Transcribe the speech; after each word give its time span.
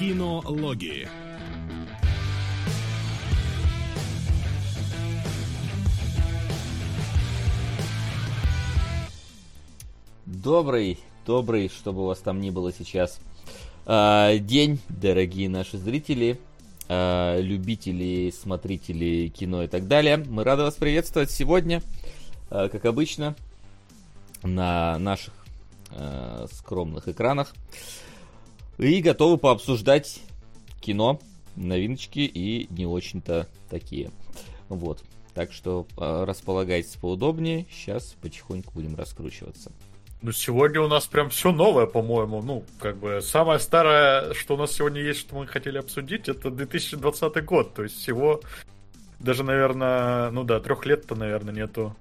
Кинологии. 0.00 1.06
Добрый, 10.24 10.98
добрый, 11.26 11.68
чтобы 11.68 12.00
у 12.00 12.06
вас 12.06 12.20
там 12.20 12.40
ни 12.40 12.48
было 12.48 12.72
сейчас. 12.72 13.20
А, 13.84 14.38
день, 14.38 14.80
дорогие 14.88 15.50
наши 15.50 15.76
зрители, 15.76 16.40
а, 16.88 17.38
любители, 17.38 18.30
смотрители 18.30 19.28
кино 19.28 19.64
и 19.64 19.68
так 19.68 19.86
далее. 19.86 20.16
Мы 20.16 20.44
рады 20.44 20.62
вас 20.62 20.76
приветствовать 20.76 21.30
сегодня, 21.30 21.82
а, 22.48 22.70
как 22.70 22.86
обычно, 22.86 23.36
на 24.42 24.98
наших 24.98 25.34
скромных 26.52 27.08
экранах. 27.08 27.52
И 28.80 29.02
готовы 29.02 29.36
пообсуждать 29.36 30.20
кино, 30.80 31.20
новиночки 31.54 32.20
и 32.20 32.66
не 32.70 32.86
очень-то 32.86 33.46
такие. 33.68 34.10
Вот. 34.70 35.04
Так 35.34 35.52
что 35.52 35.86
располагайтесь 35.96 36.96
поудобнее. 36.96 37.66
Сейчас 37.70 38.16
потихоньку 38.22 38.72
будем 38.72 38.96
раскручиваться. 38.96 39.70
Ну, 40.22 40.32
сегодня 40.32 40.80
у 40.80 40.88
нас 40.88 41.06
прям 41.06 41.28
все 41.28 41.52
новое, 41.52 41.84
по-моему. 41.84 42.40
Ну, 42.42 42.64
как 42.78 42.96
бы, 42.96 43.20
самое 43.20 43.58
старое, 43.58 44.32
что 44.32 44.54
у 44.54 44.56
нас 44.56 44.72
сегодня 44.72 45.02
есть, 45.02 45.20
что 45.20 45.36
мы 45.36 45.46
хотели 45.46 45.76
обсудить, 45.76 46.28
это 46.28 46.50
2020 46.50 47.44
год. 47.44 47.74
То 47.74 47.82
есть 47.82 47.96
всего 47.96 48.40
даже, 49.18 49.44
наверное, 49.44 50.30
ну 50.30 50.42
да, 50.42 50.58
трех 50.58 50.86
лет-то, 50.86 51.14
наверное, 51.14 51.52
нету 51.52 51.94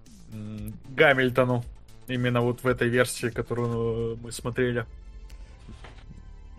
Гамильтону. 0.89 1.65
Именно 2.07 2.39
вот 2.41 2.63
в 2.63 2.67
этой 2.67 2.87
версии, 2.87 3.27
которую 3.27 4.17
мы 4.23 4.31
смотрели. 4.31 4.85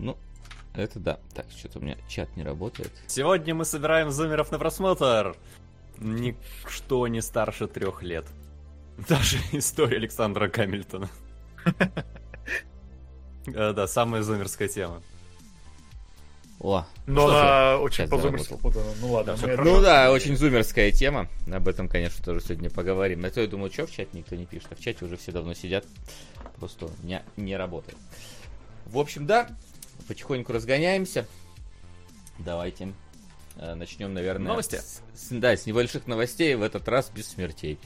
Ну, 0.01 0.17
это 0.73 0.99
да. 0.99 1.19
Так, 1.33 1.45
что-то 1.55 1.79
у 1.79 1.81
меня 1.81 1.95
чат 2.09 2.35
не 2.35 2.43
работает. 2.43 2.91
Сегодня 3.07 3.53
мы 3.55 3.65
собираем 3.65 4.11
зумеров 4.11 4.51
на 4.51 4.59
просмотр. 4.59 5.35
Никто 5.99 7.07
не 7.07 7.21
старше 7.21 7.67
трех 7.67 8.01
лет. 8.01 8.25
Даже 9.07 9.37
история 9.51 9.97
Александра 9.97 10.47
Гамильтона. 10.47 11.09
Да, 13.45 13.87
самая 13.87 14.21
зумерская 14.21 14.67
тема. 14.67 15.01
О, 16.59 16.85
Но 17.07 17.27
она 17.27 17.77
очень 17.79 18.07
по-зумерски 18.07 18.55
Ну 19.01 19.11
ладно. 19.11 19.35
Ну 19.57 19.81
да, 19.81 20.11
очень 20.11 20.37
зумерская 20.37 20.91
тема. 20.91 21.27
Об 21.51 21.67
этом, 21.67 21.87
конечно, 21.87 22.23
тоже 22.23 22.39
сегодня 22.41 22.69
поговорим. 22.69 23.25
А 23.25 23.31
то 23.31 23.41
я 23.41 23.47
думаю, 23.47 23.71
что 23.71 23.87
в 23.87 23.91
чате 23.91 24.09
никто 24.13 24.35
не 24.35 24.45
пишет. 24.45 24.67
А 24.71 24.75
в 24.75 24.79
чате 24.79 25.05
уже 25.05 25.17
все 25.17 25.31
давно 25.31 25.55
сидят. 25.55 25.85
Просто 26.57 26.89
не, 27.01 27.23
не 27.35 27.57
работает. 27.57 27.97
В 28.85 28.99
общем, 28.99 29.25
да, 29.25 29.49
потихоньку 30.03 30.53
разгоняемся. 30.53 31.25
Давайте 32.39 32.93
э, 33.57 33.75
начнем, 33.75 34.13
наверное... 34.13 34.47
Новости? 34.47 34.75
С, 34.75 35.01
с, 35.13 35.27
да, 35.29 35.55
с 35.55 35.65
небольших 35.65 36.07
новостей, 36.07 36.55
в 36.55 36.61
этот 36.61 36.87
раз 36.87 37.11
без 37.13 37.27
смертей. 37.27 37.77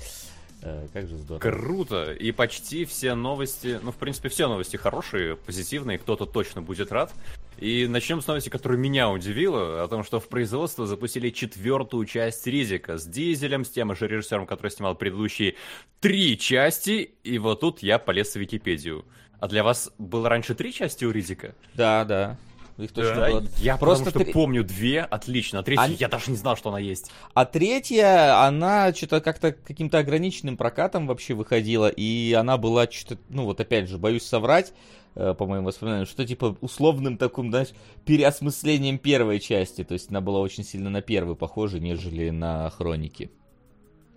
Э, 0.62 0.88
как 0.94 1.08
же 1.08 1.18
здорово. 1.18 1.40
Круто. 1.40 2.12
И 2.14 2.32
почти 2.32 2.86
все 2.86 3.14
новости, 3.14 3.80
ну, 3.84 3.92
в 3.92 3.98
принципе, 3.98 4.30
все 4.30 4.48
новости 4.48 4.78
хорошие, 4.78 5.36
позитивные, 5.36 6.00
кто-то 6.00 6.26
точно 6.26 6.62
будет 6.62 6.92
рад. 6.92 7.14
И 7.58 7.88
начнем 7.88 8.22
с 8.22 8.28
новости, 8.28 8.50
которая 8.50 8.78
меня 8.78 9.10
удивила, 9.10 9.84
о 9.84 9.88
том, 9.88 10.04
что 10.04 10.20
в 10.20 10.28
производство 10.28 10.88
запустили 10.88 11.30
четвертую 11.30 12.06
часть 12.06 12.46
Ризика 12.48 12.98
с 12.98 13.06
Дизелем, 13.06 13.64
с 13.64 13.70
тем 13.70 13.96
же 13.96 14.08
режиссером, 14.08 14.46
который 14.46 14.72
снимал 14.72 14.96
предыдущие 14.96 15.56
три 16.02 16.38
части, 16.38 17.12
и 17.24 17.38
вот 17.38 17.62
тут 17.62 17.84
я 17.84 18.00
полез 18.00 18.34
в 18.34 18.36
Википедию. 18.38 19.06
А 19.40 19.48
для 19.48 19.64
вас 19.64 19.92
было 19.98 20.30
раньше 20.30 20.56
три 20.56 20.74
части 20.74 21.06
у 21.06 21.12
Ризика? 21.12 21.56
Да, 21.74 22.06
да. 22.06 22.38
Их 22.78 22.92
точно 22.92 23.16
да, 23.16 23.30
было. 23.30 23.44
Я 23.58 23.78
просто 23.78 24.10
что 24.10 24.20
три... 24.20 24.34
помню 24.34 24.64
две, 24.64 25.02
отлично. 25.02 25.60
А 25.60 25.64
третья, 25.64 25.84
а... 25.84 25.88
я 25.88 26.08
даже 26.10 26.32
не 26.32 26.38
знал, 26.38 26.58
что 26.58 26.70
она 26.70 26.80
есть. 26.80 27.10
А 27.34 27.46
третья, 27.46 28.46
она 28.46 28.94
что-то 28.94 29.22
как-то 29.22 29.54
каким-то 29.54 30.00
ограниченным 30.00 30.58
прокатом 30.58 31.08
вообще 31.08 31.34
выходила, 31.36 31.88
и 31.88 32.34
она 32.34 32.58
была 32.58 32.90
что-то, 32.90 33.22
ну 33.30 33.46
вот 33.46 33.62
опять 33.62 33.88
же, 33.88 33.98
боюсь 33.98 34.24
соврать, 34.24 34.74
э, 35.16 35.34
по 35.38 35.46
моим 35.46 35.64
воспоминаниям, 35.64 36.06
что 36.06 36.26
типа 36.26 36.58
условным 36.60 37.18
таким, 37.18 37.50
знаешь, 37.50 37.70
переосмыслением 38.06 38.98
первой 38.98 39.40
части. 39.40 39.86
То 39.86 39.94
есть 39.94 40.10
она 40.10 40.20
была 40.20 40.40
очень 40.40 40.66
сильно 40.66 40.90
на 40.90 41.02
первую 41.02 41.38
похожа, 41.38 41.80
нежели 41.80 42.30
на 42.30 42.70
хроники. 42.72 43.32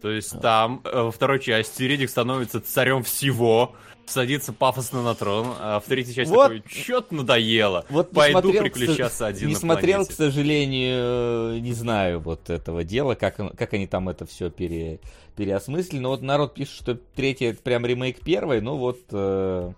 То 0.00 0.10
есть 0.10 0.40
там 0.40 0.80
э, 0.84 1.02
во 1.02 1.10
второй 1.10 1.40
части 1.40 1.82
Ридик 1.82 2.08
становится 2.08 2.60
царем 2.60 3.02
всего, 3.02 3.74
садится 4.06 4.52
пафосно 4.52 5.02
на 5.02 5.14
трон, 5.14 5.54
а 5.58 5.80
в 5.80 5.84
третьей 5.84 6.14
части 6.14 6.32
вот, 6.32 6.42
такой, 6.44 6.62
чё-то 6.68 7.14
надоело, 7.14 7.84
вот 7.88 8.10
пойду 8.12 8.40
смотрел, 8.40 8.62
приключаться 8.62 9.26
один 9.26 9.48
Не 9.48 9.54
смотрел, 9.54 9.98
планете. 9.98 10.12
к 10.12 10.16
сожалению, 10.16 11.60
не 11.60 11.72
знаю 11.72 12.20
вот 12.20 12.48
этого 12.48 12.84
дела, 12.84 13.14
как, 13.14 13.36
как 13.56 13.74
они 13.74 13.86
там 13.86 14.08
это 14.08 14.24
все 14.24 14.50
пере, 14.50 15.00
переосмыслили, 15.36 16.00
но 16.00 16.10
вот 16.10 16.22
народ 16.22 16.54
пишет, 16.54 16.74
что 16.74 16.94
третья 16.94 17.50
это 17.50 17.62
прям 17.62 17.84
ремейк 17.84 18.20
первой, 18.20 18.60
ну 18.60 18.76
вот... 18.76 19.00
Э... 19.10 19.72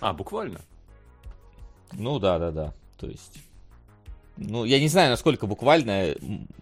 А, 0.00 0.12
буквально? 0.12 0.60
Ну 1.92 2.18
да, 2.18 2.38
да, 2.38 2.52
да, 2.52 2.74
то 2.98 3.06
есть... 3.06 3.40
Ну, 4.36 4.64
я 4.64 4.78
не 4.78 4.86
знаю, 4.86 5.10
насколько 5.10 5.48
буквально 5.48 6.14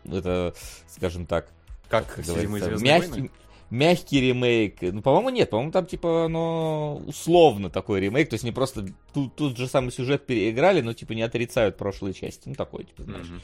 это, 0.07 0.55
скажем 0.89 1.27
так, 1.27 1.51
как, 1.89 2.15
как 2.15 2.25
говорится, 2.25 2.77
мягкий, 2.85 3.31
мягкий 3.71 4.21
ремейк. 4.21 4.81
Ну, 4.81 5.03
по-моему, 5.03 5.31
нет. 5.31 5.51
По-моему, 5.51 5.73
там, 5.73 5.87
типа, 5.87 6.27
оно 6.27 7.03
условно 7.07 7.71
такой 7.71 8.01
ремейк. 8.01 8.29
То 8.29 8.35
есть 8.35 8.45
не 8.45 8.53
просто 8.53 8.87
тут, 9.13 9.35
тут 9.35 9.57
же 9.57 9.67
самый 9.67 9.91
сюжет 9.91 10.27
переиграли, 10.27 10.81
но, 10.81 10.93
типа, 10.93 11.13
не 11.13 11.23
отрицают 11.23 11.77
прошлые 11.77 12.15
части. 12.15 12.49
Ну, 12.49 12.55
такой, 12.55 12.85
типа, 12.85 13.03
знаешь. 13.03 13.27
Mm-hmm. 13.27 13.43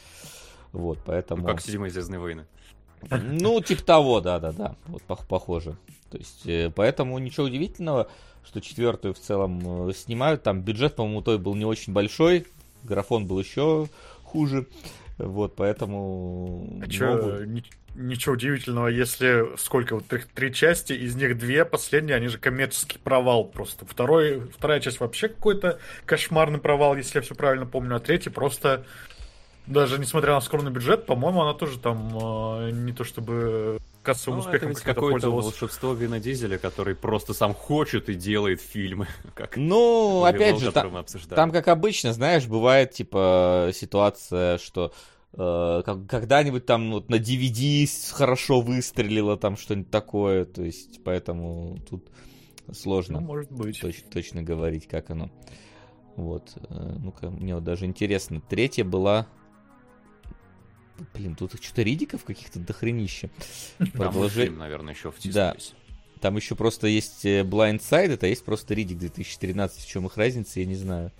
Вот, 0.72 0.98
поэтому... 1.04 1.42
Ну, 1.42 1.48
как 1.48 1.60
седьмые 1.60 1.90
Звездные 1.90 2.18
войны. 2.18 2.46
Ну, 3.10 3.60
типа 3.60 3.82
того, 3.82 4.20
да-да-да. 4.20 4.76
Вот 4.86 5.02
похоже. 5.02 5.76
То 6.10 6.18
есть, 6.18 6.46
э, 6.46 6.70
поэтому 6.74 7.18
ничего 7.18 7.46
удивительного, 7.46 8.08
что 8.44 8.60
четвертую 8.60 9.14
в 9.14 9.18
целом 9.18 9.88
э, 9.88 9.92
снимают. 9.92 10.42
Там 10.42 10.62
бюджет, 10.62 10.94
по-моему, 10.94 11.22
той 11.22 11.38
был 11.38 11.54
не 11.54 11.64
очень 11.64 11.92
большой. 11.92 12.46
Графон 12.84 13.26
был 13.26 13.40
еще 13.40 13.88
хуже. 14.22 14.66
Вот, 15.18 15.54
поэтому... 15.56 16.80
А 16.80 16.90
что, 16.90 17.44
ничего 17.94 18.34
удивительного, 18.34 18.88
если 18.88 19.56
сколько, 19.56 19.96
вот 19.96 20.06
три, 20.06 20.22
три 20.34 20.52
части, 20.52 20.92
из 20.92 21.14
них 21.14 21.38
две 21.38 21.64
последние, 21.64 22.16
они 22.16 22.28
же 22.28 22.38
коммерческий 22.38 22.98
провал 22.98 23.44
просто. 23.44 23.84
Второй, 23.86 24.40
вторая 24.56 24.80
часть 24.80 25.00
вообще 25.00 25.28
какой-то 25.28 25.78
кошмарный 26.06 26.58
провал, 26.58 26.96
если 26.96 27.18
я 27.18 27.22
все 27.22 27.34
правильно 27.34 27.66
помню, 27.66 27.96
а 27.96 28.00
третий 28.00 28.30
просто, 28.30 28.84
даже 29.66 29.98
несмотря 29.98 30.32
на 30.32 30.40
скромный 30.40 30.70
бюджет, 30.70 31.06
по-моему, 31.06 31.42
она 31.42 31.54
тоже 31.54 31.78
там 31.78 32.18
э, 32.66 32.70
не 32.70 32.92
то 32.92 33.04
чтобы 33.04 33.78
кассовым 34.02 34.40
ну, 34.40 34.44
успехом 34.44 34.72
это 34.72 34.82
какое-то 34.82 35.30
волшебство 35.30 35.94
Вина 35.94 36.18
Дизеля, 36.18 36.58
который 36.58 36.94
просто 36.94 37.34
сам 37.34 37.54
хочет 37.54 38.08
и 38.08 38.14
делает 38.14 38.60
фильмы. 38.60 39.06
Как 39.34 39.56
ну, 39.56 40.24
опять 40.24 40.58
же, 40.58 40.72
там, 40.72 41.04
там, 41.30 41.52
как 41.52 41.68
обычно, 41.68 42.12
знаешь, 42.12 42.46
бывает, 42.46 42.92
типа, 42.92 43.70
ситуация, 43.74 44.58
что 44.58 44.92
когда-нибудь 45.34 46.66
там 46.66 46.92
вот 46.92 47.08
на 47.08 47.16
DVD 47.16 47.88
хорошо 48.12 48.60
выстрелило 48.60 49.36
там 49.36 49.56
что-нибудь 49.56 49.90
такое, 49.90 50.44
то 50.44 50.62
есть 50.62 51.02
поэтому 51.02 51.78
тут 51.88 52.10
сложно 52.72 53.20
ну, 53.20 53.26
может 53.26 53.50
быть. 53.50 53.82
Точ- 53.82 54.04
точно 54.10 54.42
говорить, 54.42 54.86
как 54.86 55.10
оно. 55.10 55.30
Вот, 56.16 56.52
э, 56.68 56.96
ну-ка, 56.98 57.30
мне 57.30 57.54
вот 57.54 57.64
даже 57.64 57.86
интересно. 57.86 58.40
Третья 58.40 58.84
была... 58.84 59.26
Блин, 61.14 61.34
тут 61.34 61.54
что-то 61.60 61.82
ридиков 61.82 62.24
каких-то 62.24 62.60
дохренища. 62.60 63.30
Продолжение, 63.94 64.58
наверное, 64.58 64.94
еще 64.94 65.10
втиснулись. 65.10 65.34
Да. 65.34 66.20
Там 66.20 66.36
еще 66.36 66.54
просто 66.54 66.86
есть 66.86 67.24
э, 67.24 67.40
Blind 67.42 67.80
Side, 67.80 68.12
это 68.12 68.26
есть 68.26 68.44
просто 68.44 68.74
Ридик 68.74 68.98
2013. 68.98 69.82
В 69.82 69.88
чем 69.88 70.06
их 70.06 70.16
разница, 70.16 70.60
я 70.60 70.66
не 70.66 70.76
знаю. 70.76 71.10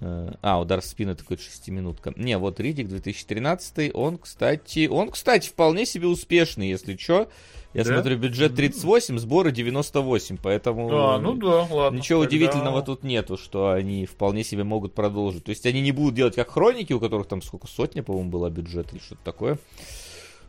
Э, 0.00 0.32
а, 0.42 0.60
удар 0.60 0.82
в 0.82 0.84
спину 0.84 1.16
такой 1.16 1.38
шестиминутка. 1.38 2.12
Не, 2.16 2.36
вот 2.36 2.60
Ридик 2.60 2.88
2013, 2.88 3.92
он, 3.94 4.18
кстати, 4.18 4.88
он, 4.88 5.10
кстати, 5.10 5.48
вполне 5.48 5.86
себе 5.86 6.06
успешный, 6.06 6.68
если 6.68 6.96
что. 6.96 7.28
Я 7.72 7.84
да? 7.84 7.94
смотрю, 7.94 8.18
бюджет 8.18 8.54
38, 8.54 9.18
сборы 9.18 9.52
98, 9.52 10.38
поэтому... 10.42 10.90
А, 10.92 11.18
ну 11.18 11.34
да, 11.34 11.66
ладно. 11.70 11.96
Ничего 11.96 12.22
тогда... 12.22 12.36
удивительного 12.36 12.82
тут 12.82 13.04
нету, 13.04 13.36
что 13.36 13.70
они 13.70 14.06
вполне 14.06 14.44
себе 14.44 14.64
могут 14.64 14.94
продолжить. 14.94 15.44
То 15.44 15.50
есть 15.50 15.64
они 15.66 15.80
не 15.80 15.92
будут 15.92 16.14
делать 16.14 16.34
как 16.34 16.50
Хроники, 16.50 16.92
у 16.92 17.00
которых 17.00 17.26
там 17.26 17.40
сколько, 17.42 17.66
сотня, 17.66 18.02
по-моему, 18.02 18.30
была 18.30 18.50
бюджет 18.50 18.92
или 18.92 19.00
что-то 19.00 19.22
такое. 19.24 19.58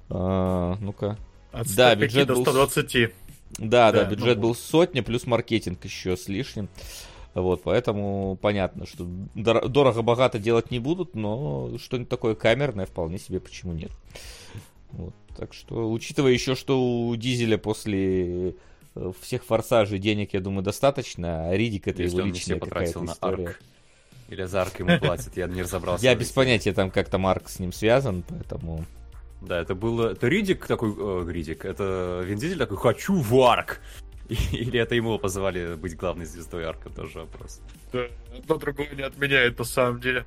А, 0.10 0.78
ну-ка. 0.82 1.18
От 1.52 1.74
да, 1.76 1.96
бюджет 1.96 2.28
до 2.28 2.36
120. 2.36 2.94
Был... 2.94 3.10
Да, 3.60 3.92
да, 3.92 4.04
да, 4.04 4.10
бюджет 4.10 4.38
ну... 4.38 4.44
был 4.44 4.56
сотня, 4.56 5.04
плюс 5.04 5.26
маркетинг 5.26 5.84
еще 5.86 6.16
с 6.18 6.28
лишним. 6.28 6.70
Вот, 7.38 7.62
поэтому 7.62 8.36
понятно, 8.42 8.88
что 8.88 9.06
дорого-богато 9.36 10.40
делать 10.40 10.72
не 10.72 10.80
будут, 10.80 11.14
но 11.14 11.78
что-нибудь 11.78 12.10
такое 12.10 12.34
камерное 12.34 12.88
вполне 12.88 13.20
себе 13.20 13.40
почему 13.40 13.74
нет. 13.74 13.92
Вот, 14.92 15.14
так 15.38 15.54
что, 15.54 15.92
учитывая 15.92 16.32
еще, 16.32 16.56
что 16.56 16.82
у 16.82 17.16
Дизеля 17.16 17.60
после 17.60 18.56
э, 18.96 19.12
всех 19.22 19.46
форсажей 19.46 20.00
денег, 20.00 20.34
я 20.34 20.40
думаю, 20.40 20.64
достаточно, 20.64 21.50
а 21.50 21.56
Ридик 21.56 21.88
это 21.88 22.02
Если 22.02 22.18
его 22.18 22.28
личная 22.28 22.60
какая-то 22.60 23.06
история. 23.06 23.46
Арк. 23.50 23.62
Или 24.30 24.44
за 24.46 24.64
арк 24.64 24.80
ему 24.80 24.98
платят, 24.98 25.38
я 25.38 25.46
не 25.46 25.62
разобрался. 25.62 26.04
Я 26.04 26.16
без 26.16 26.32
понятия, 26.32 26.74
там 26.74 26.90
как-то 26.90 27.20
Марк 27.20 27.50
с 27.50 27.60
ним 27.60 27.72
связан, 27.72 28.24
поэтому... 28.28 28.84
Да, 29.42 29.62
это 29.62 29.76
было... 29.76 30.14
Это 30.14 30.28
Ридик 30.28 30.66
такой... 30.66 30.92
Э, 30.98 31.32
Ридик. 31.32 31.66
Это 31.66 32.24
Вин 32.26 32.40
Дизель 32.40 32.58
такой, 32.58 32.78
хочу 32.78 33.14
в 33.14 33.40
арк. 33.44 33.80
Или 34.52 34.80
это 34.80 34.96
ему 34.96 35.18
позвали 35.20 35.76
быть 35.76 35.96
главной 35.96 36.26
звездой 36.26 36.66
арка, 36.66 36.90
тоже 36.90 37.20
вопрос. 37.20 37.62
Да, 37.94 38.08
одно 38.38 38.58
другое 38.58 38.90
не 38.96 39.04
отменяет 39.04 39.58
на 39.58 39.66
самом 39.66 40.02
деле. 40.02 40.26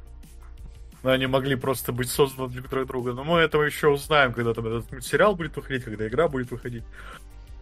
Но 1.02 1.10
они 1.10 1.26
могли 1.26 1.56
просто 1.56 1.92
быть 1.92 2.10
созданы 2.10 2.48
для 2.48 2.62
друг 2.62 2.86
друга. 2.86 3.12
Но 3.12 3.24
мы 3.24 3.38
этого 3.38 3.62
еще 3.62 3.88
узнаем, 3.88 4.32
когда 4.32 4.54
там 4.54 4.66
этот 4.66 5.04
сериал 5.04 5.34
будет 5.34 5.56
выходить, 5.56 5.84
когда 5.84 6.06
игра 6.06 6.28
будет 6.28 6.50
выходить. 6.50 6.84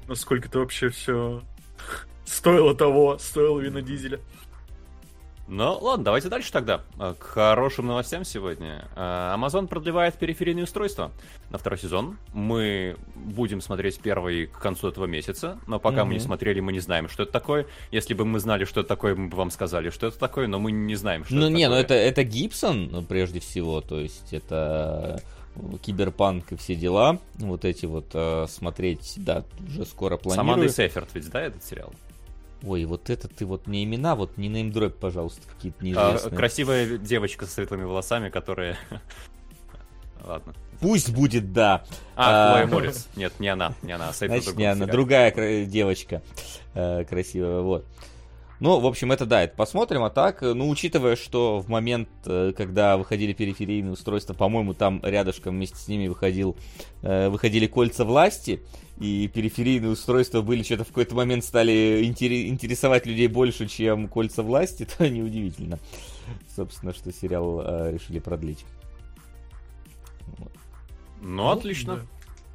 Насколько 0.08 0.48
это 0.48 0.58
вообще 0.60 0.88
все 0.90 1.42
стоило 2.24 2.74
того, 2.74 3.18
стоило 3.18 3.60
Вина 3.60 3.80
Дизеля. 3.80 4.20
Ну, 5.50 5.78
ладно, 5.80 6.04
давайте 6.04 6.28
дальше 6.28 6.52
тогда. 6.52 6.82
А, 6.98 7.14
к 7.14 7.22
хорошим 7.22 7.86
новостям 7.86 8.24
сегодня. 8.24 8.86
А, 8.94 9.34
Amazon 9.34 9.66
продлевает 9.66 10.14
периферийные 10.16 10.64
устройства 10.64 11.10
на 11.48 11.56
второй 11.56 11.78
сезон. 11.78 12.18
Мы 12.34 12.96
будем 13.14 13.62
смотреть 13.62 13.98
первый 13.98 14.46
к 14.46 14.58
концу 14.58 14.88
этого 14.88 15.06
месяца, 15.06 15.58
но 15.66 15.78
пока 15.78 16.02
mm-hmm. 16.02 16.04
мы 16.04 16.14
не 16.14 16.20
смотрели, 16.20 16.60
мы 16.60 16.72
не 16.72 16.80
знаем, 16.80 17.08
что 17.08 17.22
это 17.22 17.32
такое. 17.32 17.66
Если 17.90 18.12
бы 18.12 18.26
мы 18.26 18.40
знали, 18.40 18.64
что 18.64 18.80
это 18.80 18.90
такое, 18.90 19.14
мы 19.14 19.28
бы 19.28 19.38
вам 19.38 19.50
сказали, 19.50 19.88
что 19.88 20.08
это 20.08 20.18
такое, 20.18 20.48
но 20.48 20.58
мы 20.58 20.70
не 20.70 20.96
знаем, 20.96 21.24
что 21.24 21.34
ну, 21.34 21.46
это 21.46 21.54
не, 21.54 21.64
такое. 21.64 21.78
Ну, 21.78 21.82
это, 21.82 21.94
это 21.94 22.24
Гибсон, 22.24 22.88
ну, 22.92 23.02
прежде 23.02 23.40
всего, 23.40 23.80
то 23.80 23.98
есть 23.98 24.34
это 24.34 25.22
киберпанк 25.82 26.52
и 26.52 26.56
все 26.56 26.74
дела, 26.74 27.18
вот 27.34 27.64
эти 27.64 27.86
вот 27.86 28.10
э, 28.12 28.46
смотреть, 28.48 29.14
да, 29.16 29.44
уже 29.66 29.86
скоро 29.86 30.16
планирую. 30.16 30.36
С 30.36 30.48
Амандой 30.48 30.68
Сейферт 30.68 31.08
ведь, 31.14 31.30
да, 31.30 31.40
этот 31.40 31.64
сериал? 31.64 31.92
Ой, 32.64 32.84
вот 32.84 33.08
это 33.08 33.28
ты 33.28 33.46
вот 33.46 33.66
мне 33.66 33.84
имена, 33.84 34.16
вот 34.16 34.36
не 34.36 34.48
неймдроп, 34.48 34.96
пожалуйста, 34.96 35.42
какие-то 35.46 35.84
неизвестные. 35.84 36.32
А, 36.32 36.36
красивая 36.36 36.98
девочка 36.98 37.46
с 37.46 37.54
светлыми 37.54 37.84
волосами, 37.84 38.30
которая... 38.30 38.76
Ладно. 40.24 40.54
Пусть 40.80 41.10
будет, 41.10 41.52
да. 41.52 41.84
А, 42.16 42.52
Хлоя 42.52 42.66
Морец. 42.66 43.08
Нет, 43.16 43.32
не 43.38 43.48
она, 43.48 43.74
не 43.82 43.92
она. 43.92 44.12
Значит, 44.12 44.56
не 44.56 44.64
она, 44.64 44.86
другая 44.86 45.66
девочка 45.66 46.22
э, 46.74 47.04
красивая, 47.04 47.60
вот. 47.60 47.86
Ну, 48.60 48.80
в 48.80 48.86
общем, 48.86 49.12
это 49.12 49.24
да, 49.24 49.44
это 49.44 49.54
посмотрим. 49.56 50.02
А 50.02 50.10
так, 50.10 50.42
ну, 50.42 50.68
учитывая, 50.68 51.14
что 51.14 51.60
в 51.60 51.68
момент, 51.68 52.08
э, 52.26 52.52
когда 52.56 52.96
выходили 52.96 53.32
периферийные 53.32 53.92
устройства, 53.92 54.34
по-моему, 54.34 54.74
там 54.74 55.00
рядышком 55.04 55.54
вместе 55.54 55.76
с 55.76 55.86
ними 55.86 56.08
выходил, 56.08 56.56
э, 57.02 57.28
выходили 57.28 57.68
кольца 57.68 58.04
власти, 58.04 58.60
и 58.98 59.28
периферийные 59.32 59.92
устройства 59.92 60.42
были 60.42 60.64
что-то 60.64 60.82
в 60.82 60.88
какой-то 60.88 61.14
момент 61.14 61.44
стали 61.44 62.04
интересовать 62.04 63.06
людей 63.06 63.28
больше, 63.28 63.68
чем 63.68 64.08
кольца 64.08 64.42
власти, 64.42 64.88
то 64.98 65.08
неудивительно, 65.08 65.78
собственно, 66.56 66.92
что 66.92 67.12
сериал 67.12 67.60
э, 67.64 67.92
решили 67.92 68.18
продлить. 68.18 68.64
Ну, 70.38 70.48
ну 71.20 71.48
отлично. 71.50 71.96
Да. 71.96 72.02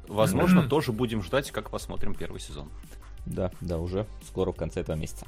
Возможно, 0.08 0.62
тоже 0.68 0.92
будем 0.92 1.22
ждать, 1.22 1.50
как 1.50 1.70
посмотрим 1.70 2.14
первый 2.14 2.40
сезон. 2.40 2.68
Да, 3.24 3.50
да, 3.62 3.78
уже 3.78 4.06
скоро 4.26 4.52
в 4.52 4.56
конце 4.56 4.80
этого 4.80 4.96
месяца. 4.96 5.26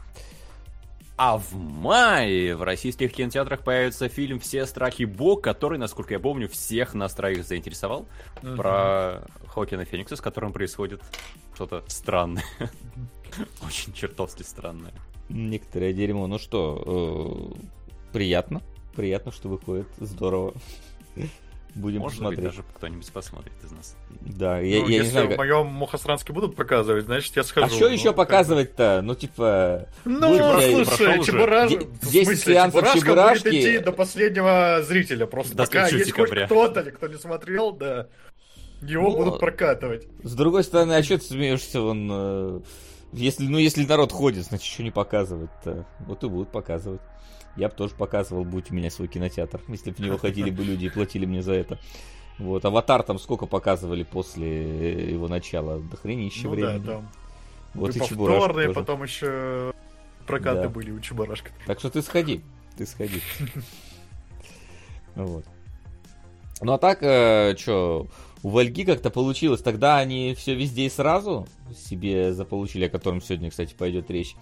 А 1.16 1.38
в 1.38 1.54
мае 1.54 2.54
в 2.54 2.62
российских 2.62 3.12
кинотеатрах 3.12 3.64
появится 3.64 4.08
фильм 4.08 4.38
«Все 4.38 4.66
страхи 4.66 5.04
Бог», 5.04 5.42
который, 5.42 5.78
насколько 5.78 6.12
я 6.12 6.20
помню, 6.20 6.46
всех 6.46 6.92
нас 6.92 7.14
троих 7.14 7.44
заинтересовал. 7.44 8.06
Угу. 8.42 8.56
Про 8.56 9.22
Хокина 9.48 9.86
Феникса, 9.86 10.16
с 10.16 10.20
которым 10.20 10.52
происходит 10.52 11.00
что-то 11.54 11.82
странное. 11.86 12.44
Очень 13.66 13.94
чертовски 13.94 14.42
странное. 14.42 14.92
Некоторое 15.30 15.94
дерьмо. 15.94 16.26
Ну 16.26 16.38
что, 16.38 17.54
э, 17.56 18.12
приятно. 18.12 18.60
Приятно, 18.94 19.32
что 19.32 19.48
выходит. 19.48 19.86
Здорово. 19.98 20.52
Будем 21.76 22.00
Может 22.00 22.19
смотреть. 22.19 22.40
быть, 22.40 22.50
даже 22.50 22.62
кто-нибудь 22.75 23.12
посмотрит 23.12 23.52
из 23.62 23.70
нас. 23.70 23.96
Да, 24.23 24.61
я, 24.61 24.81
ну, 24.81 24.88
я 24.88 25.02
не 25.02 25.08
знаю. 25.08 25.34
В 25.34 25.37
моем 25.37 25.67
Мухосранске 25.67 26.32
будут 26.32 26.56
показывать, 26.56 27.05
значит, 27.05 27.37
я 27.37 27.44
схожу. 27.44 27.67
А 27.67 27.69
что 27.69 27.88
ну, 27.88 27.93
еще 27.93 28.14
показывать-то? 28.14 29.02
Ну, 29.05 29.14
типа... 29.14 29.87
Ну, 30.06 30.38
слушай, 30.84 31.23
Чебурашка... 31.23 31.84
10 32.02 32.40
сеансов 32.40 32.94
Чебурашки... 32.94 33.44
будет 33.44 33.55
идти 33.55 33.78
до 33.78 33.93
последнего 33.93 34.82
зрителя. 34.82 35.26
Просто 35.26 35.55
до 35.55 35.64
пока 35.64 35.88
есть 35.88 36.06
декабря. 36.06 36.46
хоть 36.49 36.56
кто-то, 36.56 36.90
кто 36.90 37.08
не 37.08 37.19
смотрел, 37.19 37.73
да, 37.73 38.08
его 38.81 39.11
ну, 39.11 39.17
будут 39.19 39.40
прокатывать. 39.40 40.06
С 40.22 40.34
другой 40.34 40.64
стороны, 40.64 40.94
а 40.94 41.02
что 41.02 41.19
ты 41.19 41.25
смеешься, 41.25 41.82
он... 41.82 42.08
Э, 42.11 42.61
если, 43.12 43.44
ну, 43.44 43.58
если 43.58 43.84
народ 43.84 44.12
ходит, 44.12 44.46
значит, 44.46 44.72
что 44.72 44.82
не 44.82 44.90
показывать-то? 44.90 45.87
Вот 46.00 46.25
и 46.25 46.29
будут 46.29 46.50
показывать. 46.50 47.02
Я 47.56 47.69
бы 47.69 47.75
тоже 47.75 47.94
показывал, 47.94 48.44
будь 48.44 48.70
у 48.70 48.75
меня 48.75 48.91
свой 48.91 49.08
кинотеатр, 49.08 49.61
если 49.69 49.91
бы 49.91 49.97
в 49.97 50.00
него 50.00 50.19
ходили 50.19 50.50
бы 50.50 50.62
люди 50.64 50.87
и 50.87 50.88
платили 50.88 51.26
мне 51.26 51.43
за 51.43 51.53
это. 51.53 51.79
Вот, 52.38 52.64
Аватар 52.64 53.03
там 53.03 53.19
сколько 53.19 53.47
показывали 53.47 54.03
после 54.03 55.11
его 55.12 55.26
начала? 55.26 55.79
До 55.79 55.97
хренища 55.97 56.44
ну, 56.44 56.50
времени. 56.50 56.79
Да, 56.79 56.93
там. 56.93 57.08
Вот 57.75 57.97
и, 57.97 57.99
и 57.99 58.00
повторные, 58.00 58.73
потом 58.73 59.03
еще 59.03 59.73
прокаты 60.26 60.62
да. 60.62 60.69
были 60.69 60.91
у 60.91 61.00
Чебурашка. 61.00 61.50
Так 61.67 61.79
что 61.79 61.91
ты 61.91 62.03
сходи, 62.03 62.43
ты 62.76 62.87
сходи. 62.87 63.23
Вот. 65.14 65.47
Ну 66.61 66.73
а 66.75 66.79
так, 66.79 67.03
э, 67.03 67.55
что, 67.56 68.06
у 68.43 68.50
Вальги 68.50 68.85
как-то 68.85 69.11
получилось. 69.11 69.61
Тогда 69.61 69.99
они 69.99 70.35
все 70.35 70.55
везде 70.55 70.87
и 70.87 70.91
сразу 70.91 71.49
себе 71.75 72.32
заполучили, 72.32 72.85
о 72.85 72.88
котором 72.88 73.20
сегодня, 73.20 73.50
кстати, 73.50 73.75
пойдет 73.75 74.11
речь. 74.11 74.37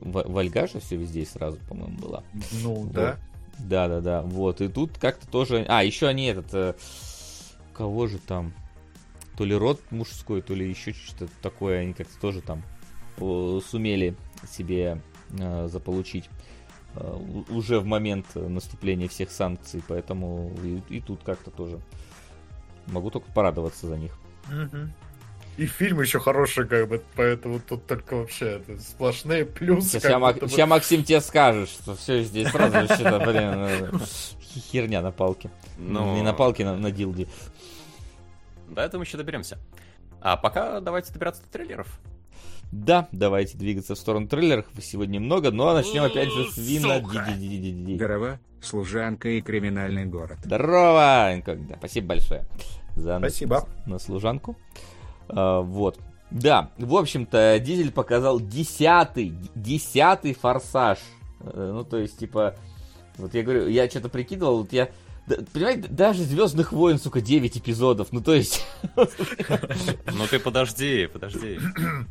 Вальга 0.00 0.66
же 0.66 0.80
все 0.80 0.96
везде 0.96 1.24
сразу, 1.24 1.58
по-моему, 1.68 1.98
была. 1.98 2.22
Ну, 2.62 2.74
вот. 2.74 2.92
да. 2.92 3.18
Да, 3.58 3.88
да, 3.88 4.00
да. 4.00 4.22
Вот. 4.22 4.60
И 4.60 4.68
тут 4.68 4.98
как-то 4.98 5.26
тоже. 5.26 5.64
А, 5.68 5.82
еще 5.82 6.06
они 6.06 6.26
этот. 6.26 6.52
Э, 6.54 6.74
кого 7.72 8.06
же 8.06 8.18
там? 8.18 8.52
То 9.36 9.44
ли 9.44 9.54
род 9.54 9.80
мужской, 9.90 10.42
то 10.42 10.54
ли 10.54 10.68
еще 10.68 10.92
что-то 10.92 11.32
такое. 11.42 11.80
Они 11.80 11.92
как-то 11.92 12.18
тоже 12.20 12.40
там 12.42 12.62
э, 13.18 13.60
сумели 13.66 14.14
себе 14.48 15.00
э, 15.38 15.68
заполучить 15.68 16.28
э, 16.94 17.44
уже 17.48 17.80
в 17.80 17.86
момент 17.86 18.26
наступления 18.34 19.08
всех 19.08 19.30
санкций. 19.30 19.82
Поэтому 19.88 20.52
и, 20.62 20.82
и 20.88 21.00
тут 21.00 21.22
как-то 21.22 21.50
тоже 21.50 21.80
могу 22.86 23.10
только 23.10 23.30
порадоваться 23.32 23.86
за 23.86 23.96
них. 23.96 24.18
Угу. 24.48 24.90
И 25.56 25.64
фильм 25.66 26.02
еще 26.02 26.20
хороший, 26.20 26.66
как 26.66 26.88
бы, 26.88 27.02
поэтому 27.14 27.60
тут 27.60 27.86
только 27.86 28.16
вообще 28.16 28.56
это 28.56 28.78
сплошные 28.78 29.46
плюсы. 29.46 29.98
Сейчас, 29.98 30.20
Мак... 30.20 30.38
бы... 30.38 30.48
сейчас 30.48 30.68
Максим 30.68 31.02
тебе 31.02 31.20
скажет, 31.22 31.70
что 31.70 31.94
все 31.96 32.22
здесь 32.22 32.48
сразу 32.48 32.72
вообще 32.74 33.18
блин, 33.24 33.52
э, 33.54 33.90
херня 34.70 35.00
на 35.00 35.12
палке. 35.12 35.50
Но... 35.78 36.14
Не 36.14 36.22
на 36.22 36.34
палке, 36.34 36.64
на, 36.64 36.76
на 36.76 36.90
дилде. 36.90 37.26
До 38.68 38.82
этого 38.82 39.00
мы 39.00 39.04
еще 39.06 39.16
доберемся. 39.16 39.58
А 40.20 40.36
пока 40.36 40.80
давайте 40.80 41.12
добираться 41.12 41.42
до 41.42 41.48
трейлеров. 41.48 42.00
Да, 42.72 43.08
давайте 43.12 43.56
двигаться 43.56 43.94
в 43.94 43.98
сторону 43.98 44.28
трейлеров. 44.28 44.66
Сегодня 44.82 45.20
много, 45.20 45.50
но 45.52 45.72
начнем 45.72 46.02
опять 46.02 46.30
же 46.32 46.50
с 46.50 46.58
Вина. 46.58 47.00
Здорово, 47.96 48.40
служанка 48.60 49.28
и 49.30 49.40
криминальный 49.40 50.04
город. 50.04 50.38
Здорово! 50.44 51.42
Спасибо 51.78 52.08
большое 52.08 52.44
за 52.96 53.18
Спасибо. 53.18 53.68
На, 53.86 53.92
на 53.92 53.98
служанку. 53.98 54.56
А, 55.28 55.60
вот. 55.60 55.98
Да, 56.30 56.70
в 56.76 56.96
общем-то, 56.96 57.58
Дизель 57.60 57.92
показал 57.92 58.40
десятый, 58.40 59.34
десятый 59.54 60.34
форсаж. 60.34 60.98
Э, 61.40 61.70
ну, 61.72 61.84
то 61.84 61.98
есть, 61.98 62.18
типа, 62.18 62.56
вот 63.16 63.34
я 63.34 63.42
говорю, 63.42 63.68
я 63.68 63.88
что-то 63.88 64.08
прикидывал, 64.08 64.58
вот 64.58 64.72
я 64.72 64.88
да, 65.26 65.38
понимаете, 65.52 65.88
даже 65.88 66.22
Звездных 66.22 66.72
войн, 66.72 66.98
сука, 66.98 67.20
9 67.20 67.56
эпизодов. 67.58 68.08
Ну, 68.12 68.20
то 68.20 68.34
есть. 68.34 68.64
Ну 68.96 70.26
ты 70.30 70.38
подожди, 70.38 71.06
подожди. 71.06 71.58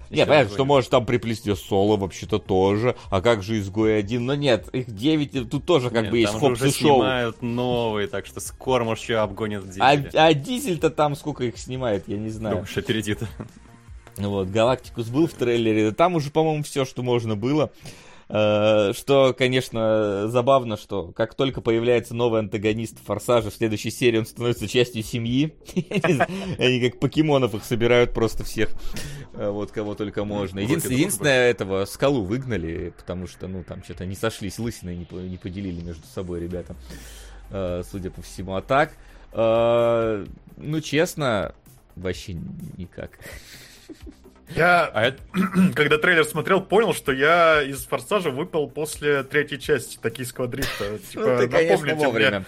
Не, 0.09 0.25
понятно, 0.25 0.53
что 0.53 0.65
можешь 0.65 0.89
там 0.89 1.05
приплести 1.05 1.53
соло 1.55 1.97
вообще-то 1.97 2.39
тоже. 2.39 2.95
А 3.09 3.21
как 3.21 3.41
же 3.41 3.59
изгой 3.59 3.97
один? 3.97 4.25
Но 4.25 4.35
нет, 4.35 4.67
их 4.73 4.93
9, 4.93 5.49
тут 5.49 5.65
тоже 5.65 5.89
как 5.89 6.09
бы 6.09 6.17
есть 6.17 6.33
хопс 6.33 6.61
и 6.61 6.71
шоу. 6.71 6.97
снимают 6.97 7.41
новые, 7.41 8.07
так 8.07 8.25
что 8.25 8.39
скоро, 8.39 8.83
может, 8.83 9.03
еще 9.03 9.17
обгонят 9.17 9.63
а, 9.79 9.91
а 9.91 10.33
дизель-то 10.33 10.89
там 10.89 11.15
сколько 11.15 11.43
их 11.43 11.57
снимает, 11.57 12.07
я 12.07 12.17
не 12.17 12.29
знаю. 12.29 12.55
Думаешь, 12.57 12.77
опередит. 12.77 13.19
Вот, 14.17 14.47
Галактикус 14.49 15.07
был 15.07 15.27
в 15.27 15.33
трейлере, 15.33 15.91
там 15.91 16.15
уже, 16.15 16.31
по-моему, 16.31 16.63
все, 16.63 16.85
что 16.85 17.03
можно 17.03 17.35
было. 17.35 17.71
Э, 18.27 18.91
что, 18.93 19.35
конечно, 19.37 20.27
забавно, 20.27 20.77
что 20.77 21.11
как 21.11 21.35
только 21.35 21.61
появляется 21.61 22.15
новый 22.15 22.39
антагонист 22.39 22.97
Форсажа, 23.05 23.51
в 23.51 23.55
следующей 23.55 23.91
серии 23.91 24.17
он 24.17 24.25
становится 24.25 24.67
частью 24.67 25.03
семьи. 25.03 25.55
Они 26.57 26.89
как 26.89 26.99
покемонов 26.99 27.53
их 27.53 27.63
собирают 27.63 28.13
просто 28.13 28.43
всех, 28.43 28.69
э, 29.33 29.49
вот 29.49 29.71
кого 29.71 29.95
только 29.95 30.25
можно. 30.25 30.59
Единственное, 30.59 31.49
этого 31.49 31.85
скалу 31.85 32.23
выгнали, 32.23 32.93
потому 32.97 33.27
что, 33.27 33.47
ну, 33.47 33.63
там 33.63 33.83
что-то 33.83 34.05
не 34.05 34.15
сошлись, 34.15 34.57
лысины 34.57 34.95
не 34.95 35.37
поделили 35.37 35.81
между 35.81 36.05
собой 36.07 36.39
ребята, 36.39 36.75
э, 37.51 37.83
судя 37.89 38.09
по 38.09 38.21
всему. 38.21 38.55
А 38.55 38.61
так, 38.61 38.93
ну, 39.33 40.79
честно, 40.81 41.53
вообще 41.95 42.37
никак. 42.77 43.19
Я, 44.49 44.85
а 44.85 45.03
это... 45.05 45.21
когда 45.75 45.97
трейлер 45.97 46.25
смотрел, 46.25 46.61
понял, 46.61 46.93
что 46.93 47.11
я 47.11 47.63
из 47.63 47.85
«Форсажа» 47.85 48.29
выпал 48.29 48.69
после 48.69 49.23
третьей 49.23 49.59
части 49.59 49.97
«Токийского 49.97 50.47
дрифта». 50.47 50.99
Типа, 51.11 51.25
ну, 51.25 51.37
ты, 51.37 51.49
конечно, 51.49 51.95
вовремя. 51.95 52.39
Мне... 52.39 52.45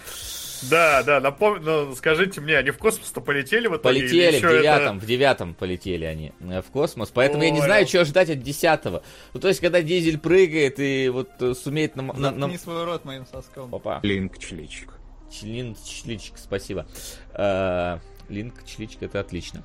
Да, 0.70 1.02
да, 1.02 1.20
напом... 1.20 1.62
ну, 1.62 1.94
скажите 1.94 2.40
мне, 2.40 2.56
они 2.56 2.70
в 2.70 2.78
космос-то 2.78 3.20
полетели 3.20 3.68
в 3.68 3.76
итоге? 3.76 4.00
Полетели, 4.00 4.38
в 4.38 4.40
девятом, 4.40 4.96
это... 4.96 5.04
в 5.04 5.08
девятом 5.08 5.54
полетели 5.54 6.04
они 6.04 6.32
э, 6.40 6.62
в 6.62 6.70
космос, 6.72 7.10
поэтому 7.10 7.42
Ой, 7.42 7.48
я 7.48 7.52
не 7.52 7.60
знаю, 7.60 7.86
чего 7.86 8.04
ждать 8.04 8.30
от 8.30 8.42
десятого. 8.42 9.02
Ну, 9.34 9.40
то 9.40 9.48
есть, 9.48 9.60
когда 9.60 9.82
Дизель 9.82 10.18
прыгает 10.18 10.80
и 10.80 11.08
вот 11.08 11.30
э, 11.40 11.54
сумеет... 11.54 11.96
На, 11.96 12.02
на, 12.02 12.30
на... 12.30 12.46
Не 12.46 12.58
свой 12.58 12.84
рот 12.84 13.04
моим 13.04 13.26
соском. 13.26 13.72
Опа. 13.74 14.00
Линк 14.02 14.38
чличик. 14.38 14.94
Линк 15.42 15.76
чличик, 15.84 16.38
спасибо. 16.38 16.86
Uh... 17.34 18.00
Линк, 18.28 18.54
чличка, 18.64 19.06
это 19.06 19.20
отлично. 19.20 19.62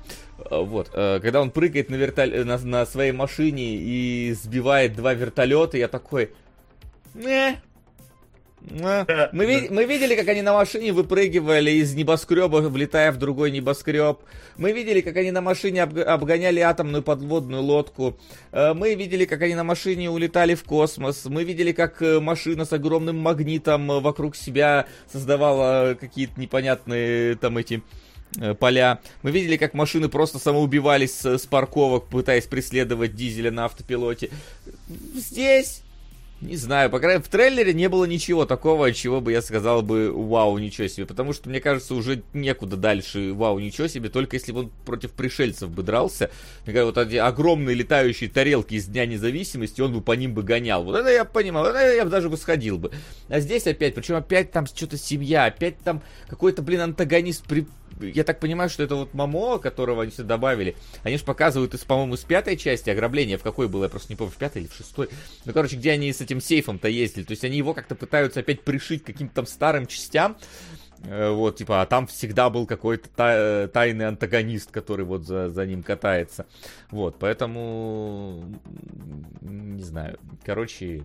Вот, 0.50 0.88
когда 0.90 1.40
он 1.40 1.50
прыгает 1.50 1.90
на, 1.90 1.96
вертол... 1.96 2.26
на, 2.44 2.58
на 2.58 2.86
своей 2.86 3.12
машине 3.12 3.76
и 3.76 4.32
сбивает 4.32 4.94
два 4.94 5.14
вертолета, 5.14 5.76
я 5.76 5.88
такой... 5.88 6.30
Не, 7.14 7.60
мы, 9.32 9.44
ви- 9.44 9.68
мы 9.68 9.84
видели, 9.84 10.14
как 10.14 10.26
они 10.28 10.40
на 10.40 10.54
машине 10.54 10.92
выпрыгивали 10.92 11.70
из 11.70 11.94
небоскреба, 11.94 12.56
влетая 12.56 13.12
в 13.12 13.18
другой 13.18 13.50
небоскреб. 13.50 14.20
Мы 14.56 14.72
видели, 14.72 15.02
как 15.02 15.16
они 15.18 15.30
на 15.32 15.42
машине 15.42 15.82
об- 15.82 15.98
обгоняли 15.98 16.60
атомную 16.60 17.02
подводную 17.02 17.60
лодку. 17.62 18.18
Э, 18.52 18.72
мы 18.72 18.94
видели, 18.94 19.26
как 19.26 19.42
они 19.42 19.54
на 19.54 19.64
машине 19.64 20.08
улетали 20.10 20.54
в 20.54 20.64
космос. 20.64 21.26
Мы 21.26 21.44
видели, 21.44 21.72
как 21.72 22.00
э, 22.00 22.20
машина 22.20 22.64
с 22.64 22.72
огромным 22.72 23.18
магнитом 23.18 23.90
э, 23.92 24.00
вокруг 24.00 24.34
себя 24.34 24.86
создавала 25.12 25.94
какие-то 26.00 26.40
непонятные 26.40 27.34
там 27.36 27.58
эти 27.58 27.82
поля. 28.58 29.00
Мы 29.22 29.30
видели, 29.30 29.56
как 29.56 29.74
машины 29.74 30.08
просто 30.08 30.38
самоубивались 30.38 31.14
с, 31.14 31.38
с 31.38 31.46
парковок, 31.46 32.06
пытаясь 32.06 32.46
преследовать 32.46 33.14
дизеля 33.14 33.50
на 33.50 33.66
автопилоте. 33.66 34.30
Здесь 35.14 35.84
не 36.44 36.56
знаю, 36.56 36.90
по 36.90 36.98
крайней 36.98 37.18
мере, 37.18 37.24
в 37.24 37.28
трейлере 37.28 37.72
не 37.72 37.88
было 37.88 38.04
ничего 38.04 38.44
такого, 38.44 38.92
чего 38.92 39.20
бы 39.20 39.32
я 39.32 39.40
сказал 39.40 39.82
бы 39.82 40.12
вау, 40.12 40.58
ничего 40.58 40.88
себе. 40.88 41.06
Потому 41.06 41.32
что, 41.32 41.48
мне 41.48 41.60
кажется, 41.60 41.94
уже 41.94 42.22
некуда 42.34 42.76
дальше 42.76 43.32
вау, 43.32 43.58
ничего 43.58 43.86
себе, 43.86 44.10
только 44.10 44.36
если 44.36 44.52
бы 44.52 44.60
он 44.60 44.72
против 44.84 45.12
пришельцев 45.12 45.70
бы 45.70 45.82
дрался. 45.82 46.30
Мне 46.66 46.74
кажется, 46.74 47.00
вот 47.00 47.08
эти 47.08 47.16
огромные 47.16 47.74
летающие 47.74 48.28
тарелки 48.28 48.74
из 48.74 48.86
Дня 48.86 49.06
Независимости, 49.06 49.80
он 49.80 49.94
бы 49.94 50.00
по 50.02 50.12
ним 50.12 50.34
бы 50.34 50.42
гонял. 50.42 50.84
Вот 50.84 50.96
это 50.96 51.10
я 51.10 51.24
понимал, 51.24 51.66
это 51.66 51.94
я 51.94 52.04
даже 52.04 52.28
бы 52.28 52.36
сходил 52.36 52.78
бы. 52.78 52.90
А 53.28 53.40
здесь 53.40 53.66
опять, 53.66 53.94
причем 53.94 54.16
опять 54.16 54.52
там 54.52 54.66
что-то 54.66 54.98
семья, 54.98 55.46
опять 55.46 55.78
там 55.78 56.02
какой-то, 56.28 56.60
блин, 56.62 56.82
антагонист 56.82 57.44
при 57.44 57.66
я 58.00 58.24
так 58.24 58.40
понимаю, 58.40 58.70
что 58.70 58.82
это 58.82 58.96
вот 58.96 59.14
Мамо, 59.14 59.58
которого 59.58 60.02
они 60.02 60.12
сюда 60.12 60.36
добавили, 60.36 60.76
они 61.02 61.16
же 61.16 61.24
показывают, 61.24 61.74
из, 61.74 61.80
по-моему, 61.80 62.14
из 62.14 62.20
пятой 62.20 62.56
части 62.56 62.90
ограбления, 62.90 63.38
в 63.38 63.42
какой 63.42 63.68
было, 63.68 63.84
я 63.84 63.88
просто 63.88 64.12
не 64.12 64.16
помню, 64.16 64.32
в 64.32 64.36
пятой 64.36 64.62
или 64.62 64.68
в 64.68 64.74
шестой. 64.74 65.08
Ну, 65.44 65.52
короче, 65.52 65.76
где 65.76 65.92
они 65.92 66.12
с 66.12 66.20
этим 66.20 66.40
сейфом-то 66.40 66.88
ездили. 66.88 67.24
То 67.24 67.32
есть 67.32 67.44
они 67.44 67.58
его 67.58 67.74
как-то 67.74 67.94
пытаются 67.94 68.40
опять 68.40 68.62
пришить 68.62 69.04
каким-то 69.04 69.34
там 69.34 69.46
старым 69.46 69.86
частям. 69.86 70.36
Э, 71.06 71.30
вот, 71.30 71.56
типа, 71.56 71.82
а 71.82 71.86
там 71.86 72.06
всегда 72.06 72.50
был 72.50 72.66
какой-то 72.66 73.08
та- 73.10 73.68
тайный 73.68 74.08
антагонист, 74.08 74.70
который 74.70 75.04
вот 75.04 75.26
за, 75.26 75.50
за 75.50 75.66
ним 75.66 75.82
катается. 75.82 76.46
Вот, 76.90 77.16
поэтому... 77.18 78.60
Не 79.42 79.82
знаю. 79.82 80.18
Короче, 80.44 81.04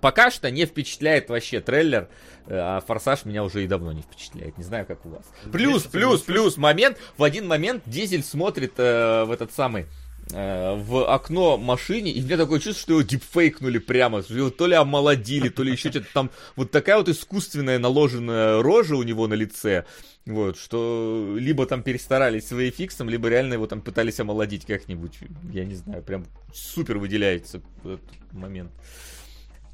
Пока 0.00 0.30
что 0.30 0.50
не 0.50 0.66
впечатляет 0.66 1.28
вообще 1.28 1.60
трейлер, 1.60 2.08
э, 2.46 2.56
а 2.56 2.80
Форсаж 2.80 3.24
меня 3.24 3.44
уже 3.44 3.64
и 3.64 3.66
давно 3.66 3.92
не 3.92 4.02
впечатляет. 4.02 4.58
Не 4.58 4.64
знаю, 4.64 4.86
как 4.86 5.04
у 5.06 5.10
вас. 5.10 5.24
Плюс, 5.52 5.84
плюс, 5.84 6.22
плюс, 6.22 6.56
момент. 6.56 6.98
В 7.16 7.24
один 7.24 7.46
момент 7.46 7.82
Дизель 7.86 8.22
смотрит 8.22 8.74
э, 8.76 9.24
в 9.24 9.30
этот 9.30 9.52
самый 9.52 9.86
э, 10.32 10.74
в 10.76 11.12
окно 11.12 11.56
машине, 11.56 12.10
и 12.10 12.20
мне 12.20 12.36
такое 12.36 12.60
чувство, 12.60 12.82
что 12.82 12.92
его 12.94 13.02
дипфейкнули 13.02 13.78
прямо, 13.78 14.22
что 14.22 14.34
его 14.34 14.50
то 14.50 14.66
ли 14.66 14.74
омолодили, 14.74 15.48
то 15.48 15.62
ли 15.62 15.72
еще 15.72 15.90
что-то 15.90 16.08
там, 16.12 16.30
вот 16.56 16.70
такая 16.70 16.98
вот 16.98 17.08
искусственная 17.08 17.78
наложенная 17.78 18.62
рожа 18.62 18.96
у 18.96 19.02
него 19.02 19.26
на 19.26 19.34
лице, 19.34 19.84
вот, 20.26 20.58
что 20.58 21.36
либо 21.38 21.66
там 21.66 21.82
перестарались 21.82 22.48
с 22.48 22.70
фиксом, 22.72 23.08
либо 23.08 23.28
реально 23.28 23.54
его 23.54 23.66
там 23.66 23.80
пытались 23.80 24.18
омолодить 24.18 24.66
как-нибудь, 24.66 25.18
я 25.52 25.64
не 25.64 25.76
знаю, 25.76 26.02
прям 26.02 26.26
супер 26.52 26.98
выделяется 26.98 27.62
этот 27.84 28.00
момент. 28.32 28.72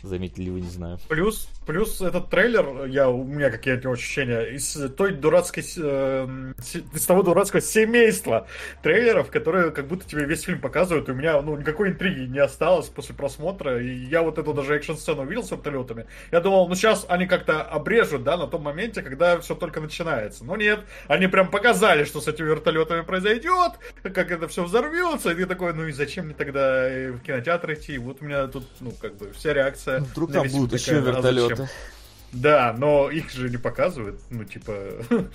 Заметили 0.02 0.50
вы, 0.50 0.61
не 0.61 0.68
знаю. 0.68 0.99
Плюс, 1.09 1.49
плюс 1.64 2.00
этот 2.00 2.28
трейлер, 2.28 2.87
я, 2.87 3.09
у 3.09 3.23
меня 3.23 3.50
какие 3.50 3.76
то 3.76 3.90
ощущения, 3.90 4.42
из 4.42 4.76
той 4.97 5.12
дурацкой, 5.12 5.64
э, 5.76 6.52
из 6.92 7.06
того 7.06 7.23
дурацкого 7.23 7.62
семейства 7.62 8.49
трейлеров, 8.82 9.30
которые 9.30 9.71
как 9.71 9.87
будто 9.87 10.09
тебе 10.09 10.25
весь 10.25 10.42
фильм 10.42 10.61
показывают, 10.61 11.09
и 11.09 11.12
у 11.12 11.14
меня, 11.14 11.40
ну, 11.40 11.56
никакой 11.56 11.90
интриги 11.90 12.28
не 12.28 12.40
осталось 12.40 12.88
после 12.88 13.14
просмотра, 13.14 13.80
и 13.80 13.94
я 13.94 14.23
вот 14.23 14.38
эту 14.38 14.52
даже 14.52 14.75
экшн-сцену 14.75 15.23
увидел 15.23 15.44
с 15.44 15.52
вертолетами, 15.52 16.06
я 16.32 16.40
думал, 16.40 16.68
ну, 16.68 16.75
сейчас 16.75 17.06
они 17.09 17.26
как-то 17.26 17.62
обрежут, 17.62 18.25
да, 18.25 18.37
на 18.37 18.49
том 18.49 18.62
моменте, 18.62 19.02
когда 19.02 19.38
все 19.38 19.54
только 19.54 19.80
начинается. 19.80 20.44
Но 20.44 20.56
нет, 20.56 20.80
они 21.06 21.28
прям 21.28 21.49
показали, 21.49 22.04
что 22.04 22.21
с 22.21 22.26
этими 22.26 22.47
вертолетами 22.47 23.02
произойдет, 23.02 23.75
как 24.02 24.32
это 24.32 24.49
все 24.49 24.64
взорвется, 24.64 25.30
и 25.30 25.37
ты 25.37 25.47
такой, 25.47 25.75
ну, 25.75 25.87
и 25.87 25.92
зачем 25.92 26.26
мне 26.26 26.35
тогда 26.35 26.88
в 26.88 27.21
кинотеатр 27.21 27.75
идти? 27.75 27.99
Вот 27.99 28.21
у 28.21 28.25
меня 28.25 28.49
тут, 28.49 28.66
ну, 28.80 28.90
как 29.00 29.16
бы, 29.16 29.30
вся 29.32 29.52
реакция 29.52 29.91
ну, 30.00 30.04
вдруг 30.06 30.32
там 30.32 30.49
будут 30.49 30.78
еще 30.78 31.00
вертолеты. 31.00 31.68
Да, 32.32 32.75
но 32.76 33.11
их 33.11 33.30
же 33.30 33.50
не 33.50 33.58
показывают. 33.58 34.20
Ну, 34.30 34.44
типа, 34.44 34.75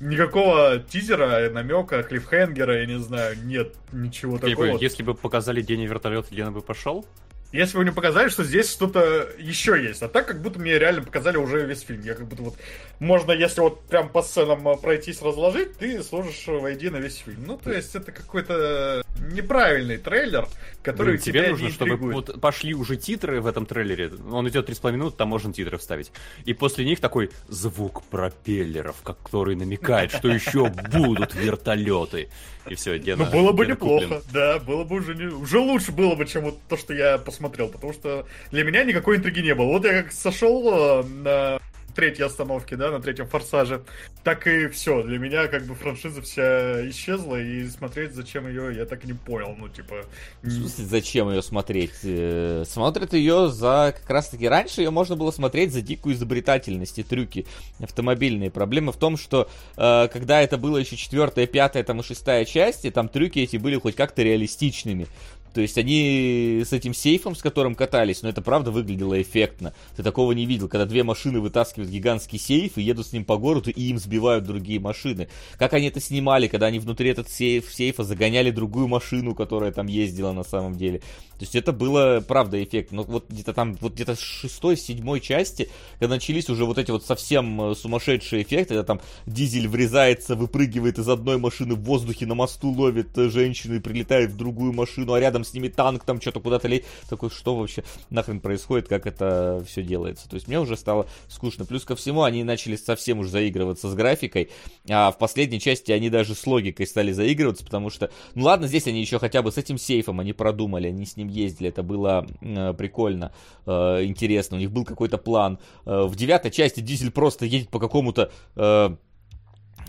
никакого 0.00 0.78
тизера, 0.78 1.48
намека, 1.50 2.02
клиффхенгера, 2.02 2.80
я 2.80 2.86
не 2.86 2.98
знаю, 2.98 3.36
нет 3.44 3.74
ничего 3.92 4.38
такого. 4.38 4.76
Если 4.76 5.02
бы 5.02 5.14
показали 5.14 5.62
день 5.62 5.84
вертолета, 5.84 6.34
Лена 6.34 6.52
бы 6.52 6.60
пошел? 6.60 7.06
Если 7.54 7.76
бы 7.76 7.84
мне 7.84 7.92
показали, 7.92 8.30
что 8.30 8.42
здесь 8.42 8.68
что-то 8.68 9.28
еще 9.38 9.80
есть. 9.80 10.02
А 10.02 10.08
так, 10.08 10.26
как 10.26 10.42
будто 10.42 10.58
мне 10.58 10.76
реально 10.76 11.02
показали 11.02 11.36
уже 11.36 11.64
весь 11.64 11.82
фильм. 11.82 12.00
Я 12.02 12.14
как 12.14 12.26
будто 12.26 12.42
вот... 12.42 12.56
Можно, 12.98 13.30
если 13.30 13.60
вот 13.60 13.84
прям 13.84 14.08
по 14.08 14.22
сценам 14.22 14.66
э, 14.66 14.76
пройтись, 14.76 15.22
разложить, 15.22 15.78
ты 15.78 16.02
сложишь 16.02 16.48
воедино 16.48 16.96
весь 16.96 17.18
фильм. 17.18 17.44
Ну, 17.46 17.56
то 17.56 17.70
есть, 17.70 17.94
это 17.94 18.10
какой-то 18.10 19.04
неправильный 19.30 19.98
трейлер, 19.98 20.48
который 20.82 21.12
Блин, 21.12 21.20
тебе 21.20 21.48
нужно, 21.50 21.70
чтобы 21.70 21.96
вот 21.96 22.40
пошли 22.40 22.74
уже 22.74 22.96
титры 22.96 23.40
в 23.40 23.46
этом 23.46 23.66
трейлере. 23.66 24.10
Он 24.32 24.48
идет 24.48 24.68
3,5 24.68 24.92
минуты, 24.92 25.16
там 25.16 25.28
можно 25.28 25.52
титры 25.52 25.78
вставить. 25.78 26.10
И 26.44 26.54
после 26.54 26.84
них 26.84 26.98
такой 26.98 27.30
звук 27.48 28.02
пропеллеров, 28.04 28.96
который 29.02 29.54
намекает, 29.54 30.10
что 30.10 30.26
еще 30.26 30.70
будут 30.90 31.34
вертолеты. 31.34 32.30
И 32.68 32.74
все, 32.76 32.98
Гена. 32.98 33.26
Ну, 33.26 33.30
было 33.30 33.52
бы 33.52 33.66
неплохо, 33.66 34.22
да, 34.32 34.58
было 34.58 34.84
бы 34.84 34.96
уже, 34.96 35.14
не... 35.14 35.26
уже 35.26 35.58
лучше 35.58 35.92
было 35.92 36.14
бы, 36.14 36.26
чем 36.26 36.44
вот 36.44 36.58
то, 36.68 36.76
что 36.78 36.94
я 36.94 37.18
посмотрел, 37.18 37.43
потому 37.50 37.92
что 37.92 38.26
для 38.50 38.64
меня 38.64 38.84
никакой 38.84 39.16
интриги 39.16 39.40
не 39.40 39.54
было. 39.54 39.66
Вот 39.66 39.84
я 39.84 40.02
как 40.02 40.12
сошел 40.12 41.02
э, 41.02 41.02
на 41.04 41.60
третьей 41.94 42.24
остановке, 42.24 42.76
да, 42.76 42.90
на 42.90 43.00
третьем 43.00 43.26
форсаже, 43.26 43.82
так 44.22 44.46
и 44.46 44.66
все. 44.68 45.02
Для 45.02 45.18
меня 45.18 45.46
как 45.46 45.64
бы 45.64 45.74
франшиза 45.74 46.20
вся 46.22 46.88
исчезла, 46.90 47.40
и 47.40 47.66
смотреть, 47.68 48.14
зачем 48.14 48.48
ее, 48.48 48.76
я 48.76 48.84
так 48.84 49.04
и 49.04 49.06
не 49.06 49.12
понял. 49.14 49.54
Ну, 49.58 49.68
типа... 49.68 50.04
В 50.42 50.50
смысле, 50.50 50.84
зачем 50.84 51.30
ее 51.30 51.42
смотреть? 51.42 51.94
Э, 52.02 52.64
смотрят 52.66 53.12
ее 53.12 53.48
за... 53.48 53.94
Как 53.98 54.10
раз 54.10 54.28
таки 54.28 54.48
раньше 54.48 54.82
ее 54.82 54.90
можно 54.90 55.16
было 55.16 55.30
смотреть 55.30 55.72
за 55.72 55.80
дикую 55.80 56.14
изобретательность 56.14 56.98
и 56.98 57.02
трюки 57.02 57.46
автомобильные. 57.80 58.50
Проблема 58.50 58.92
в 58.92 58.96
том, 58.96 59.16
что 59.16 59.48
э, 59.76 60.08
когда 60.12 60.42
это 60.42 60.58
было 60.58 60.76
еще 60.78 60.96
четвертая, 60.96 61.46
пятая, 61.46 61.84
там 61.84 62.00
и 62.00 62.02
шестая 62.02 62.44
части, 62.44 62.90
там 62.90 63.08
трюки 63.08 63.38
эти 63.38 63.56
были 63.56 63.76
хоть 63.76 63.96
как-то 63.96 64.22
реалистичными. 64.22 65.06
То 65.54 65.60
есть 65.60 65.78
они 65.78 66.62
с 66.64 66.72
этим 66.72 66.92
сейфом, 66.92 67.36
с 67.36 67.40
которым 67.40 67.76
катались, 67.76 68.22
но 68.22 68.28
это 68.28 68.42
правда 68.42 68.72
выглядело 68.72 69.22
эффектно. 69.22 69.72
Ты 69.96 70.02
такого 70.02 70.32
не 70.32 70.46
видел, 70.46 70.68
когда 70.68 70.84
две 70.84 71.04
машины 71.04 71.38
вытаскивают 71.38 71.90
гигантский 71.90 72.40
сейф 72.40 72.76
и 72.76 72.82
едут 72.82 73.06
с 73.06 73.12
ним 73.12 73.24
по 73.24 73.36
городу, 73.36 73.70
и 73.70 73.82
им 73.82 73.98
сбивают 73.98 74.44
другие 74.44 74.80
машины. 74.80 75.28
Как 75.56 75.72
они 75.72 75.86
это 75.86 76.00
снимали, 76.00 76.48
когда 76.48 76.66
они 76.66 76.80
внутри 76.80 77.08
этот 77.10 77.30
сейф, 77.30 77.72
сейфа 77.72 78.02
загоняли 78.02 78.50
другую 78.50 78.88
машину, 78.88 79.36
которая 79.36 79.70
там 79.70 79.86
ездила 79.86 80.32
на 80.32 80.42
самом 80.42 80.76
деле. 80.76 80.98
То 81.38 81.42
есть 81.42 81.54
это 81.56 81.72
было, 81.72 82.22
правда, 82.26 82.62
эффектно. 82.62 82.98
Но 82.98 83.02
вот 83.04 83.26
где-то 83.28 83.52
там, 83.52 83.74
вот 83.80 83.94
где-то 83.94 84.16
шестой, 84.16 84.76
седьмой 84.76 85.20
части, 85.20 85.68
когда 85.98 86.14
начались 86.14 86.48
уже 86.48 86.64
вот 86.64 86.78
эти 86.78 86.90
вот 86.90 87.04
совсем 87.04 87.60
э, 87.60 87.74
сумасшедшие 87.74 88.42
эффекты, 88.42 88.74
когда 88.74 88.84
там 88.84 89.00
дизель 89.26 89.68
врезается, 89.68 90.36
выпрыгивает 90.36 90.98
из 90.98 91.08
одной 91.08 91.38
машины 91.38 91.74
в 91.74 91.82
воздухе, 91.82 92.26
на 92.26 92.34
мосту 92.34 92.70
ловит 92.70 93.16
э, 93.18 93.30
женщину 93.30 93.76
и 93.76 93.80
прилетает 93.80 94.30
в 94.30 94.36
другую 94.36 94.72
машину, 94.72 95.12
а 95.12 95.20
рядом 95.20 95.43
с 95.44 95.54
ними 95.54 95.68
танк 95.68 96.04
там 96.04 96.20
что-то 96.20 96.40
куда-то 96.40 96.68
лезет. 96.68 96.86
Такой, 97.08 97.30
что 97.30 97.56
вообще 97.56 97.84
нахрен 98.10 98.40
происходит, 98.40 98.88
как 98.88 99.06
это 99.06 99.62
все 99.66 99.82
делается. 99.82 100.28
То 100.28 100.34
есть 100.34 100.48
мне 100.48 100.60
уже 100.60 100.76
стало 100.76 101.06
скучно. 101.28 101.64
Плюс 101.64 101.84
ко 101.84 101.96
всему, 101.96 102.22
они 102.22 102.44
начали 102.44 102.76
совсем 102.76 103.20
уж 103.20 103.28
заигрываться 103.28 103.88
с 103.88 103.94
графикой, 103.94 104.50
а 104.88 105.10
в 105.10 105.18
последней 105.18 105.60
части 105.60 105.92
они 105.92 106.10
даже 106.10 106.34
с 106.34 106.46
логикой 106.46 106.86
стали 106.86 107.12
заигрываться, 107.12 107.64
потому 107.64 107.90
что, 107.90 108.10
ну 108.34 108.44
ладно, 108.44 108.66
здесь 108.66 108.86
они 108.86 109.00
еще 109.00 109.18
хотя 109.18 109.42
бы 109.42 109.52
с 109.52 109.58
этим 109.58 109.78
сейфом 109.78 110.20
они 110.20 110.32
продумали, 110.32 110.88
они 110.88 111.06
с 111.06 111.16
ним 111.16 111.28
ездили, 111.28 111.68
это 111.68 111.82
было 111.82 112.26
э, 112.40 112.74
прикольно, 112.74 113.32
э, 113.66 114.04
интересно, 114.04 114.56
у 114.56 114.60
них 114.60 114.70
был 114.70 114.84
какой-то 114.84 115.18
план. 115.18 115.58
Э, 115.84 116.04
в 116.04 116.16
девятой 116.16 116.50
части 116.50 116.80
Дизель 116.80 117.10
просто 117.10 117.46
едет 117.46 117.68
по 117.68 117.78
какому-то... 117.78 118.30
Э, 118.56 118.96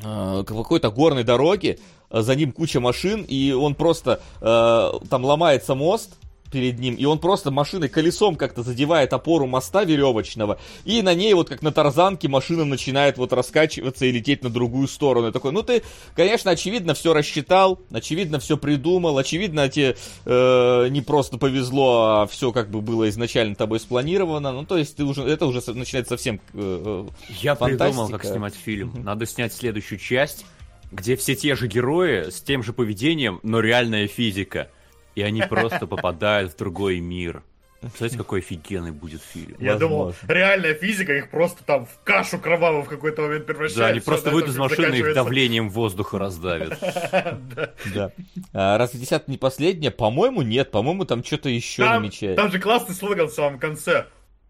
какой-то 0.01 0.91
горной 0.91 1.23
дороге, 1.23 1.79
э, 2.09 2.21
за 2.21 2.35
ним 2.35 2.51
куча 2.51 2.79
машин, 2.79 3.23
и 3.27 3.51
он 3.51 3.75
просто 3.75 4.21
э, 4.41 4.91
там 5.09 5.25
ломается 5.25 5.75
мост, 5.75 6.17
перед 6.55 6.79
ним, 6.79 6.95
и 6.95 7.03
он 7.03 7.19
просто 7.19 7.51
машиной 7.51 7.89
колесом 7.89 8.37
как-то 8.37 8.63
задевает 8.63 9.11
опору 9.11 9.45
моста 9.45 9.83
веревочного, 9.83 10.57
и 10.85 11.01
на 11.01 11.13
ней 11.13 11.33
вот 11.33 11.49
как 11.49 11.61
на 11.61 11.73
тарзанке 11.73 12.29
машина 12.29 12.63
начинает 12.63 13.17
вот 13.17 13.33
раскачиваться 13.33 14.05
и 14.05 14.11
лететь 14.13 14.41
на 14.41 14.49
другую 14.49 14.87
сторону. 14.87 15.27
И 15.27 15.31
такой, 15.33 15.51
ну 15.51 15.63
ты, 15.63 15.83
конечно, 16.15 16.51
очевидно 16.51 16.93
все 16.93 17.13
рассчитал, 17.13 17.81
очевидно 17.91 18.39
все 18.39 18.55
придумал, 18.55 19.17
очевидно 19.17 19.67
тебе 19.67 19.97
э, 20.23 20.87
не 20.91 21.01
просто 21.01 21.37
повезло, 21.37 22.21
а 22.21 22.27
все 22.27 22.53
как 22.53 22.69
бы 22.69 22.79
было 22.79 23.09
изначально 23.09 23.55
тобой 23.55 23.81
спланировано. 23.81 24.53
Ну 24.53 24.63
то 24.63 24.77
есть 24.77 24.95
ты 24.95 25.03
уже, 25.03 25.23
это 25.23 25.47
уже 25.47 25.61
начинает 25.73 26.07
совсем 26.07 26.39
э, 26.53 27.05
Я 27.41 27.55
фантастика. 27.55 27.85
придумал, 27.85 28.09
как 28.09 28.23
снимать 28.23 28.55
фильм. 28.55 28.93
Надо 29.03 29.25
снять 29.25 29.51
следующую 29.53 29.99
часть, 29.99 30.45
где 30.93 31.17
все 31.17 31.35
те 31.35 31.53
же 31.55 31.67
герои 31.67 32.29
с 32.29 32.39
тем 32.39 32.63
же 32.63 32.71
поведением, 32.71 33.41
но 33.43 33.59
реальная 33.59 34.07
физика 34.07 34.69
и 35.15 35.21
они 35.21 35.41
просто 35.41 35.87
попадают 35.87 36.53
в 36.53 36.57
другой 36.57 36.99
мир. 36.99 37.43
Представляете, 37.81 38.17
какой 38.17 38.39
офигенный 38.39 38.91
будет 38.91 39.21
фильм. 39.21 39.55
Я 39.59 39.75
думал, 39.75 40.15
реальная 40.27 40.73
физика 40.73 41.13
их 41.13 41.29
просто 41.29 41.63
там 41.63 41.85
в 41.85 41.99
кашу 42.03 42.39
кровавую 42.39 42.83
в 42.83 42.89
какой-то 42.89 43.21
момент 43.23 43.45
превращает. 43.45 43.79
Да, 43.79 43.87
они 43.87 43.99
просто 43.99 44.31
выйдут 44.31 44.51
из 44.51 44.57
машины 44.57 44.95
и 44.95 44.99
их 44.99 45.13
давлением 45.13 45.69
воздуха 45.69 46.17
раздавят. 46.17 46.79
Да. 47.93 48.11
А 48.53 48.77
разве 48.77 48.99
десятка 48.99 49.29
не 49.29 49.37
последняя? 49.37 49.91
По-моему, 49.91 50.41
нет. 50.41 50.71
По-моему, 50.71 51.05
там 51.05 51.23
что-то 51.23 51.49
еще 51.49 51.85
намечается. 51.85 52.41
Там 52.41 52.51
же 52.51 52.59
классный 52.59 52.95
слоган 52.95 53.27
в 53.27 53.33
самом 53.33 53.59
конце. 53.59 54.07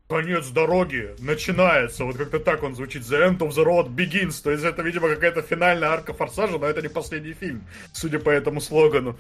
Конец 0.08 0.48
дороги 0.50 1.16
начинается. 1.20 2.06
Вот 2.06 2.16
как-то 2.16 2.40
так 2.40 2.64
он 2.64 2.76
звучит. 2.76 3.02
The 3.02 3.28
end 3.28 3.40
of 3.40 3.50
the 3.50 3.66
road 3.66 3.90
begins. 3.90 4.42
То 4.42 4.52
есть 4.52 4.64
это, 4.64 4.82
видимо, 4.84 5.10
какая-то 5.10 5.42
финальная 5.42 5.90
арка 5.90 6.14
форсажа, 6.14 6.58
но 6.58 6.68
это 6.68 6.82
не 6.82 6.90
последний 6.90 7.34
фильм, 7.34 7.64
судя 7.92 8.20
по 8.20 8.30
этому 8.30 8.62
слогану. 8.62 9.18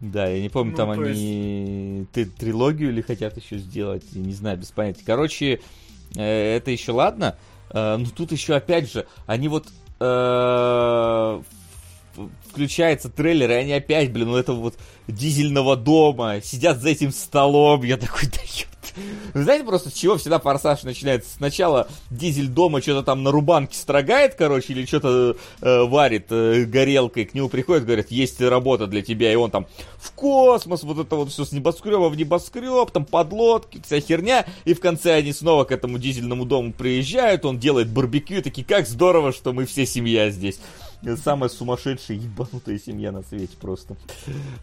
Да, 0.00 0.26
я 0.26 0.42
не 0.42 0.48
помню, 0.48 0.72
ну, 0.72 0.76
там 0.76 0.90
они 0.90 2.06
есть... 2.14 2.36
трилогию 2.36 2.90
или 2.90 3.00
хотят 3.00 3.36
еще 3.36 3.58
сделать, 3.58 4.04
я 4.12 4.20
не 4.20 4.34
знаю, 4.34 4.58
без 4.58 4.70
понятия. 4.70 5.02
Короче, 5.06 5.60
э, 6.16 6.56
это 6.56 6.70
еще 6.70 6.92
ладно, 6.92 7.36
э, 7.70 7.96
но 7.96 8.06
тут 8.14 8.32
еще 8.32 8.54
опять 8.54 8.92
же, 8.92 9.06
они 9.26 9.48
вот 9.48 9.68
э, 10.00 11.42
включается 12.50 13.08
трейлер, 13.08 13.50
и 13.50 13.54
они 13.54 13.72
опять, 13.72 14.12
блин, 14.12 14.28
ну 14.28 14.36
этого 14.36 14.56
вот 14.56 14.74
дизельного 15.08 15.76
дома, 15.76 16.42
сидят 16.42 16.80
за 16.80 16.90
этим 16.90 17.10
столом, 17.10 17.82
я 17.82 17.96
такой, 17.96 18.28
да 18.28 18.40
вы 19.34 19.42
знаете 19.42 19.64
просто, 19.64 19.90
с 19.90 19.92
чего 19.92 20.16
всегда 20.16 20.38
форсаж 20.38 20.82
начинается? 20.82 21.30
Сначала 21.36 21.88
дизель 22.10 22.48
дома 22.48 22.80
что-то 22.80 23.02
там 23.02 23.22
на 23.22 23.30
рубанке 23.30 23.76
строгает, 23.76 24.34
короче, 24.34 24.72
или 24.72 24.86
что-то 24.86 25.36
э, 25.60 25.82
варит 25.84 26.26
э, 26.30 26.64
горелкой, 26.64 27.26
к 27.26 27.34
нему 27.34 27.48
приходят, 27.48 27.84
говорят, 27.84 28.10
есть 28.10 28.40
работа 28.40 28.86
для 28.86 29.02
тебя, 29.02 29.32
и 29.32 29.36
он 29.36 29.50
там 29.50 29.66
в 29.98 30.10
космос, 30.12 30.82
вот 30.82 30.98
это 30.98 31.16
вот 31.16 31.30
все 31.30 31.44
с 31.44 31.52
небоскреба 31.52 32.08
в 32.08 32.16
небоскреб, 32.16 32.90
там 32.90 33.04
подлодки, 33.04 33.80
вся 33.84 34.00
херня, 34.00 34.46
и 34.64 34.74
в 34.74 34.80
конце 34.80 35.14
они 35.14 35.32
снова 35.32 35.64
к 35.64 35.72
этому 35.72 35.98
дизельному 35.98 36.44
дому 36.44 36.72
приезжают, 36.72 37.44
он 37.44 37.58
делает 37.58 37.88
барбекю, 37.88 38.42
такие, 38.42 38.66
как 38.66 38.86
здорово, 38.86 39.32
что 39.32 39.52
мы 39.52 39.66
все 39.66 39.86
семья 39.86 40.30
здесь. 40.30 40.58
Самая 41.22 41.48
сумасшедшая 41.48 42.16
ебанутая 42.16 42.78
семья 42.78 43.12
на 43.12 43.22
свете 43.22 43.56
просто. 43.60 43.96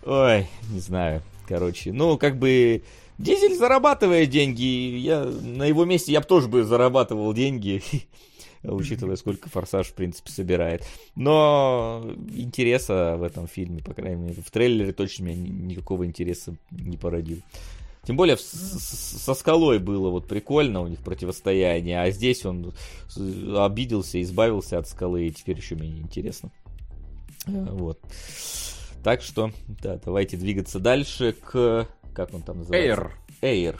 Ой, 0.05 0.47
не 0.71 0.79
знаю. 0.79 1.21
Короче, 1.47 1.91
ну, 1.91 2.17
как 2.17 2.37
бы 2.37 2.83
Дизель 3.17 3.55
зарабатывает 3.55 4.29
деньги. 4.29 4.63
Я, 4.97 5.23
на 5.23 5.65
его 5.65 5.85
месте 5.85 6.11
я 6.11 6.21
бы 6.21 6.25
тоже 6.25 6.47
бы 6.47 6.63
зарабатывал 6.63 7.33
деньги, 7.33 7.81
учитывая, 8.63 9.15
сколько 9.15 9.49
форсаж, 9.49 9.87
в 9.87 9.93
принципе, 9.93 10.31
собирает. 10.31 10.83
Но 11.15 12.03
интереса 12.33 13.15
в 13.17 13.23
этом 13.23 13.47
фильме, 13.47 13.81
по 13.83 13.93
крайней 13.93 14.27
мере, 14.27 14.41
в 14.41 14.51
трейлере 14.51 14.93
точно 14.93 15.25
меня 15.25 15.35
никакого 15.35 16.05
интереса 16.05 16.55
не 16.71 16.97
породил. 16.97 17.41
Тем 18.05 18.17
более 18.17 18.35
со 18.35 19.33
скалой 19.33 19.79
было 19.79 20.09
вот 20.09 20.27
прикольно 20.27 20.81
у 20.81 20.87
них 20.87 20.99
противостояние, 20.99 22.01
а 22.01 22.11
здесь 22.11 22.45
он 22.45 22.73
обиделся, 23.55 24.21
избавился 24.21 24.77
от 24.77 24.89
скалы, 24.89 25.27
и 25.27 25.31
теперь 25.31 25.57
еще 25.57 25.75
менее 25.75 26.01
интересно. 26.01 26.51
Э, 27.47 27.51
вот. 27.71 27.99
Так 29.05 29.21
что, 29.21 29.51
да, 29.81 29.99
давайте 30.03 30.35
двигаться 30.35 30.79
дальше 30.79 31.33
к 31.33 31.87
как 32.13 32.33
он 32.33 32.41
там 32.41 32.59
называется? 32.59 33.11
Air. 33.41 33.75
Air. 33.75 33.79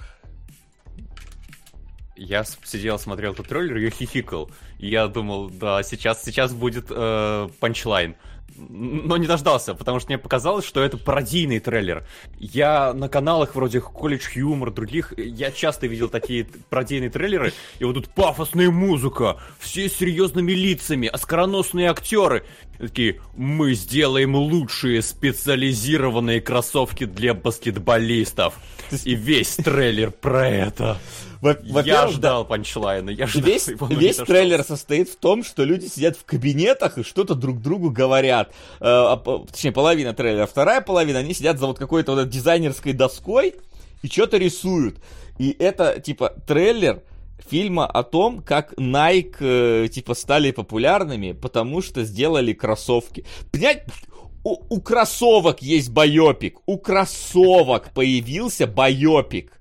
Я 2.15 2.43
сидел, 2.43 2.99
смотрел 2.99 3.33
этот 3.33 3.47
трейлер, 3.47 3.77
я 3.77 3.89
хихикал. 3.89 4.51
И 4.77 4.87
я 4.87 5.07
думал, 5.07 5.49
да, 5.49 5.81
сейчас, 5.83 6.23
сейчас 6.23 6.53
будет 6.53 6.87
э, 6.89 7.49
панчлайн 7.59 8.15
но 8.57 9.17
не 9.17 9.27
дождался, 9.27 9.73
потому 9.73 9.99
что 9.99 10.09
мне 10.09 10.17
показалось, 10.17 10.65
что 10.65 10.81
это 10.81 10.97
пародийный 10.97 11.59
трейлер. 11.59 12.05
Я 12.39 12.93
на 12.93 13.09
каналах 13.09 13.55
вроде 13.55 13.79
College 13.79 14.21
Humor, 14.35 14.71
других, 14.71 15.13
я 15.17 15.51
часто 15.51 15.87
видел 15.87 16.09
такие 16.09 16.47
пародийные 16.69 17.09
трейлеры, 17.09 17.53
и 17.79 17.85
вот 17.85 17.93
тут 17.93 18.09
пафосная 18.09 18.69
музыка, 18.69 19.37
все 19.59 19.89
с 19.89 19.93
серьезными 19.93 20.51
лицами, 20.51 21.07
оскароносные 21.07 21.89
актеры. 21.89 22.43
Такие, 22.77 23.21
мы 23.35 23.73
сделаем 23.73 24.35
лучшие 24.35 25.01
специализированные 25.01 26.41
кроссовки 26.41 27.05
для 27.05 27.33
баскетболистов. 27.33 28.55
И 29.05 29.15
весь 29.15 29.55
трейлер 29.55 30.11
про 30.11 30.47
это. 30.47 30.99
Я 31.83 32.07
ждал 32.07 32.43
да, 32.43 32.49
панчлайна, 32.49 33.09
я 33.09 33.27
ждал 33.27 33.43
Весь, 33.43 33.67
его, 33.67 33.87
весь 33.87 34.17
трейлер 34.17 34.63
состоит 34.63 35.09
в 35.09 35.17
том, 35.17 35.43
что 35.43 35.63
люди 35.63 35.87
сидят 35.87 36.15
в 36.15 36.23
кабинетах 36.25 36.97
и 36.97 37.03
что-то 37.03 37.35
друг 37.35 37.61
другу 37.61 37.91
говорят. 37.91 38.49
Э, 38.79 39.15
а, 39.15 39.45
точнее, 39.51 39.71
половина 39.71 40.13
трейлера. 40.13 40.45
Вторая 40.45 40.81
половина, 40.81 41.19
они 41.19 41.33
сидят 41.33 41.59
за 41.59 41.67
вот 41.67 41.77
какой-то 41.77 42.15
вот 42.15 42.29
дизайнерской 42.29 42.93
доской 42.93 43.55
и 44.01 44.07
что-то 44.07 44.37
рисуют. 44.37 44.97
И 45.37 45.55
это, 45.59 45.99
типа, 45.99 46.33
трейлер 46.47 47.01
фильма 47.49 47.85
о 47.87 48.03
том, 48.03 48.41
как 48.41 48.73
Nike, 48.73 49.35
э, 49.39 49.87
типа, 49.89 50.13
стали 50.13 50.51
популярными, 50.51 51.33
потому 51.33 51.81
что 51.81 52.03
сделали 52.03 52.53
кроссовки. 52.53 53.25
Понять, 53.51 53.83
у, 54.43 54.57
у 54.69 54.81
кроссовок 54.81 55.61
есть 55.61 55.89
байопик. 55.89 56.59
У 56.65 56.77
кроссовок 56.77 57.91
появился 57.93 58.67
байопик 58.67 59.59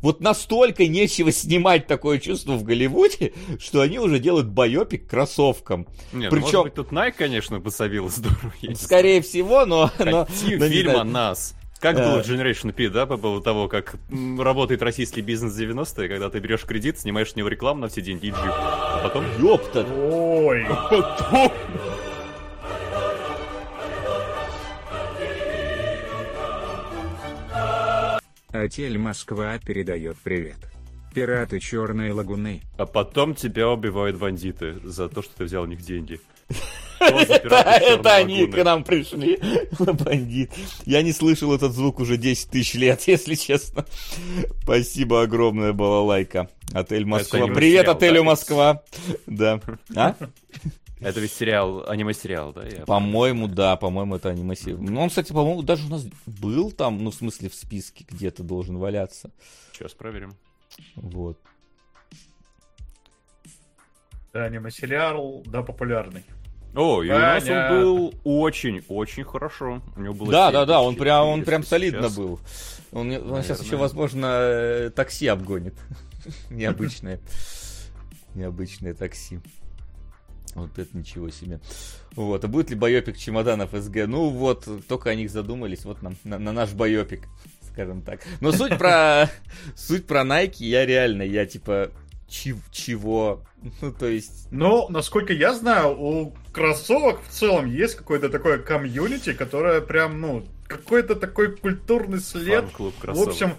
вот 0.00 0.20
настолько 0.20 0.86
нечего 0.86 1.32
снимать 1.32 1.86
такое 1.86 2.18
чувство 2.18 2.52
в 2.52 2.64
Голливуде, 2.64 3.32
что 3.58 3.80
они 3.80 3.98
уже 3.98 4.18
делают 4.18 4.48
байопик 4.48 5.08
кроссовкам. 5.08 5.86
Не, 6.12 6.28
Причем... 6.30 6.46
ну, 6.46 6.52
может 6.52 6.62
быть, 6.64 6.74
тут 6.74 6.88
Nike, 6.88 7.14
конечно, 7.16 7.60
пособил 7.60 8.08
здорово. 8.08 8.52
Скорее 8.74 9.20
всего, 9.22 9.66
но... 9.66 9.90
но, 9.98 10.06
но 10.06 10.26
фильм 10.68 10.96
о 10.96 11.04
нас. 11.04 11.54
Как 11.80 11.96
было 11.96 12.20
Generation 12.20 12.72
P, 12.72 12.88
да, 12.88 13.06
по 13.06 13.16
поводу 13.16 13.42
того, 13.42 13.68
как 13.68 13.96
работает 14.38 14.82
российский 14.82 15.20
бизнес 15.20 15.58
90-е, 15.58 16.08
когда 16.08 16.30
ты 16.30 16.38
берешь 16.38 16.62
кредит, 16.62 16.98
снимаешь 16.98 17.32
с 17.32 17.36
него 17.36 17.48
рекламу 17.48 17.82
на 17.82 17.88
все 17.88 18.00
деньги 18.00 18.26
и 18.26 18.30
джип. 18.30 18.38
А 18.48 19.00
потом... 19.02 19.24
Ёпта! 19.38 19.84
Ой! 19.84 20.66
Отель 28.62 28.98
Москва 28.98 29.58
передает 29.58 30.16
привет. 30.22 30.56
Пираты 31.14 31.60
Черной 31.60 32.10
Лагуны. 32.10 32.60
А 32.76 32.86
потом 32.86 33.34
тебя 33.34 33.70
убивают 33.70 34.16
бандиты 34.18 34.78
за 34.82 35.08
то, 35.08 35.22
что 35.22 35.34
ты 35.36 35.44
взял 35.44 35.62
у 35.62 35.66
них 35.66 35.80
деньги. 35.82 36.20
Это 37.00 38.16
они 38.16 38.46
к 38.46 38.64
нам 38.64 38.84
пришли, 38.84 39.38
бандит. 39.78 40.50
Я 40.84 41.02
не 41.02 41.12
слышал 41.12 41.54
этот 41.54 41.72
звук 41.72 42.00
уже 42.00 42.16
10 42.16 42.50
тысяч 42.50 42.74
лет, 42.74 43.02
если 43.06 43.34
честно. 43.34 43.84
Спасибо 44.62 45.22
огромное, 45.22 45.72
балалайка. 45.72 46.48
Отель 46.72 47.04
Москва. 47.04 47.46
Привет, 47.48 47.88
отелю 47.88 48.24
Москва. 48.24 48.82
Да. 49.26 49.60
А? 49.94 50.14
Это 51.00 51.20
ведь 51.20 51.32
сериал, 51.32 51.88
аниме-сериал, 51.88 52.52
да? 52.52 52.62
По-моему, 52.86 53.48
да, 53.48 53.76
по-моему, 53.76 54.16
это 54.16 54.30
аниме-сериал. 54.30 54.78
Ну, 54.80 55.02
он, 55.02 55.10
кстати, 55.10 55.32
по-моему, 55.32 55.62
даже 55.62 55.86
у 55.86 55.90
нас 55.90 56.06
был 56.26 56.72
там, 56.72 57.02
ну, 57.04 57.10
в 57.10 57.14
смысле, 57.14 57.50
в 57.50 57.54
списке 57.54 58.06
где-то 58.08 58.42
должен 58.42 58.78
валяться. 58.78 59.30
Сейчас 59.72 59.92
проверим. 59.92 60.34
Вот. 60.94 61.38
Да, 64.32 64.44
аниме-сериал, 64.44 65.42
да, 65.46 65.62
популярный. 65.62 66.24
О, 66.74 67.02
и 67.02 67.10
у 67.10 67.18
нас 67.18 67.44
он 67.48 67.80
был 67.80 68.14
очень-очень 68.24 69.24
хорошо. 69.24 69.82
У 69.96 70.00
него 70.00 70.12
было 70.12 70.30
да, 70.30 70.50
да, 70.50 70.66
да, 70.66 70.82
он 70.82 70.96
прям, 70.96 71.26
он 71.26 71.42
прям 71.42 71.62
солидно 71.62 72.10
был. 72.10 72.38
Он, 72.92 73.10
он 73.12 73.42
сейчас 73.42 73.62
еще, 73.62 73.76
возможно, 73.76 74.26
э, 74.26 74.90
такси 74.94 75.26
обгонит. 75.26 75.74
Необычное. 76.50 77.18
Необычное 78.34 78.92
такси. 78.92 79.40
Вот 80.54 80.78
это 80.78 80.96
ничего 80.96 81.30
себе. 81.30 81.60
Вот, 82.14 82.44
а 82.44 82.48
будет 82.48 82.70
ли 82.70 82.76
байопик 82.76 83.16
чемоданов 83.16 83.70
СГ? 83.72 84.06
Ну 84.06 84.30
вот, 84.30 84.66
только 84.88 85.10
о 85.10 85.14
них 85.14 85.30
задумались, 85.30 85.84
вот 85.84 86.02
нам, 86.02 86.16
на, 86.24 86.38
на 86.38 86.52
наш 86.52 86.72
байопик, 86.72 87.28
скажем 87.70 88.02
так. 88.02 88.20
Но 88.40 88.52
суть 88.52 88.78
про, 88.78 89.30
суть 89.76 90.06
про 90.06 90.22
Nike, 90.22 90.64
я 90.64 90.86
реально, 90.86 91.22
я 91.22 91.44
типа, 91.46 91.90
чего? 92.28 93.42
Ну, 93.80 93.92
то 93.92 94.06
есть... 94.06 94.48
Но, 94.50 94.88
насколько 94.88 95.32
я 95.32 95.54
знаю, 95.54 96.00
у 96.00 96.34
кроссовок 96.52 97.20
в 97.22 97.28
целом 97.28 97.66
есть 97.66 97.96
какое-то 97.96 98.28
такое 98.28 98.58
комьюнити, 98.58 99.32
которое 99.32 99.80
прям, 99.80 100.20
ну, 100.20 100.44
какой-то 100.66 101.16
такой 101.16 101.56
культурный 101.56 102.20
след. 102.20 102.64
Фан-клуб 102.64 102.94
В 102.96 103.00
кроссовок. 103.00 103.28
общем, 103.28 103.54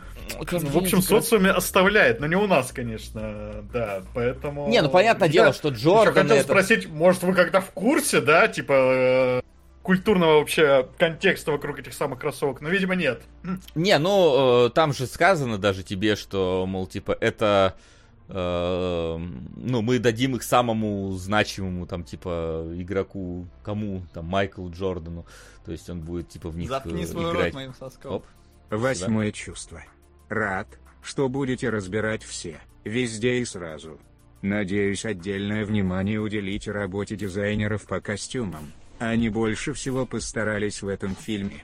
в 0.49 0.77
общем, 0.77 1.01
социуме 1.01 1.51
оставляет, 1.51 2.19
но 2.19 2.27
не 2.27 2.35
у 2.35 2.47
нас, 2.47 2.71
конечно, 2.71 3.65
да, 3.73 4.03
поэтому... 4.13 4.67
Не, 4.67 4.81
ну 4.81 4.89
понятное 4.89 5.27
Я 5.27 5.33
дело, 5.33 5.53
что 5.53 5.69
Джордан 5.69 6.13
хотел 6.27 6.37
это- 6.37 6.43
спросить, 6.43 6.87
может, 6.89 7.23
вы 7.23 7.33
когда 7.33 7.61
в 7.61 7.71
курсе, 7.71 8.21
да, 8.21 8.47
типа, 8.47 8.73
э, 8.73 9.41
культурного 9.83 10.39
вообще 10.39 10.87
контекста 10.97 11.51
вокруг 11.51 11.79
этих 11.79 11.93
самых 11.93 12.19
кроссовок? 12.19 12.61
Но, 12.61 12.69
видимо, 12.69 12.95
нет. 12.95 13.21
Не, 13.75 13.97
ну, 13.99 14.67
э, 14.67 14.69
там 14.71 14.93
же 14.93 15.07
сказано 15.07 15.57
даже 15.57 15.83
тебе, 15.83 16.15
что, 16.15 16.65
мол, 16.67 16.87
типа, 16.87 17.17
это... 17.19 17.75
э, 18.29 19.17
ну, 19.55 19.81
мы 19.81 19.99
дадим 19.99 20.35
их 20.35 20.43
самому 20.43 21.13
значимому, 21.13 21.87
там, 21.87 22.03
типа, 22.03 22.65
игроку, 22.75 23.47
кому, 23.63 24.03
там, 24.13 24.25
Майклу 24.25 24.69
Джордану. 24.69 25.25
То 25.65 25.71
есть 25.71 25.89
он 25.89 26.01
будет, 26.01 26.29
типа, 26.29 26.49
в 26.49 26.57
них 26.57 26.69
Заткни 26.69 27.03
э, 27.03 27.07
свой 27.07 27.25
рот 27.25 27.35
играть. 27.35 27.53
моим 27.53 27.73
соском. 27.73 28.15
Оп. 28.15 28.25
Восьмое 28.69 29.31
чувство. 29.31 29.81
Рад, 30.29 30.67
что 31.01 31.29
будете 31.29 31.69
разбирать 31.69 32.23
все, 32.23 32.59
везде 32.83 33.39
и 33.39 33.45
сразу. 33.45 33.99
Надеюсь, 34.41 35.05
отдельное 35.05 35.65
внимание 35.65 36.19
уделите 36.19 36.71
работе 36.71 37.15
дизайнеров 37.15 37.87
по 37.87 37.99
костюмам. 38.01 38.71
Они 38.99 39.29
больше 39.29 39.73
всего 39.73 40.05
постарались 40.05 40.81
в 40.81 40.87
этом 40.87 41.15
фильме. 41.15 41.63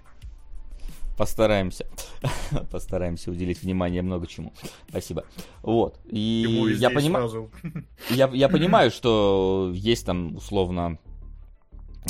Постараемся. 1.18 1.86
Постараемся 2.72 3.30
уделить 3.32 3.62
внимание 3.62 4.02
много 4.02 4.26
чему. 4.26 4.54
Спасибо. 4.90 5.26
Вот. 5.62 6.00
И 6.06 6.46
Ему 6.48 6.68
я 6.68 6.90
понимаю... 6.90 7.30
сразу. 7.30 7.52
Я, 8.10 8.30
я 8.34 8.50
понимаю, 8.50 8.90
что 8.90 9.72
есть 9.76 10.06
там 10.06 10.36
условно 10.36 10.98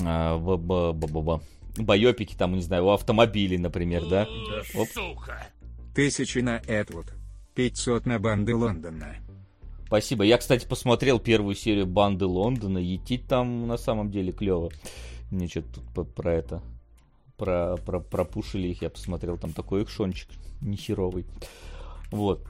а, 0.05 0.37
б- 0.37 0.57
б- 0.57 0.93
б- 0.93 1.07
б- 1.07 1.21
б- 1.21 1.83
байопики, 1.83 2.35
там, 2.35 2.55
не 2.55 2.61
знаю, 2.61 2.85
у 2.85 2.89
автомобилей, 2.91 3.57
например, 3.57 4.05
да? 4.05 4.27
Оп. 4.75 4.87
Тысячи 5.93 6.39
на 6.39 6.59
Эдвуд. 6.67 7.13
500 7.53 8.07
на 8.07 8.17
банды 8.17 8.55
Лондона. 8.55 9.17
Спасибо. 9.85 10.23
Я, 10.23 10.39
кстати, 10.39 10.65
посмотрел 10.65 11.19
первую 11.19 11.53
серию 11.53 11.85
Банды 11.85 12.25
Лондона. 12.25 12.79
Етить 12.79 13.27
там 13.27 13.67
на 13.67 13.77
самом 13.77 14.09
деле 14.09 14.31
клево. 14.31 14.71
Мне 15.29 15.47
что-то 15.47 15.81
тут 15.93 16.15
про 16.15 16.33
это. 16.33 16.63
Про, 17.37 17.77
про, 17.77 17.99
пропушили 17.99 18.69
их, 18.69 18.81
я 18.81 18.89
посмотрел. 18.89 19.37
Там 19.37 19.53
такой 19.53 19.83
экшончик 19.83 20.29
нехеровый. 20.61 21.25
Вот. 22.09 22.47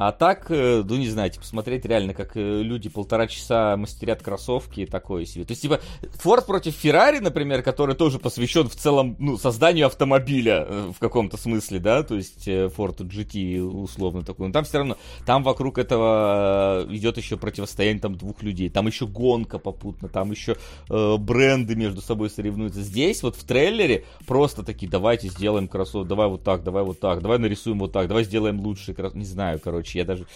А 0.00 0.12
так, 0.12 0.46
э, 0.50 0.84
ну 0.86 0.96
не 0.96 1.08
знаю, 1.08 1.28
типа, 1.28 1.44
смотреть 1.44 1.84
реально, 1.84 2.14
как 2.14 2.36
э, 2.36 2.62
люди 2.62 2.88
полтора 2.88 3.26
часа 3.26 3.76
мастерят 3.76 4.22
кроссовки, 4.22 4.86
такое 4.86 5.24
себе. 5.24 5.44
То 5.44 5.50
есть, 5.50 5.62
типа, 5.62 5.80
Форд 6.20 6.46
против 6.46 6.74
Феррари, 6.74 7.18
например, 7.18 7.64
который 7.64 7.96
тоже 7.96 8.20
посвящен 8.20 8.68
в 8.68 8.76
целом, 8.76 9.16
ну, 9.18 9.36
созданию 9.36 9.86
автомобиля 9.86 10.64
э, 10.68 10.92
в 10.94 11.00
каком-то 11.00 11.36
смысле, 11.36 11.80
да, 11.80 12.04
то 12.04 12.14
есть 12.14 12.46
Ford 12.46 12.96
GT 12.98 13.60
условно 13.60 14.22
такой. 14.22 14.46
Но 14.46 14.52
там 14.52 14.64
все 14.64 14.78
равно, 14.78 14.96
там 15.26 15.42
вокруг 15.42 15.78
этого 15.78 16.86
идет 16.90 17.16
еще 17.16 17.36
противостояние 17.36 18.00
там 18.00 18.14
двух 18.14 18.44
людей, 18.44 18.68
там 18.68 18.86
еще 18.86 19.08
гонка 19.08 19.58
попутно, 19.58 20.08
там 20.08 20.30
еще 20.30 20.56
э, 20.88 21.16
бренды 21.16 21.74
между 21.74 22.02
собой 22.02 22.30
соревнуются. 22.30 22.82
Здесь 22.82 23.24
вот 23.24 23.34
в 23.34 23.42
трейлере 23.42 24.04
просто 24.28 24.62
такие, 24.62 24.88
давайте 24.88 25.26
сделаем 25.26 25.66
кроссовок, 25.66 26.06
давай 26.06 26.28
вот 26.28 26.44
так, 26.44 26.62
давай 26.62 26.84
вот 26.84 27.00
так, 27.00 27.20
давай 27.20 27.38
нарисуем 27.38 27.80
вот 27.80 27.90
так, 27.90 28.06
давай 28.06 28.22
сделаем 28.22 28.60
лучше, 28.60 28.94
не 29.14 29.24
знаю, 29.24 29.58
короче, 29.58 29.87
я 29.94 30.04
даже... 30.04 30.26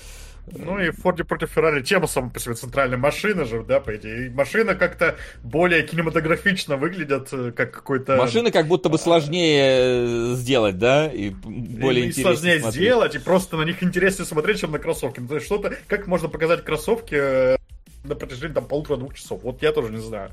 Ну 0.46 0.80
и 0.80 0.90
в 0.90 0.96
Форде 0.96 1.22
против 1.22 1.50
Феррари 1.50 1.82
тема 1.82 2.08
сама 2.08 2.28
по 2.28 2.40
себе 2.40 2.54
центральная 2.54 2.98
машина 2.98 3.44
же, 3.44 3.62
да, 3.62 3.78
по 3.78 3.94
идее. 3.94 4.26
И 4.26 4.30
машина 4.30 4.74
как-то 4.74 5.16
более 5.44 5.82
кинематографично 5.86 6.76
выглядит, 6.76 7.28
э, 7.32 7.52
как 7.52 7.70
какой-то... 7.70 8.16
Машины 8.16 8.50
как 8.50 8.66
будто 8.66 8.88
бы 8.88 8.98
сложнее 8.98 10.32
э, 10.32 10.34
сделать, 10.34 10.78
да, 10.78 11.06
и 11.06 11.30
более 11.30 12.06
и 12.06 12.08
интереснее 12.08 12.24
сложнее 12.24 12.60
смотреть. 12.60 12.82
сделать, 12.82 13.14
и 13.14 13.18
просто 13.18 13.56
на 13.56 13.62
них 13.62 13.82
интереснее 13.84 14.26
смотреть, 14.26 14.58
чем 14.58 14.72
на 14.72 14.80
кроссовки. 14.80 15.20
Ну, 15.20 15.28
то 15.28 15.34
есть 15.36 15.46
что-то, 15.46 15.76
как 15.86 16.08
можно 16.08 16.28
показать 16.28 16.64
кроссовки 16.64 17.14
э, 17.14 17.56
на 18.02 18.16
протяжении 18.16 18.54
там 18.54 18.66
полутора-двух 18.66 19.14
часов? 19.14 19.42
Вот 19.44 19.62
я 19.62 19.70
тоже 19.70 19.92
не 19.92 20.00
знаю. 20.00 20.32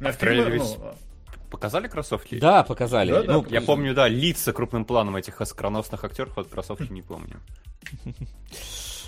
А 0.00 0.12
фильмы, 0.12 0.58
ну, 0.58 0.94
Показали 1.54 1.86
кроссовки? 1.86 2.40
Да, 2.40 2.64
показали. 2.64 3.12
Да, 3.12 3.22
да, 3.22 3.32
ну, 3.34 3.38
показали. 3.42 3.60
Я 3.60 3.64
помню, 3.64 3.94
да, 3.94 4.08
лица 4.08 4.52
крупным 4.52 4.84
планом 4.84 5.14
этих 5.14 5.40
оскароносных 5.40 6.02
актеров, 6.02 6.34
вот 6.34 6.48
кроссовки 6.48 6.90
не 6.90 7.00
помню. 7.00 7.38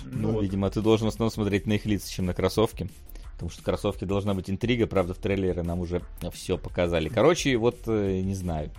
ну, 0.05 0.31
вот. 0.31 0.43
видимо, 0.43 0.69
ты 0.69 0.79
должен 0.81 1.07
в 1.07 1.09
основном 1.09 1.29
смотреть 1.29 1.67
на 1.67 1.73
их 1.73 1.85
лица, 1.85 2.09
чем 2.09 2.25
на 2.25 2.33
кроссовки. 2.33 2.89
Потому 3.33 3.51
что 3.51 3.63
кроссовки 3.63 4.05
должна 4.05 4.33
быть 4.33 4.49
интрига, 4.49 4.87
правда, 4.87 5.13
в 5.13 5.17
трейлере 5.17 5.61
нам 5.61 5.81
уже 5.81 6.01
все 6.31 6.57
показали. 6.57 7.09
Короче, 7.09 7.57
вот 7.57 7.79
э, 7.85 8.21
не 8.21 8.33
знаю. 8.33 8.71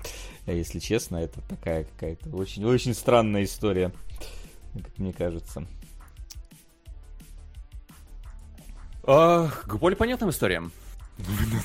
Э, 0.47 0.57
Если 0.57 0.79
честно, 0.79 1.19
это 1.19 1.43
такая 1.43 1.85
какая-то 1.85 2.31
очень-очень 2.31 2.95
странная 2.95 3.45
история, 3.45 3.93
как 4.73 4.97
мне 4.97 5.13
кажется. 5.13 5.67
А, 9.05 9.49
К 9.67 9.77
более 9.77 9.99
понятным 9.99 10.31
историям. 10.31 10.73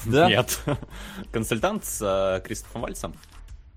Да, 0.06 0.28
Нет. 0.30 0.60
Консультант 1.32 1.86
с 1.86 2.02
э, 2.02 2.42
Кристофом 2.46 2.82
Вальцем. 2.82 3.14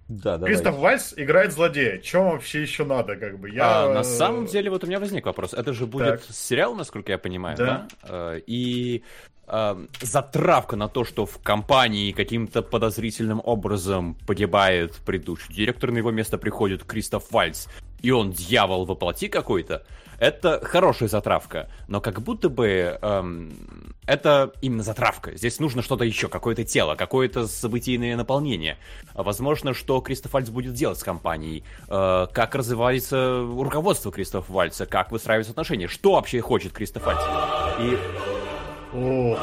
да, 0.09 0.39
давай. 0.39 0.53
Кристоф 0.55 0.77
Вальс 0.77 1.15
играет 1.17 1.53
злодея. 1.53 1.99
Чем 1.99 2.31
вообще 2.31 2.62
еще 2.62 2.85
надо, 2.85 3.17
как 3.17 3.39
бы? 3.39 3.51
Я... 3.51 3.85
А, 3.85 3.93
на 3.95 3.99
э, 4.01 4.05
самом 4.05 4.47
деле, 4.47 4.71
вот 4.71 4.85
у 4.85 4.87
меня 4.87 4.99
возник 5.01 5.27
вопрос. 5.27 5.53
Это 5.55 5.73
же 5.73 5.87
будет 5.87 6.23
Так. 6.27 6.35
сериал, 6.35 6.75
насколько 6.75 7.12
я 7.12 7.19
понимаю, 7.19 7.57
Да. 7.57 7.87
да? 8.03 8.09
Э, 8.37 8.41
И 8.47 9.03
э, 9.49 9.87
затравка 10.01 10.77
на 10.77 10.89
то, 10.89 11.05
что 11.05 11.27
в 11.27 11.39
компании 11.43 12.12
каким-то 12.12 12.62
подозрительным 12.62 13.41
образом 13.45 14.15
погибает 14.27 14.95
предыдущий 15.05 15.55
директор, 15.55 15.91
на 15.93 15.99
его 15.99 16.11
место 16.11 16.39
приходит 16.39 16.85
Кристоф 16.85 17.31
Вальц, 17.31 17.67
и 18.03 18.11
он 18.11 18.33
дьявол 18.33 18.85
воплоти 18.87 19.29
какой-то, 19.29 19.85
это 20.19 20.61
хорошая 20.65 21.09
затравка, 21.09 21.69
но 21.89 22.01
как 22.01 22.21
будто 22.23 22.49
бы 22.49 22.99
эм, 23.01 23.95
это 24.07 24.53
именно 24.63 24.83
затравка. 24.83 25.37
Здесь 25.37 25.59
нужно 25.61 25.83
что-то 25.83 26.05
еще, 26.05 26.29
какое-то 26.29 26.65
тело, 26.65 26.95
какое-то 26.95 27.47
событийное 27.47 28.17
наполнение. 28.17 28.79
Возможно, 29.15 29.75
что 29.75 30.01
Кристоф 30.01 30.33
Вальц 30.33 30.49
будет 30.49 30.75
делать 30.75 30.99
с 30.99 31.03
компанией, 31.03 31.65
э, 31.89 32.27
как 32.33 32.55
развивается 32.55 33.41
руководство 33.41 34.13
Кристоф 34.13 34.49
Вальца, 34.49 34.87
как 34.87 35.11
выстраиваются 35.13 35.53
отношения, 35.53 35.89
что 35.89 36.13
вообще 36.13 36.41
хочет 36.41 36.73
Кристоф 36.73 37.05
Вальц. 37.05 37.21
И 37.81 37.99
О, 38.95 39.37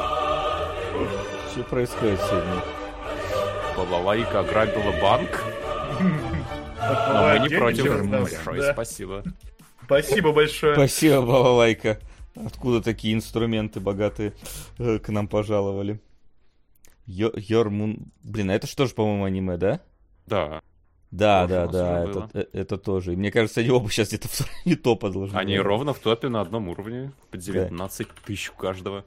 Что 1.51 1.63
происходит 1.63 2.19
сегодня? 2.21 2.63
Балалайка 3.77 4.39
ограбила 4.39 4.91
банк, 5.01 5.43
но 5.99 7.33
мы 7.33 7.47
не 7.47 7.55
против. 7.55 8.09
Большое 8.09 8.73
спасибо. 8.73 9.23
Спасибо 9.85 10.31
большое. 10.31 10.73
Спасибо, 10.75 11.21
Балалайка. 11.21 11.99
Откуда 12.35 12.81
такие 12.81 13.13
инструменты 13.13 13.79
богатые 13.79 14.33
э, 14.79 14.99
к 14.99 15.09
нам 15.09 15.27
пожаловали? 15.27 15.99
Йо- 17.05 17.33
Йормун... 17.35 18.11
Блин, 18.23 18.49
а 18.49 18.55
это 18.55 18.65
что 18.65 18.85
же, 18.87 18.93
по-моему, 18.93 19.25
аниме, 19.25 19.57
да? 19.57 19.79
Да. 20.25 20.61
Да, 21.11 21.45
да, 21.45 21.67
да, 21.67 22.03
это, 22.05 22.29
э, 22.33 22.45
это 22.53 22.77
тоже. 22.77 23.13
И 23.13 23.15
мне 23.15 23.29
кажется, 23.31 23.59
они 23.59 23.69
оба 23.69 23.87
сейчас 23.91 24.07
где-то 24.07 24.27
в 24.29 24.75
топа 24.83 25.11
должны 25.11 25.37
Они 25.37 25.57
быть. 25.57 25.65
ровно 25.65 25.93
в 25.93 25.99
топе 25.99 26.27
на 26.29 26.41
одном 26.41 26.69
уровне, 26.69 27.11
по 27.29 27.37
19 27.37 28.07
тысяч 28.25 28.49
у 28.49 28.53
каждого. 28.55 29.05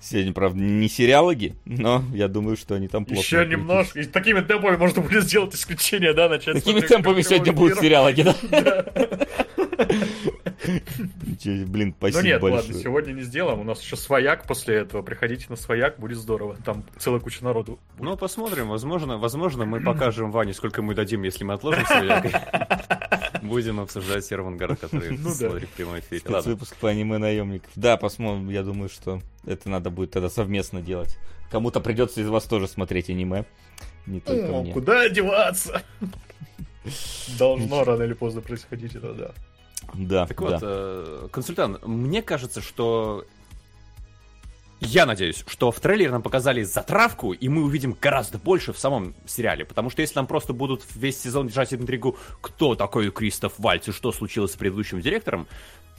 Сегодня, 0.00 0.32
правда, 0.32 0.58
не 0.58 0.88
сериалоги, 0.88 1.54
но 1.64 2.02
я 2.12 2.28
думаю, 2.28 2.56
что 2.56 2.74
они 2.74 2.88
там 2.88 3.04
плотно. 3.04 3.20
Еще 3.20 3.46
немножко. 3.46 4.00
И 4.00 4.04
такими 4.04 4.40
темпами 4.40 4.76
можно 4.76 5.02
будет 5.02 5.24
сделать 5.24 5.54
исключение, 5.54 6.12
да, 6.12 6.28
начать 6.28 6.54
Такими 6.64 6.80
темпами 6.80 7.22
сегодня 7.22 7.44
эфир. 7.52 7.54
будут 7.54 7.78
сериалоги, 7.80 8.22
да? 8.22 8.34
Блин, 11.44 11.88
Ну 11.88 11.94
спасибо 11.98 12.22
нет, 12.24 12.42
ладно, 12.42 12.58
большое. 12.58 12.82
сегодня 12.82 13.12
не 13.12 13.22
сделаем. 13.22 13.60
У 13.60 13.64
нас 13.64 13.80
еще 13.82 13.96
свояк 13.96 14.46
после 14.46 14.76
этого. 14.76 15.02
Приходите 15.02 15.46
на 15.48 15.56
свояк, 15.56 15.98
будет 15.98 16.18
здорово. 16.18 16.56
Там 16.64 16.84
целая 16.98 17.20
куча 17.20 17.44
народу. 17.44 17.78
Ну, 17.98 18.16
посмотрим. 18.16 18.68
Возможно, 18.68 19.18
возможно, 19.18 19.64
мы 19.64 19.80
покажем 19.80 20.30
Ване, 20.30 20.54
сколько 20.54 20.82
мы 20.82 20.94
дадим, 20.94 21.22
если 21.22 21.44
мы 21.44 21.54
отложим 21.54 21.84
свояк. 21.86 22.26
Будем 23.48 23.80
обсуждать 23.80 24.24
Сервангард, 24.24 24.80
который 24.80 25.16
Ну 25.16 25.28
да. 25.30 25.34
смотрит 25.34 25.68
в 25.68 25.72
прямом 25.72 25.98
эфире. 26.00 26.20
Ладно. 26.24 26.40
Спецвыпуск 26.42 26.76
по 26.76 26.88
аниме 26.90 27.18
наемников. 27.18 27.70
Да, 27.76 27.96
посмотрим. 27.96 28.48
Я 28.50 28.62
думаю, 28.62 28.88
что 28.88 29.20
это 29.46 29.68
надо 29.68 29.90
будет 29.90 30.10
тогда 30.10 30.28
совместно 30.28 30.80
делать. 30.82 31.18
Кому-то 31.50 31.80
придется 31.80 32.20
из 32.20 32.28
вас 32.28 32.44
тоже 32.44 32.66
смотреть 32.68 33.08
аниме. 33.10 33.44
Не 34.06 34.20
только 34.20 34.50
О, 34.50 34.62
мне. 34.62 34.72
куда 34.72 35.08
деваться? 35.08 35.82
Должно 37.38 37.84
рано 37.84 38.02
или 38.04 38.14
поздно 38.14 38.40
происходить 38.40 38.94
это, 38.94 39.12
да. 39.14 39.30
Да, 39.94 40.26
Так 40.26 40.38
да. 40.38 40.44
вот, 40.44 40.58
э, 40.62 41.28
консультант, 41.32 41.86
мне 41.86 42.22
кажется, 42.22 42.60
что... 42.60 43.24
Я 44.80 45.06
надеюсь, 45.06 45.44
что 45.48 45.70
в 45.70 45.80
трейлере 45.80 46.10
нам 46.10 46.22
показали 46.22 46.62
затравку, 46.62 47.32
и 47.32 47.48
мы 47.48 47.62
увидим 47.64 47.96
гораздо 48.00 48.38
больше 48.38 48.72
в 48.72 48.78
самом 48.78 49.14
сериале. 49.26 49.64
Потому 49.64 49.90
что 49.90 50.02
если 50.02 50.16
нам 50.16 50.26
просто 50.26 50.52
будут 50.52 50.82
весь 50.94 51.18
сезон 51.20 51.48
держать 51.48 51.72
интригу, 51.72 52.18
кто 52.42 52.74
такой 52.74 53.10
Кристоф 53.10 53.54
Вальц 53.58 53.88
и 53.88 53.92
что 53.92 54.12
случилось 54.12 54.52
с 54.52 54.56
предыдущим 54.56 55.00
директором, 55.00 55.46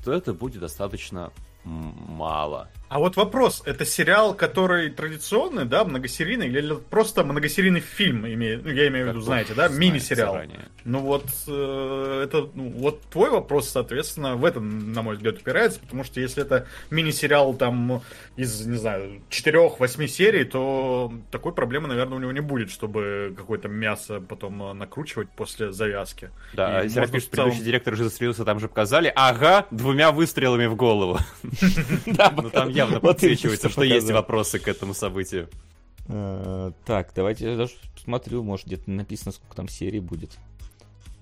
то 0.04 0.14
это 0.14 0.34
будет 0.34 0.62
достаточно 0.62 1.32
мало. 1.68 2.70
А 2.90 3.00
вот 3.00 3.18
вопрос, 3.18 3.62
это 3.66 3.86
сериал, 3.86 4.34
который 4.34 4.90
традиционный, 4.90 5.66
да, 5.66 5.84
многосерийный, 5.84 6.48
или 6.48 6.76
просто 6.90 7.26
многосерийный 7.26 7.82
фильм, 7.82 8.26
имеет, 8.26 8.64
ну, 8.64 8.72
я 8.72 8.88
имею 8.88 9.08
в 9.08 9.10
виду, 9.10 9.20
знаете, 9.20 9.54
да, 9.54 9.68
мини-сериал. 9.68 10.34
заранее. 10.34 10.70
Ну 10.86 11.00
вот, 11.00 11.26
э, 11.48 12.22
это, 12.24 12.50
ну, 12.54 12.70
вот 12.70 13.02
твой 13.12 13.30
вопрос, 13.30 13.68
соответственно, 13.68 14.38
в 14.38 14.46
этом, 14.46 14.94
на 14.94 15.02
мой 15.02 15.18
взгляд, 15.18 15.36
упирается, 15.36 15.82
потому 15.82 16.06
что 16.06 16.22
если 16.22 16.44
это 16.44 16.66
мини-сериал 16.90 17.54
там 17.56 18.02
из, 18.38 18.66
не 18.66 18.78
знаю, 18.78 19.22
4-8 19.30 20.08
серий, 20.08 20.44
то 20.46 21.12
такой 21.32 21.54
проблемы, 21.54 21.88
наверное, 21.88 22.18
у 22.18 22.22
него 22.22 22.32
не 22.32 22.40
будет, 22.42 22.70
чтобы 22.70 23.34
какое-то 23.36 23.68
мясо 23.68 24.22
потом 24.22 24.62
э, 24.64 24.74
накручивать 24.74 25.30
после 25.32 25.72
завязки. 25.72 26.30
Да, 26.54 26.84
И 26.84 26.90
Серап 26.90 27.06
можно 27.08 27.14
пишет, 27.16 27.32
целом- 27.34 27.46
предыдущий 27.46 27.66
директор 27.66 27.96
же 27.96 28.04
застрелился, 28.04 28.46
там 28.46 28.60
же 28.60 28.68
показали. 28.70 29.12
Ага, 29.16 29.66
двумя 29.72 30.12
выстрелами 30.12 30.68
в 30.68 30.76
голову. 30.76 31.18
Да, 32.06 32.32
Ну 32.36 32.50
там 32.50 32.70
явно 32.70 33.00
подсвечивается, 33.00 33.70
что 33.70 33.82
есть 33.84 34.10
вопросы 34.12 34.60
к 34.60 34.68
этому 34.68 34.94
событию. 34.94 35.50
Э, 36.08 36.72
Так, 36.86 37.12
давайте 37.16 37.52
я 37.52 37.58
даже 37.58 37.74
посмотрю, 37.96 38.44
может 38.44 38.68
где-то 38.68 38.90
написано, 38.90 39.32
сколько 39.32 39.56
там 39.56 39.68
серий 39.68 40.00
будет. 40.00 40.38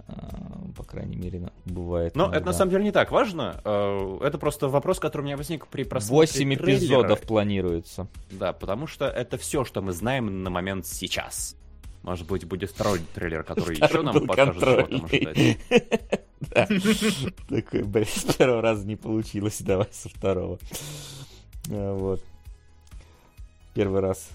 А, 0.08 0.62
По 0.78 0.84
крайней 0.84 1.15
мере, 1.15 1.50
бывает. 1.65 2.15
Но 2.15 2.26
это 2.26 2.32
на 2.32 2.38
иногда. 2.38 2.54
самом 2.54 2.72
деле 2.72 2.84
не 2.84 2.91
так 2.91 3.12
важно. 3.12 3.60
Э, 3.63 4.20
Это 4.24 4.38
просто 4.38 4.68
вопрос, 4.68 5.00
который 5.00 5.24
у 5.24 5.26
меня 5.26 5.38
возник 5.38 5.68
при 5.68 5.84
просмотре 5.84 6.18
8 6.28 6.56
трейлера. 6.58 6.78
эпизодов 6.80 7.22
планируется. 7.22 8.08
Да, 8.32 8.54
потому 8.54 8.86
что 8.88 9.06
это 9.08 9.38
все, 9.38 9.65
что 9.65 9.82
мы 9.82 9.94
знаем 9.94 10.44
на 10.44 10.50
момент 10.50 10.86
сейчас. 10.86 11.56
Может 12.04 12.28
быть, 12.28 12.46
будет 12.46 12.70
второй 12.70 13.00
трейлер, 13.15 13.44
который 13.44 13.78
еще 13.78 14.02
нам 14.04 14.28
покажет, 14.28 14.58
что 14.58 14.84
там. 14.84 15.08
Да. 16.54 16.68
Такой, 17.50 17.84
блин, 17.84 18.06
с 18.06 18.36
первого 18.36 18.62
раза 18.62 18.86
не 18.86 18.96
получилось, 18.96 19.62
давай 19.62 19.88
со 19.91 20.10
второго. 20.10 20.60
А, 21.72 21.94
Вот. 21.98 22.22
Первый 23.74 24.02
раз 24.02 24.30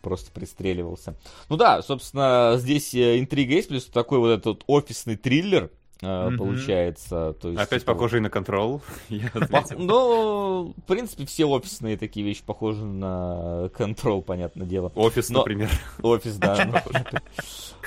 просто 0.00 0.30
пристреливался. 0.32 1.14
Ну 1.48 1.56
да, 1.56 1.82
собственно, 1.82 2.54
здесь 2.56 2.94
э, 2.94 3.18
интрига 3.18 3.54
есть, 3.54 3.68
плюс 3.68 3.86
такой 3.86 4.18
вот 4.18 4.30
этот 4.30 4.64
офисный 4.66 5.16
триллер 5.16 5.70
Мгм. 6.02 6.38
получается. 6.38 7.34
То 7.42 7.48
есть, 7.50 7.60
Опять 7.60 7.82
типа, 7.82 7.92
похожий 7.92 8.20
на 8.20 8.30
контрол. 8.30 8.80
Я 9.10 9.28
Пох-. 9.28 9.76
Ну, 9.76 10.74
в 10.76 10.82
принципе, 10.86 11.26
все 11.26 11.44
офисные 11.44 11.98
такие 11.98 12.24
вещи 12.24 12.42
похожи 12.42 12.82
на 12.84 13.68
контрол, 13.76 14.22
понятное 14.22 14.66
дело. 14.66 14.90
Офис, 14.94 15.28
Но- 15.28 15.40
например. 15.40 15.68
Офис, 16.02 16.36
да. 16.36 16.82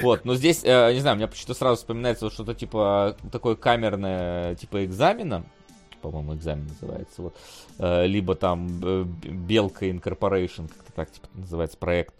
Вот, 0.02 0.26
но 0.26 0.36
здесь, 0.36 0.62
э, 0.64 0.94
не 0.94 1.00
знаю, 1.00 1.18
мне 1.18 1.28
почему-то 1.28 1.54
сразу 1.56 1.78
вспоминается 1.78 2.30
что-то 2.30 2.54
типа 2.54 3.18
такое 3.32 3.56
камерное, 3.56 4.56
типа 4.56 4.86
экзамена, 4.86 5.44
по-моему, 6.04 6.36
экзамен 6.36 6.68
называется, 6.68 7.22
вот, 7.22 7.36
Э, 7.80 8.06
либо 8.06 8.36
там 8.36 8.80
э, 8.84 9.04
Белка 9.04 9.90
Incorporation, 9.90 10.68
как-то 10.68 10.94
так 10.94 11.12
типа 11.12 11.28
называется 11.34 11.78
проект, 11.78 12.14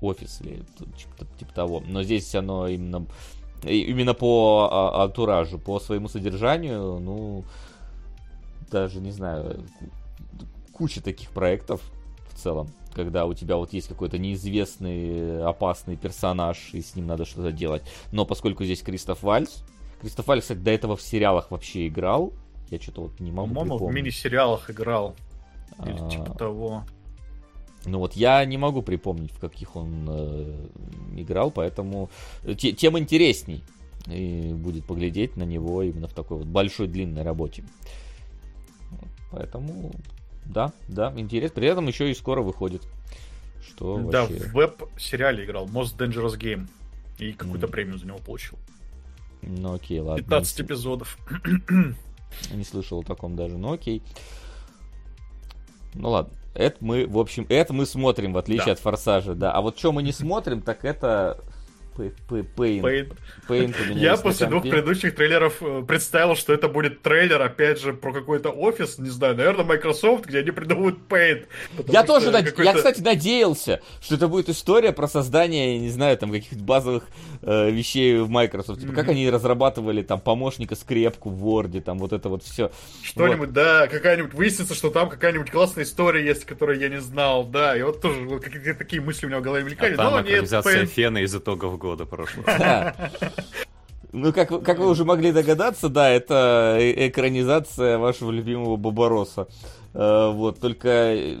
офис 0.00 0.40
или 0.40 0.64
типа, 0.96 1.26
типа 1.38 1.52
того. 1.52 1.82
Но 1.86 2.02
здесь 2.02 2.34
оно 2.34 2.68
именно 2.68 3.06
именно 3.62 4.14
по 4.14 4.68
а, 4.72 5.04
антуражу, 5.04 5.56
по 5.56 5.78
своему 5.78 6.08
содержанию, 6.08 6.98
ну, 6.98 7.44
даже 8.72 8.98
не 8.98 9.12
знаю, 9.12 9.64
куча 10.72 11.00
таких 11.00 11.30
проектов 11.30 11.80
в 12.32 12.36
целом, 12.36 12.70
когда 12.92 13.24
у 13.26 13.34
тебя 13.34 13.56
вот 13.56 13.72
есть 13.72 13.86
какой-то 13.86 14.18
неизвестный 14.18 15.44
опасный 15.44 15.96
персонаж, 15.96 16.70
и 16.72 16.82
с 16.82 16.96
ним 16.96 17.06
надо 17.06 17.24
что-то 17.24 17.52
делать. 17.52 17.82
Но 18.10 18.24
поскольку 18.26 18.64
здесь 18.64 18.82
Кристоф 18.82 19.22
Вальс, 19.22 19.62
Кристоф 20.00 20.26
Вальс, 20.26 20.42
кстати, 20.42 20.58
до 20.58 20.72
этого 20.72 20.96
в 20.96 21.02
сериалах 21.02 21.52
вообще 21.52 21.86
играл, 21.86 22.32
я 22.72 22.80
что-то 22.80 23.02
вот 23.02 23.20
не 23.20 23.30
могу 23.30 23.54
По-моему, 23.54 23.86
в 23.86 23.92
мини-сериалах 23.94 24.70
играл. 24.70 25.14
Или 25.84 25.98
А, 26.00 26.08
типа 26.10 26.34
того. 26.34 26.84
Ну 27.84 27.98
вот 27.98 28.14
я 28.14 28.44
не 28.44 28.58
могу 28.58 28.82
припомнить, 28.82 29.32
в 29.32 29.38
каких 29.38 29.76
он 29.76 30.06
э, 30.08 30.66
играл, 31.16 31.50
поэтому 31.50 32.10
те- 32.56 32.72
тем 32.72 32.98
интересней 32.98 33.62
и 34.06 34.52
будет 34.54 34.84
поглядеть 34.84 35.36
на 35.36 35.42
него 35.44 35.82
именно 35.82 36.08
в 36.08 36.12
такой 36.12 36.38
вот 36.38 36.46
большой 36.46 36.88
длинной 36.88 37.22
работе. 37.22 37.64
Поэтому 39.30 39.92
да, 40.44 40.72
да, 40.88 41.12
интерес. 41.16 41.52
При 41.52 41.66
этом 41.66 41.86
еще 41.86 42.10
и 42.10 42.14
скоро 42.14 42.42
выходит. 42.42 42.82
Что 43.66 43.98
Да, 44.10 44.22
вообще... 44.22 44.40
в 44.40 44.52
веб-сериале 44.52 45.44
играл 45.44 45.66
Most 45.66 45.96
Dangerous 45.96 46.38
Game. 46.38 46.68
И 47.18 47.32
какую-то 47.32 47.66
Мгм. 47.66 47.72
премию 47.72 47.98
за 47.98 48.06
него 48.06 48.18
получил. 48.18 48.58
Ну 49.42 49.74
окей, 49.74 50.00
ладно. 50.00 50.22
15 50.22 50.58
не, 50.58 50.64
эпизодов. 50.66 51.18
не 52.52 52.64
слышал 52.64 53.00
о 53.00 53.02
таком 53.02 53.36
даже, 53.36 53.56
но 53.58 53.72
окей. 53.72 54.02
Ну 55.94 56.10
ладно. 56.10 56.32
Это 56.54 56.76
мы, 56.80 57.06
в 57.06 57.18
общем, 57.18 57.46
это 57.48 57.72
мы 57.72 57.86
смотрим, 57.86 58.34
в 58.34 58.38
отличие 58.38 58.66
Да. 58.66 58.72
от 58.72 58.78
Форсажа, 58.78 59.34
да. 59.34 59.52
А 59.52 59.62
вот 59.62 59.78
что 59.78 59.90
мы 59.92 60.02
не 60.02 60.12
смотрим, 60.12 60.60
так 60.60 60.84
это 60.84 61.38
П- 61.96 62.10
П- 62.28 62.44
Paint. 62.56 62.80
Paint. 62.82 63.16
Paint 63.48 63.74
у 63.82 63.90
меня 63.90 64.00
Я 64.00 64.16
после 64.16 64.46
двух 64.46 64.62
предыдущих 64.62 65.14
трейлеров 65.14 65.56
э, 65.60 65.82
представил, 65.86 66.36
что 66.36 66.52
это 66.52 66.68
будет 66.68 67.02
трейлер, 67.02 67.40
опять 67.42 67.80
же, 67.80 67.92
про 67.92 68.12
какой-то 68.12 68.50
офис, 68.50 68.98
не 68.98 69.10
знаю, 69.10 69.36
наверное, 69.36 69.64
Microsoft, 69.64 70.26
где 70.26 70.38
они 70.38 70.50
придумывают 70.50 70.98
Paint. 71.08 71.46
Я 71.88 72.02
тоже, 72.04 72.30
над- 72.30 72.58
я, 72.58 72.72
кстати, 72.74 73.00
надеялся, 73.00 73.80
что 74.00 74.14
это 74.14 74.28
будет 74.28 74.48
история 74.48 74.92
про 74.92 75.06
создание, 75.06 75.78
не 75.78 75.90
знаю, 75.90 76.16
там 76.16 76.30
каких-то 76.32 76.62
базовых 76.64 77.04
э, 77.42 77.70
вещей 77.70 78.18
в 78.20 78.30
Microsoft. 78.30 78.80
Типа, 78.80 78.94
как 78.94 79.08
они 79.08 79.28
разрабатывали 79.28 80.02
там 80.02 80.20
помощника 80.20 80.74
скрепку 80.76 81.28
в 81.30 81.44
Word, 81.46 81.80
там 81.82 81.98
вот 81.98 82.12
это 82.12 82.28
вот 82.28 82.42
все. 82.42 82.70
Что-нибудь, 83.02 83.52
да, 83.52 83.86
какая-нибудь, 83.88 84.32
выяснится, 84.34 84.74
что 84.74 84.90
там 84.90 85.10
какая-нибудь 85.10 85.50
классная 85.50 85.84
история 85.84 86.24
есть, 86.24 86.44
которую 86.44 86.78
я 86.80 86.88
не 86.88 87.00
знал, 87.00 87.44
да, 87.44 87.76
и 87.76 87.82
вот 87.82 88.00
тоже 88.00 88.20
вот 88.22 88.42
какие-то 88.42 88.74
такие 88.74 89.02
мысли 89.02 89.26
у 89.26 89.28
меня 89.28 89.40
в 89.40 89.42
голове 89.42 89.62
А 89.64 89.66
мелькали, 89.66 89.96
там 89.96 90.12
но 90.12 90.20
нет. 90.20 90.48
Фена 90.92 91.18
из 91.18 91.34
итогов 91.34 91.78
года 91.82 92.06
прошлого. 92.06 92.94
Ну, 94.14 94.30
как, 94.30 94.50
вы- 94.50 94.60
как 94.60 94.78
вы 94.78 94.88
уже 94.90 95.06
могли 95.06 95.32
догадаться, 95.32 95.88
да, 95.88 96.10
это 96.10 96.76
э- 96.78 97.08
экранизация 97.08 97.96
вашего 97.96 98.30
любимого 98.30 98.76
Бобороса. 98.76 99.48
Э, 99.94 100.30
вот, 100.34 100.60
только... 100.60 101.38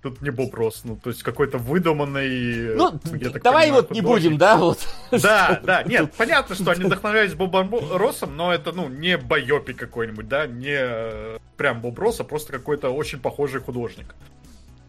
Тут 0.00 0.22
не 0.22 0.30
Боб 0.30 0.54
Росс, 0.54 0.82
ну, 0.84 0.94
то 0.96 1.10
есть 1.10 1.24
какой-то 1.24 1.58
выдуманный... 1.58 2.76
Ну, 2.76 3.00
э, 3.12 3.18
так 3.30 3.42
давай 3.42 3.64
понимаю, 3.66 3.72
вот 3.82 3.90
не 3.90 4.00
будем, 4.00 4.38
да, 4.38 4.56
вот. 4.56 4.78
Да, 5.10 5.60
да, 5.64 5.82
нет, 5.82 6.12
понятно, 6.16 6.54
что 6.54 6.70
они 6.70 6.84
вдохновлялись 6.84 7.34
Бобом 7.34 7.68
Бо- 7.68 7.98
Россом, 7.98 8.36
но 8.36 8.54
это, 8.54 8.70
ну, 8.70 8.88
не 8.88 9.16
байопик 9.18 9.76
какой-нибудь, 9.76 10.28
да, 10.28 10.46
не 10.46 10.76
э, 10.78 11.38
прям 11.56 11.80
Боб 11.80 11.98
Росс, 11.98 12.20
а 12.20 12.24
просто 12.24 12.52
какой-то 12.52 12.90
очень 12.90 13.18
похожий 13.18 13.60
художник. 13.60 14.14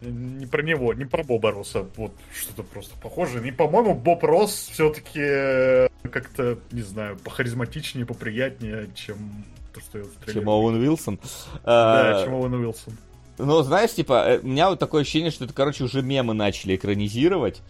Э, 0.00 0.08
Не 0.08 0.46
про 0.46 0.62
него, 0.62 0.94
не 0.94 1.04
про 1.04 1.22
Боба 1.22 1.52
Росса, 1.52 1.86
вот 1.96 2.12
что-то 2.34 2.62
просто 2.62 2.96
похожее. 2.98 3.46
И, 3.46 3.50
по-моему, 3.50 3.94
Боб 3.94 4.24
Росс 4.24 4.68
все-таки 4.72 5.88
как-то, 6.08 6.58
не 6.72 6.82
знаю, 6.82 7.16
похаризматичнее, 7.18 8.06
поприятнее, 8.06 8.88
чем 8.94 9.44
то, 9.74 9.80
что 9.80 9.98
я 9.98 10.04
трейлере 10.04 10.40
Чем 10.40 10.48
Оуэн 10.48 10.74
Уилсон. 10.76 11.18
Да, 11.64 12.20
А, 12.20 12.24
чем 12.24 12.34
Оуэн 12.34 12.54
Уилсон. 12.54 12.94
Ну, 13.38 13.62
знаешь, 13.62 13.92
типа, 13.92 14.24
э, 14.28 14.38
у 14.42 14.46
меня 14.46 14.70
вот 14.70 14.78
такое 14.78 15.02
ощущение, 15.02 15.30
что 15.30 15.44
это, 15.44 15.52
короче, 15.52 15.84
уже 15.84 16.02
мемы 16.02 16.32
начали 16.32 16.74
экранизировать. 16.76 17.60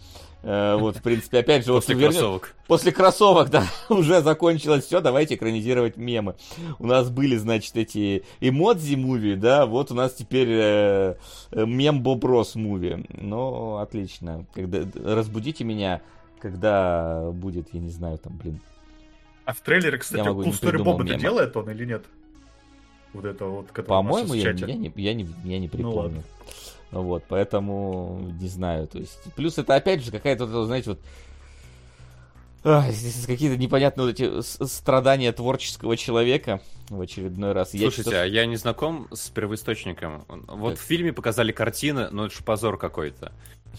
Э, 0.47 0.77
Вот, 0.77 0.95
в 0.95 1.01
принципе, 1.01 1.39
опять 1.39 1.65
же, 1.65 1.73
После 1.73 1.93
кроссовок. 1.95 2.55
После 2.67 2.91
кроссовок, 2.93 3.49
да, 3.51 3.65
уже 3.89 4.21
закончилось 4.21 4.85
все, 4.85 5.01
давайте 5.01 5.35
экранизировать 5.35 5.97
мемы. 5.97 6.35
У 6.79 6.87
нас 6.87 7.09
были, 7.09 7.35
значит, 7.35 7.75
эти 7.75 8.23
эмодзи 8.39 8.95
муви, 8.95 9.35
да, 9.35 9.65
вот 9.65 9.91
у 9.91 9.93
нас 9.93 10.13
теперь 10.13 10.47
э, 10.49 11.15
э, 11.51 11.65
мем 11.65 12.01
Боб 12.01 12.23
Росс 12.23 12.55
муви. 12.55 13.05
Ну, 13.09 13.75
отлично. 13.77 14.45
Когда, 14.53 14.83
разбудите 15.03 15.65
меня, 15.65 16.01
когда 16.39 17.29
будет, 17.33 17.73
я 17.73 17.81
не 17.81 17.89
знаю, 17.89 18.17
там, 18.17 18.37
блин. 18.37 18.61
А 19.43 19.53
в 19.53 19.59
трейлере, 19.59 19.97
кстати, 19.97 20.23
придумал 20.61 20.97
Bob 20.97 21.03
это 21.03 21.15
делает 21.19 21.57
он 21.57 21.69
или 21.71 21.83
нет? 21.83 22.05
Вот 23.11 23.25
это 23.25 23.45
вот, 23.45 23.67
По-моему, 23.85 24.33
я, 24.33 24.51
я 24.51 24.75
не, 24.75 24.93
я, 24.95 25.13
не, 25.13 25.27
я 25.43 25.59
не 25.59 25.65
Ну 25.67 25.71
припомню. 25.71 25.97
ладно. 25.97 26.23
Вот, 26.91 27.23
поэтому 27.27 28.19
не 28.39 28.47
знаю. 28.47 28.87
То 28.87 28.97
есть, 28.99 29.19
плюс 29.35 29.57
это 29.57 29.75
опять 29.75 30.03
же 30.03 30.11
какая-то, 30.11 30.65
знаете, 30.65 30.91
вот 30.91 30.99
ах, 32.63 32.89
здесь 32.91 33.25
какие-то 33.25 33.57
непонятные 33.57 34.07
вот 34.07 34.19
эти 34.19 34.41
страдания 34.65 35.31
творческого 35.31 35.95
человека 35.97 36.61
в 36.89 36.99
очередной 37.01 37.51
раз. 37.53 37.73
Я 37.73 37.81
Слушайте, 37.81 38.01
что-то- 38.03 38.21
а 38.23 38.25
я 38.25 38.45
не 38.45 38.55
знаком 38.55 39.07
с 39.13 39.29
первоисточником. 39.29 40.25
Вот 40.27 40.71
Так. 40.75 40.79
в 40.79 40.83
фильме 40.83 41.13
показали 41.13 41.51
картины, 41.51 42.09
но 42.11 42.25
это 42.27 42.35
ж 42.35 42.43
позор 42.43 42.77
какой-то. 42.77 43.31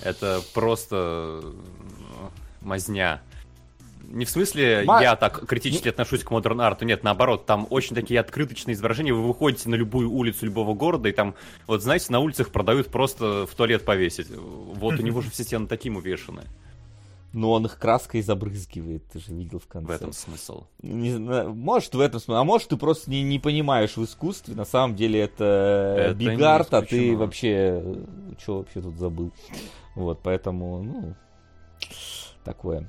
Это 0.02 0.40
просто 0.54 1.42
мазня. 2.60 3.20
Не 4.10 4.24
в 4.24 4.30
смысле, 4.30 4.84
Ма- 4.86 5.02
я 5.02 5.16
так 5.16 5.46
критически 5.46 5.88
отношусь 5.88 6.24
к 6.24 6.30
модерн 6.30 6.60
арту, 6.62 6.84
нет, 6.86 7.04
наоборот, 7.04 7.44
там 7.44 7.66
очень 7.68 7.94
такие 7.94 8.18
открыточные 8.20 8.74
изображения, 8.74 9.12
вы 9.12 9.22
выходите 9.22 9.68
на 9.68 9.74
любую 9.74 10.10
улицу 10.10 10.46
любого 10.46 10.74
города, 10.74 11.08
и 11.08 11.12
там, 11.12 11.34
вот 11.66 11.82
знаете, 11.82 12.06
на 12.10 12.20
улицах 12.20 12.50
продают 12.50 12.88
просто 12.88 13.46
в 13.46 13.54
туалет 13.54 13.84
повесить. 13.84 14.28
Вот 14.30 14.98
у 14.98 15.02
него 15.02 15.20
же 15.20 15.30
все 15.30 15.44
стены 15.44 15.66
таким 15.66 15.96
увешаны. 15.96 16.42
но 17.34 17.52
он 17.52 17.66
их 17.66 17.78
краской 17.78 18.22
забрызгивает, 18.22 19.04
ты 19.12 19.18
же 19.20 19.34
видел 19.34 19.58
в 19.58 19.66
конце. 19.66 19.92
В 19.92 19.94
этом 19.94 20.12
смысл. 20.14 20.64
Не 20.80 21.18
может 21.18 21.94
в 21.94 22.00
этом 22.00 22.18
смысл, 22.20 22.38
а 22.40 22.44
может 22.44 22.68
ты 22.68 22.78
просто 22.78 23.10
не, 23.10 23.22
не 23.22 23.38
понимаешь 23.38 23.98
в 23.98 24.04
искусстве, 24.04 24.54
на 24.54 24.64
самом 24.64 24.96
деле 24.96 25.20
это, 25.20 25.96
Это 25.98 26.14
бигард, 26.14 26.72
а 26.72 26.80
ты 26.80 27.14
вообще, 27.14 27.82
что 28.40 28.58
вообще 28.58 28.80
тут 28.80 28.96
забыл. 28.96 29.30
Вот, 29.94 30.20
поэтому, 30.22 30.82
ну, 30.82 31.14
такое. 32.48 32.88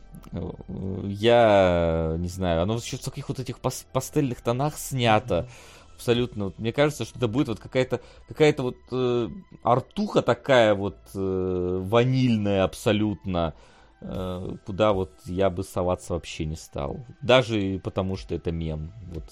Я 1.04 2.16
не 2.18 2.30
знаю, 2.30 2.62
оно 2.62 2.76
еще 2.76 2.96
в 2.96 3.02
таких 3.02 3.28
вот 3.28 3.40
этих 3.40 3.60
пас- 3.60 3.86
пастельных 3.92 4.42
тонах 4.42 4.78
снято. 4.78 5.50
Абсолютно. 5.96 6.46
Вот 6.46 6.60
Мне 6.60 6.72
кажется, 6.72 7.04
что 7.04 7.18
это 7.18 7.28
будет 7.28 7.50
вот 7.50 7.60
какая-то 7.60 8.00
какая-то 8.30 8.64
вот 8.64 8.78
э, 8.94 9.28
артуха 9.64 10.22
такая 10.22 10.76
вот 10.76 10.98
э, 11.14 11.80
ванильная 11.84 12.64
абсолютно, 12.64 13.54
э, 14.00 14.56
куда 14.66 14.94
вот 14.94 15.12
я 15.26 15.50
бы 15.50 15.66
соваться 15.66 16.14
вообще 16.14 16.46
не 16.46 16.56
стал. 16.56 17.06
Даже 17.22 17.82
потому, 17.84 18.16
что 18.16 18.34
это 18.34 18.54
мем. 18.54 18.94
Вот 19.14 19.26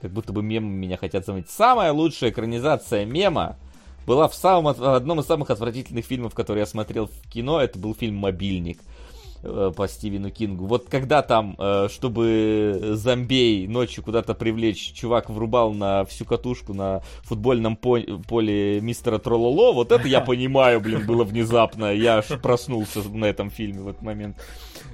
как 0.00 0.12
будто 0.12 0.32
бы 0.32 0.42
мемы 0.42 0.70
меня 0.70 0.96
хотят 0.96 1.26
заметить. 1.26 1.50
Самая 1.50 1.92
лучшая 1.92 2.30
экранизация 2.30 3.04
мема 3.04 3.58
была 4.06 4.28
в 4.28 4.34
самом 4.34 4.72
в 4.72 4.94
одном 4.94 5.20
из 5.20 5.26
самых 5.26 5.50
отвратительных 5.50 6.06
фильмов, 6.06 6.34
которые 6.34 6.60
я 6.60 6.66
смотрел 6.66 7.08
в 7.08 7.28
кино. 7.28 7.60
Это 7.60 7.78
был 7.78 7.94
фильм 7.94 8.16
«Мобильник» 8.16 8.80
э, 8.80 8.97
по 9.42 9.86
Стивену 9.88 10.30
Кингу. 10.30 10.66
Вот 10.66 10.88
когда 10.88 11.22
там, 11.22 11.54
э, 11.58 11.88
чтобы 11.90 12.78
зомбей 12.94 13.66
ночью 13.66 14.02
куда-то 14.02 14.34
привлечь, 14.34 14.92
чувак 14.92 15.30
врубал 15.30 15.72
на 15.72 16.04
всю 16.04 16.24
катушку 16.24 16.74
на 16.74 17.02
футбольном 17.22 17.76
по- 17.76 18.00
поле 18.28 18.80
мистера 18.80 19.18
Трололо, 19.18 19.72
вот 19.72 19.92
это 19.92 20.08
я 20.08 20.20
понимаю, 20.28 20.80
блин, 20.80 21.06
было 21.06 21.24
внезапно. 21.24 21.92
Я 21.92 22.18
аж 22.18 22.26
проснулся 22.40 23.00
на 23.08 23.26
этом 23.26 23.50
фильме 23.50 23.80
в 23.80 23.88
этот 23.88 24.02
момент. 24.02 24.36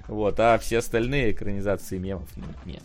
Вот, 0.09 0.39
а 0.39 0.59
все 0.59 0.79
остальные 0.79 1.33
экранизации 1.33 1.99
мемов, 1.99 2.29
ну, 2.37 2.45
нет. 2.67 2.83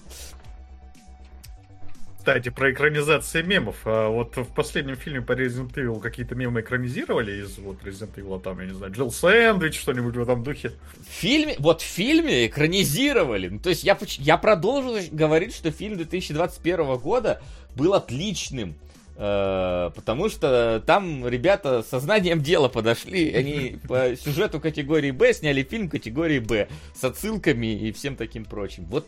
Кстати, 2.30 2.50
про 2.50 2.72
экранизации 2.72 3.42
мемов. 3.42 3.78
А 3.86 4.08
вот 4.08 4.38
в 4.38 4.54
последнем 4.54 4.96
фильме 4.96 5.20
по 5.20 5.32
Resident 5.32 5.74
Evil 5.74 6.00
какие-то 6.00 6.36
мемы 6.36 6.62
экранизировали 6.62 7.42
из 7.42 7.58
вот 7.58 7.82
Resident 7.84 8.14
Evil, 8.18 8.40
там, 8.40 8.60
я 8.60 8.68
не 8.68 8.74
знаю, 8.74 8.94
Джилл 8.94 9.10
Сэндвич, 9.10 9.80
что-нибудь 9.80 10.16
в 10.16 10.22
этом 10.22 10.44
духе. 10.44 10.74
В 11.08 11.12
фильме, 11.12 11.56
вот 11.58 11.82
в 11.82 11.86
фильме 11.86 12.46
экранизировали. 12.46 13.48
Ну, 13.50 13.58
то 13.58 13.70
есть 13.70 13.84
я, 13.84 13.98
я 14.20 14.38
продолжу 14.38 15.00
говорить, 15.12 15.56
что 15.56 15.72
фильм 15.72 15.98
2021 15.98 16.98
года 16.98 17.42
был 17.76 17.96
отличным. 17.96 18.76
э, 19.18 19.90
Потому 19.96 20.30
что 20.30 20.84
там 20.86 21.28
ребята 21.28 21.82
со 21.82 22.00
знанием 22.00 22.44
дела 22.44 22.70
подошли, 22.70 23.34
они 23.34 23.78
по 23.88 24.16
сюжету 24.16 24.60
категории 24.60 25.10
Б 25.10 25.34
сняли 25.34 25.64
фильм 25.64 25.90
категории 25.90 26.38
Б 26.38 26.68
с 26.94 27.04
отсылками 27.04 27.74
и 27.74 27.92
всем 27.92 28.16
таким 28.16 28.46
прочим. 28.46 28.86
Вот 28.86 29.08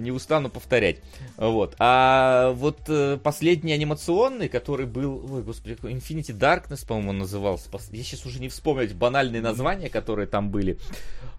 не 0.00 0.10
устану 0.10 0.48
повторять. 0.50 0.98
Вот. 1.36 1.74
А 1.78 2.52
вот 2.52 2.80
э, 2.88 3.18
последний 3.22 3.72
анимационный, 3.72 4.48
который 4.48 4.86
был, 4.86 5.24
ой, 5.32 5.42
господи, 5.42 5.74
Infinity 5.82 6.36
Darkness, 6.36 6.86
по-моему, 6.86 7.10
он 7.10 7.18
назывался. 7.18 7.68
Я 7.90 8.02
сейчас 8.02 8.24
уже 8.26 8.40
не 8.40 8.48
вспомню 8.48 8.84
эти 8.84 8.94
банальные 8.94 9.42
названия, 9.42 9.88
которые 9.88 10.26
там 10.26 10.50
были. 10.50 10.78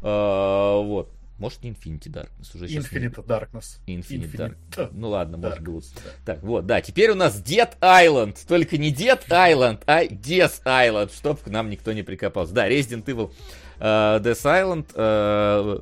А, 0.02 0.80
вот. 0.82 1.10
Может, 1.39 1.63
не 1.63 1.72
Infinity 1.72 2.10
Darkness 2.12 2.56
уже 2.56 2.68
сейчас. 2.70 2.92
не- 2.92 3.00
Infinite 3.00 3.26
Darkness. 3.26 3.80
Infinite 3.88 4.32
Infinite 4.32 4.56
Dark. 4.72 4.89
Ну 4.94 5.10
ладно, 5.10 5.38
может 5.38 5.60
Darkness, 5.60 5.66
быть. 5.74 5.94
да. 6.26 6.34
Так, 6.34 6.44
вот, 6.44 6.66
да, 6.68 6.80
теперь 6.82 7.10
у 7.10 7.16
нас 7.16 7.42
Dead 7.42 7.70
Island. 7.82 8.38
Только 8.48 8.78
не 8.78 8.94
Dead 8.94 9.20
Island, 9.30 9.82
а 9.88 10.04
Death 10.06 10.62
Island, 10.63 11.12
чтоб 11.13 11.42
к 11.42 11.48
нам 11.48 11.70
никто 11.72 11.92
не 11.92 12.04
прикопался. 12.04 12.54
Да, 12.54 12.70
Resident 12.70 13.04
Evil 13.06 13.32
э, 13.80 14.20
Death 14.24 14.44
Island. 14.44 14.86
э, 14.94 15.80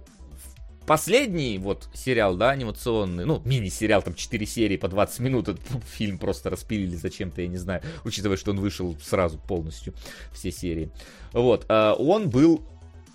Последний 0.85 1.57
вот 1.59 1.87
сериал, 1.93 2.35
да, 2.35 2.49
анимационный, 2.49 3.25
ну, 3.25 3.41
мини-сериал, 3.45 4.01
там 4.01 4.13
4 4.15 4.45
серии 4.45 4.77
по 4.77 4.87
20 4.87 5.19
минут, 5.19 5.47
этот 5.47 5.61
фильм 5.85 6.17
просто 6.17 6.49
распилили 6.49 6.95
зачем-то, 6.95 7.41
я 7.41 7.47
не 7.47 7.57
знаю, 7.57 7.81
учитывая, 8.03 8.37
что 8.37 8.51
он 8.51 8.59
вышел 8.59 8.97
сразу 9.01 9.37
полностью, 9.37 9.93
все 10.33 10.51
серии. 10.51 10.89
Вот, 11.33 11.65
э, 11.69 11.93
он 11.97 12.29
был 12.29 12.61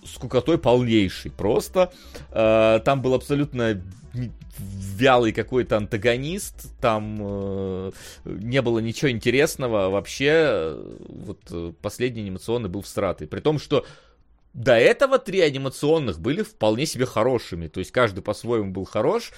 скукотой 0.05 0.59
полнейший, 0.59 1.31
просто. 1.31 1.92
Э, 2.31 2.81
Там 2.85 3.02
был 3.02 3.14
абсолютно 3.14 3.83
вялый 4.59 5.33
какой-то 5.33 5.76
антагонист, 5.76 6.79
там 6.81 7.18
э, 7.20 7.90
не 8.24 8.62
было 8.62 8.79
ничего 8.79 9.11
интересного 9.11 9.90
вообще. 9.90 10.31
э, 10.31 10.96
Вот 11.09 11.40
э, 11.50 11.72
последний 11.83 12.22
анимационный 12.22 12.70
был 12.70 12.81
всратый. 12.83 13.26
При 13.26 13.40
том, 13.40 13.59
что 13.59 13.85
до 14.57 14.73
этого 14.75 15.19
три 15.19 15.40
анимационных 15.42 16.19
были 16.19 16.42
вполне 16.42 16.87
себе 16.87 17.05
хорошими. 17.07 17.69
То 17.69 17.79
есть 17.81 17.92
каждый 17.92 18.23
по-своему 18.23 18.73
был 18.73 18.85
хорош. 18.85 19.31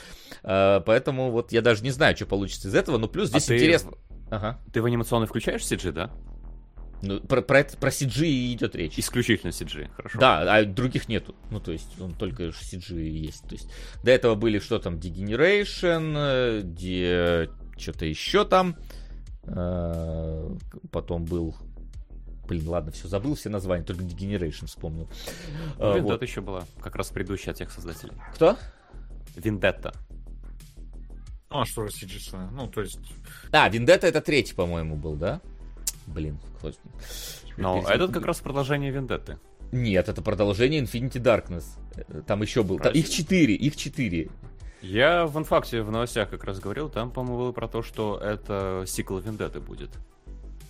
Э, 0.44 0.80
Поэтому 0.86 1.30
вот 1.32 1.50
я 1.52 1.60
даже 1.60 1.82
не 1.82 1.90
знаю, 1.90 2.14
что 2.16 2.24
получится 2.24 2.68
из 2.68 2.74
этого. 2.74 2.98
Но 2.98 3.08
плюс 3.08 3.26
А 3.28 3.30
здесь 3.40 3.44
ты- 3.46 3.56
интересно. 3.56 3.92
Ага. 4.30 4.60
Ты 4.72 4.80
в 4.80 4.84
анимационный 4.84 5.26
включаешь 5.26 5.62
CG, 5.62 5.90
да? 5.90 6.10
Ну, 7.02 7.20
про, 7.20 7.42
про, 7.42 7.60
это- 7.60 7.76
про 7.76 7.90
CG 7.90 8.26
и 8.26 8.54
идет 8.54 8.76
речь. 8.76 8.98
Исключительно 8.98 9.50
CG, 9.50 9.88
хорошо. 9.96 10.18
Да, 10.20 10.40
а 10.56 10.64
других 10.64 11.08
нету. 11.08 11.34
Ну, 11.50 11.58
то 11.60 11.72
есть, 11.72 12.00
он 12.00 12.12
только 12.14 12.44
CG 12.48 12.94
есть. 13.00 13.42
То 13.48 13.54
есть, 13.56 13.68
до 14.04 14.10
этого 14.12 14.34
были 14.36 14.58
что 14.60 14.78
там, 14.78 14.96
Degeneration, 14.96 16.14
э, 16.16 16.60
где 16.62 17.50
что-то 17.76 18.04
еще 18.04 18.44
там. 18.44 18.76
Э, 19.46 20.48
Потом 20.90 21.24
был... 21.24 21.56
Блин, 22.48 22.66
ладно, 22.68 22.90
все, 22.92 23.06
забыл 23.08 23.34
все 23.34 23.50
названия, 23.50 23.84
только 23.84 24.02
Degeneration 24.02 24.66
вспомнил. 24.66 25.06
Ну, 25.78 25.84
Э, 25.84 25.94
Вендетта 25.96 26.12
вот. 26.14 26.22
еще 26.22 26.40
была, 26.40 26.64
как 26.80 26.96
раз 26.96 27.10
предыдущая 27.10 27.52
от 27.52 27.58
тех 27.58 27.70
создателей. 27.70 28.14
Кто? 28.34 28.56
Вендетта. 29.36 29.92
Ну, 31.50 31.60
а 31.60 31.64
что 31.66 31.86
CG? 31.86 32.50
Ну, 32.52 32.66
то 32.68 32.80
есть... 32.82 32.98
А, 33.52 33.68
Вендетта 33.68 34.06
это 34.06 34.20
третий, 34.20 34.54
по-моему, 34.54 34.96
был, 34.96 35.14
да? 35.14 35.40
Блин, 36.06 36.38
хоть- 36.60 36.78
Но 37.56 37.80
Перед- 37.82 37.90
этот 37.96 38.12
как 38.12 38.24
раз 38.24 38.40
продолжение 38.40 38.90
Вендетты. 38.90 39.38
Нет, 39.72 40.08
это 40.08 40.22
продолжение 40.22 40.82
Infinity 40.82 41.20
Darkness. 41.22 41.64
Там 42.26 42.40
еще 42.42 42.62
был. 42.62 42.78
Там- 42.78 42.92
их 42.94 43.08
четыре, 43.10 43.54
их 43.54 43.76
четыре. 43.76 44.30
Я 44.80 45.26
в 45.26 45.36
инфакте 45.38 45.82
в 45.82 45.90
новостях 45.90 46.30
как 46.30 46.44
раз 46.44 46.60
говорил, 46.60 46.88
там, 46.88 47.10
по-моему, 47.10 47.38
было 47.38 47.52
про 47.52 47.66
то, 47.68 47.82
что 47.82 48.18
это 48.18 48.84
сиквел 48.86 49.18
Вендетты 49.18 49.60
будет. 49.60 49.90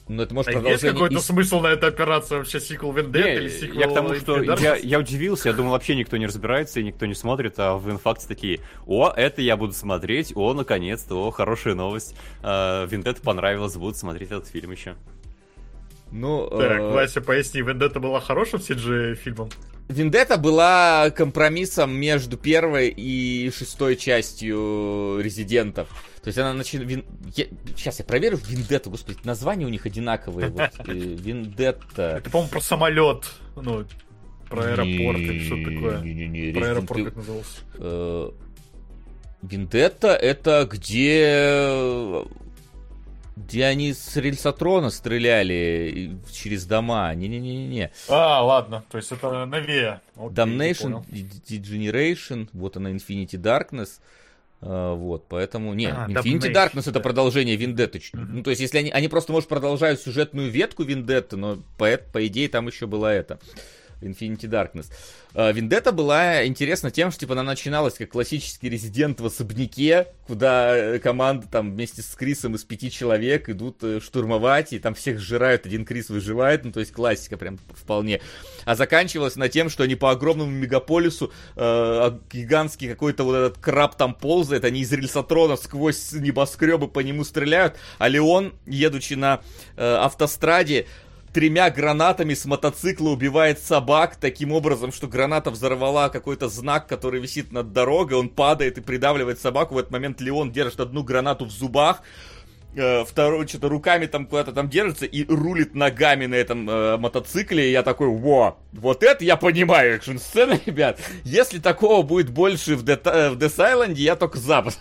Но 0.08 0.22
это 0.22 0.34
может 0.34 0.48
А 0.48 0.52
есть 0.52 0.62
продолжение... 0.62 0.92
какой-то 0.92 1.14
из- 1.16 1.24
смысл 1.26 1.60
на 1.60 1.66
этой 1.68 1.88
операции 1.88 2.36
вообще? 2.36 2.60
Сиквел 2.60 2.92
Вендетта 2.92 3.28
или 3.28 3.48
сиквел 3.48 3.80
я 3.80 3.86
к 3.88 3.94
тому, 3.94 4.14
что 4.14 4.42
я, 4.42 4.76
я 4.76 4.98
удивился, 4.98 5.50
я 5.50 5.54
думал, 5.54 5.72
вообще 5.72 5.94
никто 5.94 6.16
не 6.16 6.26
разбирается 6.26 6.80
и 6.80 6.84
никто 6.84 7.06
не 7.06 7.14
смотрит, 7.14 7.54
а 7.58 7.76
в 7.76 7.90
инфакте 7.90 8.26
такие, 8.26 8.60
о, 8.86 9.12
это 9.14 9.42
я 9.42 9.56
буду 9.56 9.72
смотреть, 9.72 10.32
о, 10.34 10.54
наконец-то, 10.54 11.26
о, 11.26 11.30
хорошая 11.30 11.74
новость. 11.74 12.16
А, 12.42 12.86
Вендетта 12.86 13.20
понравилось, 13.22 13.76
буду 13.76 13.94
смотреть 13.94 14.30
этот 14.30 14.48
фильм 14.48 14.72
еще. 14.72 14.96
Ну, 16.10 16.48
Так, 16.50 16.80
э, 16.80 16.90
Вася, 16.90 17.20
поясни, 17.20 17.62
Вендетта 17.62 18.00
была 18.00 18.20
хорошим 18.20 18.60
CG 18.60 19.14
фильмом? 19.14 19.50
Вендетта 19.88 20.36
была 20.36 21.10
компромиссом 21.10 21.92
между 21.94 22.36
первой 22.36 22.88
и 22.88 23.50
шестой 23.50 23.96
частью 23.96 25.20
Резидентов. 25.20 25.88
То 26.22 26.28
есть 26.28 26.38
она 26.38 26.52
начинает... 26.52 27.04
Сейчас 27.76 27.98
я 27.98 28.04
проверю 28.04 28.38
Вендетту, 28.46 28.90
господи, 28.90 29.18
названия 29.24 29.64
у 29.64 29.70
них 29.70 29.86
одинаковые. 29.86 30.48
Вот, 30.48 30.70
Вендетта. 30.86 32.16
Это, 32.18 32.30
по-моему, 32.30 32.50
про 32.50 32.60
самолет. 32.60 33.24
Ну, 33.56 33.84
про 34.48 34.62
аэропорт 34.62 35.18
или 35.18 35.44
что-то 35.44 35.74
такое. 35.74 36.00
Не-не-не, 36.00 36.52
Про 36.52 36.66
аэропорт 36.70 37.04
как 37.04 37.16
назывался. 37.16 38.34
Вендетта 39.42 40.08
это 40.08 40.68
где... 40.70 42.24
Где 43.44 43.64
они 43.66 43.92
с 43.92 44.16
рельсотрона 44.16 44.90
стреляли 44.90 46.18
через 46.32 46.66
дома. 46.66 47.14
Не-не-не-не. 47.14 47.90
А, 48.08 48.42
ладно, 48.42 48.84
то 48.90 48.96
есть 48.98 49.12
это 49.12 49.46
новее. 49.46 50.00
Окей, 50.16 50.30
Damnation. 50.30 51.04
Degeneration, 51.08 52.48
вот 52.52 52.76
она 52.76 52.90
Infinity 52.90 53.36
Darkness. 53.40 54.00
А, 54.60 54.94
вот, 54.94 55.26
поэтому, 55.28 55.72
не, 55.74 55.86
А, 55.86 56.06
Infinity 56.08 56.40
Damnation, 56.40 56.52
Darkness 56.52 56.80
это 56.80 56.92
да. 56.92 57.00
продолжение 57.00 57.56
Вендетты. 57.56 58.02
Мгм. 58.12 58.36
Ну, 58.38 58.42
то 58.42 58.50
есть, 58.50 58.60
если 58.60 58.78
они, 58.78 58.90
они 58.90 59.08
просто, 59.08 59.32
может, 59.32 59.48
продолжают 59.48 60.00
сюжетную 60.00 60.50
ветку 60.50 60.82
Вендетты, 60.82 61.36
но 61.36 61.58
по, 61.76 61.96
по 61.96 62.26
идее 62.26 62.48
там 62.48 62.66
еще 62.66 62.86
была 62.86 63.12
это. 63.12 63.38
Infinity 64.00 64.48
Darkness. 64.48 64.86
А, 65.34 65.52
Вендетта 65.52 65.92
была 65.92 66.46
интересна 66.46 66.90
тем, 66.90 67.10
что 67.10 67.20
типа 67.20 67.32
она 67.32 67.42
начиналась 67.42 67.94
как 67.94 68.10
классический 68.10 68.68
резидент 68.68 69.20
в 69.20 69.26
особняке, 69.26 70.08
куда 70.26 70.76
э, 70.76 70.98
команда 70.98 71.46
там 71.48 71.72
вместе 71.72 72.02
с 72.02 72.14
Крисом 72.14 72.54
из 72.54 72.64
пяти 72.64 72.90
человек 72.90 73.48
идут 73.48 73.82
э, 73.82 74.00
штурмовать, 74.00 74.72
и 74.72 74.78
там 74.78 74.94
всех 74.94 75.18
сжирают, 75.18 75.66
один 75.66 75.84
Крис 75.84 76.08
выживает, 76.08 76.64
ну 76.64 76.72
то 76.72 76.80
есть 76.80 76.92
классика 76.92 77.36
прям 77.36 77.58
вполне. 77.70 78.20
А 78.64 78.74
заканчивалась 78.74 79.36
на 79.36 79.48
тем, 79.48 79.68
что 79.68 79.84
они 79.84 79.94
по 79.94 80.10
огромному 80.10 80.50
мегаполису, 80.50 81.26
э, 81.26 81.30
а 81.56 82.20
гигантский 82.32 82.88
какой-то 82.88 83.24
вот 83.24 83.34
этот 83.34 83.58
краб 83.58 83.96
там 83.96 84.14
ползает, 84.14 84.64
они 84.64 84.80
из 84.80 84.92
рельсотрона 84.92 85.56
сквозь 85.56 86.12
небоскребы 86.12 86.88
по 86.88 87.00
нему 87.00 87.24
стреляют, 87.24 87.76
а 87.98 88.08
Леон, 88.08 88.54
едучи 88.66 89.14
на 89.14 89.40
э, 89.76 89.84
автостраде, 89.84 90.86
тремя 91.32 91.70
гранатами 91.70 92.34
с 92.34 92.44
мотоцикла 92.44 93.10
убивает 93.10 93.58
собак 93.58 94.16
таким 94.16 94.52
образом, 94.52 94.92
что 94.92 95.06
граната 95.06 95.50
взорвала 95.50 96.08
какой-то 96.08 96.48
знак, 96.48 96.86
который 96.86 97.20
висит 97.20 97.52
над 97.52 97.72
дорогой, 97.72 98.18
он 98.18 98.28
падает 98.28 98.78
и 98.78 98.80
придавливает 98.80 99.40
собаку. 99.40 99.74
В 99.74 99.78
этот 99.78 99.90
момент 99.90 100.20
Леон 100.20 100.52
держит 100.52 100.80
одну 100.80 101.02
гранату 101.02 101.44
в 101.44 101.50
зубах, 101.50 102.02
э, 102.78 103.04
второй 103.04 103.46
что-то 103.46 103.68
руками 103.68 104.06
там 104.06 104.26
куда-то 104.26 104.52
там 104.52 104.68
держится 104.68 105.06
и 105.06 105.24
рулит 105.24 105.74
ногами 105.74 106.26
на 106.26 106.34
этом 106.34 106.68
э, 106.68 106.96
мотоцикле. 106.96 107.68
И 107.68 107.72
я 107.72 107.82
такой, 107.82 108.08
во, 108.08 108.58
вот 108.72 109.02
это 109.02 109.24
я 109.24 109.36
понимаю 109.36 109.96
экшн-сцены, 109.96 110.60
ребят. 110.66 111.00
Если 111.24 111.58
такого 111.58 112.02
будет 112.02 112.30
больше 112.30 112.76
в, 112.76 112.84
Dead, 112.84 113.00
э, 113.04 113.30
в 113.30 113.38
Death 113.38 113.56
Island, 113.56 113.94
я 113.94 114.16
только 114.16 114.38
за. 114.38 114.64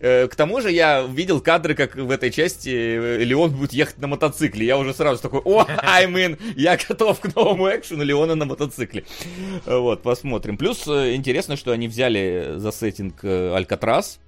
Э, 0.00 0.28
К 0.28 0.34
тому 0.36 0.60
же 0.60 0.70
я 0.70 1.02
видел 1.02 1.40
кадры, 1.40 1.74
как 1.74 1.96
в 1.96 2.10
этой 2.10 2.30
части 2.30 2.68
э, 2.68 3.24
Леон 3.24 3.50
будет 3.50 3.72
ехать 3.72 3.98
на 3.98 4.06
мотоцикле. 4.06 4.66
Я 4.66 4.78
уже 4.78 4.94
сразу 4.94 5.20
такой, 5.20 5.40
о, 5.44 5.62
I'm 5.66 6.14
in, 6.14 6.38
я 6.56 6.76
готов 6.76 7.20
к 7.20 7.34
новому 7.34 7.68
экшену 7.68 8.04
Леона 8.04 8.34
на 8.34 8.44
мотоцикле. 8.44 9.04
Вот, 9.66 10.02
посмотрим. 10.02 10.56
Плюс 10.56 10.86
интересно, 10.86 11.56
что 11.56 11.72
они 11.72 11.88
взяли 11.88 12.54
за 12.56 12.70
сеттинг 12.72 13.24
Алькатрас. 13.24 14.20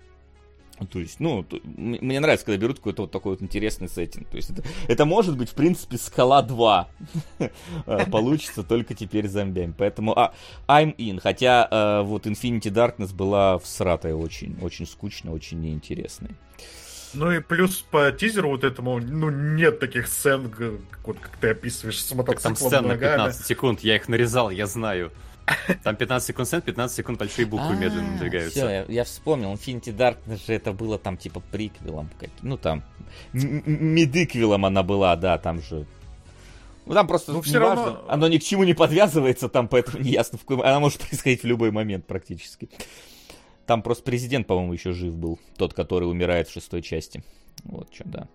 То 0.86 0.98
есть, 0.98 1.20
ну, 1.20 1.42
т- 1.42 1.56
м- 1.58 1.98
мне 2.00 2.20
нравится, 2.20 2.46
когда 2.46 2.58
берут 2.60 2.78
какой-то 2.78 3.02
вот 3.02 3.10
такой 3.10 3.32
вот 3.32 3.42
интересный 3.42 3.88
сеттинг. 3.88 4.28
То 4.28 4.36
есть, 4.36 4.50
это, 4.50 4.62
это 4.88 5.04
может 5.04 5.36
быть, 5.36 5.50
в 5.50 5.54
принципе, 5.54 5.98
скала 5.98 6.42
2. 6.42 6.88
Э, 7.86 8.06
Получится 8.10 8.62
только 8.62 8.94
теперь 8.94 9.28
с 9.28 9.32
зомбями. 9.32 9.74
Поэтому 9.76 10.18
а, 10.18 10.32
I'm 10.68 10.94
in. 10.96 11.20
Хотя 11.20 11.68
э, 11.70 12.02
вот 12.02 12.26
Infinity 12.26 12.70
Darkness 12.72 13.14
была 13.14 13.58
всратая 13.58 14.14
очень, 14.14 14.56
очень 14.62 14.86
скучно, 14.86 15.32
очень 15.32 15.60
неинтересной. 15.60 16.30
Ну 17.12 17.32
и 17.32 17.40
плюс 17.40 17.78
по 17.90 18.12
тизеру 18.12 18.50
вот 18.50 18.62
этому, 18.62 18.98
ну, 19.00 19.30
нет 19.30 19.80
таких 19.80 20.06
сцен, 20.06 20.48
как 20.48 21.06
вот 21.06 21.18
как 21.18 21.36
ты 21.38 21.48
описываешь, 21.50 22.00
с 22.00 22.08
Так 22.08 22.18
мотоциклом 22.18 22.54
там 22.54 22.68
сцен 22.68 22.82
на 22.84 22.88
ногами. 22.90 23.16
15 23.16 23.46
секунд, 23.46 23.80
я 23.80 23.96
их 23.96 24.08
нарезал, 24.08 24.50
я 24.50 24.66
знаю. 24.66 25.10
Там 25.82 25.96
15 25.96 26.26
секунд 26.26 26.48
сцен, 26.48 26.62
15 26.62 26.96
секунд 26.96 27.18
большие 27.18 27.46
буквы 27.46 27.74
медленно 27.76 28.04
Все, 28.06 28.12
надвигаются. 28.12 28.68
А, 28.68 28.86
я, 28.90 29.04
вспомнил, 29.04 29.52
Infinity 29.52 29.94
Darkness 29.96 30.46
же 30.46 30.54
это 30.54 30.72
было 30.72 30.98
там 30.98 31.16
типа 31.16 31.40
приквелом. 31.50 32.10
Ну 32.42 32.56
там, 32.56 32.82
медиквелом 33.32 34.64
она 34.64 34.82
была, 34.82 35.16
да, 35.16 35.38
там 35.38 35.60
же. 35.60 35.86
Ну 36.86 36.94
там 36.94 37.06
просто 37.06 37.32
Ну, 37.32 37.38
важно, 37.40 37.58
равно- 37.58 38.04
оно 38.08 38.28
ни 38.28 38.38
к 38.38 38.42
чему 38.42 38.64
не 38.64 38.74
подвязывается 38.74 39.48
там, 39.48 39.68
поэтому 39.68 39.98
не 40.02 40.10
ясно, 40.10 40.38
в 40.38 40.44
какой... 40.44 40.64
она 40.64 40.80
может 40.80 41.00
происходить 41.00 41.42
в 41.42 41.46
любой 41.46 41.70
момент 41.70 42.06
практически. 42.06 42.68
Там 43.66 43.82
просто 43.82 44.02
президент, 44.02 44.46
по-моему, 44.48 44.72
еще 44.72 44.92
жив 44.92 45.14
был, 45.14 45.38
тот, 45.56 45.74
который 45.74 46.10
умирает 46.10 46.48
в 46.48 46.52
шестой 46.52 46.82
части. 46.82 47.22
Вот 47.62 47.94
что, 47.94 48.04
да. 48.08 48.28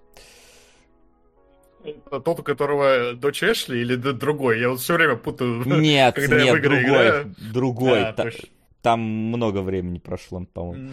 Это 1.86 2.20
Тот, 2.20 2.40
у 2.40 2.44
которого 2.44 3.14
дочь 3.14 3.44
Эшли 3.44 3.82
или 3.82 3.96
другой? 3.96 4.60
Я 4.60 4.70
вот 4.70 4.80
все 4.80 4.96
время 4.96 5.16
путаю. 5.16 5.64
Нет, 5.66 6.16
когда 6.16 6.38
я 6.38 6.54
в 6.54 6.56
нет, 6.56 6.66
игры 6.66 6.76
другой, 6.82 7.08
играю. 7.08 7.36
другой. 7.54 8.04
А, 8.04 8.14
Та- 8.14 8.24
точно. 8.24 8.50
там 8.82 9.00
много 9.02 9.60
времени 9.62 10.00
прошло, 10.00 10.46
по-моему. 10.54 10.90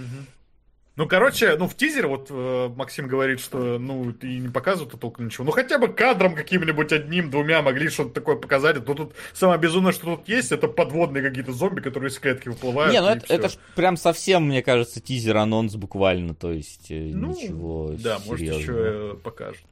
Ну, 0.95 1.09
короче, 1.09 1.57
ну, 1.57 1.69
в 1.69 1.75
тизере 1.75 2.07
вот 2.07 2.27
э, 2.29 2.69
Максим 2.77 3.09
говорит, 3.09 3.41
что, 3.41 3.79
ну, 3.79 4.11
и 4.11 4.39
не 4.39 4.49
показывают 4.51 5.01
толком 5.01 5.25
ничего. 5.25 5.45
Ну, 5.47 5.51
хотя 5.51 5.79
бы 5.79 5.89
кадром 5.89 6.35
каким-нибудь 6.35 6.93
одним, 6.93 7.31
двумя 7.31 7.63
могли 7.63 7.89
что-то 7.89 8.11
такое 8.11 8.37
показать. 8.37 8.85
То 8.85 8.93
тут 8.95 9.15
самое 9.33 9.59
безумное, 9.59 9.93
что 9.93 10.17
тут 10.17 10.29
есть, 10.29 10.53
это 10.53 10.69
подводные 10.69 11.23
какие-то 11.23 11.53
зомби, 11.53 11.81
которые 11.81 12.11
из 12.11 12.19
клетки 12.19 12.49
выплывают. 12.49 12.93
Не, 12.93 13.01
ну 13.01 13.09
это, 13.09 13.25
это 13.33 13.49
ж 13.49 13.53
прям 13.75 13.97
совсем, 13.97 14.45
мне 14.49 14.63
кажется, 14.63 15.01
тизер-анонс 15.01 15.77
буквально, 15.77 16.35
то 16.35 16.53
есть 16.53 16.91
э, 16.91 17.11
Ну, 17.15 17.31
ничего 17.31 17.95
Да, 17.99 18.19
может, 18.27 18.41
серьезного. 18.41 18.61
еще 18.61 18.73
э, 18.77 19.15
покажут. 19.23 19.65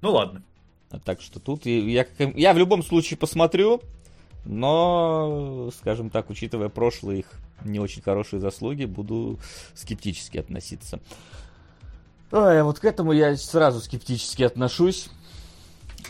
Ну, 0.00 0.12
ладно. 0.12 0.42
А 0.90 0.98
Так 0.98 1.20
что 1.20 1.40
тут 1.40 1.66
я, 1.66 2.06
я 2.18 2.52
в 2.54 2.58
любом 2.58 2.82
случае 2.82 3.18
посмотрю, 3.18 3.82
но, 4.44 5.70
скажем 5.78 6.10
так, 6.10 6.30
учитывая 6.30 6.68
прошлые 6.68 7.20
их 7.20 7.26
не 7.64 7.80
очень 7.80 8.02
хорошие 8.02 8.40
заслуги, 8.40 8.84
буду 8.84 9.38
скептически 9.74 10.38
относиться. 10.38 11.00
Ой, 12.32 12.60
а 12.60 12.64
вот 12.64 12.78
к 12.78 12.84
этому 12.84 13.12
я 13.12 13.36
сразу 13.36 13.80
скептически 13.80 14.42
отношусь. 14.42 15.08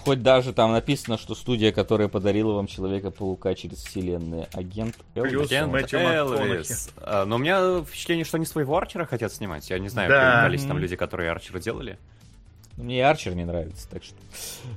Хоть 0.04 0.22
даже 0.22 0.52
там 0.52 0.72
написано, 0.72 1.18
что 1.18 1.34
студия, 1.34 1.72
которая 1.72 2.08
подарила 2.08 2.52
вам 2.52 2.66
Человека-паука 2.66 3.54
через 3.54 3.78
вселенные, 3.78 4.48
агент 4.52 4.96
Элвис. 5.14 5.50
Агент 5.50 5.72
Мэтью 5.72 5.98
Элвис. 6.00 6.90
А, 6.98 7.24
Но 7.24 7.36
у 7.36 7.38
меня 7.38 7.82
впечатление, 7.82 8.24
что 8.24 8.36
они 8.36 8.46
своего 8.46 8.76
Арчера 8.76 9.04
хотят 9.06 9.32
снимать. 9.32 9.68
Я 9.68 9.78
не 9.78 9.88
знаю, 9.88 10.08
Да. 10.10 10.32
появлялись 10.32 10.64
там 10.64 10.78
люди, 10.78 10.96
которые 10.96 11.30
Арчера 11.30 11.58
делали. 11.58 11.98
Мне 12.76 12.98
и 12.98 13.00
Арчер 13.00 13.34
не 13.34 13.46
нравится, 13.46 13.88
так 13.88 14.04
что... 14.04 14.14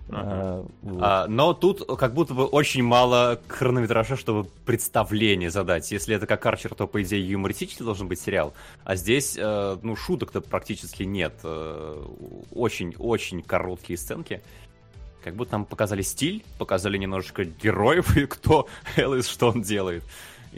Ага. 0.10 0.22
а, 0.22 0.66
вот. 0.84 1.00
А, 1.02 1.28
но 1.28 1.54
тут 1.54 1.86
как 1.98 2.14
будто 2.14 2.34
бы 2.34 2.46
очень 2.46 2.82
мало 2.82 3.42
хронометража, 3.48 4.16
чтобы 4.16 4.46
представление 4.66 5.52
задать. 5.52 5.92
Если 5.92 6.16
это 6.16 6.26
как 6.26 6.46
Арчер, 6.46 6.76
то, 6.76 6.88
по 6.88 7.02
идее, 7.04 7.30
юмористический 7.30 7.84
должен 7.84 8.08
быть 8.08 8.22
сериал. 8.22 8.54
А 8.86 8.96
здесь, 8.96 9.36
э, 9.38 9.78
ну, 9.82 9.96
шуток-то 9.98 10.40
практически 10.40 11.04
нет. 11.04 11.34
Очень-очень 12.54 13.42
короткие 13.42 13.98
сценки. 13.98 14.42
Как 15.24 15.36
будто 15.36 15.52
нам 15.54 15.66
показали 15.66 16.02
стиль, 16.02 16.46
показали 16.58 16.98
немножечко 16.98 17.44
героев 17.44 18.16
и 18.16 18.26
кто 18.26 18.68
Элвис, 18.96 19.28
что 19.28 19.50
он 19.50 19.62
делает. 19.62 20.04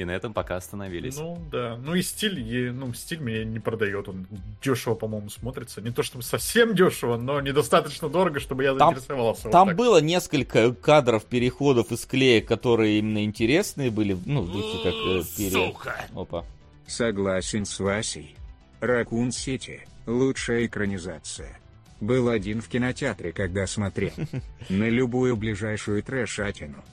И 0.02 0.04
на 0.04 0.12
этом 0.12 0.34
пока 0.34 0.56
остановились. 0.56 1.16
Ну, 1.16 1.38
да. 1.52 1.78
Ну, 1.78 1.94
и 1.94 2.02
стиль, 2.02 2.40
и, 2.40 2.72
ну, 2.72 2.92
стиль 2.92 3.20
меня 3.20 3.46
не 3.46 3.60
продает. 3.60 4.10
Он 4.10 4.26
дешево, 4.64 4.96
по-моему, 4.96 5.30
смотрится. 5.30 5.80
Не 5.80 5.92
то 5.92 6.02
чтобы 6.02 6.24
совсем 6.24 6.74
дешево, 6.74 7.18
но 7.18 7.40
недостаточно 7.40 8.10
дорого, 8.10 8.40
чтобы 8.40 8.64
я 8.64 8.74
Там- 8.74 8.96
заинтересовался. 8.96 9.44
вот 9.44 9.52
Там 9.52 9.68
так. 9.68 9.78
было 9.78 10.02
несколько 10.02 10.74
кадров, 10.74 11.26
переходов 11.26 11.92
из 11.92 12.08
клеек, 12.08 12.48
которые 12.48 12.98
именно 12.98 13.24
интересные 13.24 13.92
были. 13.92 14.18
Ну, 14.26 14.42
в 14.42 14.52
духе 14.52 14.78
как 14.84 14.94
э, 14.94 15.22
пере... 15.38 15.76
Опа. 16.16 16.46
Согласен 16.88 17.66
с 17.66 17.80
Васей. 17.80 18.36
Ракун 18.80 19.32
Сити– 19.32 19.88
лучшая 20.08 20.66
экранизация. 20.66 21.60
Был 22.00 22.28
один 22.30 22.62
в 22.62 22.68
кинотеатре, 22.70 23.34
когда 23.34 23.68
смотрел. 23.68 24.14
На 24.70 24.90
любую 24.90 25.38
ближайшую 25.38 26.02
трэшатину. 26.02 26.84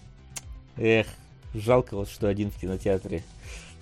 Эх, 0.76 1.06
жалко 1.55 1.96
вот, 1.96 2.09
что 2.09 2.28
один 2.28 2.51
в 2.51 2.57
кинотеатре. 2.61 3.22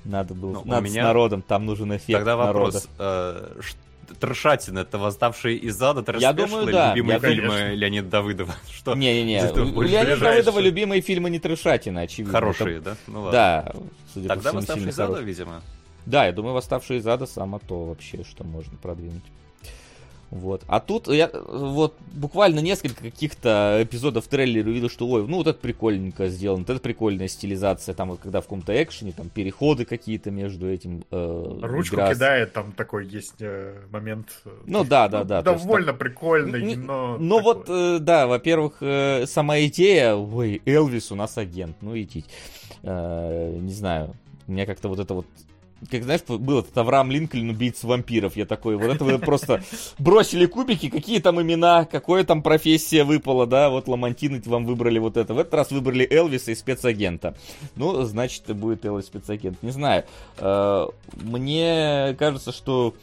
Надо 0.04 0.34
было, 0.34 0.52
Ну, 0.52 0.62
надо 0.64 0.82
меня- 0.82 1.02
с 1.02 1.04
народом, 1.04 1.42
там 1.42 1.66
нужен 1.66 1.90
эффект 1.96 2.12
Тогда 2.18 2.36
народа. 2.36 2.64
вопрос. 2.78 2.88
э, 2.98 3.60
ш- 3.60 3.76
Трешатин, 4.20 4.78
это 4.78 4.98
восставшие 4.98 5.56
из 5.56 5.82
ада 5.82 5.98
Я 6.16 6.32
трэш 6.32 6.48
думаю, 6.48 6.66
да. 6.72 6.90
любимые 6.94 7.14
Я 7.14 7.18
фильмы 7.28 7.48
конечно. 7.48 7.74
Леонида 7.74 8.08
Давыдова. 8.08 8.54
Что? 8.72 8.94
Не-не-не, 8.94 9.40
Леонида. 9.42 10.16
Давыдова 10.20 10.60
любимые 10.60 11.00
фильмы 11.02 11.28
не 11.28 11.40
трешатина, 11.40 12.02
очевидно. 12.02 12.32
Хорошие, 12.32 12.76
Это- 12.76 12.84
да? 12.90 12.96
Ну 13.08 13.22
ладно. 13.22 13.32
Да, 13.32 13.72
судя 14.14 14.28
Тогда 14.28 14.42
по 14.42 14.48
всему, 14.48 14.60
восставшие 14.60 14.88
из 14.90 14.94
ада, 15.00 15.06
хорошие. 15.06 15.26
видимо. 15.26 15.62
Да, 16.06 16.26
я 16.26 16.32
думаю, 16.32 16.54
восставшие 16.54 17.00
из 17.00 17.06
ада 17.08 17.26
само 17.26 17.58
то 17.58 17.84
вообще, 17.86 18.22
что 18.22 18.44
можно 18.44 18.76
продвинуть. 18.76 19.24
Вот. 20.30 20.62
А 20.66 20.80
тут 20.80 21.06
я 21.08 21.30
вот 21.32 21.94
буквально 22.12 22.58
несколько 22.58 23.00
каких-то 23.04 23.78
эпизодов 23.82 24.26
трейлера 24.26 24.68
увидел, 24.68 24.90
что 24.90 25.06
ой, 25.06 25.26
ну 25.26 25.36
вот 25.36 25.46
это 25.46 25.58
прикольненько 25.58 26.26
сделано, 26.28 26.60
вот 26.66 26.70
это 26.70 26.80
прикольная 26.80 27.28
стилизация, 27.28 27.94
там 27.94 28.08
вот 28.10 28.18
когда 28.20 28.40
в 28.40 28.44
каком-то 28.44 28.82
экшене, 28.82 29.12
там 29.12 29.28
переходы 29.28 29.84
какие-то 29.84 30.32
между 30.32 30.68
этим. 30.68 31.04
э, 31.12 31.58
Ручку 31.62 31.94
игра 31.96 32.12
кидает, 32.12 32.52
там 32.52 32.72
такой 32.72 33.06
есть 33.06 33.36
э, 33.40 33.82
момент. 33.90 34.26
э, 34.44 34.50
Ну 34.66 34.82
да, 34.84 35.06
да, 35.08 35.22
да. 35.22 35.42
то 35.42 35.52
есть 35.52 35.64
Довольно 35.64 35.94
прикольный, 35.94 36.62
Не- 36.62 36.76
но... 36.76 37.16
Ну 37.18 37.36
такой. 37.38 37.54
вот, 37.54 37.66
э, 37.68 37.98
да, 38.00 38.26
во-первых, 38.26 38.78
э, 38.80 39.26
сама 39.26 39.60
идея, 39.60 40.14
ой, 40.16 40.60
Элвис 40.66 41.12
у 41.12 41.14
нас 41.14 41.38
агент, 41.38 41.76
ну 41.82 41.96
идти. 41.96 42.24
Э, 42.82 43.56
не 43.60 43.72
знаю, 43.72 44.14
меня 44.48 44.66
как-то 44.66 44.88
вот 44.88 44.98
это 44.98 45.14
вот 45.14 45.26
как 45.90 46.04
знаешь, 46.04 46.22
был 46.26 46.60
этот 46.60 46.76
Авраам 46.78 47.10
Линкольн, 47.10 47.50
убийца 47.50 47.86
вампиров. 47.86 48.36
Я 48.36 48.46
такой, 48.46 48.76
вот 48.76 48.86
это 48.94 49.04
вы 49.04 49.18
просто 49.18 49.62
бросили 49.98 50.46
кубики, 50.46 50.88
какие 50.88 51.20
там 51.20 51.40
имена, 51.40 51.84
какая 51.84 52.24
там 52.24 52.42
профессия 52.42 53.04
выпала, 53.04 53.46
да, 53.46 53.68
вот 53.68 53.86
Ламантины 53.86 54.40
вам 54.46 54.64
выбрали 54.64 54.98
вот 54.98 55.16
это. 55.16 55.34
В 55.34 55.38
этот 55.38 55.54
раз 55.54 55.70
выбрали 55.70 56.06
Элвиса 56.10 56.52
и 56.52 56.54
спецагента. 56.54 57.36
Ну, 57.76 58.02
значит, 58.04 58.44
будет 58.56 58.84
Элвис 58.84 59.06
спецагент. 59.06 59.62
Не 59.62 59.70
знаю. 59.70 60.04
Э, 60.38 60.86
Мне 61.22 62.16
кажется, 62.18 62.52
что 62.52 62.94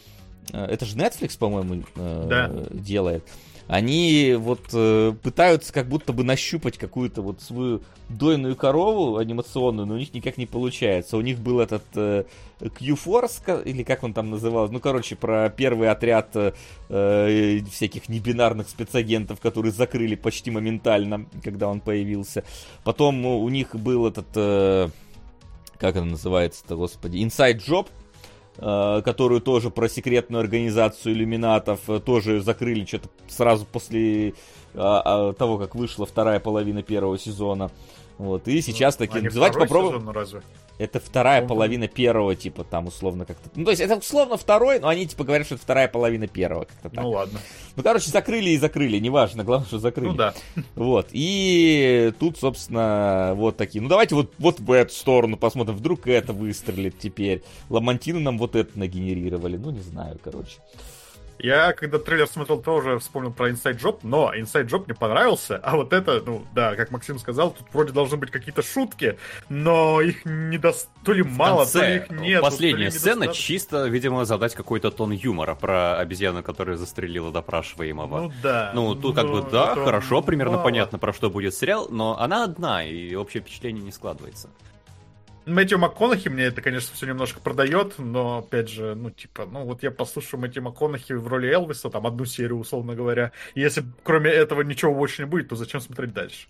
э, 0.52 0.66
это 0.66 0.86
же 0.86 0.98
Netflix, 0.98 1.38
по-моему, 1.38 1.84
э, 1.96 2.26
Да. 2.28 2.52
делает. 2.72 3.24
Они 3.68 4.36
вот 4.38 4.62
э, 4.74 5.14
пытаются 5.22 5.72
как 5.72 5.88
будто 5.88 6.12
бы 6.14 6.24
нащупать 6.24 6.78
какую-то 6.78 7.22
вот 7.22 7.42
свою 7.42 7.82
дойную 8.10 8.56
корову 8.56 9.18
анимационную, 9.18 9.88
но 9.88 9.96
у 9.96 9.98
них 9.98 10.14
никак 10.14 10.38
не 10.38 10.46
получается. 10.46 11.18
У 11.18 11.22
них 11.22 11.40
был 11.40 11.60
этот 11.60 11.84
э, 11.96 12.26
Q-Force, 12.60 13.64
или 13.64 13.84
как 13.84 14.04
он 14.04 14.14
там 14.14 14.30
назывался, 14.30 14.74
ну, 14.74 14.80
короче, 14.80 15.16
про 15.16 15.50
первый 15.50 15.90
отряд 15.90 16.36
э, 16.36 16.54
э, 16.90 17.60
всяких 17.72 18.10
небинарных 18.10 18.70
спецагентов, 18.70 19.40
которые 19.40 19.72
закрыли 19.72 20.16
почти 20.16 20.52
моментально, 20.52 21.26
когда 21.42 21.70
он 21.70 21.80
появился. 21.80 22.44
Потом 22.84 23.26
у 23.26 23.48
них 23.50 23.76
был 23.76 24.06
этот, 24.08 24.28
э, 24.36 24.90
как 25.78 25.96
он 25.96 26.10
называется-то, 26.12 26.76
господи, 26.76 27.18
Inside 27.18 27.60
Job, 27.66 27.88
которую 28.58 29.42
тоже 29.42 29.72
про 29.72 29.90
секретную 29.90 30.42
организацию 30.42 31.14
иллюминатов 31.14 31.90
э, 31.90 32.00
тоже 32.00 32.40
закрыли 32.42 32.86
что-то 32.86 33.10
сразу 33.28 33.66
после 33.66 34.36
а, 34.76 35.30
а, 35.30 35.34
того, 35.34 35.58
как 35.58 35.76
вышла 35.76 36.06
вторая 36.06 36.40
половина 36.40 36.84
первого 36.84 37.18
сезона. 37.18 37.72
Вот, 38.18 38.48
и 38.48 38.62
сейчас 38.62 38.96
таки, 38.96 39.18
Они 39.18 39.30
давайте 39.30 39.60
попробуем. 39.60 39.94
сезон, 39.94 40.06
ну, 40.06 40.12
разве? 40.12 40.42
Это 40.80 41.00
вторая 41.00 41.46
половина 41.46 41.88
первого, 41.88 42.36
типа, 42.36 42.64
там, 42.64 42.88
условно, 42.88 43.26
как-то. 43.26 43.50
Ну, 43.56 43.64
то 43.66 43.72
есть, 43.72 43.82
это 43.82 43.96
условно 43.96 44.38
второй, 44.38 44.80
но 44.80 44.88
они, 44.88 45.06
типа, 45.06 45.24
говорят, 45.24 45.46
что 45.46 45.56
это 45.56 45.64
вторая 45.64 45.88
половина 45.88 46.28
первого, 46.28 46.66
как-то 46.66 46.90
так. 46.90 46.94
Ну 46.96 47.02
Ну, 47.04 47.10
ладно. 47.12 47.40
короче, 47.84 48.10
закрыли 48.10 48.50
и 48.52 48.58
закрыли, 48.58 48.98
неважно, 48.98 49.44
главное, 49.44 49.68
что 49.68 49.78
закрыли. 49.80 50.10
Ну 50.10 50.16
да. 50.16 50.34
Вот, 50.76 51.08
и 51.12 52.12
тут, 52.20 52.38
собственно, 52.40 53.34
вот 53.36 53.56
такие. 53.58 53.82
Ну, 53.82 53.88
давайте 53.88 54.16
вот, 54.16 54.34
вот 54.40 54.60
в 54.60 54.72
эту 54.72 54.94
сторону 54.94 55.38
посмотрим, 55.38 55.76
вдруг 55.76 56.08
это 56.08 56.34
выстрелит 56.34 56.98
теперь. 56.98 57.44
Ламантины 57.70 58.20
нам 58.20 58.38
вот 58.38 58.56
это 58.56 58.78
нагенерировали, 58.78 59.58
ну, 59.58 59.70
не 59.70 59.82
знаю, 59.82 60.20
короче. 60.24 60.58
Я, 61.40 61.74
когда 61.74 62.00
трейлер 62.00 62.28
смотрел, 62.28 62.62
тоже 62.62 63.00
вспомнил 63.00 63.32
про 63.32 63.50
Inside 63.50 63.80
Job, 63.80 64.00
но 64.04 64.34
Inside 64.34 64.68
Job 64.68 64.86
мне 64.86 64.96
понравился, 64.96 65.58
а 65.58 65.76
вот 65.76 65.94
это, 65.94 66.22
ну, 66.26 66.46
да, 66.54 66.76
как 66.76 66.92
Максим 66.92 67.20
сказал, 67.20 67.52
тут 67.52 67.68
вроде 67.74 67.92
должны 67.92 68.18
быть 68.18 68.32
какие-то 68.32 68.62
шутки, 68.62 69.18
но 69.50 70.02
их 70.02 70.26
не 70.26 70.58
до... 70.58 70.74
то 71.04 71.14
ли 71.14 71.24
мало, 71.24 71.66
то 71.66 71.86
ли 71.86 71.96
их 71.98 72.10
нет. 72.12 72.42
последняя 72.42 72.92
сцена 72.92 73.24
недостаточно. 73.24 73.44
чисто, 73.44 73.86
видимо, 73.88 74.26
задать 74.26 74.56
какой-то 74.56 74.92
тон 74.92 75.12
юмора 75.12 75.56
про 75.56 75.98
обезьяну, 75.98 76.44
которая 76.44 76.78
застрелила 76.78 77.32
допрашиваемого. 77.32 78.22
Ну 78.22 78.32
да. 78.42 78.72
Ну, 78.74 78.96
тут 78.96 79.16
как 79.16 79.26
бы, 79.26 79.42
но 79.42 79.50
да, 79.50 79.76
хорошо, 79.76 80.22
примерно 80.22 80.54
мало. 80.54 80.64
понятно, 80.64 80.98
про 80.98 81.14
что 81.14 81.30
будет 81.30 81.54
сериал, 81.54 81.88
но 81.90 82.20
она 82.20 82.44
одна, 82.44 82.84
и 82.84 83.16
общее 83.16 83.42
впечатление 83.42 83.84
не 83.84 83.92
складывается. 83.92 84.50
Мэтью 85.46 85.78
МакКонахи 85.78 86.30
мне 86.30 86.44
это, 86.46 86.62
конечно, 86.62 86.96
все 86.96 87.06
немножко 87.06 87.40
продает, 87.42 87.96
но, 87.98 88.40
опять 88.40 88.70
же, 88.70 88.96
ну, 88.96 89.10
типа, 89.12 89.46
ну, 89.46 89.66
вот 89.66 89.84
я 89.84 89.92
послушаю 89.92 90.40
Мэтью 90.40 90.64
МакКонахи 90.64 91.14
в 91.14 91.28
роли 91.28 91.50
Элвиса, 91.50 91.90
там, 91.90 92.08
одну 92.08 92.26
серию, 92.26 92.58
условно 92.60 92.96
говоря, 92.96 93.32
и 93.54 93.62
если 93.62 93.84
кроме 94.04 94.30
этого 94.32 94.62
ничего 94.62 94.94
больше 94.94 95.24
не 95.24 95.28
будет, 95.28 95.50
то 95.50 95.56
зачем 95.56 95.82
смотреть 95.82 96.14
дальше? 96.14 96.48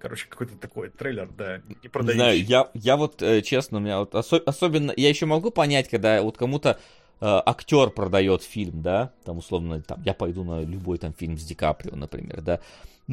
Короче, 0.00 0.26
какой-то 0.28 0.56
такой 0.56 0.90
трейлер, 0.90 1.28
да, 1.36 1.58
не 1.68 1.76
Не 1.82 1.88
продающий. 1.88 2.18
знаю, 2.18 2.44
я, 2.44 2.70
я 2.74 2.96
вот, 2.96 3.22
э, 3.22 3.42
честно, 3.42 3.78
у 3.78 3.80
меня 3.80 4.00
вот 4.00 4.14
осо- 4.14 4.42
особенно, 4.44 4.92
я 4.96 5.08
еще 5.08 5.26
могу 5.26 5.50
понять, 5.50 5.88
когда 5.88 6.20
вот 6.22 6.36
кому-то 6.36 6.78
э, 7.20 7.24
актер 7.46 7.90
продает 7.90 8.42
фильм, 8.42 8.82
да, 8.82 9.12
там, 9.24 9.38
условно, 9.38 9.80
там, 9.80 10.02
я 10.04 10.12
пойду 10.14 10.42
на 10.42 10.62
любой 10.62 10.98
там 10.98 11.12
фильм 11.14 11.38
с 11.38 11.44
Ди 11.44 11.54
Каприо, 11.54 11.94
например, 11.94 12.40
да, 12.40 12.58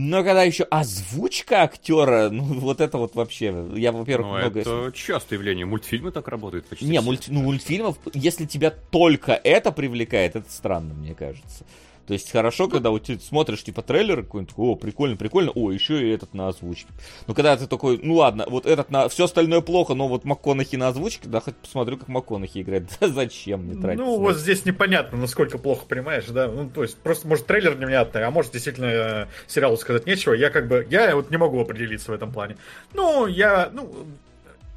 но 0.02 0.24
когда 0.24 0.44
еще 0.44 0.64
озвучка 0.64 1.64
актера, 1.64 2.30
ну, 2.30 2.44
вот 2.44 2.80
это 2.80 2.98
вот 2.98 3.16
вообще, 3.16 3.54
я, 3.76 3.92
во-первых, 3.92 4.28
Ну, 4.32 4.38
много... 4.38 4.60
это 4.62 4.92
частое 4.94 5.38
явление. 5.38 5.66
Мультфильмы 5.66 6.12
так 6.12 6.28
работают 6.30 6.66
почти 6.68 6.86
Не, 6.86 7.00
все. 7.00 7.10
мульти- 7.10 7.30
ну, 7.32 7.42
мультфильмов, 7.42 7.98
если 8.14 8.46
тебя 8.46 8.72
только 8.72 9.34
это 9.34 9.72
привлекает, 9.74 10.36
это 10.38 10.50
странно, 10.50 10.94
мне 10.94 11.14
кажется. 11.14 11.66
То 12.10 12.14
есть 12.14 12.32
хорошо, 12.32 12.68
когда 12.68 12.90
вот 12.90 13.04
ты 13.04 13.20
смотришь, 13.20 13.64
типа, 13.64 13.84
трейлер 13.84 14.24
какой-нибудь, 14.24 14.56
о, 14.58 14.76
прикольно, 14.76 15.16
прикольно, 15.16 15.52
о, 15.52 15.72
еще 15.72 16.02
и 16.02 16.10
этот 16.12 16.34
на 16.34 16.48
озвучке. 16.48 16.88
Но 17.28 17.36
когда 17.36 17.56
ты 17.56 17.68
такой, 17.68 18.00
ну 18.02 18.16
ладно, 18.16 18.46
вот 18.48 18.66
этот 18.66 18.90
на... 18.90 19.08
Все 19.10 19.26
остальное 19.26 19.62
плохо, 19.62 19.94
но 19.94 20.08
вот 20.08 20.26
МакКонахи 20.26 20.76
на 20.76 20.88
озвучке, 20.88 21.30
да, 21.30 21.40
хоть 21.40 21.56
посмотрю, 21.58 21.98
как 21.98 22.08
МакКонахи 22.08 22.64
играет. 22.64 22.86
Да 23.00 23.10
зачем 23.10 23.66
мне 23.66 23.80
тратить? 23.80 24.00
Ну, 24.00 24.18
вот 24.18 24.38
здесь 24.38 24.66
непонятно, 24.66 25.20
насколько 25.20 25.60
плохо, 25.60 25.86
понимаешь, 25.88 26.26
да? 26.26 26.48
Ну, 26.48 26.68
то 26.68 26.82
есть, 26.82 26.98
просто, 26.98 27.28
может, 27.28 27.46
трейлер 27.46 27.78
невнятный, 27.78 28.24
а 28.24 28.32
может, 28.32 28.54
действительно, 28.54 28.88
э, 28.88 29.26
сериалу 29.46 29.78
сказать 29.78 30.08
нечего. 30.08 30.34
Я 30.34 30.50
как 30.50 30.68
бы, 30.68 30.88
я 30.90 31.16
вот 31.16 31.30
не 31.30 31.38
могу 31.38 31.62
определиться 31.62 32.10
в 32.10 32.16
этом 32.16 32.32
плане. 32.32 32.58
Ну, 32.96 33.28
я, 33.28 33.70
ну, 33.72 34.08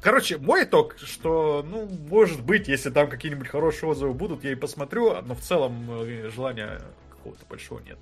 короче, 0.01 0.37
мой 0.37 0.65
итог, 0.65 0.97
что, 1.03 1.65
ну, 1.67 1.89
может 2.11 2.43
быть, 2.43 2.67
если 2.67 2.91
там 2.91 3.09
какие-нибудь 3.09 3.47
хорошие 3.47 3.89
отзывы 3.89 4.13
будут, 4.13 4.43
я 4.43 4.51
и 4.51 4.55
посмотрю, 4.55 5.19
но 5.23 5.33
в 5.33 5.39
целом 5.39 5.87
э, 5.89 6.29
желания 6.29 6.79
какого-то 7.23 7.45
большого 7.49 7.79
нет. 7.79 7.97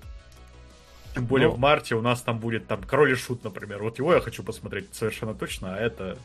Тем 1.14 1.26
более 1.26 1.48
Ну. 1.48 1.54
в 1.54 1.58
марте 1.58 1.94
у 1.94 2.00
нас 2.00 2.22
там 2.22 2.38
будет 2.38 2.66
там 2.66 2.82
Король 2.82 3.12
и 3.12 3.14
Шут, 3.14 3.44
например. 3.44 3.82
Вот 3.82 3.98
его 3.98 4.14
я 4.14 4.20
хочу 4.20 4.42
посмотреть 4.42 4.94
совершенно 4.94 5.34
точно, 5.34 5.74
а 5.74 5.78
это, 5.78 6.18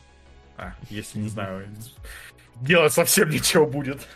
а, 0.56 0.74
если, 0.90 1.18
не 1.18 1.28
знаю, 1.28 1.68
делать 2.56 2.92
совсем 2.92 3.28
ничего 3.30 3.66
будет. 3.66 4.06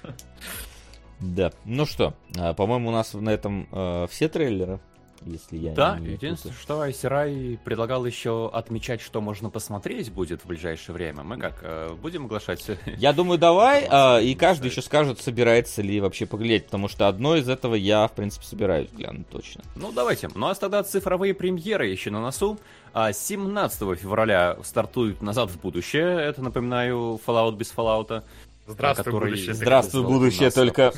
Да. 1.20 1.52
Ну 1.64 1.86
что, 1.86 2.14
а, 2.36 2.52
по-моему, 2.54 2.88
у 2.88 2.92
нас 2.92 3.14
на 3.14 3.30
этом 3.30 3.68
э, 3.70 4.06
все 4.10 4.28
трейлеры, 4.28 4.80
если 5.26 5.56
я 5.56 5.72
Да, 5.74 5.98
не 5.98 6.08
единственное, 6.12 6.52
путаю. 6.54 6.62
что 6.62 6.80
Айсерай 6.80 7.58
предлагал 7.64 8.04
еще 8.06 8.50
отмечать, 8.52 9.00
что 9.00 9.20
можно 9.20 9.50
посмотреть 9.50 10.12
будет 10.12 10.42
в 10.42 10.46
ближайшее 10.46 10.94
время. 10.94 11.22
Мы 11.22 11.38
как, 11.38 11.60
э, 11.62 11.94
будем 12.00 12.26
оглашать? 12.26 12.64
Я 12.96 13.12
думаю, 13.12 13.38
давай, 13.38 13.86
а, 13.90 14.18
и 14.18 14.34
каждый 14.34 14.70
еще 14.70 14.82
скажет, 14.82 15.20
собирается 15.20 15.82
ли 15.82 16.00
вообще 16.00 16.26
поглядеть, 16.26 16.66
потому 16.66 16.88
что 16.88 17.08
одно 17.08 17.36
из 17.36 17.48
этого 17.48 17.74
я, 17.74 18.06
в 18.06 18.12
принципе, 18.12 18.46
собираюсь 18.46 18.90
глянуть 18.90 19.28
точно. 19.28 19.62
Ну, 19.76 19.92
давайте. 19.92 20.28
Ну, 20.34 20.46
а 20.46 20.54
тогда 20.54 20.82
цифровые 20.82 21.34
премьеры 21.34 21.86
еще 21.86 22.10
на 22.10 22.20
носу. 22.20 22.58
А 22.94 23.12
17 23.12 23.98
февраля 23.98 24.58
стартует 24.62 25.22
«Назад 25.22 25.50
в 25.50 25.58
будущее». 25.60 26.20
Это, 26.20 26.42
напоминаю, 26.42 27.18
Fallout 27.26 27.56
без 27.56 27.72
Fallout. 27.74 28.22
Здравствуй, 28.66 29.04
который- 29.04 29.30
будущее. 29.30 29.54
Здравствуй, 29.54 30.00
сказал, 30.02 30.10
будущее, 30.18 30.50
только 30.50 30.92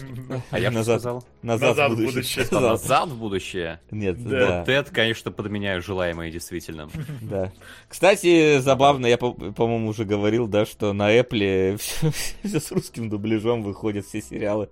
А 0.51 0.59
я 0.59 0.69
что 0.71 0.79
назад, 0.79 1.01
сказал? 1.01 1.25
назад, 1.43 1.69
Назад 1.71 1.91
будущее. 1.91 2.13
будущее. 2.13 2.45
сказал. 2.45 2.71
Назад 2.71 3.09
в 3.09 3.19
будущее. 3.19 3.81
Нет, 3.91 4.23
Да. 4.23 4.31
да, 4.31 4.59
Вот 4.61 4.69
это, 4.69 4.91
конечно, 4.93 5.31
подменяю 5.33 5.81
желаемое 5.83 6.31
действительно. 6.31 6.89
да. 7.23 7.53
Кстати, 7.89 8.59
забавно, 8.59 9.07
я, 9.07 9.17
по- 9.17 9.33
по-моему, 9.33 9.89
уже 9.89 10.05
говорил, 10.05 10.47
да, 10.47 10.67
что 10.67 10.93
на 10.93 11.17
Apple 11.19 11.79
все, 12.43 12.61
с 12.61 12.71
русским 12.71 13.09
дубляжом 13.09 13.63
выходят 13.63 14.05
все 14.07 14.21
сериалы. 14.21 14.69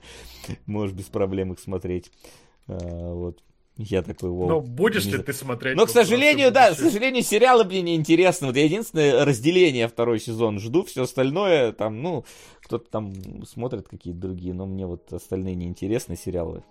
Можешь 0.66 0.94
без 0.94 1.06
проблем 1.06 1.52
их 1.54 1.60
смотреть. 1.60 2.10
А, 2.68 2.74
вот. 3.14 3.38
Я 3.78 4.02
такой, 4.02 4.28
вау. 4.30 4.48
Но 4.48 4.60
будешь 4.60 5.06
Не 5.06 5.12
ли 5.12 5.22
ты 5.22 5.32
смотреть? 5.32 5.76
Но, 5.76 5.86
к 5.86 5.90
сожалению, 5.90 6.50
«Здравствуй, 6.50 6.52
да, 6.52 6.66
к 6.66 6.70
будущее»? 6.76 6.90
сожалению, 6.90 7.22
сериалы 7.22 7.64
мне 7.64 7.80
не 7.82 7.96
интересны. 7.96 8.46
Вот 8.48 8.56
я 8.56 8.64
единственное 8.64 9.24
разделение 9.24 9.88
второй 9.88 10.20
сезон 10.20 10.58
жду, 10.60 10.84
все 10.84 11.04
остальное 11.04 11.72
там, 11.72 12.02
ну, 12.02 12.24
кто-то 12.62 12.90
там 12.90 13.14
смотрит 13.46 13.88
какие-то 13.88 14.20
другие, 14.20 14.52
но 14.52 14.66
мне 14.66 14.86
вот 14.86 15.10
остальные 15.12 15.54
не 15.54 15.66
интересны 15.66 16.16
сериалы. 16.16 16.62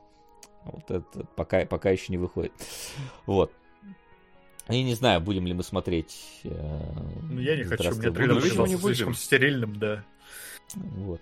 Вот 0.63 0.91
это 0.91 1.25
пока, 1.35 1.65
пока 1.65 1.89
еще 1.89 2.05
не 2.09 2.17
выходит. 2.19 2.51
Вот. 3.25 3.51
И 4.69 4.83
не 4.83 4.93
знаю, 4.93 5.21
будем 5.21 5.47
ли 5.47 5.53
мы 5.53 5.63
смотреть. 5.63 6.15
э, 6.43 6.49
Ну, 7.31 7.41
я 7.41 7.55
не 7.57 7.63
хочу, 7.63 7.81
«Здравствуй, 7.81 8.05
мне 8.05 8.15
трейлер 8.15 8.33
будущее». 8.35 8.51
показался 8.51 8.75
Не 8.75 8.81
будем. 8.81 8.95
слишком 8.95 9.15
стерильным, 9.15 9.79
да. 9.79 10.05
Вот. 10.75 11.21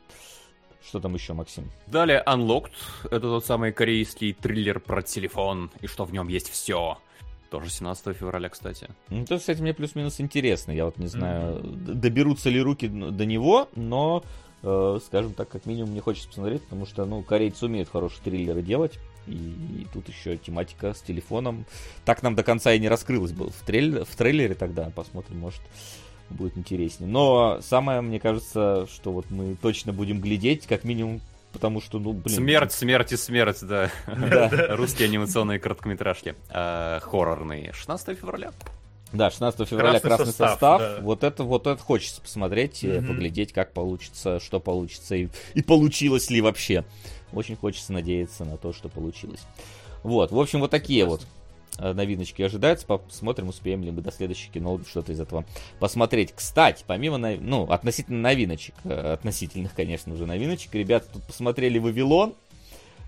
Что 0.86 1.00
там 1.00 1.14
еще, 1.14 1.34
Максим? 1.34 1.70
Далее 1.88 2.24
Unlocked. 2.26 2.72
Это 3.06 3.20
тот 3.22 3.46
самый 3.46 3.72
корейский 3.72 4.34
триллер 4.34 4.80
про 4.80 5.02
телефон, 5.02 5.70
и 5.82 5.88
что 5.88 6.06
в 6.06 6.14
нем 6.14 6.28
есть 6.30 6.50
все. 6.50 6.98
Тоже 7.52 7.70
17 7.70 8.16
февраля, 8.16 8.48
кстати. 8.50 8.88
Ну, 9.10 9.26
то, 9.26 9.38
кстати, 9.40 9.60
мне 9.62 9.74
плюс-минус 9.74 10.20
интересно. 10.22 10.72
Я 10.72 10.86
вот 10.86 10.98
не 10.98 11.08
знаю, 11.08 11.60
д- 11.64 11.94
доберутся 11.94 12.50
ли 12.50 12.62
руки 12.62 12.88
до 12.88 13.26
него, 13.26 13.68
но, 13.76 14.24
э, 14.62 15.00
скажем 15.06 15.34
так, 15.34 15.50
как 15.50 15.66
минимум 15.66 15.92
мне 15.92 16.02
хочется 16.02 16.28
посмотреть, 16.30 16.64
потому 16.64 16.86
что, 16.86 17.06
ну, 17.06 17.24
корейцы 17.24 17.66
умеют 17.66 17.90
хорошие 17.90 18.22
триллеры 18.24 18.62
делать. 18.62 19.00
И, 19.28 19.32
и 19.34 19.88
тут 19.94 20.08
еще 20.08 20.38
тематика 20.38 20.94
с 20.94 21.02
телефоном. 21.02 21.66
Так 22.06 22.22
нам 22.24 22.36
до 22.36 22.44
конца 22.44 22.74
и 22.74 22.80
не 22.80 22.88
раскрылась 22.88 23.32
бы 23.32 23.50
в, 23.50 23.62
трейлер, 23.66 24.06
в 24.06 24.16
трейлере 24.16 24.54
тогда. 24.56 24.92
Посмотрим, 24.96 25.40
может, 25.40 25.62
будет 26.30 26.58
интереснее. 26.58 27.10
Но 27.10 27.60
самое, 27.62 28.02
мне 28.02 28.20
кажется, 28.20 28.88
что 28.94 29.12
вот 29.12 29.30
мы 29.30 29.56
точно 29.56 29.94
будем 29.94 30.22
глядеть, 30.22 30.68
как 30.68 30.84
минимум, 30.84 31.22
потому 31.54 31.82
что, 31.82 32.00
ну, 32.00 32.14
блин... 32.14 32.36
Смерть, 32.36 32.72
смерть 32.72 33.12
и 33.12 33.18
смерть, 33.18 33.60
да. 33.62 33.90
Да. 34.08 34.50
Русские 34.76 35.08
анимационные 35.08 35.60
короткометражки. 35.60 36.36
А, 36.50 37.00
Хоррорные. 37.02 37.74
16 37.74 38.18
февраля. 38.18 38.52
Да, 39.12 39.32
16 39.32 39.68
февраля 39.68 40.00
Красный 40.00 40.08
красный, 40.10 40.26
состав, 40.28 40.50
состав. 40.52 40.82
да. 40.82 40.98
Вот 41.02 41.24
это 41.24 41.44
вот 41.44 41.66
это 41.66 41.82
хочется 41.82 42.22
посмотреть, 42.22 42.84
Мгм. 42.84 43.08
поглядеть, 43.08 43.54
как 43.54 43.74
получится, 43.74 44.40
что 44.40 44.60
получится 44.60 45.16
и, 45.16 45.30
и 45.56 45.64
получилось 45.64 46.30
ли 46.30 46.42
вообще. 46.42 46.86
Очень 47.34 47.56
хочется 47.56 47.92
надеяться 47.94 48.46
на 48.46 48.58
то, 48.58 48.72
что 48.72 48.88
получилось. 48.88 49.42
Вот, 50.04 50.32
в 50.32 50.40
общем, 50.40 50.60
вот 50.60 50.70
такие 50.72 51.06
вот 51.06 51.22
э, 51.24 51.26
новиночки 51.94 52.42
ожидаются. 52.42 52.86
Посмотрим, 52.86 53.50
успеем 53.50 53.84
ли 53.84 53.92
мы 53.92 54.02
до 54.02 54.12
следующего 54.12 54.54
кино 54.54 54.80
что-то 54.88 55.12
из 55.12 55.20
этого 55.20 55.46
посмотреть. 55.80 56.34
Кстати, 56.36 56.84
помимо, 56.86 57.18
ну, 57.18 57.64
относительно 57.64 58.20
новиночек, 58.20 58.76
э, 58.84 59.14
относительных, 59.14 59.74
конечно 59.74 60.16
же, 60.16 60.26
новиночек, 60.26 60.74
ребята 60.76 61.08
тут 61.14 61.24
посмотрели 61.24 61.80
«Вавилон», 61.80 62.36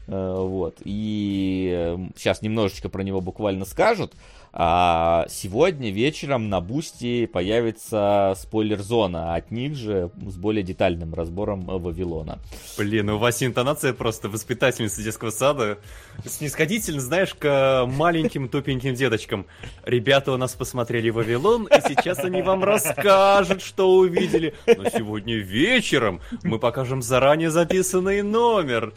Э, 0.08 0.36
вот. 0.38 0.78
И 0.84 1.98
сейчас 2.16 2.42
немножечко 2.42 2.90
про 2.90 3.04
него 3.04 3.22
буквально 3.22 3.66
скажут. 3.66 4.14
А 4.54 5.26
сегодня 5.30 5.92
вечером 5.92 6.50
на 6.50 6.60
Бусти 6.60 7.26
появится 7.26 8.34
спойлер-зона, 8.38 9.36
от 9.36 9.50
них 9.50 9.76
же 9.76 10.12
с 10.28 10.36
более 10.36 10.62
детальным 10.62 11.14
разбором 11.14 11.62
Вавилона. 11.62 12.40
Блин, 12.78 13.10
у 13.12 13.18
вас 13.18 13.42
интонация 13.42 13.94
просто 13.94 14.28
воспитательницы 14.28 15.04
детского 15.04 15.30
сада. 15.30 15.78
Снисходительно, 16.26 17.00
знаешь, 17.00 17.34
к 17.34 17.86
маленьким 17.88 18.50
тупеньким 18.50 18.94
деточкам. 18.94 19.46
Ребята 19.86 20.34
у 20.34 20.38
нас 20.38 20.54
посмотрели 20.54 21.10
Вавилон, 21.10 21.68
и 21.68 21.82
сейчас 21.88 22.20
они 22.20 22.42
вам 22.42 22.64
расскажут, 22.66 23.62
что 23.62 23.90
увидели. 23.96 24.54
Но 24.68 24.90
сегодня 24.90 25.36
вечером 25.36 26.20
мы 26.44 26.60
покажем 26.60 27.02
заранее 27.02 27.52
записанный 27.52 28.22
номер. 28.22 28.94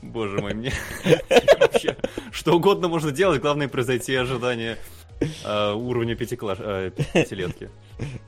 Боже 0.00 0.38
мой, 0.38 0.54
мне 0.54 0.72
вообще 1.60 1.96
что 2.30 2.56
угодно 2.56 2.88
можно 2.88 3.12
делать, 3.12 3.40
главное 3.40 3.68
произойти 3.68 4.14
ожидание 4.14 4.78
э, 5.44 5.72
уровня 5.72 6.14
пятиклаш... 6.14 6.58
э, 6.60 6.90
пятилетки. 7.12 7.70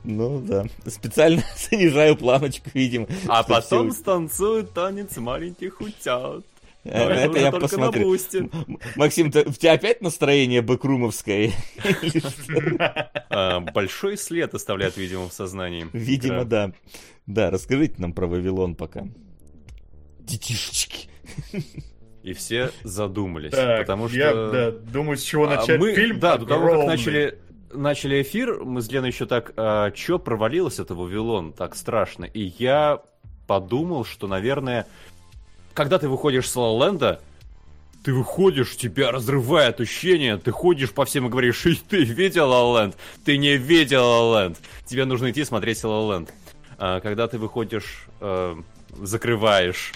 Ну 0.04 0.40
да, 0.40 0.66
специально 0.86 1.42
снижаю 1.56 2.16
планочку, 2.16 2.70
видимо. 2.74 3.06
А 3.26 3.42
потом 3.42 3.90
все... 3.90 4.00
станцуют 4.00 4.72
танец 4.72 5.16
маленьких 5.16 5.80
утят. 5.80 6.44
Но 6.84 6.90
это, 6.90 7.30
это 7.30 7.38
я 7.38 7.50
посмотрю. 7.50 8.14
Максим, 8.96 9.30
ты, 9.32 9.40
у 9.40 9.52
тебя 9.52 9.72
опять 9.72 10.02
настроение 10.02 10.60
бэкрумовское? 10.60 11.50
А, 13.30 13.60
большой 13.74 14.18
след 14.18 14.52
оставляет, 14.52 14.98
видимо, 14.98 15.30
в 15.30 15.32
сознании. 15.32 15.86
Видимо, 15.94 16.44
да. 16.44 16.72
Да, 17.26 17.50
расскажите 17.50 17.94
нам 17.98 18.12
про 18.12 18.26
Вавилон 18.26 18.74
пока. 18.74 19.06
Детишечки. 20.20 21.08
И 22.22 22.32
все 22.32 22.70
задумались. 22.82 23.50
Так, 23.50 23.80
потому 23.80 24.08
что... 24.08 24.16
Я 24.16 24.32
да, 24.32 24.70
думаю, 24.70 25.18
с 25.18 25.22
чего 25.22 25.44
а 25.44 25.56
начать 25.56 25.78
мы, 25.78 25.94
фильм. 25.94 26.18
Да, 26.18 26.38
до 26.38 26.46
того, 26.46 26.68
как 26.68 26.86
начали, 26.86 27.38
начали 27.70 28.22
эфир, 28.22 28.64
мы 28.64 28.80
с 28.80 28.90
Леной 28.90 29.10
еще 29.10 29.26
так, 29.26 29.52
а, 29.56 29.90
чё 29.90 30.18
провалилось 30.18 30.78
это 30.78 30.94
Вавилон 30.94 31.52
так 31.52 31.76
страшно? 31.76 32.24
И 32.24 32.52
я 32.58 33.02
подумал, 33.46 34.06
что, 34.06 34.26
наверное, 34.26 34.86
когда 35.74 35.98
ты 35.98 36.08
выходишь 36.08 36.48
с 36.48 36.56
Ла 36.56 37.18
ты 38.04 38.12
выходишь, 38.12 38.76
тебя 38.76 39.10
разрывает 39.10 39.80
ощущение, 39.80 40.36
ты 40.36 40.50
ходишь 40.50 40.92
по 40.92 41.06
всем 41.06 41.26
и 41.26 41.30
говоришь, 41.30 41.64
и 41.64 41.74
ты 41.74 42.04
видел 42.04 42.50
ла 42.50 42.92
Ты 43.24 43.38
не 43.38 43.56
видел 43.56 44.04
ла 44.04 44.52
Тебе 44.84 45.06
нужно 45.06 45.30
идти 45.30 45.42
смотреть 45.42 45.82
ла 45.84 46.22
а, 46.76 47.00
Когда 47.00 47.28
ты 47.28 47.38
выходишь, 47.38 48.06
э, 48.20 48.56
закрываешь 49.00 49.92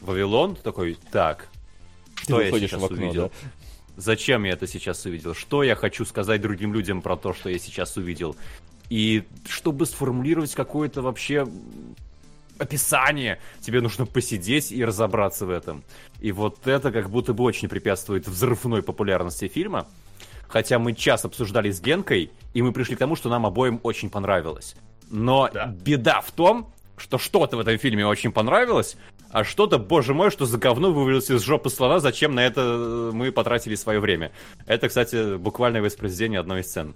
Вавилон, 0.00 0.56
такой, 0.56 0.98
так, 1.10 1.48
что 2.16 2.40
я 2.40 2.50
сейчас 2.50 2.80
в 2.80 2.84
окно, 2.84 3.06
увидел? 3.06 3.22
Да? 3.22 3.48
Зачем 3.96 4.44
я 4.44 4.52
это 4.52 4.66
сейчас 4.66 5.04
увидел? 5.06 5.34
Что 5.34 5.62
я 5.62 5.74
хочу 5.74 6.04
сказать 6.04 6.40
другим 6.40 6.74
людям 6.74 7.00
про 7.00 7.16
то, 7.16 7.32
что 7.32 7.48
я 7.48 7.58
сейчас 7.58 7.96
увидел? 7.96 8.36
И 8.90 9.24
чтобы 9.48 9.86
сформулировать 9.86 10.54
какое-то 10.54 11.02
вообще 11.02 11.46
описание, 12.58 13.38
тебе 13.60 13.80
нужно 13.80 14.06
посидеть 14.06 14.70
и 14.72 14.84
разобраться 14.84 15.46
в 15.46 15.50
этом. 15.50 15.82
И 16.20 16.32
вот 16.32 16.66
это 16.66 16.92
как 16.92 17.10
будто 17.10 17.32
бы 17.32 17.44
очень 17.44 17.68
препятствует 17.68 18.28
взрывной 18.28 18.82
популярности 18.82 19.48
фильма. 19.48 19.86
Хотя 20.48 20.78
мы 20.78 20.94
час 20.94 21.24
обсуждали 21.24 21.70
с 21.70 21.80
Генкой, 21.80 22.30
и 22.54 22.62
мы 22.62 22.72
пришли 22.72 22.94
к 22.96 22.98
тому, 22.98 23.16
что 23.16 23.28
нам 23.28 23.46
обоим 23.46 23.80
очень 23.82 24.10
понравилось. 24.10 24.76
Но 25.10 25.50
да. 25.52 25.66
беда 25.66 26.20
в 26.20 26.30
том, 26.30 26.72
что 26.96 27.18
что-то 27.18 27.56
в 27.56 27.60
этом 27.60 27.78
фильме 27.78 28.06
очень 28.06 28.32
понравилось, 28.32 28.96
а 29.30 29.44
что-то, 29.44 29.78
боже 29.78 30.14
мой, 30.14 30.30
что 30.30 30.46
за 30.46 30.58
говно 30.58 30.92
вывалилось 30.92 31.30
из 31.30 31.42
жопы 31.42 31.70
слона, 31.70 31.98
зачем 31.98 32.34
на 32.34 32.46
это 32.46 32.60
э, 32.62 33.10
мы 33.12 33.32
потратили 33.32 33.74
свое 33.74 34.00
время. 34.00 34.32
Это, 34.66 34.88
кстати, 34.88 35.36
буквальное 35.36 35.82
воспроизведение 35.82 36.40
одной 36.40 36.60
из 36.60 36.68
сцен. 36.68 36.94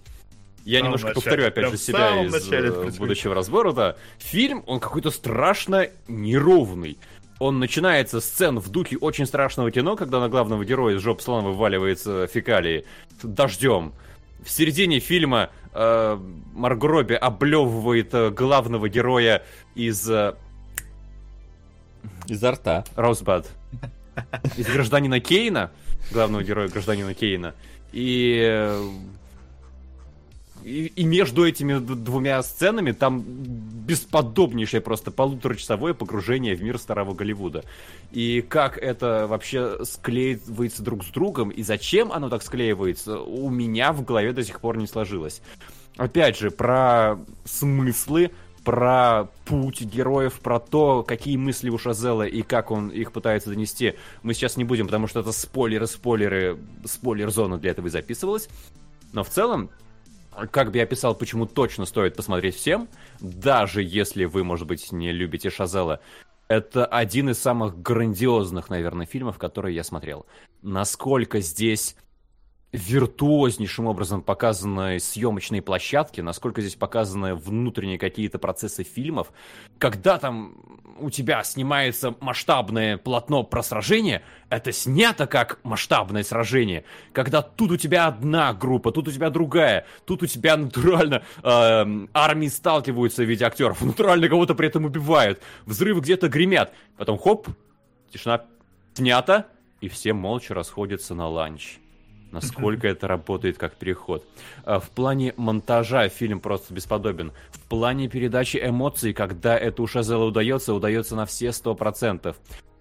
Я 0.64 0.80
немножко 0.82 1.08
начале, 1.08 1.22
повторю, 1.22 1.46
опять 1.46 1.70
же, 1.70 1.76
себя 1.78 2.22
из 2.24 2.52
э, 2.52 2.98
будущего 2.98 3.34
разбора, 3.34 3.72
да. 3.72 3.96
Фильм, 4.18 4.62
он 4.66 4.80
какой-то 4.80 5.10
страшно 5.10 5.88
неровный. 6.06 6.98
Он 7.38 7.58
начинается 7.58 8.20
сцен 8.20 8.58
в 8.58 8.68
духе 8.68 8.98
очень 8.98 9.24
страшного 9.24 9.70
кино, 9.70 9.96
когда 9.96 10.20
на 10.20 10.28
главного 10.28 10.64
героя 10.64 10.96
из 10.96 11.00
жопы 11.00 11.22
слона 11.22 11.48
вываливается 11.48 12.26
фекалии 12.26 12.84
дождем. 13.22 13.94
В 14.44 14.50
середине 14.50 15.00
фильма 15.00 15.50
э, 15.72 16.18
Маргроби 16.54 17.14
облевывает 17.14 18.14
э, 18.14 18.30
главного 18.30 18.88
героя 18.88 19.42
из 19.74 20.08
э, 20.10 20.34
Изо 22.28 22.52
рта. 22.52 22.84
Роузбад. 22.96 23.48
Из 24.56 24.66
гражданина 24.66 25.20
Кейна, 25.20 25.70
главного 26.12 26.42
героя 26.42 26.68
гражданина 26.68 27.14
Кейна. 27.14 27.54
И 27.92 28.72
и, 30.64 31.04
между 31.04 31.46
этими 31.46 31.78
двумя 31.78 32.42
сценами 32.42 32.92
там 32.92 33.22
бесподобнейшее 33.22 34.80
просто 34.80 35.10
полуторачасовое 35.10 35.94
погружение 35.94 36.54
в 36.54 36.62
мир 36.62 36.78
старого 36.78 37.14
Голливуда. 37.14 37.64
И 38.12 38.42
как 38.42 38.78
это 38.78 39.26
вообще 39.26 39.84
склеивается 39.84 40.82
друг 40.82 41.04
с 41.04 41.08
другом, 41.08 41.50
и 41.50 41.62
зачем 41.62 42.12
оно 42.12 42.28
так 42.28 42.42
склеивается, 42.42 43.20
у 43.20 43.50
меня 43.50 43.92
в 43.92 44.04
голове 44.04 44.32
до 44.32 44.44
сих 44.44 44.60
пор 44.60 44.76
не 44.76 44.86
сложилось. 44.86 45.42
Опять 45.96 46.38
же, 46.38 46.50
про 46.50 47.18
смыслы, 47.44 48.30
про 48.64 49.28
путь 49.44 49.82
героев, 49.82 50.40
про 50.40 50.60
то, 50.60 51.02
какие 51.02 51.36
мысли 51.36 51.70
у 51.70 51.78
Шазела 51.78 52.26
и 52.26 52.42
как 52.42 52.70
он 52.70 52.88
их 52.88 53.12
пытается 53.12 53.50
донести, 53.50 53.94
мы 54.22 54.34
сейчас 54.34 54.56
не 54.56 54.64
будем, 54.64 54.86
потому 54.86 55.06
что 55.06 55.20
это 55.20 55.32
спойлеры, 55.32 55.86
спойлеры, 55.86 56.58
спойлер-зона 56.84 57.58
для 57.58 57.70
этого 57.70 57.86
и 57.86 57.90
записывалась. 57.90 58.48
Но 59.12 59.24
в 59.24 59.28
целом, 59.28 59.70
как 60.50 60.70
бы 60.70 60.78
я 60.78 60.84
описал, 60.84 61.14
почему 61.14 61.46
точно 61.46 61.86
стоит 61.86 62.16
посмотреть 62.16 62.56
всем, 62.56 62.88
даже 63.20 63.82
если 63.82 64.24
вы, 64.24 64.44
может 64.44 64.66
быть, 64.66 64.92
не 64.92 65.12
любите 65.12 65.50
Шазела, 65.50 66.00
это 66.48 66.84
один 66.84 67.30
из 67.30 67.38
самых 67.38 67.80
грандиозных, 67.80 68.70
наверное, 68.70 69.06
фильмов, 69.06 69.38
которые 69.38 69.74
я 69.74 69.84
смотрел. 69.84 70.26
Насколько 70.62 71.40
здесь 71.40 71.96
виртуознейшим 72.72 73.86
образом 73.86 74.22
показаны 74.22 75.00
съемочные 75.00 75.60
площадки, 75.60 76.20
насколько 76.20 76.60
здесь 76.60 76.76
показаны 76.76 77.34
внутренние 77.34 77.98
какие-то 77.98 78.38
процессы 78.38 78.84
фильмов. 78.84 79.32
Когда 79.78 80.18
там 80.18 80.54
у 81.00 81.10
тебя 81.10 81.42
снимается 81.42 82.14
масштабное 82.20 82.96
полотно 82.96 83.42
про 83.42 83.62
сражение, 83.62 84.22
это 84.50 84.70
снято 84.70 85.26
как 85.26 85.58
масштабное 85.64 86.22
сражение. 86.22 86.84
Когда 87.12 87.42
тут 87.42 87.72
у 87.72 87.76
тебя 87.76 88.06
одна 88.06 88.52
группа, 88.52 88.92
тут 88.92 89.08
у 89.08 89.12
тебя 89.12 89.30
другая, 89.30 89.86
тут 90.04 90.22
у 90.22 90.26
тебя 90.26 90.56
натурально 90.56 91.22
э, 91.42 92.06
армии 92.14 92.48
сталкиваются 92.48 93.24
в 93.24 93.26
виде 93.26 93.44
актеров, 93.44 93.82
натурально 93.82 94.28
кого-то 94.28 94.54
при 94.54 94.68
этом 94.68 94.84
убивают, 94.84 95.40
взрывы 95.66 96.00
где-то 96.00 96.28
гремят, 96.28 96.72
потом 96.96 97.18
хоп, 97.18 97.48
тишина 98.12 98.44
снята, 98.94 99.46
и 99.80 99.88
все 99.88 100.12
молча 100.12 100.54
расходятся 100.54 101.14
на 101.14 101.26
ланч 101.26 101.79
насколько 102.32 102.88
это 102.88 103.08
работает 103.08 103.58
как 103.58 103.74
переход. 103.74 104.24
А, 104.64 104.80
в 104.80 104.90
плане 104.90 105.34
монтажа 105.36 106.08
фильм 106.08 106.40
просто 106.40 106.74
бесподобен. 106.74 107.32
В 107.50 107.60
плане 107.60 108.08
передачи 108.08 108.58
эмоций, 108.62 109.12
когда 109.12 109.56
это 109.56 109.82
у 109.82 109.86
Шазела 109.86 110.24
удается, 110.24 110.74
удается 110.74 111.16
на 111.16 111.26
все 111.26 111.52
сто 111.52 111.74
процентов. 111.74 112.36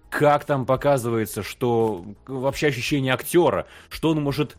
Как 0.08 0.44
там 0.44 0.66
показывается, 0.66 1.42
что 1.42 2.04
вообще 2.26 2.68
ощущение 2.68 3.14
актера, 3.14 3.66
что 3.88 4.10
он 4.10 4.22
может 4.22 4.56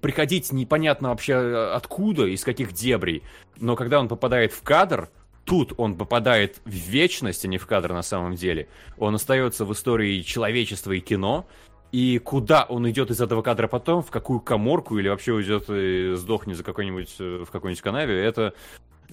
приходить 0.00 0.52
непонятно 0.52 1.10
вообще 1.10 1.34
э, 1.34 1.72
откуда, 1.74 2.26
из 2.26 2.44
каких 2.44 2.72
дебрей. 2.72 3.22
Но 3.58 3.76
когда 3.76 4.00
он 4.00 4.08
попадает 4.08 4.52
в 4.52 4.62
кадр, 4.62 5.10
тут 5.44 5.74
он 5.76 5.96
попадает 5.96 6.60
в 6.64 6.70
вечность, 6.70 7.44
а 7.44 7.48
не 7.48 7.58
в 7.58 7.66
кадр 7.66 7.92
на 7.92 8.02
самом 8.02 8.34
деле. 8.34 8.68
Он 8.98 9.14
остается 9.14 9.64
в 9.64 9.72
истории 9.72 10.22
человечества 10.22 10.92
и 10.92 11.00
кино, 11.00 11.46
и 11.92 12.18
куда 12.18 12.64
он 12.64 12.88
идет 12.88 13.10
из 13.10 13.20
этого 13.20 13.42
кадра 13.42 13.66
потом, 13.66 14.02
в 14.02 14.10
какую 14.10 14.40
коморку 14.40 14.98
или 14.98 15.08
вообще 15.08 15.32
уйдет 15.32 15.68
и 15.68 16.14
сдохнет 16.16 16.56
за 16.56 16.62
какой-нибудь 16.64 17.16
э, 17.18 17.44
в 17.46 17.50
какой-нибудь 17.50 17.82
канаве, 17.82 18.22
это 18.24 18.54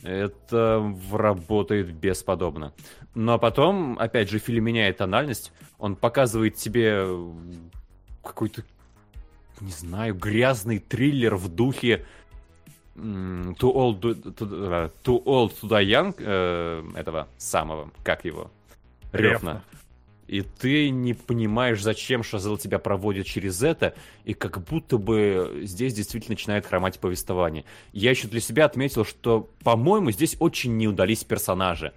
это 0.03 0.93
работает 1.11 1.91
бесподобно. 1.91 2.71
Но 3.15 3.39
потом, 3.39 3.97
опять 3.97 4.29
же, 4.29 4.37
фильм 4.37 4.65
меняет 4.65 4.97
тональность. 4.97 5.51
Он 5.79 5.95
показывает 5.95 6.55
тебе 6.55 7.07
какой-то, 8.23 8.63
не 9.59 9.71
знаю, 9.71 10.13
грязный 10.13 10.77
триллер 10.77 11.35
в 11.35 11.49
духе 11.49 12.05
Too 12.95 13.55
Old 13.59 14.01
to, 14.01 14.33
to, 14.33 14.91
too 15.03 15.23
old 15.23 15.53
to 15.61 15.69
Die 15.69 15.85
Young 15.85 16.15
э, 16.17 16.83
этого 16.95 17.27
самого, 17.37 17.91
как 18.03 18.25
его? 18.25 18.51
Ревна 19.11 19.63
и 20.27 20.41
ты 20.41 20.89
не 20.89 21.13
понимаешь, 21.13 21.81
зачем 21.81 22.23
Шазел 22.23 22.57
тебя 22.57 22.79
проводит 22.79 23.25
через 23.25 23.63
это, 23.63 23.93
и 24.25 24.33
как 24.33 24.61
будто 24.63 24.97
бы 24.97 25.61
здесь 25.63 25.93
действительно 25.93 26.33
начинает 26.33 26.65
хромать 26.65 26.99
повествование. 26.99 27.63
Я 27.93 28.09
еще 28.11 28.27
для 28.27 28.41
себя 28.41 28.65
отметил, 28.65 29.05
что, 29.05 29.49
по-моему, 29.63 30.11
здесь 30.11 30.35
очень 30.39 30.77
не 30.77 30.87
удались 30.87 31.23
персонажи. 31.23 31.93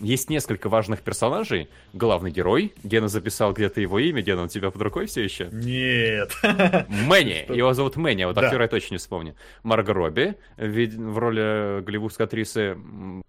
есть 0.00 0.30
несколько 0.30 0.68
важных 0.68 1.00
персонажей. 1.02 1.68
Главный 1.92 2.30
герой, 2.30 2.72
Гена 2.84 3.08
записал 3.08 3.52
где-то 3.52 3.80
его 3.80 3.98
имя, 3.98 4.22
Гена, 4.22 4.44
у 4.44 4.48
тебя 4.48 4.70
под 4.70 4.80
рукой 4.82 5.06
все 5.06 5.24
еще? 5.24 5.48
Нет. 5.50 6.32
Мэнни, 6.88 7.52
его 7.52 7.72
зовут 7.74 7.96
Мэнни, 7.96 8.22
а 8.22 8.28
вот 8.28 8.36
Да. 8.36 8.42
актера 8.42 8.62
я 8.62 8.68
точно 8.68 8.94
не 8.94 8.98
вспомню. 8.98 9.34
Марго 9.64 9.92
Робби 9.92 10.36
в, 10.56 11.18
роли 11.18 11.82
голливудской 11.82 12.26
актрисы. 12.26 12.76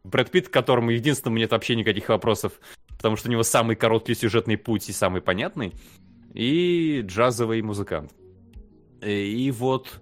Брэд 0.03 0.29
Питт, 0.29 0.49
к 0.49 0.51
которому 0.53 0.91
единственному 0.91 1.39
нет 1.39 1.51
вообще 1.51 1.75
никаких 1.75 2.09
вопросов, 2.09 2.53
потому 2.99 3.15
что 3.15 3.29
у 3.29 3.31
него 3.31 3.43
самый 3.43 3.77
короткий 3.77 4.13
сюжетный 4.13 4.57
путь 4.57 4.89
и 4.89 4.91
самый 4.91 5.21
понятный. 5.21 5.73
И 6.33 7.01
джазовый 7.05 7.61
музыкант. 7.61 8.11
Э, 8.99 9.09
И 9.09 9.49
вот, 9.51 10.01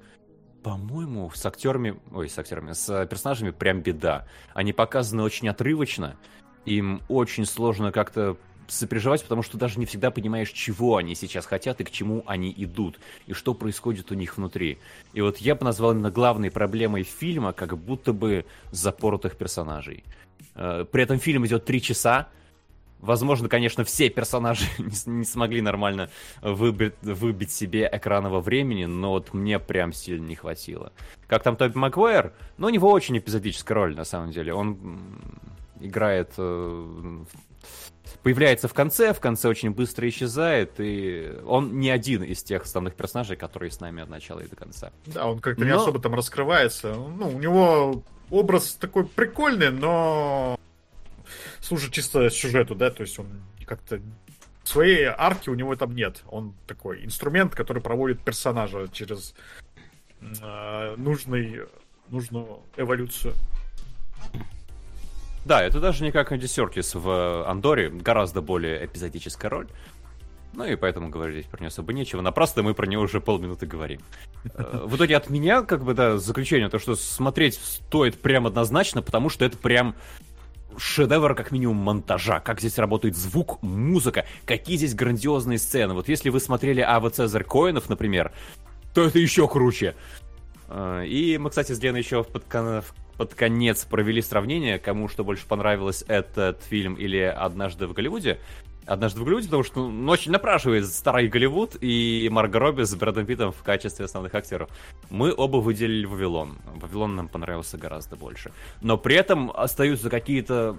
по-моему, 0.63 1.29
с 1.29 1.45
актерами, 1.45 1.99
ой, 2.11 2.27
с 2.27 2.39
актерами, 2.39 2.73
с 2.73 3.05
персонажами 3.05 3.51
прям 3.51 3.81
беда. 3.81 4.27
Они 4.55 4.73
показаны 4.73 5.21
очень 5.21 5.47
отрывочно, 5.47 6.17
им 6.65 7.03
очень 7.07 7.45
сложно 7.45 7.91
как-то 7.91 8.35
сопереживать, 8.67 9.21
потому 9.21 9.43
что 9.43 9.59
даже 9.59 9.79
не 9.79 9.85
всегда 9.85 10.09
понимаешь, 10.09 10.49
чего 10.49 10.97
они 10.97 11.13
сейчас 11.13 11.45
хотят 11.45 11.79
и 11.79 11.83
к 11.83 11.91
чему 11.91 12.23
они 12.25 12.51
идут, 12.57 12.99
и 13.27 13.33
что 13.33 13.53
происходит 13.53 14.11
у 14.11 14.15
них 14.15 14.37
внутри. 14.37 14.79
И 15.13 15.21
вот 15.21 15.37
я 15.37 15.53
бы 15.53 15.63
назвал 15.63 15.91
именно 15.91 16.09
главной 16.09 16.49
проблемой 16.49 17.03
фильма 17.03 17.53
как 17.53 17.77
будто 17.77 18.11
бы 18.11 18.43
запоротых 18.71 19.37
персонажей. 19.37 20.03
Э, 20.55 20.83
При 20.91 21.03
этом 21.03 21.19
фильм 21.19 21.45
идет 21.45 21.63
три 21.63 21.79
часа, 21.79 22.27
Возможно, 22.99 23.47
конечно, 23.47 23.83
все 23.83 24.09
персонажи 24.09 24.65
не, 24.77 25.11
не 25.19 25.25
смогли 25.25 25.61
нормально 25.61 26.09
выбить, 26.41 26.95
выбить 27.01 27.51
себе 27.51 27.87
экранного 27.91 28.39
времени, 28.41 28.85
но 28.85 29.11
вот 29.11 29.33
мне 29.33 29.59
прям 29.59 29.93
сильно 29.93 30.25
не 30.25 30.35
хватило. 30.35 30.91
Как 31.27 31.43
там 31.43 31.55
Тоби 31.55 31.77
Маквайр? 31.77 32.33
Ну, 32.57 32.67
у 32.67 32.69
него 32.69 32.91
очень 32.91 33.17
эпизодическая 33.17 33.75
роль, 33.75 33.95
на 33.95 34.03
самом 34.05 34.31
деле. 34.31 34.53
Он 34.53 35.09
играет... 35.79 36.31
э, 36.37 37.19
Появляется 38.23 38.67
в 38.69 38.73
конце, 38.73 39.13
в 39.13 39.19
конце 39.19 39.47
очень 39.49 39.71
быстро 39.71 40.07
исчезает, 40.07 40.75
и 40.79 41.33
он 41.45 41.77
не 41.79 41.89
один 41.89 42.23
из 42.23 42.41
тех 42.41 42.63
основных 42.63 42.95
персонажей, 42.95 43.35
которые 43.35 43.69
с 43.69 43.79
нами 43.81 44.01
от 44.01 44.09
начала 44.09 44.39
и 44.39 44.47
до 44.47 44.55
конца. 44.55 44.91
Да, 45.05 45.27
он 45.27 45.39
как-то 45.39 45.63
не 45.63 45.71
Но- 45.71 45.81
особо 45.81 45.99
там 45.99 46.15
раскрывается. 46.15 46.93
Ну, 46.95 47.27
у 47.29 47.37
него 47.39 48.01
образ 48.31 48.73
такой 48.75 49.05
прикольный, 49.05 49.71
но 49.71 50.57
служит 51.59 51.91
чисто 51.91 52.29
сюжету, 52.29 52.75
да, 52.75 52.89
то 52.89 53.01
есть 53.01 53.17
он 53.19 53.27
как-то 53.65 53.99
своей 54.63 55.05
арки 55.05 55.49
у 55.49 55.55
него 55.55 55.75
там 55.75 55.95
нет. 55.95 56.23
Он 56.27 56.53
такой 56.67 57.05
инструмент, 57.05 57.55
который 57.55 57.81
проводит 57.81 58.21
персонажа 58.21 58.87
через 58.91 59.33
э, 60.21 60.95
нужный, 60.97 61.61
нужную 62.09 62.59
эволюцию. 62.75 63.33
Да, 65.45 65.63
это 65.63 65.79
даже 65.79 66.03
не 66.03 66.11
как 66.11 66.33
Энди 66.33 66.45
Серкис 66.45 66.93
в 66.93 67.49
Андоре, 67.49 67.89
гораздо 67.89 68.41
более 68.41 68.85
эпизодическая 68.85 69.49
роль. 69.49 69.67
Ну 70.53 70.65
и 70.65 70.75
поэтому 70.75 71.09
говорить 71.09 71.45
про 71.47 71.59
нее 71.59 71.67
особо 71.67 71.93
нечего. 71.93 72.21
Напрасно 72.21 72.63
мы 72.63 72.73
про 72.73 72.87
нее 72.87 72.99
уже 72.99 73.21
полминуты 73.21 73.65
говорим. 73.67 74.01
Э, 74.55 74.85
В 74.85 74.95
итоге 74.95 75.15
от 75.15 75.29
меня, 75.29 75.61
как 75.61 75.83
бы, 75.83 75.93
да, 75.93 76.17
заключение, 76.17 76.67
то, 76.67 76.79
что 76.79 76.95
смотреть 76.95 77.55
стоит 77.55 78.19
прям 78.19 78.47
однозначно, 78.47 79.01
потому 79.01 79.29
что 79.29 79.45
это 79.45 79.57
прям 79.57 79.95
шедевр, 80.77 81.35
как 81.35 81.51
минимум, 81.51 81.77
монтажа. 81.77 82.39
Как 82.39 82.59
здесь 82.59 82.77
работает 82.77 83.15
звук, 83.15 83.61
музыка, 83.61 84.25
какие 84.45 84.77
здесь 84.77 84.93
грандиозные 84.93 85.57
сцены. 85.59 85.93
Вот 85.93 86.07
если 86.07 86.29
вы 86.29 86.39
смотрели 86.39 86.81
Ава 86.81 87.09
Цезарь 87.09 87.43
Коинов, 87.43 87.89
например, 87.89 88.31
то 88.93 89.03
это 89.05 89.19
еще 89.19 89.47
круче. 89.47 89.95
Э, 90.69 91.03
И 91.05 91.37
мы, 91.37 91.49
кстати, 91.49 91.73
с 91.73 91.81
Леной 91.81 92.01
еще 92.01 92.23
под, 92.23 92.43
кон- 92.45 92.83
под 93.17 93.33
конец 93.33 93.85
провели 93.85 94.21
сравнение, 94.21 94.79
кому 94.79 95.07
что 95.07 95.23
больше 95.23 95.45
понравилось, 95.47 96.03
этот 96.07 96.63
фильм 96.63 96.95
или 96.95 97.19
«Однажды 97.19 97.87
в 97.87 97.93
Голливуде». 97.93 98.39
«Однажды 98.87 99.19
в 99.21 99.23
Голливуде», 99.25 99.47
потому 99.47 99.63
что 99.63 99.87
ну, 99.89 100.11
очень 100.11 100.31
напрашивает 100.31 100.85
старый 100.87 101.27
Голливуд 101.27 101.75
и 101.81 102.27
Марго 102.31 102.57
Робби 102.59 102.83
с 102.83 102.95
Брэдом 102.95 103.25
Питтом 103.25 103.51
в 103.51 103.61
качестве 103.61 104.05
основных 104.05 104.33
актеров. 104.33 104.69
Мы 105.09 105.33
оба 105.35 105.57
выделили 105.57 106.05
«Вавилон». 106.05 106.57
«Вавилон» 106.75 107.15
нам 107.15 107.27
понравился 107.27 107.77
гораздо 107.77 108.15
больше. 108.15 108.51
Но 108.81 108.97
при 108.97 109.15
этом 109.15 109.51
остаются 109.53 110.09
какие-то 110.09 110.77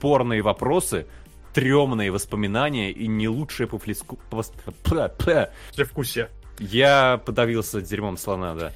порные 0.00 0.42
вопросы, 0.42 1.06
тремные 1.54 2.10
воспоминания 2.10 2.90
и 2.90 3.06
не 3.06 3.28
лучшие 3.28 3.66
по 3.66 3.78
флиску... 3.78 4.18
по- 4.30 4.42
Для 5.76 5.84
вкусия. 5.84 6.30
Я 6.70 7.20
подавился 7.24 7.80
дерьмом 7.80 8.16
слона, 8.16 8.54
да. 8.54 8.72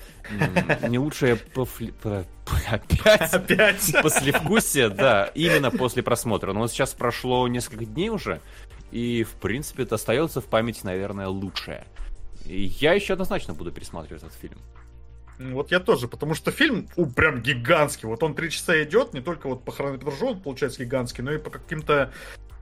Не 0.88 0.98
лучшее 0.98 1.36
пофли- 1.36 1.92
по- 2.02 2.24
по- 2.44 2.74
опять 2.74 3.32
Опять. 3.34 3.94
послевкусие, 4.02 4.88
да, 4.88 5.30
именно 5.34 5.70
после 5.70 6.02
просмотра. 6.02 6.52
Но 6.52 6.60
вот 6.60 6.70
сейчас 6.70 6.94
прошло 6.94 7.46
несколько 7.48 7.84
дней 7.84 8.08
уже, 8.10 8.40
и, 8.90 9.24
в 9.24 9.34
принципе, 9.34 9.84
это 9.84 9.94
остается 9.96 10.40
в 10.40 10.46
памяти, 10.46 10.80
наверное, 10.84 11.28
лучшее. 11.28 11.84
И 12.44 12.72
я 12.80 12.92
еще 12.92 13.14
однозначно 13.14 13.54
буду 13.54 13.72
пересматривать 13.72 14.22
этот 14.22 14.34
фильм. 14.36 14.58
Вот 15.38 15.70
я 15.70 15.80
тоже, 15.80 16.08
потому 16.08 16.34
что 16.34 16.50
фильм, 16.50 16.88
у, 16.96 17.06
прям 17.06 17.42
гигантский. 17.42 18.08
Вот 18.08 18.22
он 18.22 18.34
три 18.34 18.50
часа 18.50 18.82
идет, 18.82 19.12
не 19.12 19.20
только 19.20 19.48
вот 19.48 19.64
по 19.64 19.72
хронометражу 19.72 20.28
он 20.28 20.40
получается 20.40 20.84
гигантский, 20.84 21.22
но 21.22 21.32
и 21.32 21.38
по 21.38 21.50
каким-то 21.50 22.12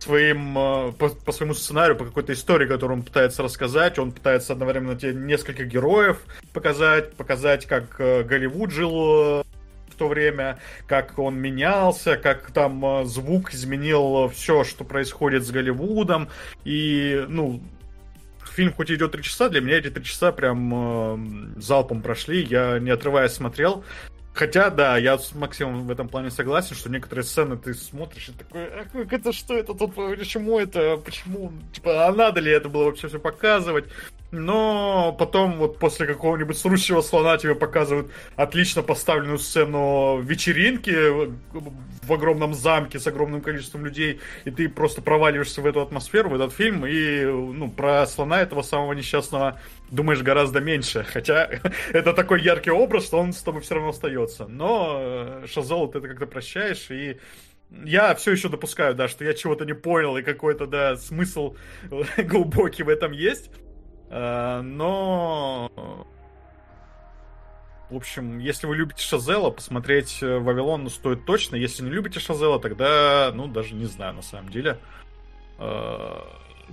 своим, 0.05 0.59
э, 0.59 0.93
по, 0.93 1.09
по 1.09 1.33
своему 1.33 1.55
сценарию, 1.55 1.97
по 1.97 2.05
какой-то 2.05 2.33
истории, 2.33 2.67
которую 2.67 2.99
он 2.99 3.05
пытается 3.05 3.43
рассказать. 3.43 3.99
Он 3.99 4.13
пытается 4.13 4.53
одновременно 4.53 4.97
тебе 4.97 5.15
несколько 5.15 5.65
героев 5.65 6.19
показать, 6.53 7.15
показать, 7.15 7.67
как 7.67 8.01
э, 8.01 8.23
Голливуд 8.23 8.71
жил 8.71 8.93
э, 8.93 9.45
в 9.89 9.97
то 9.97 10.09
время, 10.09 10.59
как 10.87 11.19
он 11.19 11.37
менялся, 11.37 12.17
как 12.17 12.51
там 12.51 13.07
звук 13.07 13.55
изменил 13.55 14.29
все, 14.29 14.65
что 14.65 14.85
происходит 14.85 15.45
с 15.45 15.51
Голливудом. 15.51 16.29
И, 16.65 17.25
ну, 17.29 17.63
фильм 18.55 18.73
хоть 18.73 18.91
идет 18.91 19.13
три 19.13 19.23
часа, 19.23 19.49
для 19.49 19.61
меня 19.61 19.79
эти 19.79 19.91
три 19.91 20.05
часа 20.05 20.33
прям 20.33 21.57
э, 21.57 21.61
залпом 21.61 22.03
прошли, 22.03 22.43
я 22.45 22.79
не 22.79 22.91
отрываясь 22.91 23.33
смотрел. 23.33 23.85
Хотя, 24.35 24.71
да, 24.71 24.99
я 24.99 25.17
с 25.17 25.33
Максимом 25.33 25.87
в 25.87 25.91
этом 25.93 26.09
плане 26.09 26.29
согласен, 26.29 26.75
что 26.75 26.91
некоторые 26.91 27.25
сцены 27.25 27.57
ты 27.57 27.73
смотришь 27.73 28.31
и 28.31 28.33
такой, 28.33 28.65
а 28.65 28.85
как 28.93 29.13
это 29.13 29.33
что 29.33 29.57
это 29.57 29.75
тут, 29.75 29.95
почему 29.95 30.59
это, 30.59 30.97
почему, 30.97 31.53
типа, 31.73 32.09
а 32.09 32.13
надо 32.13 32.41
ли 32.41 32.51
это 32.51 32.69
было 32.69 32.87
вообще 32.87 33.07
все 33.07 33.21
показывать? 33.21 33.85
Но 34.33 35.15
потом 35.17 35.59
вот 35.59 35.79
после 35.79 36.09
какого-нибудь 36.09 36.59
срущего 36.59 37.01
слона 37.01 37.39
тебе 37.39 37.55
показывают 37.55 38.11
отлично 38.35 38.83
поставленную 38.83 39.39
сцену 39.39 40.21
вечеринки 40.21 40.91
в 42.03 42.13
огромном 42.13 42.55
замке 42.55 42.99
с 42.99 43.07
огромным 43.07 43.41
количеством 43.41 43.87
людей, 43.87 44.21
и 44.45 44.51
ты 44.51 44.69
просто 44.69 45.01
проваливаешься 45.01 45.63
в 45.63 45.67
эту 45.67 45.81
атмосферу, 45.81 46.31
в 46.31 46.35
этот 46.35 46.53
фильм, 46.53 46.85
и 46.85 47.25
ну, 47.25 47.71
про 47.71 48.05
слона 48.09 48.41
этого 48.41 48.63
самого 48.63 48.93
несчастного 48.95 49.61
думаешь 49.95 50.23
гораздо 50.23 50.61
меньше. 50.61 51.05
Хотя 51.05 51.49
это 51.93 52.13
такой 52.13 52.43
яркий 52.43 52.71
образ, 52.71 53.07
что 53.07 53.19
он 53.19 53.33
с 53.33 53.43
тобой 53.43 53.63
все 53.63 53.75
равно 53.75 53.91
остается. 53.91 54.47
Но 54.47 54.97
э, 54.99 55.47
Шазол 55.47 55.89
ты 55.91 55.99
это 55.99 56.09
как-то 56.09 56.27
прощаешь, 56.27 56.91
и 56.91 57.19
я 57.85 58.15
все 58.15 58.33
еще 58.33 58.49
допускаю, 58.49 58.95
да, 58.95 59.09
что 59.09 59.25
я 59.25 59.35
чего-то 59.35 59.65
не 59.65 59.75
понял, 59.75 60.17
и 60.17 60.23
какой-то, 60.23 60.67
да, 60.67 60.97
смысл 60.97 61.57
глубокий 62.19 62.83
в 62.83 62.89
этом 62.89 63.13
есть. 63.13 63.51
Э, 64.11 64.61
Но... 64.63 65.71
В 67.91 67.97
общем, 67.97 68.39
если 68.39 68.67
вы 68.67 68.77
любите 68.77 69.03
Шазела, 69.03 69.51
посмотреть 69.51 70.21
э, 70.23 70.39
Вавилон 70.39 70.89
стоит 70.89 71.27
точно. 71.27 71.57
Если 71.57 71.85
не 71.85 71.91
любите 71.91 72.19
Шазела, 72.19 72.59
тогда, 72.59 73.31
ну, 73.35 73.47
даже 73.47 73.75
не 73.75 73.85
знаю, 73.85 74.15
на 74.15 74.23
самом 74.23 74.49
деле. 74.49 74.79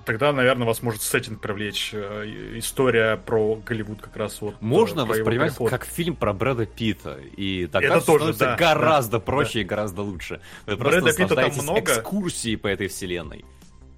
Тогда, 0.06 0.32
наверное, 0.34 0.66
вас 0.66 0.82
может 0.82 1.02
сеттинг 1.02 1.42
привлечь. 1.42 1.92
э, 1.94 2.26
История 2.58 3.18
про 3.18 3.56
Голливуд 3.56 4.02
как 4.02 4.16
раз 4.16 4.42
вот. 4.42 4.54
э, 4.54 4.58
Можно 4.62 5.06
воспринимать 5.06 5.56
как 5.70 5.86
фильм 5.86 6.16
про 6.16 6.34
Брэда 6.34 6.66
Питта, 6.66 7.20
и 7.38 7.68
тогда 7.68 7.98
Это 7.98 8.06
тоже, 8.06 8.34
становится 8.34 8.46
да, 8.46 8.56
гораздо 8.56 9.12
да, 9.18 9.20
проще 9.20 9.54
да. 9.56 9.60
и 9.60 9.64
гораздо 9.64 10.02
лучше. 10.02 10.42
Вы 10.66 10.76
Брэда 10.78 11.02
просто 11.02 11.18
Питта 11.24 11.36
там 11.36 11.52
много. 11.64 11.80
экскурсией 11.82 12.58
по 12.58 12.68
этой 12.68 12.88
вселенной. 12.88 13.46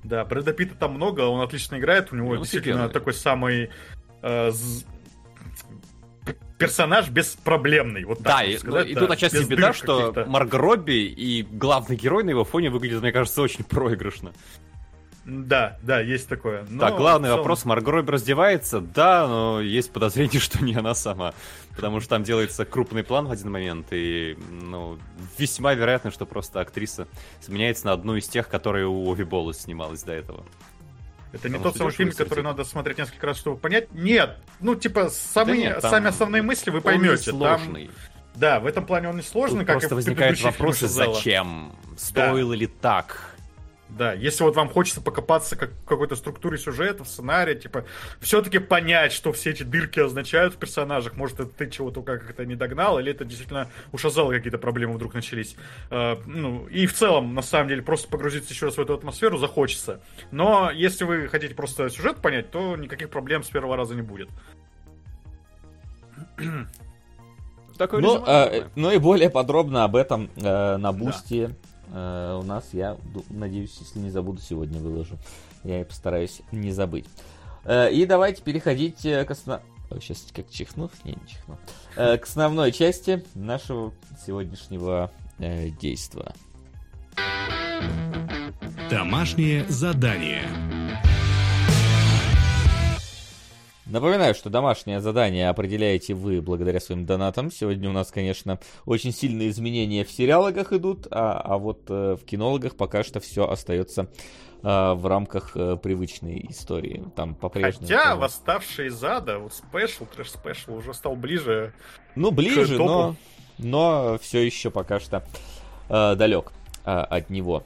Да, 0.03 0.25
Брэда 0.25 0.51
Питта 0.53 0.75
там 0.75 0.93
много, 0.95 1.21
он 1.21 1.41
отлично 1.41 1.77
играет, 1.77 2.11
у 2.11 2.15
него 2.15 2.33
Ну, 2.35 2.41
действительно 2.41 2.85
офигенный. 2.85 2.93
такой 2.93 3.13
самый 3.13 3.69
э, 4.21 4.51
з- 4.51 4.85
персонаж 6.57 7.09
беспроблемный. 7.09 8.05
Вот 8.05 8.19
так 8.19 8.27
Да, 8.27 8.33
можно 8.37 8.49
и, 8.49 8.53
ну, 8.53 8.59
сказать, 8.59 8.89
и 8.89 8.93
да, 8.93 8.99
тут 9.01 9.11
отчасти 9.11 9.43
беда, 9.43 9.73
что. 9.73 10.25
Марго 10.27 10.57
Робби 10.57 10.93
и 11.05 11.43
главный 11.43 11.95
герой 11.95 12.23
на 12.23 12.29
его 12.29 12.43
фоне 12.45 12.69
выглядят, 12.69 13.01
мне 13.01 13.11
кажется, 13.11 13.41
очень 13.41 13.63
проигрышно. 13.63 14.33
Да, 15.25 15.77
да, 15.81 16.01
есть 16.01 16.27
такое. 16.27 16.65
Но 16.69 16.81
так, 16.81 16.97
главный 16.97 17.27
целом- 17.27 17.39
вопрос, 17.39 17.63
Марго 17.63 17.91
Робби 17.91 18.11
раздевается? 18.11 18.81
Да, 18.81 19.25
но 19.27 19.61
есть 19.61 19.91
подозрение, 19.91 20.39
что 20.41 20.63
не 20.63 20.73
она 20.73 20.93
сама. 20.93 21.33
Потому 21.75 22.01
что 22.01 22.09
там 22.09 22.23
делается 22.23 22.65
крупный 22.65 23.03
план 23.03 23.27
в 23.27 23.31
один 23.31 23.49
момент, 23.51 23.87
и, 23.91 24.37
ну, 24.51 24.97
весьма 25.37 25.73
вероятно, 25.73 26.11
что 26.11 26.25
просто 26.25 26.59
актриса 26.59 27.07
сменяется 27.39 27.85
на 27.85 27.93
одну 27.93 28.15
из 28.15 28.27
тех, 28.27 28.49
которые 28.49 28.85
у 28.87 29.11
Ови 29.11 29.23
Боллес 29.23 29.61
снималась 29.61 30.03
до 30.03 30.11
этого. 30.11 30.43
Это 31.31 31.49
не 31.49 31.57
тот 31.57 31.75
самый 31.75 31.91
фильм, 31.91 32.11
светит. 32.11 32.29
который 32.29 32.43
надо 32.43 32.63
смотреть 32.63 32.99
несколько 32.99 33.25
раз, 33.25 33.37
чтобы 33.37 33.57
понять. 33.57 33.91
Нет, 33.91 34.37
ну 34.59 34.75
типа 34.75 35.09
самые, 35.09 35.61
нет, 35.61 35.81
там 35.81 35.89
сами 35.89 36.07
основные 36.09 36.43
мысли 36.43 36.69
вы 36.69 36.81
поймете. 36.81 37.31
Там, 37.31 37.39
сложный. 37.59 37.89
Да, 38.35 38.59
в 38.59 38.67
этом 38.67 38.85
плане 38.85 39.09
он 39.09 39.15
не 39.15 39.21
сложный, 39.21 39.59
Тут 39.59 39.67
как 39.67 39.89
просто 39.89 40.11
и 40.11 40.33
в 40.35 40.41
вопросы, 40.41 40.81
Шазела. 40.81 41.13
зачем? 41.13 41.71
Стоило 41.97 42.53
ли 42.53 42.67
так? 42.67 43.32
Да, 43.97 44.13
если 44.13 44.43
вот 44.43 44.55
вам 44.55 44.69
хочется 44.69 45.01
покопаться 45.01 45.55
как 45.55 45.71
в 45.71 45.85
какой-то 45.85 46.15
структуре 46.15 46.57
сюжета, 46.57 47.03
в 47.03 47.07
сценарии, 47.07 47.53
типа, 47.53 47.85
все-таки 48.19 48.57
понять, 48.57 49.11
что 49.11 49.31
все 49.31 49.51
эти 49.51 49.61
дырки 49.63 49.99
означают 49.99 50.55
в 50.55 50.57
персонажах, 50.57 51.15
может, 51.15 51.39
это 51.39 51.49
ты 51.49 51.69
чего-то 51.69 52.01
как-то 52.01 52.43
не 52.45 52.55
догнал, 52.55 52.97
или 52.99 53.11
это 53.11 53.23
действительно 53.23 53.69
у 53.91 53.97
Шазала 53.97 54.31
какие-то 54.31 54.57
проблемы 54.57 54.93
вдруг 54.95 55.13
начались. 55.13 55.55
Э, 55.91 56.15
ну, 56.25 56.65
и 56.67 56.87
в 56.87 56.93
целом, 56.93 57.35
на 57.35 57.43
самом 57.43 57.67
деле, 57.67 57.83
просто 57.83 58.07
погрузиться 58.07 58.51
еще 58.51 58.65
раз 58.65 58.77
в 58.77 58.81
эту 58.81 58.95
атмосферу 58.95 59.37
захочется. 59.37 60.01
Но 60.31 60.71
если 60.71 61.03
вы 61.03 61.27
хотите 61.27 61.53
просто 61.53 61.89
сюжет 61.89 62.17
понять, 62.17 62.49
то 62.49 62.75
никаких 62.75 63.09
проблем 63.09 63.43
с 63.43 63.49
первого 63.49 63.77
раза 63.77 63.93
не 63.93 64.01
будет. 64.01 64.29
Такое 67.77 68.01
Ну, 68.01 68.15
резюме, 68.15 68.27
э, 68.27 68.69
ну 68.75 68.91
и 68.91 68.97
более 68.97 69.29
подробно 69.29 69.83
об 69.83 69.95
этом 69.95 70.29
э, 70.35 70.77
на 70.77 70.91
бусте 70.91 71.55
э, 71.93 72.39
у 72.41 72.43
нас, 72.43 72.69
я 72.73 72.97
надеюсь, 73.29 73.77
если 73.79 73.99
не 73.99 74.09
забуду, 74.09 74.41
сегодня 74.41 74.79
выложу. 74.79 75.17
Я 75.63 75.81
и 75.81 75.83
постараюсь 75.83 76.41
не 76.51 76.71
забыть. 76.71 77.05
Э, 77.63 77.91
и 77.91 78.05
давайте 78.05 78.41
переходить 78.41 79.05
э, 79.05 79.23
к 79.25 79.31
основ... 79.31 79.61
Сейчас 80.01 80.27
как 80.33 80.49
чихну? 80.49 80.89
Не, 81.03 81.11
не 81.11 81.27
чихну. 81.27 81.57
К 81.95 82.23
основной 82.23 82.71
части 82.71 83.23
нашего 83.35 83.93
сегодняшнего 84.25 85.11
действа. 85.37 86.33
Домашнее 88.89 89.65
задание. 89.69 90.72
Напоминаю, 93.85 94.33
что 94.33 94.49
домашнее 94.49 95.01
задание 95.01 95.49
определяете 95.49 96.13
вы 96.13 96.41
благодаря 96.41 96.79
своим 96.79 97.05
донатам. 97.05 97.51
Сегодня 97.51 97.89
у 97.89 97.93
нас, 97.93 98.11
конечно, 98.11 98.59
очень 98.85 99.11
сильные 99.11 99.49
изменения 99.49 100.05
в 100.05 100.11
сериалогах 100.11 100.71
идут, 100.71 101.07
а, 101.11 101.41
а 101.43 101.57
вот 101.57 101.81
э, 101.89 102.15
в 102.15 102.23
кинологах 102.23 102.77
пока 102.77 103.03
что 103.03 103.19
все 103.19 103.45
остается 103.49 104.03
э, 104.03 104.93
в 104.93 105.05
рамках 105.05 105.57
э, 105.57 105.75
привычной 105.75 106.45
истории. 106.49 107.03
Там 107.17 107.35
по-прежнему... 107.35 107.85
Хотя, 107.85 108.03
там- 108.11 108.19
восставшие 108.19 108.87
из 108.87 109.03
ада, 109.03 109.39
вот 109.39 109.53
special, 109.53 110.05
трэш 110.05 110.31
special 110.31 110.75
уже 110.75 110.93
стал 110.93 111.17
ближе. 111.17 111.73
Ну, 112.15 112.31
ближе, 112.31 112.77
но, 112.77 113.17
но 113.57 114.17
все 114.21 114.45
еще 114.45 114.71
пока 114.71 115.01
что 115.01 115.25
э, 115.89 116.15
далек 116.15 116.53
э, 116.85 116.89
от 116.91 117.29
него. 117.29 117.63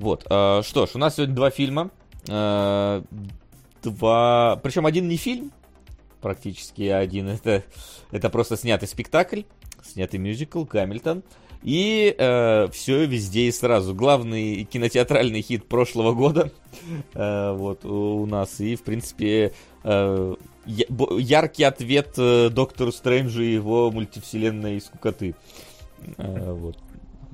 Вот. 0.00 0.26
э, 0.28 0.62
что 0.64 0.86
ж, 0.86 0.90
у 0.94 0.98
нас 0.98 1.14
сегодня 1.14 1.36
два 1.36 1.50
фильма. 1.50 1.90
Э, 2.28 3.02
два... 3.84 4.58
Причем 4.62 4.86
один 4.86 5.08
не 5.08 5.16
фильм, 5.16 5.52
практически, 6.20 6.82
а 6.84 6.98
один 6.98 7.28
это, 7.28 7.62
это 8.10 8.30
просто 8.30 8.56
снятый 8.56 8.88
спектакль, 8.88 9.42
снятый 9.84 10.18
мюзикл 10.18 10.64
«Гамильтон». 10.64 11.22
И 11.62 12.14
все 12.72 13.06
везде 13.06 13.46
и 13.48 13.52
сразу. 13.52 13.94
Главный 13.94 14.64
кинотеатральный 14.64 15.40
хит 15.40 15.66
прошлого 15.66 16.12
года 16.12 16.52
э, 17.14 17.52
вот 17.56 17.86
у, 17.86 18.26
нас. 18.26 18.60
И, 18.60 18.76
в 18.76 18.82
принципе, 18.82 19.54
э, 19.82 20.34
яркий 20.66 21.64
ответ 21.64 22.14
э, 22.18 22.50
Доктору 22.50 22.92
Стрэнджу 22.92 23.42
и 23.42 23.54
его 23.54 23.90
мультивселенной 23.90 24.78
скукоты. 24.80 25.34
Э, 26.18 26.52
вот. 26.52 26.76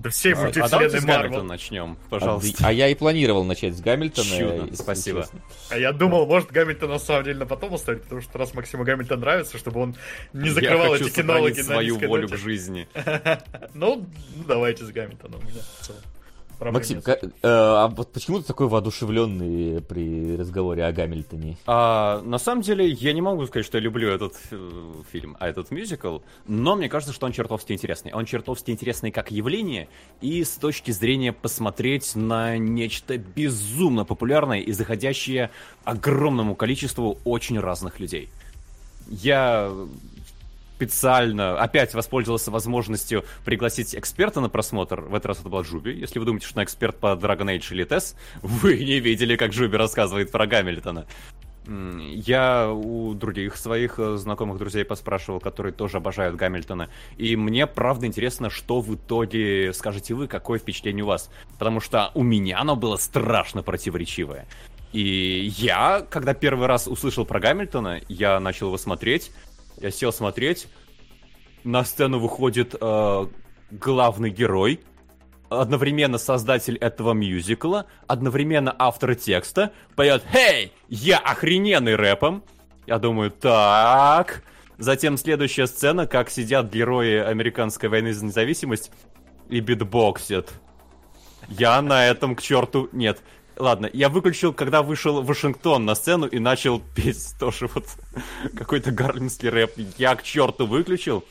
Да 0.02 0.08
всей 0.08 0.32
А 0.32 0.36
давайте 0.36 0.60
мультивселенной 0.60 0.88
с 1.00 1.04
Марвел. 1.04 1.22
Гамильтона 1.22 1.48
начнем, 1.48 1.98
пожалуйста. 2.08 2.64
А, 2.64 2.68
а 2.68 2.72
я 2.72 2.88
и 2.88 2.94
планировал 2.94 3.44
начать 3.44 3.76
с 3.76 3.80
Гамильтона. 3.82 4.26
Чудно, 4.26 4.62
если 4.62 4.74
спасибо. 4.76 5.20
честно. 5.22 5.40
А 5.68 5.78
я 5.78 5.92
думал, 5.92 6.26
может, 6.26 6.50
Гамильтон 6.50 6.88
на 6.88 6.98
самом 6.98 7.24
деле 7.24 7.38
на 7.40 7.46
потом 7.46 7.74
оставить, 7.74 8.02
потому 8.04 8.22
что 8.22 8.38
раз 8.38 8.54
Максиму 8.54 8.84
Гамильтон 8.84 9.20
нравится, 9.20 9.58
чтобы 9.58 9.80
он 9.80 9.96
не 10.32 10.48
закрывал 10.48 10.94
Я 10.94 11.02
эти 11.02 11.10
кинологи 11.10 11.58
на 11.58 11.64
свою 11.64 11.98
волю 11.98 12.22
ноте. 12.22 12.34
к 12.34 12.38
жизни. 12.38 12.88
Ну, 13.74 14.06
давайте 14.48 14.84
с 14.84 14.90
Гамильтоном. 14.90 15.40
у 15.40 16.19
Максим, 16.60 16.96
нет. 16.96 17.04
ка- 17.04 17.20
э, 17.22 17.30
а 17.42 17.88
вот 17.88 18.12
почему 18.12 18.38
ты 18.40 18.44
такой 18.44 18.68
воодушевленный 18.68 19.80
при 19.82 20.36
разговоре 20.36 20.84
о 20.84 20.92
Гамильтоне? 20.92 21.56
А, 21.66 22.20
на 22.22 22.38
самом 22.38 22.62
деле, 22.62 22.86
я 22.86 23.12
не 23.12 23.22
могу 23.22 23.46
сказать, 23.46 23.64
что 23.66 23.78
я 23.78 23.82
люблю 23.84 24.08
этот 24.10 24.34
э, 24.50 24.92
фильм, 25.10 25.36
а 25.40 25.48
этот 25.48 25.70
мюзикл, 25.70 26.18
но 26.46 26.76
мне 26.76 26.88
кажется, 26.88 27.14
что 27.14 27.26
он 27.26 27.32
чертовски 27.32 27.72
интересный. 27.72 28.12
Он 28.12 28.24
чертовски 28.26 28.70
интересный 28.70 29.10
как 29.10 29.30
явление 29.30 29.88
и 30.20 30.44
с 30.44 30.50
точки 30.50 30.90
зрения 30.90 31.32
посмотреть 31.32 32.14
на 32.14 32.58
нечто 32.58 33.16
безумно 33.16 34.04
популярное 34.04 34.60
и 34.60 34.72
заходящее 34.72 35.50
огромному 35.84 36.54
количеству 36.54 37.18
очень 37.24 37.58
разных 37.58 38.00
людей. 38.00 38.28
Я 39.08 39.72
специально 40.80 41.60
опять 41.60 41.92
воспользовался 41.92 42.50
возможностью 42.50 43.24
пригласить 43.44 43.94
эксперта 43.94 44.40
на 44.40 44.48
просмотр. 44.48 45.02
В 45.02 45.14
этот 45.14 45.26
раз 45.26 45.40
это 45.40 45.50
была 45.50 45.60
Джуби. 45.60 45.90
Если 45.90 46.18
вы 46.18 46.24
думаете, 46.24 46.46
что 46.46 46.58
он 46.58 46.64
эксперт 46.64 46.96
по 46.96 47.08
Dragon 47.08 47.54
Age 47.54 47.72
или 47.72 47.84
TES, 47.84 48.16
вы 48.42 48.78
не 48.78 48.98
видели, 48.98 49.36
как 49.36 49.50
Джуби 49.50 49.76
рассказывает 49.76 50.32
про 50.32 50.46
Гамильтона. 50.46 51.04
Я 51.68 52.70
у 52.72 53.12
других 53.12 53.56
своих 53.56 53.98
э, 53.98 54.16
знакомых 54.16 54.56
друзей 54.56 54.84
поспрашивал, 54.84 55.38
которые 55.38 55.74
тоже 55.74 55.98
обожают 55.98 56.34
Гамильтона. 56.34 56.88
И 57.18 57.36
мне 57.36 57.66
правда 57.66 58.06
интересно, 58.06 58.48
что 58.48 58.80
в 58.80 58.94
итоге 58.94 59.74
скажете 59.74 60.14
вы, 60.14 60.26
какое 60.28 60.58
впечатление 60.58 61.04
у 61.04 61.08
вас. 61.08 61.30
Потому 61.58 61.80
что 61.80 62.10
у 62.14 62.22
меня 62.22 62.58
оно 62.58 62.74
было 62.74 62.96
страшно 62.96 63.62
противоречивое. 63.62 64.46
И 64.92 65.52
я, 65.58 66.04
когда 66.08 66.34
первый 66.34 66.66
раз 66.66 66.88
услышал 66.88 67.24
про 67.24 67.38
Гамильтона, 67.38 68.00
я 68.08 68.40
начал 68.40 68.68
его 68.68 68.78
смотреть. 68.78 69.30
Я 69.80 69.90
сел 69.90 70.12
смотреть. 70.12 70.68
На 71.64 71.84
сцену 71.84 72.18
выходит 72.18 72.74
э, 72.80 73.26
главный 73.70 74.30
герой, 74.30 74.80
одновременно 75.48 76.18
создатель 76.18 76.76
этого 76.76 77.12
мюзикла, 77.12 77.86
одновременно 78.06 78.74
автор 78.78 79.14
текста, 79.14 79.72
поет 79.96 80.22
«Хей, 80.32 80.72
я 80.88 81.18
охрененный 81.18 81.96
рэпом!» 81.96 82.44
Я 82.86 82.98
думаю, 82.98 83.30
так... 83.30 84.42
Затем 84.78 85.18
следующая 85.18 85.66
сцена, 85.66 86.06
как 86.06 86.30
сидят 86.30 86.72
герои 86.72 87.18
американской 87.18 87.90
войны 87.90 88.14
за 88.14 88.24
независимость 88.24 88.90
и 89.50 89.60
битбоксят. 89.60 90.50
Я 91.48 91.82
на 91.82 92.06
этом 92.06 92.34
к 92.34 92.40
черту... 92.40 92.88
Нет. 92.92 93.20
Ладно, 93.60 93.90
я 93.92 94.08
выключил, 94.08 94.54
когда 94.54 94.82
вышел 94.82 95.22
Вашингтон 95.22 95.84
на 95.84 95.94
сцену 95.94 96.26
и 96.26 96.38
начал 96.38 96.80
петь 96.96 97.34
тоже 97.38 97.68
вот 97.74 97.84
какой-то 98.56 98.90
гарлемский 98.90 99.50
рэп. 99.50 99.72
Я 99.98 100.16
к 100.16 100.22
черту 100.22 100.66
выключил. 100.66 101.24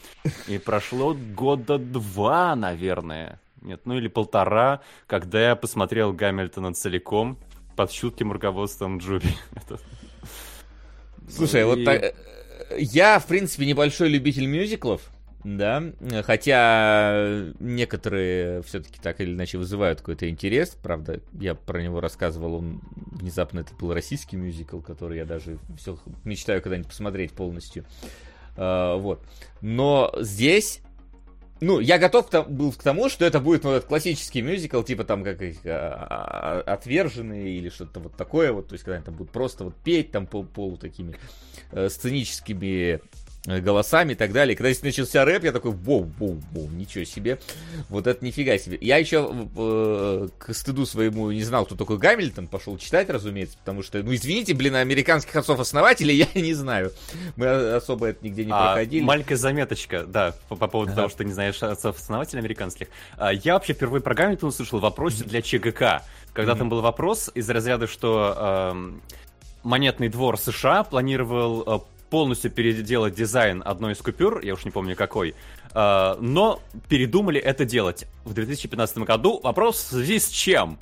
И 0.47 0.59
прошло 0.59 1.15
года 1.15 1.80
два, 1.80 2.55
наверное. 2.55 3.39
Нет, 3.61 3.82
ну 3.86 3.97
или 3.97 4.07
полтора, 4.07 4.82
когда 5.07 5.41
я 5.49 5.55
посмотрел 5.55 6.13
Гамильтона 6.13 6.75
целиком 6.75 7.39
под 7.75 7.89
чутким 7.89 8.32
руководством 8.32 8.99
Джуби. 8.99 9.36
Слушай, 11.30 11.63
Ну 11.63 11.69
вот 11.69 11.84
так, 11.84 12.03
э, 12.03 12.13
я, 12.77 13.17
в 13.17 13.25
принципе, 13.25 13.65
небольшой 13.65 14.09
любитель 14.09 14.45
мюзиклов, 14.45 15.01
да, 15.43 15.83
э, 15.99 16.21
хотя 16.23 17.53
некоторые 17.59 18.61
все-таки 18.63 18.99
так 19.01 19.21
или 19.21 19.33
иначе 19.33 19.57
вызывают 19.57 19.99
какой-то 19.99 20.29
интерес, 20.29 20.69
правда, 20.81 21.21
я 21.33 21.55
про 21.55 21.81
него 21.81 22.01
рассказывал, 22.01 22.55
он 22.55 22.81
внезапно 23.11 23.61
это 23.61 23.73
был 23.75 23.93
российский 23.93 24.35
мюзикл, 24.35 24.79
который 24.79 25.17
я 25.17 25.25
даже 25.25 25.57
все 25.77 25.97
мечтаю 26.25 26.61
когда-нибудь 26.61 26.89
посмотреть 26.89 27.31
полностью, 27.31 27.85
А, 28.57 28.97
вот, 28.97 29.23
но 29.61 30.13
здесь 30.19 30.81
ну, 31.61 31.79
я 31.79 31.97
готов 31.97 32.29
к 32.29 32.43
был 32.43 32.71
к 32.71 32.81
тому, 32.81 33.09
что 33.09 33.25
это 33.25 33.39
будет 33.39 33.63
ну, 33.63 33.71
этот 33.71 33.87
классический 33.87 34.41
мюзикл, 34.41 34.81
типа 34.81 35.03
там 35.03 35.23
как 35.23 35.41
их 35.41 35.57
а, 35.65 36.63
а, 36.65 36.73
отверженные 36.73 37.57
или 37.57 37.69
что-то 37.69 37.99
вот 37.99 38.15
такое 38.15 38.53
вот, 38.53 38.67
то 38.67 38.73
есть 38.73 38.83
когда 38.83 38.95
они 38.95 39.05
там 39.05 39.15
будут 39.15 39.31
просто 39.31 39.65
вот 39.65 39.75
петь 39.75 40.11
там 40.11 40.25
пол, 40.25 40.45
полу 40.45 40.77
такими 40.77 41.15
э, 41.71 41.89
сценическими 41.89 43.01
голосами 43.45 44.13
и 44.13 44.15
так 44.15 44.31
далее. 44.33 44.55
Когда 44.55 44.71
здесь 44.71 44.83
начался 44.83 45.23
рэп, 45.25 45.45
я 45.45 45.51
такой, 45.51 45.71
воу, 45.71 46.03
воу, 46.19 46.41
воу, 46.51 46.67
ничего 46.69 47.03
себе. 47.05 47.39
Вот 47.89 48.05
это 48.05 48.23
нифига 48.23 48.57
себе. 48.57 48.77
Я 48.81 48.97
еще 48.97 49.47
э, 49.55 50.27
к 50.37 50.53
стыду 50.53 50.85
своему 50.85 51.31
не 51.31 51.43
знал, 51.43 51.65
кто 51.65 51.75
такой 51.75 51.97
Гамильтон, 51.97 52.47
пошел 52.47 52.77
читать, 52.77 53.09
разумеется, 53.09 53.57
потому 53.57 53.81
что, 53.81 54.03
ну, 54.03 54.13
извините, 54.13 54.53
блин, 54.53 54.75
американских 54.75 55.35
отцов-основателей 55.35 56.15
я 56.15 56.27
не 56.41 56.53
знаю. 56.53 56.91
Мы 57.37 57.47
особо 57.47 58.07
это 58.07 58.23
нигде 58.25 58.45
не 58.45 58.51
А, 58.51 58.73
проходили. 58.73 59.03
маленькая 59.03 59.37
заметочка, 59.37 60.03
да, 60.03 60.35
по, 60.49 60.55
по 60.55 60.67
поводу 60.67 60.93
того, 60.93 61.09
что 61.09 61.23
не 61.23 61.31
знаешь 61.31 61.61
отцов-основателей 61.63 62.39
американских. 62.39 62.87
А, 63.17 63.31
я 63.33 63.53
вообще 63.53 63.73
впервые 63.73 64.01
про 64.01 64.13
Гамильтона 64.15 64.49
услышал 64.49 64.79
в 64.79 64.81
вопросе 64.81 65.23
для 65.23 65.41
ЧГК. 65.41 66.03
Когда 66.33 66.55
там 66.55 66.69
был 66.69 66.81
вопрос 66.81 67.31
из 67.33 67.49
разряда, 67.49 67.87
что 67.87 68.71
эм, 68.71 69.01
монетный 69.63 70.09
двор 70.09 70.37
США 70.37 70.83
планировал 70.83 71.63
э, 71.65 71.79
полностью 72.10 72.51
переделать 72.51 73.16
дизайн 73.16 73.62
одной 73.66 73.93
из 73.93 73.99
купюр, 73.99 74.41
я 74.41 74.53
уж 74.53 74.66
не 74.66 74.72
помню 74.72 74.95
какой, 74.95 75.36
э, 75.74 76.16
но 76.20 76.62
передумали 76.88 77.39
это 77.39 77.66
делать 77.66 78.05
в 78.26 78.34
2015 78.34 78.99
году. 78.99 79.39
Вопрос 79.43 79.78
в 79.78 79.88
связи 79.89 80.20
с 80.20 80.30
чем? 80.30 80.80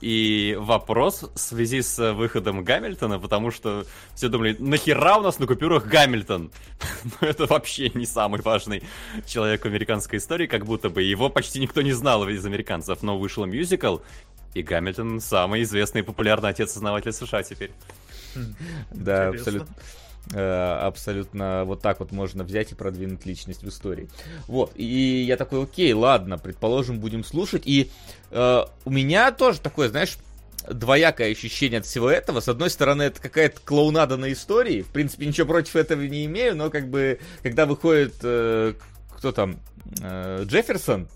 И 0.00 0.56
вопрос 0.60 1.24
в 1.34 1.38
связи 1.38 1.82
с 1.82 2.12
выходом 2.12 2.62
Гамильтона, 2.62 3.18
потому 3.18 3.50
что 3.50 3.84
все 4.14 4.28
думали, 4.28 4.54
нахера 4.58 5.16
у 5.16 5.22
нас 5.22 5.40
на 5.40 5.46
купюрах 5.46 5.86
Гамильтон? 5.86 6.52
Ну, 7.20 7.26
это 7.26 7.46
вообще 7.46 7.90
не 7.94 8.06
самый 8.06 8.40
важный 8.40 8.82
человек 9.26 9.62
в 9.62 9.66
американской 9.66 10.18
истории, 10.18 10.46
как 10.46 10.66
будто 10.66 10.88
бы. 10.88 11.02
Его 11.02 11.30
почти 11.30 11.58
никто 11.58 11.82
не 11.82 11.92
знал 11.92 12.28
из 12.28 12.44
американцев, 12.44 13.02
но 13.02 13.18
вышел 13.18 13.44
мюзикл, 13.44 13.98
и 14.54 14.62
Гамильтон 14.62 15.20
самый 15.20 15.62
известный 15.62 16.00
и 16.00 16.04
популярный 16.04 16.50
отец-основатель 16.50 17.12
США 17.12 17.42
теперь. 17.42 17.72
Да, 18.90 19.28
Интересно. 19.28 19.30
абсолютно. 19.30 19.74
Э, 20.32 20.78
Абсолютно 20.82 21.64
вот 21.64 21.82
так 21.82 22.00
вот 22.00 22.12
можно 22.12 22.44
взять 22.44 22.72
и 22.72 22.74
продвинуть 22.74 23.26
личность 23.26 23.62
в 23.62 23.68
истории. 23.68 24.08
Вот, 24.46 24.72
и 24.74 25.24
я 25.26 25.36
такой, 25.36 25.62
окей, 25.62 25.92
ладно, 25.92 26.38
предположим, 26.38 27.00
будем 27.00 27.24
слушать. 27.24 27.62
И 27.64 27.90
э, 28.30 28.64
у 28.84 28.90
меня 28.90 29.32
тоже 29.32 29.60
такое, 29.60 29.88
знаешь, 29.88 30.18
двоякое 30.68 31.32
ощущение 31.32 31.80
от 31.80 31.86
всего 31.86 32.10
этого. 32.10 32.40
С 32.40 32.48
одной 32.48 32.70
стороны, 32.70 33.02
это 33.02 33.20
какая-то 33.20 33.60
клоунада 33.64 34.16
на 34.16 34.32
истории. 34.32 34.82
В 34.82 34.88
принципе, 34.88 35.26
ничего 35.26 35.46
против 35.46 35.76
этого 35.76 36.02
не 36.02 36.24
имею, 36.26 36.56
но 36.56 36.70
как 36.70 36.88
бы, 36.88 37.20
когда 37.42 37.66
выходит, 37.66 38.14
э, 38.22 38.74
кто 39.16 39.32
там, 39.32 39.58
э, 40.02 40.44
Джефферсон, 40.44 41.08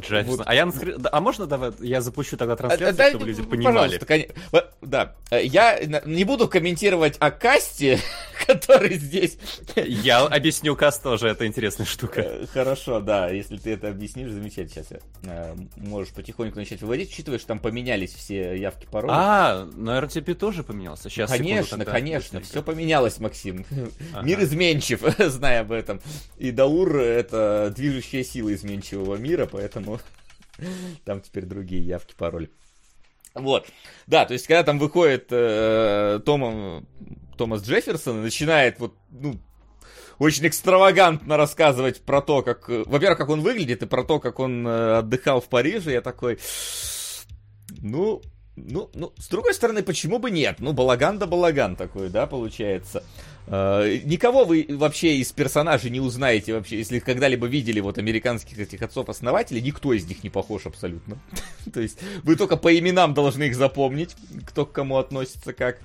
Джефферсон. 0.00 0.36
Вот. 0.36 0.42
А, 0.46 0.54
я 0.54 0.66
на 0.66 0.70
скри- 0.70 0.96
да, 0.98 1.08
а 1.12 1.20
можно 1.20 1.46
давай 1.46 1.72
я 1.80 2.00
запущу 2.00 2.36
тогда 2.36 2.54
А, 2.54 2.56
трансляцию, 2.56 2.96
да, 2.96 3.08
чтобы 3.10 3.26
люди 3.26 3.42
понимали? 3.42 4.00
Во- 4.50 4.70
Да, 4.80 5.14
Э, 5.30 5.42
я 5.44 5.78
не 6.04 6.24
буду 6.24 6.48
комментировать 6.48 7.16
о 7.18 7.30
касте, 7.30 7.98
который 8.46 8.94
здесь. 8.94 9.38
Я 9.76 10.26
объясню 10.26 10.76
Каст 10.76 11.02
тоже, 11.02 11.28
это 11.28 11.46
интересная 11.46 11.86
штука. 11.86 12.20
Э, 12.22 12.46
Хорошо, 12.52 13.00
да, 13.00 13.28
если 13.30 13.56
ты 13.56 13.72
это 13.72 13.88
объяснишь, 13.88 14.30
замечательно. 14.30 14.68
Сейчас 14.72 14.86
я, 14.90 14.98
э, 15.24 15.54
можешь 15.76 16.12
потихоньку 16.12 16.58
начать 16.58 16.80
выводить, 16.82 17.10
учитывая, 17.10 17.38
что 17.38 17.48
там 17.48 17.58
поменялись 17.58 18.12
все 18.14 18.56
явки 18.58 18.86
пароли. 18.90 19.12
А, 19.14 19.64
на 19.76 19.98
RTP 19.98 20.34
тоже 20.34 20.62
поменялся. 20.62 21.08
Сейчас, 21.10 21.30
секунду, 21.30 21.48
Конечно, 21.48 21.76
тогда 21.78 21.92
конечно, 21.92 22.38
быстренько. 22.40 22.46
все 22.46 22.62
поменялось, 22.62 23.18
Максим. 23.18 23.64
Ага. 24.14 24.22
Мир 24.26 24.42
изменчив, 24.42 25.00
зная 25.18 25.60
об 25.62 25.72
этом. 25.72 26.00
И 26.38 26.50
Даур— 26.50 26.96
это 26.98 27.72
движущая 27.74 28.22
сила 28.24 28.52
изменчивого 28.54 29.16
мира, 29.16 29.46
поэтому 29.50 29.81
там 31.04 31.20
теперь 31.20 31.44
другие 31.44 31.82
явки, 31.82 32.14
пароли. 32.16 32.50
Вот. 33.34 33.66
Да, 34.06 34.24
то 34.26 34.34
есть, 34.34 34.46
когда 34.46 34.62
там 34.62 34.78
выходит 34.78 35.28
э, 35.30 36.20
Тома- 36.24 36.84
Томас 37.38 37.62
Джефферсон 37.62 38.18
и 38.18 38.22
начинает 38.22 38.78
вот, 38.78 38.94
ну, 39.10 39.40
очень 40.18 40.46
экстравагантно 40.46 41.36
рассказывать 41.36 42.02
про 42.02 42.20
то, 42.20 42.42
как, 42.42 42.68
во-первых, 42.68 43.18
как 43.18 43.28
он 43.30 43.40
выглядит, 43.40 43.82
и 43.82 43.86
про 43.86 44.04
то, 44.04 44.20
как 44.20 44.38
он 44.38 44.66
э, 44.66 44.98
отдыхал 44.98 45.40
в 45.40 45.48
Париже, 45.48 45.92
я 45.92 46.02
такой, 46.02 46.38
ну, 47.80 48.20
ну, 48.56 48.90
ну, 48.94 49.12
с 49.16 49.28
другой 49.28 49.54
стороны, 49.54 49.82
почему 49.82 50.18
бы 50.18 50.30
нет? 50.30 50.56
Ну, 50.58 50.72
балаган 50.72 51.18
да 51.18 51.26
балаган 51.26 51.74
такой, 51.74 52.10
да, 52.10 52.26
получается. 52.26 53.02
Э, 53.46 53.98
никого 54.04 54.44
вы 54.44 54.66
вообще 54.68 55.16
из 55.16 55.32
персонажей 55.32 55.90
не 55.90 56.00
узнаете 56.00 56.54
вообще, 56.54 56.78
если 56.78 56.98
когда-либо 57.00 57.46
видели 57.46 57.80
вот 57.80 57.98
американских 57.98 58.58
этих 58.58 58.82
отцов-основателей, 58.82 59.60
никто 59.60 59.92
из 59.92 60.06
них 60.06 60.22
не 60.22 60.30
похож 60.30 60.66
абсолютно. 60.66 61.18
То 61.72 61.80
есть 61.80 61.98
вы 62.22 62.36
только 62.36 62.56
по 62.56 62.76
именам 62.76 63.14
должны 63.14 63.44
их 63.44 63.56
запомнить, 63.56 64.16
кто 64.46 64.64
к 64.64 64.72
кому 64.72 64.98
относится, 64.98 65.52
как, 65.52 65.80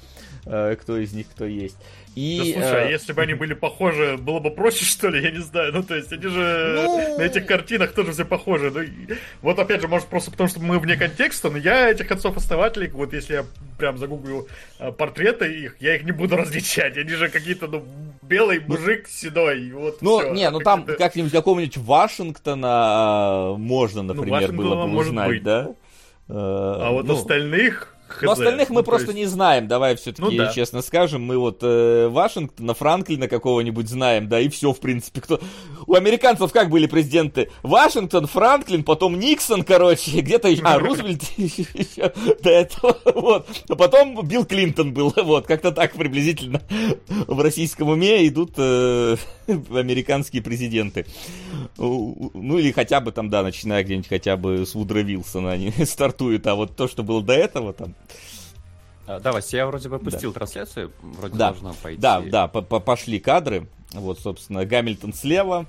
э, 0.46 0.76
кто 0.80 0.98
из 0.98 1.14
них 1.14 1.28
кто 1.30 1.46
есть. 1.46 1.78
Да 2.18 2.44
И, 2.44 2.54
слушай, 2.54 2.84
а 2.86 2.88
э, 2.88 2.92
если 2.92 3.14
бы 3.14 3.22
они 3.22 3.36
были 3.36 3.54
похожи, 3.54 4.18
было 4.18 4.40
бы 4.40 4.50
проще, 4.50 4.86
что 4.94 5.10
ли? 5.10 5.22
Я 5.24 5.30
не 5.30 5.38
знаю. 5.42 5.72
Ну, 5.72 5.84
то 5.84 5.94
есть, 5.96 6.12
они 6.12 6.24
же 6.28 6.82
Ну- 6.84 7.18
на 7.20 7.22
этих 7.22 7.46
картинах 7.46 7.94
тоже 7.94 8.12
все 8.12 8.26
похожи. 8.26 8.72
Ну, 8.72 9.16
вот 9.44 9.60
опять 9.60 9.82
же, 9.82 9.88
может, 9.88 10.08
просто 10.08 10.32
потому, 10.32 10.50
что 10.50 10.60
мы 10.60 10.80
вне 10.80 10.96
контекста, 10.98 11.52
но 11.52 11.58
я 11.60 11.92
этих 11.92 12.10
отцов-основателей, 12.12 12.88
вот 12.90 13.14
если 13.14 13.34
я 13.36 13.46
прям 13.78 14.00
загуглю 14.00 14.48
э, 14.80 14.92
портреты 14.92 15.46
их, 15.54 15.76
я 15.80 15.96
их 15.96 16.04
не 16.06 16.12
буду 16.12 16.36
различать. 16.38 16.98
Они 16.98 17.12
же 17.12 17.30
какие-то, 17.30 17.68
ну, 17.68 17.86
белый 18.24 18.62
мужик 18.62 19.08
седой. 19.08 19.72
Вот 19.72 20.02
Ну, 20.02 20.20
всё. 20.20 20.34
не, 20.34 20.50
ну 20.50 20.60
там 20.60 20.86
как-нибудь 20.86 21.32
какого-нибудь 21.32 21.78
Вашингтона 21.78 23.54
э, 23.54 23.58
можно, 23.58 24.02
например, 24.02 24.32
Вашингтона 24.42 24.70
было 24.70 24.88
бы 24.88 24.98
узнать, 24.98 25.28
быть. 25.30 25.44
да? 25.44 25.68
А 26.30 26.88
А 26.88 26.92
вот 26.92 27.08
остальных... 27.10 27.94
Хз. 28.08 28.24
остальных 28.30 28.70
мы 28.70 28.76
Ну, 28.78 28.82
то 28.84 28.90
просто 28.92 29.08
есть- 29.08 29.18
не 29.18 29.26
знаем, 29.26 29.68
давай 29.68 29.96
все-таки 29.96 30.22
Ну 30.22 30.32
да. 30.32 30.52
честно 30.54 30.82
скажем. 30.82 31.24
Мы 31.24 31.38
вот 31.38 31.60
э, 31.62 32.08
Вашингтона, 32.08 32.74
Франклина 32.74 33.28
какого-нибудь 33.28 33.90
знаем, 33.90 34.28
да, 34.30 34.40
и 34.40 34.50
все, 34.50 34.72
в 34.74 34.80
принципе. 34.80 35.22
Кто... 35.22 35.40
У 35.86 35.94
американцев 35.94 36.52
как 36.52 36.70
были 36.70 36.88
президенты? 36.88 37.50
Вашингтон, 37.64 38.28
Франклин, 38.28 38.84
потом 38.84 39.20
Никсон, 39.20 39.64
короче, 39.64 40.22
где-то 40.22 40.48
еще... 40.48 40.62
А, 40.64 40.80
Рузвельт 40.80 41.24
еще 41.38 42.14
до 42.42 42.50
этого, 42.50 42.98
вот. 43.14 43.48
А 43.70 43.76
потом 43.76 44.26
Билл 44.28 44.46
Клинтон 44.46 44.94
был, 44.94 45.14
вот, 45.24 45.46
как-то 45.48 45.72
так 45.72 45.94
приблизительно 45.94 46.62
в 47.28 47.40
российском 47.42 47.90
уме 47.90 48.28
идут 48.28 48.54
э, 48.58 49.16
американские 49.72 50.42
президенты. 50.42 51.06
У- 51.78 51.86
у- 52.28 52.32
Ну, 52.34 52.58
или 52.58 52.72
хотя 52.72 53.00
бы 53.02 53.12
там, 53.12 53.30
да, 53.30 53.44
начиная 53.44 53.84
где-нибудь 53.84 54.08
хотя 54.10 54.38
бы 54.38 54.66
с 54.66 54.76
Вудро 54.76 55.00
Вилсона 55.00 55.52
они 55.52 55.72
стартуют, 55.86 56.46
а 56.48 56.56
вот 56.56 56.76
то, 56.76 56.88
что 56.88 57.04
было 57.04 57.22
до 57.24 57.34
этого, 57.34 57.74
там, 57.74 57.96
А, 59.08 59.20
Да, 59.22 59.32
Вася, 59.32 59.58
я 59.58 59.68
вроде 59.68 59.88
бы 59.90 59.96
опустил 59.96 60.34
трансляцию, 60.34 60.92
вроде 61.02 61.36
Да. 61.38 61.52
должна 61.52 61.74
пойти. 61.82 62.02
Да, 62.02 62.20
да, 62.22 62.48
по- 62.48 62.62
по- 62.62 62.80
пошли 62.82 63.20
кадры. 63.20 63.68
Вот, 63.94 64.20
собственно, 64.20 64.66
Гамильтон 64.66 65.14
слева, 65.14 65.66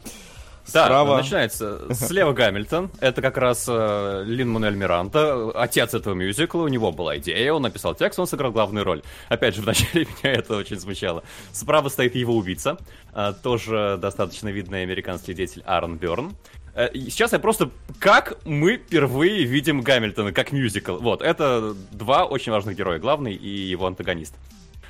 Да, 0.72 0.84
справа. 0.84 1.16
начинается 1.16 1.92
слева 1.94 2.32
Гамильтон, 2.32 2.90
это 3.00 3.22
как 3.22 3.36
раз 3.38 3.66
э, 3.68 4.24
Лин 4.26 4.50
Мануэль 4.50 4.76
Миранта, 4.76 5.50
отец 5.54 5.94
этого 5.94 6.14
мюзикла, 6.14 6.62
у 6.62 6.68
него 6.68 6.92
была 6.92 7.18
идея, 7.18 7.52
он 7.52 7.62
написал 7.62 7.94
текст, 7.94 8.18
он 8.18 8.26
сыграл 8.26 8.52
главную 8.52 8.84
роль. 8.84 9.02
Опять 9.28 9.54
же, 9.56 9.62
вначале 9.62 10.06
меня 10.06 10.34
это 10.34 10.56
очень 10.56 10.78
смущало. 10.78 11.22
Справа 11.52 11.88
стоит 11.88 12.14
его 12.14 12.36
убийца, 12.36 12.76
э, 13.14 13.32
тоже 13.42 13.98
достаточно 14.00 14.48
видный 14.48 14.82
американский 14.82 15.34
деятель 15.34 15.62
Аарон 15.66 15.96
Берн. 15.96 16.36
Э, 16.74 16.88
Сейчас 16.92 17.32
я 17.32 17.38
просто... 17.38 17.70
Как 17.98 18.38
мы 18.44 18.76
впервые 18.76 19.44
видим 19.44 19.80
Гамильтона 19.80 20.32
как 20.32 20.52
мюзикл? 20.52 20.96
Вот, 20.98 21.22
это 21.22 21.74
два 21.92 22.24
очень 22.24 22.52
важных 22.52 22.76
героя, 22.76 22.98
главный 22.98 23.34
и 23.34 23.48
его 23.48 23.86
антагонист. 23.86 24.34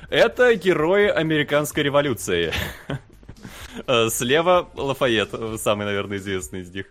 Это 0.09 0.55
герои 0.55 1.07
американской 1.07 1.83
революции. 1.83 2.51
Э, 3.87 4.09
Слева 4.09 4.69
Лафайет, 4.75 5.29
э, 5.33 5.57
самый, 5.57 5.85
наверное, 5.85 6.17
известный 6.17 6.61
из 6.61 6.71
них. 6.71 6.87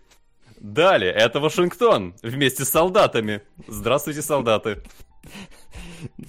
Далее, 0.61 1.13
это 1.13 1.41
Вашингтон 1.41 2.15
вместе 2.23 2.65
с 2.65 2.71
солдатами. 2.71 3.43
Здравствуйте, 3.69 4.23
солдаты. 4.23 4.83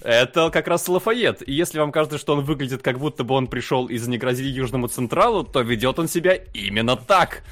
Это 0.02 0.50
как 0.50 0.68
раз 0.68 0.88
Лафайет. 0.88 1.46
И 1.46 1.52
если 1.52 1.78
вам 1.78 1.92
кажется, 1.92 2.18
что 2.18 2.34
он 2.34 2.44
выглядит 2.44 2.82
как 2.82 2.98
будто 2.98 3.24
бы 3.24 3.34
он 3.34 3.46
пришел 3.46 3.86
из 3.86 4.06
«Не 4.06 4.18
грозили 4.18 4.48
Южному 4.48 4.88
Централу», 4.88 5.44
то 5.44 5.60
ведет 5.60 5.98
он 5.98 6.08
себя 6.08 6.34
именно 6.34 6.96
так. 6.96 7.42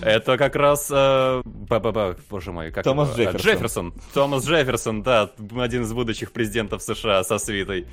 Это 0.00 0.36
как 0.36 0.56
раз... 0.56 0.88
э, 0.90 1.42
ба-ба-ба, 1.44 2.16
боже 2.28 2.50
мой, 2.50 2.72
как 2.72 2.82
Томас 2.82 3.16
его? 3.16 3.30
А, 3.30 3.32
Джефферсон. 3.32 3.52
Джефферсон. 3.52 3.94
Томас 4.12 4.44
Джефферсон, 4.44 5.02
да, 5.02 5.30
один 5.56 5.82
из 5.82 5.92
будущих 5.92 6.32
президентов 6.32 6.82
США 6.82 7.22
со 7.22 7.38
свитой. 7.38 7.86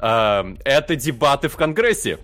А, 0.00 0.46
это 0.64 0.96
дебаты 0.96 1.48
в 1.48 1.56
Конгрессе. 1.56 2.18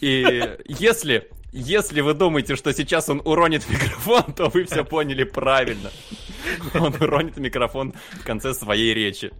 И 0.00 0.56
если, 0.66 1.28
если 1.52 2.00
вы 2.00 2.14
думаете, 2.14 2.56
что 2.56 2.72
сейчас 2.72 3.08
он 3.08 3.20
уронит 3.24 3.68
микрофон, 3.68 4.22
то 4.34 4.48
вы 4.48 4.64
все 4.64 4.84
поняли 4.84 5.24
правильно. 5.24 5.90
Он 6.74 6.94
уронит 6.94 7.36
микрофон 7.36 7.94
в 8.12 8.24
конце 8.24 8.54
своей 8.54 8.94
речи. 8.94 9.32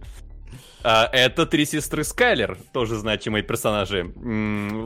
А, 0.83 1.09
это 1.11 1.45
три 1.45 1.65
сестры 1.65 2.03
Скайлер, 2.03 2.57
тоже 2.71 2.95
значимые 2.95 3.43
персонажи. 3.43 4.05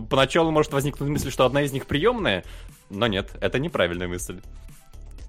Поначалу 0.09 0.51
может 0.51 0.71
возникнуть 0.71 1.09
мысль, 1.09 1.31
что 1.31 1.45
одна 1.45 1.63
из 1.63 1.71
них 1.71 1.85
приемная, 1.85 2.43
но 2.89 3.07
нет, 3.07 3.31
это 3.41 3.59
неправильная 3.59 4.07
мысль. 4.07 4.39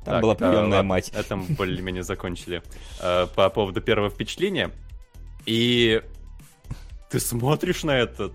Там 0.05 0.15
Так, 0.15 0.23
была 0.23 0.33
а, 0.35 0.37
приемная 0.37 0.63
ладно, 0.63 0.83
мать. 0.83 1.11
Это 1.15 1.37
мы 1.37 1.47
более-менее 1.55 2.03
закончили. 2.03 2.63
А, 3.01 3.27
По 3.27 3.49
поводу 3.51 3.81
первого 3.81 4.11
впечатления. 4.11 4.71
И 5.47 6.03
ты 7.11 7.21
смотришь 7.21 7.83
на 7.85 7.97
это. 7.99 8.33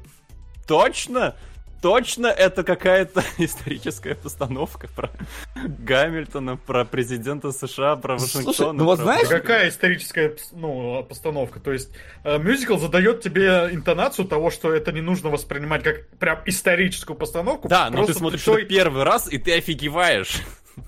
Точно? 0.68 1.36
Точно 1.82 2.28
это 2.28 2.64
какая-то 2.64 3.24
историческая 3.38 4.14
постановка 4.16 4.90
про 4.94 5.10
Гамильтона, 5.56 6.58
про 6.58 6.84
президента 6.84 7.52
США, 7.54 7.96
про 7.96 8.20
Слушай, 8.20 8.46
Вашингтона. 8.46 8.74
ну 8.74 8.84
вот 8.84 8.98
про- 8.98 9.04
знаешь- 9.06 9.28
Какая 9.30 9.70
историческая 9.70 10.36
ну, 10.52 11.04
постановка? 11.08 11.62
То 11.62 11.72
есть 11.72 11.90
э, 12.26 12.38
мюзикл 12.38 12.78
задает 12.78 13.22
тебе 13.22 13.70
интонацию 13.72 14.28
того, 14.28 14.52
что 14.52 14.74
это 14.74 14.92
не 14.92 15.00
нужно 15.02 15.30
воспринимать 15.30 15.84
как 15.84 16.10
прям 16.20 16.40
историческую 16.46 17.16
постановку. 17.16 17.70
Да, 17.70 17.90
но 17.90 18.06
ты 18.06 18.14
смотришь 18.14 18.44
той- 18.44 18.64
это 18.64 18.70
первый 18.70 19.04
раз, 19.04 19.32
и 19.32 19.38
ты 19.38 19.58
офигеваешь. 19.58 20.42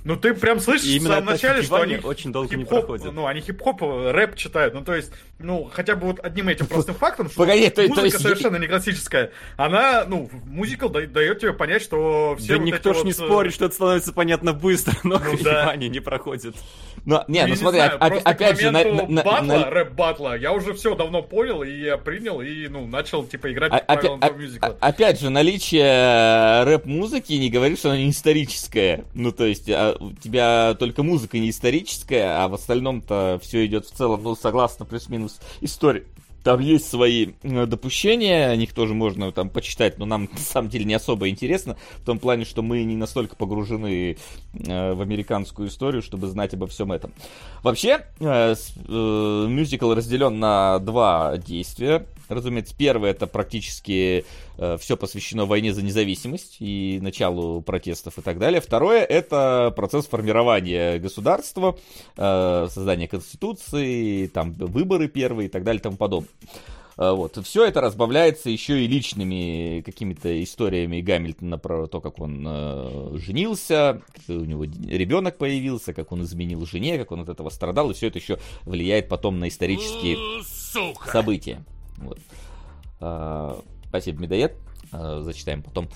Ну 0.04 0.16
ты 0.16 0.34
прям 0.34 0.60
слышишь 0.60 0.88
И 0.88 1.00
в 1.00 1.04
самом 1.04 1.26
начале, 1.26 1.62
что 1.64 1.76
они 1.82 1.98
очень 1.98 2.32
долго 2.32 2.56
не 2.56 2.64
хип-хоп, 2.64 2.80
проходит. 2.88 3.12
ну 3.14 3.26
они 3.28 3.42
хип-хоп, 3.42 3.82
э, 3.84 4.12
рэп 4.12 4.36
читают, 4.36 4.74
ну 4.74 4.82
то 4.84 4.94
есть, 4.96 5.12
ну 5.40 5.70
хотя 5.72 5.96
бы 5.96 6.08
вот 6.08 6.20
одним 6.22 6.50
этим 6.50 6.66
простым 6.68 6.96
фактом, 6.96 7.28
что 7.30 7.38
Погоди, 7.38 7.70
то- 7.70 7.82
то 7.84 7.88
музыка 7.88 8.06
есть- 8.06 8.20
совершенно 8.22 8.58
не 8.58 8.68
классическая, 8.68 9.32
она, 9.58 10.06
ну, 10.08 10.30
музыкал 10.46 10.90
да- 10.90 11.06
дает 11.06 11.40
тебе 11.40 11.54
понять, 11.54 11.82
что 11.82 12.36
все 12.40 12.54
Да 12.54 12.58
вот 12.58 12.66
никто 12.66 12.94
ж 12.94 12.98
не 13.04 13.12
вот, 13.14 13.22
э, 13.22 13.26
спорит, 13.26 13.54
что 13.54 13.66
это 13.66 13.76
становится 13.76 14.14
понятно 14.14 14.54
быстро, 14.54 14.94
но 15.04 15.20
Ну 15.20 15.38
да. 15.44 15.76
не 15.76 16.00
проходит. 16.00 16.56
Но, 17.06 17.24
не, 17.28 17.42
ну 17.44 17.48
не 17.50 17.56
смотри, 17.56 17.80
знаю, 17.80 17.98
опять 18.24 18.58
к 18.58 18.62
же, 18.62 18.70
на- 18.72 18.84
на- 18.84 19.24
батла, 19.24 19.42
на- 19.42 19.70
рэп-батла, 19.72 20.36
я 20.36 20.52
уже 20.54 20.74
все 20.74 20.94
давно 20.96 21.24
понял, 21.24 21.64
и 21.64 21.72
я 21.72 21.98
принял, 21.98 22.42
и, 22.42 22.68
ну, 22.68 22.86
начал, 22.86 23.26
типа, 23.26 23.52
играть 23.52 23.72
А- 23.72 23.80
по 23.80 23.86
правилам 23.96 24.20
опя- 24.20 24.26
этого 24.28 24.38
мюзикла. 24.38 24.78
а- 24.80 24.88
Опять 24.90 25.20
же, 25.20 25.30
наличие 25.30 25.84
э, 25.84 26.64
рэп-музыки 26.66 27.34
не 27.34 27.50
говорит, 27.50 27.80
что 27.80 27.90
она 27.90 27.98
не 27.98 28.10
историческая. 28.12 29.04
Ну, 29.16 29.32
то 29.32 29.46
есть, 29.46 29.68
а, 29.82 29.98
у 30.00 30.12
тебя 30.14 30.76
только 30.80 31.04
музыка 31.04 31.40
не 31.40 31.50
историческая, 31.50 32.44
а 32.44 32.48
в 32.48 32.54
остальном-то 32.54 33.40
все 33.42 33.66
идет 33.66 33.86
в 33.86 33.92
целом, 33.92 34.24
ну, 34.24 34.36
согласно 34.36 34.86
плюс-минус 34.86 35.40
истории. 35.62 36.06
Там 36.44 36.60
есть 36.60 36.90
свои 36.90 37.34
э, 37.44 37.66
допущения, 37.68 38.50
о 38.50 38.56
них 38.56 38.74
тоже 38.74 38.94
можно 38.94 39.32
там 39.32 39.50
почитать, 39.50 40.00
но 40.00 40.06
нам 40.06 40.24
на 40.32 40.40
самом 40.40 40.70
деле 40.70 40.86
не 40.86 40.94
особо 40.94 41.30
интересно, 41.30 41.78
в 41.98 42.06
том 42.06 42.20
плане, 42.20 42.46
что 42.46 42.62
мы 42.62 42.84
не 42.84 42.96
настолько 42.96 43.36
погружены 43.36 44.18
э, 44.54 44.94
в 44.94 45.02
американскую 45.02 45.70
историю, 45.70 46.02
чтобы 46.02 46.28
знать 46.28 46.54
обо 46.54 46.68
всем 46.68 46.92
этом. 46.92 47.12
Вообще, 47.64 48.06
э, 48.20 48.56
э, 48.56 49.46
мюзикл 49.48 49.94
разделен 49.94 50.40
на 50.40 50.80
два 50.80 51.38
действия. 51.38 52.06
Разумеется, 52.28 52.74
первое 52.76 53.12
это 53.12 53.28
практически 53.28 54.26
все 54.78 54.96
посвящено 54.96 55.46
войне 55.46 55.74
за 55.74 55.82
независимость 55.82 56.58
и 56.60 57.00
началу 57.02 57.62
протестов 57.62 58.20
и 58.20 58.22
так 58.22 58.38
далее. 58.38 58.62
Второе 58.62 59.04
это 59.04 59.74
процесс 59.76 60.06
формирования 60.06 60.98
государства, 61.00 61.78
э, 62.16 62.68
создание 62.70 63.08
конституции, 63.08 64.28
там 64.28 64.54
выборы 64.54 65.08
первые 65.08 65.48
и 65.48 65.50
так 65.50 65.64
далее 65.64 65.80
и 65.80 65.84
тому 65.84 65.98
подобное. 65.98 66.30
Э, 67.02 67.12
Вот. 67.14 67.38
Все 67.44 67.66
это 67.66 67.82
разбавляется 67.82 68.50
еще 68.50 68.84
и 68.84 68.88
личными 68.88 69.82
какими-то 69.84 70.44
историями 70.44 71.02
Гамильтона 71.02 71.58
про 71.58 71.88
то, 71.88 72.00
как 72.00 72.20
он 72.20 72.46
э, 72.48 73.18
женился, 73.18 74.02
как 74.14 74.24
у 74.30 74.46
него 74.46 74.64
ребенок 74.66 75.38
появился, 75.38 75.94
как 75.94 76.12
он 76.12 76.22
изменил 76.24 76.66
жене, 76.66 76.98
как 77.00 77.12
он 77.12 77.22
от 77.22 77.30
этого 77.30 77.50
страдал, 77.50 77.90
и 77.90 77.94
все 77.94 78.08
это 78.08 78.20
еще 78.20 78.38
влияет 78.64 79.08
потом 79.10 79.40
на 79.40 79.48
исторические 79.48 80.16
события. 81.12 81.64
Вот. 81.98 82.20
А, 83.00 83.60
спасибо, 83.90 84.22
Медоед. 84.22 84.56
А, 84.92 85.22
зачитаем 85.24 85.64
потом. 85.64 85.90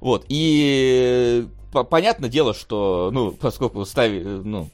Вот, 0.00 0.24
и 0.28 1.46
по- 1.72 1.84
понятное 1.84 2.30
дело, 2.30 2.54
что, 2.54 3.10
ну, 3.12 3.32
поскольку 3.32 3.84
стави, 3.84 4.20
ну, 4.20 4.70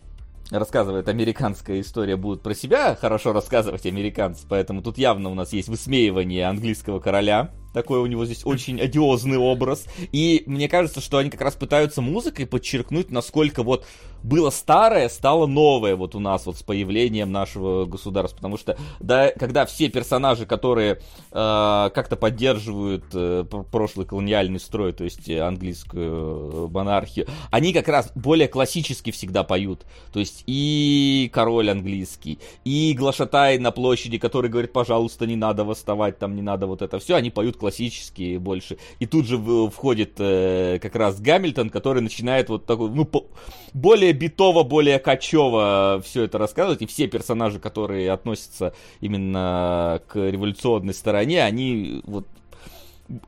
рассказывает 0.51 1.09
американская 1.09 1.81
история, 1.81 2.17
будут 2.17 2.43
про 2.43 2.55
себя 2.55 2.95
хорошо 2.95 3.33
рассказывать 3.33 3.87
американцы, 3.87 4.47
поэтому 4.49 4.83
тут 4.83 4.99
явно 4.99 5.31
у 5.31 5.35
нас 5.35 5.53
есть 5.53 5.69
высмеивание 5.69 6.47
английского 6.47 7.01
короля, 7.01 7.51
такой 7.77 7.99
у 8.01 8.07
него 8.07 8.25
здесь 8.25 8.47
очень 8.47 8.81
одиозный 8.81 9.37
образ, 9.37 9.85
и 10.11 10.43
мне 10.47 10.67
кажется, 10.67 11.03
что 11.03 11.19
они 11.19 11.29
как 11.29 11.43
раз 11.43 11.57
пытаются 11.57 12.01
музыкой 12.01 12.47
подчеркнуть, 12.47 13.11
насколько 13.11 13.63
вот 13.63 13.85
было 14.23 14.49
старое, 14.49 15.11
стало 15.11 15.47
новое 15.47 15.95
вот 15.95 16.15
у 16.15 16.19
нас 16.19 16.47
вот 16.47 16.57
с 16.57 16.63
появлением 16.63 17.31
нашего 17.33 17.85
государства, 17.85 18.39
потому 18.39 18.57
что 18.57 18.79
да, 18.99 19.31
когда 19.31 19.67
все 19.67 19.91
персонажи, 19.91 20.47
которые 20.47 20.95
э, 20.95 20.99
как-то 21.33 22.17
поддерживают 22.17 23.05
э, 23.13 23.45
пр- 23.49 23.65
прошлый 23.65 24.07
колониальный 24.07 24.59
строй, 24.59 24.95
то 24.95 25.05
есть 25.05 25.29
э, 25.29 25.39
английскую 25.41 26.67
э, 26.67 26.69
монархию, 26.73 27.29
они 27.51 27.75
как 27.75 27.89
раз 27.89 28.11
более 28.15 28.49
классически 28.49 29.11
всегда 29.11 29.45
поют, 29.45 29.83
то 30.15 30.19
есть 30.19 30.45
и 30.47 31.31
король 31.33 31.71
английский, 31.71 32.39
и 32.65 32.95
глашатай 32.95 33.59
на 33.59 33.71
площади, 33.71 34.17
который 34.17 34.51
говорит, 34.51 34.73
пожалуйста, 34.73 35.27
не 35.27 35.37
надо 35.37 35.65
восставать, 35.65 36.19
там 36.19 36.35
не 36.35 36.43
надо 36.43 36.67
вот 36.67 36.81
это 36.81 36.99
все, 36.99 37.17
они 37.17 37.31
поют 37.31 37.59
классические 37.67 38.39
больше, 38.39 38.79
и 39.01 39.07
тут 39.07 39.27
же 39.27 39.39
входит 39.71 40.13
э, 40.19 40.79
как 40.81 40.95
раз 40.95 41.21
Гамильтон, 41.21 41.69
который 41.71 42.01
начинает 42.01 42.49
вот 42.49 42.65
такой, 42.65 42.91
ну, 42.91 43.05
по- 43.05 43.27
более 43.75 44.13
битово, 44.13 44.63
более 44.63 45.01
качево 45.01 46.01
все 46.05 46.23
это 46.25 46.39
рассказывать, 46.39 46.83
и 46.83 46.87
все 46.87 47.09
персонажи, 47.09 47.59
которые 47.59 48.13
относятся 48.13 48.73
именно 49.01 50.01
к 50.07 50.15
революционной 50.17 50.95
стороне, 50.95 51.43
они 51.43 52.03
вот 52.05 52.29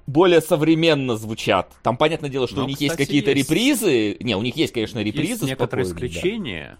более 0.06 0.40
современно 0.40 1.16
звучат. 1.16 1.72
Там, 1.82 1.96
понятное 1.96 2.30
дело, 2.30 2.46
что 2.46 2.58
Ну, 2.58 2.64
у 2.64 2.68
них 2.68 2.80
есть 2.80 2.92
кстати, 2.92 3.06
какие-то 3.08 3.32
есть. 3.32 3.50
репризы. 3.50 4.16
Не, 4.20 4.36
у 4.36 4.42
них 4.42 4.56
есть, 4.56 4.72
конечно, 4.72 5.02
репризы. 5.02 5.30
Есть 5.32 5.42
некоторые 5.42 5.84
спокойные, 5.86 6.10
да. 6.12 6.18
исключения. 6.18 6.78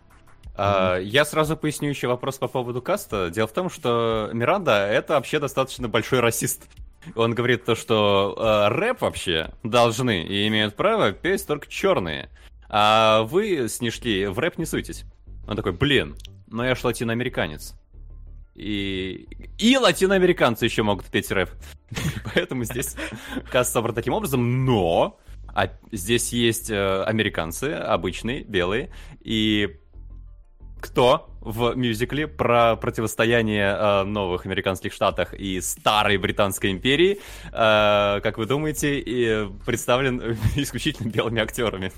А, 0.57 0.97
Я 0.99 1.25
сразу 1.25 1.57
поясню 1.57 1.89
еще 1.89 2.09
вопрос 2.09 2.39
по 2.39 2.49
поводу 2.49 2.83
каста. 2.83 3.31
Дело 3.31 3.47
в 3.47 3.53
том, 3.53 3.71
что 3.71 4.31
Миранда 4.33 4.87
это 4.89 5.15
вообще 5.15 5.39
достаточно 5.39 5.89
большой 5.89 6.19
расист. 6.21 6.65
Он 7.14 7.34
говорит 7.34 7.64
то, 7.64 7.74
что 7.74 8.34
э, 8.36 8.68
рэп 8.74 9.03
вообще 9.03 9.51
должны 9.62 10.22
и 10.22 10.46
имеют 10.49 10.76
право 10.76 11.12
петь 11.12 11.46
только 11.46 11.68
черные. 11.68 12.30
А 12.68 13.22
вы, 13.22 13.68
снежки, 13.68 14.26
в 14.26 14.38
рэп 14.38 14.59
не 14.59 14.66
суйтесь. 14.66 15.05
Он 15.46 15.57
такой, 15.57 15.72
блин, 15.72 16.16
но 16.49 16.64
я 16.64 16.74
ж 16.74 16.84
латиноамериканец. 16.84 17.74
И, 18.55 19.28
и 19.59 19.76
латиноамериканцы 19.76 20.64
еще 20.64 20.82
могут 20.82 21.07
петь 21.07 21.30
рэп. 21.30 21.51
Поэтому 22.34 22.64
здесь 22.64 22.96
каст 23.51 23.72
собран 23.72 23.94
таким 23.94 24.12
образом, 24.12 24.64
но 24.64 25.18
а 25.55 25.70
здесь 25.90 26.32
есть 26.32 26.70
э, 26.70 27.03
американцы, 27.05 27.72
обычные, 27.72 28.44
белые, 28.44 28.92
и 29.20 29.78
кто 30.80 31.30
в 31.49 31.74
мюзикле 31.74 32.26
про 32.26 32.76
противостояние 32.76 33.74
э, 33.74 34.05
новых 34.05 34.44
американских 34.44 34.92
штатах 34.92 35.32
и 35.32 35.61
старой 35.61 36.18
британской 36.18 36.70
империи, 36.70 37.20
э, 37.46 38.20
как 38.20 38.36
вы 38.36 38.46
думаете, 38.46 39.01
и 39.01 39.49
представлен 39.64 40.36
исключительно 40.57 41.11
белыми 41.11 41.40
актерами? 41.40 41.90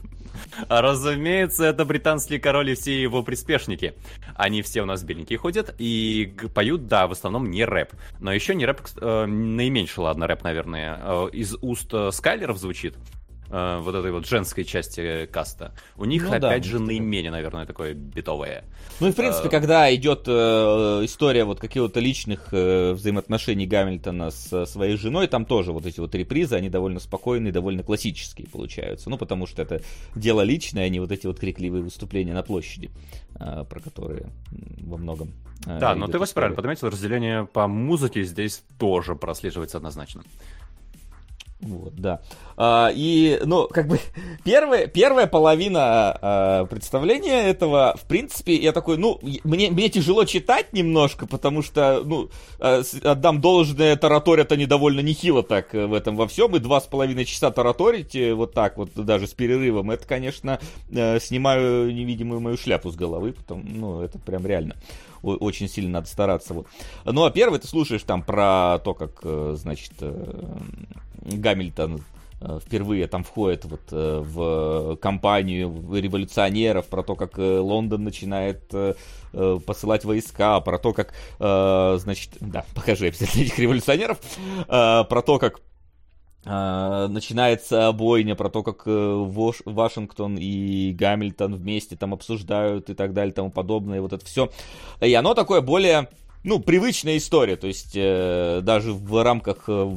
Разумеется, 0.69 1.65
это 1.65 1.85
британский 1.85 2.39
король 2.39 2.71
и 2.71 2.75
все 2.75 3.03
его 3.03 3.23
приспешники. 3.23 3.95
Они 4.37 4.63
все 4.63 4.83
у 4.83 4.87
нас 4.87 5.03
беленькие 5.03 5.39
ходят 5.39 5.75
и 5.79 6.33
поют, 6.55 6.87
да, 6.87 7.07
в 7.09 7.13
основном 7.13 7.51
не 7.51 7.65
рэп. 7.65 7.93
Но 8.21 8.33
еще 8.33 8.55
не 8.55 8.67
рэп, 8.67 8.81
э, 9.01 9.27
наименьший, 9.27 10.05
ладно, 10.05 10.29
рэп, 10.29 10.45
наверное, 10.45 10.99
э, 11.03 11.29
из 11.33 11.57
уст 11.61 11.93
э, 11.93 12.11
Скайлеров 12.13 12.59
звучит. 12.59 12.97
Э, 13.51 13.79
Вот 13.81 13.95
этой 13.95 14.13
вот 14.13 14.27
женской 14.27 14.65
части 14.65 15.27
каста. 15.27 15.73
У 15.97 16.05
них, 16.05 16.25
Ну 16.25 16.31
да, 16.39 16.49
опять 16.49 16.67
у 16.67 16.69
же, 16.69 16.79
наименее, 16.81 17.31
наверное, 17.31 17.67
такое 17.67 17.95
битовое. 17.95 18.65
Ну 19.01 19.09
и 19.09 19.13
в 19.13 19.17
принципе, 19.17 19.49
Э, 19.49 19.51
когда 19.51 19.95
идет 19.95 20.25
э, 20.27 20.33
история 21.05 21.45
вот 21.45 21.61
каких-то 21.61 22.01
личных 22.01 22.49
э, 22.53 22.93
взаимоотношений 22.93 23.67
Гамильтона 23.67 24.31
с 24.31 24.67
своей 24.67 24.97
женой, 24.97 25.27
там 25.27 25.45
тоже 25.45 25.73
вот 25.73 25.87
эти 25.87 26.01
вот 26.01 26.15
репризы, 26.15 26.55
они 26.57 26.69
довольно 26.69 27.01
спокойные, 27.01 27.53
довольно 27.53 27.83
классические 27.83 28.49
получаются. 28.49 29.11
Ну, 29.11 29.19
потому 29.19 29.47
что 29.47 29.63
это 29.63 29.81
дело 30.15 30.43
личное, 30.43 30.85
а 30.85 30.89
не 30.89 31.01
вот 31.01 31.13
эти 31.13 31.27
вот 31.27 31.39
крикливые 31.41 31.83
выступления 31.83 32.35
на 32.35 32.43
площади, 32.43 32.91
э, 33.39 33.65
про 33.69 33.81
которые 33.81 34.27
во 34.81 34.97
многом. 34.97 35.33
э, 35.67 35.79
Да, 35.79 35.95
но 35.95 36.07
ты 36.09 36.19
вас 36.19 36.33
правильно 36.33 36.57
подметил, 36.57 36.89
разделение 36.89 37.47
по 37.47 37.67
музыке 37.67 38.23
здесь 38.25 38.63
тоже 38.79 39.15
прослеживается 39.15 39.79
однозначно. 39.79 40.23
Вот, 41.61 41.95
да. 41.95 42.21
А, 42.57 42.91
и, 42.95 43.39
ну, 43.45 43.69
как 43.69 43.87
бы, 43.87 44.01
первая, 44.45 44.87
первая 44.87 45.27
половина 45.27 46.19
а, 46.21 46.65
представления 46.67 47.43
этого, 47.43 47.95
в 48.01 48.07
принципе, 48.07 48.55
я 48.55 48.73
такой, 48.73 48.97
ну, 48.97 49.21
мне, 49.45 49.71
мне 49.71 49.91
тяжело 49.91 50.25
читать 50.25 50.73
немножко, 50.73 51.27
потому 51.27 51.63
что, 51.63 52.03
ну, 52.03 52.31
а, 52.59 52.83
отдам 53.03 53.41
должное, 53.41 53.97
тараторят 53.97 54.53
они 54.53 54.65
довольно 54.65 55.01
нехило 55.01 55.43
так 55.43 55.75
э, 55.75 55.87
в 55.87 55.93
этом 55.93 56.17
во 56.17 56.27
всем, 56.27 56.57
и 56.57 56.61
два 56.61 56.81
с 56.81 56.87
половиной 56.87 57.27
часа 57.27 57.51
тараторить 57.51 58.15
э, 58.15 58.33
вот 58.33 58.55
так 58.55 58.79
вот, 58.79 58.91
даже 58.95 59.27
с 59.27 59.35
перерывом, 59.35 59.91
это, 59.91 60.07
конечно, 60.07 60.61
э, 60.91 61.21
снимаю 61.21 61.93
невидимую 61.93 62.41
мою 62.41 62.57
шляпу 62.57 62.91
с 62.91 62.97
головы, 62.97 63.33
потому, 63.33 63.63
ну, 63.67 64.01
это 64.01 64.19
прям 64.19 64.47
реально 64.47 64.77
очень 65.23 65.69
сильно 65.69 65.91
надо 65.91 66.09
стараться. 66.09 66.55
Вот. 66.55 66.67
Ну, 67.05 67.25
а 67.25 67.31
первый 67.31 67.59
ты 67.61 67.69
слушаешь 67.69 68.03
там 68.03 68.23
про 68.23 68.79
то, 68.85 68.95
как, 68.95 69.21
э, 69.23 69.55
значит, 69.57 69.93
э, 70.01 70.45
Гамильтон 71.23 72.03
э, 72.41 72.59
впервые 72.65 73.07
там 73.07 73.25
входит 73.25 73.65
вот 73.67 73.83
в 73.91 74.97
компанию 74.97 75.71
революционеров, 75.95 76.87
про 76.87 77.03
то, 77.03 77.15
как 77.15 77.37
Лондон 77.37 78.05
начинает 78.05 78.73
посылать 79.67 80.05
войска, 80.05 80.61
про 80.61 80.79
то, 80.79 80.93
как, 80.93 81.15
значит, 81.39 82.31
да, 82.41 82.65
покажи 82.75 83.07
обязательно 83.07 83.43
этих 83.43 83.59
революционеров, 83.59 84.19
про 84.67 85.23
то, 85.25 85.39
как 85.39 85.61
начинается 86.45 87.93
бойня, 87.93 88.35
про 88.35 88.49
то, 88.49 88.63
как 88.63 88.87
э, 88.87 88.91
Вош- 88.91 89.63
Вашингтон 89.67 90.39
и 90.39 90.93
Гамильтон 90.93 91.57
вместе 91.57 91.97
там 91.97 92.15
обсуждают 92.15 92.89
и 92.89 92.95
так 92.95 93.13
далее, 93.13 93.33
и 93.33 93.35
тому 93.35 93.51
подобное, 93.51 94.01
вот 94.01 94.13
это 94.13 94.25
все. 94.25 94.51
И 95.01 95.13
оно 95.13 95.35
такое 95.35 95.61
более 95.61 96.09
ну, 96.43 96.59
привычная 96.59 97.19
история, 97.19 97.57
то 97.57 97.67
есть 97.67 97.93
э, 97.95 98.61
даже 98.63 98.95
в 98.95 99.23
рамках 99.23 99.65
э, 99.69 99.95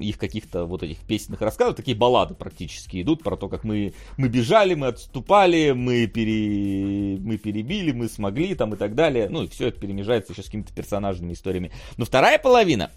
их 0.00 0.18
каких-то 0.18 0.64
вот 0.64 0.84
этих 0.84 0.98
песенных 0.98 1.40
рассказов, 1.40 1.74
такие 1.74 1.96
баллады 1.96 2.34
практически 2.34 3.02
идут 3.02 3.24
про 3.24 3.36
то, 3.36 3.48
как 3.48 3.64
мы, 3.64 3.92
мы 4.16 4.28
бежали, 4.28 4.74
мы 4.74 4.88
отступали, 4.88 5.72
мы, 5.72 6.06
пере, 6.06 7.18
мы 7.18 7.38
перебили, 7.38 7.90
мы 7.90 8.08
смогли 8.08 8.54
там 8.54 8.74
и 8.74 8.76
так 8.76 8.94
далее. 8.94 9.28
Ну, 9.28 9.42
и 9.42 9.48
все 9.48 9.66
это 9.68 9.80
перемежается 9.80 10.32
еще 10.32 10.42
с 10.42 10.46
какими-то 10.46 10.72
персонажными 10.72 11.32
историями. 11.32 11.72
Но 11.96 12.04
вторая 12.04 12.38
половина, 12.38 12.92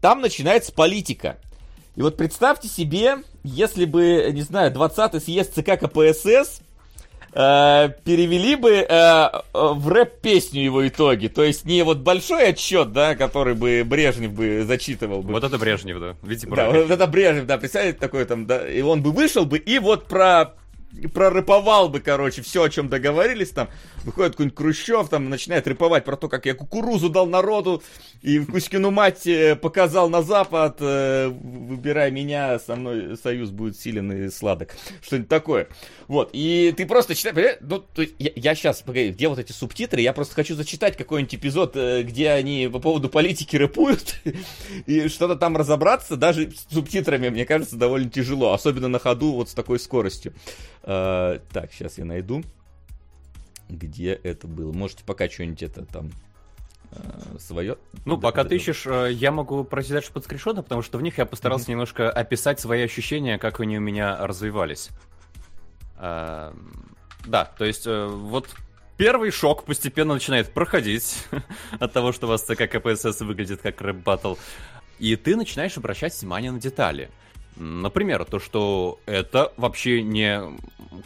там 0.00 0.20
начинается 0.20 0.72
политика. 0.72 1.38
И 1.96 2.02
вот 2.02 2.16
представьте 2.18 2.68
себе, 2.68 3.16
если 3.42 3.86
бы, 3.86 4.28
не 4.32 4.42
знаю, 4.42 4.70
20-й 4.70 5.20
съезд 5.20 5.54
ЦК 5.54 5.80
КПСС 5.80 6.60
э, 7.32 7.88
перевели 8.04 8.54
бы 8.54 8.70
э, 8.70 8.84
э, 8.86 9.32
в 9.52 9.88
рэп-песню 9.88 10.62
его 10.62 10.86
итоги. 10.86 11.28
То 11.28 11.42
есть 11.42 11.64
не 11.64 11.82
вот 11.82 11.98
большой 11.98 12.48
отчет, 12.48 12.92
да, 12.92 13.14
который 13.14 13.54
бы 13.54 13.82
Брежнев 13.82 14.32
бы 14.32 14.64
зачитывал 14.66 15.22
бы. 15.22 15.32
Вот 15.32 15.44
это 15.44 15.56
Брежнев, 15.56 15.98
да. 15.98 16.16
Видите, 16.22 16.46
Да, 16.54 16.70
вот 16.70 16.90
это 16.90 17.06
Брежнев, 17.06 17.46
да, 17.46 17.56
представляете, 17.56 17.98
такой 17.98 18.26
там, 18.26 18.46
да, 18.46 18.68
и 18.68 18.82
он 18.82 19.02
бы 19.02 19.12
вышел 19.12 19.46
бы 19.46 19.56
и 19.56 19.78
вот 19.78 20.06
про 20.06 20.54
прорэповал 21.12 21.88
бы, 21.88 22.00
короче, 22.00 22.42
все, 22.42 22.64
о 22.64 22.70
чем 22.70 22.88
договорились 22.88 23.50
там. 23.50 23.68
Выходит 24.04 24.32
какой-нибудь 24.32 24.56
Крущев, 24.56 25.08
там, 25.08 25.28
начинает 25.28 25.66
рэповать 25.66 26.04
про 26.04 26.16
то, 26.16 26.28
как 26.28 26.46
я 26.46 26.54
кукурузу 26.54 27.10
дал 27.10 27.26
народу, 27.26 27.82
и 28.22 28.38
Кузькину 28.38 28.90
мать 28.90 29.26
э, 29.26 29.56
показал 29.56 30.08
на 30.08 30.22
Запад, 30.22 30.76
э, 30.80 31.28
выбирай 31.28 32.10
меня, 32.10 32.58
со 32.58 32.76
мной 32.76 33.16
союз 33.16 33.50
будет 33.50 33.78
силен 33.78 34.12
и 34.12 34.30
сладок. 34.30 34.76
Что-нибудь 35.02 35.28
такое. 35.28 35.68
Вот, 36.08 36.30
и 36.32 36.72
ты 36.76 36.86
просто 36.86 37.14
читаешь, 37.14 37.58
ну, 37.60 37.84
я, 38.18 38.30
я 38.36 38.54
сейчас, 38.54 38.82
погоди, 38.82 39.10
где 39.10 39.28
вот 39.28 39.38
эти 39.38 39.52
субтитры, 39.52 40.00
я 40.00 40.12
просто 40.12 40.34
хочу 40.34 40.54
зачитать 40.54 40.96
какой-нибудь 40.96 41.34
эпизод, 41.34 41.76
э, 41.76 42.02
где 42.02 42.30
они 42.30 42.68
по 42.72 42.78
поводу 42.78 43.08
политики 43.08 43.56
рэпуют, 43.56 44.16
и 44.86 45.08
что-то 45.08 45.36
там 45.36 45.56
разобраться, 45.56 46.16
даже 46.16 46.52
с 46.52 46.72
субтитрами, 46.72 47.28
мне 47.28 47.44
кажется, 47.44 47.76
довольно 47.76 48.08
тяжело, 48.08 48.52
особенно 48.52 48.88
на 48.88 48.98
ходу 49.00 49.32
вот 49.32 49.50
с 49.50 49.54
такой 49.54 49.80
скоростью. 49.80 50.32
Uh, 50.86 51.42
так, 51.52 51.72
сейчас 51.72 51.98
я 51.98 52.04
найду, 52.04 52.44
где 53.68 54.12
это 54.12 54.46
было. 54.46 54.72
Можете 54.72 55.04
пока 55.04 55.28
что-нибудь 55.28 55.64
это 55.64 55.84
там 55.84 56.12
uh, 56.92 57.40
свое. 57.40 57.76
Ну, 58.04 58.18
пока 58.18 58.44
ты 58.44 58.54
ищешь, 58.54 58.86
э, 58.86 59.10
я 59.12 59.32
могу 59.32 59.64
пройти 59.64 59.92
дальше 59.92 60.12
под 60.12 60.24
скриншоты, 60.24 60.62
потому 60.62 60.82
что 60.82 60.98
в 60.98 61.02
них 61.02 61.18
я 61.18 61.26
постарался 61.26 61.66
mm-hmm. 61.66 61.70
немножко 61.70 62.10
описать 62.10 62.60
свои 62.60 62.82
ощущения, 62.82 63.36
как 63.36 63.58
они 63.58 63.78
у 63.78 63.80
меня 63.80 64.24
развивались. 64.24 64.90
Э, 65.98 66.56
да, 67.26 67.44
то 67.44 67.64
есть 67.64 67.86
э, 67.86 68.06
вот 68.06 68.54
первый 68.96 69.30
шок 69.30 69.64
постепенно 69.64 70.14
начинает 70.14 70.52
проходить 70.52 71.24
от 71.80 71.92
того, 71.92 72.12
что 72.12 72.26
у 72.26 72.30
вас 72.30 72.42
ЦК 72.42 72.68
КПСС 72.70 73.20
выглядит 73.20 73.60
как 73.60 73.80
рэп-баттл. 73.80 74.34
И 74.98 75.16
ты 75.16 75.36
начинаешь 75.36 75.76
обращать 75.76 76.18
внимание 76.20 76.52
на 76.52 76.60
детали. 76.60 77.10
Например, 77.56 78.24
то, 78.24 78.38
что 78.38 79.00
это 79.06 79.52
вообще 79.56 80.02
не 80.02 80.42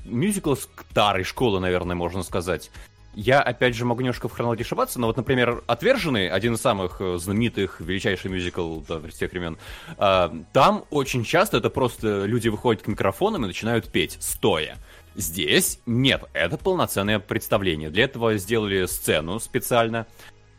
мюзикл 0.05 0.55
старой 0.55 1.24
школы, 1.24 1.61
наверное, 1.61 1.97
можно 1.97 2.23
сказать. 2.23 2.70
Я, 3.15 3.40
опять 3.40 3.74
же, 3.74 3.85
могу 3.85 4.02
немножко 4.02 4.28
в 4.28 4.32
хронологии 4.32 4.62
ошибаться, 4.62 5.01
но 5.01 5.09
вот, 5.09 5.16
например, 5.16 5.65
«Отверженные», 5.67 6.29
один 6.28 6.55
из 6.55 6.61
самых 6.61 7.01
э, 7.01 7.19
знаменитых, 7.19 7.81
величайший 7.81 8.31
мюзикл 8.31 8.81
да, 8.81 9.01
всех 9.09 9.32
времен, 9.32 9.59
э, 9.98 10.31
там 10.52 10.85
очень 10.90 11.24
часто 11.24 11.57
это 11.57 11.70
просто 11.70 12.24
люди 12.24 12.48
выходят 12.48 12.82
к 12.82 12.86
микрофонам 12.86 13.44
и 13.44 13.48
начинают 13.48 13.90
петь, 13.90 14.16
стоя. 14.20 14.77
Здесь 15.16 15.81
нет, 15.86 16.23
это 16.35 16.57
полноценное 16.57 17.19
представление. 17.19 17.90
Для 17.90 18.05
этого 18.05 18.36
сделали 18.36 18.86
сцену 18.86 19.40
специально. 19.40 20.07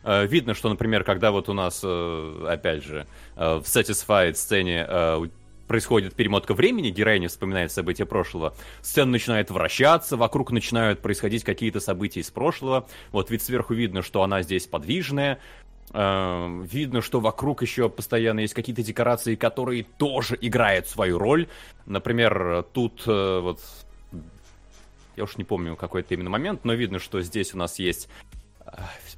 Э, 0.04 0.26
видно, 0.26 0.54
что, 0.54 0.68
например, 0.68 1.04
когда 1.04 1.30
вот 1.30 1.48
у 1.48 1.54
нас, 1.54 1.80
э, 1.82 2.46
опять 2.48 2.84
же, 2.84 3.06
э, 3.36 3.54
в 3.56 3.62
Satisfied 3.62 4.34
сцене 4.34 4.86
происходит 5.72 6.14
перемотка 6.14 6.52
времени, 6.52 6.90
героиня 6.90 7.30
вспоминает 7.30 7.72
события 7.72 8.04
прошлого, 8.04 8.54
сцена 8.82 9.12
начинает 9.12 9.50
вращаться, 9.50 10.18
вокруг 10.18 10.50
начинают 10.50 11.00
происходить 11.00 11.44
какие-то 11.44 11.80
события 11.80 12.20
из 12.20 12.30
прошлого. 12.30 12.86
Вот 13.10 13.30
ведь 13.30 13.40
сверху 13.40 13.72
видно, 13.72 14.02
что 14.02 14.22
она 14.22 14.42
здесь 14.42 14.66
подвижная, 14.66 15.38
э, 15.94 16.62
видно, 16.70 17.00
что 17.00 17.20
вокруг 17.20 17.62
еще 17.62 17.88
постоянно 17.88 18.40
есть 18.40 18.52
какие-то 18.52 18.82
декорации, 18.82 19.34
которые 19.34 19.84
тоже 19.96 20.36
играют 20.38 20.88
свою 20.88 21.18
роль. 21.18 21.48
Например, 21.86 22.66
тут 22.74 23.04
э, 23.06 23.40
вот 23.40 23.58
я 25.16 25.24
уж 25.24 25.38
не 25.38 25.44
помню 25.44 25.74
какой 25.74 26.02
это 26.02 26.12
именно 26.12 26.28
момент, 26.28 26.66
но 26.66 26.74
видно, 26.74 26.98
что 26.98 27.22
здесь 27.22 27.54
у 27.54 27.56
нас 27.56 27.78
есть 27.78 28.10
э, 28.66 28.72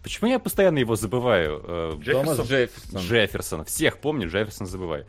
Почему 0.04 0.30
я 0.30 0.38
постоянно 0.38 0.78
его 0.78 0.94
забываю? 0.94 1.98
Джефферсон. 2.00 2.46
Джефферсон. 2.46 3.00
Джефферсон. 3.00 3.64
Всех 3.64 3.98
помню, 3.98 4.28
Джефферсон 4.28 4.68
забываю. 4.68 5.04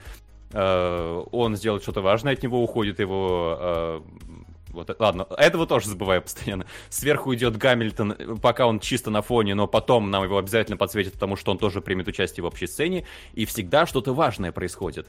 Э, 0.56 1.24
он 1.32 1.58
сделает 1.58 1.84
что-то 1.84 2.02
важное, 2.02 2.34
от 2.34 2.42
него 2.42 2.64
уходит 2.64 3.00
его... 3.00 3.58
Э, 3.60 4.02
вот, 4.70 4.96
ладно, 5.00 5.28
этого 5.38 5.68
тоже 5.68 5.90
забываю 5.90 6.22
постоянно. 6.22 6.66
Сверху 6.90 7.34
идет 7.36 7.58
Гамильтон, 7.58 8.40
пока 8.42 8.66
он 8.66 8.80
чисто 8.80 9.10
на 9.10 9.22
фоне, 9.22 9.54
но 9.56 9.68
потом 9.68 10.10
нам 10.12 10.24
его 10.24 10.38
обязательно 10.38 10.78
подсветит, 10.78 11.14
потому 11.14 11.36
что 11.36 11.52
он 11.52 11.58
тоже 11.58 11.82
примет 11.82 12.08
участие 12.08 12.44
в 12.44 12.48
общей 12.48 12.68
сцене, 12.68 13.06
и 13.34 13.46
всегда 13.46 13.86
что-то 13.86 14.14
важное 14.14 14.52
происходит. 14.52 15.08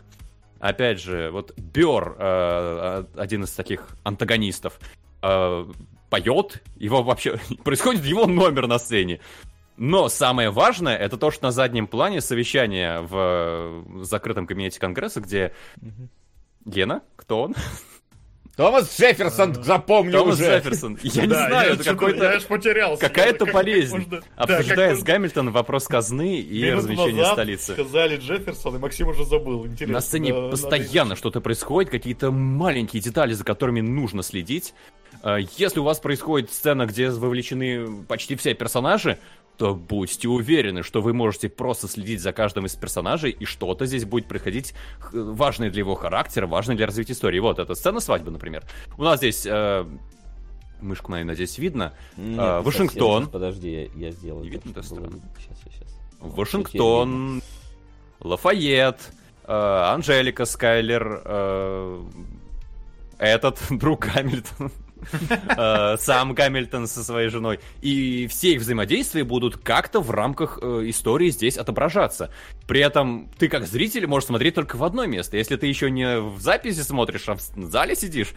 Опять 0.59 1.01
же, 1.01 1.31
вот 1.31 1.53
Бер, 1.57 2.17
э, 2.19 3.05
один 3.17 3.45
из 3.45 3.53
таких 3.53 3.89
антагонистов, 4.03 4.81
поет, 5.21 6.63
его 6.77 7.03
вообще 7.03 7.39
происходит 7.65 8.05
его 8.05 8.27
номер 8.27 8.67
на 8.67 8.79
сцене. 8.79 9.21
Но 9.77 10.09
самое 10.09 10.51
важное, 10.51 10.97
это 10.97 11.17
то, 11.19 11.31
что 11.31 11.45
на 11.45 11.51
заднем 11.53 11.87
плане 11.87 12.21
совещание 12.21 13.01
в 13.03 14.03
закрытом 14.05 14.47
кабинете 14.47 14.81
Конгресса, 14.81 15.21
где... 15.21 15.53
Гена? 16.65 17.03
Кто 17.17 17.43
он? 17.43 17.55
Томас 18.57 18.99
Джефферсон, 18.99 19.63
запомню 19.63 20.13
Томас 20.13 20.37
уже. 20.37 20.57
Джефферсон. 20.57 20.99
Я 21.03 21.27
не 21.27 21.35
знаю, 21.35 21.75
это 21.75 21.85
какой-то... 21.85 22.25
Я 22.25 22.31
аж 22.37 22.45
потерялся. 22.47 23.07
Какая-то 23.07 23.45
Как- 23.45 23.53
болезнь. 23.55 23.97
как 23.99 24.11
можно- 24.11 24.27
Обсуждает 24.37 24.95
Да, 24.95 25.01
с 25.01 25.03
Гамильтоном 25.05 25.53
вопрос 25.53 25.87
казны 25.87 26.41
и 26.41 26.71
назад 26.73 27.35
столицы. 27.35 27.75
сказали 27.75 28.17
Джефферсон, 28.17 28.77
и 28.77 28.79
Максим 28.79 29.09
уже 29.09 29.27
забыл. 29.27 29.67
Интересно. 29.67 29.93
На 29.93 30.01
сцене 30.01 30.33
да, 30.33 30.49
постоянно 30.49 31.11
надо 31.11 31.17
что-то 31.19 31.43
происходит, 31.43 31.91
какие-то 31.91 32.31
маленькие 32.31 33.03
детали, 33.03 33.35
за 33.35 33.45
которыми 33.45 33.83
нужно 33.83 34.23
следить. 34.23 34.73
Э, 35.23 35.37
Если 35.59 35.79
у 35.79 35.83
вас 35.85 36.01
происходит 36.01 36.51
сцена, 36.51 36.87
где 36.87 37.11
вовлечены 37.11 38.05
почти 38.09 38.37
все 38.37 38.55
персонажи, 38.55 39.19
то 39.57 39.75
будьте 39.75 40.29
уверены, 40.29 40.83
что 40.83 41.01
вы 41.01 41.13
можете 41.15 41.49
просто 41.49 41.89
следить 41.89 42.21
за 42.21 42.33
каждым 42.33 42.67
из 42.67 42.75
персонажей, 42.75 43.31
и 43.31 43.45
что-то 43.45 43.87
здесь 43.87 44.05
будет 44.05 44.29
происходить 44.29 44.75
важное 45.13 45.71
для 45.71 45.81
его 45.81 45.95
характера, 45.95 46.47
важное 46.47 46.77
для 46.77 46.87
развития 46.87 47.15
истории. 47.15 47.39
Вот, 47.39 47.59
это 47.59 47.75
сцена 47.75 48.01
свадьбы, 48.01 48.31
например. 48.31 48.65
У 48.99 49.03
нас 49.03 49.19
здесь... 49.19 49.47
э, 49.47 49.85
Мышку, 50.83 51.11
наверное, 51.11 51.35
здесь 51.35 51.57
видно. 51.57 51.95
Нет, 52.19 52.39
А, 52.39 52.59
не 52.59 52.65
Вашингтон. 52.67 53.23
совсем. 53.23 53.33
Подожди, 53.33 53.71
я, 53.97 54.07
я 54.09 54.11
сделаю. 54.11 54.45
Не 54.45 54.51
видно, 54.51 54.73
было 54.73 55.05
видно. 55.05 55.21
Сейчас, 55.39 55.59
сейчас. 55.65 55.99
Вашингтон, 56.21 57.43
Лафайет, 58.21 58.99
э, 59.45 59.53
Анжелика 59.55 60.45
Скайлер, 60.45 61.23
э, 61.25 62.03
этот 63.19 63.59
друг 63.71 64.07
Гамильтон, 64.07 64.67
э, 64.67 64.71
сам 65.99 66.35
Гамильтон 66.35 66.87
со 66.87 67.05
своей 67.05 67.29
женой. 67.29 67.61
И 67.83 68.27
все 68.29 68.53
их 68.55 68.61
взаимодействия 68.61 69.25
будут 69.25 69.57
как-то 69.57 70.01
в 70.01 70.11
рамках 70.11 70.59
э, 70.61 70.83
истории 70.87 71.31
здесь 71.31 71.57
отображаться. 71.57 72.31
При 72.67 72.81
этом 72.81 73.31
ты 73.39 73.49
как 73.49 73.67
зритель 73.67 74.07
можешь 74.07 74.27
смотреть 74.27 74.55
только 74.55 74.77
в 74.77 74.85
одно 74.85 75.07
место. 75.07 75.37
Если 75.37 75.57
ты 75.57 75.67
еще 75.67 75.91
не 75.91 76.21
в 76.21 76.41
записи 76.41 76.81
смотришь, 76.81 77.29
а 77.29 77.35
в 77.35 77.41
зале 77.41 77.95
сидишь, 77.95 78.35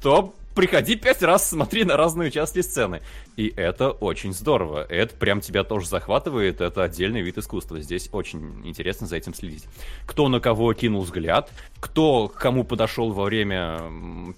то 0.00 0.34
приходи 0.54 0.96
пять 0.96 1.22
раз, 1.22 1.48
смотри 1.48 1.84
на 1.84 1.96
разные 1.96 2.28
участки 2.28 2.60
сцены. 2.60 3.00
И 3.36 3.52
это 3.56 3.90
очень 3.90 4.34
здорово. 4.34 4.84
Это 4.88 5.14
прям 5.14 5.40
тебя 5.40 5.64
тоже 5.64 5.86
захватывает. 5.86 6.60
Это 6.60 6.82
отдельный 6.82 7.22
вид 7.22 7.38
искусства. 7.38 7.80
Здесь 7.80 8.08
очень 8.12 8.60
интересно 8.66 9.06
за 9.06 9.16
этим 9.16 9.32
следить. 9.34 9.64
Кто 10.06 10.28
на 10.28 10.40
кого 10.40 10.72
кинул 10.74 11.02
взгляд, 11.02 11.50
кто 11.80 12.28
кому 12.28 12.64
подошел 12.64 13.12
во 13.12 13.24
время 13.24 13.80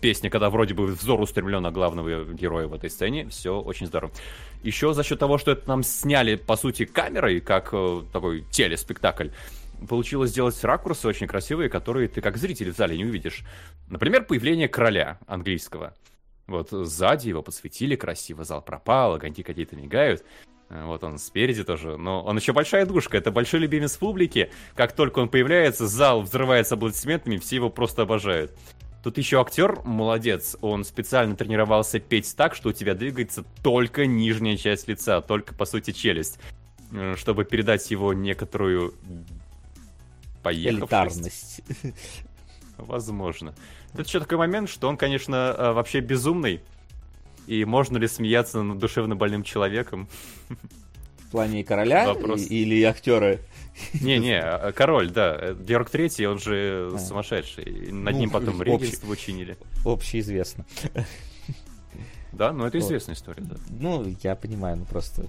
песни, 0.01 0.29
когда 0.29 0.51
вроде 0.51 0.75
бы 0.75 0.87
взор 0.87 1.21
устремлен 1.21 1.63
на 1.63 1.71
главного 1.71 2.25
героя 2.25 2.69
в 2.69 2.75
этой 2.75 2.91
сцене. 2.91 3.29
Все 3.29 3.59
очень 3.61 3.87
здорово. 3.87 4.13
Еще 4.63 4.95
за 4.95 5.03
счет 5.03 5.19
того, 5.19 5.39
что 5.39 5.53
это 5.53 5.67
нам 5.69 5.83
сняли, 5.83 6.37
по 6.37 6.57
сути, 6.57 6.85
камерой, 6.85 7.41
как 7.41 7.71
э, 7.73 8.03
такой 8.13 8.45
телеспектакль, 8.53 9.29
получилось 9.89 10.31
сделать 10.31 10.63
ракурсы 10.65 11.07
очень 11.09 11.27
красивые, 11.27 11.69
которые 11.69 12.09
ты 12.09 12.21
как 12.21 12.37
зритель 12.37 12.73
в 12.73 12.77
зале 12.77 12.97
не 12.97 13.05
увидишь. 13.05 13.45
Например, 13.89 14.25
появление 14.25 14.69
короля 14.69 15.19
английского. 15.27 15.95
Вот 16.47 16.71
сзади 16.71 17.29
его 17.29 17.43
подсветили 17.43 17.97
красиво, 17.97 18.45
зал 18.45 18.63
пропал, 18.63 19.15
огоньки 19.15 19.43
какие-то 19.43 19.77
мигают. 19.77 20.25
Э, 20.69 20.85
Вот 20.85 21.05
он 21.05 21.19
спереди 21.19 21.63
тоже, 21.65 21.97
но 21.97 22.23
он 22.23 22.37
еще 22.37 22.53
большая 22.53 22.85
душка, 22.87 23.17
это 23.17 23.31
большой 23.31 23.61
любимец 23.61 23.97
публики. 23.97 24.51
Как 24.75 24.93
только 24.93 25.21
он 25.21 25.29
появляется, 25.29 25.87
зал 25.87 26.23
взрывается 26.23 26.75
аплодисментами, 26.75 27.37
все 27.37 27.57
его 27.57 27.71
просто 27.71 28.03
обожают. 28.03 28.53
Тут 29.03 29.19
еще 29.19 29.41
актер 29.41 29.81
молодец, 29.85 30.57
он 30.61 30.85
специально 30.85 31.35
тренировался 31.35 31.99
петь 31.99 32.37
так, 32.37 32.55
что 32.55 32.69
у 32.69 32.73
тебя 32.73 32.95
двигается 32.95 33.45
только 33.63 34.07
нижняя 34.07 34.57
часть 34.57 34.87
лица, 34.89 35.21
только 35.21 35.55
по 35.55 35.65
сути 35.65 35.91
челюсть. 35.93 36.39
э, 36.93 37.15
чтобы 37.17 37.45
передать 37.45 37.91
его 37.91 38.13
некоторую 38.13 38.95
Элитарность. 40.51 41.61
Возможно. 42.79 43.55
Тут 43.97 44.07
еще 44.07 44.21
такой 44.21 44.39
момент, 44.39 44.69
что 44.69 44.89
он, 44.89 44.97
конечно, 44.97 45.55
э, 45.57 45.73
вообще 45.73 46.01
безумный. 46.01 46.61
И 47.47 47.65
можно 47.65 47.99
ли 47.99 48.09
смеяться 48.09 48.63
над 48.63 48.79
душевно 48.79 49.17
больным 49.17 49.43
человеком? 49.43 50.09
В 50.49 51.31
плане 51.33 51.65
короля 51.65 52.07
Вопрос. 52.09 52.43
или 52.51 52.83
актера? 52.83 53.39
Не-не, 53.95 54.39
э, 54.41 54.73
король, 54.73 55.11
да. 55.11 55.37
Э, 55.41 55.55
Георг 55.59 55.91
Третий, 55.91 56.27
он 56.27 56.39
же 56.39 56.91
А. 56.95 56.99
сумасшедший. 56.99 57.91
Над 57.93 58.15
Ну, 58.15 58.21
ним 58.21 58.31
потом 58.31 58.63
регенство 58.63 59.17
чинили. 59.17 59.57
Общеизвестно. 59.85 60.65
Да, 62.33 62.53
ну 62.53 62.65
это 62.65 62.79
известная 62.79 63.15
история, 63.15 63.43
да. 63.43 63.57
Ну, 63.69 64.15
я 64.23 64.35
понимаю, 64.37 64.79
ну 64.79 64.85
просто... 64.87 65.25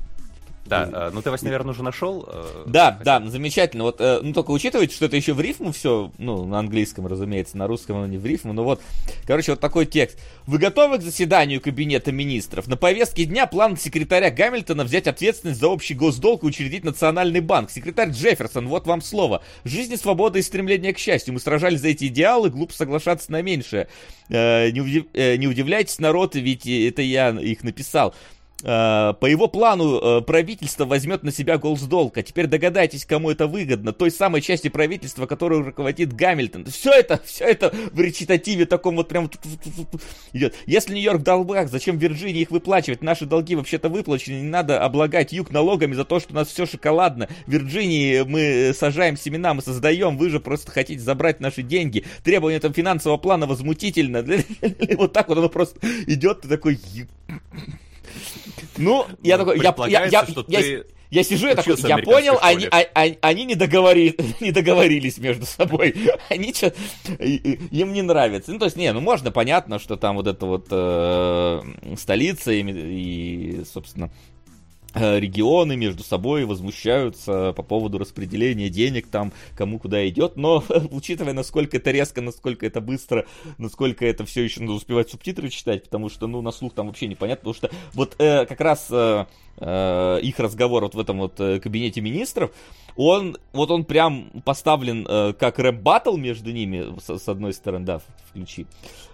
Да, 0.65 0.89
э, 0.91 1.11
ну 1.13 1.21
ты, 1.21 1.29
Вася, 1.29 1.43
наверное, 1.45 1.71
уже 1.71 1.83
нашел. 1.83 2.25
э, 2.25 2.63
Да, 2.67 2.97
да, 3.03 3.21
замечательно. 3.27 3.83
Вот, 3.83 3.99
э, 3.99 4.21
ну 4.23 4.31
только 4.33 4.51
учитывайте, 4.51 4.95
что 4.95 5.05
это 5.05 5.17
еще 5.17 5.33
в 5.33 5.41
рифму 5.41 5.73
все, 5.73 6.11
ну, 6.17 6.45
на 6.45 6.59
английском, 6.59 7.05
разумеется, 7.05 7.57
на 7.57 7.67
русском 7.67 7.97
оно 7.97 8.07
не 8.07 8.17
в 8.17 8.25
рифму, 8.25 8.53
но 8.53 8.63
вот, 8.63 8.81
короче, 9.27 9.51
вот 9.51 9.59
такой 9.59 9.85
текст. 9.85 10.17
Вы 10.47 10.59
готовы 10.59 10.99
к 10.99 11.01
заседанию 11.01 11.59
Кабинета 11.59 12.13
министров? 12.13 12.67
На 12.67 12.77
повестке 12.77 13.25
дня 13.25 13.45
план 13.45 13.75
секретаря 13.75 14.31
Гамильтона 14.31 14.85
взять 14.85 15.07
ответственность 15.07 15.59
за 15.59 15.67
общий 15.67 15.95
госдолг 15.95 16.43
и 16.43 16.45
учредить 16.45 16.85
Национальный 16.85 17.41
банк. 17.41 17.69
Секретарь 17.69 18.11
Джефферсон, 18.11 18.67
вот 18.69 18.87
вам 18.87 19.01
слово. 19.01 19.43
Жизнь, 19.65 19.97
свобода 19.97 20.39
и 20.39 20.41
стремление 20.41 20.93
к 20.93 20.97
счастью. 20.97 21.33
Мы 21.33 21.41
сражались 21.41 21.81
за 21.81 21.89
эти 21.89 22.05
идеалы, 22.05 22.49
глупо 22.49 22.73
соглашаться 22.73 23.31
на 23.33 23.41
меньшее. 23.41 23.89
Не, 24.29 24.79
удив- 24.79 25.37
не 25.37 25.47
удивляйтесь, 25.47 25.99
народ, 25.99 26.35
ведь 26.35 26.65
это 26.65 27.01
я 27.01 27.29
их 27.31 27.63
написал. 27.63 28.15
Э, 28.63 29.13
По 29.19 29.25
его 29.25 29.47
плану 29.47 29.99
э, 29.99 30.21
правительство 30.21 30.85
возьмет 30.85 31.23
на 31.23 31.31
себя 31.31 31.57
госдолг. 31.57 32.17
А 32.17 32.23
теперь 32.23 32.47
догадайтесь, 32.47 33.05
кому 33.05 33.29
это 33.29 33.47
выгодно. 33.47 33.91
Той 33.91 34.09
самой 34.09 34.41
части 34.41 34.69
правительства, 34.69 35.25
которую 35.25 35.65
руководит 35.65 36.13
Гамильтон. 36.13 36.65
Все 36.65 36.91
это, 36.91 37.19
все 37.25 37.45
это 37.45 37.73
в 37.91 37.99
речитативе 37.99 38.65
таком 38.65 38.95
вот 38.95 39.09
прям 39.09 39.29
идет. 40.31 40.55
Если 40.65 40.93
Нью-Йорк 40.93 41.19
в 41.19 41.23
долгах, 41.23 41.69
зачем 41.69 41.97
Вирджинии 41.97 42.41
их 42.41 42.51
выплачивать? 42.51 43.01
Наши 43.01 43.25
долги 43.25 43.55
вообще-то 43.55 43.89
выплачены. 43.89 44.35
Не 44.35 44.49
надо 44.49 44.81
облагать 44.81 45.33
юг 45.33 45.51
налогами 45.51 45.93
за 45.93 46.05
то, 46.05 46.19
что 46.19 46.31
у 46.31 46.35
нас 46.35 46.47
все 46.47 46.65
шоколадно. 46.65 47.27
В 47.45 47.51
Вирджинии 47.51 48.21
мы 48.21 48.73
сажаем 48.73 49.17
семена, 49.17 49.53
мы 49.53 49.61
создаем. 49.61 50.17
Вы 50.17 50.29
же 50.29 50.39
просто 50.39 50.71
хотите 50.71 51.01
забрать 51.01 51.41
наши 51.41 51.63
деньги. 51.63 52.05
Требование 52.23 52.61
там 52.61 52.73
финансового 52.73 53.17
плана 53.17 53.45
возмутительно. 53.45 54.23
Вот 54.97 55.11
так 55.13 55.27
вот 55.27 55.37
оно 55.37 55.49
просто 55.49 55.79
идет. 56.07 56.41
Ты 56.41 56.47
такой... 56.47 56.79
Ну, 58.77 59.05
я 59.21 59.37
такой, 59.37 59.59
я, 59.61 59.73
я, 59.87 60.05
я, 60.05 60.25
я, 60.47 60.83
я 61.13 61.23
сижу, 61.23 61.47
я 61.47 61.55
такой, 61.55 61.75
я 61.77 61.97
понял, 61.99 62.39
они, 62.41 62.65
школе. 62.65 62.89
а- 62.95 63.05
а- 63.05 63.17
они 63.21 63.45
не, 63.45 63.53
договори, 63.53 64.15
не 64.39 64.51
договорились 64.51 65.19
между 65.19 65.45
собой. 65.45 65.93
Они 66.29 66.53
что 66.53 66.73
им 67.19 67.93
не 67.93 68.01
нравится. 68.01 68.51
Ну, 68.51 68.57
то 68.57 68.65
есть, 68.65 68.77
не, 68.77 68.91
ну 68.91 68.99
можно, 68.99 69.31
понятно, 69.31 69.77
что 69.77 69.95
там 69.95 70.15
вот 70.15 70.25
это 70.25 70.45
вот 70.47 70.67
э, 70.71 71.61
столица 71.97 72.51
и, 72.51 72.63
и, 72.63 73.63
собственно, 73.71 74.11
регионы 74.93 75.75
между 75.75 76.03
собой 76.03 76.45
возмущаются 76.45 77.53
по 77.53 77.63
поводу 77.63 77.97
распределения 77.97 78.69
денег 78.69 79.07
там, 79.07 79.33
кому 79.55 79.79
куда 79.79 80.07
идет, 80.07 80.35
но 80.35 80.63
учитывая, 80.91 81.33
насколько 81.33 81.77
это 81.77 81.91
резко, 81.91 82.21
насколько 82.21 82.65
это 82.65 82.81
быстро, 82.81 83.25
насколько 83.57 84.05
это 84.05 84.25
все 84.25 84.43
еще 84.43 84.61
надо 84.61 84.73
успевать 84.73 85.09
субтитры 85.09 85.49
читать, 85.49 85.83
потому 85.83 86.09
что, 86.09 86.27
ну, 86.27 86.41
на 86.41 86.51
слух 86.51 86.73
там 86.73 86.87
вообще 86.87 87.07
непонятно, 87.07 87.51
потому 87.51 87.55
что 87.55 87.69
вот 87.93 88.15
э, 88.19 88.45
как 88.45 88.61
раз 88.61 88.87
э, 88.91 89.25
э, 89.57 90.19
их 90.21 90.39
разговор 90.39 90.83
вот 90.83 90.95
в 90.95 90.99
этом 90.99 91.19
вот 91.19 91.39
э, 91.39 91.59
кабинете 91.59 92.01
министров, 92.01 92.51
он, 92.95 93.37
вот 93.51 93.71
он 93.71 93.85
прям 93.85 94.29
поставлен 94.45 95.05
э, 95.09 95.33
как 95.33 95.59
рэп-баттл 95.59 96.17
между 96.17 96.51
ними, 96.51 96.99
с, 96.99 97.17
с 97.19 97.27
одной 97.27 97.53
стороны, 97.53 97.85
да, 97.85 98.01
включи. 98.29 98.67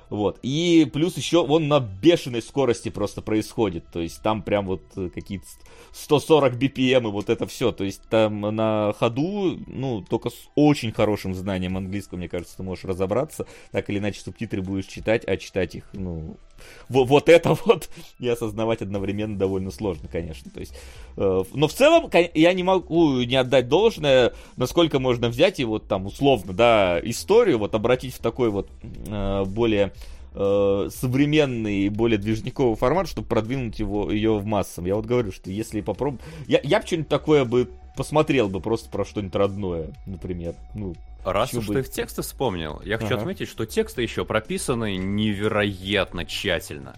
Вот. 0.09 0.39
И 0.41 0.89
плюс 0.91 1.17
еще 1.17 1.39
он 1.39 1.67
на 1.67 1.79
бешеной 1.79 2.41
скорости 2.41 2.89
просто 2.89 3.21
происходит. 3.21 3.85
То 3.91 4.01
есть 4.01 4.21
там 4.21 4.41
прям 4.41 4.65
вот 4.65 4.81
э, 4.95 5.09
какие-то 5.13 5.45
140 5.91 6.53
BPM 6.53 7.07
и 7.07 7.11
вот 7.11 7.29
это 7.29 7.45
все. 7.47 7.71
То 7.71 7.83
есть 7.83 8.01
там 8.09 8.41
на 8.41 8.93
ходу, 8.97 9.59
ну, 9.67 10.01
только 10.01 10.29
с 10.29 10.49
очень 10.55 10.91
хорошим 10.91 11.35
знанием 11.35 11.77
английского, 11.77 12.17
мне 12.17 12.29
кажется, 12.29 12.57
ты 12.57 12.63
можешь 12.63 12.85
разобраться. 12.85 13.45
Так 13.71 13.89
или 13.89 13.99
иначе 13.99 14.21
субтитры 14.21 14.61
будешь 14.61 14.85
читать, 14.85 15.23
а 15.27 15.37
читать 15.37 15.75
их, 15.75 15.89
ну, 15.93 16.37
во- 16.89 17.05
вот 17.05 17.29
это 17.29 17.55
вот 17.65 17.89
и 18.19 18.27
осознавать 18.27 18.81
одновременно 18.81 19.37
довольно 19.37 19.71
сложно, 19.71 20.07
конечно. 20.11 20.51
То 20.51 20.59
есть, 20.59 20.73
э, 21.17 21.43
но 21.53 21.67
в 21.67 21.73
целом 21.73 22.09
я 22.33 22.53
не 22.53 22.63
могу 22.63 23.21
не 23.21 23.35
отдать 23.35 23.67
должное, 23.67 24.33
насколько 24.57 24.99
можно 24.99 25.29
взять 25.29 25.59
и 25.59 25.65
вот 25.65 25.87
там 25.87 26.05
условно, 26.05 26.53
да, 26.53 26.99
историю 27.03 27.59
вот 27.59 27.75
обратить 27.75 28.13
в 28.13 28.19
такой 28.19 28.49
вот 28.49 28.69
э, 29.07 29.43
более 29.45 29.93
э, 30.33 30.89
современный, 30.91 31.89
более 31.89 32.17
движниковый 32.17 32.75
формат, 32.75 33.07
чтобы 33.07 33.27
продвинуть 33.27 33.79
его, 33.79 34.11
ее 34.11 34.37
в 34.37 34.45
массам. 34.45 34.85
Я 34.85 34.95
вот 34.95 35.05
говорю, 35.05 35.31
что 35.31 35.49
если 35.49 35.81
попробовать... 35.81 36.23
Я, 36.47 36.59
я 36.63 36.79
бы 36.79 36.85
что-нибудь 36.87 37.09
такое 37.09 37.45
бы 37.45 37.69
посмотрел 37.95 38.47
бы 38.47 38.61
просто 38.61 38.89
про 38.89 39.03
что-нибудь 39.03 39.35
родное, 39.35 39.93
например. 40.05 40.55
Ну, 40.73 40.95
Раз 41.23 41.49
Почему 41.49 41.61
уж 41.61 41.67
ты 41.67 41.81
в 41.83 41.89
тексты 41.91 42.21
вспомнил, 42.21 42.81
я 42.83 42.97
хочу 42.97 43.13
Ага. 43.13 43.21
отметить, 43.21 43.49
что 43.49 43.65
тексты 43.65 44.01
еще 44.01 44.25
прописаны 44.25 44.95
невероятно 44.95 46.25
тщательно. 46.25 46.95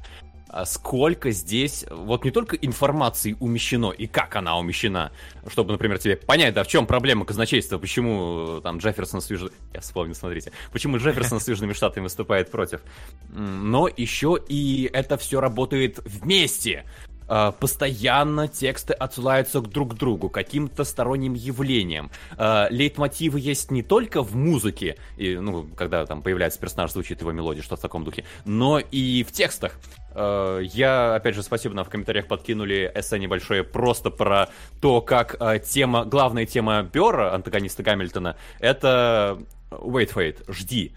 А 0.53 0.65
сколько 0.65 1.31
здесь, 1.31 1.85
вот 1.89 2.26
не 2.26 2.31
только 2.31 2.57
информации 2.57 3.38
умещено 3.39 3.91
и 3.91 4.06
как 4.06 4.35
она 4.35 4.57
умещена, 4.57 5.14
чтобы, 5.48 5.72
например, 5.72 5.98
тебе 5.98 6.18
понять, 6.18 6.53
да, 6.53 6.65
в 6.65 6.68
чем 6.68 6.85
проблема 6.85 7.23
казначейства, 7.23 7.77
почему 7.77 8.57
э, 8.57 8.61
там 8.61 8.80
Джефферсон 8.80 9.22
с 9.22 9.30
Южными... 9.30 9.53
Я 9.73 9.80
вспомнил, 9.80 10.14
смотрите. 10.14 10.52
Почему 10.73 10.98
Джефферсон 10.98 11.39
с 11.39 11.48
Южными 11.48 11.72
Штатами 11.72 12.03
выступает 12.03 12.52
против. 12.52 12.81
Но 13.30 13.88
еще 13.88 14.38
и 14.45 14.89
это 14.91 15.18
все 15.18 15.39
работает 15.39 15.99
вместе. 16.03 16.84
А, 17.27 17.52
Постоянно 17.52 18.48
тексты 18.48 18.93
отсылаются 18.93 19.61
к 19.61 19.68
друг 19.69 19.95
другу, 19.95 20.30
каким-то 20.30 20.84
сторонним 20.84 21.34
явлениям. 21.34 22.11
А, 22.38 22.68
Лейтмотивы 22.69 23.39
есть 23.39 23.72
не 23.72 23.84
только 23.84 24.22
в 24.22 24.35
музыке, 24.35 24.98
и, 25.18 25.35
ну, 25.35 25.68
когда 25.76 26.06
там 26.06 26.22
появляется 26.22 26.60
персонаж, 26.60 26.91
звучит 26.91 27.22
его 27.22 27.31
мелодия, 27.31 27.64
что 27.64 27.76
в 27.76 27.80
таком 27.80 28.03
духе, 28.03 28.26
но 28.45 28.80
и 28.80 29.23
в 29.23 29.31
текстах. 29.31 29.80
А, 30.14 30.60
Я, 30.60 31.15
опять 31.15 31.35
же, 31.35 31.43
спасибо, 31.43 31.76
нам 31.76 31.85
в 31.85 31.89
комментариях 31.89 32.27
подкинули 32.27 32.91
эссе 32.93 33.19
небольшое 33.19 33.64
просто 33.64 34.10
про 34.10 34.49
то, 34.81 35.02
как 35.02 35.38
тема, 35.65 36.06
главная 36.06 36.45
тема 36.45 36.84
Бера, 36.84 37.34
антагониста 37.34 37.84
Гамильтона, 37.84 38.35
это 38.60 39.39
wait, 39.72 40.14
wait, 40.14 40.43
жди. 40.52 40.93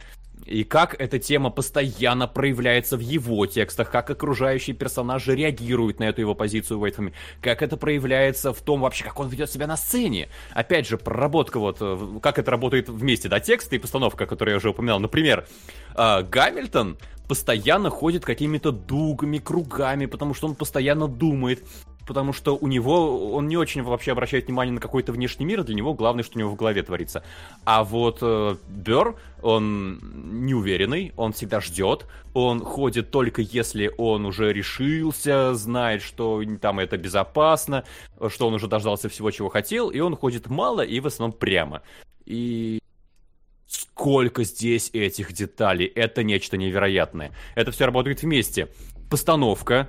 И 0.47 0.65
как 0.65 1.01
эта 1.01 1.19
тема 1.19 1.51
постоянно 1.51 2.27
проявляется 2.29 2.97
в 2.97 3.01
его 3.01 3.47
текстах, 3.47 3.91
как 3.91 4.11
окружающие 4.11 4.77
персонажи 4.77 5.35
реагируют 5.35 6.01
на 6.01 6.05
эту 6.05 6.21
его 6.21 6.35
позицию 6.35 6.81
Уэйтфами, 6.81 7.15
как 7.41 7.63
это 7.63 7.77
проявляется 7.77 8.53
в 8.53 8.61
том 8.61 8.83
вообще, 8.83 9.05
как 9.05 9.19
он 9.21 9.29
ведет 9.29 9.51
себя 9.51 9.67
на 9.67 9.77
сцене. 9.77 10.29
Опять 10.53 10.87
же, 10.87 10.99
проработка 10.99 11.59
вот, 11.59 11.79
э, 11.81 12.19
как 12.23 12.39
это 12.39 12.51
работает 12.51 12.89
вместе, 12.89 13.29
да, 13.29 13.41
тексты 13.41 13.77
и 13.77 13.79
постановка, 13.79 14.27
которую 14.27 14.53
я 14.53 14.57
уже 14.59 14.69
упоминал. 14.69 15.01
Например, 15.01 15.47
э, 15.97 16.23
Гамильтон 16.23 16.99
постоянно 17.27 17.89
ходит 17.89 18.25
какими-то 18.25 18.71
дугами, 18.71 19.39
кругами, 19.39 20.07
потому 20.07 20.35
что 20.35 20.47
он 20.47 20.55
постоянно 20.55 21.09
думает, 21.09 21.65
потому 22.07 22.33
что 22.33 22.57
у 22.57 22.67
него, 22.67 23.35
он 23.35 23.49
не 23.49 23.57
очень 23.57 23.83
вообще 23.83 24.13
обращает 24.13 24.47
внимание 24.47 24.73
на 24.73 24.81
какой-то 24.81 25.13
внешний 25.13 25.47
мир, 25.47 25.65
для 25.65 25.75
него 25.75 25.95
главное, 25.95 26.25
что 26.25 26.37
у 26.37 26.41
него 26.41 26.51
в 26.51 26.57
голове 26.57 26.83
творится. 26.83 27.23
А 27.65 27.85
вот 27.85 28.19
э, 28.21 28.57
Бер, 28.69 29.17
он 29.43 30.01
неуверенный, 30.45 31.13
он 31.17 31.33
всегда 31.33 31.61
ждет, 31.61 32.07
он 32.33 32.61
ходит 32.61 33.11
только 33.11 33.43
если 33.43 33.93
он 33.99 34.27
уже 34.27 34.53
решился, 34.53 35.55
знает, 35.55 36.03
что 36.03 36.43
там 36.61 36.81
это 36.81 36.97
безопасно, 36.97 37.85
что 38.29 38.49
он 38.49 38.55
уже 38.55 38.69
дождался 38.69 39.09
всего, 39.09 39.31
чего 39.31 39.49
хотел, 39.49 39.91
и 39.91 40.01
он 40.01 40.17
ходит 40.17 40.49
мало 40.49 40.83
и 40.83 41.01
в 41.01 41.07
основном 41.07 41.37
прямо. 41.37 41.83
И 42.27 42.81
сколько 43.67 44.45
здесь 44.45 44.91
этих 44.93 45.33
деталей, 45.33 45.87
это 45.87 46.23
нечто 46.23 46.57
невероятное. 46.57 47.33
Это 47.55 47.71
все 47.71 47.87
работает 47.87 48.23
вместе. 48.23 48.69
Постановка, 49.11 49.89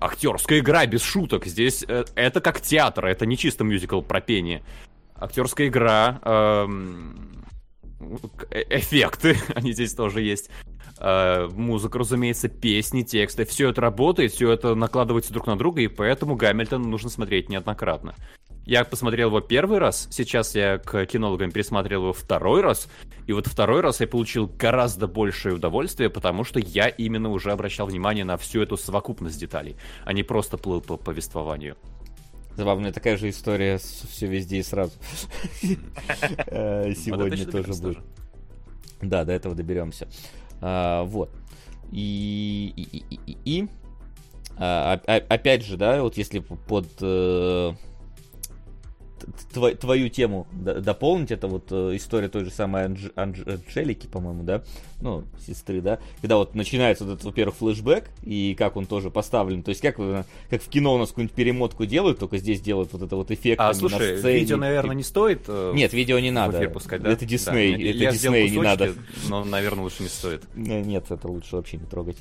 актерская 0.00 0.60
игра 0.60 0.86
без 0.86 1.02
шуток. 1.02 1.46
Здесь 1.46 1.84
э, 1.86 2.04
это 2.14 2.40
как 2.40 2.60
театр, 2.60 3.06
это 3.06 3.26
не 3.26 3.36
чисто 3.36 3.64
мюзикл 3.64 4.00
про 4.00 4.20
пение. 4.20 4.62
Актерская 5.14 5.68
игра, 5.68 6.20
эм, 6.22 7.44
э- 8.50 8.64
эффекты, 8.70 9.36
они 9.54 9.72
здесь 9.72 9.94
тоже 9.94 10.22
есть. 10.22 10.50
Э, 11.00 11.48
музыка, 11.52 11.98
разумеется, 11.98 12.48
песни, 12.48 13.02
тексты. 13.02 13.44
Все 13.44 13.70
это 13.70 13.80
работает, 13.80 14.32
все 14.32 14.50
это 14.50 14.74
накладывается 14.74 15.32
друг 15.32 15.46
на 15.46 15.56
друга, 15.56 15.82
и 15.82 15.88
поэтому 15.88 16.36
Гамильтон 16.36 16.82
нужно 16.82 17.10
смотреть 17.10 17.48
неоднократно. 17.48 18.14
Я 18.68 18.84
посмотрел 18.84 19.28
его 19.28 19.40
первый 19.40 19.78
раз, 19.78 20.08
сейчас 20.10 20.54
я 20.54 20.76
к 20.76 21.06
кинологам 21.06 21.50
пересмотрел 21.50 22.02
его 22.02 22.12
второй 22.12 22.60
раз, 22.60 22.86
и 23.26 23.32
вот 23.32 23.46
второй 23.46 23.80
раз 23.80 24.02
я 24.02 24.06
получил 24.06 24.46
гораздо 24.46 25.06
большее 25.06 25.54
удовольствие, 25.54 26.10
потому 26.10 26.44
что 26.44 26.60
я 26.60 26.86
именно 26.86 27.30
уже 27.30 27.50
обращал 27.50 27.86
внимание 27.86 28.26
на 28.26 28.36
всю 28.36 28.60
эту 28.60 28.76
совокупность 28.76 29.40
деталей, 29.40 29.76
а 30.04 30.12
не 30.12 30.22
просто 30.22 30.58
плыл 30.58 30.82
по 30.82 30.98
повествованию. 30.98 31.78
Забавная 32.56 32.92
такая 32.92 33.16
же 33.16 33.30
история 33.30 33.78
все 33.78 34.26
везде 34.26 34.58
и 34.58 34.62
сразу. 34.62 34.92
Э, 36.48 36.92
сегодня 36.92 37.46
тоже 37.46 37.72
будет. 37.72 37.98
Да, 39.00 39.24
до 39.24 39.32
этого 39.32 39.54
доберемся. 39.54 40.08
А, 40.60 41.04
вот. 41.04 41.30
И, 41.90 42.74
и, 43.46 43.66
а, 44.58 45.00
опять 45.06 45.64
же, 45.64 45.78
да, 45.78 46.02
вот 46.02 46.18
если 46.18 46.40
под 46.40 46.88
э, 49.24 49.74
твою 49.74 50.08
тему 50.08 50.46
дополнить, 50.52 51.30
это 51.30 51.48
вот 51.48 51.66
э, 51.70 51.96
история 51.96 52.28
той 52.28 52.44
же 52.44 52.50
самой 52.50 52.84
Анж, 52.84 53.10
Анж, 53.16 53.40
Анжелики, 53.46 54.06
по-моему, 54.06 54.42
да, 54.42 54.62
ну, 55.00 55.24
сестры, 55.46 55.80
да, 55.80 55.98
когда 56.20 56.36
вот 56.36 56.54
начинается 56.54 57.04
вот 57.04 57.14
этот, 57.14 57.24
во-первых, 57.24 57.56
флешбэк, 57.56 58.10
и 58.22 58.54
как 58.58 58.76
он 58.76 58.86
тоже 58.86 59.10
поставлен, 59.10 59.62
то 59.62 59.70
есть 59.70 59.80
как, 59.80 59.96
как 59.96 60.62
в 60.62 60.68
кино 60.68 60.94
у 60.94 60.98
нас 60.98 61.10
какую-нибудь 61.10 61.36
перемотку 61.36 61.86
делают, 61.86 62.18
только 62.18 62.38
здесь 62.38 62.60
делают 62.60 62.92
вот 62.92 63.02
это 63.02 63.16
вот 63.16 63.30
эффект. 63.30 63.60
А, 63.60 63.72
слушай, 63.74 64.14
на 64.14 64.18
сцене. 64.18 64.38
видео, 64.40 64.56
наверное, 64.56 64.96
не 64.96 65.02
стоит 65.02 65.42
э, 65.48 65.72
Нет, 65.74 65.92
видео 65.92 66.18
не 66.18 66.30
надо. 66.30 66.68
Пускать, 66.68 67.02
да? 67.02 67.12
Это 67.12 67.24
Дисней, 67.24 67.76
да, 67.76 68.06
это 68.06 68.12
Дисней, 68.12 68.50
не 68.50 68.60
надо. 68.60 68.94
Но, 69.28 69.44
наверное, 69.44 69.84
лучше 69.84 70.02
не 70.02 70.08
стоит. 70.08 70.42
Нет, 70.54 71.10
это 71.10 71.28
лучше 71.28 71.56
вообще 71.56 71.76
не 71.76 71.86
трогать. 71.86 72.16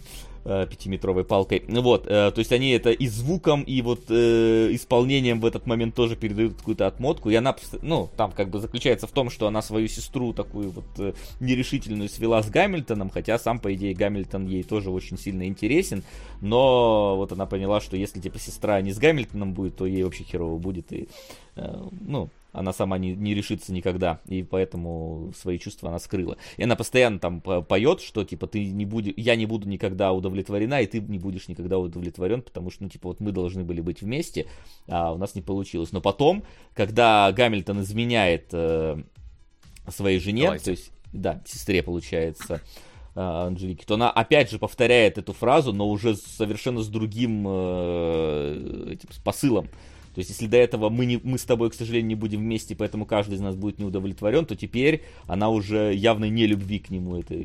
Э, 0.50 0.66
пятиметровой 0.66 1.26
палкой. 1.26 1.66
Ну 1.68 1.82
вот, 1.82 2.08
э, 2.08 2.32
то 2.32 2.40
есть 2.40 2.54
они 2.54 2.70
это 2.70 2.92
и 2.92 3.08
звуком, 3.08 3.64
и 3.64 3.82
вот 3.82 4.04
э, 4.08 4.70
исполнением 4.72 5.42
в 5.42 5.46
этот 5.46 5.66
момент 5.68 5.94
тоже 5.94 6.16
передают 6.16 6.54
какую-то 6.56 6.87
отмотку. 6.88 7.30
И 7.30 7.36
она, 7.36 7.56
ну, 7.82 8.10
там 8.16 8.32
как 8.32 8.50
бы 8.50 8.60
заключается 8.60 9.08
в 9.08 9.12
том, 9.12 9.30
что 9.30 9.48
она 9.48 9.62
свою 9.62 9.88
сестру 9.88 10.34
такую 10.34 10.72
вот 10.72 10.86
э, 10.98 11.14
нерешительную 11.40 12.10
свела 12.10 12.42
с 12.42 12.50
Гамильтоном, 12.50 13.10
хотя 13.10 13.38
сам, 13.38 13.60
по 13.60 13.74
идее, 13.74 13.94
Гамильтон 13.94 14.48
ей 14.48 14.64
тоже 14.64 14.90
очень 14.90 15.18
сильно 15.18 15.48
интересен. 15.48 16.04
Но 16.42 17.16
вот 17.18 17.32
она 17.32 17.46
поняла, 17.46 17.82
что 17.82 17.98
если, 17.98 18.20
типа, 18.20 18.40
сестра 18.40 18.82
не 18.82 18.92
с 18.92 18.98
Гамильтоном 18.98 19.54
будет, 19.54 19.76
то 19.76 19.86
ей 19.86 20.04
вообще 20.04 20.24
херово 20.24 20.58
будет. 20.58 20.92
И, 20.92 21.10
э, 21.56 21.88
ну, 22.02 22.30
она 22.52 22.74
сама 22.74 22.98
не, 22.98 23.14
не 23.16 23.34
решится 23.34 23.72
никогда, 23.72 24.20
и 24.28 24.44
поэтому 24.44 25.32
свои 25.38 25.60
чувства 25.60 25.90
она 25.90 26.00
скрыла. 26.00 26.38
И 26.58 26.64
она 26.64 26.76
постоянно 26.76 27.20
там 27.20 27.42
поет, 27.42 28.02
что 28.02 28.24
типа 28.24 28.48
ты 28.48 28.66
не 28.66 28.86
будешь, 28.86 29.14
я 29.18 29.36
не 29.36 29.46
буду 29.46 29.68
никогда 29.68 30.12
удовлетворена, 30.14 30.82
и 30.82 30.88
ты 30.88 31.00
не 31.00 31.20
будешь 31.20 31.48
никогда 31.48 31.78
удовлетворен, 31.78 32.42
потому 32.42 32.72
что, 32.72 32.84
ну, 32.84 32.90
типа, 32.90 33.10
вот 33.10 33.20
мы 33.20 33.32
должны 33.32 33.64
были 33.64 33.82
быть 33.82 34.02
вместе, 34.02 34.48
а 34.88 35.14
у 35.14 35.18
нас 35.18 35.36
не 35.36 35.42
получилось. 35.42 35.92
Но 35.92 36.02
потом, 36.02 36.44
когда 36.74 37.32
Гамильтон 37.32 37.82
изменяет 37.82 38.50
э, 38.54 38.98
своей 39.90 40.20
жене, 40.20 40.44
Давайте. 40.44 40.66
то 40.66 40.72
есть, 40.72 40.92
да, 41.14 41.42
сестре, 41.46 41.84
получается, 41.84 42.62
э, 43.16 43.20
Анжелики, 43.20 43.86
то 43.86 43.96
она 43.96 44.10
опять 44.10 44.50
же 44.50 44.60
повторяет 44.60 45.18
эту 45.18 45.34
фразу, 45.34 45.74
но 45.74 45.88
уже 45.90 46.16
совершенно 46.16 46.82
с 46.82 46.88
другим 46.88 47.46
э, 47.48 48.94
этим, 48.94 49.12
с 49.12 49.18
посылом. 49.18 49.70
То 50.18 50.22
есть, 50.22 50.32
если 50.32 50.48
до 50.48 50.58
этого 50.58 50.90
мы, 50.90 51.06
не, 51.06 51.20
мы 51.24 51.38
с 51.38 51.44
тобой, 51.44 51.70
к 51.70 51.76
сожалению, 51.76 52.08
не 52.08 52.16
будем 52.16 52.40
вместе, 52.40 52.76
поэтому 52.76 53.06
каждый 53.06 53.36
из 53.36 53.40
нас 53.40 53.56
будет 53.56 53.78
неудовлетворен, 53.78 54.48
то 54.48 54.56
теперь 54.56 55.04
она 55.28 55.50
уже 55.50 55.94
явно 55.94 56.26
не 56.26 56.48
любви 56.48 56.80
к 56.80 56.90
нему 56.90 57.18
это 57.18 57.36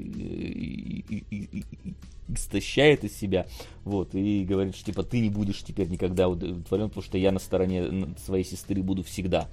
истощает 2.35 3.05
из 3.05 3.15
себя, 3.15 3.47
вот, 3.85 4.15
и 4.15 4.43
говорит, 4.44 4.74
что, 4.74 4.86
типа, 4.86 5.03
ты 5.03 5.20
не 5.20 5.28
будешь 5.28 5.62
теперь 5.62 5.89
никогда 5.89 6.31
удовлетворен, 6.31 6.89
потому 6.89 7.05
что 7.05 7.19
я 7.19 7.31
на 7.31 7.40
стороне 7.40 8.09
своей 8.24 8.44
сестры 8.44 8.82
буду 8.82 9.03
всегда. 9.03 9.51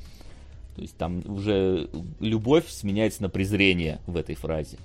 То 0.77 0.81
есть 0.81 0.95
там 0.95 1.21
уже 1.25 1.89
любовь 2.21 2.69
сменяется 2.69 3.21
на 3.21 3.27
презрение 3.27 3.99
в 4.07 4.15
этой 4.15 4.35
фразе 4.35 4.77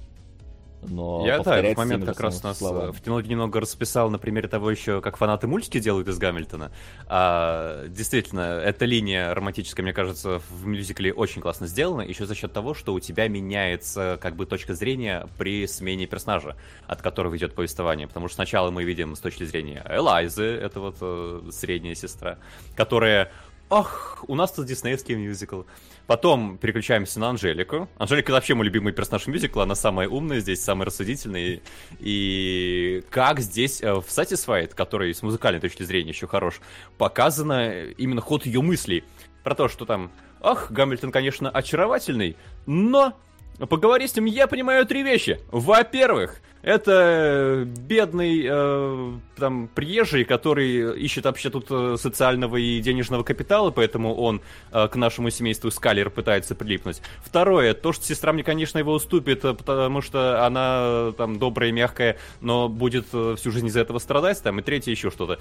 но 0.88 1.26
Я, 1.26 1.40
да, 1.40 1.62
в 1.62 1.76
момент 1.76 2.04
как 2.04 2.20
раз 2.20 2.42
нас 2.42 2.58
словами. 2.58 2.92
в 2.92 3.00
кинологии 3.00 3.28
немного 3.28 3.60
расписал 3.60 4.10
на 4.10 4.18
примере 4.18 4.48
того 4.48 4.70
еще, 4.70 5.00
как 5.00 5.16
фанаты 5.16 5.46
мультики 5.46 5.78
делают 5.78 6.08
из 6.08 6.18
Гамильтона. 6.18 6.72
А, 7.06 7.86
действительно, 7.88 8.60
эта 8.64 8.84
линия 8.84 9.34
романтическая, 9.34 9.82
мне 9.82 9.92
кажется, 9.92 10.40
в 10.50 10.66
мюзикле 10.66 11.12
очень 11.12 11.42
классно 11.42 11.66
сделана, 11.66 12.02
еще 12.02 12.26
за 12.26 12.34
счет 12.34 12.52
того, 12.52 12.74
что 12.74 12.94
у 12.94 13.00
тебя 13.00 13.28
меняется 13.28 14.18
как 14.20 14.36
бы 14.36 14.46
точка 14.46 14.74
зрения 14.74 15.28
при 15.38 15.66
смене 15.66 16.06
персонажа, 16.06 16.56
от 16.86 17.02
которого 17.02 17.36
идет 17.36 17.54
повествование. 17.54 18.06
Потому 18.08 18.28
что 18.28 18.36
сначала 18.36 18.70
мы 18.70 18.84
видим 18.84 19.16
с 19.16 19.20
точки 19.20 19.44
зрения 19.44 19.84
Элайзы, 19.88 20.44
это 20.44 20.80
вот 20.80 20.96
э, 21.00 21.50
средняя 21.50 21.94
сестра, 21.94 22.38
которая 22.76 23.30
ах, 23.70 24.24
у 24.28 24.34
нас 24.34 24.52
тут 24.52 24.66
диснеевский 24.66 25.14
мюзикл. 25.14 25.62
Потом 26.06 26.58
переключаемся 26.58 27.18
на 27.18 27.30
Анжелику. 27.30 27.88
Анжелика 27.96 28.30
вообще 28.30 28.54
мой 28.54 28.66
любимый 28.66 28.92
персонаж 28.92 29.26
мюзикла, 29.26 29.62
она 29.62 29.74
самая 29.74 30.08
умная 30.08 30.40
здесь, 30.40 30.62
самая 30.62 30.86
рассудительная. 30.86 31.60
И 31.98 33.02
как 33.10 33.40
здесь 33.40 33.82
э, 33.82 33.92
в 33.92 34.06
Satisfied, 34.06 34.74
который 34.74 35.14
с 35.14 35.22
музыкальной 35.22 35.60
точки 35.60 35.82
зрения 35.82 36.10
еще 36.10 36.26
хорош, 36.26 36.60
показано 36.98 37.84
именно 37.96 38.20
ход 38.20 38.44
ее 38.44 38.60
мыслей. 38.60 39.04
Про 39.42 39.54
то, 39.54 39.68
что 39.68 39.86
там, 39.86 40.10
ах, 40.40 40.70
Гамильтон, 40.70 41.10
конечно, 41.10 41.48
очаровательный, 41.50 42.36
но 42.66 43.14
Поговори 43.58 44.08
с 44.08 44.16
ним, 44.16 44.24
я 44.24 44.46
понимаю 44.46 44.84
три 44.84 45.02
вещи. 45.02 45.40
Во-первых, 45.52 46.40
это 46.64 47.64
бедный 47.66 48.46
э, 48.48 49.12
там 49.36 49.68
приезжий, 49.68 50.24
который 50.24 50.98
ищет 50.98 51.26
вообще 51.26 51.50
тут 51.50 51.66
э, 51.70 51.96
социального 51.98 52.56
и 52.56 52.80
денежного 52.80 53.22
капитала, 53.22 53.70
поэтому 53.70 54.14
он 54.14 54.40
э, 54.72 54.88
к 54.88 54.96
нашему 54.96 55.30
семейству 55.30 55.70
Скалер 55.70 56.08
пытается 56.08 56.54
прилипнуть. 56.54 57.02
Второе, 57.22 57.74
то, 57.74 57.92
что 57.92 58.04
сестра 58.04 58.32
мне, 58.32 58.42
конечно, 58.42 58.78
его 58.78 58.94
уступит, 58.94 59.44
э, 59.44 59.52
потому 59.54 60.00
что 60.00 60.44
она 60.46 61.12
там 61.18 61.38
добрая, 61.38 61.70
мягкая, 61.70 62.18
но 62.40 62.68
будет 62.68 63.06
э, 63.12 63.34
всю 63.36 63.50
жизнь 63.50 63.66
из-за 63.66 63.80
этого 63.80 63.98
страдать, 63.98 64.42
там, 64.42 64.58
и 64.58 64.62
третье 64.62 64.90
еще 64.90 65.10
что-то 65.10 65.38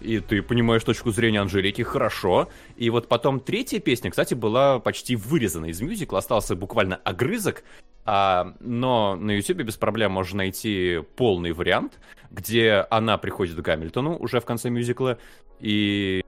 и 0.00 0.20
ты 0.20 0.42
понимаешь 0.42 0.84
точку 0.84 1.10
зрения 1.10 1.40
Анжелики, 1.40 1.82
хорошо. 1.82 2.48
И 2.76 2.90
вот 2.90 3.08
потом 3.08 3.40
третья 3.40 3.80
песня, 3.80 4.10
кстати, 4.10 4.34
была 4.34 4.78
почти 4.78 5.16
вырезана 5.16 5.66
из 5.66 5.80
мюзикла, 5.80 6.18
остался 6.18 6.56
буквально 6.56 6.96
огрызок, 6.96 7.64
а, 8.04 8.54
но 8.60 9.16
на 9.16 9.32
YouTube 9.32 9.58
без 9.58 9.76
проблем 9.76 10.12
можно 10.12 10.38
найти 10.38 11.00
полный 11.16 11.52
вариант, 11.52 11.98
где 12.30 12.86
она 12.90 13.18
приходит 13.18 13.56
к 13.56 13.60
Гамильтону 13.60 14.16
уже 14.16 14.40
в 14.40 14.46
конце 14.46 14.70
мюзикла, 14.70 15.18
и 15.60 16.22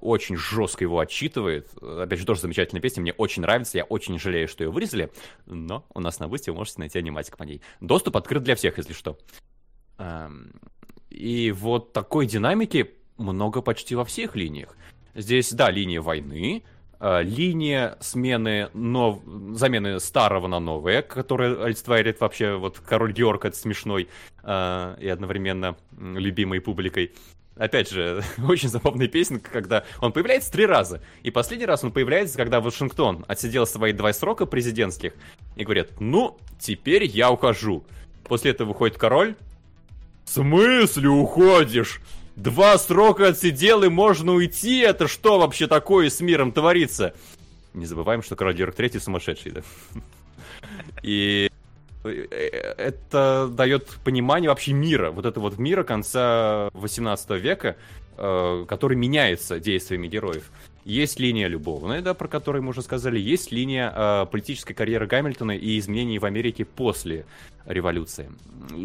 очень 0.00 0.36
жестко 0.36 0.84
его 0.84 0.98
отчитывает. 0.98 1.70
Опять 1.82 2.18
же, 2.18 2.26
тоже 2.26 2.40
замечательная 2.40 2.82
песня, 2.82 3.00
мне 3.02 3.12
очень 3.12 3.42
нравится, 3.42 3.78
я 3.78 3.84
очень 3.84 4.18
жалею, 4.18 4.48
что 4.48 4.64
ее 4.64 4.70
вырезали, 4.70 5.10
но 5.46 5.86
у 5.94 6.00
нас 6.00 6.18
на 6.20 6.28
бусте 6.28 6.50
вы 6.50 6.58
можете 6.58 6.80
найти 6.80 6.98
аниматик 6.98 7.36
по 7.36 7.44
ней. 7.44 7.62
Доступ 7.80 8.16
открыт 8.16 8.42
для 8.42 8.54
всех, 8.54 8.76
если 8.76 8.92
что. 8.92 9.18
И 11.14 11.52
вот 11.52 11.92
такой 11.92 12.26
динамики 12.26 12.90
много 13.18 13.62
почти 13.62 13.94
во 13.94 14.04
всех 14.04 14.34
линиях. 14.34 14.76
Здесь, 15.14 15.52
да, 15.52 15.70
линия 15.70 16.00
войны, 16.00 16.64
э, 16.98 17.22
линия 17.22 17.96
смены 18.00 18.68
нов... 18.74 19.20
замены 19.52 20.00
старого 20.00 20.48
на 20.48 20.58
новое, 20.58 21.02
которая 21.02 21.62
олицетворяет 21.62 22.20
вообще 22.20 22.56
вот 22.56 22.80
король 22.80 23.12
Георг 23.12 23.44
это 23.44 23.56
смешной 23.56 24.08
э, 24.42 24.96
и 25.00 25.06
одновременно 25.06 25.76
любимой 25.96 26.60
публикой. 26.60 27.12
Опять 27.54 27.90
же, 27.90 28.24
очень 28.48 28.68
забавная 28.68 29.06
песенка, 29.06 29.52
когда 29.52 29.84
он 30.00 30.10
появляется 30.10 30.50
три 30.50 30.66
раза. 30.66 31.00
И 31.22 31.30
последний 31.30 31.66
раз 31.66 31.84
он 31.84 31.92
появляется, 31.92 32.36
когда 32.36 32.60
Вашингтон 32.60 33.24
отсидел 33.28 33.68
свои 33.68 33.92
два 33.92 34.12
срока 34.12 34.46
президентских 34.46 35.12
и 35.54 35.62
говорит, 35.62 36.00
ну, 36.00 36.38
теперь 36.58 37.04
я 37.04 37.30
ухожу. 37.30 37.84
После 38.24 38.50
этого 38.50 38.68
выходит 38.70 38.98
король, 38.98 39.36
в 40.24 40.30
смысле 40.30 41.08
уходишь? 41.08 42.00
Два 42.36 42.78
срока 42.78 43.28
отсидел 43.28 43.84
и 43.84 43.88
можно 43.88 44.32
уйти? 44.32 44.78
Это 44.78 45.06
что 45.06 45.38
вообще 45.38 45.66
такое 45.66 46.10
с 46.10 46.20
миром 46.20 46.50
творится? 46.50 47.14
Не 47.74 47.86
забываем, 47.86 48.22
что 48.22 48.36
король 48.36 48.54
Георг 48.54 48.74
Третий 48.74 48.98
сумасшедший, 48.98 49.52
да? 49.52 49.62
И 51.02 51.50
э, 52.04 52.08
это 52.78 53.48
дает 53.52 53.88
понимание 54.04 54.48
вообще 54.48 54.72
мира, 54.72 55.10
вот 55.10 55.26
это 55.26 55.38
вот 55.40 55.58
мира 55.58 55.84
конца 55.84 56.70
18 56.72 57.30
века, 57.30 57.76
э, 58.16 58.64
который 58.68 58.96
меняется 58.96 59.60
действиями 59.60 60.08
героев. 60.08 60.50
Есть 60.84 61.18
линия 61.18 61.48
любовная, 61.48 62.02
да, 62.02 62.12
про 62.12 62.28
которую 62.28 62.62
мы 62.62 62.70
уже 62.70 62.82
сказали, 62.82 63.18
есть 63.18 63.50
линия 63.50 63.90
э, 63.94 64.26
политической 64.30 64.74
карьеры 64.74 65.06
Гамильтона 65.06 65.52
и 65.52 65.78
изменений 65.78 66.18
в 66.18 66.26
Америке 66.26 66.66
после 66.66 67.24
революции. 67.64 68.30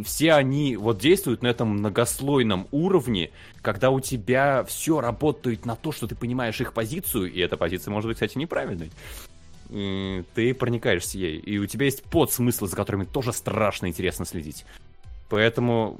Все 0.05 0.33
они 0.33 0.77
вот 0.77 0.99
действуют 0.99 1.41
на 1.41 1.47
этом 1.47 1.69
многослойном 1.69 2.67
уровне, 2.71 3.31
когда 3.61 3.89
у 3.89 3.99
тебя 3.99 4.63
все 4.63 5.01
работает 5.01 5.65
на 5.65 5.75
то, 5.75 5.91
что 5.91 6.07
ты 6.07 6.15
понимаешь 6.15 6.61
их 6.61 6.71
позицию, 6.71 7.33
и 7.33 7.39
эта 7.41 7.57
позиция 7.57 7.91
может 7.91 8.07
быть, 8.07 8.15
кстати, 8.15 8.37
неправильной. 8.37 8.91
И 9.69 10.23
ты 10.33 10.53
проникаешься 10.53 11.17
ей, 11.17 11.37
и 11.37 11.57
у 11.57 11.65
тебя 11.65 11.85
есть 11.85 12.03
подсмыслы, 12.03 12.69
за 12.69 12.77
которыми 12.77 13.03
тоже 13.03 13.33
страшно 13.33 13.87
интересно 13.87 14.25
следить. 14.25 14.65
Поэтому 15.29 15.99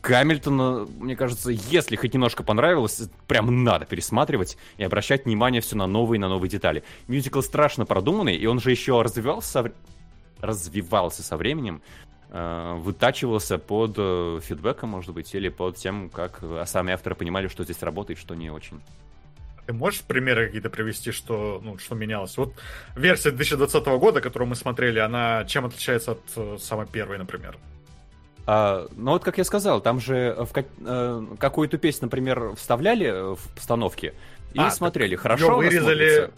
Гамильтона, 0.00 0.86
мне 0.98 1.16
кажется, 1.16 1.50
если 1.50 1.96
хоть 1.96 2.14
немножко 2.14 2.42
понравилось, 2.42 3.10
прям 3.26 3.62
надо 3.62 3.84
пересматривать 3.84 4.56
и 4.78 4.84
обращать 4.84 5.26
внимание 5.26 5.60
все 5.60 5.76
на 5.76 5.86
новые 5.86 6.18
на 6.18 6.28
новые 6.28 6.48
детали. 6.48 6.82
Мюзикл 7.08 7.42
страшно 7.42 7.84
продуманный, 7.84 8.36
и 8.36 8.46
он 8.46 8.58
же 8.58 8.70
еще 8.70 9.02
развивался 9.02 9.72
развивался 10.40 11.22
со 11.22 11.36
временем, 11.36 11.82
э, 12.30 12.74
вытачивался 12.78 13.58
под 13.58 13.94
э, 13.98 14.40
фидбэком, 14.42 14.88
может 14.88 15.12
быть, 15.12 15.34
или 15.34 15.50
под 15.50 15.76
тем, 15.76 16.10
как 16.10 16.42
сами 16.66 16.92
авторы 16.92 17.14
понимали, 17.14 17.48
что 17.48 17.62
здесь 17.64 17.82
работает, 17.82 18.18
что 18.18 18.34
не 18.34 18.50
очень. 18.50 18.80
Ты 19.66 19.72
можешь 19.72 20.00
примеры 20.02 20.46
какие-то 20.46 20.70
привести, 20.70 21.12
что, 21.12 21.60
ну, 21.62 21.78
что 21.78 21.94
менялось? 21.94 22.36
Вот 22.36 22.54
версия 22.96 23.30
2020 23.30 23.86
года, 24.00 24.20
которую 24.20 24.48
мы 24.48 24.56
смотрели, 24.56 24.98
она 24.98 25.44
чем 25.44 25.66
отличается 25.66 26.12
от 26.12 26.22
э, 26.34 26.56
самой 26.58 26.86
первой, 26.86 27.18
например? 27.18 27.56
А, 28.46 28.88
ну 28.96 29.12
вот, 29.12 29.22
как 29.24 29.38
я 29.38 29.44
сказал, 29.44 29.80
там 29.80 30.00
же 30.00 30.36
в 30.38 30.52
как, 30.52 30.66
э, 30.84 31.26
какую-то 31.38 31.78
песню, 31.78 32.06
например, 32.06 32.54
вставляли 32.56 33.34
в 33.36 33.54
постановке 33.54 34.14
и 34.52 34.58
А, 34.58 34.70
смотрели, 34.70 35.14
хорошо 35.16 35.56
вырезали 35.56 36.08
смотрится. 36.16 36.32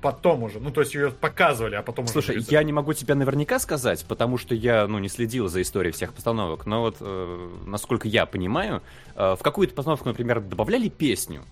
потом 0.00 0.42
уже. 0.42 0.58
Ну, 0.58 0.70
то 0.70 0.80
есть 0.80 0.94
ее 0.94 1.10
показывали, 1.10 1.74
а 1.74 1.82
потом 1.82 2.04
уже 2.06 2.12
Слушай, 2.14 2.36
вырезали. 2.36 2.54
я 2.54 2.62
не 2.62 2.72
могу 2.72 2.94
тебе 2.94 3.14
наверняка 3.14 3.58
сказать, 3.58 4.04
потому 4.08 4.38
что 4.38 4.54
я, 4.54 4.86
ну, 4.86 4.98
не 4.98 5.08
следил 5.10 5.48
за 5.48 5.60
историей 5.60 5.92
всех 5.92 6.14
постановок, 6.14 6.64
но 6.66 6.80
вот, 6.80 6.96
э, 7.00 7.48
насколько 7.66 8.08
я 8.08 8.24
понимаю, 8.26 8.82
э, 9.14 9.36
в 9.38 9.42
какую-то 9.42 9.74
постановку, 9.74 10.08
например, 10.08 10.40
добавляли 10.40 10.88
песню, 10.88 11.42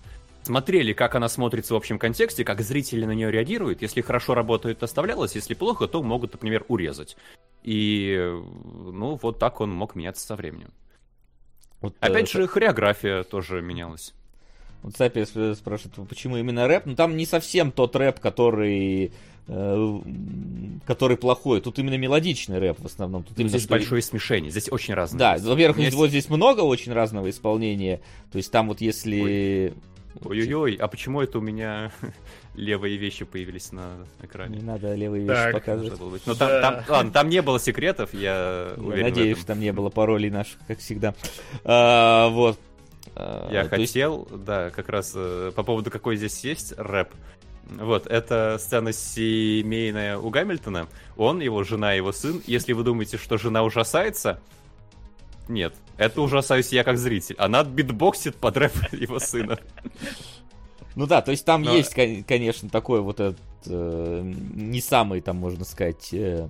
смотрели, 0.43 0.93
как 0.93 1.15
она 1.15 1.29
смотрится 1.29 1.73
в 1.73 1.77
общем 1.77 1.99
контексте, 1.99 2.43
как 2.43 2.61
зрители 2.61 3.05
на 3.05 3.11
нее 3.11 3.31
реагируют. 3.31 3.81
Если 3.81 4.01
хорошо 4.01 4.33
работает, 4.33 4.81
оставлялось, 4.83 5.35
если 5.35 5.53
плохо, 5.53 5.87
то 5.87 6.01
могут, 6.03 6.33
например, 6.33 6.65
урезать. 6.67 7.17
И, 7.63 8.15
э, 8.17 8.41
ну, 8.91 9.19
вот 9.21 9.39
так 9.39 9.61
он 9.61 9.71
мог 9.73 9.95
меняться 9.95 10.25
со 10.25 10.35
временем. 10.35 10.69
Вот, 11.81 11.95
Опять 11.99 12.33
э, 12.33 12.37
же, 12.39 12.47
хореография 12.47 13.23
тоже 13.23 13.61
менялась. 13.61 14.13
Вот 14.81 14.95
Сапи 14.95 15.19
сп- 15.19 15.55
спрашивает, 15.55 16.07
почему 16.07 16.37
именно 16.37 16.67
рэп? 16.67 16.85
Ну 16.85 16.95
там 16.95 17.17
не 17.17 17.25
совсем 17.25 17.71
тот 17.71 17.95
рэп, 17.95 18.19
который 18.19 19.11
э, 19.47 19.99
который 20.85 21.17
плохой. 21.17 21.59
Тут 21.59 21.79
именно 21.79 21.97
мелодичный 21.97 22.59
рэп 22.59 22.79
в 22.79 22.85
основном. 22.85 23.23
Тут 23.23 23.37
именно 23.37 23.49
Здесь 23.49 23.63
что- 23.63 23.71
большое 23.71 24.01
смешение, 24.01 24.51
здесь 24.51 24.71
очень 24.71 24.93
разные. 24.93 25.19
Да, 25.19 25.37
во-первых, 25.37 25.79
Есть- 25.79 25.97
вот 25.97 26.09
здесь 26.09 26.29
много 26.29 26.61
очень 26.61 26.93
разного 26.93 27.29
исполнения. 27.29 27.99
То 28.31 28.37
есть 28.37 28.51
там 28.51 28.67
вот 28.69 28.79
если... 28.79 29.73
Ой-ой-ой, 30.23 30.75
а 30.75 30.87
почему 30.87 31.21
это 31.21 31.37
у 31.37 31.41
меня 31.41 31.91
левые 32.55 32.97
вещи 32.97 33.25
появились 33.25 33.71
на 33.71 33.97
Не 34.19 34.25
экране? 34.25 34.59
надо 34.61 34.93
левые 34.95 35.23
вещи 35.23 35.33
Так, 35.33 35.53
показывать. 35.53 35.99
Быть. 36.01 36.21
Ну, 36.25 36.35
там, 36.35 36.47
Да. 36.49 36.61
там, 36.61 36.83
ладно, 36.89 37.11
там 37.11 37.29
не 37.29 37.41
было 37.41 37.59
секретов, 37.59 38.13
я 38.13 38.19
Я 38.19 38.73
уверен 38.77 39.05
в 39.05 39.09
надеюсь, 39.09 39.31
этом. 39.33 39.39
что 39.43 39.47
там 39.47 39.59
не 39.59 39.71
было 39.71 39.89
паролей 39.89 40.29
наших, 40.29 40.57
как 40.67 40.79
всегда. 40.79 41.13
А, 41.63 42.27
вот. 42.29 42.59
А, 43.15 43.49
Я 43.51 43.65
то 43.65 43.75
есть- 43.77 43.93
хотел, 43.93 44.27
да, 44.31 44.71
как 44.71 44.89
раз 44.89 45.13
э, 45.15 45.51
по 45.55 45.63
поводу 45.63 45.89
какой 45.91 46.17
здесь 46.17 46.43
есть 46.43 46.73
рэп. 46.77 47.09
Вот, 47.69 48.07
это 48.07 48.57
сцена 48.59 48.91
семейная 48.93 50.17
у 50.17 50.29
Гамильтона. 50.31 50.87
Он, 51.17 51.39
его 51.39 51.63
жена, 51.63 51.93
его 51.93 52.11
сын. 52.11 52.41
Если 52.47 52.73
вы 52.73 52.83
думаете, 52.83 53.17
что 53.17 53.37
жена 53.37 53.63
ужасается, 53.63 54.41
нет, 55.49 55.73
это 55.97 56.21
ужасаюсь 56.21 56.71
я 56.71 56.83
как 56.83 56.97
зритель. 56.97 57.35
Она 57.37 57.63
битбоксит 57.63 58.35
под 58.35 58.55
рэп 58.57 58.71
его 58.93 59.19
сына. 59.19 59.59
Ну 60.95 61.05
да, 61.05 61.21
то 61.21 61.31
есть 61.31 61.45
там 61.45 61.63
Но- 61.63 61.75
есть, 61.75 61.93
кон- 61.93 62.23
конечно, 62.23 62.69
такой 62.69 63.01
вот 63.01 63.19
этот 63.19 63.39
э, 63.67 64.21
не 64.53 64.81
самый, 64.81 65.21
там, 65.21 65.37
можно 65.37 65.63
сказать, 65.65 66.09
э, 66.13 66.47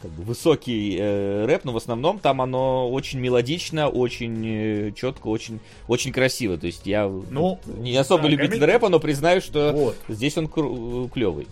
как 0.00 0.10
бы 0.12 0.22
высокий 0.22 0.96
э, 0.98 1.44
рэп, 1.46 1.64
но 1.64 1.72
в 1.72 1.76
основном 1.76 2.18
там 2.20 2.40
оно 2.40 2.88
очень 2.90 3.18
мелодично, 3.20 3.88
очень 3.88 4.94
четко, 4.94 5.26
очень, 5.28 5.58
очень 5.88 6.12
красиво. 6.12 6.56
То 6.56 6.66
есть 6.66 6.86
я 6.86 7.06
Ну, 7.08 7.58
не 7.78 7.96
особо 7.96 8.24
да, 8.24 8.28
любитель 8.28 8.58
Гамильтон- 8.60 8.66
рэпа, 8.66 8.88
но 8.88 9.00
признаю, 9.00 9.40
что 9.40 9.72
Вот. 9.72 9.96
здесь 10.08 10.36
он 10.38 10.48
клевый. 10.48 11.46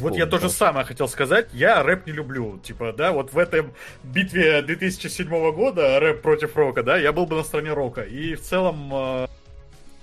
Вот 0.00 0.16
я 0.16 0.26
тоже 0.26 0.50
самое 0.50 0.84
хотел 0.84 1.08
сказать. 1.08 1.48
Я 1.52 1.82
рэп 1.82 2.06
не 2.06 2.12
люблю. 2.12 2.58
Типа, 2.58 2.92
да, 2.92 3.12
вот 3.12 3.32
в 3.32 3.38
этом 3.38 3.72
битве 4.02 4.62
2007 4.62 5.28
года 5.52 5.98
рэп 5.98 6.20
против 6.22 6.56
рока, 6.56 6.82
да, 6.82 6.96
я 6.96 7.12
был 7.12 7.26
бы 7.26 7.36
на 7.36 7.42
стороне 7.42 7.72
рока. 7.72 8.02
И 8.02 8.34
в 8.34 8.40
целом, 8.42 8.90
э, 8.92 9.26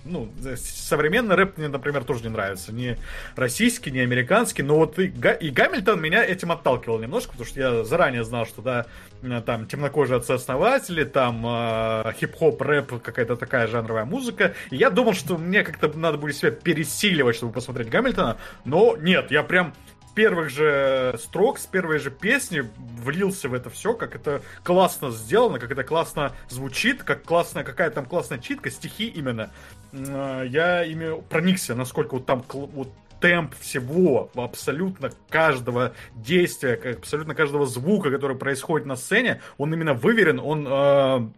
ну, 0.07 0.31
современный 0.57 1.35
рэп 1.35 1.57
мне, 1.57 1.67
например, 1.67 2.03
тоже 2.03 2.23
не 2.23 2.29
нравится. 2.29 2.73
Ни 2.73 2.97
российский, 3.35 3.91
ни 3.91 3.99
американский. 3.99 4.63
Но 4.63 4.77
вот 4.77 4.97
и, 4.99 5.07
Га- 5.07 5.33
и 5.33 5.49
Гамильтон 5.49 6.01
меня 6.01 6.23
этим 6.23 6.51
отталкивал 6.51 6.99
немножко, 6.99 7.31
потому 7.31 7.47
что 7.47 7.59
я 7.59 7.83
заранее 7.83 8.23
знал, 8.23 8.45
что, 8.45 8.61
да, 8.61 8.85
э, 9.21 9.41
там 9.45 9.67
темнокожие 9.67 10.17
отцы-основатели, 10.17 11.03
там 11.03 11.43
э, 11.45 12.13
хип-хоп, 12.19 12.61
рэп, 12.61 13.01
какая-то 13.01 13.35
такая 13.35 13.67
жанровая 13.67 14.05
музыка. 14.05 14.53
И 14.71 14.75
я 14.75 14.89
думал, 14.89 15.13
что 15.13 15.37
мне 15.37 15.63
как-то 15.63 15.87
надо 15.97 16.17
будет 16.17 16.35
себя 16.35 16.51
пересиливать, 16.51 17.35
чтобы 17.35 17.53
посмотреть 17.53 17.89
Гамильтона. 17.89 18.37
Но 18.65 18.95
нет, 18.97 19.31
я 19.31 19.43
прям 19.43 19.73
первых 20.17 20.49
же 20.49 21.15
строк, 21.19 21.59
с 21.59 21.67
первой 21.67 21.99
же 21.99 22.09
песни 22.09 22.63
влился 23.03 23.49
в 23.49 23.53
это 23.53 23.69
все, 23.69 23.93
как 23.93 24.15
это 24.15 24.41
классно 24.63 25.11
сделано, 25.11 25.59
как 25.59 25.71
это 25.71 25.83
классно 25.83 26.33
звучит, 26.49 27.03
как 27.03 27.21
классная 27.21 27.63
какая 27.63 27.91
там 27.91 28.07
классная 28.07 28.39
читка, 28.39 28.71
стихи 28.71 29.09
именно. 29.09 29.51
Э, 29.93 30.43
Я 30.49 30.83
ими 30.83 31.21
проникся, 31.21 31.75
насколько 31.75 32.15
вот 32.15 32.25
там 32.25 32.43
вот 32.49 32.91
темп 33.19 33.53
всего, 33.59 34.31
абсолютно 34.33 35.11
каждого 35.29 35.93
действия, 36.15 36.73
абсолютно 36.97 37.35
каждого 37.35 37.67
звука, 37.67 38.09
который 38.09 38.37
происходит 38.37 38.87
на 38.87 38.95
сцене, 38.95 39.39
он 39.59 39.71
именно 39.71 39.93
выверен, 39.93 40.39
он 40.39 40.67
э, 40.67 41.29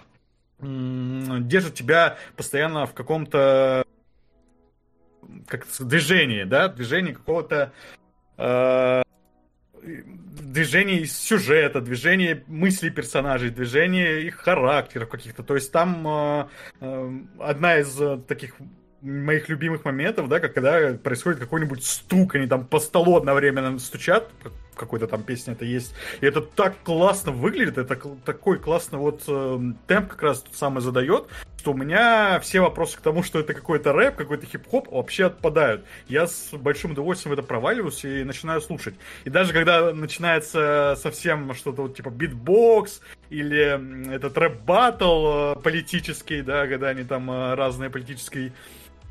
держит 1.41 1.75
тебя 1.75 2.17
постоянно 2.37 2.85
в 2.85 2.93
каком-то 2.93 3.83
как 5.47 5.67
движении, 5.79 6.43
да, 6.43 6.69
движении 6.69 7.11
какого-то 7.11 7.73
движение 10.49 11.01
из 11.01 11.17
сюжета, 11.17 11.81
движение 11.81 12.43
мыслей 12.47 12.89
персонажей, 12.89 13.49
движение 13.49 14.23
их 14.23 14.37
характеров 14.37 15.09
каких-то. 15.09 15.43
То 15.43 15.55
есть 15.55 15.71
там 15.71 16.07
э, 16.07 16.47
э, 16.81 17.19
одна 17.39 17.77
из 17.77 17.99
э, 18.01 18.17
таких 18.27 18.55
моих 19.01 19.47
любимых 19.47 19.85
моментов, 19.85 20.27
да, 20.27 20.39
когда 20.39 20.93
происходит 20.93 21.39
какой-нибудь 21.39 21.83
стук, 21.83 22.35
они 22.35 22.47
там 22.47 22.65
по 22.65 22.79
столу 22.79 23.17
одновременно 23.17 23.77
стучат, 23.79 24.29
какой-то 24.79 25.07
там 25.07 25.23
песне 25.23 25.53
это 25.53 25.65
есть, 25.65 25.93
и 26.21 26.25
это 26.25 26.41
так 26.41 26.75
классно 26.83 27.31
выглядит, 27.31 27.77
это 27.77 27.95
такой 28.25 28.59
классный 28.59 28.99
вот 28.99 29.23
э, 29.27 29.59
темп 29.87 30.09
как 30.09 30.23
раз 30.23 30.41
тут 30.41 30.55
самое 30.55 30.81
задает, 30.81 31.27
что 31.59 31.73
у 31.73 31.75
меня 31.75 32.39
все 32.39 32.61
вопросы 32.61 32.97
к 32.97 33.01
тому, 33.01 33.21
что 33.21 33.39
это 33.39 33.53
какой-то 33.53 33.91
рэп, 33.91 34.15
какой-то 34.15 34.45
хип-хоп 34.45 34.87
вообще 34.91 35.25
отпадают. 35.25 35.85
Я 36.07 36.25
с 36.25 36.51
большим 36.53 36.91
удовольствием 36.91 37.33
это 37.33 37.43
проваливаюсь 37.43 38.05
и 38.05 38.23
начинаю 38.23 38.61
слушать. 38.61 38.95
И 39.25 39.29
даже 39.29 39.51
когда 39.51 39.93
начинается 39.93 40.95
совсем 40.97 41.53
что-то 41.53 41.83
вот 41.83 41.97
типа 41.97 42.09
битбокс 42.09 43.01
или 43.29 44.15
этот 44.15 44.37
рэп-баттл 44.37 45.27
э, 45.27 45.55
политический, 45.61 46.41
да, 46.41 46.65
когда 46.67 46.87
они 46.89 47.03
там 47.03 47.29
э, 47.29 47.55
разные 47.55 47.89
политические 47.89 48.53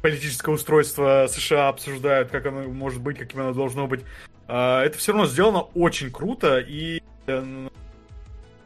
политическое 0.02 0.52
устройство 0.52 1.26
США 1.28 1.68
обсуждают, 1.68 2.30
как 2.30 2.46
оно 2.46 2.62
может 2.62 3.00
быть, 3.00 3.18
каким 3.18 3.40
оно 3.40 3.52
должно 3.52 3.86
быть. 3.86 4.04
А, 4.46 4.84
Это 4.84 4.98
все 4.98 5.12
равно 5.12 5.26
сделано 5.26 5.60
очень 5.74 6.10
круто, 6.10 6.58
и 6.58 7.02
э, 7.26 7.68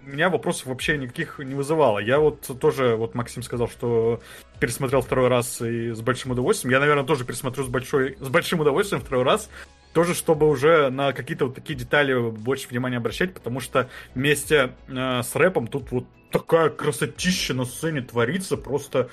меня 0.02 0.28
вопросов 0.30 0.66
вообще 0.66 0.98
никаких 0.98 1.38
не 1.38 1.54
вызывало. 1.54 1.98
Я 1.98 2.18
вот 2.18 2.50
тоже, 2.60 2.96
вот 2.96 3.14
Максим 3.14 3.42
сказал, 3.42 3.68
что 3.68 4.20
пересмотрел 4.60 5.00
второй 5.00 5.28
раз 5.28 5.60
и 5.60 5.90
с 5.90 6.00
большим 6.00 6.32
удовольствием. 6.32 6.72
Я, 6.72 6.80
наверное, 6.80 7.04
тоже 7.04 7.24
пересмотрю 7.24 7.64
с, 7.64 7.68
большой, 7.68 8.16
с 8.20 8.28
большим 8.28 8.60
удовольствием 8.60 9.02
второй 9.02 9.24
раз. 9.24 9.48
Тоже, 9.92 10.14
чтобы 10.14 10.48
уже 10.48 10.88
на 10.88 11.12
какие-то 11.12 11.46
вот 11.46 11.54
такие 11.54 11.78
детали 11.78 12.30
больше 12.30 12.68
внимания 12.68 12.96
обращать, 12.96 13.34
потому 13.34 13.60
что 13.60 13.90
вместе 14.14 14.72
э, 14.88 15.22
с 15.22 15.34
рэпом 15.34 15.66
тут 15.66 15.90
вот 15.90 16.06
такая 16.30 16.70
красотища 16.70 17.52
на 17.52 17.66
сцене 17.66 18.00
творится, 18.00 18.56
просто 18.56 19.10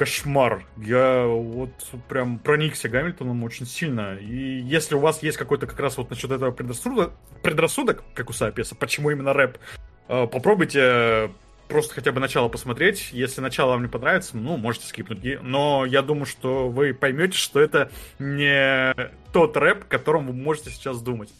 кошмар. 0.00 0.64
Я 0.78 1.26
вот 1.26 1.74
прям 2.08 2.38
проникся 2.38 2.88
Гамильтоном 2.88 3.44
очень 3.44 3.66
сильно. 3.66 4.16
И 4.16 4.60
если 4.60 4.94
у 4.94 4.98
вас 4.98 5.22
есть 5.22 5.36
какой-то 5.36 5.66
как 5.66 5.78
раз 5.78 5.98
вот 5.98 6.08
насчет 6.08 6.30
этого 6.30 6.52
предрассудок, 6.52 7.12
предрассудок 7.42 8.02
как 8.14 8.30
у 8.30 8.32
Сапиеса, 8.32 8.74
почему 8.74 9.10
именно 9.10 9.34
рэп, 9.34 9.58
э, 10.08 10.26
попробуйте 10.26 11.30
просто 11.68 11.94
хотя 11.94 12.12
бы 12.12 12.20
начало 12.20 12.48
посмотреть. 12.48 13.10
Если 13.12 13.42
начало 13.42 13.72
вам 13.72 13.82
не 13.82 13.88
понравится, 13.88 14.38
ну, 14.38 14.56
можете 14.56 14.86
скипнуть. 14.86 15.20
Но 15.42 15.84
я 15.84 16.00
думаю, 16.00 16.24
что 16.24 16.70
вы 16.70 16.94
поймете, 16.94 17.36
что 17.36 17.60
это 17.60 17.90
не 18.18 18.94
тот 19.34 19.54
рэп, 19.58 19.82
о 19.82 19.86
котором 19.86 20.28
вы 20.28 20.32
можете 20.32 20.70
сейчас 20.70 21.02
думать. 21.02 21.30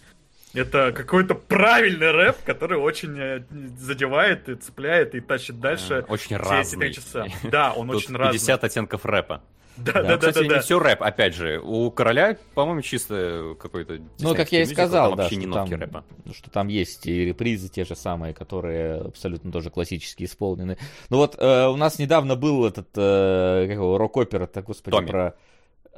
Это 0.55 0.93
какой-то 0.93 1.35
правильный 1.35 2.11
рэп, 2.11 2.37
который 2.45 2.79
очень 2.79 3.17
э, 3.19 3.43
задевает 3.79 4.49
и 4.49 4.55
цепляет 4.57 5.15
и 5.15 5.21
тащит 5.21 5.61
дальше 5.61 5.91
Э, 5.91 6.03
Очень 6.09 6.39
все 6.39 6.61
эти 6.61 6.77
три 6.77 6.95
часа. 6.95 7.27
Да, 7.51 7.73
он 7.73 7.89
Тут 7.89 7.97
очень 7.97 8.17
разный. 8.17 8.39
50 8.39 8.65
оттенков 8.65 9.05
рэпа. 9.05 9.43
Да, 9.77 9.93
Да, 9.93 10.03
да, 10.03 10.17
да, 10.17 10.29
Кстати, 10.29 10.49
да, 10.49 10.57
не 10.57 10.61
все 10.63 10.79
рэп, 10.79 11.03
опять 11.03 11.35
же. 11.35 11.61
У 11.61 11.91
короля, 11.91 12.37
по-моему, 12.55 12.83
чисто 12.83 13.57
какой-то... 13.59 13.99
Ну, 14.19 14.35
как 14.35 14.53
я 14.53 14.59
и 14.59 14.63
мюзикл, 14.63 14.75
сказал, 14.81 15.09
там 15.11 15.17
да, 15.17 15.23
вообще 15.23 15.37
что 15.37 15.47
не 15.47 15.53
там, 15.53 15.63
нотки 15.63 15.75
рэпа. 15.75 16.05
что 16.35 16.51
там 16.51 16.69
есть 16.69 17.07
и 17.07 17.25
репризы 17.25 17.69
те 17.69 17.85
же 17.85 17.97
самые, 17.97 18.35
которые 18.35 19.01
абсолютно 19.01 19.51
тоже 19.53 19.71
классически 19.71 20.25
исполнены. 20.25 20.77
Ну 21.09 21.17
вот 21.17 21.37
э, 21.39 21.67
у 21.69 21.77
нас 21.77 21.99
недавно 21.99 22.37
был 22.37 22.67
этот, 22.67 22.89
э, 22.97 23.67
как 23.69 23.77
его, 23.77 23.97
рок-опера, 23.97 24.47
так, 24.47 24.65
господи, 24.65 24.97
Томми. 24.97 25.07
про... 25.09 25.35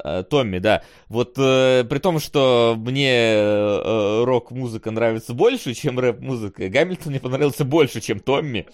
Э, 0.03 0.25
Томми, 0.29 0.59
да. 0.59 0.83
Вот 1.09 1.35
э, 1.37 1.85
при 1.85 1.99
том, 1.99 2.19
что 2.19 2.75
мне 2.79 3.13
э, 3.13 4.25
рок-музыка 4.25 4.91
нравится 4.91 5.35
больше, 5.35 5.75
чем 5.75 5.99
рэп-музыка, 5.99 6.69
Гамильтон 6.69 7.13
мне 7.13 7.21
понравился 7.21 7.65
больше, 7.65 8.01
чем 8.01 8.19
Томми. 8.19 8.67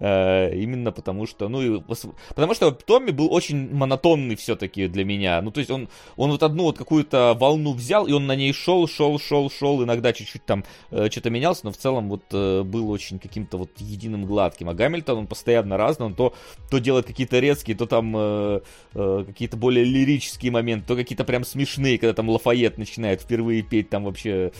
Э, 0.00 0.52
именно 0.54 0.90
потому 0.90 1.26
что, 1.26 1.48
ну, 1.48 1.62
и, 1.62 1.80
потому 1.80 2.54
что 2.54 2.72
Томми 2.72 3.12
был 3.12 3.32
очень 3.32 3.72
монотонный 3.72 4.34
все-таки 4.34 4.88
для 4.88 5.04
меня. 5.04 5.40
Ну, 5.42 5.52
то 5.52 5.60
есть 5.60 5.70
он, 5.70 5.88
он 6.16 6.30
вот 6.32 6.42
одну 6.42 6.64
вот 6.64 6.76
какую-то 6.76 7.36
волну 7.38 7.72
взял, 7.72 8.06
и 8.06 8.12
он 8.12 8.26
на 8.26 8.34
ней 8.34 8.52
шел, 8.52 8.88
шел, 8.88 9.20
шел, 9.20 9.50
шел, 9.50 9.84
иногда 9.84 10.12
чуть-чуть 10.12 10.44
там 10.44 10.64
э, 10.90 11.08
что-то 11.08 11.30
менялся, 11.30 11.60
но 11.64 11.70
в 11.70 11.76
целом 11.76 12.08
вот 12.08 12.24
э, 12.32 12.62
был 12.62 12.90
очень 12.90 13.20
каким-то 13.20 13.58
вот 13.58 13.70
единым 13.78 14.26
гладким. 14.26 14.68
А 14.68 14.74
Гамильтон, 14.74 15.18
он 15.18 15.26
постоянно 15.28 15.76
разный, 15.76 16.06
он 16.06 16.14
то, 16.14 16.34
то 16.68 16.78
делает 16.78 17.06
какие-то 17.06 17.38
резкие, 17.38 17.76
то 17.76 17.86
там 17.86 18.12
э, 18.16 18.60
э, 18.94 19.24
какие-то 19.28 19.56
более 19.56 19.84
лирические 19.84 20.50
моменты, 20.50 20.63
моменты, 20.64 20.86
то 20.86 20.96
какие-то 20.96 21.24
прям 21.24 21.44
смешные, 21.44 21.98
когда 21.98 22.14
там 22.14 22.28
Лафайет 22.28 22.78
начинает 22.78 23.20
впервые 23.20 23.62
петь 23.62 23.90
там 23.90 24.04
вообще 24.04 24.52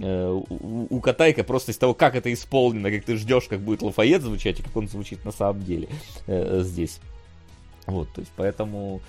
э, 0.00 0.28
у, 0.28 0.86
у 0.90 1.00
Катайка 1.00 1.44
просто 1.44 1.72
из 1.72 1.78
того, 1.78 1.94
как 1.94 2.16
это 2.16 2.32
исполнено, 2.32 2.90
как 2.90 3.04
ты 3.04 3.16
ждешь, 3.16 3.44
как 3.48 3.60
будет 3.60 3.82
Лафайет 3.82 4.22
звучать 4.22 4.60
и 4.60 4.62
как 4.62 4.76
он 4.76 4.88
звучит 4.88 5.24
на 5.24 5.32
самом 5.32 5.62
деле 5.62 5.88
э, 6.26 6.60
здесь. 6.62 6.98
Вот, 7.86 8.12
то 8.12 8.20
есть 8.20 8.32
поэтому 8.36 9.00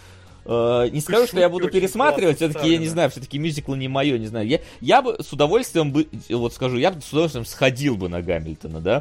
Э, 0.46 0.90
не 0.92 1.02
скажу, 1.02 1.28
что 1.28 1.40
я 1.40 1.50
буду 1.50 1.70
пересматривать, 1.70 2.38
все-таки, 2.38 2.70
я 2.70 2.78
не 2.78 2.88
знаю, 2.88 3.10
все-таки 3.10 3.40
мюзикл 3.40 3.76
не 3.76 3.88
мое, 3.88 4.18
не 4.18 4.28
знаю. 4.28 4.48
Я, 4.48 4.60
я 4.82 5.02
бы 5.02 5.18
с 5.22 5.32
удовольствием 5.32 5.92
бы, 5.92 6.08
вот 6.30 6.54
скажу, 6.54 6.78
я 6.78 6.92
бы 6.92 7.02
с 7.02 7.10
удовольствием 7.12 7.46
сходил 7.46 7.96
бы 7.96 8.10
на 8.10 8.22
Гамильтона, 8.22 8.80
да, 8.80 8.98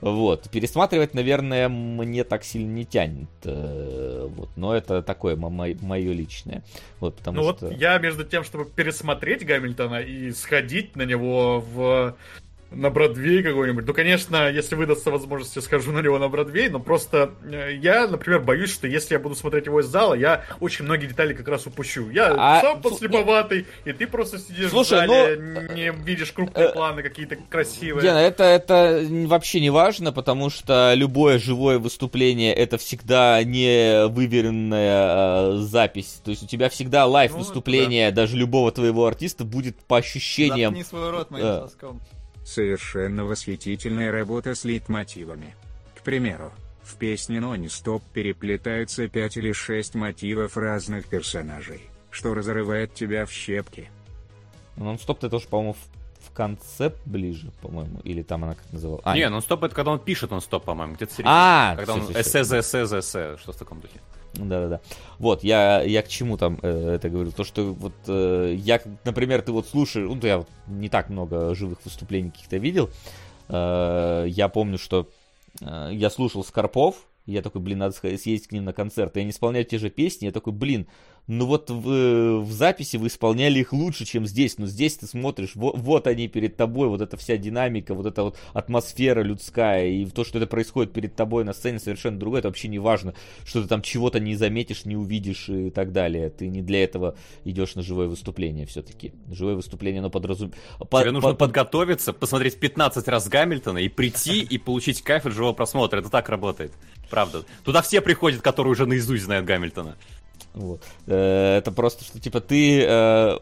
угу. 0.00 0.12
вот. 0.12 0.50
Пересматривать, 0.50 1.14
наверное, 1.14 1.68
мне 1.68 2.24
так 2.24 2.44
сильно 2.44 2.70
не 2.70 2.84
тянет, 2.84 3.28
э, 3.44 4.28
вот, 4.28 4.50
но 4.56 4.74
это 4.74 5.02
такое 5.02 5.36
мое 5.36 6.12
личное, 6.12 6.62
вот, 7.00 7.16
потому 7.16 7.42
ну 7.42 7.54
что... 7.54 7.66
вот 7.66 7.76
я 7.76 7.98
между 7.98 8.24
тем, 8.24 8.44
чтобы 8.44 8.66
пересмотреть 8.66 9.44
Гамильтона 9.44 10.00
и 10.00 10.32
сходить 10.32 10.96
на 10.96 11.02
него 11.02 11.60
в 11.60 12.16
на 12.74 12.90
Бродвей 12.90 13.42
какой-нибудь. 13.42 13.86
Ну, 13.86 13.94
конечно, 13.94 14.50
если 14.50 14.74
выдастся 14.74 15.10
возможность, 15.10 15.56
я 15.56 15.62
схожу 15.62 15.92
на 15.92 16.00
него 16.00 16.18
на 16.18 16.28
Бродвей, 16.28 16.68
но 16.68 16.80
просто 16.80 17.34
э, 17.44 17.74
я, 17.76 18.06
например, 18.06 18.40
боюсь, 18.40 18.72
что 18.72 18.86
если 18.86 19.14
я 19.14 19.20
буду 19.20 19.34
смотреть 19.34 19.66
его 19.66 19.80
из 19.80 19.86
зала, 19.86 20.14
я 20.14 20.44
очень 20.60 20.84
многие 20.84 21.06
детали 21.06 21.34
как 21.34 21.48
раз 21.48 21.66
упущу. 21.66 22.10
Я 22.10 22.34
а... 22.36 22.60
сам 22.60 22.82
подслеповатый, 22.82 23.66
и 23.84 23.92
ты 23.92 24.06
просто 24.06 24.38
сидишь 24.38 24.70
Слушай, 24.70 25.06
в 25.06 25.10
зале, 25.10 25.36
ну... 25.36 25.74
не 25.74 25.90
видишь 26.04 26.32
крупные 26.32 26.68
э, 26.68 26.72
планы 26.72 27.02
какие-то 27.02 27.36
красивые. 27.48 28.02
Гена, 28.02 28.18
это, 28.18 28.44
это 28.44 29.06
вообще 29.26 29.60
не 29.60 29.70
важно, 29.70 30.12
потому 30.12 30.50
что 30.50 30.92
любое 30.94 31.38
живое 31.38 31.78
выступление 31.78 32.54
это 32.54 32.78
всегда 32.78 33.42
не 33.44 34.06
выверенная 34.08 35.52
э, 35.52 35.56
запись. 35.58 36.20
То 36.24 36.30
есть 36.30 36.42
у 36.42 36.46
тебя 36.46 36.68
всегда 36.68 37.06
live 37.06 37.32
выступление 37.32 38.10
ну, 38.10 38.14
да. 38.14 38.22
даже 38.22 38.36
любого 38.36 38.72
твоего 38.72 39.06
артиста 39.06 39.44
будет 39.44 39.76
по 39.84 39.98
ощущениям. 39.98 40.74
Заткни 40.74 40.84
свой 40.84 41.10
рот 41.10 41.30
моим 41.30 41.44
э, 41.44 41.60
соском. 41.62 42.00
Совершенно 42.44 43.24
восхитительная 43.24 44.12
работа 44.12 44.54
с 44.54 44.64
лейтмотивами. 44.64 45.54
К 45.96 46.02
примеру, 46.02 46.52
в 46.82 46.96
песне 46.96 47.40
«Нони 47.40 47.68
Стоп» 47.68 48.02
переплетаются 48.12 49.08
пять 49.08 49.36
или 49.36 49.52
шесть 49.52 49.94
мотивов 49.94 50.56
разных 50.56 51.06
персонажей, 51.06 51.80
что 52.10 52.34
разрывает 52.34 52.94
тебя 52.94 53.24
в 53.24 53.32
щепки. 53.32 53.90
«Нон-стоп» 54.76 55.20
ты 55.20 55.30
тоже, 55.30 55.48
по-моему, 55.48 55.76
в 56.20 56.30
конце 56.32 56.92
ближе, 57.04 57.50
по-моему, 57.62 58.00
или 58.00 58.22
там 58.22 58.44
она 58.44 58.54
как 58.54 58.72
называла? 58.72 59.00
А, 59.04 59.16
не, 59.16 59.28
нон-стоп 59.28 59.62
это 59.64 59.74
когда 59.74 59.92
он 59.92 59.98
пишет 59.98 60.30
нон-стоп, 60.30 60.64
по-моему, 60.64 60.94
где-то 60.94 61.12
середине. 61.12 61.30
А, 61.32 61.76
когда 61.76 61.94
он 61.94 62.00
эссе, 62.12 62.42
эссе, 62.42 62.82
эссе, 62.82 63.36
что 63.38 63.52
в 63.52 63.56
таком 63.56 63.80
духе. 63.80 64.00
Да-да-да. 64.36 64.80
Вот, 65.18 65.44
я, 65.44 65.82
я 65.82 66.02
к 66.02 66.08
чему 66.08 66.36
там 66.36 66.58
э, 66.62 66.94
это 66.94 67.08
говорю? 67.08 67.30
То, 67.30 67.44
что 67.44 67.72
вот 67.72 67.94
э, 68.08 68.54
я, 68.58 68.80
например, 69.04 69.42
ты 69.42 69.52
вот 69.52 69.66
слушаешь, 69.68 70.08
ну, 70.08 70.18
я 70.22 70.38
вот 70.38 70.48
не 70.66 70.88
так 70.88 71.08
много 71.08 71.54
живых 71.54 71.78
выступлений 71.84 72.30
каких-то 72.30 72.56
видел. 72.56 72.90
Э, 73.48 74.24
я 74.26 74.48
помню, 74.48 74.78
что 74.78 75.08
э, 75.60 75.90
я 75.92 76.10
слушал 76.10 76.44
Скорпов, 76.44 76.96
я 77.26 77.42
такой, 77.42 77.60
блин, 77.60 77.78
надо 77.78 77.94
съездить 77.94 78.48
к 78.48 78.52
ним 78.52 78.64
на 78.64 78.72
концерт. 78.72 79.16
И 79.16 79.20
они 79.20 79.30
исполняют 79.30 79.68
те 79.68 79.78
же 79.78 79.88
песни, 79.88 80.26
я 80.26 80.32
такой, 80.32 80.52
блин, 80.52 80.86
ну 81.26 81.46
вот 81.46 81.70
в, 81.70 82.40
в 82.40 82.52
записи 82.52 82.98
вы 82.98 83.06
исполняли 83.06 83.60
их 83.60 83.72
лучше, 83.72 84.04
чем 84.04 84.26
здесь. 84.26 84.58
Но 84.58 84.66
здесь 84.66 84.96
ты 84.96 85.06
смотришь, 85.06 85.52
вот, 85.54 85.78
вот 85.78 86.06
они 86.06 86.28
перед 86.28 86.56
тобой, 86.56 86.88
вот 86.88 87.00
эта 87.00 87.16
вся 87.16 87.36
динамика, 87.38 87.94
вот 87.94 88.06
эта 88.06 88.24
вот 88.24 88.38
атмосфера 88.52 89.22
людская, 89.22 89.86
и 89.86 90.04
то, 90.06 90.24
что 90.24 90.38
это 90.38 90.46
происходит 90.46 90.92
перед 90.92 91.16
тобой 91.16 91.44
на 91.44 91.54
сцене, 91.54 91.78
совершенно 91.78 92.18
другое. 92.18 92.40
Это 92.40 92.48
вообще 92.48 92.68
не 92.68 92.78
важно, 92.78 93.14
что 93.44 93.62
ты 93.62 93.68
там 93.68 93.80
чего-то 93.80 94.20
не 94.20 94.34
заметишь, 94.34 94.84
не 94.84 94.96
увидишь 94.96 95.48
и 95.48 95.70
так 95.70 95.92
далее. 95.92 96.28
Ты 96.28 96.48
не 96.48 96.60
для 96.60 96.84
этого 96.84 97.16
идешь 97.44 97.74
на 97.74 97.82
живое 97.82 98.08
выступление 98.08 98.66
все-таки. 98.66 99.14
Живое 99.30 99.54
выступление, 99.54 100.00
оно 100.00 100.10
подразумевает... 100.10 100.60
Тебе 100.90 101.10
нужно 101.10 101.30
под... 101.30 101.38
подготовиться, 101.38 102.12
посмотреть 102.12 102.60
15 102.60 103.08
раз 103.08 103.28
Гамильтона 103.28 103.78
и 103.78 103.88
прийти 103.88 104.42
и 104.42 104.58
получить 104.58 105.00
кайф 105.00 105.24
от 105.24 105.32
живого 105.32 105.54
просмотра. 105.54 106.00
Это 106.00 106.10
так 106.10 106.28
работает. 106.28 106.72
Правда. 107.08 107.44
Туда 107.64 107.80
все 107.80 108.00
приходят, 108.00 108.42
которые 108.42 108.72
уже 108.72 108.86
наизусть 108.86 109.24
знают 109.24 109.46
Гамильтона. 109.46 109.96
Вот. 110.54 110.82
Э, 111.06 111.58
это 111.58 111.72
просто, 111.72 112.04
что 112.04 112.20
типа 112.20 112.40
ты, 112.40 112.84
э, 112.86 113.38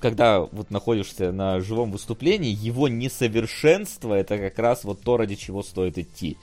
когда 0.00 0.40
вот 0.40 0.70
находишься 0.70 1.30
на 1.30 1.60
живом 1.60 1.92
выступлении, 1.92 2.50
его 2.50 2.88
несовершенство 2.88 4.14
это 4.14 4.38
как 4.38 4.58
раз 4.58 4.84
вот 4.84 5.02
то, 5.02 5.16
ради 5.18 5.36
чего 5.36 5.62
стоит 5.62 5.98
идти. 5.98 6.38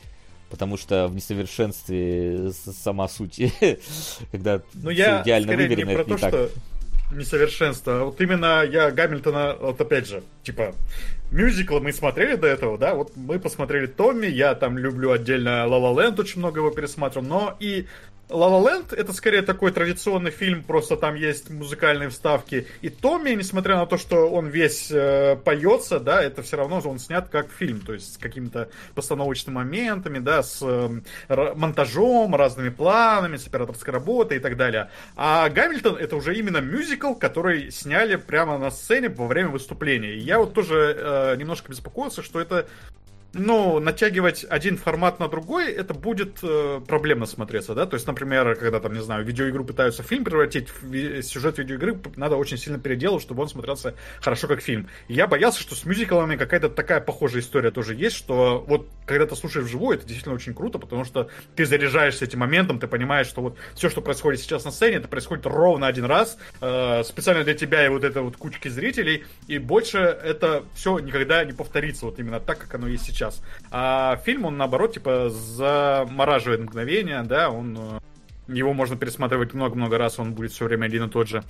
Потому 0.50 0.78
что 0.78 1.08
в 1.08 1.16
несовершенстве 1.16 2.52
сама 2.52 3.08
суть, 3.10 3.42
когда 4.32 4.62
ну, 4.76 4.92
я 4.92 5.24
идеально 5.24 5.56
выверено, 5.56 5.90
это 5.90 6.10
не 6.12 6.16
то, 6.16 6.22
так. 6.22 6.30
Что 6.30 6.50
несовершенство. 7.12 8.02
А 8.02 8.04
вот 8.06 8.22
именно 8.22 8.64
я 8.64 8.92
Гамильтона, 8.92 9.56
вот 9.60 9.80
опять 9.80 10.08
же, 10.08 10.24
типа, 10.44 10.76
мюзиклы 11.32 11.80
мы 11.80 11.94
смотрели 11.94 12.36
до 12.36 12.48
этого, 12.48 12.78
да, 12.78 12.94
вот 12.94 13.12
мы 13.16 13.40
посмотрели 13.40 13.88
Томми, 13.88 14.28
я 14.28 14.56
там 14.56 14.78
люблю 14.78 15.12
отдельно 15.12 15.66
La 15.68 15.80
La 15.80 15.94
Land, 15.96 16.20
очень 16.20 16.40
много 16.40 16.60
его 16.60 16.72
пересматривал, 16.72 17.28
но 17.28 17.58
и 17.60 17.88
La 18.30 18.50
La 18.50 18.60
Land 18.60 18.96
это 18.96 19.14
скорее 19.14 19.44
такой 19.44 19.72
традиционный 19.72 20.32
фильм, 20.32 20.64
просто 20.64 20.98
там 20.98 21.14
есть 21.14 21.52
музыкальные 21.52 22.10
вставки. 22.10 22.66
И 22.82 22.90
Томми, 22.90 23.32
несмотря 23.32 23.76
на 23.76 23.86
то, 23.86 23.98
что 23.98 24.28
он 24.28 24.48
весь 24.48 24.90
э, 24.90 25.38
поется, 25.44 26.00
да, 26.00 26.24
это 26.24 26.42
все 26.42 26.58
равно 26.58 26.82
он 26.86 26.98
снят 26.98 27.30
как 27.30 27.52
фильм, 27.52 27.82
то 27.82 27.94
есть 27.94 28.16
с 28.16 28.18
какими-то 28.18 28.70
постановочными 28.96 29.56
моментами, 29.56 30.18
да, 30.18 30.42
с 30.42 30.60
э, 30.64 31.54
монтажом, 31.56 32.36
разными 32.36 32.70
планами, 32.70 33.38
с 33.38 33.46
операторской 33.46 33.94
работой 33.94 34.38
и 34.38 34.40
так 34.40 34.58
далее. 34.58 34.90
А 35.16 35.48
Гамильтон 35.50 35.96
это 35.96 36.16
уже 36.16 36.36
именно 36.36 36.62
мюзикл, 36.62 37.14
который 37.14 37.70
сняли 37.72 38.16
прямо 38.16 38.58
на 38.58 38.72
сцене 38.72 39.10
во 39.10 39.28
время 39.28 39.50
выступления. 39.50 40.16
И 40.16 40.20
я 40.20 40.40
вот 40.40 40.54
тоже 40.54 40.96
э, 40.98 41.15
немножко 41.38 41.70
беспокоился, 41.70 42.22
что 42.22 42.40
это 42.40 42.68
ну, 43.38 43.80
натягивать 43.80 44.46
один 44.50 44.78
формат 44.78 45.20
на 45.20 45.28
другой, 45.28 45.72
это 45.72 45.94
будет 45.94 46.40
э, 46.42 46.80
проблемно 46.88 47.26
смотреться, 47.26 47.76
да, 47.76 47.86
то 47.86 47.96
есть, 47.96 48.08
например, 48.08 48.56
когда 48.56 48.80
там, 48.80 48.94
не 48.94 49.02
знаю, 49.02 49.26
видеоигру 49.26 49.66
пытаются 49.66 50.04
в 50.04 50.06
фильм 50.06 50.24
превратить, 50.24 50.70
в 50.70 50.84
ви- 50.84 51.22
сюжет 51.22 51.58
видеоигры 51.58 52.00
надо 52.16 52.38
очень 52.38 52.58
сильно 52.58 52.80
переделать, 52.80 53.22
чтобы 53.22 53.44
он 53.44 53.50
смотрелся 53.50 53.96
хорошо 54.22 54.48
как 54.48 54.62
фильм. 54.62 54.88
И 55.10 55.14
я 55.14 55.28
боялся, 55.28 55.60
что 55.60 55.76
с 55.76 55.86
мюзиклами 55.86 56.38
какая-то 56.38 56.70
такая 56.70 57.02
похожая 57.02 57.42
история 57.42 57.72
тоже 57.72 57.94
есть, 57.94 58.16
что 58.16 58.64
вот, 58.68 58.88
когда 59.06 59.26
ты 59.26 59.36
слушаешь 59.36 59.66
вживую, 59.66 59.98
это 59.98 60.06
действительно 60.06 60.36
очень 60.36 60.54
круто, 60.54 60.80
потому 60.80 61.04
что 61.04 61.30
ты 61.56 61.66
заряжаешься 61.66 62.24
этим 62.26 62.40
моментом, 62.40 62.80
ты 62.80 62.88
понимаешь, 62.88 63.28
что 63.28 63.42
вот 63.42 63.58
все, 63.76 63.90
что 63.90 64.02
происходит 64.02 64.40
сейчас 64.40 64.64
на 64.64 64.72
сцене, 64.72 64.98
это 64.98 65.10
происходит 65.10 65.46
ровно 65.46 65.88
один 65.88 66.06
раз, 66.06 66.38
э, 66.62 67.04
специально 67.04 67.44
для 67.44 67.54
тебя 67.54 67.86
и 67.86 67.90
вот 67.90 68.04
этой 68.06 68.22
вот 68.22 68.38
кучки 68.38 68.70
зрителей, 68.70 69.26
и 69.48 69.58
больше 69.58 69.98
это 69.98 70.64
все 70.74 71.00
никогда 71.00 71.44
не 71.44 71.54
повторится, 71.54 72.06
вот 72.06 72.18
именно 72.20 72.40
так, 72.40 72.60
как 72.60 72.76
оно 72.76 72.88
есть 72.88 73.04
сейчас 73.06 73.25
сейчас. 73.26 73.42
А 73.72 74.18
фильм, 74.18 74.46
он 74.46 74.58
наоборот, 74.58 74.94
типа, 74.94 75.30
замораживает 75.30 76.62
мгновение, 76.62 77.24
да, 77.24 77.50
он 77.50 77.78
э, 77.78 78.00
его 78.54 78.74
можно 78.74 78.96
пересматривать 78.96 79.54
много-много 79.54 79.98
раз, 79.98 80.20
он 80.20 80.34
будет 80.34 80.52
все 80.52 80.66
время 80.66 80.86
один 80.86 81.06
и 81.06 81.10
тот 81.10 81.28
же. 81.28 81.44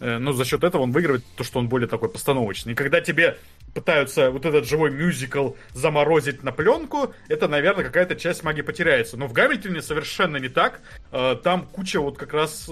Э, 0.00 0.18
но 0.18 0.32
за 0.32 0.44
счет 0.44 0.64
этого 0.64 0.82
он 0.82 0.92
выигрывает 0.92 1.24
то, 1.36 1.44
что 1.44 1.58
он 1.58 1.68
более 1.68 1.88
такой 1.88 2.08
постановочный. 2.08 2.72
И 2.72 2.76
когда 2.76 3.00
тебе 3.00 3.38
пытаются 3.74 4.30
вот 4.30 4.46
этот 4.46 4.66
живой 4.66 4.90
мюзикл 4.90 5.50
заморозить 5.72 6.42
на 6.42 6.52
пленку, 6.52 7.14
это, 7.28 7.48
наверное, 7.48 7.84
какая-то 7.84 8.16
часть 8.16 8.42
магии 8.42 8.62
потеряется. 8.62 9.16
Но 9.16 9.26
в 9.26 9.32
Гамильтоне 9.32 9.82
совершенно 9.82 10.38
не 10.38 10.48
так. 10.48 10.80
Э, 11.12 11.36
там 11.42 11.66
куча 11.66 12.00
вот 12.00 12.16
как 12.16 12.32
раз 12.32 12.68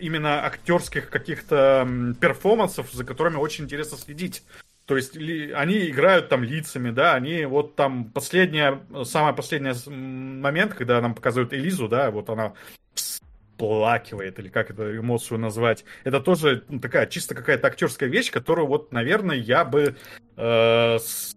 именно 0.00 0.44
актерских 0.44 1.10
каких-то 1.10 1.86
перформансов, 2.20 2.92
за 2.92 3.04
которыми 3.04 3.36
очень 3.36 3.64
интересно 3.64 3.98
следить. 3.98 4.42
То 4.86 4.96
есть 4.96 5.16
ли, 5.16 5.50
они 5.50 5.88
играют 5.88 6.28
там 6.28 6.44
лицами, 6.44 6.90
да, 6.90 7.14
они 7.14 7.44
вот 7.44 7.74
там 7.74 8.04
последняя, 8.04 8.80
самый 9.04 9.34
последний 9.34 9.72
момент, 9.90 10.74
когда 10.74 11.00
нам 11.00 11.14
показывают 11.14 11.52
Элизу, 11.52 11.88
да, 11.88 12.12
вот 12.12 12.30
она 12.30 12.54
плакивает, 13.58 14.38
или 14.38 14.48
как 14.48 14.70
эту 14.70 14.96
эмоцию 14.98 15.38
назвать. 15.38 15.84
Это 16.04 16.20
тоже 16.20 16.64
ну, 16.68 16.78
такая 16.78 17.06
чисто 17.06 17.34
какая-то 17.34 17.66
актерская 17.66 18.08
вещь, 18.08 18.30
которую 18.30 18.68
вот, 18.68 18.92
наверное, 18.92 19.36
я 19.36 19.64
бы 19.64 19.96
э, 20.36 20.98
с- 20.98 21.34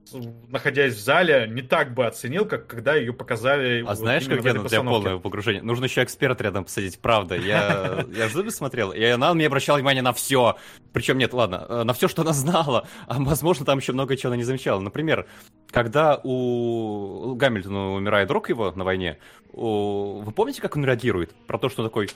находясь 0.47 0.95
в 0.95 0.99
зале, 0.99 1.47
не 1.49 1.61
так 1.61 1.93
бы 1.93 2.05
оценил, 2.05 2.45
как 2.45 2.67
когда 2.67 2.95
ее 2.95 3.13
показали. 3.13 3.81
А 3.81 3.85
вот 3.85 3.97
знаешь, 3.97 4.25
как 4.25 4.43
я 4.43 4.53
для 4.53 4.61
постановке. 4.61 4.89
полное 5.03 5.17
погружение? 5.19 5.61
Нужно 5.61 5.85
еще 5.85 6.03
эксперт 6.03 6.41
рядом 6.41 6.63
посадить, 6.65 6.99
правда. 6.99 7.35
Я, 7.35 8.05
я 8.15 8.27
в 8.27 8.31
Зубе 8.31 8.51
смотрел, 8.51 8.91
и 8.91 9.03
она 9.03 9.33
мне 9.33 9.47
обращала 9.47 9.77
внимание 9.77 10.01
на 10.03 10.13
все. 10.13 10.57
Причем 10.93 11.17
нет, 11.17 11.33
ладно, 11.33 11.65
э, 11.69 11.83
на 11.83 11.93
все, 11.93 12.07
что 12.07 12.23
она 12.23 12.33
знала. 12.33 12.87
А 13.07 13.15
возможно, 13.19 13.65
там 13.65 13.79
еще 13.79 13.93
много 13.93 14.17
чего 14.17 14.29
она 14.29 14.37
не 14.37 14.43
замечала. 14.43 14.79
Например, 14.79 15.27
когда 15.71 16.19
у 16.23 17.35
Гамильтона 17.35 17.93
умирает 17.93 18.27
друг 18.27 18.49
его 18.49 18.71
на 18.71 18.83
войне, 18.83 19.17
у- 19.53 20.21
вы 20.21 20.31
помните, 20.31 20.61
как 20.61 20.75
он 20.75 20.85
реагирует? 20.85 21.33
Про 21.47 21.57
то, 21.59 21.69
что 21.69 21.83
он 21.83 21.89
такой, 21.89 22.09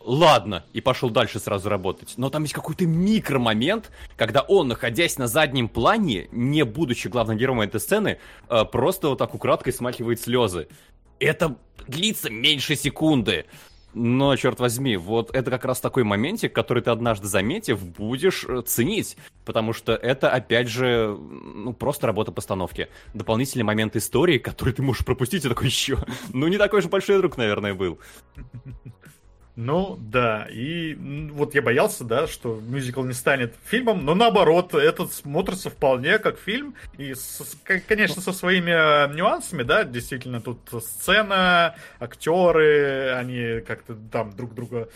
ладно, 0.00 0.64
и 0.72 0.80
пошел 0.80 1.10
дальше 1.10 1.38
сразу 1.38 1.68
работать. 1.68 2.14
Но 2.16 2.30
там 2.30 2.42
есть 2.42 2.54
какой-то 2.54 2.86
микромомент, 2.86 3.90
когда 4.16 4.40
он, 4.40 4.68
находясь 4.68 5.18
на 5.18 5.26
заднем 5.26 5.68
плане, 5.68 6.28
не 6.32 6.64
будучи 6.64 7.08
главным 7.08 7.36
героем 7.36 7.60
этой 7.60 7.80
сцены, 7.80 8.18
э, 8.48 8.64
просто 8.64 9.08
вот 9.08 9.18
так 9.18 9.34
украдкой 9.34 9.72
смахивает 9.72 10.20
слезы. 10.20 10.68
Это 11.18 11.56
длится 11.86 12.30
меньше 12.30 12.76
секунды. 12.76 13.46
Но, 13.92 14.36
черт 14.36 14.60
возьми, 14.60 14.96
вот 14.96 15.34
это 15.34 15.50
как 15.50 15.64
раз 15.64 15.80
такой 15.80 16.04
моментик, 16.04 16.52
который 16.52 16.80
ты 16.80 16.90
однажды 16.90 17.26
заметив, 17.26 17.84
будешь 17.84 18.44
э, 18.46 18.62
ценить. 18.64 19.16
Потому 19.44 19.72
что 19.72 19.94
это, 19.94 20.30
опять 20.30 20.68
же, 20.68 21.16
ну, 21.18 21.72
просто 21.72 22.06
работа 22.06 22.30
постановки. 22.30 22.88
Дополнительный 23.14 23.64
момент 23.64 23.96
истории, 23.96 24.38
который 24.38 24.72
ты 24.74 24.82
можешь 24.82 25.04
пропустить, 25.04 25.44
и 25.44 25.48
такой 25.48 25.66
еще. 25.66 25.98
Ну, 26.32 26.46
не 26.46 26.56
такой 26.56 26.82
же 26.82 26.88
большой 26.88 27.18
друг, 27.18 27.36
наверное, 27.36 27.74
был. 27.74 27.98
Ну, 29.56 29.98
да, 30.00 30.46
и 30.50 30.94
вот 30.94 31.54
я 31.54 31.60
боялся, 31.60 32.04
да, 32.04 32.26
что 32.26 32.60
мюзикл 32.66 33.02
не 33.04 33.12
станет 33.12 33.54
фильмом, 33.64 34.04
но 34.04 34.14
наоборот, 34.14 34.74
этот 34.74 35.12
смотрится 35.12 35.68
вполне 35.70 36.18
как 36.18 36.38
фильм, 36.38 36.74
и, 36.96 37.12
с- 37.14 37.42
конечно, 37.86 38.22
со 38.22 38.32
своими 38.32 38.70
э, 38.70 39.12
нюансами, 39.14 39.62
да, 39.64 39.84
действительно, 39.84 40.40
тут 40.40 40.60
сцена, 40.82 41.74
актеры, 41.98 43.10
они 43.16 43.60
как-то 43.60 43.96
там 44.10 44.30
друг 44.36 44.54
друга 44.54 44.88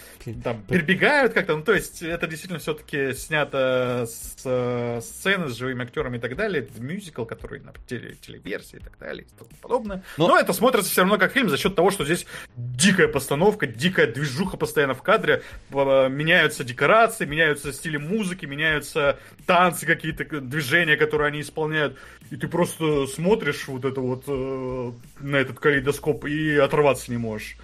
там 0.43 0.63
перебегают 0.63 1.33
как-то, 1.35 1.57
ну, 1.57 1.63
то 1.63 1.73
есть, 1.75 2.03
это 2.03 2.27
действительно 2.27 2.61
все-таки 2.61 3.13
снято 3.13 4.07
с 4.09 4.37
э, 4.45 5.01
сцены 5.03 5.49
с 5.49 5.57
живыми 5.57 5.83
актерами 5.83 6.17
и 6.17 6.21
так 6.21 6.37
далее, 6.37 6.63
это 6.63 6.81
мюзикл, 6.81 7.25
который 7.25 7.61
на 7.61 7.73
теле, 7.89 8.15
телеверсии 8.21 8.77
и 8.77 8.81
так 8.81 8.97
далее, 8.99 9.25
и 9.25 9.39
тому 9.39 9.51
подобное, 9.61 10.03
Но- 10.17 10.29
но 10.29 10.39
это 10.39 10.53
смотрится 10.53 10.91
все 10.91 11.03
равно 11.03 11.19
как 11.19 11.33
фильм 11.33 11.49
за 11.49 11.59
счет 11.59 11.75
того, 11.75 11.91
что 11.91 12.05
здесь 12.05 12.25
дикая 12.57 13.09
постановка, 13.09 13.67
дикая 13.67 14.07
движуха 14.07 14.44
постоянно 14.57 14.95
в 14.95 15.03
кадре, 15.03 15.43
э, 15.71 16.09
меняются 16.09 16.65
декорации, 16.65 17.25
меняются 17.25 17.73
стили 17.73 17.97
музыки, 17.97 18.47
меняются 18.47 19.19
танцы 19.47 19.87
какие-то, 19.87 20.25
движения, 20.41 20.97
которые 20.97 21.29
они 21.29 21.41
исполняют, 21.41 21.97
и 22.31 22.37
ты 22.37 22.49
просто 22.49 23.07
смотришь 23.07 23.67
вот 23.69 23.85
это 23.85 24.01
вот 24.01 24.25
э, 24.27 24.93
на 25.21 25.37
этот 25.37 25.59
калейдоскоп 25.59 26.27
и 26.27 26.57
оторваться 26.57 27.11
не 27.11 27.19
можешь. 27.19 27.57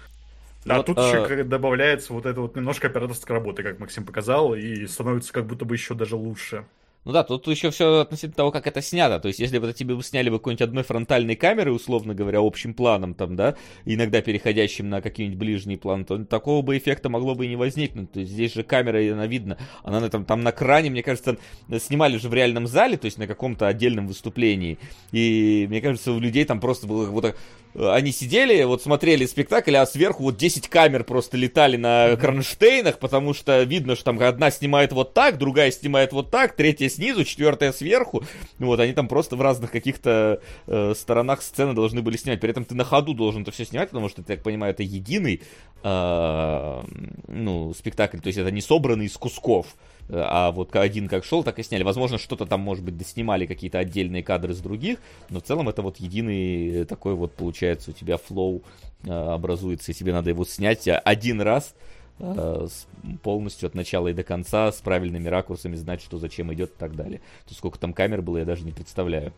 А 0.67 0.77
Вот, 0.77 0.85
тут 0.85 0.97
э, 0.99 1.01
еще 1.01 1.25
как 1.25 1.47
добавляется 1.47 2.13
вот 2.13 2.25
это 2.25 2.41
вот 2.41 2.55
немножко 2.55 2.87
операторской 2.87 3.35
работы, 3.35 3.63
как 3.63 3.79
Максим 3.79 4.05
показал, 4.05 4.53
и 4.53 4.85
становится 4.87 5.33
как 5.33 5.45
будто 5.45 5.65
бы 5.65 5.75
еще 5.75 5.95
даже 5.95 6.15
лучше. 6.15 6.65
Ну 7.03 7.13
да, 7.13 7.23
тут 7.23 7.47
еще 7.47 7.71
все 7.71 8.01
относительно 8.01 8.35
того, 8.35 8.51
как 8.51 8.67
это 8.67 8.79
снято. 8.81 9.19
То 9.19 9.27
есть, 9.27 9.39
если 9.39 9.57
бы 9.57 9.67
это 9.67 9.75
тебе 9.75 9.95
бы 9.95 10.03
сняли 10.03 10.29
бы 10.29 10.37
какой-нибудь 10.37 10.61
одной 10.61 10.83
фронтальной 10.83 11.35
камеры, 11.35 11.73
условно 11.73 12.13
говоря, 12.13 12.41
общим 12.41 12.75
планом 12.75 13.15
там, 13.15 13.35
да, 13.35 13.55
иногда 13.85 14.21
переходящим 14.21 14.87
на 14.87 15.01
какие-нибудь 15.01 15.39
ближние 15.39 15.79
планы, 15.79 16.05
то 16.05 16.23
такого 16.25 16.61
бы 16.61 16.77
эффекта 16.77 17.09
могло 17.09 17.33
бы 17.33 17.45
и 17.45 17.49
не 17.49 17.55
возникнуть. 17.55 18.11
То 18.11 18.19
есть, 18.19 18.31
здесь 18.31 18.53
же 18.53 18.61
камера, 18.61 18.99
она 19.13 19.25
видно, 19.25 19.57
она 19.83 19.99
на, 19.99 20.09
там, 20.09 20.25
там 20.25 20.41
на 20.41 20.51
кране, 20.51 20.91
мне 20.91 21.01
кажется, 21.01 21.37
снимали 21.79 22.17
же 22.17 22.29
в 22.29 22.35
реальном 22.35 22.67
зале, 22.67 22.97
то 22.97 23.05
есть 23.05 23.17
на 23.17 23.25
каком-то 23.25 23.67
отдельном 23.67 24.07
выступлении. 24.07 24.77
И 25.11 25.65
мне 25.69 25.81
кажется, 25.81 26.11
у 26.11 26.19
людей 26.19 26.45
там 26.45 26.59
просто 26.59 26.85
было 26.85 27.05
как 27.05 27.13
будто... 27.13 27.35
Они 27.73 28.11
сидели, 28.11 28.63
вот 28.63 28.83
смотрели 28.83 29.25
спектакль, 29.25 29.77
а 29.77 29.85
сверху 29.85 30.23
вот 30.23 30.35
10 30.35 30.67
камер 30.67 31.05
просто 31.05 31.37
летали 31.37 31.77
на 31.77 32.17
кронштейнах, 32.17 32.99
потому 32.99 33.33
что 33.33 33.63
видно, 33.63 33.95
что 33.95 34.03
там 34.03 34.19
одна 34.19 34.51
снимает 34.51 34.91
вот 34.91 35.13
так, 35.13 35.37
другая 35.37 35.71
снимает 35.71 36.11
вот 36.11 36.31
так, 36.31 36.57
третья 36.57 36.89
снизу, 36.95 37.23
четвертая 37.23 37.71
сверху. 37.71 38.23
Вот, 38.59 38.79
они 38.79 38.93
там 38.93 39.07
просто 39.07 39.35
в 39.35 39.41
разных 39.41 39.71
каких-то 39.71 40.41
э, 40.67 40.93
сторонах 40.95 41.41
сцены 41.41 41.73
должны 41.73 42.01
были 42.01 42.17
снимать. 42.17 42.39
При 42.39 42.49
этом 42.49 42.65
ты 42.65 42.75
на 42.75 42.83
ходу 42.83 43.13
должен 43.13 43.41
это 43.41 43.51
все 43.51 43.65
снимать, 43.65 43.89
потому 43.89 44.09
что, 44.09 44.21
я 44.21 44.25
так 44.25 44.43
понимаю, 44.43 44.73
это 44.73 44.83
единый 44.83 45.41
э, 45.83 46.81
ну, 47.27 47.73
спектакль, 47.73 48.19
то 48.19 48.27
есть 48.27 48.39
это 48.39 48.51
не 48.51 48.61
собранный 48.61 49.05
из 49.05 49.17
кусков. 49.17 49.75
Э, 50.09 50.23
А 50.25 50.51
вот 50.51 50.75
один 50.75 51.07
как 51.07 51.23
шел, 51.25 51.43
так 51.43 51.59
и 51.59 51.63
сняли. 51.63 51.83
Возможно, 51.83 52.17
что-то 52.17 52.45
там, 52.45 52.59
может 52.61 52.83
быть, 52.83 52.97
доснимали 52.97 53.45
какие-то 53.45 53.79
отдельные 53.79 54.23
кадры 54.23 54.53
с 54.53 54.59
других, 54.59 54.99
но 55.29 55.39
в 55.39 55.43
целом 55.43 55.69
это 55.69 55.81
вот 55.81 55.97
единый 55.97 56.85
такой 56.85 57.15
вот, 57.15 57.33
получается, 57.33 57.91
у 57.91 57.93
тебя 57.93 58.17
флоу 58.17 58.63
э, 59.03 59.11
образуется, 59.11 59.91
и 59.91 59.95
тебе 59.95 60.13
надо 60.13 60.29
его 60.29 60.45
снять 60.45 60.87
один 60.87 61.41
раз 61.41 61.73
э, 62.21 62.67
с- 62.69 62.87
полностью 63.23 63.67
от 63.67 63.75
начала 63.75 64.07
и 64.09 64.13
до 64.13 64.23
конца, 64.23 64.71
с 64.71 64.79
правильными 64.81 65.27
ракурсами, 65.27 65.75
знать, 65.75 66.01
что 66.01 66.17
зачем 66.17 66.53
идет 66.53 66.69
и 66.71 66.77
так 66.77 66.95
далее. 66.95 67.21
То 67.47 67.53
сколько 67.55 67.79
там 67.79 67.93
камер 67.93 68.21
было, 68.21 68.37
я 68.39 68.45
даже 68.45 68.63
не 68.63 68.71
представляю. 68.71 69.33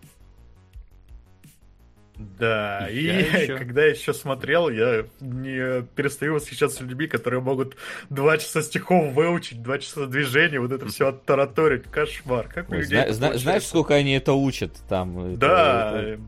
Да, 2.38 2.88
и 2.92 3.06
Я 3.06 3.20
ещё- 3.20 3.58
когда 3.58 3.82
я 3.86 3.90
еще 3.92 4.14
смотрел, 4.14 4.70
я 4.70 5.06
не 5.20 5.82
перестаю 5.96 6.36
восхищаться 6.36 6.84
людьми, 6.84 7.08
которые 7.08 7.42
могут 7.42 7.76
два 8.12 8.38
часа 8.38 8.62
стихов 8.62 9.14
выучить, 9.14 9.64
два 9.64 9.80
часа 9.80 10.06
движений, 10.06 10.60
вот 10.60 10.72
это 10.72 10.86
все 10.88 11.08
оттараторить. 11.10 11.86
Кошмар. 11.86 12.48
Как 12.54 12.70
у 12.70 12.74
людей 12.76 12.86
зна- 12.98 13.04
это 13.06 13.14
зна- 13.14 13.38
знаешь, 13.38 13.66
сколько 13.66 13.96
они 13.96 14.14
это 14.14 14.34
учат 14.34 14.74
там? 14.88 15.18
Это- 15.26 15.38
Да, 15.38 16.02
это- 16.02 16.20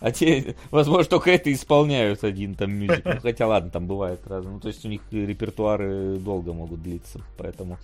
А 0.00 0.12
те, 0.12 0.54
возможно, 0.70 1.04
только 1.10 1.30
это 1.30 1.52
исполняют 1.52 2.24
один 2.24 2.54
там 2.54 2.74
мюзикл. 2.74 3.08
Ну, 3.14 3.20
Хотя 3.20 3.46
ладно, 3.46 3.70
там 3.70 3.86
бывает 3.86 4.20
разное. 4.26 4.54
Ну, 4.54 4.60
то 4.60 4.68
есть 4.68 4.84
у 4.84 4.88
них 4.88 5.00
репертуары 5.10 6.18
долго 6.18 6.52
могут 6.52 6.82
длиться, 6.82 7.20
поэтому 7.38 7.78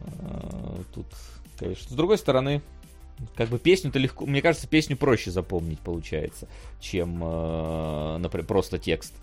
а, 0.00 0.80
тут, 0.94 1.06
конечно. 1.58 1.88
С 1.88 1.92
другой 1.92 2.18
стороны, 2.18 2.62
как 3.34 3.48
бы 3.48 3.58
песню-то 3.58 3.98
легко, 3.98 4.26
мне 4.26 4.42
кажется, 4.42 4.66
песню 4.66 4.96
проще 4.96 5.30
запомнить 5.30 5.80
получается, 5.80 6.48
чем, 6.80 7.20
э, 7.22 8.18
например, 8.18 8.46
просто 8.46 8.78
текст. 8.78 9.14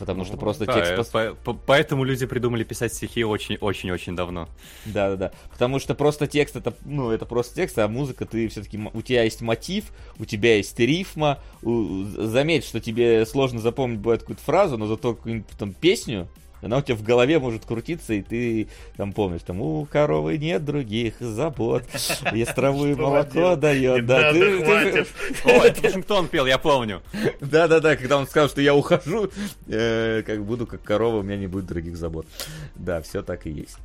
Потому 0.00 0.24
что 0.24 0.36
просто 0.36 0.64
да, 0.66 0.74
текст... 0.74 1.14
э, 1.14 1.34
по- 1.34 1.52
по- 1.52 1.60
Поэтому 1.66 2.04
люди 2.04 2.26
придумали 2.26 2.64
писать 2.64 2.92
стихи 2.92 3.22
очень-очень-очень 3.24 4.16
давно. 4.16 4.48
Да, 4.86 5.10
да, 5.10 5.16
да. 5.16 5.32
Потому 5.52 5.78
что 5.78 5.94
просто 5.94 6.26
текст 6.26 6.56
это, 6.56 6.74
ну, 6.84 7.10
это 7.10 7.26
просто 7.26 7.54
текст, 7.54 7.78
а 7.78 7.86
музыка 7.86 8.24
ты 8.26 8.48
все-таки 8.48 8.80
у 8.92 9.02
тебя 9.02 9.22
есть 9.24 9.40
мотив, 9.42 9.92
у 10.18 10.24
тебя 10.24 10.56
есть 10.56 10.78
рифма. 10.80 11.38
у- 11.62 12.04
заметь, 12.04 12.64
что 12.64 12.80
тебе 12.80 13.24
сложно 13.26 13.60
запомнить 13.60 14.00
бывает 14.00 14.22
какую-то 14.22 14.42
фразу, 14.42 14.78
но 14.78 14.86
зато 14.86 15.14
какую-нибудь 15.14 15.46
там 15.58 15.72
песню, 15.74 16.28
она 16.62 16.78
у 16.78 16.82
тебя 16.82 16.96
в 16.96 17.02
голове 17.02 17.38
может 17.38 17.64
крутиться, 17.64 18.14
и 18.14 18.22
ты 18.22 18.68
там 18.96 19.12
помнишь, 19.12 19.42
там, 19.46 19.60
у 19.60 19.84
коровы 19.86 20.38
нет 20.38 20.64
других 20.64 21.14
забот, 21.20 21.84
ест 22.32 22.54
траву 22.54 22.86
и 22.86 22.94
молоко 22.94 23.56
дает. 23.56 24.06
Да. 24.06 24.30
О, 24.30 25.64
это 25.64 25.82
Вашингтон 25.82 26.28
пел, 26.28 26.46
я 26.46 26.58
помню. 26.58 27.02
Да-да-да, 27.40 27.96
когда 27.96 28.18
он 28.18 28.26
сказал, 28.26 28.48
что 28.48 28.60
я 28.60 28.74
ухожу, 28.74 29.30
э, 29.68 30.22
как 30.26 30.44
буду 30.44 30.66
как 30.66 30.82
корова, 30.82 31.18
у 31.18 31.22
меня 31.22 31.36
не 31.36 31.46
будет 31.46 31.66
других 31.66 31.96
забот. 31.96 32.26
Да, 32.74 33.00
все 33.02 33.22
так 33.22 33.46
и 33.46 33.50
есть. 33.50 33.78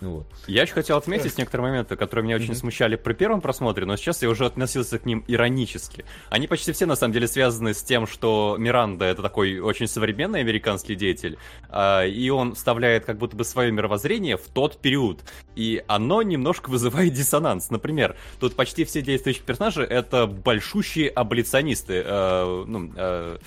Вот. 0.00 0.26
Я 0.46 0.62
еще 0.62 0.74
хотел 0.74 0.96
отметить 0.96 1.38
некоторые 1.38 1.68
моменты, 1.68 1.96
которые 1.96 2.24
меня 2.24 2.36
очень 2.36 2.54
смущали 2.54 2.96
при 2.96 3.14
первом 3.14 3.40
просмотре, 3.40 3.84
но 3.84 3.96
сейчас 3.96 4.22
я 4.22 4.28
уже 4.28 4.46
относился 4.46 4.98
к 4.98 5.06
ним 5.06 5.24
иронически. 5.26 6.04
Они 6.30 6.46
почти 6.46 6.72
все 6.72 6.86
на 6.86 6.94
самом 6.94 7.12
деле 7.12 7.26
связаны 7.26 7.74
с 7.74 7.82
тем, 7.82 8.06
что 8.06 8.56
Миранда 8.58 9.06
это 9.06 9.22
такой 9.22 9.58
очень 9.58 9.88
современный 9.88 10.40
американский 10.40 10.94
деятель, 10.94 11.36
а, 11.68 12.04
и 12.04 12.30
он 12.30 12.54
вставляет 12.54 13.04
как 13.04 13.18
будто 13.18 13.36
бы 13.36 13.44
свое 13.44 13.72
мировоззрение 13.72 14.36
в 14.36 14.46
тот 14.46 14.78
период. 14.80 15.20
И 15.56 15.82
оно 15.88 16.22
немножко 16.22 16.70
вызывает 16.70 17.12
диссонанс. 17.12 17.70
Например, 17.70 18.16
тут 18.38 18.54
почти 18.54 18.84
все 18.84 19.02
действующие 19.02 19.42
персонажи 19.44 19.82
это 19.82 20.26
большущие 20.26 21.08
аболиционисты. 21.08 22.02
э, 22.04 22.64
ну, 22.66 22.92
э, 22.94 23.38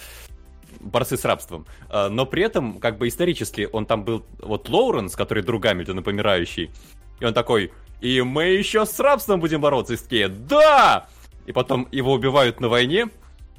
борцы 0.82 1.18
с 1.18 1.26
рабством. 1.26 1.66
А, 1.90 2.10
Но 2.10 2.26
при 2.26 2.44
этом, 2.44 2.80
как 2.80 2.98
бы 2.98 3.08
исторически, 3.08 3.70
он 3.72 3.86
там 3.86 4.04
был, 4.04 4.26
вот 4.40 4.70
Лоуренс, 4.70 5.16
который 5.16 5.44
друг 5.44 5.64
Гамильтона, 5.64 6.02
помирающий, 6.02 6.72
и 7.20 7.26
он 7.26 7.34
такой, 7.34 7.72
и 8.02 8.22
мы 8.22 8.46
еще 8.46 8.86
с 8.86 9.00
рабством 9.00 9.40
будем 9.40 9.62
бороться. 9.62 9.94
И 9.94 9.98
такие, 9.98 10.28
да! 10.28 11.08
И 11.46 11.52
потом 11.52 11.88
его 11.92 12.14
убивают 12.14 12.60
на 12.60 12.68
войне, 12.68 13.10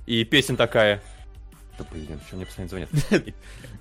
и 0.06 0.24
песня 0.24 0.56
такая... 0.56 1.02
Да 1.78 1.86
блин, 1.90 2.20
что 2.26 2.36
мне 2.36 2.46
постоянно 2.46 2.68
звонят? 2.68 2.90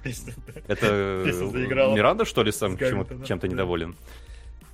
Это 0.67 1.31
заиграла. 1.33 1.95
Миранда, 1.95 2.25
что 2.25 2.43
ли, 2.43 2.51
сам 2.51 2.77
чем-то 2.77 3.47
недоволен? 3.47 3.95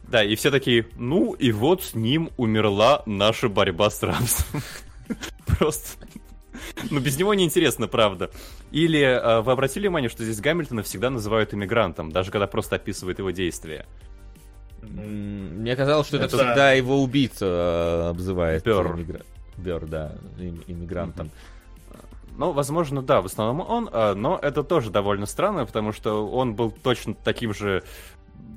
Да, 0.03 0.23
и 0.23 0.35
все 0.35 0.51
такие, 0.51 0.87
ну, 0.95 1.33
и 1.33 1.51
вот 1.51 1.83
с 1.83 1.93
ним 1.93 2.29
умерла 2.37 3.03
наша 3.05 3.49
борьба 3.49 3.89
с 3.89 4.01
рабством. 4.03 4.61
Просто... 5.45 6.05
Ну, 6.91 6.99
без 6.99 7.17
него 7.17 7.33
неинтересно, 7.33 7.87
правда. 7.87 8.29
Или 8.71 9.01
э, 9.01 9.41
вы 9.41 9.51
обратили 9.51 9.87
внимание, 9.87 10.09
что 10.09 10.23
здесь 10.23 10.39
Гамильтона 10.39 10.83
всегда 10.83 11.09
называют 11.09 11.53
иммигрантом, 11.53 12.11
даже 12.11 12.31
когда 12.31 12.47
просто 12.47 12.75
описывают 12.77 13.19
его 13.19 13.31
действия? 13.31 13.85
Мне 14.81 15.75
казалось, 15.75 16.07
что 16.07 16.17
это, 16.17 16.25
Это- 16.27 16.37
всегда 16.37 16.71
его 16.73 17.01
убийца 17.01 17.45
э, 17.45 18.09
обзывает. 18.09 18.63
Бёрр. 18.63 18.95
иммигра- 18.95 19.25
Бёрр, 19.57 19.85
да, 19.85 20.15
им- 20.39 20.63
иммигрантом. 20.67 21.31
Ну, 22.37 22.51
возможно, 22.51 23.01
да, 23.01 23.21
в 23.21 23.25
основном 23.25 23.67
он, 23.67 23.89
а, 23.91 24.13
но 24.13 24.37
это 24.39 24.61
тоже 24.63 24.91
довольно 24.91 25.25
странно, 25.25 25.65
потому 25.65 25.91
что 25.91 26.27
он 26.29 26.53
был 26.53 26.69
точно 26.69 27.15
таким 27.15 27.51
же 27.51 27.83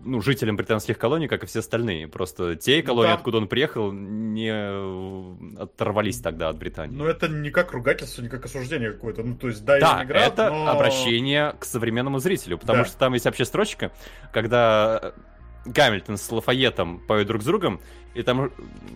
ну, 0.03 0.23
жителем 0.23 0.57
британских 0.57 0.97
колоний, 0.99 1.29
как 1.29 1.43
и 1.45 1.47
все 1.47 1.59
остальные. 1.59 2.09
Просто 2.09 2.57
те 2.57 2.83
колонии, 2.83 3.11
да. 3.11 3.15
откуда 3.17 3.37
он 3.39 3.49
приехал, 3.49 3.93
не 3.93 4.51
оторвались 5.61 6.21
тогда 6.21 6.49
от 6.49 6.59
Британии. 6.59 6.97
Ну, 6.97 7.05
это 7.07 7.29
не 7.29 7.51
как 7.51 7.73
ругательство, 7.73 8.23
не 8.23 8.29
как 8.29 8.45
осуждение 8.45 8.93
какое-то. 8.93 9.23
Ну, 9.23 9.37
то 9.37 9.49
есть, 9.49 9.65
да, 9.65 9.79
Да, 9.79 10.01
иммигрант, 10.03 10.33
это 10.33 10.51
но- 10.51 10.69
обращение 10.71 11.55
к 11.59 11.65
современному 11.65 12.19
зрителю, 12.19 12.57
потому 12.59 12.81
Да. 12.81 12.85
что 12.87 12.97
там 12.99 13.13
есть 13.13 13.27
вообще 13.27 13.45
строчка, 13.45 13.93
когда 14.33 15.13
Гамильтон 15.67 16.17
с 16.17 16.31
Лафайетом 16.33 17.01
поют 17.01 17.29
друг 17.29 17.43
с 17.43 17.45
другом, 17.45 17.81
и 18.15 18.23
там, 18.23 18.51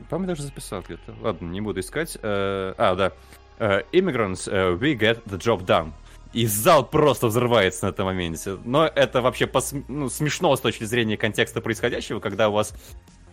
по-моему, 0.08 0.28
даже 0.28 0.42
записал 0.42 0.80
где-то. 0.82 1.14
Ладно, 1.20 1.46
не 1.50 1.60
буду 1.60 1.80
искать. 1.80 2.16
Э, 2.22 2.72
А, 2.78 2.94
да. 2.94 3.12
Э, 3.58 3.82
Immigrants, 3.92 4.50
э, 4.50 4.74
we 4.74 4.98
get 4.98 5.22
the 5.26 5.38
job 5.38 5.64
done. 5.66 5.92
И 6.34 6.46
зал 6.46 6.84
просто 6.84 7.28
взрывается 7.28 7.86
на 7.86 7.90
этом 7.90 8.06
моменте. 8.06 8.58
Но 8.64 8.86
это 8.86 9.22
вообще 9.22 9.44
пос- 9.46 9.84
ну, 9.88 10.08
смешно 10.10 10.54
с 10.56 10.60
точки 10.60 10.84
зрения 10.84 11.16
контекста 11.16 11.60
происходящего, 11.60 12.18
когда 12.18 12.48
у 12.48 12.52
вас 12.52 12.74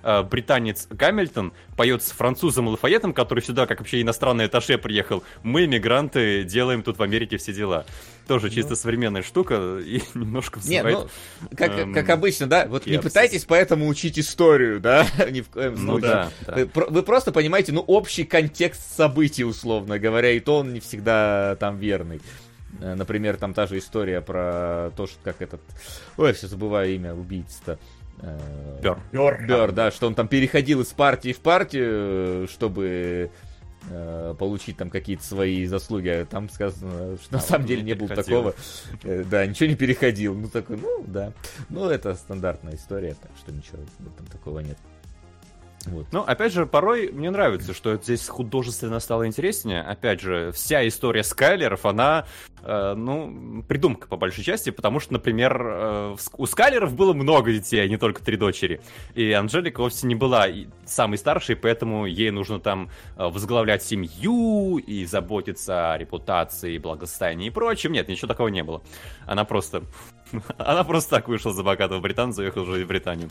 э, 0.04 0.22
британец 0.22 0.88
Гамильтон 0.88 1.52
поет 1.76 2.04
с 2.04 2.12
французом 2.12 2.68
Лафайетом, 2.68 3.14
который 3.14 3.42
сюда, 3.42 3.66
как 3.66 3.80
вообще 3.80 4.02
иностранный 4.04 4.46
этаже 4.46 4.78
приехал. 4.78 5.24
Мы, 5.42 5.66
мигранты, 5.66 6.44
делаем 6.44 6.84
тут 6.84 7.00
в 7.00 7.04
Америке 7.04 7.38
все 7.38 7.54
дела. 7.54 7.86
Тоже 8.28 8.52
чисто 8.52 8.76
современная 8.76 9.24
штука 9.24 9.80
и 9.84 10.04
немножко 10.14 10.60
Не, 10.64 10.84
вызывает... 10.84 11.10
ну, 11.42 11.50
как, 11.58 11.72
эм, 11.80 11.94
как 11.96 12.08
обычно, 12.12 12.46
да, 12.46 12.68
вот 12.68 12.86
не 12.86 13.00
пытайтесь 13.00 13.46
поэтому 13.46 13.88
учить 13.88 14.20
историю, 14.20 14.80
да, 14.80 15.08
ни 15.32 15.42
в 15.42 15.50
коем 15.50 15.74
Ну 15.74 15.94
случае. 15.94 16.12
да, 16.12 16.32
да. 16.46 16.56
Вы, 16.56 16.70
вы 16.88 17.02
просто 17.04 17.32
понимаете, 17.32 17.72
ну, 17.72 17.82
общий 17.82 18.26
контекст 18.26 18.96
событий, 18.96 19.44
условно 19.44 19.98
говоря, 19.98 20.32
и 20.32 20.40
то 20.40 20.60
он 20.60 20.72
не 20.72 20.80
всегда 20.80 21.58
там 21.60 21.78
верный. 21.78 22.22
Э, 22.82 22.96
Например, 22.96 23.38
там 23.38 23.54
та 23.54 23.68
же 23.68 23.78
история 23.78 24.22
про 24.22 24.92
то, 24.98 25.08
что 25.08 25.18
как 25.24 25.42
этот... 25.42 25.62
Ой, 26.18 26.30
я 26.30 26.34
все 26.34 26.48
забываю 26.48 26.94
имя 26.96 27.14
убийцы-то. 27.14 27.78
Э, 28.22 28.80
Бёрр. 28.82 29.00
Бёрр. 29.12 29.46
Бёрр, 29.48 29.72
да, 29.72 29.92
что 29.92 30.08
он 30.08 30.16
там 30.16 30.28
переходил 30.28 30.82
из 30.82 30.88
партии 30.88 31.32
в 31.34 31.40
партию, 31.40 32.44
э, 32.44 32.48
чтобы 32.50 33.32
э, 33.90 34.36
получить 34.38 34.78
там 34.78 34.90
какие-то 34.90 35.24
свои 35.24 35.66
заслуги. 35.66 36.08
А 36.10 36.26
Там 36.26 36.50
сказано, 36.50 37.18
что 37.18 37.34
на 37.34 37.40
А, 37.40 37.42
самом 37.42 37.62
он 37.62 37.68
деле 37.68 37.82
не 37.82 37.88
не 37.90 37.94
было 37.94 38.10
такого. 38.10 38.54
Да, 39.04 39.46
ничего 39.46 39.70
не 39.70 39.76
переходил. 39.76 40.36
Ну, 40.36 40.48
такой, 40.50 40.78
ну, 40.78 41.04
да. 41.08 41.34
Ну, 41.70 41.90
это 41.90 42.16
стандартная 42.16 42.76
история, 42.76 43.16
так 43.22 43.32
что 43.38 43.52
ничего 43.52 43.80
этом 44.00 44.26
такого 44.28 44.60
нет. 44.60 44.78
Вот. 45.86 46.06
Ну, 46.12 46.22
опять 46.22 46.54
же, 46.54 46.66
порой 46.66 47.12
мне 47.12 47.32
нравится, 47.32 47.74
что 47.74 47.96
здесь 47.96 48.28
художественно 48.28 49.00
стало 49.00 49.26
интереснее. 49.26 49.82
Опять 49.82 50.22
же, 50.22 50.52
вся 50.52 50.88
история 50.88 51.24
Скайлеров, 51.24 51.86
она, 51.86 52.26
э, 52.64 52.94
ну, 52.96 53.64
придумка 53.68 54.08
по 54.08 54.16
большой 54.16 54.44
части, 54.44 54.70
потому 54.70 55.00
что, 55.00 55.14
например, 55.14 55.60
э, 55.64 56.16
у 56.38 56.46
Скайлеров 56.46 56.96
было 56.96 57.14
много 57.14 57.52
детей, 57.52 57.84
а 57.84 57.88
не 57.88 57.98
только 57.98 58.24
три 58.24 58.38
дочери. 58.38 58.82
И 59.16 59.32
Анжелика 59.32 59.82
вовсе 59.82 60.06
не 60.06 60.16
была 60.16 60.48
самой 60.86 61.18
старшей, 61.18 61.56
поэтому 61.56 62.06
ей 62.06 62.30
нужно 62.30 62.60
там 62.60 62.90
э, 63.18 63.26
возглавлять 63.26 63.82
семью 63.82 64.78
и 64.78 65.06
заботиться 65.06 65.94
о 65.94 65.98
репутации, 65.98 66.78
благосостоянии 66.78 67.48
и 67.48 67.52
прочем. 67.52 67.92
Нет, 67.92 68.08
ничего 68.08 68.28
такого 68.28 68.50
не 68.50 68.64
было. 68.64 68.82
Она 69.26 69.46
просто... 69.46 69.84
Она 70.58 70.84
просто 70.84 71.12
так 71.12 71.28
вышла 71.28 71.54
за 71.54 71.64
богатого 71.64 72.00
британца 72.00 72.42
и 72.42 72.46
уехала 72.46 72.66
жить 72.66 72.86
в 72.86 72.88
Британию. 72.88 73.30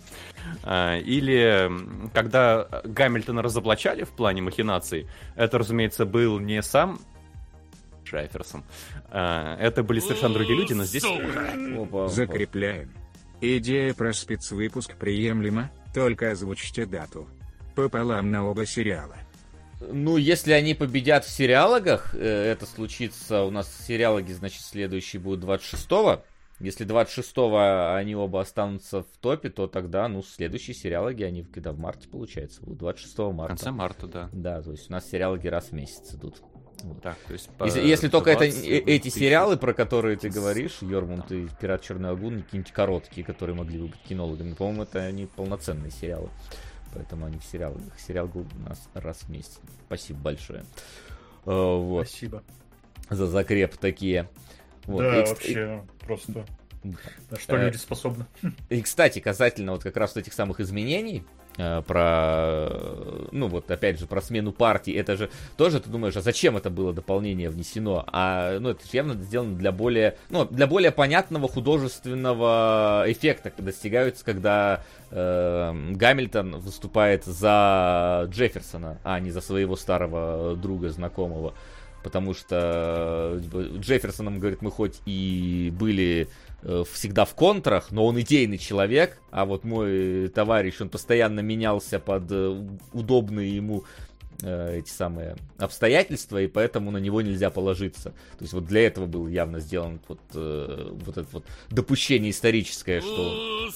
А, 0.62 0.98
Или 0.98 1.70
когда 2.14 2.68
Гамильтона 2.84 3.42
разоблачали 3.42 4.04
в 4.04 4.10
плане 4.10 4.42
махинаций, 4.42 5.08
это, 5.36 5.58
разумеется, 5.58 6.04
был 6.04 6.38
не 6.38 6.62
сам 6.62 6.98
Джефферсон. 8.04 8.64
А, 9.10 9.56
Это 9.58 9.82
были 9.82 10.00
совершенно 10.00 10.34
другие 10.34 10.58
люди, 10.58 10.72
но 10.72 10.84
здесь... 10.84 11.04
Опа, 11.04 11.82
опа. 11.82 12.08
Закрепляем. 12.08 12.92
Идея 13.40 13.94
про 13.94 14.12
спецвыпуск 14.12 14.96
приемлема, 14.96 15.70
только 15.94 16.30
озвучьте 16.30 16.84
дату. 16.84 17.26
Пополам 17.74 18.30
на 18.30 18.44
оба 18.46 18.66
сериала. 18.66 19.16
Ну, 19.80 20.18
если 20.18 20.52
они 20.52 20.74
победят 20.74 21.24
в 21.24 21.30
сериалогах, 21.30 22.14
э, 22.14 22.18
это 22.52 22.66
случится, 22.66 23.44
у 23.44 23.50
нас 23.50 23.74
сериалоги, 23.86 24.32
значит, 24.32 24.60
следующие 24.60 25.20
будут 25.20 25.42
26-го. 25.44 26.22
Если 26.60 26.86
26-го 26.86 27.94
они 27.94 28.14
оба 28.14 28.42
останутся 28.42 29.02
в 29.02 29.06
топе, 29.20 29.48
то 29.48 29.66
тогда, 29.66 30.06
ну, 30.08 30.22
следующие 30.22 30.74
сериалоги, 30.74 31.22
они 31.22 31.42
когда 31.42 31.72
в 31.72 31.78
марте, 31.78 32.06
получается, 32.08 32.60
будут 32.60 32.78
26 32.78 33.18
В 33.18 33.32
марта. 33.32 33.48
конце 33.56 33.70
марта, 33.70 34.06
да. 34.06 34.28
Да, 34.32 34.62
то 34.62 34.70
есть 34.72 34.90
у 34.90 34.92
нас 34.92 35.08
сериалоги 35.08 35.48
раз 35.48 35.66
в 35.68 35.72
месяц 35.72 36.14
идут. 36.14 36.42
Вот. 36.82 37.02
Так, 37.02 37.16
то 37.26 37.32
есть... 37.32 37.48
Если, 37.64 37.80
по- 37.80 37.84
если 37.84 38.08
только 38.08 38.30
это 38.30 38.40
20 38.44 38.64
э- 38.66 38.78
эти 38.78 39.04
тысяч. 39.04 39.18
сериалы, 39.18 39.56
про 39.56 39.72
которые 39.74 40.16
ты 40.16 40.28
говоришь, 40.30 40.78
Йормунд 40.82 41.30
и 41.32 41.48
Пират 41.60 41.82
Черной 41.82 42.10
Лагуны, 42.10 42.42
какие-нибудь 42.42 42.72
короткие, 42.72 43.24
которые 43.24 43.56
могли 43.56 43.78
бы 43.78 43.86
быть 43.88 44.00
кинологами, 44.08 44.54
по-моему, 44.54 44.82
это 44.84 45.00
они 45.00 45.26
полноценные 45.26 45.90
сериалы. 45.90 46.28
Поэтому 46.94 47.26
они 47.26 47.38
в 47.38 47.44
сериалах. 47.44 47.80
Сериал 47.98 48.26
был 48.28 48.46
у 48.64 48.68
нас 48.68 48.88
раз 48.94 49.18
в 49.22 49.28
месяц. 49.30 49.60
Спасибо 49.86 50.18
большое. 50.20 50.64
Э, 51.46 51.76
Вот, 51.76 52.06
Спасибо. 52.08 52.42
за 53.08 53.26
закреп 53.26 53.76
такие. 53.76 54.28
Вот. 54.86 55.00
Да, 55.02 55.20
И, 55.22 55.26
вообще, 55.26 55.82
просто... 56.06 56.44
и- 56.82 56.88
На 57.30 57.38
что 57.38 57.56
Э, 57.56 57.64
люди 57.66 57.76
способны. 57.76 58.24
И, 58.70 58.80
кстати, 58.80 59.18
касательно 59.18 59.72
вот 59.72 59.82
как 59.82 59.96
раз 59.96 60.16
этих 60.16 60.32
самых 60.32 60.60
изменений, 60.60 61.24
э, 61.58 61.82
про, 61.86 62.70
ну 63.32 63.48
вот 63.48 63.70
опять 63.70 63.98
же, 64.00 64.06
про 64.06 64.22
смену 64.22 64.50
партии, 64.52 64.94
это 64.94 65.14
же 65.16 65.28
тоже 65.58 65.80
ты 65.80 65.90
думаешь, 65.90 66.16
а 66.16 66.22
зачем 66.22 66.56
это 66.56 66.70
было 66.70 66.94
дополнение 66.94 67.50
внесено? 67.50 68.04
А, 68.06 68.58
ну, 68.60 68.70
это 68.70 68.82
же 68.84 68.90
явно 68.92 69.12
сделано 69.14 69.56
для 69.56 69.72
более, 69.72 70.16
ну, 70.30 70.46
для 70.46 70.66
более 70.66 70.90
понятного 70.90 71.48
художественного 71.48 73.04
эффекта, 73.06 73.52
достигаются, 73.58 74.24
когда 74.24 74.82
э, 75.10 75.90
Гамильтон 75.92 76.60
выступает 76.60 77.24
за 77.24 78.26
Джефферсона, 78.30 78.98
а 79.04 79.20
не 79.20 79.30
за 79.30 79.40
своего 79.40 79.76
старого 79.76 80.56
друга, 80.56 80.88
знакомого. 80.90 81.54
Потому 82.02 82.34
что 82.34 83.38
типа, 83.42 83.78
Джефферсоном, 83.78 84.38
говорит, 84.38 84.62
мы 84.62 84.70
хоть 84.70 85.00
и 85.04 85.72
были 85.78 86.28
э, 86.62 86.84
всегда 86.90 87.24
в 87.24 87.34
контрах, 87.34 87.90
но 87.90 88.06
он 88.06 88.18
идейный 88.20 88.58
человек, 88.58 89.18
а 89.30 89.44
вот 89.44 89.64
мой 89.64 90.28
товарищ, 90.28 90.80
он 90.80 90.88
постоянно 90.88 91.40
менялся 91.40 91.98
под 91.98 92.24
э, 92.30 92.68
удобные 92.92 93.54
ему 93.54 93.84
э, 94.42 94.78
эти 94.78 94.90
самые 94.90 95.36
обстоятельства, 95.58 96.40
и 96.40 96.46
поэтому 96.46 96.90
на 96.90 96.98
него 96.98 97.20
нельзя 97.20 97.50
положиться. 97.50 98.10
То 98.38 98.42
есть 98.42 98.54
вот 98.54 98.64
для 98.64 98.86
этого 98.86 99.06
было 99.06 99.28
явно 99.28 99.60
сделано 99.60 100.00
вот, 100.08 100.20
вот 100.32 101.18
это 101.18 101.28
вот 101.32 101.44
допущение 101.68 102.30
историческое, 102.30 103.00
что... 103.00 103.70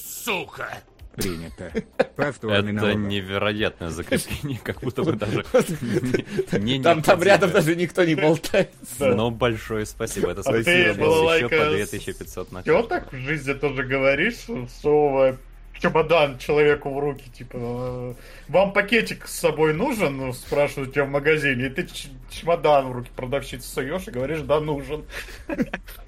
Принято. 1.16 1.72
Повторный 2.16 2.72
Это 2.72 2.86
налог. 2.86 2.96
невероятное 2.96 3.90
закрепление, 3.90 4.58
как 4.62 4.80
будто 4.80 5.02
бы 5.02 5.12
даже 5.12 5.44
Там, 7.04 7.22
рядом 7.22 7.50
даже 7.50 7.76
никто 7.76 8.04
не 8.04 8.14
болтается. 8.14 9.14
Но 9.14 9.30
большое 9.30 9.86
спасибо, 9.86 10.30
это 10.30 10.40
А 10.40 10.52
ты, 10.52 10.62
спасибо 10.62 10.94
было 10.94 11.36
еще 11.36 11.48
по 11.48 11.56
с- 11.56 11.90
2500 11.90 12.52
на 12.52 12.62
Ты 12.62 12.72
вот 12.72 12.88
так 12.88 13.12
в 13.12 13.16
жизни 13.16 13.52
тоже 13.52 13.84
говоришь, 13.84 14.46
всовывая 14.68 15.38
чемодан 15.80 16.38
человеку 16.38 16.92
в 16.94 16.98
руки, 16.98 17.24
типа, 17.36 17.56
э, 17.56 18.14
вам 18.48 18.72
пакетик 18.72 19.26
с 19.26 19.38
собой 19.38 19.74
нужен, 19.74 20.16
ну, 20.16 20.32
спрашивают 20.32 20.94
тебя 20.94 21.04
в 21.04 21.10
магазине, 21.10 21.66
и 21.66 21.68
ты 21.68 21.86
чемодан 22.30 22.88
в 22.88 22.92
руки 22.92 23.10
продавщицы 23.14 23.68
суешь 23.68 24.06
и 24.06 24.10
говоришь, 24.10 24.40
да, 24.42 24.60
нужен. 24.60 25.04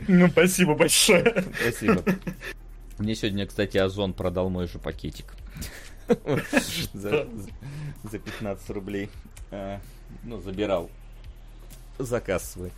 Ну, 0.07 0.29
спасибо 0.29 0.75
большое. 0.75 1.45
Спасибо. 1.61 2.03
Мне 2.99 3.15
сегодня, 3.15 3.47
кстати, 3.47 3.77
Озон 3.77 4.15
продал 4.15 4.49
мой 4.49 4.67
же 4.67 4.79
пакетик. 4.79 5.35
За 6.95 7.27
за 8.05 8.19
15 8.19 8.71
рублей. 8.71 9.11
А, 9.51 9.81
Ну, 10.23 10.41
забирал. 10.41 10.91
Заказ 11.99 12.53
свой. 12.53 12.71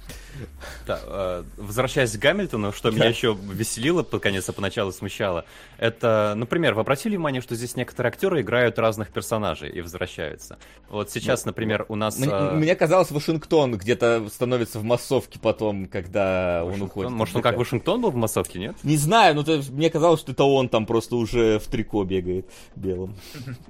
Да, 0.86 1.00
э, 1.02 1.44
возвращаясь 1.56 2.12
к 2.16 2.20
Гамильтону, 2.20 2.72
что 2.72 2.90
меня 2.90 3.06
еще 3.06 3.36
веселило, 3.52 4.02
под 4.02 4.22
конец, 4.22 4.48
а 4.48 4.52
поначалу 4.52 4.92
смущало, 4.92 5.44
это, 5.78 6.34
например, 6.36 6.74
вы 6.74 6.82
обратили 6.82 7.16
внимание, 7.16 7.42
что 7.42 7.54
здесь 7.54 7.74
некоторые 7.76 8.10
актеры 8.10 8.40
играют 8.42 8.78
разных 8.78 9.08
персонажей 9.10 9.70
и 9.70 9.80
возвращаются. 9.80 10.58
Вот 10.88 11.10
сейчас, 11.10 11.44
например, 11.44 11.84
у 11.88 11.96
нас... 11.96 12.18
Мне, 12.18 12.28
э, 12.30 12.52
мне 12.52 12.76
казалось, 12.76 13.10
Вашингтон 13.10 13.76
где-то 13.76 14.28
становится 14.32 14.78
в 14.78 14.84
массовке 14.84 15.38
потом, 15.38 15.86
когда 15.86 16.62
он 16.64 16.72
Вашингтон- 16.72 16.82
уходит. 16.82 17.10
Может, 17.12 17.36
он 17.36 17.42
как 17.42 17.56
Вашингтон 17.56 18.00
был 18.00 18.10
в 18.10 18.16
массовке, 18.16 18.58
нет? 18.58 18.76
Не 18.84 18.96
знаю, 18.96 19.34
но 19.34 19.44
мне 19.70 19.90
казалось, 19.90 20.20
что 20.20 20.32
это 20.32 20.44
он 20.44 20.68
там 20.68 20.86
просто 20.86 21.16
уже 21.16 21.58
в 21.58 21.66
трико 21.66 22.04
бегает 22.04 22.48
белым. 22.76 23.16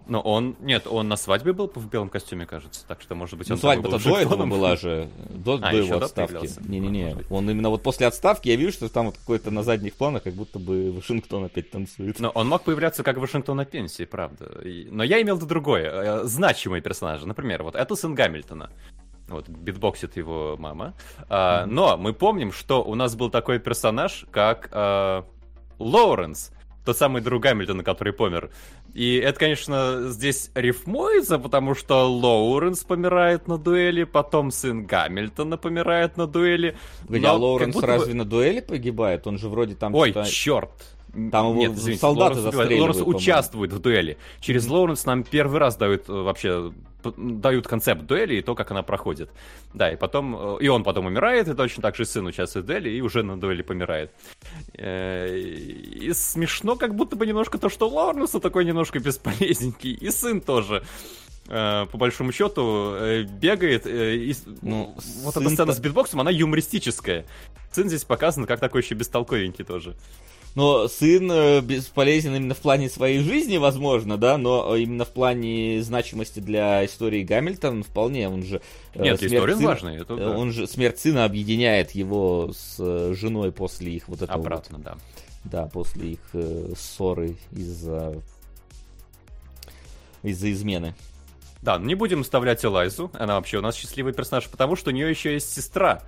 Но 0.07 0.21
он... 0.21 0.57
Нет, 0.61 0.87
он 0.87 1.09
на 1.09 1.17
свадьбе 1.17 1.53
был 1.53 1.71
в 1.75 1.89
белом 1.89 2.09
костюме, 2.09 2.47
кажется. 2.47 2.85
Так 2.87 3.01
что, 3.01 3.15
может 3.15 3.39
быть, 3.39 3.49
Ну, 3.49 3.55
он 3.55 3.59
и 3.59 3.61
свадьба-то 3.61 3.99
до 4.03 4.19
этого 4.19 4.47
была 4.47 4.77
же. 4.77 5.09
До, 5.45 5.55
А, 5.63 5.71
до 5.71 5.77
его 5.77 5.97
отставки. 5.97 6.49
Не-не-не, 6.69 7.17
он 7.31 7.49
именно 7.51 7.71
вот 7.71 7.83
после 7.83 8.07
отставки, 8.07 8.49
я 8.49 8.57
вижу, 8.57 8.73
что 8.73 8.89
там 8.89 9.07
вот 9.07 9.19
какой-то 9.19 9.51
на 9.51 9.63
задних 9.63 9.95
планах, 9.95 10.23
как 10.25 10.35
будто 10.35 10.59
бы 10.59 10.93
Вашингтон 10.93 11.45
опять 11.45 11.71
танцует. 11.71 12.21
Но 12.21 12.31
он 12.31 12.49
мог 12.49 12.63
появляться 12.63 13.03
как 13.03 13.17
Вашингтон 13.19 13.57
на 13.57 13.65
пенсии, 13.65 14.05
правда. 14.05 14.61
Но 14.91 15.03
я 15.03 15.23
имел 15.23 15.37
в 15.37 15.39
виду 15.39 15.49
другое. 15.49 16.23
э, 16.23 16.25
Значимые 16.25 16.83
персонажи. 16.83 17.27
Например, 17.27 17.63
вот 17.63 17.75
это 17.75 17.95
сын 17.95 18.15
Гамильтона. 18.15 18.71
Вот, 19.29 19.49
битбоксит 19.49 20.17
его 20.17 20.57
мама. 20.59 20.95
А, 21.29 21.67
но 21.67 21.97
мы 21.99 22.15
помним, 22.15 22.51
что 22.51 22.83
у 22.83 22.95
нас 22.95 23.15
был 23.15 23.29
такой 23.31 23.59
персонаж, 23.59 24.25
как 24.31 24.71
а, 24.73 25.25
Лоуренс. 25.79 26.51
Тот 26.89 26.97
самый 26.97 27.21
друг 27.21 27.43
Гамильтона, 27.43 27.85
который 27.85 28.15
помер. 28.15 28.49
И 28.95 29.17
это, 29.17 29.39
конечно, 29.39 30.09
здесь 30.09 30.51
рифмуется, 30.55 31.39
потому 31.39 31.75
что 31.75 32.09
Лоуренс 32.11 32.83
помирает 32.83 33.47
на 33.47 33.59
дуэли, 33.59 34.05
потом 34.05 34.51
сын 34.51 34.87
Гамильтона 34.87 35.59
помирает 35.59 36.17
на 36.17 36.27
дуэли. 36.27 36.79
Погоди, 37.07 37.27
а 37.27 37.35
Лоуренс 37.35 37.75
будто 37.75 37.87
разве 37.87 38.15
на 38.15 38.25
дуэли 38.25 38.61
погибает? 38.61 39.27
Он 39.27 39.37
же 39.37 39.51
вроде 39.51 39.75
там 39.75 39.95
Ой, 39.95 40.15
черт. 40.25 40.71
Там 41.13 41.51
его 41.51 41.55
Нет, 41.55 41.73
извините, 41.73 42.01
солдаты 42.01 42.37
Лоуренс, 42.41 42.55
застреливают, 42.55 42.97
Лоуренс 42.97 43.17
участвует 43.17 43.73
в 43.73 43.79
дуэли. 43.79 44.19
Через 44.41 44.69
Лоуренс 44.69 45.05
нам 45.07 45.25
первый 45.25 45.59
раз 45.59 45.77
дают 45.77 46.09
э, 46.09 46.13
вообще 46.13 46.73
дают 47.17 47.67
концепт 47.67 48.03
дуэли 48.07 48.37
и 48.37 48.43
то, 48.43 48.55
как 48.55 48.71
она 48.73 48.83
проходит. 48.83 49.31
Да, 49.73 49.91
и 49.91 49.97
потом 49.97 50.37
э, 50.37 50.59
и 50.61 50.69
он 50.69 50.85
потом 50.85 51.07
умирает, 51.07 51.49
и 51.49 51.55
точно 51.55 51.83
так 51.83 51.97
же 51.97 52.05
сын 52.05 52.27
участвует 52.27 52.67
в 52.67 52.69
дуэли 52.69 52.91
и 52.91 53.01
уже 53.01 53.23
на 53.23 53.41
дуэли 53.41 53.63
помирает. 53.63 54.13
Э, 54.75 55.35
И 55.39 56.13
смешно, 56.13 56.77
как 56.77 56.95
будто 56.95 57.17
бы 57.17 57.27
немножко 57.27 57.59
то, 57.59 57.69
что 57.69 57.89
Лоуренс 57.89 58.31
такой 58.33 58.65
немножко 58.65 58.99
бесполезненький, 59.01 59.95
и 59.95 60.11
сын 60.11 60.41
тоже. 60.41 60.85
По 61.47 61.89
большому 61.95 62.31
счету 62.31 63.25
бегает. 63.41 63.87
и 63.87 64.35
Ну, 64.61 64.95
вот 65.23 65.35
эта 65.35 65.49
сцена 65.49 65.73
с 65.73 65.81
битбоксом, 65.81 66.21
она 66.21 66.31
юмористическая. 66.31 67.25
Сын 67.73 67.89
здесь 67.89 68.05
показан 68.05 68.45
как 68.45 68.61
такой 68.61 68.83
еще 68.83 68.95
бестолковенький 68.95 69.65
тоже. 69.65 69.95
Но 70.59 70.89
сын 70.89 71.31
э, 71.31 71.61
бесполезен 71.61 72.35
именно 72.35 72.53
в 72.53 72.59
плане 72.59 72.89
своей 72.91 73.21
жизни, 73.21 73.59
возможно, 73.59 74.17
да, 74.19 74.37
но 74.39 74.75
э, 74.75 74.81
именно 74.81 75.05
в 75.05 75.11
плане 75.13 75.81
значимости 75.85 76.41
для 76.41 76.85
истории 76.85 77.23
Гамильтона 77.23 77.85
вполне, 77.85 78.29
он 78.29 78.43
же... 78.43 78.61
э, 78.93 79.01
Нет, 79.05 79.23
история 79.23 79.55
сына- 79.55 79.67
важная, 79.69 80.01
это 80.01 80.17
да. 80.17 80.37
Он 80.37 80.51
же, 80.51 80.67
смерть 80.67 80.99
сына 80.99 81.25
объединяет 81.25 81.93
его 81.93 82.51
с 82.53 83.15
женой 83.15 83.53
после 83.53 83.93
их 83.93 84.09
вот 84.09 84.21
этого 84.23 84.37
вот- 84.37 84.47
Обратно, 84.47 84.79
да. 84.81 84.97
да, 85.45 85.67
после 85.67 86.15
их 86.15 86.21
э, 86.33 86.73
ссоры 86.77 87.37
из-за 87.53 88.21
из-за 90.25 90.51
измены. 90.51 90.97
Да, 91.63 91.79
не 91.79 91.95
будем 91.95 92.25
вставлять 92.25 92.65
Элайзу. 92.65 93.13
Она 93.15 93.37
вообще 93.37 93.59
у 93.59 93.63
нас 93.63 93.77
счастливый 93.77 94.13
персонаж, 94.13 94.49
потому 94.49 94.75
что 94.75 94.91
у 94.91 94.93
нее 94.93 95.09
еще 95.09 95.35
есть 95.35 95.53
сестра. 95.55 96.03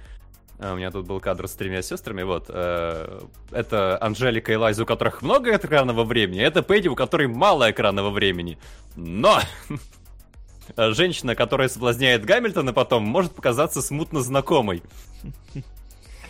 А, 0.63 0.75
У 0.75 0.77
меня 0.77 0.91
тут 0.91 1.07
был 1.07 1.21
кадр 1.21 1.49
с 1.49 1.53
тремя 1.53 1.81
сестрами. 1.83 2.23
Вот. 2.23 2.47
э, 2.49 3.21
Это 3.51 3.99
Анжелика 4.03 4.53
и 4.53 4.57
Элайза, 4.57 4.83
у 4.83 4.87
которых 4.87 5.23
много 5.23 5.57
экранного 5.57 6.05
времени. 6.05 6.43
Это 6.43 6.63
Пэдди, 6.63 6.89
у 6.89 6.95
которой 6.95 7.29
мало 7.29 7.71
экранного 7.71 8.11
времени. 8.11 8.59
Но! 8.97 9.39
Женщина, 10.77 11.35
которая 11.35 11.69
соблазняет 11.69 12.25
Гамильтона 12.25 12.73
потом, 12.73 13.03
может 13.05 13.35
показаться 13.35 13.83
смутно 13.83 14.21
знакомой. 14.23 14.83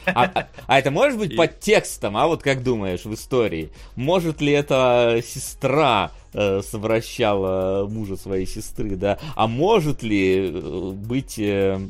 А, 0.07 0.24
а- 0.24 0.48
а 0.66 0.78
это 0.78 0.90
может 0.90 1.19
быть 1.19 1.32
И- 1.32 1.36
под 1.36 1.61
текстом, 1.61 2.16
а 2.16 2.27
вот 2.27 2.43
как 2.43 2.62
думаешь 2.62 3.05
в 3.05 3.12
истории? 3.12 3.70
Может 3.97 4.40
ли 4.40 4.52
это 4.52 5.20
сестра 5.23 6.11
э, 6.32 6.62
совращала 6.62 7.86
мужа 7.89 8.16
своей 8.16 8.47
сестры, 8.47 8.97
да? 8.97 9.19
А 9.35 9.47
может 9.47 10.02
ли 10.02 10.51
э, 10.51 10.90
быть, 10.93 11.39
э, 11.39 11.81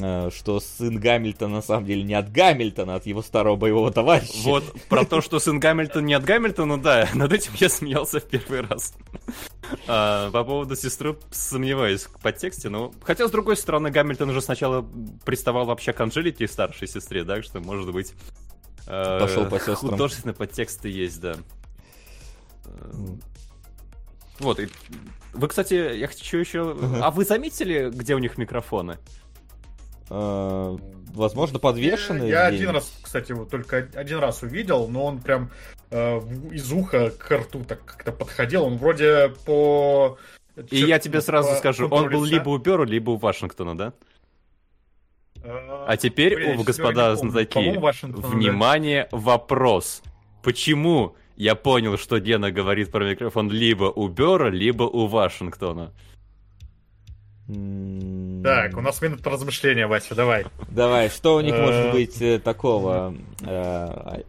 э, 0.00 0.30
что 0.34 0.60
сын 0.60 0.98
Гамильтона 0.98 1.56
на 1.56 1.62
самом 1.62 1.86
деле 1.86 2.02
не 2.02 2.14
от 2.14 2.30
Гамильтона, 2.30 2.94
а 2.94 2.96
от 2.96 3.06
его 3.06 3.22
старого 3.22 3.56
боевого 3.56 3.90
товарища? 3.90 4.32
Вот 4.44 4.64
про 4.88 5.04
то, 5.04 5.20
что 5.20 5.38
сын 5.38 5.58
Гамильтон 5.58 6.06
не 6.06 6.14
от 6.14 6.24
Гамильтона, 6.24 6.80
да, 6.80 7.08
над 7.14 7.32
этим 7.32 7.52
я 7.56 7.68
смеялся 7.68 8.20
в 8.20 8.24
первый 8.24 8.62
раз. 8.62 8.94
А, 9.86 10.30
по 10.30 10.44
поводу 10.44 10.76
сестры 10.76 11.16
сомневаюсь 11.30 12.02
в 12.02 12.20
подтексте, 12.20 12.68
но... 12.68 12.92
Хотя, 13.02 13.28
с 13.28 13.30
другой 13.30 13.56
стороны, 13.56 13.90
Гамильтон 13.90 14.30
уже 14.30 14.42
сначала 14.42 14.84
приставал 15.24 15.64
вообще 15.66 15.92
к 15.92 16.00
Анжелике, 16.00 16.48
старшей 16.48 16.88
сестре, 16.88 17.24
так 17.24 17.44
что, 17.44 17.60
может 17.60 17.92
быть... 17.92 18.12
Пошел 18.86 19.46
по 19.46 19.58
сестрам. 19.58 19.76
Художественные 19.92 20.34
подтексты 20.34 20.88
есть, 20.88 21.20
да. 21.20 21.36
Вот, 24.40 24.58
и... 24.58 24.68
Вы, 25.32 25.48
кстати, 25.48 25.74
я 25.96 26.06
хочу 26.08 26.38
еще... 26.38 26.76
А 27.02 27.10
вы 27.10 27.24
заметили, 27.24 27.90
где 27.90 28.14
у 28.14 28.18
них 28.18 28.36
микрофоны? 28.36 28.98
Э, 30.10 30.76
возможно, 31.14 31.58
подвешены? 31.58 32.24
Я 32.24 32.46
один 32.46 32.70
раз, 32.70 32.92
кстати, 33.00 33.32
вот 33.32 33.50
только 33.50 33.88
один 33.94 34.18
раз 34.18 34.42
увидел, 34.42 34.88
но 34.88 35.04
он 35.04 35.20
прям 35.20 35.50
э, 35.90 36.18
из 36.50 36.72
уха 36.72 37.10
к 37.10 37.30
рту 37.30 37.64
так 37.64 37.84
как-то 37.84 38.12
подходил. 38.12 38.64
Он 38.64 38.76
вроде 38.76 39.32
по... 39.46 40.18
И 40.70 40.78
я 40.78 40.98
тебе 40.98 41.20
сразу 41.20 41.54
скажу, 41.56 41.86
он 41.88 42.10
был 42.10 42.24
лица. 42.24 42.34
либо 42.34 42.48
у 42.50 42.58
Бёру, 42.58 42.84
либо 42.84 43.10
у 43.10 43.16
Вашингтона, 43.16 43.78
да? 43.78 43.92
Э, 45.42 45.84
А 45.86 45.96
теперь, 45.96 46.34
блин, 46.34 46.62
господа 46.62 47.14
знатоки, 47.14 47.78
да. 47.78 47.92
внимание, 48.28 49.08
вопрос. 49.12 50.02
Почему 50.42 51.14
я 51.42 51.54
понял, 51.54 51.96
что 51.98 52.18
Гена 52.20 52.50
говорит 52.50 52.90
про 52.90 53.04
микрофон 53.04 53.50
либо 53.50 53.84
у 53.84 54.08
Бёра, 54.08 54.50
либо 54.50 54.82
у 54.84 55.06
Вашингтона? 55.06 55.90
М, 57.48 58.42
Так, 58.44 58.76
у 58.76 58.80
нас 58.80 59.00
минута 59.02 59.30
размышления, 59.30 59.86
Вася, 59.86 60.14
давай. 60.14 60.44
Давай, 60.68 61.08
что 61.08 61.36
у 61.36 61.40
них 61.40 61.54
Э, 61.54 61.66
может 61.66 61.92
быть 61.92 62.20
э, 62.22 62.38
такого? 62.38 63.14
Э, 63.42 64.22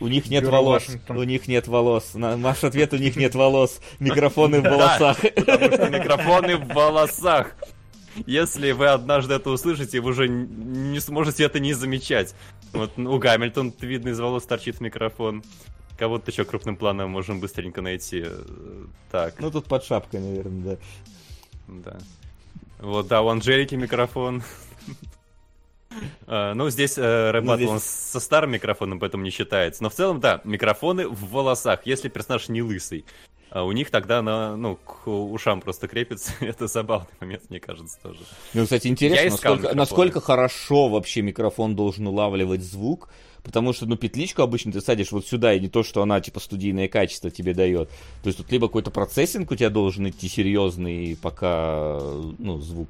У 0.00 0.08
них 0.08 0.28
нет 0.30 0.42
Бюро 0.44 0.52
волос. 0.56 0.86
Вашингтон. 0.86 1.16
У 1.18 1.22
них 1.22 1.46
нет 1.48 1.68
волос. 1.68 2.14
На- 2.14 2.36
Наш 2.36 2.64
ответ 2.64 2.92
у 2.92 2.96
них 2.96 3.14
нет 3.16 3.34
волос. 3.34 3.80
Микрофоны 4.00 4.60
в 4.60 4.64
волосах. 4.70 5.18
Потому 5.20 5.66
что 5.72 5.88
микрофоны 5.90 6.56
в 6.56 6.66
волосах. 6.74 7.54
Если 8.26 8.72
вы 8.72 8.88
однажды 8.88 9.34
это 9.34 9.50
услышите, 9.50 10.00
вы 10.00 10.10
уже 10.10 10.28
не 10.28 10.98
сможете 11.00 11.44
это 11.44 11.60
не 11.60 11.72
замечать. 11.74 12.34
Вот 12.72 12.98
у 12.98 13.18
Гамильтон 13.18 13.72
видно 13.80 14.08
из 14.10 14.18
волос 14.20 14.44
торчит 14.44 14.80
микрофон. 14.80 15.42
Кого-то 15.98 16.30
еще 16.30 16.44
крупным 16.44 16.76
планом 16.76 17.10
можем 17.10 17.40
быстренько 17.40 17.82
найти. 17.82 18.22
Э, 18.24 18.86
Так. 19.10 19.34
Ну 19.38 19.50
тут 19.50 19.66
под 19.66 19.84
шапкой, 19.84 20.20
наверное, 20.20 20.76
да. 21.68 21.92
Да. 21.92 21.98
Вот, 22.80 23.06
да, 23.06 23.22
у 23.22 23.28
Анжелики 23.28 23.74
микрофон. 23.76 24.42
А, 26.26 26.54
Ну, 26.54 26.70
здесь 26.70 26.98
э, 26.98 27.30
рэп 27.30 27.44
Ну, 27.44 27.56
здесь- 27.56 27.68
он 27.68 27.80
со 27.80 28.20
старым 28.20 28.52
микрофоном, 28.52 28.98
поэтому 29.00 29.24
не 29.24 29.30
считается. 29.30 29.82
Но 29.82 29.90
в 29.90 29.94
целом, 29.94 30.20
да, 30.20 30.40
микрофоны 30.44 31.08
в 31.08 31.30
волосах, 31.30 31.80
если 31.84 32.08
персонаж 32.08 32.48
не 32.48 32.62
лысый. 32.62 33.04
А 33.50 33.64
у 33.64 33.72
них 33.72 33.90
тогда 33.90 34.22
на, 34.22 34.56
ну, 34.56 34.76
к 34.76 35.06
ушам 35.06 35.60
просто 35.60 35.86
крепится. 35.86 36.32
Это 36.40 36.66
забавный 36.68 37.10
момент, 37.20 37.42
мне 37.50 37.60
кажется, 37.60 37.98
тоже. 38.02 38.20
Ну, 38.54 38.64
кстати, 38.64 38.86
интересно, 38.88 39.30
насколько, 39.30 39.74
насколько 39.74 40.20
хорошо 40.20 40.88
вообще 40.88 41.20
микрофон 41.20 41.76
должен 41.76 42.06
улавливать 42.06 42.62
звук. 42.62 43.10
Потому 43.42 43.72
что, 43.72 43.86
ну, 43.86 43.96
петличку 43.96 44.42
обычно 44.42 44.70
ты 44.70 44.80
садишь 44.80 45.10
вот 45.10 45.26
сюда, 45.26 45.52
и 45.52 45.60
не 45.60 45.68
то, 45.68 45.82
что 45.82 46.00
она, 46.00 46.20
типа, 46.20 46.38
студийное 46.38 46.86
качество 46.88 47.28
тебе 47.30 47.54
дает. 47.54 47.88
То 48.22 48.28
есть 48.28 48.38
тут 48.38 48.50
либо 48.52 48.68
какой-то 48.68 48.90
процессинг 48.92 49.50
у 49.50 49.56
тебя 49.56 49.68
должен 49.68 50.08
идти 50.08 50.28
серьезный, 50.28 51.18
пока, 51.20 51.98
ну, 52.38 52.60
звук 52.60 52.88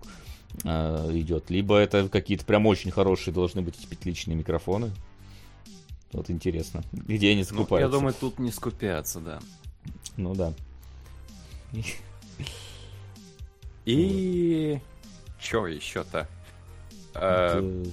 э, 0.64 1.10
идет, 1.14 1.50
либо 1.50 1.76
это 1.78 2.08
какие-то 2.08 2.44
прям 2.44 2.66
очень 2.66 2.90
хорошие 2.90 3.32
должны 3.34 3.62
быть 3.62 3.76
петличные 3.88 4.36
микрофоны. 4.36 4.90
Вот 6.12 6.28
интересно, 6.30 6.82
где 6.92 7.30
они 7.30 7.40
Ну, 7.40 7.44
закупаются. 7.48 7.86
я 7.86 7.98
думаю, 8.00 8.14
тут 8.18 8.38
не 8.38 8.50
скупятся, 8.50 9.20
да. 9.20 9.40
Ну 10.16 10.34
да. 10.34 10.52
И... 13.84 14.78
Чё 15.40 15.66
еще-то? 15.66 16.28
Э? 17.14 17.84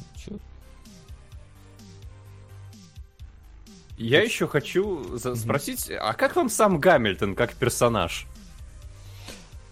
Я 3.98 4.22
еще 4.22 4.48
хочу 4.48 5.18
спросить, 5.36 5.92
а 5.92 6.14
как 6.14 6.36
вам 6.38 6.50
сам 6.50 6.80
Гамильтон 6.80 7.36
как 7.36 7.54
персонаж? 7.54 8.28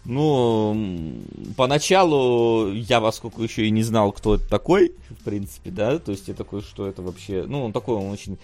Ну, 0.09 1.21
поначалу 1.57 2.71
я, 2.71 3.01
поскольку 3.01 3.43
еще 3.43 3.67
и 3.67 3.71
не 3.71 3.83
знал, 3.83 4.13
кто 4.13 4.35
это 4.35 4.47
такой, 4.47 4.93
в 5.09 5.21
принципе, 5.25 5.69
да, 5.69 5.99
то 5.99 6.11
есть 6.11 6.29
я 6.29 6.33
такой, 6.33 6.61
что 6.61 6.87
это 6.87 7.01
вообще, 7.01 7.43
ну, 7.45 7.65
он 7.65 7.73
такой, 7.73 7.95
он 7.95 8.09
очень 8.09 8.37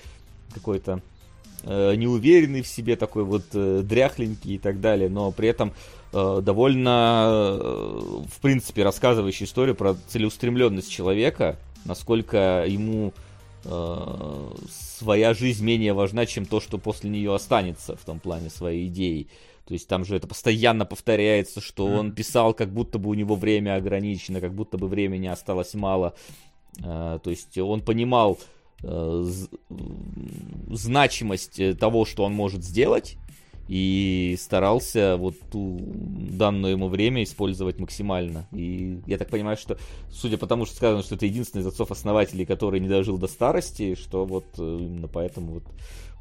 какой-то 0.54 1.02
э, 1.64 1.96
неуверенный 1.96 2.64
в 2.64 2.68
себе, 2.68 2.98
такой 2.98 3.24
вот 3.24 3.46
э, 3.54 3.82
дряхленький 3.82 4.56
и 4.56 4.58
так 4.58 4.82
далее, 4.82 5.08
но 5.08 5.32
при 5.32 5.48
этом 5.48 5.72
э, 6.12 6.42
довольно, 6.44 7.28
э, 7.32 8.24
в 8.28 8.42
принципе, 8.42 8.84
рассказывающий 8.84 9.46
историю 9.46 9.76
про 9.76 9.96
целеустремленность 10.10 10.92
человека, 10.92 11.58
насколько 11.86 12.66
ему 12.68 13.14
э, 13.64 14.52
своя 14.98 15.34
жизнь 15.34 15.64
менее 15.64 15.94
важна, 15.94 16.26
чем 16.26 16.46
то, 16.46 16.60
что 16.60 16.78
после 16.78 17.10
нее 17.10 17.34
останется 17.34 17.96
в 17.96 18.04
том 18.04 18.20
плане 18.20 18.50
своей 18.50 18.88
идеи. 18.88 19.28
То 19.74 19.76
есть 19.76 19.88
там 19.88 20.06
же 20.06 20.16
это 20.16 20.28
постоянно 20.28 20.86
повторяется, 20.86 21.60
что 21.60 21.88
он 21.88 22.12
писал, 22.12 22.54
как 22.54 22.72
будто 22.72 23.00
бы 23.00 23.10
у 23.10 23.16
него 23.16 23.34
время 23.34 23.76
ограничено, 23.76 24.40
как 24.40 24.54
будто 24.54 24.78
бы 24.78 24.88
времени 24.88 25.26
осталось 25.26 25.74
мало. 25.74 26.14
Э, 26.84 27.18
то 27.24 27.32
есть 27.32 27.58
он 27.58 27.82
понимал 27.82 28.38
э, 28.84 29.26
значимость 30.70 31.80
того, 31.80 32.06
что 32.06 32.24
он 32.24 32.34
может 32.34 32.64
сделать, 32.64 33.18
и 33.68 34.38
старался 34.40 35.18
вот 35.18 35.40
ту 35.52 35.80
данное 35.82 36.74
ему 36.74 36.88
время 36.88 37.24
использовать 37.24 37.80
максимально. 37.80 38.48
И 38.52 39.00
я 39.08 39.18
так 39.18 39.30
понимаю, 39.30 39.58
что, 39.58 39.80
судя 40.12 40.38
по 40.38 40.46
тому, 40.46 40.68
что 40.68 40.76
сказано, 40.76 41.02
что 41.02 41.16
это 41.16 41.26
единственный 41.26 41.62
из 41.62 41.66
отцов-основателей, 41.66 42.46
который 42.46 42.80
не 42.80 42.88
дожил 42.88 43.18
до 43.18 43.26
старости, 43.26 43.96
что 43.96 44.24
вот 44.26 44.46
именно 44.56 45.08
поэтому 45.08 45.54
вот 45.54 45.64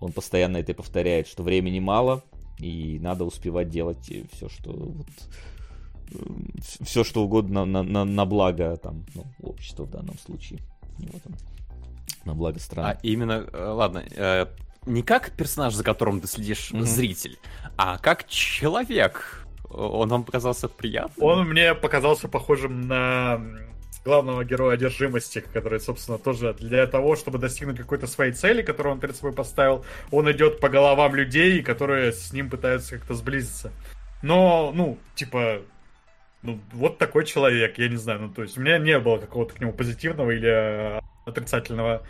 он 0.01 0.13
постоянно 0.13 0.57
это 0.57 0.73
повторяет, 0.73 1.29
что 1.29 1.43
времени 1.43 1.81
мало, 1.81 2.25
и 2.59 2.99
надо 3.01 3.25
успевать 3.25 3.69
делать 3.69 4.13
все, 4.33 4.49
что 4.49 4.73
вот, 4.73 5.07
все, 6.81 7.05
что 7.05 7.25
угодно 7.25 7.65
на, 7.65 7.83
на, 7.83 8.05
на 8.05 8.27
благо 8.27 8.77
там, 8.77 9.05
ну, 9.15 9.25
общества 9.43 9.85
в 9.85 9.91
данном 9.91 10.19
случае. 10.19 10.61
Вот 10.99 11.23
он, 11.27 11.35
на 12.25 12.35
благо 12.35 12.59
страны. 12.59 12.91
А 12.91 12.99
именно, 13.03 13.47
э, 13.53 13.65
ладно, 13.65 14.05
э, 14.11 14.47
не 14.87 15.03
как 15.03 15.33
персонаж, 15.33 15.75
за 15.75 15.85
которым 15.85 16.21
ты 16.21 16.27
следишь, 16.27 16.71
mm-hmm. 16.71 16.83
зритель, 16.83 17.39
а 17.77 17.99
как 17.99 18.29
человек. 18.29 19.39
Он 19.75 20.11
вам 20.11 20.25
показался 20.25 20.69
приятным? 20.69 21.27
Он 21.27 21.49
мне 21.49 21.75
показался 21.75 22.29
похожим 22.29 22.83
на 22.83 23.41
главного 24.05 24.45
героя 24.45 24.75
одержимости, 24.75 25.45
который, 25.53 25.81
собственно, 25.81 26.19
тоже 26.19 26.55
для 26.55 26.87
того, 26.87 27.17
чтобы 27.17 27.39
достигнуть 27.39 27.79
какой-то 27.79 28.07
своей 28.07 28.33
цели, 28.33 28.63
которую 28.63 28.95
он 28.95 29.01
перед 29.01 29.17
собой 29.17 29.33
поставил, 29.33 29.85
он 30.11 30.31
идет 30.33 30.61
по 30.61 30.69
головам 30.69 31.15
людей, 31.15 31.63
которые 31.63 32.13
с 32.13 32.33
ним 32.33 32.51
пытаются 32.51 32.99
как-то 32.99 33.15
сблизиться. 33.15 33.73
Но, 34.23 34.73
ну, 34.75 34.99
типа, 35.15 35.63
ну, 36.43 36.61
вот 36.73 36.99
такой 36.99 37.25
человек, 37.25 37.79
я 37.79 37.89
не 37.89 37.97
знаю, 37.97 38.23
ну, 38.23 38.29
то 38.31 38.43
есть 38.43 38.59
у 38.59 38.61
меня 38.61 38.79
не 38.79 38.99
было 38.99 39.19
какого-то 39.19 39.55
к 39.55 39.61
нему 39.61 39.73
позитивного 39.73 40.31
или 40.31 40.49
э, 40.49 41.01
отрицательного 41.25 42.03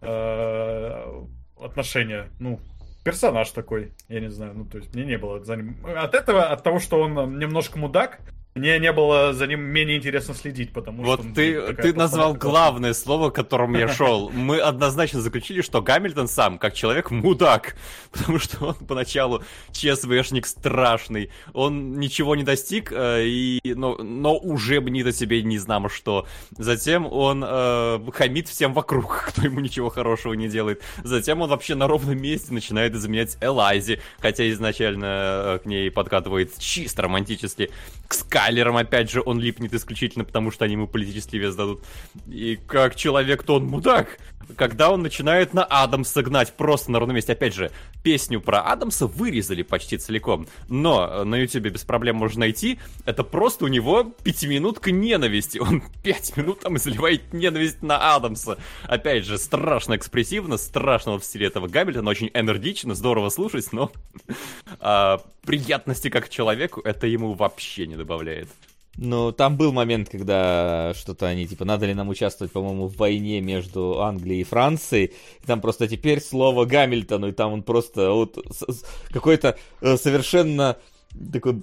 э, 0.00 1.24
отношения, 1.60 2.28
ну, 2.38 2.60
персонаж 3.04 3.50
такой, 3.50 3.92
я 4.08 4.20
не 4.20 4.30
знаю, 4.30 4.54
ну, 4.54 4.64
то 4.64 4.78
есть 4.78 4.94
мне 4.94 5.04
не 5.04 5.18
было 5.18 5.42
за 5.42 5.56
ним... 5.56 5.76
От 5.84 6.14
этого, 6.14 6.46
от 6.46 6.62
того, 6.62 6.78
что 6.80 7.00
он 7.00 7.38
немножко 7.38 7.78
мудак, 7.78 8.20
мне 8.58 8.78
не 8.78 8.92
было 8.92 9.32
за 9.32 9.46
ним 9.46 9.60
менее 9.60 9.96
интересно 9.96 10.34
следить, 10.34 10.72
потому 10.72 11.04
вот 11.04 11.20
что... 11.20 11.28
Вот 11.28 11.34
ты, 11.34 11.74
ты 11.74 11.94
назвал 11.94 12.34
главное 12.34 12.92
слово, 12.92 13.30
к 13.30 13.34
которому 13.34 13.78
я 13.78 13.88
шел. 13.88 14.30
Мы 14.34 14.58
однозначно 14.58 15.20
заключили, 15.20 15.62
что 15.62 15.80
Гамильтон 15.80 16.28
сам, 16.28 16.58
как 16.58 16.74
человек, 16.74 17.10
мудак. 17.10 17.76
Потому 18.12 18.38
что 18.38 18.66
он 18.66 18.74
поначалу 18.74 19.44
ЧСВшник 19.70 20.46
страшный. 20.46 21.30
Он 21.52 21.98
ничего 22.00 22.34
не 22.34 22.42
достиг, 22.42 22.90
э, 22.92 23.26
и, 23.26 23.60
но, 23.64 23.96
но 23.96 24.36
уже 24.36 24.80
мнит 24.80 25.06
о 25.06 25.12
себе 25.12 25.42
не 25.42 25.58
знамо 25.58 25.88
что. 25.88 26.26
Затем 26.50 27.06
он 27.06 27.44
э, 27.46 28.00
хамит 28.12 28.48
всем 28.48 28.72
вокруг, 28.72 29.26
кто 29.28 29.42
ему 29.42 29.60
ничего 29.60 29.88
хорошего 29.88 30.32
не 30.32 30.48
делает. 30.48 30.82
Затем 31.04 31.42
он 31.42 31.50
вообще 31.50 31.76
на 31.76 31.86
ровном 31.86 32.20
месте 32.20 32.52
начинает 32.52 32.94
изменять 32.94 33.36
Элайзи, 33.40 34.00
хотя 34.18 34.50
изначально 34.50 35.06
э, 35.06 35.58
к 35.62 35.66
ней 35.66 35.90
подкатывает 35.92 36.58
чисто 36.58 37.02
романтически. 37.02 37.70
К 38.08 38.14
Скайлерам, 38.38 38.76
опять 38.76 39.10
же, 39.10 39.20
он 39.24 39.40
липнет 39.40 39.74
исключительно 39.74 40.24
потому, 40.24 40.52
что 40.52 40.64
они 40.64 40.74
ему 40.74 40.86
политический 40.86 41.38
вес 41.38 41.56
дадут. 41.56 41.82
И 42.28 42.56
как 42.66 42.94
человек-то 42.94 43.56
он 43.56 43.66
мудак. 43.66 44.18
Когда 44.56 44.90
он 44.90 45.02
начинает 45.02 45.52
на 45.52 45.64
Адамса 45.64 46.22
гнать 46.22 46.54
просто 46.54 46.90
на 46.90 46.98
ровном 47.00 47.16
месте. 47.16 47.32
Опять 47.32 47.54
же, 47.54 47.70
песню 48.02 48.40
про 48.40 48.60
Адамса 48.60 49.06
вырезали 49.06 49.62
почти 49.62 49.98
целиком. 49.98 50.46
Но 50.68 51.24
на 51.24 51.34
ютубе 51.34 51.70
без 51.70 51.84
проблем 51.84 52.16
можно 52.16 52.40
найти. 52.40 52.78
Это 53.04 53.24
просто 53.24 53.64
у 53.64 53.68
него 53.68 54.04
пятиминутка 54.22 54.90
ненависти. 54.90 55.58
Он 55.58 55.82
пять 56.02 56.36
минут 56.36 56.60
там 56.60 56.76
изливает 56.76 57.32
ненависть 57.32 57.82
на 57.82 58.14
Адамса. 58.14 58.56
Опять 58.84 59.24
же, 59.24 59.36
страшно 59.36 59.96
экспрессивно, 59.96 60.56
страшно 60.58 61.18
в 61.18 61.24
стиле 61.24 61.48
этого 61.48 61.66
Гамильтона. 61.66 62.08
Очень 62.08 62.30
энергично, 62.32 62.94
здорово 62.94 63.28
слушать, 63.30 63.70
но 63.72 63.90
а, 64.80 65.20
приятности 65.42 66.08
как 66.08 66.28
человеку 66.28 66.80
это 66.82 67.06
ему 67.06 67.34
вообще 67.34 67.86
не 67.86 67.96
добавляет. 67.96 68.27
Ну, 69.00 69.30
там 69.30 69.56
был 69.56 69.72
момент, 69.72 70.08
когда 70.08 70.92
что-то 70.96 71.28
они, 71.28 71.46
типа, 71.46 71.64
надо 71.64 71.86
ли 71.86 71.94
нам 71.94 72.08
участвовать, 72.08 72.52
по-моему, 72.52 72.88
в 72.88 72.96
войне 72.96 73.40
между 73.40 74.00
Англией 74.02 74.40
и 74.40 74.44
Францией. 74.44 75.12
И 75.40 75.46
там 75.46 75.60
просто 75.60 75.86
теперь 75.86 76.20
слово 76.20 76.64
Гамильтону, 76.64 77.28
и 77.28 77.32
там 77.32 77.52
он 77.52 77.62
просто 77.62 78.10
вот 78.10 78.36
какой-то 79.12 79.56
э, 79.80 79.96
совершенно 79.96 80.78
такой 81.32 81.62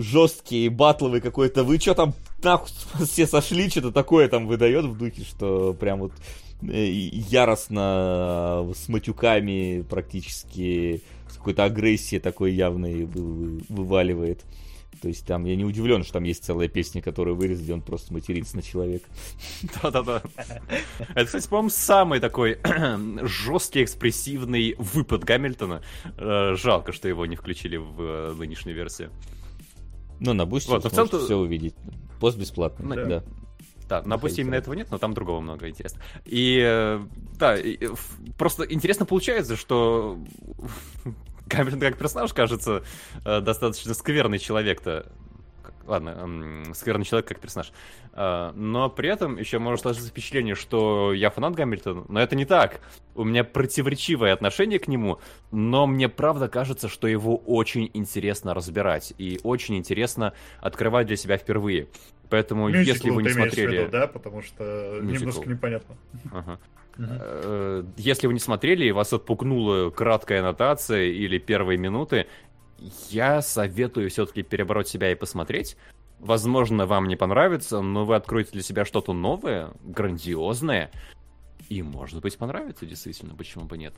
жесткий, 0.00 0.68
батловый 0.68 1.20
какой-то. 1.20 1.64
Вы 1.64 1.78
что 1.78 1.94
там, 1.94 2.14
нахуй, 2.44 2.70
все 3.06 3.26
сошли, 3.26 3.68
что-то 3.68 3.90
такое 3.90 4.28
там 4.28 4.46
выдает 4.46 4.84
в 4.84 4.96
духе, 4.96 5.22
что 5.22 5.74
прям 5.74 5.98
вот 5.98 6.12
э, 6.62 6.84
яростно 6.86 8.72
с 8.72 8.88
матюками 8.88 9.84
практически 9.90 11.02
с 11.28 11.36
какой-то 11.36 11.64
агрессией 11.64 12.20
такой 12.20 12.52
явной 12.52 13.04
вываливает. 13.04 14.44
То 15.04 15.08
есть 15.08 15.26
там 15.26 15.44
я 15.44 15.54
не 15.54 15.66
удивлен, 15.66 16.02
что 16.02 16.14
там 16.14 16.22
есть 16.24 16.42
целая 16.44 16.66
песня, 16.66 17.02
которую 17.02 17.36
вырезали, 17.36 17.72
он 17.72 17.82
просто 17.82 18.10
матерится 18.14 18.56
на 18.56 18.62
человека. 18.62 19.04
Да-да-да. 19.82 20.22
Это, 21.10 21.26
кстати, 21.26 21.46
по-моему, 21.46 21.68
самый 21.68 22.20
такой 22.20 22.58
жесткий, 23.22 23.84
экспрессивный 23.84 24.74
выпад 24.78 25.22
Гамильтона. 25.22 25.82
Э, 26.16 26.54
жалко, 26.56 26.92
что 26.92 27.06
его 27.06 27.26
не 27.26 27.36
включили 27.36 27.76
в 27.76 28.00
э, 28.00 28.32
нынешнюю 28.32 28.74
версию. 28.74 29.10
Ну, 30.20 30.32
на 30.32 30.46
Бусти 30.46 30.70
вот, 30.70 30.90
целом 30.90 31.08
все 31.10 31.36
увидеть. 31.36 31.74
Пост 32.18 32.38
бесплатный, 32.38 32.96
ну, 32.96 33.06
да. 33.06 33.24
Да, 33.86 34.02
на 34.06 34.16
Бусти 34.16 34.40
именно 34.40 34.54
этого 34.54 34.72
нет, 34.72 34.90
но 34.90 34.96
там 34.96 35.12
другого 35.12 35.40
много 35.40 35.68
интересно. 35.68 36.00
И 36.24 36.62
э, 36.64 36.98
да, 37.38 37.58
просто 38.38 38.64
интересно 38.64 39.04
получается, 39.04 39.56
что 39.56 40.18
Гамильтон 41.54 41.80
как 41.80 41.96
персонаж 41.98 42.32
кажется 42.32 42.82
э, 43.24 43.40
достаточно 43.40 43.94
скверный 43.94 44.38
человек-то. 44.38 45.06
Ладно, 45.86 46.64
скверный 46.72 47.04
человек 47.04 47.28
как 47.28 47.40
персонаж. 47.40 47.70
Э, 48.12 48.52
но 48.54 48.88
при 48.88 49.08
этом 49.08 49.36
еще 49.36 49.58
может 49.58 49.82
сложиться 49.82 50.08
впечатление, 50.08 50.54
что 50.54 51.12
я 51.12 51.30
фанат 51.30 51.54
Гамильтона, 51.54 52.04
но 52.08 52.20
это 52.20 52.36
не 52.36 52.44
так. 52.44 52.80
У 53.14 53.24
меня 53.24 53.44
противоречивое 53.44 54.32
отношение 54.32 54.78
к 54.78 54.88
нему, 54.88 55.18
но 55.50 55.86
мне 55.86 56.08
правда 56.08 56.48
кажется, 56.48 56.88
что 56.88 57.06
его 57.06 57.36
очень 57.36 57.90
интересно 57.92 58.54
разбирать 58.54 59.12
и 59.18 59.40
очень 59.42 59.76
интересно 59.76 60.32
открывать 60.60 61.06
для 61.06 61.16
себя 61.16 61.36
впервые. 61.36 61.88
Поэтому, 62.30 62.68
Мюзикл 62.68 62.88
если 62.88 63.10
вы 63.10 63.22
не 63.22 63.28
смотрели... 63.28 63.80
Виду, 63.82 63.90
да, 63.90 64.06
потому 64.06 64.42
что 64.42 64.98
Мюзикл. 65.02 65.20
немножко 65.20 65.48
непонятно. 65.48 65.96
Ага. 66.32 66.58
Uh-huh. 66.96 67.92
Если 67.96 68.26
вы 68.26 68.34
не 68.34 68.40
смотрели 68.40 68.86
и 68.86 68.92
вас 68.92 69.12
отпугнула 69.12 69.90
краткая 69.90 70.40
аннотация 70.40 71.06
или 71.06 71.38
первые 71.38 71.76
минуты, 71.76 72.26
я 73.10 73.42
советую 73.42 74.10
все-таки 74.10 74.42
перебороть 74.42 74.88
себя 74.88 75.10
и 75.10 75.14
посмотреть. 75.14 75.76
Возможно, 76.20 76.86
вам 76.86 77.08
не 77.08 77.16
понравится, 77.16 77.80
но 77.80 78.04
вы 78.04 78.14
откроете 78.14 78.52
для 78.52 78.62
себя 78.62 78.84
что-то 78.84 79.12
новое, 79.12 79.72
грандиозное, 79.82 80.90
и, 81.68 81.82
может 81.82 82.20
быть, 82.20 82.36
понравится 82.36 82.86
действительно, 82.86 83.34
почему 83.34 83.64
бы 83.64 83.76
нет. 83.76 83.94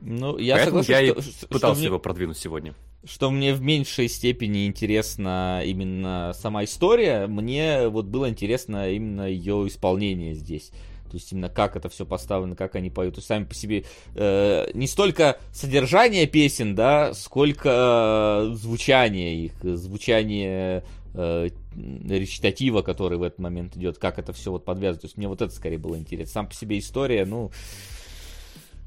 Ну, 0.00 0.38
я 0.38 0.56
Поэтому 0.56 0.82
согласен, 0.82 1.06
я 1.06 1.20
что, 1.20 1.46
и 1.46 1.46
пытался 1.48 1.80
что 1.80 1.84
его 1.84 1.96
мне, 1.96 2.02
продвинуть 2.02 2.38
сегодня. 2.38 2.74
Что 3.04 3.30
мне 3.30 3.52
в 3.52 3.60
меньшей 3.60 4.08
степени 4.08 4.66
интересна 4.66 5.62
именно 5.64 6.32
сама 6.34 6.64
история, 6.64 7.26
мне 7.26 7.88
вот 7.88 8.06
было 8.06 8.28
интересно 8.28 8.90
именно 8.90 9.28
ее 9.28 9.66
исполнение 9.66 10.34
здесь. 10.34 10.72
То 11.10 11.16
есть 11.16 11.32
именно 11.32 11.48
как 11.48 11.76
это 11.76 11.88
все 11.88 12.06
поставлено, 12.06 12.56
как 12.56 12.74
они 12.76 12.90
поют. 12.90 13.14
То 13.14 13.18
есть 13.18 13.28
сами 13.28 13.44
по 13.44 13.54
себе 13.54 13.84
э, 14.14 14.70
не 14.74 14.86
столько 14.86 15.38
содержание 15.52 16.26
песен, 16.26 16.74
да, 16.74 17.14
сколько 17.14 18.50
э, 18.50 18.54
звучание 18.54 19.44
их, 19.44 19.52
звучание 19.62 20.84
э, 21.14 21.48
речитатива, 21.74 22.82
который 22.82 23.18
в 23.18 23.22
этот 23.22 23.38
момент 23.38 23.76
идет, 23.76 23.98
как 23.98 24.18
это 24.18 24.32
все 24.32 24.50
вот 24.50 24.64
подвязывает. 24.64 25.02
То 25.02 25.06
есть 25.06 25.16
мне 25.16 25.28
вот 25.28 25.42
это 25.42 25.52
скорее 25.52 25.78
было 25.78 25.96
интересно. 25.96 26.32
Сам 26.32 26.46
по 26.48 26.54
себе 26.54 26.78
история, 26.78 27.24
ну, 27.24 27.50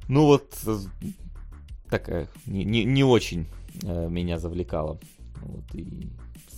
ну 0.08 0.26
вот 0.26 0.54
э, 0.66 0.78
такая 1.90 2.28
не, 2.46 2.64
не, 2.64 2.84
не 2.84 3.04
очень 3.04 3.48
э, 3.84 4.08
меня 4.10 4.40
завлекала. 4.40 5.00
Вот, 5.42 5.76
и 5.76 6.08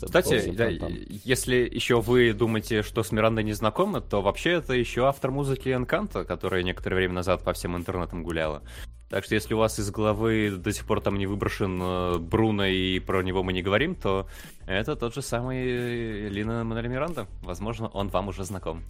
кстати, 0.01 0.51
да, 0.51 0.67
если 0.67 1.55
еще 1.55 2.01
вы 2.01 2.34
думаете, 2.34 2.84
что 2.84 3.03
с 3.03 3.11
Мирандой 3.11 3.43
не 3.43 3.53
знакомы, 3.53 4.01
то 4.01 4.22
вообще 4.22 4.51
это 4.51 4.73
еще 4.73 5.07
автор 5.07 5.31
музыки 5.31 5.69
Энканта, 5.69 6.26
которая 6.26 6.63
некоторое 6.63 6.97
время 6.97 7.13
назад 7.15 7.43
по 7.43 7.53
всем 7.53 7.76
интернетам 7.76 8.23
гуляла. 8.23 8.63
Так 9.09 9.23
что 9.23 9.35
если 9.35 9.53
у 9.53 9.57
вас 9.57 9.80
из 9.80 9.91
головы 9.91 10.51
до 10.51 10.72
сих 10.72 10.85
пор 10.85 10.99
там 10.99 11.17
не 11.17 11.27
выброшен 11.27 11.80
э, 11.81 12.17
Бруно 12.17 12.65
и 12.65 12.99
про 12.99 13.22
него 13.22 13.43
мы 13.43 13.53
не 13.53 13.61
говорим, 13.61 13.95
то 13.95 14.27
это 14.65 14.95
тот 14.95 15.13
же 15.13 15.22
самый 15.22 16.27
Лина 16.30 16.63
Мануэль 16.63 16.88
Миранда. 16.88 17.27
Возможно, 17.41 17.88
он 17.89 18.09
вам 18.09 18.30
уже 18.30 18.43
знаком. 18.43 18.84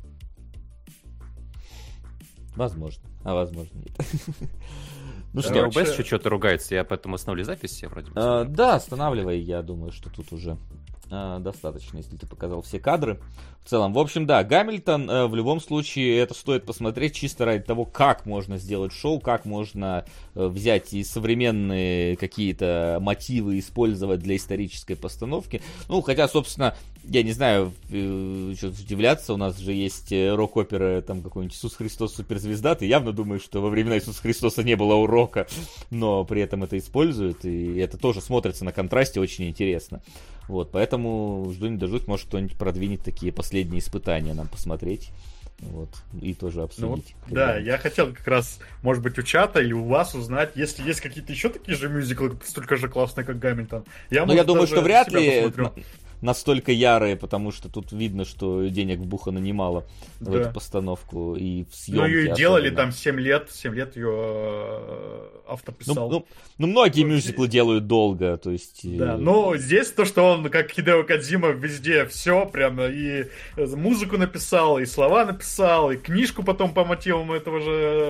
Возможно, 2.55 3.03
а 3.23 3.35
возможно 3.35 3.77
нет. 3.77 3.91
Ну 5.33 5.41
что, 5.41 5.65
ОБС 5.65 5.91
еще 5.91 6.05
что-то 6.05 6.29
ругается, 6.29 6.75
я 6.75 6.85
поэтому 6.85 7.15
остановлю 7.15 7.43
запись, 7.43 7.83
я 7.83 7.89
вроде 7.89 8.09
бы. 8.09 8.13
А, 8.15 8.45
да, 8.45 8.75
останавливай, 8.75 9.37
я 9.37 9.61
думаю, 9.61 9.91
что 9.91 10.09
тут 10.09 10.31
уже 10.31 10.57
а, 11.11 11.39
достаточно, 11.39 11.97
если 11.97 12.17
ты 12.17 12.27
показал 12.27 12.61
все 12.61 12.79
кадры. 12.79 13.19
В 13.65 13.69
целом, 13.69 13.93
в 13.93 13.99
общем, 13.99 14.27
да, 14.27 14.43
Гамильтон 14.43 15.09
э, 15.09 15.25
в 15.25 15.33
любом 15.33 15.59
случае 15.59 16.19
это 16.19 16.35
стоит 16.35 16.67
посмотреть 16.67 17.15
чисто 17.15 17.45
ради 17.45 17.63
того, 17.63 17.83
как 17.83 18.27
можно 18.27 18.59
сделать 18.59 18.93
шоу, 18.93 19.19
как 19.19 19.43
можно 19.43 20.05
э, 20.35 20.45
взять 20.45 20.93
и 20.93 21.03
современные 21.03 22.15
какие-то 22.15 22.99
мотивы 23.01 23.57
использовать 23.57 24.19
для 24.19 24.35
исторической 24.35 24.93
постановки. 24.93 25.63
Ну, 25.89 26.03
хотя, 26.03 26.27
собственно, 26.27 26.75
я 27.07 27.23
не 27.23 27.31
знаю, 27.31 27.73
э, 27.89 28.53
что 28.55 28.67
удивляться, 28.67 29.33
у 29.33 29.37
нас 29.37 29.57
же 29.57 29.73
есть 29.73 30.11
э, 30.11 30.33
рок-опера, 30.35 31.01
там 31.01 31.23
какой-нибудь 31.23 31.55
Иисус 31.55 31.75
Христос 31.75 32.13
суперзвезда, 32.13 32.75
ты 32.75 32.85
явно 32.85 33.13
думаешь, 33.13 33.41
что 33.41 33.61
во 33.61 33.69
времена 33.69 33.97
Иисуса 33.97 34.21
Христоса 34.21 34.63
не 34.63 34.75
было 34.75 34.93
урока, 34.93 35.47
но 35.89 36.23
при 36.23 36.41
этом 36.41 36.63
это 36.63 36.77
используют, 36.77 37.45
и 37.45 37.77
это 37.77 37.97
тоже 37.97 38.21
смотрится 38.21 38.63
на 38.63 38.71
контрасте 38.71 39.19
очень 39.19 39.49
интересно. 39.49 40.01
Вот, 40.47 40.71
поэтому 40.71 41.51
жду 41.53 41.67
не 41.67 41.77
дождусь, 41.77 42.07
может 42.07 42.27
кто-нибудь 42.27 42.57
продвинет 42.57 43.03
такие 43.03 43.31
последние 43.31 43.79
испытания 43.79 44.33
нам 44.33 44.47
посмотреть. 44.47 45.11
Вот, 45.59 45.89
и 46.21 46.33
тоже 46.33 46.63
обсудить. 46.63 47.15
Ну, 47.27 47.35
да, 47.35 47.57
я 47.57 47.77
хотел 47.77 48.13
как 48.13 48.27
раз, 48.27 48.59
может 48.81 49.01
быть, 49.01 49.17
у 49.17 49.23
чата 49.23 49.61
или 49.61 49.71
у 49.71 49.85
вас 49.85 50.13
узнать, 50.13 50.51
если 50.55 50.85
есть 50.85 50.99
какие-то 50.99 51.31
еще 51.31 51.47
такие 51.47 51.77
же 51.77 51.87
мюзиклы, 51.87 52.37
столько 52.43 52.75
же 52.75 52.89
классные, 52.89 53.25
как 53.25 53.39
Гамильтон. 53.39 53.85
Я, 54.09 54.21
Но 54.21 54.27
ну, 54.27 54.33
я 54.33 54.43
думаю, 54.43 54.67
что 54.67 54.81
вряд 54.81 55.11
ли 55.13 55.49
настолько 56.25 56.71
ярые, 56.71 57.15
потому 57.15 57.51
что 57.51 57.69
тут 57.69 57.91
видно, 57.91 58.25
что 58.25 58.67
денег 58.67 58.99
вбухано 58.99 59.39
немало 59.39 59.85
да. 60.19 60.31
в 60.31 60.35
эту 60.35 60.53
постановку 60.53 61.35
и 61.35 61.63
в 61.65 61.75
съемки. 61.75 62.01
Ну, 62.01 62.07
ее 62.07 62.35
делали 62.35 62.69
там 62.69 62.91
7 62.91 63.19
лет, 63.19 63.49
7 63.51 63.73
лет 63.73 63.95
ее 63.95 64.11
э, 64.11 65.27
автор 65.47 65.73
писал. 65.73 66.09
Ну, 66.09 66.19
ну, 66.19 66.25
ну 66.57 66.67
многие 66.67 67.03
ну, 67.03 67.13
мюзиклы 67.13 67.47
делают 67.47 67.87
долго, 67.87 68.37
то 68.37 68.51
есть... 68.51 68.81
Да, 68.97 69.17
но 69.17 69.55
здесь 69.55 69.91
то, 69.91 70.05
что 70.05 70.23
он, 70.23 70.49
как 70.49 70.71
Хидео 70.71 71.03
Кадзима, 71.03 71.49
везде 71.49 72.05
все 72.05 72.45
прямо, 72.45 72.87
и 72.87 73.27
музыку 73.57 74.17
написал, 74.17 74.79
и 74.79 74.85
слова 74.85 75.25
написал, 75.25 75.91
и 75.91 75.97
книжку 75.97 76.43
потом 76.43 76.73
по 76.73 76.83
мотивам 76.83 77.31
этого 77.31 77.61
же 77.61 78.09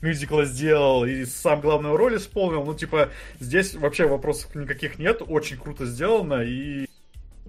мюзикла 0.00 0.44
сделал 0.44 1.04
и 1.04 1.24
сам 1.24 1.60
главную 1.60 1.96
роль 1.96 2.16
исполнил. 2.16 2.64
Ну, 2.64 2.74
типа, 2.74 3.10
здесь 3.40 3.74
вообще 3.74 4.06
вопросов 4.06 4.54
никаких 4.54 4.98
нет. 4.98 5.22
Очень 5.26 5.58
круто 5.58 5.86
сделано 5.86 6.42
и 6.42 6.86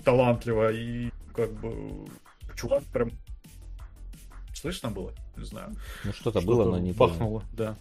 талантливо, 0.03 0.71
и 0.71 1.11
как 1.33 1.51
бы 1.53 2.07
чувак 2.55 2.83
прям 2.85 3.11
слышно 4.53 4.89
было, 4.89 5.13
не 5.35 5.45
знаю. 5.45 5.75
Ну 6.03 6.13
что-то, 6.13 6.41
что 6.41 6.47
было, 6.47 6.69
но 6.69 6.79
не 6.79 6.91
бахнуло, 6.91 7.43
да. 7.53 7.75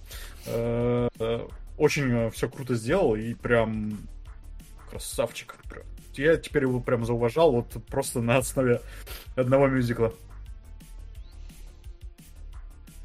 Э, 0.47 1.09
э, 1.19 1.49
очень 1.79 2.11
э, 2.11 2.31
все 2.31 2.49
круто 2.49 2.75
сделал 2.75 3.17
и 3.17 3.35
прям 3.35 3.99
красавчик. 4.91 5.57
Я 6.15 6.37
теперь 6.37 6.63
его 6.63 6.81
прям 6.81 7.05
зауважал 7.05 7.53
вот 7.53 7.77
просто 7.87 8.21
на 8.21 8.39
основе 8.39 8.81
одного 9.35 9.67
мюзикла. 9.67 10.15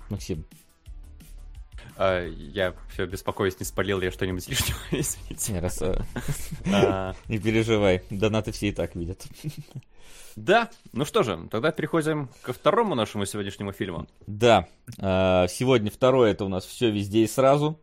Максим. 0.10 0.46
А, 2.04 2.26
я 2.26 2.74
все 2.90 3.06
беспокоюсь, 3.06 3.60
не 3.60 3.66
спалил 3.66 4.02
я 4.02 4.10
что-нибудь 4.10 4.48
лишнего, 4.50 4.80
извините. 4.90 5.54
Не, 5.54 5.60
раз, 5.60 5.84
а, 5.84 7.14
не 7.28 7.38
переживай, 7.38 8.02
донаты 8.10 8.52
все 8.52 8.70
и 8.70 8.72
так 8.72 8.96
видят. 8.96 9.24
Да, 10.36 10.72
ну 10.94 11.06
что 11.06 11.22
же, 11.22 11.48
тогда 11.52 11.72
переходим 11.72 12.30
ко 12.42 12.54
второму 12.54 12.96
нашему 12.96 13.28
сегодняшнему 13.28 13.72
фильму. 13.72 14.08
Да, 14.26 14.68
а, 14.98 15.48
сегодня 15.48 15.92
второе 15.92 16.32
это 16.32 16.44
у 16.44 16.48
нас 16.48 16.66
все 16.66 16.90
везде 16.90 17.20
и 17.20 17.28
сразу. 17.28 17.80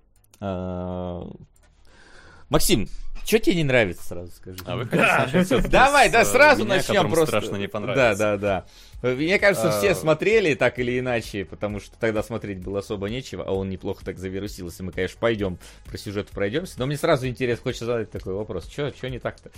Максим, 2.51 2.89
что 3.29 3.41
тебе 3.41 3.57
не 3.57 3.65
нравится, 3.65 4.03
сразу 4.03 4.33
скажи? 4.33 4.59
А 4.65 4.77
вы 4.77 4.87
хотите 4.87 5.61
Давай, 5.69 6.11
да, 6.11 6.25
сразу 6.25 6.65
начнем 6.65 7.11
просто. 7.11 7.27
страшно 7.27 7.57
не 7.57 7.69
понравится. 7.69 8.17
Да, 8.17 8.37
да, 8.39 8.65
да. 9.03 9.15
Мне 9.15 9.39
кажется, 9.39 9.71
все 9.71 9.91
а. 9.91 9.95
смотрели 9.95 10.55
так 10.55 10.79
или 10.79 10.99
иначе, 10.99 11.45
потому 11.45 11.79
что 11.79 11.99
тогда 11.99 12.23
смотреть 12.23 12.61
было 12.61 12.79
особо 12.79 13.11
нечего, 13.11 13.45
а 13.47 13.53
он 13.53 13.69
неплохо 13.69 14.03
так 14.03 14.19
завирусился. 14.19 14.83
Мы, 14.83 14.93
конечно, 14.93 15.19
пойдем 15.21 15.59
по 15.91 15.99
сюжету 15.99 16.33
пройдемся. 16.33 16.77
Но 16.79 16.87
мне 16.87 16.97
сразу 16.97 17.29
интересно, 17.29 17.65
хочется 17.65 17.85
задать 17.85 18.11
такой 18.11 18.33
вопрос. 18.33 18.67
Что 18.67 19.11
не 19.11 19.19
так-то? 19.19 19.51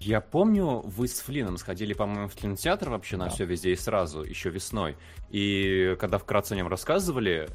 Я 0.00 0.20
помню, 0.20 0.80
вы 0.84 1.06
с 1.06 1.20
Флином 1.20 1.58
сходили, 1.58 1.92
по-моему, 1.92 2.26
в 2.26 2.34
кинотеатр 2.34 2.88
вообще 2.88 3.16
на 3.18 3.28
все 3.28 3.44
везде 3.44 3.70
и 3.70 3.76
сразу, 3.76 4.24
еще 4.24 4.50
весной. 4.50 4.96
И 5.28 5.94
когда 6.00 6.18
вкратце 6.18 6.54
о 6.54 6.56
нем 6.56 6.66
рассказывали, 6.66 7.48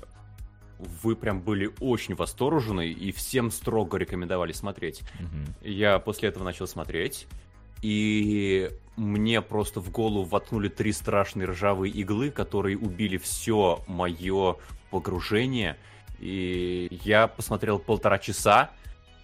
вы 0.79 1.15
прям 1.15 1.41
были 1.41 1.71
очень 1.79 2.15
восторжены 2.15 2.89
и 2.89 3.11
всем 3.11 3.51
строго 3.51 3.97
рекомендовали 3.97 4.51
смотреть. 4.51 5.01
Угу. 5.19 5.69
Я 5.69 5.99
после 5.99 6.29
этого 6.29 6.43
начал 6.43 6.67
смотреть, 6.67 7.27
и 7.81 8.71
мне 8.95 9.41
просто 9.41 9.79
в 9.79 9.91
голову 9.91 10.23
воткнули 10.23 10.69
три 10.69 10.91
страшные 10.91 11.47
ржавые 11.47 11.91
иглы, 11.93 12.31
которые 12.31 12.77
убили 12.77 13.17
все 13.17 13.83
мое 13.87 14.57
погружение. 14.89 15.77
И 16.19 16.87
я 17.03 17.27
посмотрел 17.27 17.79
полтора 17.79 18.19
часа 18.19 18.71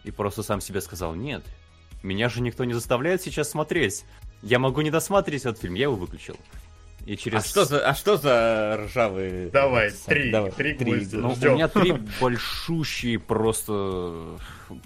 и 0.03 0.11
просто 0.11 0.43
сам 0.43 0.61
себе 0.61 0.81
сказал, 0.81 1.15
нет, 1.15 1.43
меня 2.03 2.29
же 2.29 2.41
никто 2.41 2.65
не 2.65 2.73
заставляет 2.73 3.21
сейчас 3.21 3.49
смотреть. 3.49 4.05
Я 4.41 4.59
могу 4.59 4.81
не 4.81 4.91
досматривать 4.91 5.45
этот 5.45 5.59
фильм, 5.59 5.75
я 5.75 5.83
его 5.83 5.95
выключил. 5.95 6.35
И 7.05 7.17
через... 7.17 7.45
а, 7.45 7.47
что 7.47 7.65
за, 7.65 7.87
а 7.87 7.95
что 7.95 8.17
за 8.17 8.77
ржавые... 8.85 9.49
Давай, 9.49 9.91
три, 10.05 10.31
Давай, 10.31 10.51
три, 10.51 10.73
три. 10.73 11.07
ну, 11.13 11.33
У 11.33 11.45
меня 11.55 11.67
три 11.67 11.93
большущие 12.21 13.19
просто... 13.19 14.37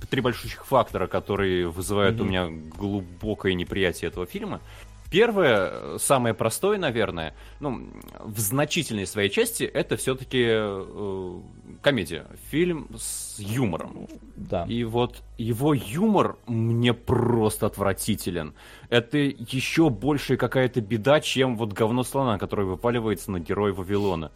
Три 0.09 0.21
большущих 0.21 0.65
фактора, 0.65 1.07
которые 1.07 1.67
вызывают 1.67 2.17
mm-hmm. 2.17 2.21
у 2.21 2.25
меня 2.25 2.47
глубокое 2.77 3.53
неприятие 3.53 4.09
этого 4.09 4.25
фильма. 4.25 4.61
Первое, 5.09 5.97
самое 5.97 6.33
простое, 6.33 6.77
наверное, 6.77 7.35
ну, 7.59 7.89
в 8.19 8.39
значительной 8.39 9.05
своей 9.05 9.29
части, 9.29 9.63
это 9.63 9.97
все-таки 9.97 10.43
э, 10.47 11.39
комедия. 11.81 12.25
Фильм 12.49 12.89
с 12.97 13.39
юмором. 13.39 14.07
Да. 14.35 14.65
И 14.65 14.83
вот 14.83 15.21
его 15.37 15.73
юмор 15.73 16.37
мне 16.47 16.93
просто 16.93 17.67
отвратителен. 17.67 18.53
Это 18.89 19.17
еще 19.17 19.89
больше 19.89 20.37
какая-то 20.37 20.81
беда, 20.81 21.21
чем 21.21 21.55
вот 21.55 21.73
говно 21.73 22.03
слона, 22.03 22.37
которое 22.37 22.63
выпаливается 22.63 23.31
на 23.31 23.39
героя 23.39 23.73
Вавилона. 23.73 24.31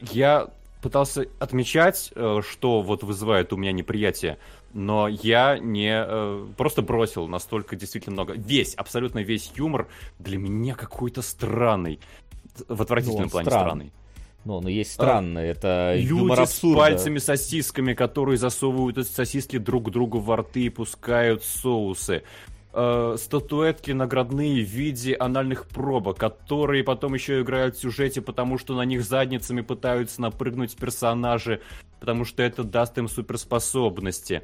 Я 0.00 0.48
пытался 0.82 1.26
отмечать, 1.38 2.12
э, 2.14 2.40
что 2.46 2.82
вот 2.82 3.04
вызывает 3.04 3.52
у 3.52 3.56
меня 3.56 3.72
неприятие, 3.72 4.38
но 4.74 5.08
я 5.08 5.58
не 5.58 5.92
э, 5.92 6.46
просто 6.56 6.82
бросил 6.82 7.28
настолько 7.28 7.76
действительно 7.76 8.14
много. 8.14 8.34
Весь, 8.34 8.74
абсолютно 8.74 9.20
весь 9.20 9.52
юмор 9.54 9.88
для 10.18 10.38
меня 10.38 10.74
какой-то 10.74 11.22
странный. 11.22 12.00
В 12.68 12.82
отвратительном 12.82 13.24
ну, 13.24 13.30
плане 13.30 13.46
странный. 13.46 13.66
странный. 13.66 13.92
Ну, 14.44 14.60
но 14.60 14.68
есть 14.68 14.92
странное, 14.92 15.44
а, 15.44 15.46
это 15.46 15.94
Люди 15.96 16.08
юмор 16.08 16.40
абсурда. 16.40 16.76
с 16.76 16.80
пальцами 16.80 17.18
сосисками, 17.18 17.94
которые 17.94 18.38
засовывают 18.38 18.98
эти 18.98 19.08
сосиски 19.08 19.58
друг 19.58 19.90
другу 19.90 20.18
во 20.18 20.38
рты 20.38 20.64
и 20.64 20.68
пускают 20.68 21.44
соусы. 21.44 22.24
Э, 22.74 23.16
статуэтки 23.18 23.90
наградные 23.90 24.64
в 24.64 24.68
виде 24.68 25.14
анальных 25.14 25.66
пробок, 25.66 26.18
которые 26.18 26.82
потом 26.82 27.12
еще 27.12 27.42
играют 27.42 27.76
в 27.76 27.80
сюжете, 27.80 28.22
потому 28.22 28.56
что 28.56 28.74
на 28.74 28.82
них 28.82 29.04
задницами 29.04 29.60
пытаются 29.60 30.22
напрыгнуть 30.22 30.74
персонажи, 30.76 31.60
потому 32.00 32.24
что 32.24 32.42
это 32.42 32.64
даст 32.64 32.96
им 32.96 33.08
суперспособности. 33.08 34.42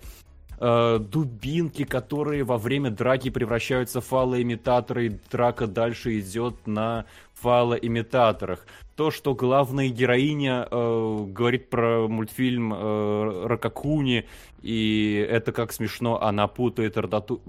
Э, 0.61 0.99
дубинки, 0.99 1.85
которые 1.85 2.45
во 2.45 2.59
время 2.59 2.91
драки 2.91 3.31
превращаются 3.31 4.03
в 4.03 4.07
фалоимитаторы, 4.07 5.07
и 5.07 5.19
драка 5.31 5.67
дальше 5.67 6.19
идет 6.19 6.67
на 6.67 7.07
фалоимитаторах. 7.35 8.67
То, 8.95 9.11
что 9.11 9.35
главная 9.35 9.89
героиня 9.89 10.67
э, 10.71 11.25
говорит 11.29 11.71
про 11.71 12.09
мультфильм 12.09 12.75
э, 12.75 13.47
Ракакуни, 13.47 14.27
и 14.61 15.27
это 15.31 15.53
как 15.53 15.73
смешно, 15.73 16.21
она 16.21 16.47
путает 16.47 16.99
Рдату... 16.99 17.41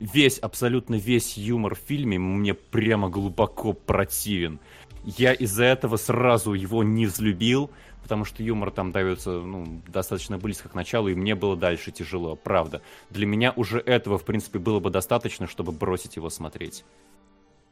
Весь, 0.00 0.38
абсолютно 0.38 0.94
весь 0.94 1.36
юмор 1.36 1.74
в 1.74 1.78
фильме 1.78 2.18
мне 2.18 2.54
прямо 2.54 3.10
глубоко 3.10 3.74
противен. 3.74 4.58
Я 5.04 5.34
из-за 5.34 5.64
этого 5.64 5.96
сразу 5.96 6.54
его 6.54 6.82
не 6.82 7.04
взлюбил, 7.04 7.70
потому 8.02 8.24
что 8.24 8.42
юмор 8.42 8.70
там 8.70 8.92
дается 8.92 9.30
ну, 9.30 9.82
достаточно 9.86 10.38
близко 10.38 10.70
к 10.70 10.74
началу, 10.74 11.08
и 11.08 11.14
мне 11.14 11.34
было 11.34 11.54
дальше 11.54 11.90
тяжело, 11.90 12.34
правда. 12.34 12.80
Для 13.10 13.26
меня 13.26 13.52
уже 13.54 13.78
этого, 13.78 14.16
в 14.16 14.24
принципе, 14.24 14.58
было 14.58 14.80
бы 14.80 14.88
достаточно, 14.88 15.46
чтобы 15.46 15.70
бросить 15.72 16.16
его 16.16 16.30
смотреть. 16.30 16.84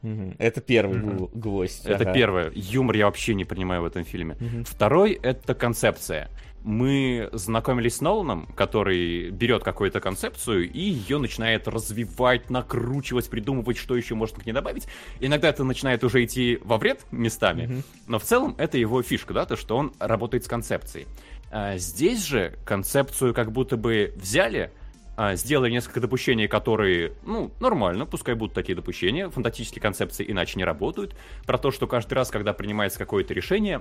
Это 0.02 0.60
первый 0.60 0.98
mm 0.98 1.30
гвоздь. 1.34 1.86
Это 1.86 2.04
ага. 2.04 2.12
первое. 2.12 2.52
Юмор 2.54 2.96
я 2.96 3.06
вообще 3.06 3.34
не 3.34 3.44
принимаю 3.44 3.82
в 3.82 3.86
этом 3.86 4.04
фильме. 4.04 4.36
Второй— 4.64 5.12
это 5.22 5.54
концепция. 5.54 6.30
Мы 6.68 7.30
знакомились 7.32 7.96
с 7.96 8.00
Ноланом, 8.02 8.46
который 8.54 9.30
берет 9.30 9.64
какую-то 9.64 10.00
концепцию 10.00 10.70
и 10.70 10.78
ее 10.78 11.16
начинает 11.16 11.66
развивать, 11.66 12.50
накручивать, 12.50 13.30
придумывать, 13.30 13.78
что 13.78 13.96
еще 13.96 14.14
можно 14.14 14.42
к 14.42 14.44
ней 14.44 14.52
добавить. 14.52 14.86
Иногда 15.18 15.48
это 15.48 15.64
начинает 15.64 16.04
уже 16.04 16.22
идти 16.22 16.58
во 16.62 16.76
вред 16.76 17.06
местами, 17.10 17.62
mm 17.62 17.84
но 18.06 18.18
в 18.18 18.22
целом 18.22 18.54
это 18.58 18.76
его 18.76 19.02
фишка, 19.02 19.32
да, 19.32 19.46
то, 19.46 19.56
что 19.56 19.78
он 19.78 19.94
работает 19.98 20.44
с 20.44 20.46
концепцией. 20.46 21.06
А 21.50 21.78
здесь 21.78 22.22
же 22.22 22.58
концепцию 22.66 23.32
как 23.32 23.50
будто 23.50 23.78
бы 23.78 24.12
взяли, 24.16 24.70
а, 25.16 25.36
сделали 25.36 25.70
несколько 25.70 26.00
допущений, 26.00 26.48
которые, 26.48 27.12
ну, 27.24 27.50
нормально, 27.60 28.04
пускай 28.04 28.34
будут 28.34 28.54
такие 28.54 28.76
допущения, 28.76 29.30
фантастические 29.30 29.80
концепции 29.80 30.30
иначе 30.30 30.58
не 30.58 30.64
работают, 30.64 31.16
про 31.46 31.56
то, 31.56 31.70
что 31.70 31.86
каждый 31.86 32.12
раз, 32.12 32.30
когда 32.30 32.52
принимается 32.52 32.98
какое-то 32.98 33.32
решение, 33.32 33.80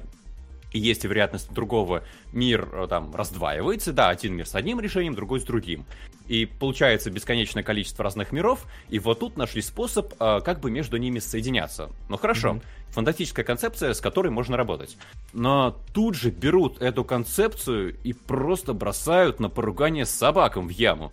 и 0.72 0.80
есть 0.80 1.04
вероятность 1.04 1.52
другого, 1.52 2.04
мир 2.34 2.68
э, 2.72 2.88
там 2.90 3.14
раздваивается, 3.16 3.94
да, 3.94 4.10
один 4.10 4.36
мир 4.36 4.48
с 4.48 4.56
одним 4.56 4.80
решением, 4.80 5.16
другой 5.16 5.40
с 5.40 5.44
другим. 5.44 5.86
И 6.28 6.46
получается 6.46 7.10
бесконечное 7.10 7.64
количество 7.64 8.04
разных 8.04 8.32
миров, 8.32 8.66
и 8.90 9.00
вот 9.00 9.20
тут 9.20 9.38
нашли 9.38 9.62
способ, 9.62 10.14
э, 10.20 10.42
как 10.42 10.60
бы 10.60 10.70
между 10.70 10.98
ними 10.98 11.20
соединяться. 11.20 11.90
Ну 12.10 12.18
хорошо, 12.18 12.50
mm-hmm. 12.50 12.62
фантастическая 12.90 13.46
концепция, 13.46 13.94
с 13.94 14.02
которой 14.02 14.30
можно 14.30 14.58
работать. 14.58 14.98
Но 15.34 15.78
тут 15.94 16.16
же 16.16 16.32
берут 16.32 16.82
эту 16.82 17.04
концепцию 17.04 17.96
и 18.04 18.14
просто 18.14 18.74
бросают 18.74 19.40
на 19.40 19.50
поругание 19.50 20.06
с 20.06 20.10
собакам 20.10 20.68
в 20.68 20.72
яму. 20.72 21.12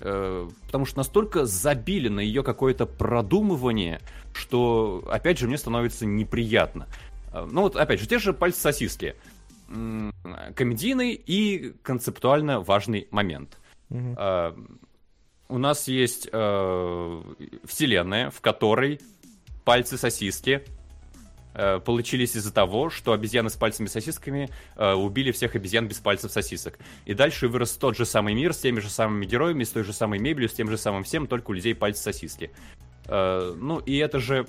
Э, 0.00 0.48
потому 0.66 0.86
что 0.86 0.98
настолько 0.98 1.46
забили 1.46 2.08
на 2.08 2.20
ее 2.20 2.42
какое-то 2.42 2.86
продумывание, 2.86 4.00
что, 4.32 5.04
опять 5.10 5.38
же, 5.38 5.46
мне 5.46 5.58
становится 5.58 6.04
неприятно. 6.04 6.86
Э, 7.34 7.46
ну 7.50 7.62
вот, 7.62 7.76
опять 7.76 8.00
же, 8.00 8.06
те 8.06 8.18
же 8.18 8.32
пальцы 8.32 8.60
сосиски. 8.60 9.16
Комедийный 10.54 11.12
и 11.12 11.74
концептуально 11.82 12.60
важный 12.60 13.08
момент. 13.10 13.58
Угу. 13.90 14.16
У 15.48 15.58
нас 15.58 15.88
есть 15.88 16.28
э, 16.32 17.22
вселенная, 17.64 18.30
в 18.30 18.40
которой 18.40 19.00
пальцы 19.64 19.98
сосиски 19.98 20.64
э, 21.54 21.80
получились 21.80 22.34
из-за 22.34 22.52
того, 22.52 22.88
что 22.88 23.12
обезьяны 23.12 23.50
с 23.50 23.56
пальцами-сосисками 23.56 24.48
э, 24.76 24.92
убили 24.94 25.32
всех 25.32 25.54
обезьян 25.54 25.86
без 25.86 25.98
пальцев 25.98 26.32
сосисок. 26.32 26.78
И 27.04 27.14
дальше 27.14 27.48
вырос 27.48 27.72
тот 27.76 27.96
же 27.96 28.06
самый 28.06 28.34
мир 28.34 28.54
с 28.54 28.58
теми 28.58 28.80
же 28.80 28.88
самыми 28.88 29.26
героями, 29.26 29.64
с 29.64 29.70
той 29.70 29.84
же 29.84 29.92
самой 29.92 30.18
мебелью, 30.18 30.48
с 30.48 30.54
тем 30.54 30.70
же 30.70 30.78
самым 30.78 31.04
всем, 31.04 31.26
только 31.26 31.50
у 31.50 31.54
людей 31.54 31.74
пальцы 31.74 32.02
сосиски. 32.02 32.50
Э, 33.06 33.54
ну, 33.56 33.78
и 33.80 33.96
это 33.98 34.20
же 34.20 34.46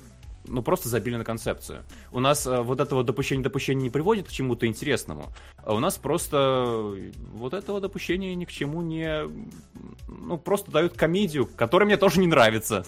ну, 0.48 0.62
просто 0.62 0.88
забили 0.88 1.16
на 1.16 1.24
концепцию. 1.24 1.84
У 2.12 2.20
нас 2.20 2.46
э, 2.46 2.60
вот 2.60 2.80
этого 2.80 3.04
допущения 3.04 3.42
допущения 3.42 3.82
не 3.82 3.90
приводит 3.90 4.28
к 4.28 4.32
чему-то 4.32 4.66
интересному, 4.66 5.32
а 5.58 5.74
у 5.74 5.78
нас 5.78 5.96
просто 5.96 6.94
вот 7.32 7.54
этого 7.54 7.80
допущения 7.80 8.34
ни 8.34 8.44
к 8.44 8.52
чему 8.52 8.82
не... 8.82 9.28
Ну, 10.08 10.38
просто 10.38 10.70
дают 10.70 10.94
комедию, 10.94 11.46
которая 11.46 11.86
мне 11.86 11.96
тоже 11.96 12.20
не 12.20 12.26
нравится. 12.26 12.84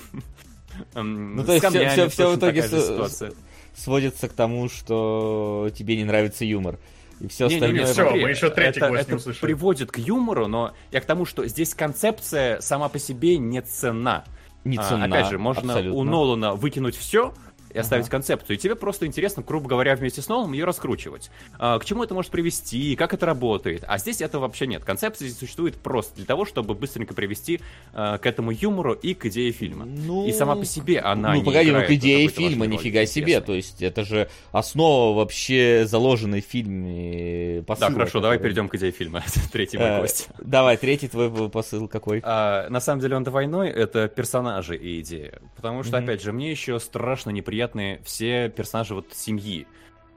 Ну, 0.95 1.45
то 1.45 1.53
есть 1.53 1.67
все, 1.67 1.89
все, 1.89 2.09
все 2.09 2.31
в 2.31 2.39
итоге 2.39 2.63
с, 2.63 3.33
сводится 3.75 4.29
к 4.29 4.33
тому, 4.33 4.69
что 4.69 5.71
тебе 5.75 5.97
не 5.97 6.05
нравится 6.05 6.45
юмор. 6.45 6.79
И 7.21 7.27
все 7.27 7.49
не, 7.49 7.55
остальное... 7.55 7.81
Не, 7.81 7.87
не, 7.87 7.93
все, 7.93 8.11
мы 8.11 8.31
еще 8.31 8.51
третий 8.51 8.81
это, 8.81 8.95
это 8.95 9.17
услышали. 9.17 9.43
приводит 9.43 9.91
к 9.91 9.99
юмору, 9.99 10.47
но 10.47 10.75
я 10.93 11.01
к 11.01 11.05
тому, 11.05 11.25
что 11.25 11.47
здесь 11.47 11.75
концепция 11.75 12.61
сама 12.61 12.89
по 12.89 12.99
себе 12.99 13.39
не 13.39 13.61
ценна. 13.61 14.25
Не 14.65 14.77
ценна, 14.77 15.05
а, 15.05 15.09
Опять 15.09 15.31
же, 15.31 15.39
можно 15.39 15.73
абсолютно. 15.73 15.99
у 15.99 16.05
Нолана 16.05 16.55
выкинуть 16.55 16.97
все, 16.97 17.35
и 17.73 17.79
оставить 17.79 18.05
ага. 18.05 18.13
концепцию. 18.13 18.57
И 18.57 18.59
тебе 18.59 18.75
просто 18.75 19.07
интересно, 19.07 19.43
грубо 19.47 19.69
говоря, 19.69 19.95
вместе 19.95 20.23
с 20.23 20.29
новым 20.29 20.53
ее 20.53 20.65
раскручивать. 20.65 21.31
А, 21.59 21.79
к 21.79 21.85
чему 21.85 22.03
это 22.05 22.15
может 22.15 22.31
привести, 22.31 22.97
как 22.97 23.15
это 23.15 23.27
работает. 23.27 23.85
А 23.87 23.99
здесь 23.99 24.21
этого 24.21 24.43
вообще 24.43 24.67
нет. 24.67 24.85
Концепция 24.85 25.29
здесь 25.29 25.39
существует 25.39 25.77
просто 25.77 26.17
для 26.17 26.25
того, 26.25 26.45
чтобы 26.45 26.75
быстренько 26.75 27.15
привести 27.15 27.61
а, 27.93 28.19
к 28.19 28.27
этому 28.27 28.51
юмору 28.51 28.95
и 28.95 29.15
к 29.15 29.27
идее 29.27 29.53
фильма. 29.53 29.85
Ну... 29.85 30.27
И 30.27 30.33
сама 30.33 30.57
по 30.57 30.65
себе 30.65 31.01
она 31.01 31.35
Ну, 31.35 31.45
погоди, 31.45 31.71
ну 31.71 31.85
к 31.85 31.91
идее 31.91 32.29
фильма, 32.29 32.67
нифига 32.67 33.07
себе. 33.07 33.41
То 33.41 33.55
есть 33.55 33.83
это 33.83 34.05
же 34.05 34.29
основа 34.53 35.17
вообще 35.17 35.85
заложенной 35.87 36.41
в 36.41 36.47
фильме 36.47 37.63
посыла. 37.67 37.91
Да, 37.91 37.95
хорошо, 37.95 38.21
давай 38.21 38.39
перейдем 38.39 38.69
к 38.69 38.75
идее 38.75 38.93
фильма. 38.93 39.23
Третий 39.53 39.79
мой 39.79 40.01
гость. 40.01 40.29
Давай, 40.39 40.77
третий 40.77 41.09
твой 41.09 41.51
посыл 41.51 41.89
какой? 41.89 42.21
А, 42.25 42.69
на 42.71 42.81
самом 42.81 43.01
деле 43.01 43.17
он 43.17 43.25
двойной, 43.25 43.69
это 43.69 44.09
персонажи 44.09 44.77
и 44.77 45.01
идея. 45.01 45.41
Потому 45.57 45.83
что, 45.83 45.99
опять 45.99 46.23
же, 46.23 46.33
мне 46.33 46.51
еще 46.51 46.79
страшно 46.81 47.31
неприятно 47.31 47.58
неприятны 47.59 48.01
все 48.05 48.49
персонажи 48.49 48.95
вот 48.95 49.13
семьи 49.13 49.67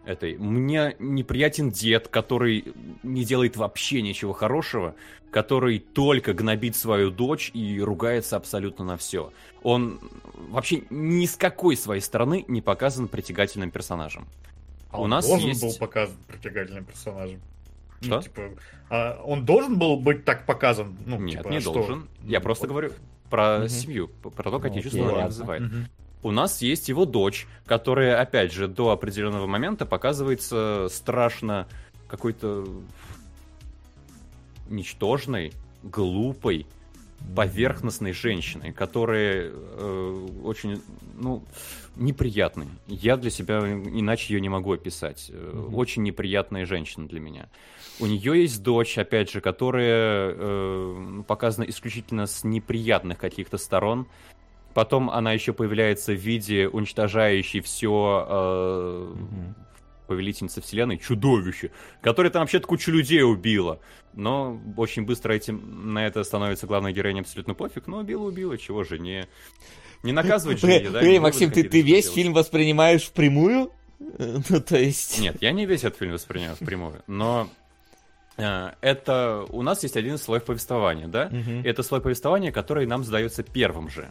этой. 0.05 0.37
Мне 0.37 0.95
неприятен 0.99 1.71
дед, 1.71 2.07
который 2.07 2.73
не 3.03 3.23
делает 3.23 3.57
вообще 3.57 4.01
ничего 4.01 4.33
хорошего, 4.33 4.95
который 5.31 5.79
только 5.79 6.33
гнобит 6.33 6.75
свою 6.75 7.09
дочь 7.09 7.51
и 7.53 7.79
ругается 7.81 8.35
абсолютно 8.37 8.85
на 8.85 8.97
все. 8.97 9.31
Он 9.63 9.99
вообще 10.33 10.83
ни 10.89 11.25
с 11.25 11.35
какой 11.35 11.75
своей 11.77 12.01
стороны 12.01 12.45
не 12.47 12.61
показан 12.61 13.07
притягательным 13.07 13.71
персонажем. 13.71 14.27
А 14.91 15.01
У 15.01 15.07
нас 15.07 15.27
должен 15.27 15.49
есть... 15.49 15.61
был 15.61 15.73
показан 15.79 16.17
притягательным 16.27 16.85
персонажем. 16.85 17.39
Ну, 18.01 18.05
что? 18.05 18.15
Ну, 18.15 18.21
типа, 18.21 18.41
а 18.89 19.21
он 19.23 19.45
должен 19.45 19.77
был 19.77 19.95
быть 19.97 20.25
так 20.25 20.45
показан? 20.45 20.97
Ну, 21.05 21.17
Нет, 21.19 21.37
типа, 21.37 21.49
не 21.49 21.59
что? 21.59 21.73
должен. 21.73 22.09
Я 22.23 22.39
ну, 22.39 22.43
просто 22.43 22.67
говорю 22.67 22.91
про 23.29 23.59
угу. 23.59 23.67
семью, 23.67 24.07
про 24.07 24.51
то, 24.51 24.59
какие 24.59 24.79
ну, 24.79 24.83
чувства 24.83 25.11
он 25.11 25.21
называет. 25.21 25.61
Угу 25.63 25.85
у 26.23 26.31
нас 26.31 26.61
есть 26.61 26.89
его 26.89 27.05
дочь, 27.05 27.47
которая, 27.65 28.19
опять 28.19 28.51
же, 28.51 28.67
до 28.67 28.91
определенного 28.91 29.47
момента 29.47 29.85
показывается 29.85 30.87
страшно 30.89 31.67
какой-то 32.07 32.67
ничтожной, 34.69 35.53
глупой, 35.83 36.67
поверхностной 37.35 38.13
женщиной, 38.13 38.73
которая 38.73 39.51
э, 39.51 40.27
очень, 40.43 40.81
ну, 41.15 41.43
неприятной. 41.95 42.67
Я 42.87 43.15
для 43.17 43.29
себя 43.29 43.59
иначе 43.59 44.33
ее 44.33 44.41
не 44.41 44.49
могу 44.49 44.73
описать. 44.73 45.29
Mm-hmm. 45.29 45.73
Очень 45.75 46.03
неприятная 46.03 46.65
женщина 46.65 47.07
для 47.07 47.19
меня. 47.19 47.49
У 47.99 48.07
нее 48.07 48.41
есть 48.41 48.63
дочь, 48.63 48.97
опять 48.97 49.31
же, 49.31 49.41
которая 49.41 50.33
э, 50.35 51.23
показана 51.27 51.65
исключительно 51.65 52.25
с 52.25 52.43
неприятных 52.43 53.17
каких-то 53.17 53.57
сторон. 53.57 54.07
Потом 54.73 55.09
она 55.09 55.33
еще 55.33 55.53
появляется 55.53 56.13
в 56.13 56.19
виде 56.19 56.67
уничтожающей 56.67 57.61
все 57.61 58.25
э, 58.29 59.13
угу. 59.13 59.55
повелительницы 60.07 60.61
вселенной, 60.61 60.97
чудовище, 60.97 61.71
которое 62.01 62.29
там 62.29 62.41
вообще-то 62.41 62.67
кучу 62.67 62.91
людей 62.91 63.23
убило. 63.23 63.79
Но 64.13 64.59
очень 64.77 65.05
быстро 65.05 65.33
этим, 65.33 65.93
на 65.93 66.05
это 66.05 66.23
становится 66.23 66.67
главной 66.67 66.93
героиней 66.93 67.21
абсолютно 67.21 67.53
пофиг. 67.53 67.87
Но 67.87 67.99
убила, 67.99 68.23
убила, 68.23 68.57
чего 68.57 68.83
же 68.83 68.99
не... 68.99 69.27
Не 70.03 70.13
наказывать 70.13 70.59
же 70.59 70.67
ее, 70.67 70.89
да? 70.89 71.01
Эй, 71.01 71.19
Максим, 71.19 71.51
ты, 71.51 71.63
ты 71.63 71.81
весь 71.81 72.11
фильм 72.11 72.33
воспринимаешь 72.33 73.03
впрямую? 73.03 73.71
Ну, 73.99 74.61
то 74.61 74.77
есть... 74.77 75.19
Нет, 75.19 75.37
я 75.41 75.51
не 75.51 75.65
весь 75.65 75.83
этот 75.83 75.99
фильм 75.99 76.13
воспринимаю 76.13 76.55
впрямую, 76.55 77.03
но 77.05 77.47
э, 78.37 78.71
это 78.81 79.45
у 79.49 79.61
нас 79.61 79.83
есть 79.83 79.95
один 79.95 80.17
слой 80.17 80.39
повествования, 80.39 81.07
да? 81.07 81.27
Угу. 81.27 81.61
Это 81.63 81.83
слой 81.83 82.01
повествования, 82.01 82.51
который 82.51 82.87
нам 82.87 83.03
задается 83.03 83.43
первым 83.43 83.89
же. 83.89 84.09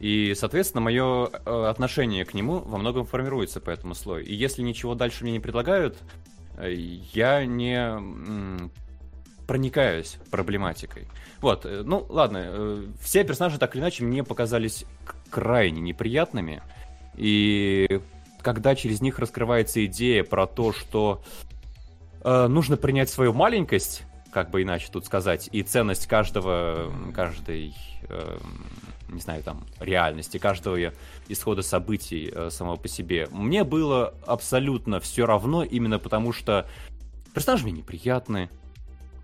И, 0.00 0.34
соответственно, 0.34 0.80
мое 0.80 1.28
э, 1.28 1.64
отношение 1.66 2.24
к 2.24 2.32
нему 2.32 2.60
во 2.60 2.78
многом 2.78 3.04
формируется 3.04 3.60
по 3.60 3.70
этому 3.70 3.94
слою. 3.94 4.24
И 4.24 4.34
если 4.34 4.62
ничего 4.62 4.94
дальше 4.94 5.24
мне 5.24 5.32
не 5.32 5.40
предлагают, 5.40 5.98
э, 6.56 6.72
я 6.72 7.44
не 7.44 8.60
проникаюсь 9.46 10.16
проблематикой. 10.30 11.06
Вот, 11.42 11.66
э, 11.66 11.82
ну 11.84 12.06
ладно, 12.08 12.82
все 13.02 13.24
персонажи 13.24 13.58
так 13.58 13.74
или 13.74 13.82
иначе 13.82 14.02
мне 14.02 14.24
показались 14.24 14.86
крайне 15.28 15.82
неприятными. 15.82 16.62
И 17.16 18.00
когда 18.40 18.74
через 18.74 19.02
них 19.02 19.18
раскрывается 19.18 19.84
идея 19.84 20.24
про 20.24 20.46
то, 20.46 20.72
что 20.72 21.22
э, 22.22 22.46
нужно 22.46 22.76
принять 22.78 23.10
свою 23.10 23.32
маленькость, 23.32 24.04
как 24.32 24.50
бы 24.50 24.62
иначе 24.62 24.88
тут 24.90 25.06
сказать, 25.06 25.48
и 25.52 25.62
ценность 25.62 26.06
каждого, 26.06 26.92
каждой 27.14 27.74
э, 28.08 28.38
не 29.08 29.20
знаю, 29.20 29.42
там, 29.42 29.66
реальности, 29.78 30.38
каждого 30.38 30.92
исхода 31.28 31.62
событий 31.62 32.30
э, 32.32 32.50
самого 32.50 32.76
по 32.76 32.88
себе. 32.88 33.28
Мне 33.30 33.64
было 33.64 34.14
абсолютно 34.26 35.00
все 35.00 35.26
равно, 35.26 35.62
именно 35.62 35.98
потому 35.98 36.32
что 36.32 36.68
персонажи 37.34 37.64
мне 37.64 37.72
неприятные. 37.72 38.50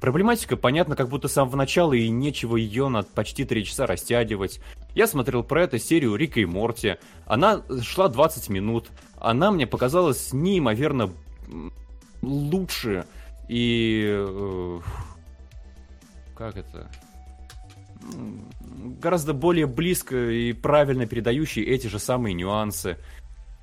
Проблематика 0.01 0.57
понятна 0.57 0.95
как 0.95 1.09
будто 1.09 1.27
с 1.29 1.33
самого 1.33 1.57
начала, 1.57 1.95
и 1.95 2.09
нечего 2.09 2.57
ее 2.57 2.89
на 2.89 3.03
почти 3.03 3.45
три 3.45 3.65
часа 3.65 3.87
растягивать. 3.87 4.61
Я 4.95 5.07
смотрел 5.07 5.43
про 5.43 5.63
эту 5.63 5.79
серию 5.79 6.17
Рика 6.17 6.41
и 6.41 6.45
Морти. 6.45 6.97
Она 7.27 7.63
шла 7.83 8.09
20 8.09 8.51
минут. 8.51 8.89
Она 9.19 9.51
мне 9.51 9.67
показалась 9.67 10.33
неимоверно 10.33 11.11
лучше 12.23 13.07
и... 13.49 14.05
Э, 14.09 14.81
как 16.35 16.57
это? 16.57 16.91
гораздо 19.01 19.33
более 19.35 19.67
близко 19.67 20.31
и 20.31 20.53
правильно 20.53 21.07
передающий 21.07 21.63
эти 21.63 21.87
же 21.87 21.99
самые 21.99 22.35
нюансы. 22.35 22.99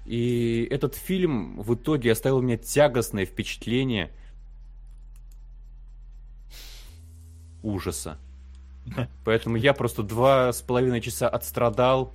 И 0.06 0.68
этот 0.70 0.96
фильм 0.96 1.62
в 1.62 1.76
итоге 1.76 2.12
оставил 2.12 2.38
у 2.38 2.42
меня 2.42 2.58
тягостное 2.58 3.26
впечатление 3.26 4.12
ужаса. 7.62 8.18
Поэтому 9.24 9.56
я 9.56 9.74
просто 9.74 10.04
два 10.04 10.52
с 10.52 10.62
половиной 10.62 11.02
часа 11.02 11.30
отстрадал. 11.30 12.14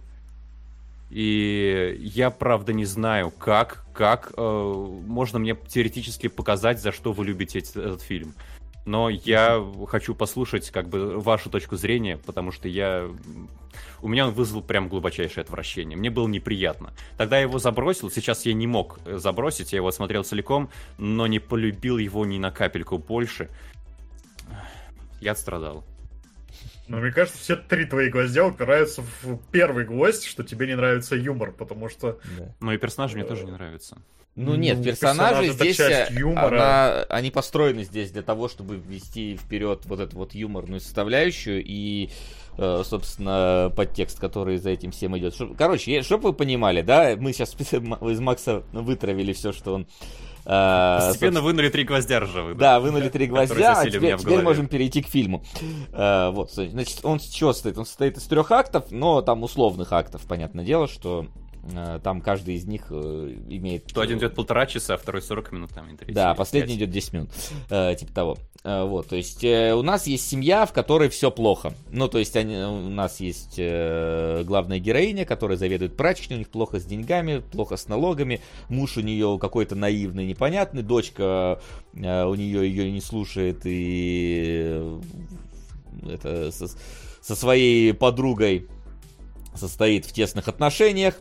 И 1.11 1.97
я, 2.01 2.31
правда, 2.31 2.73
не 2.73 2.85
знаю, 2.85 3.31
как, 3.31 3.87
как 3.95 4.33
э, 4.37 4.87
можно 5.07 5.39
мне 5.39 5.57
теоретически 5.57 6.27
показать, 6.29 6.81
за 6.81 6.93
что 6.93 7.13
вы 7.13 7.25
любите 7.25 7.61
этот 7.61 8.03
фильм. 8.03 8.35
но 8.89 9.11
я 9.11 9.63
хочу 9.87 10.15
послушать 10.15 10.71
как 10.71 10.89
бы 10.89 11.21
вашу 11.21 11.51
точку 11.51 11.77
зрения, 11.77 12.17
потому 12.17 12.53
что 12.53 12.69
я... 12.69 13.07
У 14.01 14.09
меня 14.09 14.27
он 14.27 14.33
вызвал 14.33 14.63
прям 14.63 14.89
глубочайшее 14.89 15.43
отвращение. 15.43 15.97
Мне 15.97 16.11
было 16.11 16.27
неприятно. 16.27 16.93
Тогда 17.19 17.37
я 17.37 17.43
его 17.43 17.59
забросил, 17.59 18.11
сейчас 18.11 18.47
я 18.47 18.55
не 18.55 18.67
мог 18.67 18.99
э, 19.05 19.19
забросить, 19.19 19.73
я 19.73 19.77
его 19.77 19.91
смотрел 19.91 20.25
целиком, 20.25 20.71
но 20.97 21.27
не 21.27 21.39
полюбил 21.39 21.99
его 21.99 22.25
ни 22.25 22.39
на 22.39 22.51
капельку 22.51 22.99
больше. 22.99 23.51
Я 25.21 25.33
отстрадал. 25.33 25.85
Но 26.89 26.99
мне 26.99 27.13
кажется, 27.13 27.39
все 27.39 27.55
три 27.57 27.85
твои 27.85 28.09
гвоздя 28.09 28.47
упираются 28.47 29.03
в 29.23 29.39
первый 29.53 29.85
гвоздь, 29.85 30.25
что 30.25 30.43
тебе 30.43 30.67
не 30.67 30.75
нравится 30.75 31.15
юмор, 31.17 31.53
потому 31.53 31.89
что... 31.89 32.19
Да. 32.39 32.55
Но 32.61 32.73
и 32.73 32.79
персонажи 32.79 33.17
мне 33.17 33.25
тоже 33.25 33.45
не 33.45 33.53
нравятся. 33.53 33.99
Ну 34.35 34.55
нет, 34.55 34.79
Ну, 34.79 34.85
персонажи 34.85 35.43
персонаж 35.43 35.45
это 35.47 35.55
здесь, 35.65 35.77
часть 35.77 36.11
э, 36.13 36.15
юмора. 36.15 36.47
она- 36.57 37.03
они 37.09 37.31
построены 37.33 37.83
здесь 37.83 38.13
для 38.13 38.23
того, 38.23 38.49
чтобы 38.49 38.77
ввести 38.77 39.37
вперед 39.37 39.81
вот 39.85 39.99
эту 39.99 40.17
вот 40.17 40.33
юморную 40.33 40.81
составляющую 40.81 41.63
и, 41.65 42.09
э, 42.57 42.83
собственно, 42.85 43.73
подтекст, 43.77 44.21
который 44.21 44.59
за 44.59 44.71
этим 44.71 44.93
всем 44.93 45.19
идет. 45.19 45.35
Короче, 45.59 46.03
чтобы 46.03 46.29
вы 46.29 46.35
понимали, 46.35 46.83
да, 46.83 47.17
мы 47.19 47.33
сейчас 47.33 47.55
из 47.61 48.21
Макса 48.21 48.63
вытравили 48.73 49.33
все, 49.33 49.53
что 49.53 49.75
он... 49.75 49.89
э, 50.49 50.99
Постепенно 51.09 51.41
вынули 51.41 51.69
три 51.69 51.85
гвоздя 51.85 52.21
ржавых. 52.21 52.57
Да, 52.57 52.81
вынули 52.81 53.09
три 53.09 53.27
гвоздя, 53.27 53.81
а 53.81 53.89
теперь, 53.89 54.43
можем 54.43 54.67
перейти 54.67 55.03
к 55.03 55.09
фильму. 55.09 55.45
Э, 55.93 56.31
вот, 56.31 56.53
значит, 56.53 57.01
он 57.03 57.21
с 57.21 57.27
чего 57.29 57.53
состоит? 57.53 57.79
Он 57.79 57.87
состоит 57.87 58.17
из 58.17 58.25
трех 58.25 58.51
актов, 58.51 58.91
но 58.91 59.23
там 59.23 59.43
условных 59.43 59.93
актов, 59.93 60.23
понятное 60.23 60.65
дело, 60.65 60.89
что 60.89 61.27
э, 61.75 62.01
там 62.03 62.21
каждый 62.21 62.55
из 62.55 62.65
них 62.65 62.91
имеет... 62.91 63.93
То 63.93 64.01
один 64.01 64.19
идет 64.19 64.35
полтора 64.35 64.67
часа, 64.67 64.95
а 64.95 64.97
второй 64.97 65.23
40 65.23 65.53
минут, 65.53 65.71
там, 65.71 65.89
и 65.91 65.97
третий 65.97 66.15
Да, 66.15 66.35
последний 66.35 66.77
идет 66.77 66.91
10 66.91 67.13
минут, 67.13 67.31
типа 67.69 68.13
того. 68.13 68.39
Э, 68.65 68.85
вот, 68.85 69.09
то 69.09 69.17
есть 69.17 69.45
э, 69.45 69.75
у 69.75 69.83
нас 69.83 70.07
есть 70.07 70.29
семья, 70.29 70.67
в 70.67 70.73
которой 70.73 71.09
все 71.09 71.31
плохо. 71.31 71.73
Ну, 71.91 72.09
то 72.09 72.19
есть 72.19 72.37
они, 72.37 72.57
у 72.57 72.89
нас 72.89 73.21
есть 73.21 73.55
э, 73.57 74.43
главная 74.45 74.79
героиня, 74.79 75.25
которая 75.25 75.57
заведует 75.57 75.97
прачечной, 75.97 76.37
у 76.37 76.39
них 76.41 76.49
плохо 76.49 76.81
с 76.81 76.85
деньгами, 76.85 77.39
плохо 77.39 77.77
с 77.77 77.89
налогами, 77.89 78.41
муж 78.69 78.97
у 78.97 79.01
нее 79.01 79.39
какой-то 79.41 79.75
наивный, 79.75 80.27
непонятный, 80.27 80.83
дочка 80.83 81.61
э, 81.95 82.25
у 82.25 82.35
нее 82.35 82.69
ее 82.69 82.91
не 82.91 83.01
слушает 83.01 83.61
и 83.65 84.67
э, 84.71 85.01
это 86.11 86.51
со, 86.51 86.67
со 87.21 87.37
своей 87.37 87.95
подругой 87.95 88.67
состоит 89.55 90.05
в 90.05 90.13
тесных 90.13 90.49
отношениях 90.49 91.15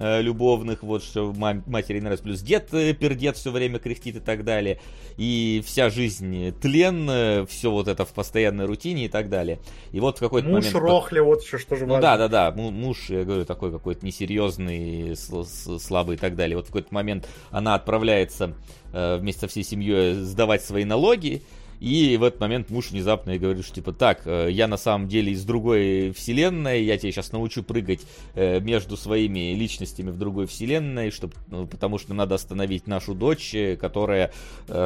любовных, 0.00 0.82
вот 0.82 1.02
что 1.04 1.32
матери 1.32 2.00
нравится, 2.00 2.24
плюс 2.24 2.40
дед 2.40 2.72
э, 2.72 2.94
пердет 2.94 3.36
все 3.36 3.50
время 3.50 3.78
кряхтит 3.78 4.16
и 4.16 4.20
так 4.20 4.44
далее, 4.44 4.80
и 5.16 5.62
вся 5.66 5.90
жизнь 5.90 6.52
тлен, 6.60 7.46
все 7.46 7.70
вот 7.70 7.86
это 7.88 8.04
в 8.04 8.12
постоянной 8.12 8.64
рутине 8.64 9.04
и 9.04 9.08
так 9.08 9.28
далее. 9.28 9.58
И 9.92 10.00
вот 10.00 10.16
в 10.16 10.20
какой-то 10.20 10.48
Муж 10.48 10.64
момент... 10.64 10.74
Рохли, 10.82 11.20
вот 11.20 11.42
еще 11.42 11.58
что 11.58 11.76
же 11.76 11.86
Ну 11.86 11.94
важно. 11.94 12.16
да, 12.16 12.28
да, 12.28 12.50
да, 12.50 12.56
му- 12.56 12.70
муж, 12.70 13.10
я 13.10 13.24
говорю, 13.24 13.44
такой 13.44 13.70
какой-то 13.72 14.04
несерьезный, 14.06 15.14
слабый 15.16 16.16
и 16.16 16.18
так 16.18 16.36
далее. 16.36 16.56
Вот 16.56 16.64
в 16.64 16.68
какой-то 16.68 16.92
момент 16.94 17.28
она 17.50 17.74
отправляется 17.74 18.54
э, 18.92 19.16
вместе 19.18 19.42
со 19.42 19.48
всей 19.48 19.64
семьей 19.64 20.14
сдавать 20.14 20.64
свои 20.64 20.84
налоги, 20.84 21.42
и 21.80 22.18
в 22.18 22.24
этот 22.24 22.40
момент 22.40 22.68
муж 22.68 22.90
внезапно 22.90 23.30
и 23.30 23.38
говорит, 23.38 23.64
что 23.64 23.76
типа, 23.76 23.92
так, 23.92 24.26
э, 24.26 24.48
я 24.50 24.68
на 24.68 24.76
самом 24.76 25.08
деле 25.08 25.32
из 25.32 25.44
другой 25.44 26.12
вселенной, 26.12 26.84
я 26.84 26.98
тебя 26.98 27.10
сейчас 27.10 27.32
научу 27.32 27.62
прыгать 27.62 28.02
э, 28.34 28.60
между 28.60 28.98
своими 28.98 29.54
личностями 29.54 30.10
в 30.10 30.18
другой 30.18 30.46
вселенной, 30.46 31.10
чтоб, 31.10 31.34
ну, 31.48 31.66
потому 31.66 31.96
что 31.96 32.12
надо 32.12 32.34
остановить 32.34 32.86
нашу 32.86 33.14
дочь, 33.14 33.54
э, 33.54 33.76
которая 33.76 34.32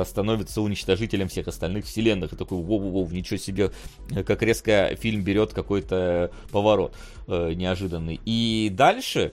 становится 0.04 0.62
уничтожителем 0.62 1.28
всех 1.28 1.48
остальных 1.48 1.84
вселенных. 1.86 2.32
И 2.32 2.36
такой, 2.36 2.58
воу-воу, 2.58 3.12
ничего 3.12 3.38
себе, 3.38 3.72
как 4.24 4.42
резко 4.42 4.96
фильм 5.00 5.22
берет 5.22 5.52
какой-то 5.52 6.30
поворот 6.52 6.94
неожиданный. 7.26 8.20
И 8.24 8.70
дальше 8.72 9.32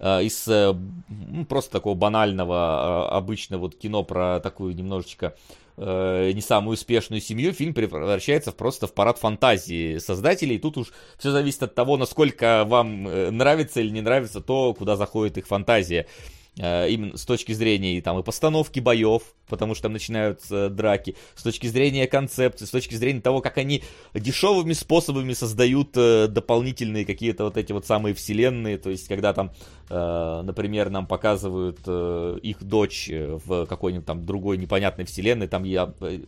из 0.00 0.46
ну, 0.46 1.44
просто 1.48 1.72
такого 1.72 1.94
банального 1.94 3.08
обычного 3.10 3.62
вот 3.62 3.76
кино 3.76 4.02
про 4.02 4.40
такую 4.40 4.74
немножечко 4.74 5.34
э, 5.76 6.32
не 6.32 6.40
самую 6.40 6.74
успешную 6.74 7.20
семью, 7.20 7.52
фильм 7.52 7.74
превращается 7.74 8.52
просто 8.52 8.86
в 8.86 8.94
парад 8.94 9.18
фантазии 9.18 9.98
создателей. 9.98 10.58
Тут 10.58 10.78
уж 10.78 10.92
все 11.18 11.30
зависит 11.30 11.62
от 11.62 11.74
того, 11.74 11.96
насколько 11.96 12.64
вам 12.66 13.08
э, 13.08 13.30
нравится 13.30 13.80
или 13.80 13.90
не 13.90 14.00
нравится 14.00 14.40
то, 14.40 14.74
куда 14.74 14.96
заходит 14.96 15.38
их 15.38 15.46
фантазия. 15.46 16.06
Э, 16.56 16.88
именно 16.88 17.16
с 17.16 17.24
точки 17.24 17.52
зрения 17.52 18.00
там, 18.00 18.18
и 18.20 18.22
постановки 18.22 18.78
боев, 18.78 19.22
потому 19.48 19.74
что 19.74 19.84
там 19.84 19.92
начинаются 19.92 20.68
драки, 20.68 21.16
с 21.34 21.42
точки 21.42 21.66
зрения 21.66 22.06
концепции, 22.06 22.64
с 22.64 22.70
точки 22.70 22.94
зрения 22.94 23.20
того, 23.20 23.40
как 23.40 23.58
они 23.58 23.82
дешевыми 24.14 24.72
способами 24.72 25.32
создают 25.32 25.96
э, 25.96 26.28
дополнительные 26.28 27.04
какие-то 27.04 27.44
вот 27.44 27.56
эти 27.56 27.72
вот 27.72 27.86
самые 27.86 28.14
вселенные, 28.14 28.78
то 28.78 28.88
есть 28.88 29.08
когда 29.08 29.32
там, 29.32 29.50
э, 29.90 30.42
например, 30.44 30.90
нам 30.90 31.08
показывают 31.08 31.80
э, 31.86 32.38
их 32.40 32.62
дочь 32.62 33.08
э, 33.10 33.36
в 33.44 33.66
какой-нибудь 33.66 34.06
там 34.06 34.24
другой 34.24 34.56
непонятной 34.56 35.06
вселенной, 35.06 35.48
там 35.48 35.64
я, 35.64 35.92
э, 36.02 36.20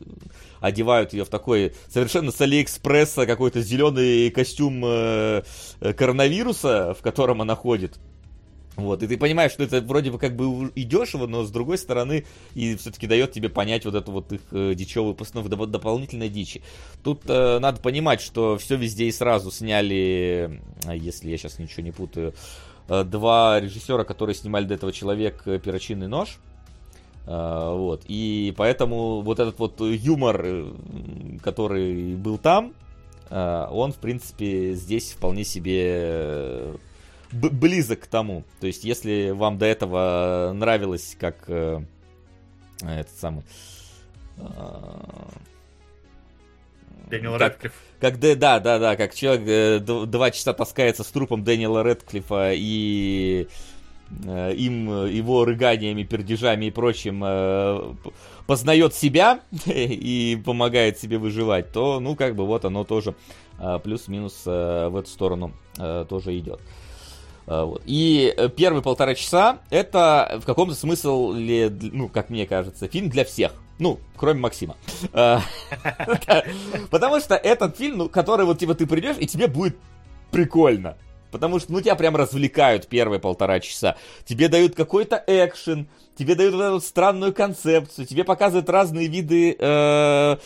одевают 0.59 1.13
ее 1.13 1.25
в 1.25 1.29
такой 1.29 1.73
совершенно 1.89 2.33
с 2.33 2.41
Алиэкспресса 2.41 3.27
какой-то 3.27 3.61
зеленый 3.63 4.31
костюм 4.33 4.83
э, 4.85 5.43
э, 5.81 5.93
коронавируса, 5.93 6.95
в 6.99 7.03
котором 7.03 7.43
она 7.43 7.55
ходит. 7.55 8.01
Вот, 8.77 9.03
и 9.03 9.07
ты 9.07 9.17
понимаешь, 9.17 9.53
что 9.53 9.65
это 9.65 9.81
вроде 9.81 10.11
бы 10.11 10.19
как 10.19 10.37
бы 10.37 10.69
и 10.75 10.85
дешево, 10.85 11.27
но 11.27 11.45
с 11.45 11.51
другой 11.51 11.79
стороны 11.79 12.27
и 12.55 12.77
все-таки 12.77 13.07
дает 13.07 13.33
тебе 13.33 13.49
понять 13.49 13.87
вот 13.87 13.95
эту 13.95 14.13
вот 14.13 14.33
их 14.33 14.43
э, 14.51 14.75
дичевую 14.75 15.15
постановку, 15.15 15.51
доп- 15.51 15.67
дополнительной 15.67 16.29
дичи. 16.29 16.63
Тут 17.03 17.23
э, 17.27 17.59
надо 17.59 17.81
понимать, 17.81 18.21
что 18.21 18.59
все 18.59 18.77
везде 18.77 19.07
и 19.07 19.13
сразу 19.13 19.51
сняли, 19.51 20.61
а 20.85 20.95
если 20.95 21.31
я 21.31 21.39
сейчас 21.39 21.59
ничего 21.59 21.85
не 21.85 21.91
путаю, 21.91 22.35
э, 22.89 23.05
два 23.05 23.61
режиссера, 23.61 24.05
которые 24.05 24.35
снимали 24.35 24.67
до 24.67 24.75
этого 24.75 24.93
«Человек, 24.93 25.43
э, 25.47 25.59
перочинный 25.59 26.09
нож». 26.09 26.39
Э, 27.27 27.73
вот, 27.75 28.03
и 28.09 28.53
поэтому 28.59 29.23
вот 29.23 29.41
этот 29.41 29.59
вот 29.59 29.81
юмор, 29.81 30.43
э, 30.45 30.67
который 31.43 32.15
был 32.15 32.37
там, 32.37 32.75
э, 33.31 33.67
он, 33.71 33.93
в 33.93 33.97
принципе, 33.97 34.75
здесь 34.75 35.13
вполне 35.13 35.45
себе 35.45 36.75
близок 37.33 38.01
к 38.01 38.07
тому. 38.07 38.45
То 38.61 38.67
есть, 38.67 38.85
если 38.85 39.31
вам 39.31 39.59
до 39.59 39.67
этого 39.67 40.53
нравилось, 40.55 41.17
как 41.19 41.37
э, 41.49 41.81
этот 42.83 43.17
самый... 43.19 43.45
э, 44.39 44.43
Дэниел 47.11 47.39
как- 47.39 47.53
Рэдклифф. 47.53 47.73
как 48.01 48.19
да, 48.19 48.61
да, 48.61 48.79
да, 48.79 48.97
как 48.97 49.15
человек 49.15 49.47
э, 49.47 49.79
два 49.81 50.31
часа 50.31 50.53
таскается 50.53 51.05
с 51.05 51.09
трупом 51.09 51.45
Дэниела 51.45 51.83
Редклифа 51.85 52.53
и 52.53 53.47
э, 54.25 54.55
им, 54.55 55.07
его 55.07 55.45
рыганиями, 55.45 56.03
пердежами 56.03 56.67
и 56.67 56.71
прочим 56.71 57.23
э, 57.25 57.95
познает 58.47 58.95
себя 58.95 59.41
и 59.67 60.41
помогает 60.45 60.99
себе 60.99 61.19
выживать, 61.19 61.73
то, 61.73 62.01
ну, 62.01 62.17
как 62.17 62.35
бы 62.35 62.45
вот 62.45 62.65
оно 62.65 62.83
тоже 62.85 63.15
э, 63.61 63.79
плюс-минус 63.83 64.43
э, 64.47 64.89
в 64.89 64.97
эту 64.97 65.09
сторону 65.09 65.53
э, 65.79 66.07
тоже 66.09 66.37
идет. 66.39 66.61
Вот. 67.47 67.83
И 67.87 68.33
э, 68.37 68.49
первые 68.49 68.83
полтора 68.83 69.15
часа 69.15 69.61
это 69.71 70.41
в 70.43 70.47
каком-то 70.47 70.75
смысле, 70.75 71.71
ну, 71.71 72.09
как 72.09 72.29
мне 72.29 72.47
кажется, 72.47 72.89
фильм 72.89 73.09
для 73.09 73.25
всех. 73.25 73.53
Ну, 73.79 74.01
кроме 74.17 74.41
Максима. 74.41 74.77
Э, 75.13 75.39
Потому 76.91 77.21
что 77.21 77.37
этот 77.37 77.77
фильм, 77.77 77.99
ну, 77.99 78.09
который 78.09 78.47
вот 78.47 78.59
типа 78.59 78.75
ты 78.75 78.87
придешь, 78.87 79.17
и 79.19 79.27
тебе 79.27 79.47
будет 79.47 79.77
прикольно. 80.31 80.97
Потому 81.31 81.59
что, 81.59 81.73
ну, 81.73 81.81
тебя 81.81 81.95
прям 81.97 82.17
развлекают 82.17 82.87
первые 82.89 83.21
полтора 83.21 83.61
часа. 83.61 83.97
Тебе 84.25 84.49
дают 84.49 84.75
какой-то 84.75 85.23
экшен, 85.27 85.89
тебе 86.17 86.35
дают 86.35 86.55
вот 86.55 86.63
эту 86.63 86.81
странную 86.81 87.33
концепцию, 87.33 88.07
тебе 88.07 88.25
показывают 88.25 88.69
разные 88.69 89.07
виды 89.07 89.57
э, 89.59 90.37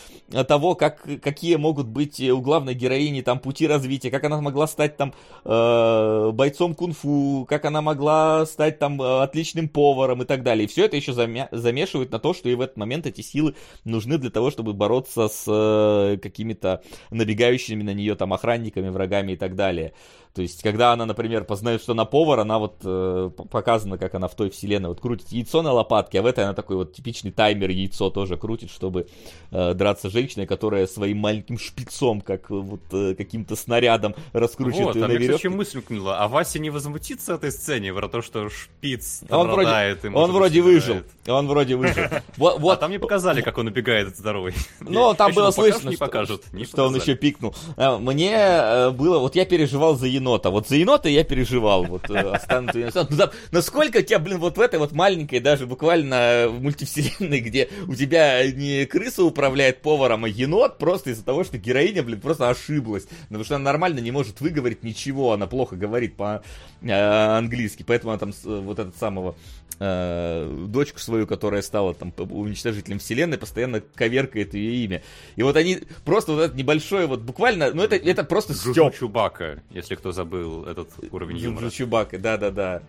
того, 0.46 0.74
как, 0.74 1.02
какие 1.22 1.56
могут 1.56 1.86
быть 1.86 2.20
у 2.20 2.40
главной 2.40 2.74
героини 2.74 3.22
там 3.22 3.38
пути 3.38 3.66
развития, 3.66 4.10
как 4.10 4.24
она 4.24 4.40
могла 4.40 4.66
стать 4.66 4.96
там 4.96 5.14
э, 5.44 6.30
бойцом 6.32 6.74
кунг-фу, 6.74 7.46
как 7.48 7.64
она 7.64 7.82
могла 7.82 8.44
стать 8.46 8.78
там 8.78 9.00
э, 9.00 9.22
отличным 9.22 9.68
поваром 9.68 10.22
и 10.22 10.24
так 10.24 10.42
далее. 10.42 10.64
И 10.64 10.68
все 10.68 10.86
это 10.86 10.96
еще 10.96 11.12
замя- 11.12 11.48
замешивает 11.52 12.10
на 12.10 12.18
то, 12.18 12.34
что 12.34 12.48
и 12.48 12.54
в 12.54 12.60
этот 12.60 12.76
момент 12.76 13.06
эти 13.06 13.20
силы 13.20 13.54
нужны 13.84 14.18
для 14.18 14.30
того, 14.30 14.50
чтобы 14.50 14.72
бороться 14.72 15.28
с 15.28 15.44
э, 15.46 16.18
какими-то 16.18 16.82
набегающими 17.10 17.82
на 17.82 17.94
нее 17.94 18.16
там 18.16 18.32
охранниками, 18.32 18.88
врагами 18.88 19.32
и 19.32 19.36
так 19.36 19.54
далее. 19.54 19.94
То 20.34 20.42
есть, 20.42 20.62
когда 20.62 20.92
она, 20.92 21.06
например, 21.06 21.44
познает, 21.44 21.82
что 21.82 21.92
она 21.92 22.04
повар, 22.04 22.40
она 22.40 22.60
вот 22.60 22.76
э, 22.84 23.30
показана, 23.50 23.98
как 23.98 24.14
она 24.14 24.28
в 24.28 24.36
той 24.36 24.50
вселенной 24.50 24.90
вот 24.90 25.00
крутит 25.00 25.28
яйцо 25.30 25.59
яйцо 25.60 25.62
на 25.62 25.72
лопатке, 25.72 26.20
а 26.20 26.22
в 26.22 26.26
этой 26.26 26.44
она 26.44 26.54
такой 26.54 26.76
вот 26.76 26.92
типичный 26.92 27.30
таймер 27.30 27.70
яйцо 27.70 28.10
тоже 28.10 28.36
крутит, 28.36 28.70
чтобы 28.70 29.06
э, 29.50 29.74
драться 29.74 30.08
с 30.08 30.12
женщиной, 30.12 30.46
которая 30.46 30.86
своим 30.86 31.18
маленьким 31.18 31.58
шпицом, 31.58 32.20
как 32.20 32.50
вот 32.50 32.80
э, 32.92 33.14
каким-то 33.14 33.56
снарядом 33.56 34.14
раскручивает 34.32 34.86
Вот, 34.86 34.96
ее 34.96 35.04
а 35.04 35.08
на 35.08 35.14
мне, 35.14 35.26
веревке. 35.26 35.48
мысль 35.48 35.82
кнула, 35.82 36.18
а 36.18 36.28
Вася 36.28 36.58
не 36.58 36.70
возмутится 36.70 37.34
этой 37.34 37.52
сцене 37.52 37.92
про 37.92 38.08
то, 38.08 38.22
что 38.22 38.48
шпиц 38.48 39.22
Он 39.30 39.50
вроде, 39.50 39.98
и, 40.02 40.06
он 40.08 40.32
вроде 40.32 40.60
выжил. 40.62 41.02
Он 41.26 41.46
вроде 41.46 41.76
выжил. 41.76 42.04
Вот, 42.36 42.56
А 42.56 42.58
вот 42.58 42.80
там 42.80 42.90
не 42.90 42.98
показали, 42.98 43.42
как 43.42 43.58
он 43.58 43.66
убегает 43.66 44.08
от 44.08 44.16
здоровой. 44.16 44.54
Но 44.80 45.14
там 45.14 45.32
было 45.32 45.50
слышно, 45.50 45.90
не 45.90 45.96
что, 45.96 46.06
покажут, 46.06 46.52
не 46.52 46.64
что 46.64 46.86
он 46.86 46.96
еще 46.96 47.14
пикнул. 47.14 47.54
А, 47.76 47.98
Мне 47.98 48.34
э, 48.34 48.90
было, 48.90 49.18
вот 49.18 49.36
я 49.36 49.44
переживал 49.44 49.96
за 49.96 50.06
енота. 50.06 50.50
Вот 50.50 50.68
за 50.68 50.76
енота 50.76 51.08
я 51.08 51.24
переживал. 51.24 51.84
Вот 51.84 52.08
э, 52.10 52.18
останутся. 52.18 53.06
Ну, 53.10 53.16
да, 53.16 53.30
Насколько 53.50 54.02
тебя, 54.02 54.18
блин, 54.18 54.38
вот 54.38 54.56
в 54.56 54.60
этой 54.60 54.78
вот 54.78 54.92
маленькой, 54.92 55.40
даже 55.50 55.66
буквально 55.66 56.46
в 56.48 56.62
мультивселенной, 56.62 57.40
где 57.48 57.68
у 57.88 57.94
тебя 57.96 58.48
не 58.52 58.86
крыса 58.86 59.24
управляет 59.24 59.82
поваром, 59.82 60.24
а 60.24 60.28
енот 60.28 60.78
просто 60.78 61.10
из-за 61.10 61.24
того, 61.24 61.42
что 61.42 61.58
героиня, 61.58 62.04
блин, 62.04 62.20
просто 62.20 62.48
ошиблась. 62.48 63.08
Потому 63.26 63.42
что 63.42 63.56
она 63.56 63.64
нормально 63.64 63.98
не 63.98 64.12
может 64.12 64.40
выговорить 64.40 64.84
ничего, 64.84 65.32
она 65.32 65.48
плохо 65.48 65.74
говорит 65.74 66.14
по-английски. 66.16 67.82
Поэтому 67.82 68.12
она 68.12 68.18
там 68.18 68.32
вот 68.44 68.78
этот 68.78 68.96
самого 68.96 69.34
э, 69.78 70.66
дочку 70.68 70.98
свою, 70.98 71.26
которая 71.26 71.62
стала 71.62 71.94
там 71.94 72.12
уничтожителем 72.18 72.98
вселенной, 72.98 73.38
постоянно 73.38 73.80
коверкает 73.94 74.54
ее 74.54 74.84
имя. 74.84 75.02
И 75.36 75.42
вот 75.42 75.56
они 75.56 75.80
просто 76.04 76.32
вот 76.32 76.42
это 76.42 76.56
небольшое, 76.56 77.06
вот 77.06 77.20
буквально, 77.20 77.72
ну 77.72 77.82
это, 77.82 77.96
это 77.96 78.24
просто 78.24 78.52
Джуджу 78.52 78.72
стёб. 78.72 78.94
Чубака, 78.94 79.62
если 79.70 79.94
кто 79.94 80.12
забыл 80.12 80.64
этот 80.64 80.88
уровень 81.10 81.38
юмора. 81.38 81.66
Джуджу 81.66 81.76
Чубака, 81.76 82.18
да-да-да. 82.18 82.82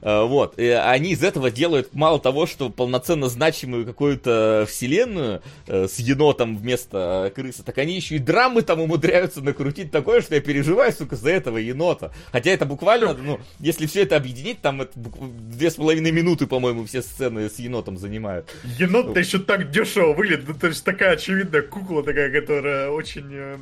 Э, 0.00 0.24
Вот. 0.24 0.58
И 0.58 0.66
они 0.66 1.12
из 1.12 1.22
этого 1.22 1.50
делают 1.50 1.94
мало 1.94 2.20
того, 2.20 2.46
что 2.46 2.70
полноценно 2.70 3.28
значимую 3.28 3.84
какую-то 3.86 4.66
вселенную 4.68 5.42
э, 5.66 5.88
с 5.88 5.98
енотом 5.98 6.56
вместо 6.56 7.32
крысы, 7.34 7.62
так 7.62 7.78
они 7.78 7.94
еще 7.94 8.16
и 8.16 8.18
драмы 8.18 8.62
там 8.62 8.80
умудряются 8.80 9.40
накрутить 9.40 9.90
такое, 9.90 10.20
что 10.20 10.34
я 10.34 10.40
переживаю, 10.40 10.92
сука, 10.92 11.16
за 11.16 11.30
этого 11.30 11.58
енота. 11.58 12.12
Хотя 12.32 12.50
это 12.50 12.66
буквально, 12.66 13.14
ну, 13.14 13.40
если 13.58 13.86
все 13.86 14.02
это 14.02 14.16
объединить, 14.16 14.60
там 14.60 14.82
это 14.82 14.92
две 14.94 15.70
с 15.70 15.74
половиной 15.74 16.10
минуты, 16.20 16.46
по-моему, 16.46 16.84
все 16.84 17.02
сцены 17.02 17.48
с 17.48 17.58
енотом 17.58 17.96
занимают. 17.96 18.50
Енот-то 18.78 19.18
еще 19.20 19.38
так 19.38 19.70
дешево 19.70 20.12
выглядит, 20.12 20.48
ну, 20.48 20.54
то 20.54 20.68
есть 20.68 20.84
такая 20.84 21.12
очевидная 21.12 21.62
кукла 21.62 22.02
такая, 22.02 22.30
которая 22.40 22.90
очень 22.90 23.28
э, 23.32 23.56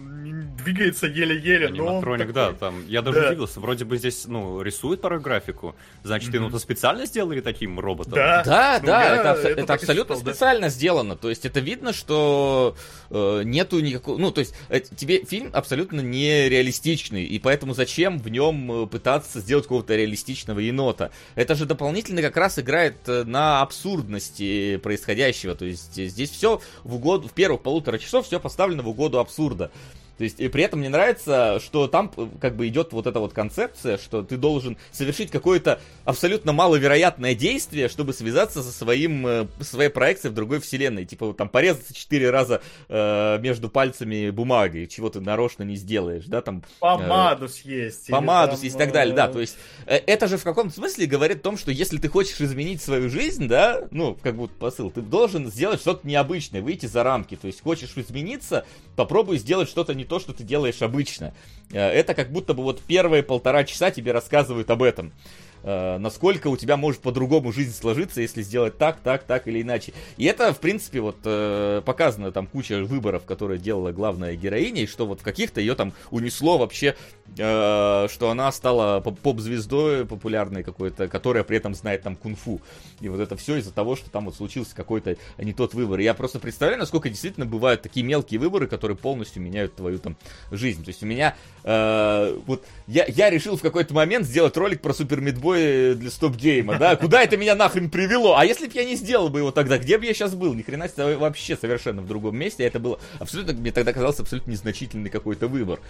двигается 0.63 1.07
еле-еле, 1.07 1.69
но 1.69 1.85
он 1.85 1.89
Аниматроник, 1.91 2.33
да, 2.33 2.53
там, 2.53 2.87
я 2.87 3.03
даже 3.03 3.21
Да. 3.21 3.31
удивился, 3.31 3.61
вроде 3.61 3.85
бы 3.85 3.97
здесь, 3.99 4.27
ну, 4.27 4.63
рисует 4.63 5.01
порой 5.01 5.21
графику, 5.21 5.75
значит, 6.03 6.33
ну-то 6.33 6.59
специально 6.59 7.07
сделали 7.07 7.41
таким 7.41 7.79
роботом? 7.79 8.15
Да. 8.15 8.43
Да, 8.45 8.79
Ну, 8.81 8.87
да, 8.87 9.05
я 9.05 9.15
это, 9.21 9.49
это 9.49 9.61
это 9.63 9.75
абсолютно 9.75 10.15
да. 10.15 10.21
специально 10.21 10.69
сделано. 10.71 11.17
То 11.17 11.29
есть 11.29 11.45
это 11.45 11.61
видно, 11.61 11.93
что 11.93 12.75
э, 13.11 13.43
нету 13.45 13.81
никакого. 13.81 14.17
Ну, 14.19 14.31
то 14.31 14.41
есть 14.41 14.55
э, 14.71 14.81
тебе 14.81 15.25
фильм 15.25 15.51
абсолютно 15.53 16.01
нереалистичный, 16.01 17.25
и 17.25 17.39
поэтому 17.39 17.75
зачем 17.75 18.19
в 18.19 18.29
нем 18.29 18.89
пытаться 18.89 19.41
сделать 19.41 19.65
какого-то 19.65 19.95
реалистичного 19.95 20.61
енота? 20.61 21.11
Это 21.35 21.55
же 21.55 21.67
дополнительно 21.67 22.23
как 22.23 22.37
раз 22.37 22.48
играет 22.57 22.97
э, 23.09 23.25
на 23.25 23.61
абсурдности 23.63 24.77
происходящего. 24.77 25.57
То 25.57 25.65
есть 25.65 25.95
здесь 25.95 26.31
все 26.31 26.61
в 26.85 26.95
угоду, 26.95 27.27
в 27.27 27.33
первых 27.33 27.63
полутора 27.63 27.99
часов 27.99 28.27
все 28.27 28.39
поставлено 28.39 28.85
в 28.85 28.89
угоду 28.89 29.19
абсурда. 29.19 29.73
То 30.19 30.25
есть, 30.25 30.41
и 30.41 30.49
при 30.49 30.65
этом 30.65 30.81
мне 30.81 30.89
нравится, 30.89 31.61
что 31.65 31.87
там 31.87 32.13
э, 32.17 32.27
как 32.41 32.57
бы 32.57 32.67
идет 32.67 32.93
вот 32.93 33.07
эта 33.07 33.21
вот 33.21 33.33
концепция, 33.33 33.99
что 33.99 34.23
ты 34.23 34.37
должен 34.37 34.77
совершить 34.91 35.31
какое-то 35.31 35.81
абсолютно 36.05 36.53
маловероятное 36.53 37.37
действие, 37.37 37.89
чтобы 37.89 38.13
связаться 38.13 38.63
со 38.65 38.73
своим, 38.73 39.27
э, 39.27 39.47
своей 39.61 39.91
проекцией 39.91 40.33
в 40.33 40.35
другой 40.35 40.61
вселенной. 40.61 41.05
Типа 41.05 41.27
вот 41.27 41.37
там 41.37 41.49
порезаться 41.49 41.95
четыре 41.95 42.31
раза 42.31 42.61
э, 42.89 43.39
между 43.41 43.69
пальцами 43.69 44.31
бумагой, 44.31 44.89
чего 44.89 45.09
ты 45.09 45.21
нарочно 45.21 45.63
не 45.63 45.77
сделаешь, 45.77 46.25
да, 46.27 46.43
там 46.43 46.65
Помаду 46.81 47.49
съесть. 47.49 48.09
или 48.09 48.15
помаду 48.15 48.53
там, 48.53 48.61
съесть 48.61 48.75
и 48.75 48.79
так 48.79 48.93
далее, 48.93 49.15
да, 49.15 49.29
э, 49.29 49.33
то 49.33 49.41
есть 49.41 49.57
э, 49.87 49.97
это 49.99 50.27
же 50.27 50.37
в 50.37 50.43
каком-то 50.43 50.75
смысле 50.75 51.07
говорит 51.07 51.39
о 51.39 51.43
том, 51.43 51.57
что 51.57 51.71
если 51.71 51.99
ты 51.99 52.09
хочешь 52.09 52.41
изменить 52.41 52.83
свою 52.83 53.09
жизнь, 53.09 53.47
да, 53.47 53.87
ну, 53.93 54.19
как 54.21 54.35
будто 54.35 54.55
посыл, 54.59 54.91
ты 54.91 55.01
должен 55.01 55.49
сделать 55.49 55.81
что-то 55.81 56.07
необычное, 56.07 56.61
выйти 56.61 56.87
за 56.87 57.05
рамки, 57.05 57.37
то 57.37 57.47
есть 57.47 57.63
хочешь 57.63 57.93
измениться, 57.95 58.67
попробуй 58.99 59.39
сделать 59.39 59.69
что-то 59.69 59.95
не 59.95 60.05
то, 60.05 60.19
что 60.19 60.33
ты 60.33 60.43
делаешь 60.43 60.83
обычно. 60.83 61.33
Э, 61.71 61.89
Это 61.89 62.15
как 62.15 62.33
будто 62.33 62.53
бы 62.53 62.65
вот 62.65 62.81
первые 62.81 63.23
полтора 63.23 63.63
часа 63.63 63.93
тебе 63.93 64.11
рассказывают 64.11 64.69
об 64.71 64.83
этом. 64.83 65.13
Э, 65.63 65.99
насколько 65.99 66.49
у 66.49 66.57
тебя 66.57 66.77
может 66.77 67.01
по-другому 67.01 67.53
жизнь 67.53 67.73
сложиться, 67.73 68.21
если 68.21 68.43
сделать 68.43 68.79
так, 68.79 69.01
так, 69.01 69.25
так 69.25 69.49
или 69.49 69.63
иначе. 69.63 69.93
И 70.17 70.25
это, 70.25 70.53
в 70.53 70.59
принципе, 70.59 71.01
вот 71.01 71.19
э, 71.25 71.83
показано 71.85 72.33
там 72.33 72.47
куча 72.47 72.83
выборов, 72.85 73.25
которые 73.25 73.59
делала 73.59 73.93
главная 73.93 74.37
героиня, 74.37 74.83
и 74.83 74.87
что 74.87 75.07
вот 75.07 75.21
в 75.21 75.23
каких-то 75.23 75.61
ее 75.61 75.75
там 75.75 75.93
унесло 76.11 76.59
вообще, 76.59 76.97
э, 77.37 78.09
что 78.11 78.31
она 78.31 78.51
стала 78.53 79.01
поп- 79.01 79.19
поп-звездой 79.19 80.07
популярной 80.07 80.63
какой-то, 80.63 81.09
которая 81.09 81.45
при 81.45 81.57
этом 81.57 81.75
знает 81.75 82.03
там 82.03 82.17
кунг-фу. 82.17 82.61
И 83.01 83.09
вот 83.09 83.21
это 83.21 83.37
все 83.37 83.57
из-за 83.57 83.73
того, 83.73 83.97
что 83.97 84.11
там 84.11 84.27
вот 84.27 84.37
случился 84.37 84.75
какой-то 84.75 85.17
не 85.39 85.53
тот 85.53 85.75
выбор. 85.75 86.01
И 86.01 86.05
я 86.05 86.15
просто 86.15 86.39
представляю, 86.39 86.79
насколько 86.81 87.09
действительно 87.09 87.47
бывают 87.47 87.83
такие 87.83 88.05
мелкие 88.05 88.41
выборы, 88.41 88.67
которые 88.67 88.97
полностью 88.97 89.43
меняют 89.43 89.75
твою 89.75 89.99
там 89.99 90.17
жизнь. 90.51 90.85
То 90.85 90.89
есть 90.89 91.03
у 91.03 91.07
меня 91.07 91.37
э, 91.65 92.39
вот 92.47 92.65
я, 92.87 93.05
я 93.07 93.31
решил 93.31 93.57
в 93.57 93.63
какой-то 93.63 93.95
момент 93.95 94.27
сделать 94.27 94.57
ролик 94.57 94.81
про 94.81 94.93
Супер 94.93 95.21
Мидбой 95.21 95.48
для 95.57 96.11
стоп-гейма, 96.11 96.79
да, 96.79 96.97
куда 96.97 97.23
это 97.23 97.37
меня 97.37 97.55
нахрен 97.55 97.91
привело? 97.91 98.37
А 98.37 98.45
если 98.45 98.67
бы 98.67 98.73
я 98.75 98.85
не 98.85 98.97
сделал 98.97 99.29
бы 99.29 99.41
его 99.41 99.51
тогда, 99.51 99.79
где 99.79 99.99
бы 99.99 100.05
я 100.05 100.15
сейчас 100.15 100.35
был? 100.35 100.55
Ни 100.55 100.63
хрена 100.63 100.89
себе 100.89 101.17
вообще 101.17 101.57
совершенно 101.57 102.03
в 102.03 102.07
другом 102.07 102.37
месте. 102.37 102.65
Это 102.65 102.79
было 102.79 102.99
абсолютно, 103.19 103.53
мне 103.55 103.73
тогда 103.73 103.93
казался 103.93 104.23
абсолютно 104.23 104.51
незначительный 104.51 105.11
какой-то 105.11 105.49
выбор. 105.49 105.81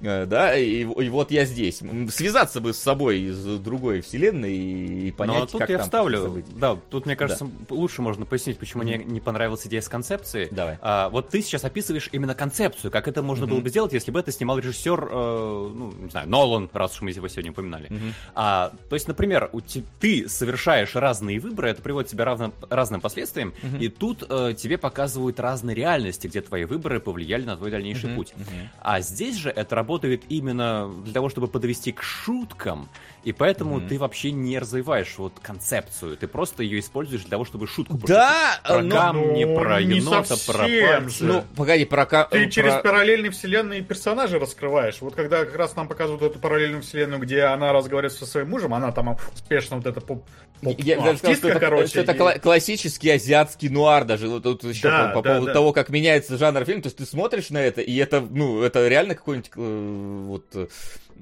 Э, 0.00 0.26
Да, 0.26 0.56
и, 0.56 0.80
и 0.80 1.08
вот 1.08 1.30
я 1.30 1.44
здесь. 1.44 1.80
Связаться 2.10 2.60
бы 2.60 2.72
с 2.72 2.78
собой 2.78 3.20
из 3.20 3.44
другой 3.60 4.00
вселенной 4.00 4.54
и 4.54 5.12
понять, 5.12 5.40
Но 5.40 5.46
тут 5.46 5.60
как 5.60 5.70
я 5.70 5.78
там 5.78 5.84
вставлю, 5.84 6.44
да, 6.56 6.76
тут, 6.90 7.06
мне 7.06 7.16
кажется, 7.16 7.48
лучше 7.70 8.02
можно 8.02 8.26
пояснить, 8.26 8.58
почему 8.58 8.82
мне 8.82 8.98
не 8.98 9.20
понравилась 9.20 9.66
идея 9.66 9.80
с 9.80 9.88
концепцией. 9.88 10.48
Давай. 10.50 10.78
А, 10.80 11.08
вот 11.08 11.28
ты 11.28 11.42
сейчас 11.42 11.64
описываешь 11.64 12.08
именно 12.12 12.34
концепцию, 12.34 12.90
как 12.90 13.08
это 13.08 13.22
можно 13.22 13.46
было 13.46 13.60
бы 13.60 13.68
сделать, 13.68 13.92
если 13.92 14.10
бы 14.10 14.20
это 14.20 14.32
снимал 14.32 14.58
режиссер, 14.58 15.08
э, 15.10 15.70
ну, 15.74 15.92
не 15.92 16.10
знаю, 16.10 16.28
Нолан, 16.28 16.70
раз 16.72 16.94
уж 16.94 17.02
мы 17.02 17.10
его 17.10 17.28
сегодня 17.28 17.52
упоминали. 17.52 17.90
А, 18.34 18.72
то 18.88 18.96
есть, 18.96 19.03
например, 19.08 19.50
у 19.52 19.60
те- 19.60 19.82
ты 20.00 20.28
совершаешь 20.28 20.94
разные 20.94 21.40
выборы, 21.40 21.70
это 21.70 21.82
приводит 21.82 22.10
тебя 22.10 22.24
равным, 22.24 22.52
разным 22.70 23.00
последствиям, 23.00 23.52
и 23.80 23.88
тут 23.88 24.24
э, 24.28 24.54
тебе 24.56 24.78
показывают 24.78 25.40
разные 25.40 25.74
реальности, 25.74 26.26
где 26.26 26.40
твои 26.40 26.64
выборы 26.64 27.00
повлияли 27.00 27.44
на 27.44 27.56
твой 27.56 27.70
дальнейший 27.70 28.10
путь. 28.10 28.34
А 28.80 29.00
здесь 29.00 29.36
же 29.36 29.50
это 29.50 29.74
работает 29.74 30.22
именно 30.28 30.90
для 31.04 31.12
того, 31.12 31.28
чтобы 31.28 31.48
подвести 31.48 31.92
к 31.92 32.02
шуткам, 32.02 32.88
и 33.24 33.32
поэтому 33.32 33.80
ты 33.80 33.98
вообще 33.98 34.30
не 34.32 34.58
развиваешь 34.58 35.14
вот 35.18 35.34
концепцию, 35.40 36.16
ты 36.16 36.28
просто 36.28 36.62
ее 36.62 36.80
используешь 36.80 37.22
для 37.22 37.30
того, 37.30 37.44
чтобы 37.44 37.66
шутку 37.66 37.94
пошутить. 37.94 38.14
Да, 38.16 38.60
Про 38.64 38.82
ну, 38.82 38.90
камни, 38.90 39.44
ну, 39.44 39.54
про 39.54 39.82
не 39.82 39.96
енота, 39.98 40.34
про 40.46 40.58
пальцы. 40.58 41.24
ну, 41.24 41.44
погоди, 41.56 41.84
про... 41.84 42.04
Ты 42.06 42.24
про- 42.28 42.50
через 42.50 42.74
параллельные 42.82 43.30
вселенные 43.30 43.82
персонажей 43.82 44.38
раскрываешь. 44.38 45.00
Вот 45.00 45.14
когда 45.14 45.44
как 45.44 45.56
раз 45.56 45.74
нам 45.76 45.88
показывают 45.88 46.22
эту 46.22 46.38
параллельную 46.38 46.82
вселенную, 46.82 47.20
где 47.20 47.42
она 47.42 47.72
разговаривает 47.72 48.12
со 48.16 48.26
своим 48.26 48.50
мужем, 48.50 48.74
она 48.74 48.92
там 48.92 49.16
успешно 49.34 49.76
вот 49.76 49.86
это 49.86 50.00
поп... 50.00 50.24
поп- 50.60 50.78
Я 50.80 50.96
ну, 51.00 51.16
сказал, 51.16 51.34
что 51.36 51.48
это, 51.48 51.60
короче, 51.60 51.86
что 51.88 52.00
это 52.00 52.12
и- 52.12 52.16
кла- 52.18 52.38
классический 52.38 53.10
азиатский 53.10 53.68
нуар 53.68 54.04
даже. 54.04 54.28
Вот 54.28 54.42
тут 54.42 54.64
еще 54.64 54.82
Да, 54.88 55.08
по, 55.08 55.14
по 55.20 55.22
да, 55.22 55.30
поводу 55.30 55.46
да. 55.46 55.52
того, 55.54 55.72
как 55.72 55.88
меняется 55.88 56.36
жанр 56.36 56.64
фильма. 56.64 56.82
То 56.82 56.86
есть 56.88 56.98
ты 56.98 57.06
смотришь 57.06 57.50
на 57.50 57.58
это, 57.58 57.80
и 57.80 57.96
это, 57.96 58.20
ну, 58.20 58.62
это 58.62 58.86
реально 58.86 59.14
какой-нибудь 59.14 59.50
э, 59.56 60.22
вот 60.26 60.70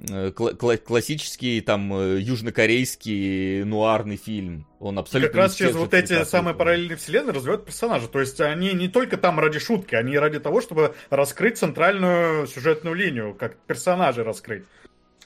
э, 0.08 0.30
кла- 0.30 0.76
классический 0.76 1.60
там 1.60 1.92
э, 1.94 2.20
южнокорейский 2.20 3.64
нуарный 3.64 4.16
фильм. 4.16 4.66
Он 4.80 4.98
абсолютно 4.98 5.28
как 5.28 5.36
раз 5.36 5.54
через 5.54 5.74
вот 5.74 5.94
эти 5.94 6.24
самые 6.24 6.54
параллельные 6.54 6.96
вселенные 6.96 7.32
развивают 7.32 7.64
персонажа. 7.64 8.08
То 8.08 8.20
есть 8.20 8.40
они 8.40 8.72
не 8.72 8.88
только 8.88 9.16
там 9.16 9.38
ради 9.38 9.58
шутки, 9.58 9.94
они 9.94 10.18
ради 10.18 10.40
того, 10.40 10.60
чтобы 10.60 10.94
раскрыть 11.10 11.58
центральную 11.58 12.46
сюжетную 12.46 12.94
линию, 12.94 13.34
как 13.34 13.56
персонажей 13.58 14.24
раскрыть. 14.24 14.64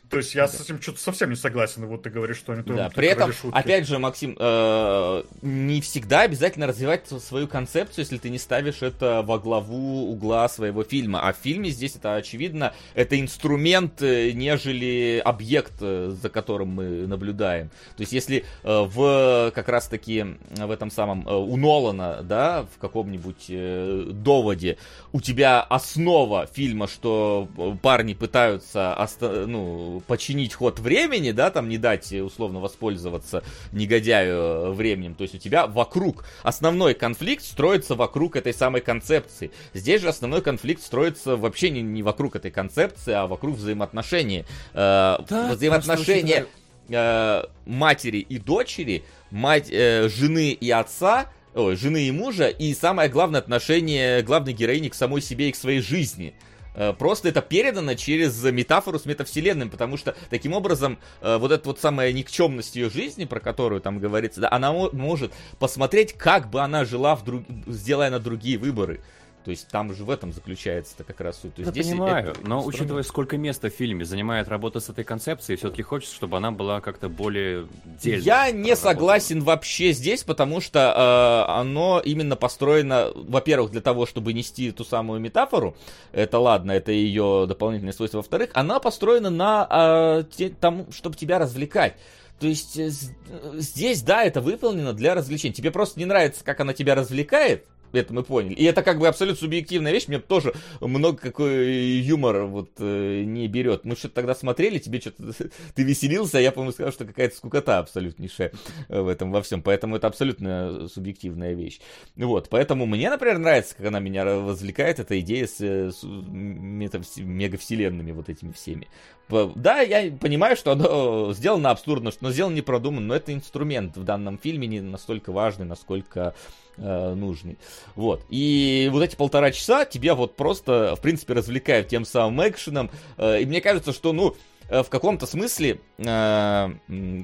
То 0.08 0.18
есть 0.18 0.34
я 0.34 0.46
с 0.46 0.60
этим 0.60 0.80
что-то 0.80 1.00
совсем 1.00 1.30
не 1.30 1.36
согласен. 1.36 1.86
Вот 1.86 2.02
ты 2.02 2.10
говоришь, 2.10 2.36
что 2.36 2.52
они 2.52 2.62
тоже 2.62 2.78
Да, 2.78 2.90
при 2.90 3.08
этом, 3.08 3.32
шутки. 3.32 3.56
опять 3.56 3.88
же, 3.88 3.98
Максим, 3.98 4.36
э, 4.38 5.22
не 5.42 5.80
всегда 5.80 6.20
обязательно 6.22 6.66
развивать 6.66 7.08
свою 7.08 7.48
концепцию, 7.48 8.04
если 8.04 8.18
ты 8.18 8.30
не 8.30 8.38
ставишь 8.38 8.82
это 8.82 9.22
во 9.22 9.38
главу 9.38 10.10
угла 10.10 10.48
своего 10.48 10.84
фильма. 10.84 11.20
А 11.28 11.32
в 11.32 11.36
фильме 11.36 11.70
здесь 11.70 11.96
это 11.96 12.14
очевидно, 12.14 12.72
это 12.94 13.18
инструмент, 13.20 14.00
э, 14.00 14.30
нежели 14.32 15.20
объект, 15.24 15.74
э, 15.80 16.14
за 16.20 16.28
которым 16.28 16.68
мы 16.68 17.06
наблюдаем. 17.06 17.70
То 17.96 18.02
есть, 18.02 18.12
если 18.12 18.44
э, 18.62 18.80
в 18.86 19.50
как 19.54 19.68
раз-таки 19.68 20.24
в 20.50 20.70
этом 20.70 20.90
самом 20.90 21.26
э, 21.26 21.34
у 21.34 21.56
Нолана, 21.56 22.22
да, 22.22 22.66
в 22.76 22.78
каком-нибудь 22.80 23.46
э, 23.48 24.04
доводе 24.12 24.78
у 25.12 25.20
тебя 25.20 25.62
основа 25.62 26.46
фильма, 26.46 26.86
что 26.86 27.48
парни 27.82 28.14
пытаются 28.14 28.94
оста- 28.94 29.46
ну, 29.46 29.95
починить 30.00 30.54
ход 30.54 30.78
времени, 30.78 31.32
да, 31.32 31.50
там 31.50 31.68
не 31.68 31.78
дать 31.78 32.12
э, 32.12 32.22
условно 32.22 32.60
воспользоваться 32.60 33.42
негодяю 33.72 34.36
э, 34.36 34.70
временем. 34.72 35.14
То 35.14 35.22
есть 35.22 35.34
у 35.34 35.38
тебя 35.38 35.66
вокруг 35.66 36.24
основной 36.42 36.94
конфликт 36.94 37.44
строится 37.44 37.94
вокруг 37.94 38.36
этой 38.36 38.54
самой 38.54 38.80
концепции. 38.80 39.50
Здесь 39.74 40.02
же 40.02 40.08
основной 40.08 40.42
конфликт 40.42 40.82
строится 40.82 41.36
вообще 41.36 41.70
не, 41.70 41.82
не 41.82 42.02
вокруг 42.02 42.36
этой 42.36 42.50
концепции, 42.50 43.12
а 43.12 43.26
вокруг 43.26 43.56
взаимоотношений. 43.56 44.44
Э, 44.74 45.18
Да, 45.28 45.52
взаимоотношения 45.52 46.46
э, 46.88 47.44
матери 47.64 48.18
и 48.18 48.38
дочери, 48.38 49.04
мать, 49.30 49.68
э, 49.70 50.08
жены 50.08 50.52
и 50.52 50.70
отца, 50.70 51.32
ой, 51.54 51.76
жены 51.76 52.08
и 52.08 52.10
мужа, 52.10 52.48
и 52.48 52.74
самое 52.74 53.08
главное 53.08 53.40
отношение 53.40 54.22
главной 54.22 54.52
героини 54.52 54.88
к 54.88 54.94
самой 54.94 55.22
себе 55.22 55.48
и 55.48 55.52
к 55.52 55.56
своей 55.56 55.80
жизни. 55.80 56.34
Э, 56.76 56.92
Просто 56.92 57.30
это 57.30 57.40
передано 57.40 57.94
через 57.94 58.42
метафору 58.44 58.98
с 58.98 59.06
метавселенным, 59.06 59.70
потому 59.70 59.96
что 59.96 60.14
таким 60.30 60.52
образом 60.52 60.98
э, 61.22 61.38
вот 61.38 61.50
эта 61.50 61.68
вот 61.68 61.80
самая 61.80 62.12
никчемность 62.12 62.76
ее 62.76 62.90
жизни, 62.90 63.24
про 63.24 63.40
которую 63.40 63.80
там 63.80 63.98
говорится, 63.98 64.42
да, 64.42 64.48
она 64.52 64.72
мо- 64.72 64.90
может 64.92 65.32
посмотреть, 65.58 66.12
как 66.12 66.50
бы 66.50 66.60
она 66.60 66.84
жила, 66.84 67.16
в 67.16 67.24
друг... 67.24 67.44
сделая 67.66 68.10
на 68.10 68.20
другие 68.20 68.58
выборы. 68.58 69.00
То 69.46 69.50
есть 69.50 69.68
там 69.68 69.94
же 69.94 70.02
в 70.02 70.10
этом 70.10 70.32
заключается-то 70.32 71.04
как 71.04 71.20
раз 71.20 71.38
суть. 71.40 71.54
То 71.54 71.62
есть 71.62 71.76
Я 71.76 71.82
здесь 71.84 71.92
понимаю, 71.92 72.32
это 72.32 72.40
но 72.44 72.64
учитывая, 72.64 73.04
сколько 73.04 73.38
места 73.38 73.70
в 73.70 73.72
фильме 73.72 74.04
занимает 74.04 74.48
работа 74.48 74.80
с 74.80 74.88
этой 74.88 75.04
концепцией, 75.04 75.56
все-таки 75.56 75.82
хочется, 75.82 76.16
чтобы 76.16 76.36
она 76.36 76.50
была 76.50 76.80
как-то 76.80 77.08
более 77.08 77.68
дельной. 78.02 78.24
Я 78.24 78.50
не 78.50 78.74
согласен 78.74 79.44
вообще 79.44 79.92
здесь, 79.92 80.24
потому 80.24 80.60
что 80.60 81.46
э, 81.46 81.52
оно 81.52 82.02
именно 82.04 82.34
построено, 82.34 83.12
во-первых, 83.14 83.70
для 83.70 83.80
того, 83.80 84.04
чтобы 84.04 84.32
нести 84.32 84.72
ту 84.72 84.82
самую 84.82 85.20
метафору. 85.20 85.76
Это 86.10 86.40
ладно, 86.40 86.72
это 86.72 86.90
ее 86.90 87.44
дополнительное 87.46 87.92
свойство. 87.92 88.16
Во-вторых, 88.16 88.50
она 88.52 88.80
построена 88.80 89.30
на 89.30 89.68
э, 89.70 90.24
те- 90.36 90.48
тому, 90.48 90.88
чтобы 90.90 91.14
тебя 91.14 91.38
развлекать. 91.38 91.94
То 92.40 92.46
есть 92.46 92.76
э, 92.76 92.90
э, 93.28 93.52
здесь, 93.54 94.02
да, 94.02 94.24
это 94.24 94.40
выполнено 94.40 94.92
для 94.92 95.14
развлечения. 95.14 95.54
Тебе 95.54 95.70
просто 95.70 95.98
не 95.98 96.04
нравится, 96.04 96.44
как 96.44 96.60
она 96.60 96.72
тебя 96.72 96.94
развлекает. 96.94 97.64
Это 97.92 98.12
мы 98.12 98.22
поняли. 98.22 98.54
И 98.54 98.64
это 98.64 98.82
как 98.82 98.98
бы 98.98 99.08
абсолютно 99.08 99.40
субъективная 99.40 99.92
вещь. 99.92 100.08
Мне 100.08 100.18
тоже 100.18 100.54
много 100.80 101.18
какой 101.18 101.76
юмор 102.00 102.44
вот 102.44 102.70
э, 102.78 103.22
не 103.24 103.48
берет. 103.48 103.84
Мы 103.84 103.96
что-то 103.96 104.14
тогда 104.14 104.34
смотрели, 104.34 104.78
тебе 104.78 105.00
что-то 105.00 105.32
ты 105.74 105.82
веселился, 105.82 106.38
а 106.38 106.40
я, 106.40 106.52
по-моему, 106.52 106.72
сказал, 106.72 106.92
что 106.92 107.04
какая-то 107.04 107.36
скукота 107.36 107.78
абсолютнейшая 107.78 108.52
в 108.88 109.08
этом 109.08 109.32
во 109.32 109.42
всем. 109.42 109.62
Поэтому 109.62 109.96
это 109.96 110.06
абсолютно 110.06 110.88
субъективная 110.88 111.54
вещь. 111.54 111.80
Вот, 112.16 112.48
поэтому 112.48 112.86
мне, 112.86 113.10
например, 113.10 113.38
нравится, 113.38 113.76
как 113.76 113.86
она 113.86 114.00
меня 114.00 114.24
развлекает, 114.24 114.98
эта 114.98 115.18
идея 115.20 115.46
с, 115.46 115.60
э, 115.60 115.90
с 115.90 116.04
метавс- 116.04 117.20
мегавселенными 117.20 118.12
вот 118.12 118.28
этими 118.28 118.52
всеми. 118.52 118.88
Да, 119.28 119.80
я 119.80 120.12
понимаю, 120.12 120.56
что 120.56 120.72
оно 120.72 121.32
сделано 121.32 121.70
абсурдно, 121.70 122.12
что 122.12 122.26
оно 122.26 122.32
сделано 122.32 122.54
непродуманно, 122.54 123.06
но 123.08 123.16
это 123.16 123.34
инструмент 123.34 123.96
в 123.96 124.04
данном 124.04 124.38
фильме 124.38 124.68
не 124.68 124.80
настолько 124.80 125.32
важный, 125.32 125.66
насколько 125.66 126.34
э, 126.76 127.14
нужный. 127.14 127.58
Вот. 127.94 128.22
И 128.28 128.88
вот 128.92 129.02
эти 129.02 129.16
полтора 129.16 129.50
часа 129.50 129.84
тебя 129.84 130.14
вот 130.14 130.36
просто, 130.36 130.94
в 130.96 131.00
принципе, 131.00 131.34
развлекают 131.34 131.88
тем 131.88 132.04
самым 132.04 132.48
экшеном. 132.48 132.90
Э, 133.16 133.40
и 133.40 133.46
мне 133.46 133.60
кажется, 133.60 133.92
что, 133.92 134.12
ну, 134.12 134.36
в 134.68 134.88
каком-то 134.88 135.26
смысле 135.26 135.80
э, 135.98 136.70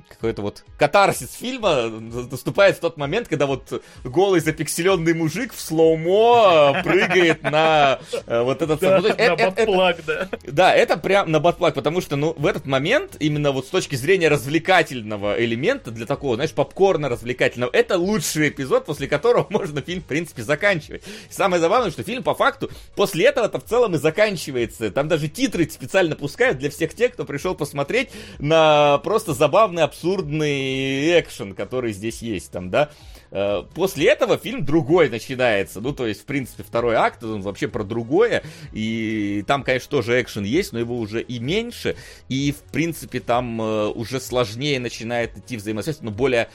какой-то 0.09 0.43
вот 0.43 0.65
катарсис 0.79 1.33
фильма 1.33 1.89
наступает 1.89 2.77
в 2.77 2.81
тот 2.81 2.97
момент, 2.97 3.29
когда 3.29 3.47
вот 3.47 3.83
голый 4.05 4.41
запикселенный 4.41 5.15
мужик 5.15 5.53
в 5.53 5.61
слоумо 5.61 6.75
э, 6.77 6.83
прыгает 6.83 7.43
на 7.43 7.99
э, 8.27 8.43
вот 8.43 8.63
этот... 8.63 8.81
Да, 8.81 9.01
ну, 9.01 9.07
есть 9.09 9.19
на 9.19 9.37
батплаг, 9.37 9.97
да. 10.07 10.29
да, 10.45 10.75
это 10.75 10.97
прям 10.97 11.31
на 11.31 11.41
батплаг, 11.41 11.75
потому 11.75 12.01
что, 12.01 12.17
ну, 12.17 12.35
в 12.37 12.47
этот 12.47 12.67
момент, 12.67 13.17
именно 13.19 13.51
вот 13.53 13.67
с 13.67 13.71
точки 13.71 13.97
зрения 13.97 14.29
развлекательного 14.29 15.43
элемента, 15.43 15.91
для 15.91 16.07
такого, 16.07 16.37
знаешь, 16.37 16.53
попкорна 16.53 17.09
развлекательного, 17.09 17.71
это 17.73 17.99
лучший 17.99 18.51
эпизод, 18.51 18.85
после 18.85 19.09
которого 19.09 19.47
можно 19.51 19.81
фильм, 19.83 20.03
в 20.03 20.07
принципе, 20.07 20.43
заканчивать. 20.43 21.03
И 21.31 21.33
самое 21.33 21.61
забавное, 21.61 21.91
что 21.91 22.03
фильм, 22.03 22.23
по 22.23 22.35
факту, 22.35 22.71
после 22.95 23.27
этого-то 23.27 23.59
в 23.59 23.65
целом 23.65 23.95
и 23.95 23.99
заканчивается. 23.99 24.91
Там 24.91 25.09
даже 25.09 25.29
титры 25.29 25.69
специально 25.69 26.15
пускают 26.15 26.59
для 26.59 26.71
всех 26.71 26.95
тех, 26.95 27.13
кто 27.13 27.25
пришел 27.33 27.55
посмотреть 27.55 28.11
на 28.39 28.99
просто 28.99 29.33
забавный, 29.33 29.85
абсурдный 29.85 31.19
экшен, 31.19 31.55
который 31.55 31.95
здесь 31.95 32.21
есть 32.21 32.51
там, 32.51 32.69
да. 32.69 32.91
Э, 33.31 33.63
После 33.75 34.09
этого 34.09 34.37
фильм 34.37 34.67
другой 34.67 35.09
начинается. 35.09 35.81
Ну, 35.81 35.95
то 35.95 36.07
есть, 36.07 36.21
в 36.21 36.25
принципе, 36.27 36.63
второй 36.63 36.95
акт, 36.95 37.25
он 37.25 37.41
вообще 37.41 37.69
про 37.69 37.85
другое. 37.85 38.43
И 38.73 39.45
там, 39.47 39.63
конечно, 39.63 39.89
тоже 39.89 40.21
экшен 40.21 40.45
есть, 40.45 40.75
но 40.75 40.79
его 40.79 40.99
уже 40.99 41.23
и 41.23 41.39
меньше. 41.39 41.97
И, 42.29 42.53
в 42.53 42.71
принципе, 42.71 43.21
там 43.21 43.61
э, 43.63 43.87
уже 43.89 44.21
сложнее 44.21 44.79
начинает 44.79 45.39
идти 45.39 45.57
взаимосвязь, 45.57 46.03
но 46.03 46.11
более 46.11 46.51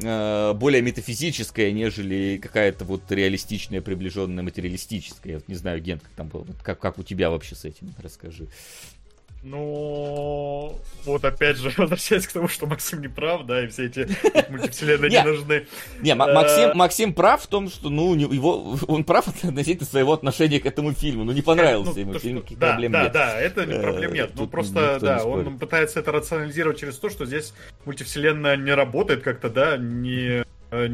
э, 0.00 0.54
более 0.54 0.80
метафизическая, 0.80 1.72
нежели 1.72 2.40
какая-то 2.42 2.86
вот 2.86 3.02
реалистичная, 3.12 3.82
приближенная 3.82 4.42
материалистическая. 4.42 5.34
Я 5.34 5.38
вот 5.40 5.48
не 5.48 5.56
знаю, 5.56 5.82
Ген, 5.82 5.98
как 5.98 6.12
там 6.12 6.28
было. 6.28 6.46
Как, 6.62 6.78
как 6.78 6.98
у 6.98 7.02
тебя 7.02 7.28
вообще 7.28 7.54
с 7.54 7.66
этим? 7.66 7.94
Расскажи. 7.98 8.48
Ну, 9.42 10.78
вот 11.04 11.24
опять 11.24 11.56
же, 11.56 11.72
возвращаясь 11.76 12.26
к 12.26 12.32
тому, 12.32 12.48
что 12.48 12.66
Максим 12.66 13.00
не 13.00 13.08
прав, 13.08 13.46
да, 13.46 13.64
и 13.64 13.68
все 13.68 13.86
эти 13.86 14.08
мультивселенные 14.50 15.10
не 15.10 15.22
нужны. 15.22 15.66
Не, 16.00 16.14
Ма- 16.14 16.26
Э, 16.28 16.34
Максим, 16.34 16.70
Максим 16.74 17.14
прав 17.14 17.42
в 17.42 17.46
том, 17.46 17.68
что, 17.70 17.88
ну, 17.90 18.14
его, 18.14 18.76
он 18.88 19.04
прав 19.04 19.28
относительно 19.28 19.86
своего 19.86 20.12
отношения 20.12 20.58
к 20.60 20.66
этому 20.66 20.92
фильму. 20.92 21.24
Ну, 21.24 21.32
не 21.32 21.42
понравился 21.42 22.00
ему 22.00 22.14
фильм, 22.18 22.36
никаких 22.38 22.58
да, 22.58 22.70
проблем 22.70 22.92
да, 22.92 23.02
нет. 23.04 23.12
да, 23.12 23.40
это 23.40 23.60
Э, 23.62 23.80
проблем 23.82 24.12
нет. 24.14 24.30
Ну 24.34 24.46
просто, 24.48 24.98
да, 25.00 25.24
он 25.24 25.58
пытается 25.58 26.00
это 26.00 26.12
рационализировать 26.12 26.78
через 26.80 26.96
то, 26.98 27.08
что 27.10 27.24
здесь 27.26 27.54
мультивселенная 27.84 28.56
не 28.56 28.72
работает 28.72 29.22
как-то, 29.22 29.48
да, 29.48 29.76
не 29.76 30.44
э, 30.70 30.88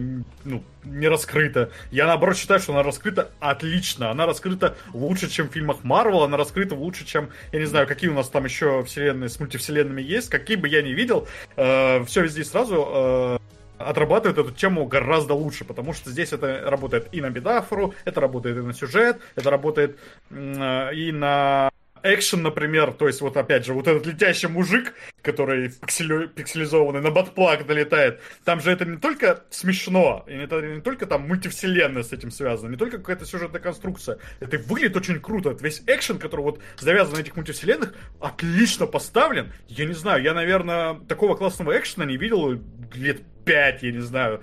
ну, 0.44 0.64
не 0.84 1.08
раскрыта. 1.08 1.70
Я 1.90 2.06
наоборот 2.06 2.36
считаю, 2.36 2.60
что 2.60 2.72
она 2.72 2.82
раскрыта 2.82 3.30
отлично. 3.40 4.10
Она 4.10 4.26
раскрыта 4.26 4.76
лучше, 4.92 5.30
чем 5.30 5.48
в 5.48 5.52
фильмах 5.52 5.84
Марвел, 5.84 6.22
она 6.22 6.36
раскрыта 6.36 6.74
лучше, 6.74 7.04
чем, 7.04 7.30
я 7.52 7.58
не 7.58 7.66
знаю, 7.66 7.86
какие 7.86 8.10
у 8.10 8.14
нас 8.14 8.28
там 8.28 8.44
еще 8.44 8.82
вселенные 8.84 9.28
с 9.28 9.38
мультивселенными 9.38 10.02
есть, 10.02 10.28
какие 10.28 10.56
бы 10.56 10.68
я 10.68 10.82
ни 10.82 10.90
видел, 10.90 11.26
все 11.54 12.22
везде 12.22 12.44
сразу 12.44 12.86
э, 12.88 13.38
отрабатывает 13.78 14.38
эту 14.38 14.50
тему 14.50 14.86
гораздо 14.86 15.34
лучше, 15.34 15.64
потому 15.64 15.92
что 15.92 16.10
здесь 16.10 16.32
это 16.32 16.62
работает 16.66 17.08
и 17.12 17.20
на 17.20 17.28
метафору, 17.28 17.94
это 18.04 18.20
работает 18.20 18.58
и 18.58 18.60
на 18.60 18.72
сюжет, 18.72 19.20
это 19.34 19.50
работает 19.50 19.98
э, 20.30 20.94
и 20.94 21.12
на 21.12 21.70
экшен, 22.02 22.42
например, 22.42 22.92
то 22.92 23.06
есть 23.06 23.20
вот 23.20 23.36
опять 23.36 23.64
же, 23.64 23.74
вот 23.74 23.88
этот 23.88 24.06
летящий 24.06 24.48
мужик, 24.48 24.94
который 25.22 25.68
пикселю- 25.68 26.28
пикселизованный 26.28 27.00
на 27.00 27.10
батплаг 27.10 27.66
долетает, 27.66 28.20
там 28.44 28.60
же 28.60 28.70
это 28.70 28.84
не 28.84 28.96
только 28.96 29.44
смешно, 29.50 30.24
и 30.26 30.34
это 30.34 30.60
не 30.60 30.80
только 30.80 31.06
там 31.06 31.28
мультивселенная 31.28 32.02
с 32.02 32.12
этим 32.12 32.30
связана, 32.30 32.70
не 32.70 32.76
только 32.76 32.98
какая-то 32.98 33.24
сюжетная 33.24 33.60
конструкция, 33.60 34.18
это 34.40 34.58
выглядит 34.58 34.96
очень 34.96 35.20
круто, 35.20 35.50
Это 35.50 35.64
весь 35.64 35.82
экшен, 35.86 36.18
который 36.18 36.42
вот 36.42 36.60
завязан 36.78 37.14
на 37.16 37.20
этих 37.20 37.36
мультивселенных, 37.36 37.94
отлично 38.20 38.86
поставлен, 38.86 39.52
я 39.68 39.84
не 39.84 39.94
знаю, 39.94 40.22
я, 40.22 40.34
наверное, 40.34 40.94
такого 41.08 41.36
классного 41.36 41.78
экшена 41.78 42.04
не 42.04 42.16
видел 42.16 42.60
лет 42.94 43.22
пять, 43.44 43.82
я 43.82 43.92
не 43.92 44.00
знаю, 44.00 44.42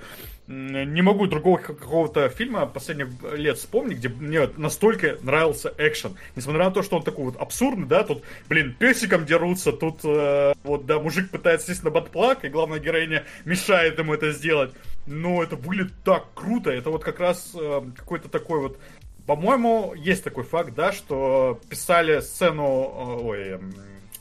не 0.50 1.04
могу 1.04 1.28
другого 1.28 1.58
какого-то 1.58 2.28
фильма 2.30 2.66
последних 2.66 3.10
лет 3.34 3.60
вспомнить, 3.60 4.00
где 4.00 4.10
мне 4.10 4.50
настолько 4.58 5.18
нравился 5.22 5.72
экшен. 5.78 6.16
Несмотря 6.36 6.66
на 6.66 6.72
то, 6.72 6.82
что 6.82 6.98
он 6.98 7.04
такой 7.04 7.26
вот 7.26 7.38
абсурдный, 7.38 7.86
да, 7.86 8.04
тут, 8.04 8.24
блин, 8.48 8.76
песиком 8.78 9.26
дерутся, 9.26 9.72
тут 9.72 10.00
э, 10.04 10.54
вот, 10.64 10.88
да, 10.88 11.00
мужик 11.00 11.30
пытается 11.30 11.68
сесть 11.68 11.84
на 11.84 11.92
батплак, 11.92 12.46
и 12.46 12.50
главная 12.50 12.80
героиня 12.80 13.26
мешает 13.46 14.00
ему 14.00 14.16
это 14.16 14.32
сделать. 14.32 14.72
Но 15.06 15.44
это 15.44 15.56
выглядит 15.56 15.94
так 16.04 16.26
круто, 16.34 16.72
это 16.72 16.90
вот 16.90 17.04
как 17.04 17.20
раз 17.20 17.52
э, 17.54 17.82
какой-то 17.96 18.28
такой 18.28 18.60
вот 18.60 18.80
по-моему, 19.28 19.94
есть 19.96 20.24
такой 20.24 20.44
факт, 20.44 20.74
да, 20.74 20.92
что 20.92 21.62
писали 21.70 22.20
сцену, 22.22 22.64
э, 22.64 23.24
ой, 23.24 23.60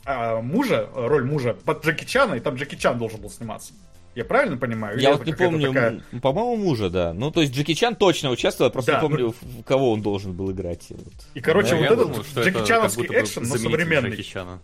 а, 0.05 0.39
мужа, 0.39 0.87
роль 0.93 1.25
мужа 1.25 1.55
под 1.65 1.83
Джеки 1.83 2.05
Чана, 2.05 2.35
и 2.35 2.39
там 2.39 2.53
Джеки 2.53 2.75
Чан 2.75 2.99
должен 2.99 3.19
был 3.19 3.31
сниматься. 3.31 3.73
Я 4.19 4.25
правильно 4.25 4.57
понимаю? 4.57 4.97
Или 4.97 5.03
Я 5.03 5.09
это 5.11 5.19
вот 5.19 5.27
не 5.27 5.33
помню, 5.33 5.67
такая- 5.73 6.01
по-моему, 6.21 6.57
мужа, 6.57 6.89
да. 6.89 7.13
Ну, 7.13 7.31
то 7.31 7.39
есть 7.39 7.55
Джеки 7.55 7.73
Чан 7.73 7.95
точно 7.95 8.31
участвовал, 8.31 8.67
я 8.67 8.73
просто 8.73 8.91
Да, 8.91 8.97
не 8.97 9.01
помню, 9.07 9.33
в 9.41 9.63
кого 9.63 9.93
он 9.93 10.01
должен 10.01 10.33
был 10.33 10.51
играть. 10.51 10.87
Вот. 10.89 11.13
И, 11.35 11.39
короче, 11.39 11.69
Да, 11.69 11.75
вот 11.77 11.85
этот 11.85 11.99
думал, 11.99 12.25
Джеки 12.35 12.57
это 12.57 12.67
Чановский 12.67 13.07
бы 13.07 13.13
экшен, 13.15 13.43
но 13.47 13.55
современный. 13.57 14.09
Джеки 14.09 14.23
Чана. 14.23 14.59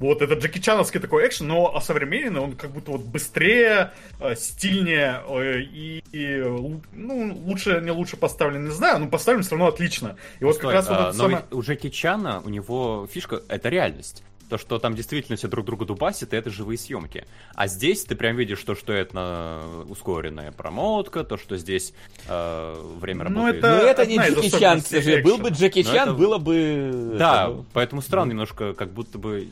Вот 0.00 0.20
этот 0.20 0.40
Джеки 0.40 0.58
Чановский 0.58 0.98
такой 0.98 1.28
экшен, 1.28 1.46
но 1.46 1.76
осовремененный, 1.76 2.40
он 2.40 2.56
как 2.56 2.72
будто 2.72 2.90
вот 2.90 3.02
быстрее, 3.02 3.92
э, 4.18 4.34
стильнее 4.34 5.22
э, 5.28 5.60
и, 5.60 6.02
и 6.10 6.42
ну, 6.92 7.38
лучше, 7.44 7.80
не 7.84 7.92
лучше 7.92 8.16
поставлен, 8.16 8.64
не 8.64 8.72
знаю, 8.72 8.98
но 8.98 9.06
поставлен 9.06 9.44
все 9.44 9.52
равно 9.52 9.68
отлично. 9.68 10.16
И 10.40 10.44
вот 10.44 10.56
Стой, 10.56 10.72
как 10.72 10.74
раз 10.74 10.88
вот 10.88 10.98
а, 10.98 11.08
это 11.10 11.18
но 11.18 11.22
самое... 11.22 11.44
у 11.52 11.62
Джеки 11.62 11.88
Чана, 11.88 12.42
у 12.44 12.48
него 12.48 13.08
фишка— 13.12 13.42
это 13.48 13.68
реальность. 13.68 14.24
То, 14.48 14.58
что 14.58 14.78
там 14.78 14.94
действительно 14.94 15.36
все 15.36 15.48
друг 15.48 15.64
друга 15.64 15.84
дубасят, 15.86 16.34
и 16.34 16.36
это 16.36 16.50
живые 16.50 16.76
съемки. 16.76 17.24
А 17.54 17.66
здесь 17.68 18.04
ты 18.04 18.14
прям 18.14 18.36
видишь 18.36 18.62
то, 18.62 18.74
что 18.74 18.92
это 18.92 19.62
ускоренная 19.88 20.52
промотка, 20.52 21.24
то, 21.24 21.38
что 21.38 21.56
здесь 21.56 21.94
э, 22.28 22.74
время 23.00 23.24
Ну, 23.28 23.40
работает. 23.46 23.64
это- 23.64 23.68
Ну, 23.78 23.82
это 23.88 24.06
не 24.06 24.16
Джеки 24.18 24.50
Чан, 24.60 24.82
к 24.82 24.86
сожалению. 24.86 25.24
Был 25.24 25.38
бы. 25.38 25.48
Джеки 25.50 25.82
Но 25.86 25.92
Чан, 25.94 26.08
это- 26.10 26.18
было 26.18 26.38
бы... 26.38 27.14
Да, 27.18 27.44
это, 27.44 27.52
ну, 27.54 27.66
поэтому 27.72 28.02
странно 28.02 28.30
немножко, 28.30 28.74
как 28.74 28.92
будто 28.92 29.18
бы 29.18 29.48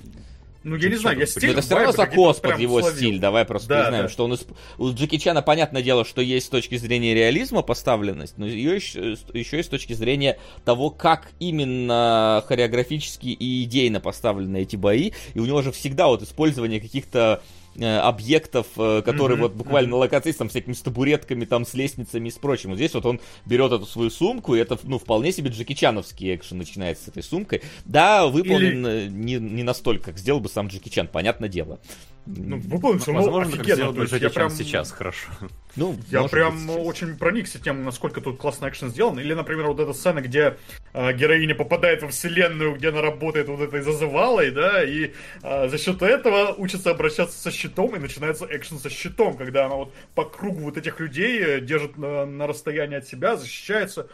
Ну, 0.62 0.76
я 0.76 0.90
не 0.90 0.96
знаю, 0.96 1.18
я 1.18 1.26
стиль... 1.26 1.50
Это 1.52 1.62
все 1.62 1.74
равно 1.74 1.92
какие-то 1.92 2.40
под 2.40 2.58
его 2.58 2.80
словил. 2.82 2.96
стиль, 2.96 3.18
давай 3.18 3.46
просто 3.46 3.68
Да, 3.68 3.80
признаем, 3.82 4.04
да. 4.04 4.08
что 4.10 4.24
он 4.24 4.32
исп- 4.34 4.54
у 4.76 4.90
Джеки 4.92 5.16
Чана, 5.16 5.40
понятное 5.40 5.80
дело, 5.82 6.04
что 6.04 6.20
есть 6.20 6.46
с 6.46 6.48
точки 6.50 6.76
зрения 6.76 7.14
реализма 7.14 7.62
поставленность, 7.62 8.34
но 8.36 8.46
ее 8.46 8.76
еще, 8.76 9.16
еще 9.32 9.60
и 9.60 9.62
с 9.62 9.68
точки 9.68 9.94
зрения 9.94 10.38
того, 10.66 10.90
как 10.90 11.30
именно 11.38 12.44
хореографически 12.46 13.28
и 13.28 13.64
идейно 13.64 14.00
поставлены 14.00 14.58
эти 14.62 14.76
бои, 14.76 15.12
и 15.34 15.38
у 15.40 15.46
него 15.46 15.62
же 15.62 15.72
всегда 15.72 16.08
вот 16.08 16.22
использование 16.22 16.78
каких-то 16.80 17.42
э, 17.42 17.59
объектов, 17.78 18.66
э, 18.76 19.02
которые 19.02 19.36
Мгм, 19.36 19.42
вот 19.42 19.52
буквально 19.54 19.90
на 19.90 19.96
локации 19.96 20.32
с 20.32 20.36
там 20.36 20.48
всякими 20.48 20.72
с 20.72 20.82
табуретками, 20.82 21.44
там 21.44 21.64
с 21.64 21.74
лестницами 21.74 22.28
и 22.28 22.30
с 22.30 22.38
прочим. 22.38 22.70
Вот 22.70 22.76
здесь 22.76 22.94
вот 22.94 23.06
он 23.06 23.20
берет 23.46 23.72
эту 23.72 23.86
свою 23.86 24.10
сумку, 24.10 24.54
и 24.54 24.58
это, 24.58 24.78
ну, 24.82 24.98
вполне 24.98 25.32
себе 25.32 25.50
Джеки 25.50 25.74
Чановский 25.74 26.34
экшен 26.34 26.58
начинается 26.58 27.04
с 27.04 27.08
этой 27.08 27.22
сумкой. 27.22 27.62
Да, 27.84 28.26
выполнен 28.26 28.86
э, 28.86 29.06
не, 29.06 29.34
не 29.34 29.62
настолько, 29.62 30.06
как 30.06 30.18
сделал 30.18 30.40
бы 30.40 30.48
сам 30.48 30.66
Джеки 30.68 30.88
Чан, 30.88 31.08
понятное 31.08 31.48
дело. 31.48 31.78
Ну, 32.26 32.60
все 32.98 33.12
равно 33.12 33.14
Возможно, 33.14 33.54
офигенно. 33.54 33.92
То 33.92 34.02
есть 34.02 34.12
я 34.14 34.30
прям... 34.30 34.50
сейчас, 34.50 34.92
хорошо. 34.92 35.30
Ну, 35.76 35.96
Я 36.10 36.24
прям 36.24 36.66
быть, 36.66 36.76
очень 36.78 37.16
проникся 37.16 37.58
тем, 37.60 37.84
насколько 37.84 38.20
тут 38.20 38.38
классный 38.38 38.68
экшен 38.68 38.90
сделан. 38.90 39.18
Или, 39.18 39.34
например, 39.34 39.66
вот 39.68 39.80
эта 39.80 39.92
сцена, 39.92 40.20
где 40.20 40.56
э, 40.92 41.12
героиня 41.12 41.54
попадает 41.54 42.02
во 42.02 42.08
вселенную, 42.08 42.74
где 42.74 42.88
она 42.88 43.00
работает 43.00 43.48
вот 43.48 43.60
этой 43.60 43.80
зазывалой, 43.80 44.50
да, 44.50 44.82
и 44.82 45.12
э, 45.42 45.68
за 45.68 45.78
счет 45.78 46.02
этого 46.02 46.54
учится 46.56 46.90
обращаться 46.90 47.38
со 47.38 47.50
щитом, 47.50 47.94
и 47.96 47.98
начинается 47.98 48.46
экшен 48.50 48.78
со 48.78 48.90
щитом, 48.90 49.36
когда 49.36 49.66
она 49.66 49.76
вот 49.76 49.94
по 50.14 50.24
кругу 50.24 50.62
вот 50.62 50.76
этих 50.76 50.98
людей 51.00 51.40
э, 51.40 51.60
держит 51.60 51.96
на, 51.96 52.26
на 52.26 52.46
расстоянии 52.46 52.98
от 52.98 53.06
себя, 53.06 53.36
защищается. 53.36 54.08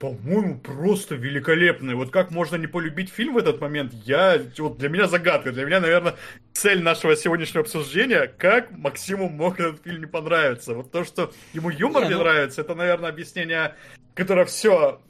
По-моему, 0.00 0.58
просто 0.58 1.14
великолепный. 1.14 1.94
Вот 1.94 2.10
как 2.10 2.30
можно 2.30 2.56
не 2.56 2.66
полюбить 2.66 3.10
фильм 3.10 3.34
в 3.34 3.38
этот 3.38 3.60
момент, 3.60 3.92
я, 4.06 4.40
вот 4.56 4.78
для 4.78 4.88
меня 4.88 5.06
загадка. 5.06 5.52
Для 5.52 5.66
меня, 5.66 5.78
наверное, 5.78 6.14
цель 6.54 6.82
нашего 6.82 7.14
сегодняшнего 7.14 7.60
обсуждения, 7.60 8.26
как 8.26 8.70
Максиму 8.70 9.28
мог 9.28 9.60
этот 9.60 9.84
фильм 9.84 10.00
не 10.00 10.06
понравиться. 10.06 10.72
Вот 10.72 10.90
то, 10.90 11.04
что 11.04 11.32
ему 11.52 11.68
юмор 11.68 12.04
Не, 12.04 12.08
не 12.08 12.14
ну- 12.14 12.20
нравится, 12.22 12.62
это, 12.62 12.74
наверное, 12.74 13.10
объяснение, 13.10 13.74
которое 14.14 14.46
все 14.46 15.02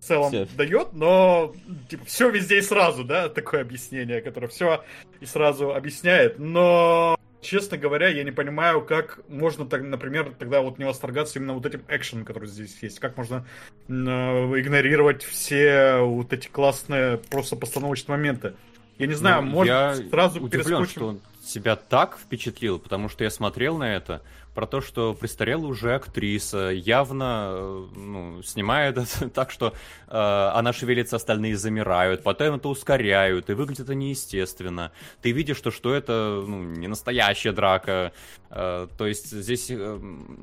в 0.00 0.04
целом 0.04 0.30
Всё. 0.30 0.46
дает, 0.56 0.94
но 0.94 1.54
типа, 1.90 2.06
все 2.06 2.30
везде 2.30 2.56
и 2.56 2.62
сразу, 2.62 3.04
да, 3.04 3.28
такое 3.28 3.60
объяснение, 3.60 4.22
которое 4.22 4.48
все 4.48 4.82
и 5.20 5.26
сразу 5.26 5.74
объясняет. 5.74 6.38
Но 6.38 7.18
Честно 7.40 7.76
говоря, 7.78 8.08
я 8.08 8.24
не 8.24 8.32
понимаю, 8.32 8.82
как 8.82 9.20
можно, 9.28 9.64
так, 9.64 9.82
например, 9.82 10.34
тогда 10.38 10.60
вот 10.60 10.78
не 10.78 10.84
восторгаться 10.84 11.38
именно 11.38 11.54
вот 11.54 11.64
этим 11.66 11.82
экшеном, 11.88 12.24
который 12.24 12.48
здесь 12.48 12.76
есть. 12.82 12.98
Как 12.98 13.16
можно 13.16 13.46
э, 13.88 13.92
игнорировать 13.92 15.22
все 15.22 15.98
вот 16.00 16.32
эти 16.32 16.48
классные 16.48 17.18
просто 17.18 17.54
постановочные 17.54 18.16
моменты. 18.16 18.54
Я 18.98 19.06
не 19.06 19.14
знаю, 19.14 19.42
Ну, 19.42 19.50
может 19.52 19.68
я 19.68 19.94
сразу 20.10 20.40
удивлен, 20.40 20.64
перескочим. 20.64 20.90
что 20.90 21.06
он 21.06 21.20
тебя 21.46 21.76
так 21.76 22.18
впечатлил, 22.18 22.80
потому 22.80 23.08
что 23.08 23.22
я 23.22 23.30
смотрел 23.30 23.78
на 23.78 23.94
это, 23.94 24.20
про 24.58 24.66
то, 24.66 24.80
что 24.80 25.14
престарелая 25.14 25.68
уже 25.68 25.94
актриса, 25.94 26.70
явно 26.70 27.50
э, 27.52 27.86
ну, 27.94 28.42
снимает 28.42 28.98
это 28.98 29.28
так, 29.32 29.52
что 29.52 29.72
э, 30.08 30.10
она 30.10 30.72
шевелится, 30.72 31.14
остальные 31.14 31.56
замирают, 31.56 32.24
потом 32.24 32.56
это 32.56 32.68
ускоряют, 32.68 33.50
и 33.50 33.52
выглядит 33.52 33.84
это 33.84 33.94
неестественно. 33.94 34.90
Ты 35.22 35.30
видишь, 35.30 35.58
что, 35.58 35.70
что 35.70 35.94
это 35.94 36.42
ну, 36.44 36.60
не 36.60 36.88
настоящая 36.88 37.52
драка, 37.52 38.10
э, 38.50 38.88
то 38.98 39.06
есть 39.06 39.30
здесь 39.30 39.68
э, 39.70 40.00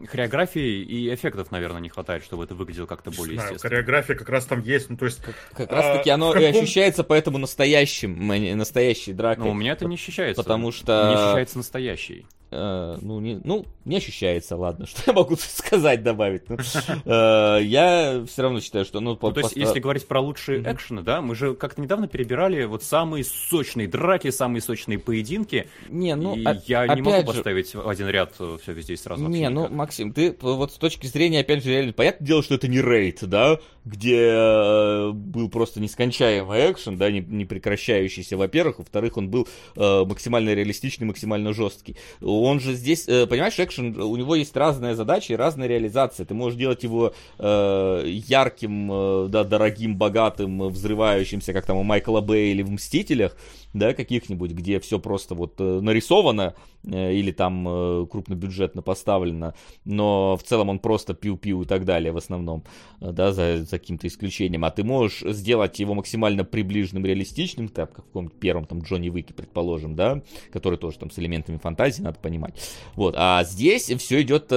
хореографии 0.10 0.82
и 0.82 1.14
эффектов, 1.14 1.52
наверное, 1.52 1.82
не 1.82 1.90
хватает, 1.90 2.24
чтобы 2.24 2.46
это 2.46 2.56
выглядело 2.56 2.86
как-то 2.86 3.12
более 3.12 3.36
знаю, 3.36 3.50
естественно. 3.50 3.70
хореография 3.70 4.16
как 4.16 4.30
раз 4.30 4.46
там 4.46 4.62
есть, 4.62 4.90
ну 4.90 4.96
то 4.96 5.04
есть... 5.04 5.20
Как 5.52 5.70
раз 5.70 5.98
таки 5.98 6.10
а, 6.10 6.14
оно 6.14 6.32
в 6.32 6.38
и 6.38 6.46
каком- 6.46 6.64
ощущается 6.64 7.04
поэтому 7.04 7.38
настоящим, 7.38 8.32
а 8.32 8.56
настоящей 8.56 9.12
дракой. 9.12 9.44
Но 9.44 9.52
у 9.52 9.56
меня 9.56 9.74
это 9.74 9.84
не 9.84 9.96
ощущается. 9.96 10.42
Потому 10.42 10.72
что- 10.72 11.10
Не 11.10 11.22
ощущается 11.22 11.58
настоящий. 11.58 12.26
Э, 12.56 12.98
ну, 13.02 13.20
не, 13.20 13.40
ну, 13.44 13.66
не 13.84 13.98
ощущается, 13.98 14.56
ладно, 14.56 14.86
что 14.88 15.02
я 15.08 15.14
могу 15.14 15.36
сказать, 15.36 16.04
добавить. 16.04 16.44
Ну, 16.50 16.58
э, 17.06 17.60
я 17.64 18.24
все 18.28 18.42
равно 18.42 18.62
считаю, 18.62 18.86
что, 18.86 19.00
ну, 19.02 19.16
по- 19.18 19.28
Ну, 19.28 19.34
то 19.34 19.40
есть, 19.42 19.54
по- 19.56 19.60
если 19.60 19.80
говорить 19.80 20.08
про 20.08 20.22
лучшие 20.22 20.60
Мгм. 20.60 20.72
экшены, 20.74 21.02
да, 21.02 21.22
мы 21.22 21.36
же 21.36 21.54
как-то 21.56 21.82
недавно 21.82 22.08
перебирали 22.08 22.64
вот 22.66 22.84
самые 22.84 23.24
сочные 23.24 23.88
драки, 23.88 24.30
самые 24.32 24.62
сочные 24.62 24.98
поединки. 25.00 25.68
не, 25.90 26.16
ну, 26.16 26.36
и 26.36 26.46
о- 26.46 26.62
я 26.66 26.88
не 26.96 27.02
могу 27.02 27.18
же, 27.32 27.38
поставить 27.40 27.76
в 27.76 27.88
один 27.90 28.08
ряд 28.08 28.34
все 28.36 28.72
везде 28.74 28.94
и 28.94 28.98
сразу. 28.98 29.28
Не, 29.28 29.50
ну, 29.50 29.62
никак. 29.64 29.72
Максим, 29.76 30.14
ты 30.14 30.36
вот 30.40 30.72
с 30.72 30.76
точки 30.76 31.08
зрения, 31.08 31.40
опять 31.42 31.64
же, 31.64 31.70
реально, 31.72 31.94
понятное 31.94 32.26
дело, 32.28 32.44
что 32.44 32.56
это 32.56 32.68
не 32.68 32.82
рейд, 32.82 33.20
да, 33.24 33.60
где 33.84 34.20
э, 34.32 35.12
был 35.12 35.50
просто 35.50 35.80
нескончаемый 35.80 36.72
экшен, 36.72 36.98
да, 36.98 37.12
не, 37.12 37.20
не 37.20 37.46
прекращающийся, 37.46 38.38
во-первых, 38.38 38.80
во-вторых, 38.80 39.18
он 39.18 39.30
был 39.30 39.48
э, 39.76 40.04
максимально 40.06 40.54
реалистичный, 40.54 41.06
максимально 41.08 41.54
жесткий. 41.54 41.96
Он 42.22 42.45
же 42.60 42.74
здесь, 42.74 43.08
э, 43.08 43.26
понимаешь, 43.28 43.60
экшен, 43.60 44.00
у 44.00 44.16
него 44.16 44.36
есть 44.36 44.56
разная 44.56 44.96
задача 44.96 45.34
и 45.34 45.36
разная 45.36 45.68
реализация. 45.68 46.26
Ты 46.26 46.34
можешь 46.34 46.58
делать 46.58 46.84
его 46.84 47.14
э, 47.40 48.04
ярким, 48.06 48.90
э, 48.92 49.28
да, 49.30 49.44
дорогим, 49.44 49.96
богатым, 49.96 50.64
э, 50.64 50.68
взрывающимся, 50.68 51.54
как 51.54 51.66
там 51.66 51.78
у 51.78 51.84
Майкла 51.84 52.22
Бэя 52.22 52.52
или 52.52 52.62
в 52.62 52.72
«Мстителях», 52.72 53.36
да, 53.76 53.94
каких-нибудь, 53.94 54.52
где 54.52 54.80
все 54.80 55.00
просто 55.00 55.36
вот 55.36 55.56
э, 55.60 55.80
нарисовано 55.82 56.56
э, 56.84 57.14
или 57.14 57.32
там 57.32 57.68
э, 57.68 58.08
крупнобюджетно 58.10 58.82
поставлено, 58.82 59.54
но 59.84 60.38
в 60.38 60.44
целом 60.44 60.70
он 60.70 60.80
просто 60.80 61.14
пиу-пиу 61.14 61.64
и 61.64 61.66
так 61.66 61.84
далее 61.84 62.14
в 62.14 62.18
основном, 62.18 62.64
да, 63.02 63.34
за, 63.34 63.64
за 63.64 63.78
каким-то 63.78 64.08
исключением. 64.08 64.64
А 64.64 64.72
ты 64.72 64.84
можешь 64.86 65.22
сделать 65.36 65.78
его 65.80 65.94
максимально 65.94 66.46
приближенным, 66.46 67.06
реалистичным, 67.06 67.68
так, 67.68 67.92
как 67.94 68.06
в 68.06 68.08
каком-то 68.08 68.36
первом 68.38 68.66
там 68.66 68.80
Джонни 68.80 69.10
Уике, 69.10 69.34
предположим, 69.34 69.96
да, 69.96 70.22
который 70.54 70.80
тоже 70.80 70.98
там 70.98 71.12
с 71.12 71.20
элементами 71.20 71.58
фантазии, 71.58 72.02
надо 72.02 72.20
понимать. 72.20 72.56
Вот, 72.96 73.16
а 73.18 73.44
здесь 73.44 73.92
все 73.98 74.22
идет 74.22 74.52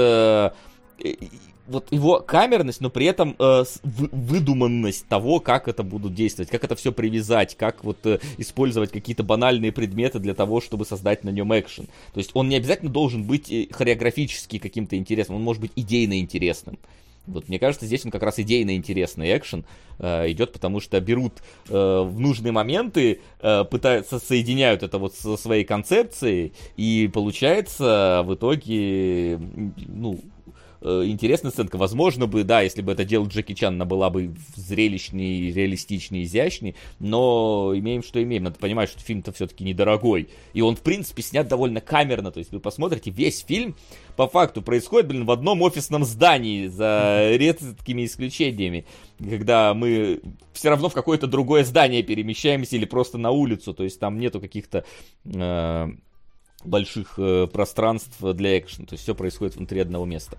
вот 1.68 1.92
его 1.92 2.20
камерность, 2.20 2.80
но 2.80 2.90
при 2.90 3.06
этом 3.06 3.36
э, 3.38 3.64
выдуманность 3.84 5.06
того, 5.06 5.40
как 5.40 5.68
это 5.68 5.82
будут 5.82 6.14
действовать, 6.14 6.50
как 6.50 6.64
это 6.64 6.74
все 6.76 6.92
привязать, 6.92 7.56
как 7.56 7.84
вот 7.84 8.04
э, 8.06 8.18
использовать 8.38 8.90
какие-то 8.90 9.22
банальные 9.22 9.72
предметы 9.72 10.18
для 10.18 10.34
того, 10.34 10.60
чтобы 10.60 10.84
создать 10.84 11.24
на 11.24 11.30
нем 11.30 11.56
экшен. 11.58 11.86
То 12.12 12.18
есть 12.18 12.30
он 12.34 12.48
не 12.48 12.56
обязательно 12.56 12.90
должен 12.90 13.24
быть 13.24 13.50
э, 13.50 13.68
хореографически 13.70 14.58
каким-то 14.58 14.96
интересным, 14.96 15.36
он 15.36 15.44
может 15.44 15.60
быть 15.60 15.72
идейно 15.76 16.18
интересным. 16.18 16.78
Вот, 17.28 17.48
мне 17.48 17.58
кажется, 17.58 17.86
здесь 17.86 18.04
он 18.04 18.10
как 18.10 18.22
раз 18.22 18.38
идейно 18.38 18.74
интересный 18.74 19.36
экшен 19.36 19.64
э, 19.98 20.30
идет, 20.30 20.52
потому 20.52 20.80
что 20.80 20.98
берут 21.00 21.34
э, 21.68 21.72
в 21.72 22.18
нужные 22.18 22.52
моменты, 22.52 23.20
э, 23.40 23.64
пытаются 23.64 24.18
соединяют 24.18 24.82
это 24.82 24.98
вот 24.98 25.14
со 25.14 25.36
своей 25.36 25.64
концепцией, 25.64 26.54
и 26.76 27.10
получается 27.12 28.22
в 28.24 28.34
итоге, 28.34 29.38
ну, 29.86 30.18
э, 30.80 31.04
интересная 31.06 31.50
сценка. 31.50 31.76
Возможно 31.76 32.26
бы, 32.26 32.44
да, 32.44 32.62
если 32.62 32.82
бы 32.82 32.92
это 32.92 33.04
делал 33.04 33.26
Джеки 33.26 33.54
Чан, 33.54 33.74
она 33.74 33.84
была 33.84 34.10
бы 34.10 34.34
зрелищней, 34.56 35.52
реалистичней, 35.52 36.24
изящней, 36.24 36.76
но 36.98 37.72
имеем, 37.74 38.02
что 38.02 38.22
имеем. 38.22 38.44
Надо 38.44 38.58
понимать, 38.58 38.90
что 38.90 39.00
фильм-то 39.00 39.32
все-таки 39.32 39.64
недорогой. 39.64 40.28
И 40.52 40.60
он, 40.60 40.76
в 40.76 40.82
принципе, 40.82 41.22
снят 41.22 41.46
довольно 41.46 41.80
камерно. 41.80 42.30
То 42.30 42.38
есть 42.38 42.52
вы 42.52 42.60
посмотрите, 42.60 43.10
весь 43.10 43.44
фильм 43.44 43.76
по 44.16 44.28
факту 44.28 44.62
происходит, 44.62 45.08
блин, 45.08 45.24
в 45.24 45.30
одном 45.30 45.62
офисном 45.62 46.04
здании, 46.04 46.66
за 46.66 47.30
редкими 47.36 48.04
исключениями, 48.04 48.86
когда 49.18 49.74
мы 49.74 50.20
все 50.52 50.70
равно 50.70 50.88
в 50.88 50.94
какое-то 50.94 51.26
другое 51.26 51.64
здание 51.64 52.02
перемещаемся 52.02 52.76
или 52.76 52.84
просто 52.84 53.18
на 53.18 53.30
улицу. 53.30 53.74
То 53.74 53.84
есть 53.84 54.00
там 54.00 54.18
нету 54.18 54.40
каких-то... 54.40 54.84
э, 55.24 55.88
больших 56.64 57.14
э, 57.18 57.46
пространств 57.46 58.20
для 58.20 58.58
экшена. 58.58 58.86
То 58.86 58.94
есть 58.94 59.04
все 59.04 59.14
происходит 59.14 59.56
внутри 59.56 59.80
одного 59.80 60.04
места. 60.04 60.38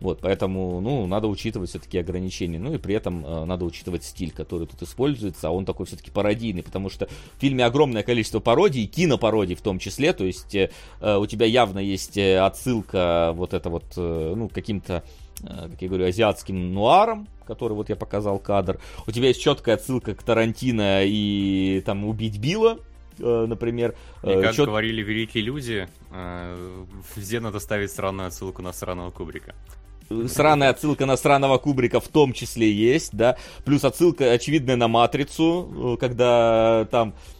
Вот, 0.00 0.20
поэтому, 0.20 0.80
ну, 0.80 1.06
надо 1.06 1.28
учитывать 1.28 1.70
все-таки 1.70 1.98
ограничения. 1.98 2.58
Ну 2.58 2.74
и 2.74 2.78
при 2.78 2.94
этом 2.94 3.24
э, 3.24 3.44
надо 3.44 3.64
учитывать 3.64 4.04
стиль, 4.04 4.32
который 4.32 4.66
тут 4.66 4.82
используется, 4.82 5.48
а 5.48 5.50
он 5.50 5.64
такой 5.64 5.86
все-таки 5.86 6.10
пародийный, 6.10 6.62
потому 6.62 6.90
что 6.90 7.06
в 7.06 7.40
фильме 7.40 7.64
огромное 7.64 8.02
количество 8.02 8.40
пародий, 8.40 8.86
кинопародий 8.86 9.54
в 9.54 9.62
том 9.62 9.78
числе, 9.78 10.12
то 10.12 10.24
есть 10.24 10.54
э, 10.54 10.68
у 11.00 11.26
тебя 11.26 11.46
явно 11.46 11.78
есть 11.78 12.16
э, 12.16 12.38
отсылка 12.38 13.32
вот 13.34 13.54
это 13.54 13.70
вот, 13.70 13.84
э, 13.96 14.34
ну, 14.36 14.48
каким-то 14.48 15.04
э, 15.42 15.68
как 15.70 15.80
я 15.80 15.88
говорю, 15.88 16.06
азиатским 16.06 16.74
нуаром, 16.74 17.26
который 17.46 17.74
вот 17.74 17.88
я 17.88 17.96
показал 17.96 18.38
кадр. 18.38 18.80
У 19.06 19.10
тебя 19.10 19.28
есть 19.28 19.40
четкая 19.40 19.76
отсылка 19.76 20.14
к 20.14 20.22
Тарантино 20.22 21.02
и 21.04 21.82
там 21.86 22.04
«Убить 22.04 22.38
Билла», 22.38 22.78
например. 23.18 23.94
И 24.22 24.28
Э, 24.28 24.42
как 24.42 24.54
чет- 24.54 24.66
говорили 24.66 25.02
великие 25.02 25.42
люди, 25.44 25.88
э, 26.12 26.84
везде 27.16 27.40
надо 27.40 27.60
ставить 27.60 27.90
сраную 27.92 28.28
отсылку 28.28 28.62
на 28.62 28.72
сраного 28.72 29.10
Кубрика. 29.10 29.54
Сраная 30.28 30.68
отсылка 30.70 31.06
на 31.06 31.16
сраного 31.16 31.56
Кубрика 31.58 31.98
в 31.98 32.08
том 32.08 32.32
числе 32.34 32.70
есть, 32.70 33.16
да. 33.16 33.36
Плюс 33.64 33.84
отсылка 33.84 34.32
очевидная 34.32 34.76
на 34.76 34.86
Матрицу, 34.88 35.94
э, 35.94 36.00
когда 36.00 36.86
там 36.90 37.10
э, 37.10 37.33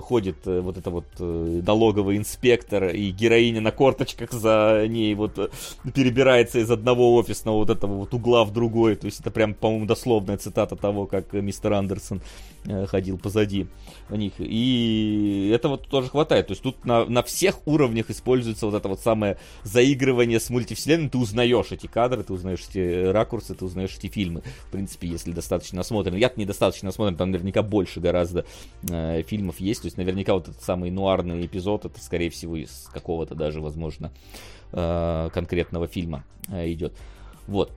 ходит 0.00 0.46
э, 0.46 0.60
вот 0.60 0.76
это 0.76 0.90
вот 0.90 1.06
э, 1.18 1.62
налоговый 1.66 2.16
инспектор, 2.16 2.88
и 2.88 3.10
героиня 3.10 3.60
на 3.60 3.70
корточках 3.70 4.32
за 4.32 4.86
ней 4.88 5.14
вот 5.14 5.38
э, 5.38 5.48
перебирается 5.92 6.58
из 6.58 6.70
одного 6.70 7.14
офисного 7.14 7.56
вот 7.56 7.70
этого 7.70 7.94
вот 7.94 8.14
угла 8.14 8.44
в 8.44 8.52
другой. 8.52 8.96
То 8.96 9.06
есть 9.06 9.20
это 9.20 9.30
прям, 9.30 9.54
по-моему, 9.54 9.86
дословная 9.86 10.36
цитата 10.36 10.76
того, 10.76 11.06
как 11.06 11.34
э, 11.34 11.40
мистер 11.40 11.72
Андерсон 11.72 12.20
э, 12.64 12.86
ходил 12.86 13.18
позади 13.18 13.66
них. 14.10 14.32
И 14.38 15.50
это 15.54 15.68
вот 15.68 15.88
тоже 15.88 16.08
хватает. 16.08 16.48
То 16.48 16.52
есть 16.52 16.62
тут 16.62 16.84
на, 16.84 17.04
на 17.06 17.22
всех 17.22 17.66
уровнях 17.66 18.10
используется 18.10 18.66
вот 18.66 18.74
это 18.74 18.88
вот 18.88 19.00
самое 19.00 19.38
заигрывание 19.62 20.40
с 20.40 20.50
мультивселенной. 20.50 21.08
Ты 21.08 21.18
узнаешь 21.18 21.72
эти 21.72 21.86
кадры, 21.86 22.22
ты 22.22 22.32
узнаешь 22.32 22.64
эти 22.70 23.06
ракурсы, 23.06 23.54
ты 23.54 23.64
узнаешь 23.64 23.96
эти 23.96 24.08
фильмы. 24.08 24.42
В 24.68 24.72
принципе, 24.72 25.08
если 25.08 25.32
достаточно 25.32 25.78
насмотрен. 25.78 26.16
Я-то 26.16 26.38
недостаточно 26.40 26.86
насмотрен, 26.86 27.16
там 27.16 27.30
наверняка 27.30 27.62
больше 27.62 28.00
гораздо 28.00 28.44
э, 28.88 29.22
фильмов 29.24 29.60
есть. 29.60 29.82
То 29.82 29.86
есть 29.86 29.96
наверняка 29.96 30.34
вот 30.34 30.48
этот 30.48 30.62
самый 30.62 30.90
нуарный 30.90 31.44
эпизод, 31.44 31.84
это 31.84 32.00
скорее 32.00 32.30
всего 32.30 32.56
из 32.56 32.88
какого-то 32.92 33.34
даже, 33.34 33.60
возможно, 33.60 34.12
э, 34.72 35.30
конкретного 35.32 35.88
фильма 35.88 36.24
э, 36.48 36.70
идет. 36.72 36.94
Вот. 37.46 37.72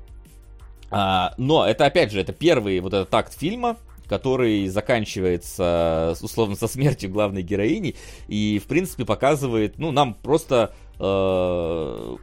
А, 0.90 1.34
но 1.38 1.66
это 1.66 1.86
опять 1.86 2.12
же, 2.12 2.22
это 2.22 2.34
первый 2.34 2.80
вот 2.80 2.94
этот 2.94 3.14
акт 3.14 3.38
фильма, 3.38 3.78
который 4.08 4.68
заканчивается, 4.68 6.16
условно, 6.22 6.56
со 6.56 6.68
смертью 6.68 7.10
главной 7.10 7.42
героини, 7.42 7.96
и, 8.28 8.62
в 8.64 8.68
принципе, 8.68 9.06
показывает, 9.06 9.78
ну, 9.78 9.92
нам 9.92 10.14
просто... 10.14 10.74
Э, 11.00 12.16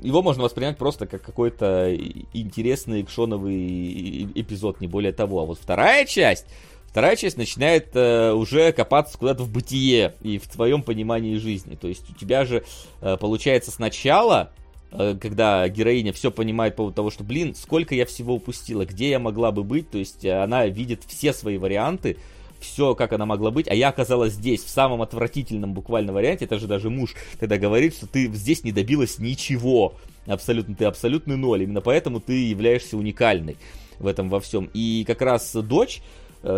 его 0.00 0.22
можно 0.22 0.42
воспринять 0.42 0.76
просто 0.76 1.06
как 1.06 1.22
какой-то 1.22 1.94
интересный 2.34 3.00
экшоновый 3.00 4.24
эпизод, 4.34 4.80
не 4.80 4.86
более 4.86 5.12
того. 5.12 5.40
А 5.40 5.44
вот 5.46 5.58
вторая 5.58 6.04
часть, 6.04 6.46
вторая 6.94 7.16
часть 7.16 7.36
начинает 7.36 7.88
э, 7.94 8.30
уже 8.30 8.70
копаться 8.70 9.18
куда-то 9.18 9.42
в 9.42 9.50
бытие 9.50 10.14
и 10.22 10.38
в 10.38 10.46
твоем 10.46 10.84
понимании 10.84 11.38
жизни. 11.38 11.74
То 11.74 11.88
есть 11.88 12.08
у 12.08 12.14
тебя 12.14 12.44
же 12.44 12.62
э, 13.00 13.16
получается 13.18 13.72
сначала 13.72 14.52
Э, 14.96 15.16
когда 15.20 15.68
героиня 15.68 16.12
все 16.12 16.30
понимает 16.30 16.74
по 16.74 16.78
поводу 16.78 16.94
того, 16.94 17.10
что, 17.10 17.24
блин, 17.24 17.54
сколько 17.54 17.94
я 17.94 18.06
всего 18.06 18.34
упустила, 18.34 18.86
где 18.86 19.10
я 19.10 19.18
могла 19.18 19.50
бы 19.50 19.64
быть, 19.64 19.90
то 19.90 19.98
есть 19.98 20.24
она 20.24 20.66
видит 20.66 21.02
все 21.06 21.32
свои 21.32 21.58
варианты, 21.58 22.16
все, 22.60 22.94
как 22.94 23.12
она 23.12 23.26
могла 23.26 23.50
быть, 23.50 23.66
а 23.68 23.74
я 23.74 23.88
оказалась 23.88 24.34
здесь, 24.34 24.62
в 24.62 24.70
самом 24.70 25.02
отвратительном 25.02 25.74
буквально 25.74 26.12
варианте, 26.12 26.44
это 26.44 26.58
же 26.58 26.68
даже 26.68 26.90
муж, 26.90 27.14
когда 27.40 27.58
говорит, 27.58 27.94
что 27.94 28.06
ты 28.06 28.28
здесь 28.32 28.62
не 28.62 28.70
добилась 28.70 29.18
ничего, 29.18 29.94
абсолютно, 30.26 30.76
ты 30.76 30.84
абсолютный 30.84 31.36
ноль, 31.36 31.64
именно 31.64 31.80
поэтому 31.80 32.20
ты 32.20 32.46
являешься 32.46 32.96
уникальной 32.96 33.56
в 33.98 34.06
этом 34.06 34.28
во 34.28 34.40
всем. 34.40 34.70
И 34.74 35.04
как 35.06 35.22
раз 35.22 35.52
дочь, 35.54 36.02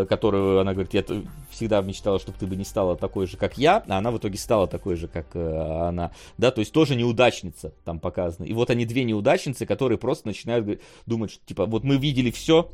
которую 0.09 0.61
она 0.61 0.73
говорит, 0.73 0.95
я 0.95 1.05
всегда 1.51 1.81
мечтала, 1.81 2.19
чтобы 2.19 2.39
ты 2.39 2.47
бы 2.47 2.57
не 2.57 2.65
стала 2.65 2.97
такой 2.97 3.27
же, 3.27 3.37
как 3.37 3.57
я, 3.57 3.85
а 3.87 3.99
она 3.99 4.11
в 4.11 4.19
итоге 4.19 4.39
стала 4.39 4.67
такой 4.67 4.97
же, 4.97 5.09
как 5.09 5.27
э, 5.35 5.87
она, 5.89 6.13
да, 6.39 6.51
то 6.51 6.61
есть 6.61 6.73
тоже 6.73 6.97
неудачница 6.97 7.73
там 7.85 8.01
показана. 8.01 8.47
И 8.47 8.53
вот 8.53 8.71
они 8.71 8.85
две 8.85 9.05
неудачницы, 9.05 9.67
которые 9.67 9.99
просто 9.99 10.27
начинают 10.27 10.81
думать, 11.07 11.31
что 11.31 11.47
типа, 11.47 11.67
вот 11.67 11.85
мы 11.85 11.97
видели 11.97 12.31
все, 12.31 12.71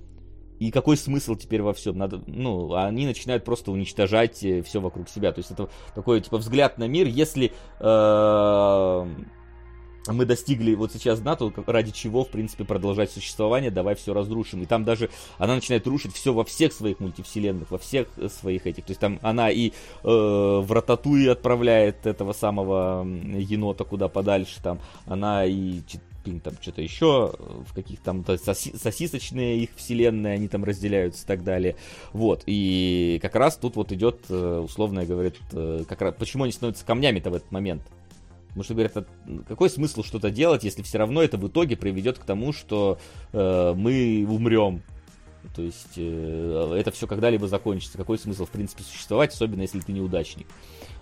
и 0.58 0.70
какой 0.70 0.96
смысл 0.96 1.34
теперь 1.34 1.60
во 1.60 1.72
всем? 1.74 1.98
Надо, 1.98 2.22
ну, 2.26 2.74
они 2.74 3.04
начинают 3.04 3.44
просто 3.44 3.72
уничтожать 3.72 4.44
э, 4.44 4.62
все 4.62 4.80
вокруг 4.80 5.08
себя. 5.08 5.32
То 5.32 5.40
есть 5.40 5.50
это 5.50 5.68
такой, 5.94 6.20
типа, 6.20 6.38
взгляд 6.38 6.78
на 6.78 6.86
мир, 6.86 7.08
если 7.08 7.52
э, 7.80 9.06
мы 10.08 10.24
достигли 10.24 10.74
вот 10.74 10.92
сейчас 10.92 11.20
дна, 11.20 11.36
то 11.36 11.52
ради 11.66 11.92
чего, 11.92 12.24
в 12.24 12.28
принципе, 12.28 12.64
продолжать 12.64 13.10
существование, 13.10 13.70
давай 13.70 13.94
все 13.94 14.12
разрушим. 14.12 14.62
И 14.62 14.66
там 14.66 14.84
даже 14.84 15.10
она 15.38 15.54
начинает 15.54 15.86
рушить 15.86 16.14
все 16.14 16.32
во 16.32 16.44
всех 16.44 16.72
своих 16.72 17.00
мультивселенных, 17.00 17.70
во 17.70 17.78
всех 17.78 18.08
своих 18.28 18.66
этих. 18.66 18.84
То 18.84 18.90
есть 18.90 19.00
там 19.00 19.18
она 19.22 19.50
и 19.50 19.68
э, 19.68 19.72
в 20.02 20.66
Рататуи 20.70 21.26
отправляет 21.26 22.06
этого 22.06 22.32
самого 22.32 23.04
енота 23.04 23.84
куда 23.84 24.08
подальше, 24.08 24.60
там 24.62 24.80
она 25.06 25.44
и 25.44 25.80
там 26.44 26.54
что-то 26.60 26.82
еще, 26.82 27.34
в 27.66 27.74
каких 27.74 28.00
там 28.00 28.24
соси 28.24 28.76
сосисочные 28.76 29.58
их 29.58 29.70
вселенные, 29.74 30.34
они 30.34 30.48
там 30.48 30.64
разделяются 30.64 31.24
и 31.24 31.26
так 31.26 31.42
далее. 31.42 31.76
Вот, 32.12 32.42
и 32.46 33.18
как 33.22 33.34
раз 33.34 33.56
тут 33.56 33.76
вот 33.76 33.92
идет, 33.92 34.20
э, 34.28 34.60
условно 34.64 35.04
говорит, 35.04 35.36
э, 35.52 35.84
как 35.88 36.00
раз, 36.00 36.14
почему 36.18 36.44
они 36.44 36.52
становятся 36.52 36.84
камнями-то 36.84 37.30
в 37.30 37.34
этот 37.34 37.50
момент. 37.50 37.82
Потому 38.52 38.64
что 38.64 38.74
говорят, 38.74 39.08
какой 39.48 39.70
смысл 39.70 40.02
что-то 40.02 40.30
делать, 40.30 40.62
если 40.62 40.82
все 40.82 40.98
равно 40.98 41.22
это 41.22 41.38
в 41.38 41.48
итоге 41.48 41.74
приведет 41.74 42.18
к 42.18 42.24
тому, 42.24 42.52
что 42.52 42.98
э, 43.32 43.74
мы 43.74 44.26
умрем. 44.28 44.82
То 45.56 45.62
есть 45.62 45.94
э, 45.96 46.76
это 46.78 46.90
все 46.90 47.06
когда-либо 47.06 47.48
закончится. 47.48 47.96
Какой 47.96 48.18
смысл, 48.18 48.44
в 48.44 48.50
принципе, 48.50 48.82
существовать, 48.82 49.32
особенно 49.32 49.62
если 49.62 49.80
ты 49.80 49.92
неудачник. 49.92 50.46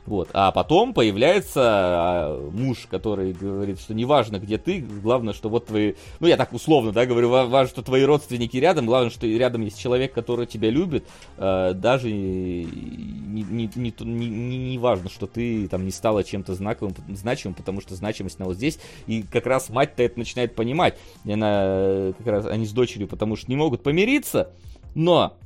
Вот. 0.07 0.29
А 0.33 0.51
потом 0.51 0.95
появляется 0.95 1.63
а, 1.65 2.51
муж, 2.53 2.87
который 2.91 3.33
говорит, 3.33 3.81
что 3.81 3.95
неважно, 3.95 4.39
где 4.39 4.59
ты, 4.59 4.81
главное, 4.81 5.35
что 5.35 5.49
вот 5.49 5.67
твои... 5.67 5.95
Ну, 6.21 6.27
я 6.27 6.37
так 6.37 6.53
условно, 6.53 6.93
да, 6.93 7.07
говорю, 7.07 7.29
важно, 7.29 7.69
что 7.69 7.83
твои 7.83 8.03
родственники 8.03 8.57
рядом, 8.57 8.87
главное, 8.87 9.11
что 9.11 9.27
рядом 9.27 9.63
есть 9.63 9.79
человек, 9.79 10.13
который 10.13 10.47
тебя 10.47 10.71
любит, 10.71 11.07
э, 11.37 11.73
даже 11.75 12.11
не, 12.11 12.65
не, 12.65 13.71
не, 13.75 13.95
не, 14.01 14.59
не 14.71 14.79
важно, 14.79 15.11
что 15.11 15.27
ты 15.27 15.69
там 15.69 15.85
не 15.85 15.93
стала 15.93 16.25
чем-то 16.25 16.55
знаковым, 16.55 16.95
значимым, 17.09 17.55
потому 17.55 17.81
что 17.81 17.95
значимость 17.95 18.39
на 18.39 18.47
вот 18.47 18.57
здесь. 18.57 18.79
И 19.07 19.23
как 19.23 19.47
раз 19.47 19.69
мать-то 19.69 20.03
это 20.03 20.19
начинает 20.19 20.55
понимать. 20.55 20.97
И 21.25 21.33
она, 21.33 22.13
как 22.19 22.27
раз, 22.27 22.47
они 22.47 22.67
с 22.67 22.73
дочерью, 22.73 23.07
потому 23.07 23.37
что 23.37 23.51
не 23.51 23.57
могут 23.57 23.83
помириться, 23.83 24.51
но 24.95 25.37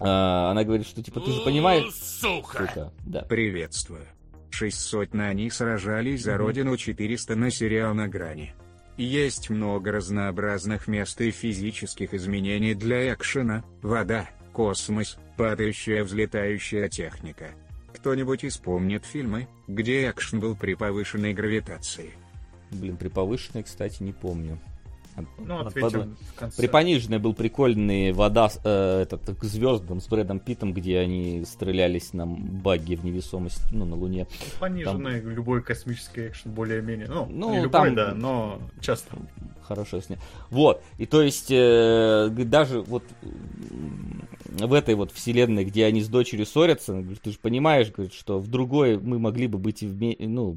а, 0.00 0.50
она 0.50 0.64
говорит, 0.64 0.86
что 0.86 1.02
типа 1.02 1.20
ты 1.20 1.30
же 1.30 1.42
понимаешь... 1.42 1.92
Сука! 1.94 2.66
Сука 2.66 2.92
да. 3.04 3.22
Приветствую. 3.22 4.06
Шесть 4.50 4.80
сотен 4.80 5.20
они 5.20 5.50
сражались 5.50 6.24
за 6.24 6.36
родину, 6.36 6.76
400 6.76 7.36
на 7.36 7.50
сериал 7.50 7.94
на 7.94 8.08
грани. 8.08 8.54
Есть 8.96 9.48
много 9.50 9.92
разнообразных 9.92 10.88
мест 10.88 11.20
и 11.20 11.30
физических 11.30 12.12
изменений 12.14 12.74
для 12.74 13.12
экшена, 13.14 13.62
вода, 13.82 14.28
космос, 14.52 15.18
падающая 15.36 16.02
взлетающая 16.04 16.88
техника. 16.88 17.50
Кто-нибудь 17.94 18.44
испомнит 18.44 19.04
фильмы, 19.04 19.48
где 19.68 20.10
экшен 20.10 20.40
был 20.40 20.56
при 20.56 20.74
повышенной 20.74 21.32
гравитации? 21.32 22.10
Блин, 22.70 22.96
при 22.96 23.08
повышенной, 23.08 23.62
кстати, 23.62 24.02
не 24.02 24.12
помню. 24.12 24.58
Ну, 25.38 25.60
ответим 25.60 26.16
в 26.34 26.38
конце. 26.38 26.56
При 26.56 26.66
пониженной 26.66 27.18
был 27.18 27.34
прикольный 27.34 28.12
вода 28.12 28.50
э, 28.64 29.02
этот, 29.02 29.38
к 29.38 29.44
звездам 29.44 30.00
с 30.00 30.08
Брэдом 30.08 30.40
Питом, 30.40 30.72
где 30.72 30.98
они 30.98 31.44
стрелялись 31.44 32.12
на 32.12 32.26
баги 32.26 32.94
в 32.94 33.04
невесомости, 33.04 33.62
ну, 33.72 33.84
на 33.84 33.96
Луне. 33.96 34.26
Пониженный 34.58 35.20
там... 35.20 35.30
любой 35.30 35.62
космический 35.62 36.28
экшен 36.28 36.52
более-менее. 36.52 37.08
Ну, 37.08 37.26
ну 37.30 37.50
не 37.50 37.62
любой, 37.62 37.86
там... 37.86 37.94
да, 37.94 38.14
но 38.14 38.60
часто. 38.80 39.16
Хорошо 39.70 40.00
сня. 40.00 40.18
Вот. 40.50 40.82
И 40.98 41.06
то 41.06 41.22
есть, 41.22 41.46
э, 41.48 42.28
даже 42.28 42.80
вот 42.80 43.04
в 44.44 44.72
этой 44.72 44.96
вот 44.96 45.12
вселенной, 45.12 45.64
где 45.64 45.84
они 45.84 46.00
с 46.00 46.08
дочерью 46.08 46.44
ссорятся, 46.44 47.04
ты 47.22 47.30
же 47.30 47.38
понимаешь, 47.38 47.92
говорит, 47.92 48.12
что 48.12 48.40
в 48.40 48.48
другой 48.48 48.98
мы 48.98 49.20
могли 49.20 49.46
бы 49.46 49.58
быть 49.58 49.84
вме- 49.84 50.16
ну, 50.18 50.56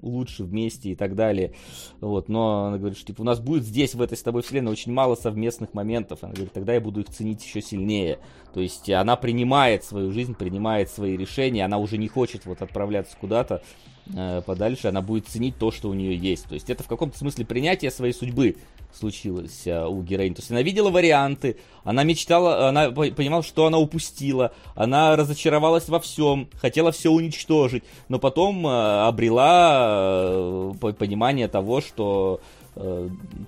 лучше 0.00 0.44
вместе 0.44 0.92
и 0.92 0.94
так 0.94 1.14
далее. 1.14 1.52
Вот, 2.00 2.30
но 2.30 2.68
она 2.68 2.78
говорит, 2.78 2.96
что 2.96 3.08
типа, 3.08 3.20
у 3.20 3.24
нас 3.24 3.38
будет 3.38 3.64
здесь, 3.64 3.94
в 3.94 4.00
этой 4.00 4.16
с 4.16 4.22
тобой 4.22 4.40
вселенной, 4.40 4.72
очень 4.72 4.92
мало 4.92 5.14
совместных 5.14 5.74
моментов. 5.74 6.20
Она 6.22 6.32
говорит, 6.32 6.54
тогда 6.54 6.72
я 6.72 6.80
буду 6.80 7.00
их 7.00 7.10
ценить 7.10 7.44
еще 7.44 7.60
сильнее. 7.60 8.18
То 8.54 8.60
есть 8.60 8.88
она 8.88 9.16
принимает 9.16 9.84
свою 9.84 10.10
жизнь, 10.10 10.34
принимает 10.34 10.88
свои 10.88 11.18
решения, 11.18 11.66
она 11.66 11.76
уже 11.76 11.98
не 11.98 12.08
хочет 12.08 12.46
вот 12.46 12.62
отправляться 12.62 13.14
куда-то 13.20 13.62
э, 14.01 14.01
подальше, 14.46 14.88
она 14.88 15.00
будет 15.00 15.28
ценить 15.28 15.56
то, 15.58 15.70
что 15.70 15.88
у 15.88 15.94
нее 15.94 16.16
есть. 16.16 16.46
То 16.46 16.54
есть 16.54 16.68
это 16.70 16.82
в 16.82 16.88
каком-то 16.88 17.16
смысле 17.18 17.44
принятие 17.44 17.90
своей 17.90 18.12
судьбы 18.12 18.56
случилось 18.94 19.62
а, 19.66 19.88
у 19.88 20.02
героини. 20.02 20.34
То 20.34 20.40
есть 20.40 20.50
она 20.50 20.62
видела 20.62 20.90
варианты, 20.90 21.56
она 21.84 22.04
мечтала, 22.04 22.68
она 22.68 22.90
понимала, 22.90 23.42
что 23.42 23.66
она 23.66 23.78
упустила, 23.78 24.52
она 24.74 25.16
разочаровалась 25.16 25.88
во 25.88 26.00
всем, 26.00 26.48
хотела 26.56 26.92
все 26.92 27.10
уничтожить, 27.10 27.84
но 28.08 28.18
потом 28.18 28.66
а, 28.66 29.08
обрела 29.08 30.72
понимание 30.98 31.48
того, 31.48 31.80
что 31.80 32.40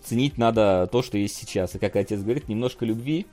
ценить 0.05 0.37
надо 0.37 0.87
то, 0.93 1.03
что 1.03 1.17
есть 1.17 1.35
сейчас. 1.35 1.75
И 1.75 1.79
как 1.79 1.97
отец 1.97 2.21
говорит, 2.21 2.47
немножко 2.47 2.85
любви, 2.85 3.27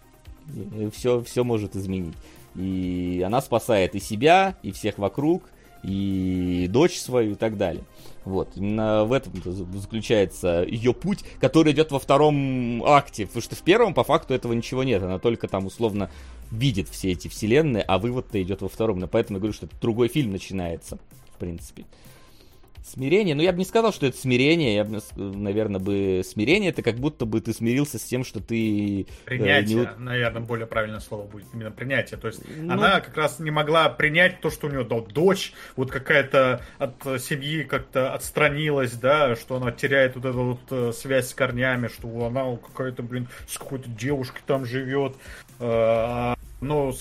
все, 0.93 1.21
все 1.21 1.43
может 1.43 1.75
изменить. 1.75 2.15
И 2.55 3.21
она 3.25 3.41
спасает 3.41 3.93
и 3.95 3.99
себя, 3.99 4.55
и 4.63 4.71
всех 4.71 4.97
вокруг, 4.97 5.43
и 5.83 6.67
дочь 6.69 6.97
свою, 6.99 7.33
и 7.33 7.35
так 7.35 7.57
далее. 7.57 7.83
Вот, 8.23 8.49
именно 8.55 9.03
в 9.03 9.13
этом 9.13 9.33
заключается 9.79 10.63
ее 10.67 10.93
путь, 10.93 11.23
который 11.39 11.73
идет 11.73 11.91
во 11.91 11.99
втором 11.99 12.83
акте. 12.85 13.25
Потому 13.25 13.41
что 13.41 13.55
в 13.55 13.61
первом, 13.61 13.93
по 13.93 14.03
факту, 14.03 14.33
этого 14.33 14.53
ничего 14.53 14.83
нет. 14.83 15.01
Она 15.01 15.17
только 15.17 15.47
там 15.47 15.65
условно 15.65 16.09
видит 16.51 16.87
все 16.89 17.11
эти 17.11 17.27
вселенные, 17.27 17.83
а 17.83 17.97
вывод-то 17.97 18.41
идет 18.41 18.61
во 18.61 18.69
втором. 18.69 18.99
Но 18.99 19.07
поэтому 19.07 19.37
я 19.37 19.39
говорю, 19.39 19.53
что 19.53 19.65
это 19.65 19.75
другой 19.81 20.07
фильм 20.07 20.31
начинается, 20.31 20.99
в 21.33 21.39
принципе. 21.39 21.85
Смирение, 22.83 23.35
ну 23.35 23.43
я 23.43 23.51
бы 23.51 23.59
не 23.59 23.65
сказал, 23.65 23.93
что 23.93 24.07
это 24.07 24.17
смирение, 24.17 24.75
я 24.75 24.83
бы, 24.83 25.01
наверное, 25.15 25.79
бы 25.79 26.23
смирение 26.25 26.71
это 26.71 26.81
как 26.81 26.95
будто 26.95 27.25
бы 27.25 27.39
ты 27.39 27.53
смирился 27.53 27.99
с 27.99 28.03
тем, 28.03 28.23
что 28.23 28.39
ты... 28.39 29.05
Принятие, 29.25 29.83
э, 29.83 29.99
не... 29.99 30.03
наверное, 30.03 30.41
более 30.41 30.65
правильное 30.65 30.99
слово 30.99 31.27
будет, 31.27 31.45
именно 31.53 31.71
принятие. 31.71 32.19
То 32.19 32.27
есть 32.27 32.41
ну... 32.57 32.73
она 32.73 32.99
как 32.99 33.15
раз 33.15 33.39
не 33.39 33.51
могла 33.51 33.87
принять 33.89 34.41
то, 34.41 34.49
что 34.49 34.67
у 34.67 34.71
нее 34.71 34.83
да, 34.83 34.99
дочь, 34.99 35.53
вот 35.75 35.91
какая-то 35.91 36.61
от 36.79 37.21
семьи 37.21 37.63
как-то 37.63 38.13
отстранилась, 38.13 38.93
да, 38.93 39.35
что 39.35 39.57
она 39.57 39.71
теряет 39.71 40.15
вот 40.15 40.25
эту 40.25 40.43
вот 40.43 40.61
э, 40.71 40.91
связь 40.93 41.29
с 41.29 41.33
корнями, 41.35 41.87
что 41.87 42.25
она 42.25 42.57
какая-то, 42.57 43.03
блин, 43.03 43.27
с 43.47 43.57
какой-то 43.59 43.89
девушкой 43.89 44.41
там 44.47 44.65
живет. 44.65 45.15
Э, 45.59 46.33
но 46.61 46.93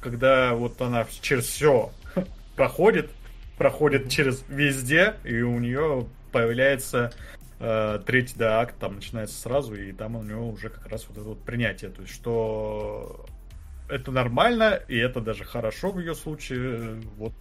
когда 0.00 0.54
вот 0.54 0.80
она 0.80 1.06
через 1.20 1.44
все 1.46 1.90
проходит, 2.56 3.10
проходит 3.58 4.10
через 4.10 4.44
везде, 4.48 5.16
и 5.24 5.40
у 5.40 5.58
нее 5.58 6.06
появляется 6.32 7.12
э, 7.58 8.00
третий 8.06 8.36
да, 8.36 8.60
акт, 8.60 8.76
там 8.78 8.96
начинается 8.96 9.40
сразу, 9.40 9.74
и 9.74 9.92
там 9.92 10.16
у 10.16 10.22
него 10.22 10.48
уже 10.48 10.68
как 10.68 10.86
раз 10.88 11.06
вот 11.08 11.18
это 11.18 11.28
вот 11.28 11.42
принятие. 11.42 11.90
То 11.90 12.02
есть, 12.02 12.14
что 12.14 13.26
это 13.88 14.10
нормально, 14.10 14.80
и 14.88 14.96
это 14.96 15.20
даже 15.20 15.44
хорошо 15.44 15.90
в 15.90 16.00
ее 16.00 16.14
случае, 16.14 17.00
вот 17.16 17.34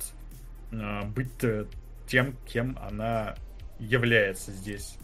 э, 0.71 1.01
быть 1.05 1.31
тем, 2.07 2.35
кем 2.45 2.77
она 2.81 3.35
является 3.79 4.51
здесь. 4.51 4.97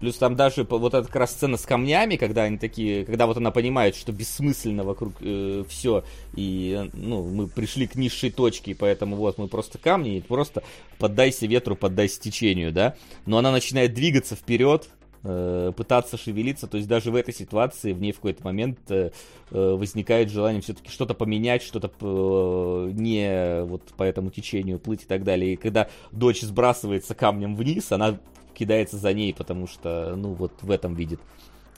Плюс 0.00 0.16
там 0.16 0.36
даже 0.36 0.64
вот 0.64 0.94
эта 0.94 1.06
как 1.06 1.16
раз 1.16 1.32
сцена 1.32 1.56
с 1.56 1.62
камнями, 1.62 2.16
когда 2.16 2.44
они 2.44 2.58
такие, 2.58 3.04
когда 3.04 3.26
вот 3.26 3.36
она 3.36 3.50
понимает, 3.50 3.96
что 3.96 4.12
бессмысленно 4.12 4.84
вокруг 4.84 5.14
э, 5.20 5.64
все, 5.68 6.04
и 6.34 6.88
ну, 6.92 7.24
мы 7.24 7.48
пришли 7.48 7.86
к 7.86 7.96
низшей 7.96 8.30
точке, 8.30 8.74
поэтому 8.74 9.16
вот 9.16 9.38
мы 9.38 9.48
просто 9.48 9.78
камни, 9.78 10.18
и 10.18 10.20
просто 10.20 10.62
поддайся 10.98 11.46
ветру, 11.46 11.74
поддайся 11.74 12.20
течению, 12.20 12.72
да. 12.72 12.94
Но 13.26 13.38
она 13.38 13.50
начинает 13.50 13.92
двигаться 13.92 14.36
вперед, 14.36 14.88
э, 15.24 15.72
пытаться 15.76 16.16
шевелиться, 16.16 16.68
то 16.68 16.76
есть 16.76 16.88
даже 16.88 17.10
в 17.10 17.16
этой 17.16 17.34
ситуации 17.34 17.92
в 17.92 18.00
ней 18.00 18.12
в 18.12 18.16
какой-то 18.16 18.44
момент 18.44 18.78
э, 18.90 19.10
э 19.50 19.74
возникает 19.74 20.30
желание 20.30 20.62
все-таки 20.62 20.90
что-то 20.90 21.14
поменять, 21.14 21.62
что-то 21.62 21.90
э, 22.00 22.90
не 22.92 23.64
вот 23.64 23.82
по 23.96 24.04
этому 24.04 24.30
течению 24.30 24.78
плыть 24.78 25.02
и 25.02 25.06
так 25.06 25.24
далее. 25.24 25.54
И 25.54 25.56
когда 25.56 25.88
дочь 26.12 26.42
сбрасывается 26.42 27.16
камнем 27.16 27.56
вниз, 27.56 27.90
она 27.90 28.18
кидается 28.58 28.96
за 28.96 29.12
ней, 29.12 29.32
потому 29.32 29.66
что, 29.66 30.14
ну, 30.16 30.34
вот 30.34 30.52
в 30.62 30.70
этом 30.70 30.94
видит 30.94 31.20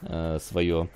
э, 0.02 0.38
свое, 0.42 0.88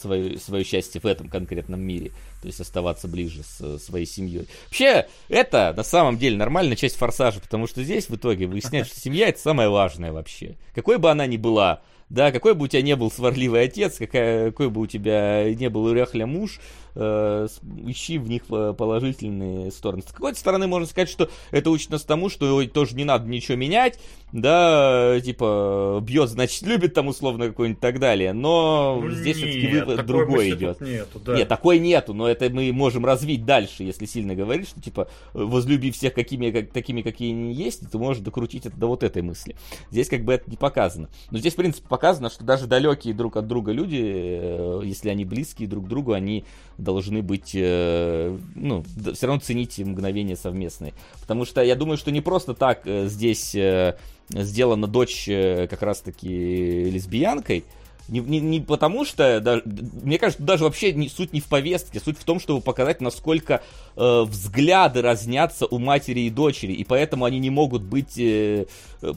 свое, 0.00 0.38
свое 0.38 0.64
счастье 0.64 1.00
в 1.00 1.06
этом 1.06 1.28
конкретном 1.28 1.80
мире. 1.80 2.10
То 2.40 2.46
есть 2.46 2.60
оставаться 2.60 3.08
ближе 3.08 3.42
с 3.42 3.78
своей 3.78 4.06
семьей. 4.06 4.46
Вообще, 4.66 5.06
это 5.28 5.72
на 5.76 5.82
самом 5.82 6.18
деле 6.18 6.36
нормальная 6.36 6.76
часть 6.76 6.96
форсажа, 6.96 7.40
потому 7.40 7.66
что 7.66 7.82
здесь 7.82 8.08
в 8.08 8.16
итоге 8.16 8.46
выясняется, 8.46 8.92
что 8.92 9.00
семья 9.00 9.28
это 9.28 9.40
самое 9.40 9.68
важное 9.68 10.12
вообще. 10.12 10.56
Какой 10.74 10.98
бы 10.98 11.10
она 11.10 11.26
ни 11.26 11.36
была, 11.36 11.82
да, 12.08 12.30
какой 12.30 12.54
бы 12.54 12.64
у 12.64 12.68
тебя 12.68 12.82
не 12.82 12.94
был 12.94 13.10
сварливый 13.10 13.62
отец, 13.62 13.96
какая, 13.96 14.50
какой 14.50 14.68
бы 14.68 14.82
у 14.82 14.86
тебя 14.86 15.52
не 15.54 15.70
был 15.70 15.84
уряхля 15.84 16.26
муж, 16.26 16.60
э, 16.94 17.48
ищи 17.86 18.18
в 18.18 18.28
них 18.28 18.42
э, 18.50 18.74
положительные 18.76 19.70
стороны. 19.70 20.02
С 20.02 20.12
какой-то 20.12 20.38
стороны 20.38 20.66
можно 20.66 20.86
сказать, 20.86 21.08
что 21.08 21.28
это 21.50 21.70
учит 21.70 21.90
нас 21.90 22.02
тому, 22.02 22.28
что 22.28 22.62
тоже 22.66 22.94
не 22.96 23.04
надо 23.04 23.28
ничего 23.28 23.56
менять, 23.56 23.98
да, 24.32 25.20
типа, 25.20 26.00
бьет, 26.02 26.30
значит, 26.30 26.62
любит 26.62 26.94
там 26.94 27.08
условно 27.08 27.48
какой-нибудь 27.48 27.78
и 27.78 27.80
так 27.80 27.98
далее, 27.98 28.32
но 28.32 28.98
ну, 29.02 29.10
здесь 29.10 29.36
все-таки 29.36 29.66
вывод 29.68 30.06
другой 30.06 30.50
идет. 30.50 30.80
Нету, 30.80 31.20
да. 31.20 31.36
Нет, 31.36 31.48
такой 31.48 31.78
нету, 31.78 32.14
но 32.14 32.28
это 32.28 32.48
мы 32.48 32.72
можем 32.72 33.04
развить 33.04 33.44
дальше, 33.44 33.84
если 33.84 34.06
сильно 34.06 34.34
говорить, 34.34 34.68
что, 34.68 34.80
типа, 34.80 35.08
возлюби 35.34 35.90
всех 35.90 36.14
какими, 36.14 36.50
как, 36.50 36.70
такими, 36.70 37.02
какие 37.02 37.32
они 37.32 37.52
есть, 37.52 37.90
ты 37.90 37.98
можешь 37.98 38.22
докрутить 38.22 38.66
это 38.66 38.76
до 38.76 38.86
вот 38.86 39.02
этой 39.02 39.22
мысли. 39.22 39.56
Здесь 39.90 40.08
как 40.08 40.24
бы 40.24 40.32
это 40.32 40.50
не 40.50 40.56
показано. 40.56 41.08
Но 41.30 41.38
здесь, 41.38 41.52
в 41.52 41.56
принципе, 41.56 41.86
показано, 41.86 42.30
что 42.30 42.44
даже 42.44 42.66
далекие 42.66 43.14
друг 43.14 43.36
от 43.36 43.46
друга 43.46 43.72
люди, 43.72 44.00
э, 44.02 44.80
если 44.84 45.10
они 45.10 45.24
близкие 45.24 45.68
друг 45.68 45.84
к 45.84 45.88
другу, 45.88 46.12
они 46.12 46.44
должны 46.82 47.22
быть, 47.22 47.52
э, 47.54 48.36
ну, 48.54 48.84
все 49.14 49.26
равно 49.26 49.40
ценить 49.40 49.78
мгновения 49.78 50.36
совместные. 50.36 50.92
Потому 51.20 51.44
что 51.44 51.62
я 51.62 51.76
думаю, 51.76 51.96
что 51.96 52.10
не 52.10 52.20
просто 52.20 52.54
так 52.54 52.82
э, 52.84 53.06
здесь 53.06 53.54
э, 53.54 53.96
сделана 54.28 54.86
дочь 54.86 55.26
как 55.26 55.82
раз-таки 55.82 56.90
лесбиянкой, 56.90 57.64
не, 58.08 58.20
не, 58.20 58.40
не 58.40 58.60
потому 58.60 59.04
что, 59.04 59.40
да, 59.40 59.62
мне 59.64 60.18
кажется, 60.18 60.42
даже 60.42 60.64
вообще 60.64 60.92
не, 60.92 61.08
суть 61.08 61.32
не 61.32 61.40
в 61.40 61.46
повестке, 61.46 62.00
суть 62.00 62.18
в 62.18 62.24
том, 62.24 62.40
чтобы 62.40 62.60
показать, 62.60 63.00
насколько 63.00 63.62
э, 63.96 64.22
взгляды 64.26 65.02
разнятся 65.02 65.66
у 65.66 65.78
матери 65.78 66.20
и 66.20 66.30
дочери, 66.30 66.72
и 66.72 66.84
поэтому 66.84 67.24
они 67.24 67.38
не 67.38 67.50
могут 67.50 67.82
быть, 67.82 68.18
э, 68.18 68.66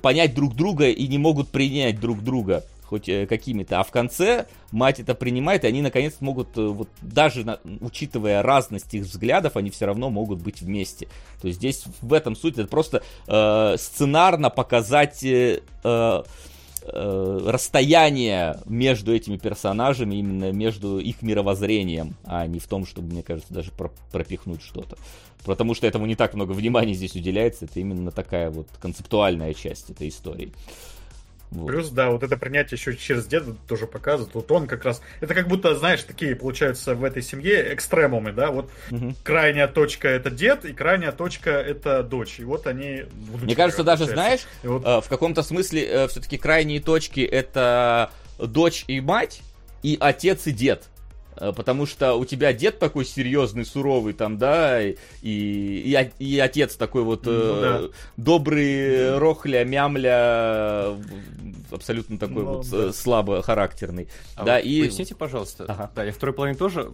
понять 0.02 0.36
друг 0.36 0.56
друга 0.56 0.90
и 0.90 1.08
не 1.08 1.18
могут 1.18 1.50
принять 1.50 2.00
друг 2.00 2.24
друга 2.24 2.64
хоть 2.88 3.10
э, 3.10 3.26
какими-то. 3.28 3.80
А 3.80 3.84
в 3.84 3.92
конце 3.92 4.48
мать 4.72 5.00
это 5.00 5.16
принимает, 5.16 5.64
и 5.64 5.68
они 5.68 5.82
наконец 5.82 6.16
могут, 6.20 6.58
э, 6.58 6.62
вот 6.62 6.90
даже 7.02 7.44
на, 7.44 7.60
учитывая 7.82 8.42
разность 8.42 8.94
их 8.94 9.04
взглядов, 9.04 9.58
они 9.58 9.70
все 9.70 9.86
равно 9.86 10.10
могут 10.10 10.42
быть 10.42 10.62
вместе. 10.62 11.08
То 11.42 11.48
есть 11.48 11.60
здесь 11.60 11.84
в 12.02 12.14
этом 12.14 12.36
суть, 12.36 12.58
это 12.58 12.68
просто 12.68 13.04
э, 13.28 13.76
сценарно 13.78 14.50
показать 14.50 15.24
э, 15.24 15.60
э, 15.84 16.24
расстояние 17.46 18.60
между 18.66 19.14
этими 19.14 19.38
персонажами, 19.38 20.16
именно 20.16 20.52
между 20.52 21.00
их 21.00 21.22
мировоззрением, 21.22 22.16
а 22.24 22.46
не 22.48 22.60
в 22.60 22.68
том, 22.68 22.86
чтобы, 22.86 23.12
мне 23.12 23.24
кажется, 23.24 23.54
даже 23.54 23.72
про 23.72 23.92
пропихнуть 24.12 24.62
что-то. 24.62 24.98
Потому 25.44 25.76
что 25.76 25.86
этому 25.86 26.06
не 26.08 26.16
так 26.16 26.34
много 26.34 26.54
внимания 26.54 26.94
здесь 26.94 27.16
уделяется, 27.16 27.66
это 27.66 27.80
именно 27.80 28.12
такая 28.12 28.50
вот 28.50 28.68
концептуальная 28.82 29.54
часть 29.54 29.92
этой 29.92 30.10
истории. 30.10 30.52
Вот. 31.52 31.68
Плюс, 31.68 31.90
да, 31.90 32.10
вот 32.10 32.24
это 32.24 32.38
принятие 32.38 32.78
еще 32.78 32.96
через 32.96 33.28
деда 33.28 33.56
тоже 33.68 33.88
показывает. 33.88 34.34
Вот 34.34 34.52
он 34.52 34.68
как 34.68 34.84
раз... 34.86 35.02
Это 35.22 35.34
как 35.34 35.48
будто, 35.48 35.76
знаешь, 35.76 36.04
такие, 36.04 36.36
получаются 36.36 36.96
в 36.96 37.04
этой 37.04 37.22
семье 37.22 37.74
экстремумы, 37.74 38.34
да? 38.34 38.52
Вот 38.52 38.70
угу. 38.92 39.14
крайняя 39.24 39.68
точка 39.68 40.08
это 40.10 40.30
дед, 40.30 40.66
и 40.66 40.74
крайняя 40.74 41.12
точка 41.12 41.52
это 41.52 42.04
дочь. 42.04 42.40
И 42.40 42.44
вот 42.44 42.68
они... 42.68 43.06
Мне 43.42 43.56
кажется, 43.56 43.84
даже, 43.84 44.06
знаешь, 44.06 44.42
вот... 44.64 44.84
Э, 44.86 45.02
в 45.02 45.08
каком-то 45.08 45.44
смысле 45.44 45.86
э, 45.86 46.08
все-таки 46.08 46.38
крайние 46.38 46.82
точки 46.82 47.22
это 47.22 48.12
дочь 48.40 48.84
и 48.88 49.00
мать, 49.00 49.42
и 49.84 49.98
отец 50.00 50.48
и 50.48 50.52
дед. 50.52 50.84
Э, 51.38 51.54
потому 51.56 51.86
что 51.86 52.16
у 52.16 52.26
тебя 52.26 52.54
дед 52.54 52.80
такой 52.80 53.06
серьезный, 53.06 53.66
суровый 53.66 54.14
там, 54.14 54.38
да, 54.38 54.82
и, 54.82 54.96
и, 55.22 56.12
и 56.20 56.40
отец 56.40 56.76
такой 56.76 57.04
вот 57.04 57.26
ну, 57.26 57.32
э, 57.32 57.62
да. 57.62 57.82
добрый, 58.18 59.18
рохля, 59.18 59.64
мямля, 59.64 60.96
абсолютно 61.72 62.18
такой 62.18 62.44
ну, 62.44 62.54
вот 62.56 62.70
да. 62.70 62.94
слабо 62.94 63.42
характерный. 63.42 64.08
А 64.36 64.44
да, 64.44 64.56
вот 64.56 64.66
и... 64.66 64.82
Поясните, 64.82 65.16
пожалуйста. 65.16 65.66
Ага. 65.68 65.92
Да, 65.96 66.04
я 66.04 66.12
второй 66.12 66.34
половине 66.34 66.58
тоже... 66.58 66.92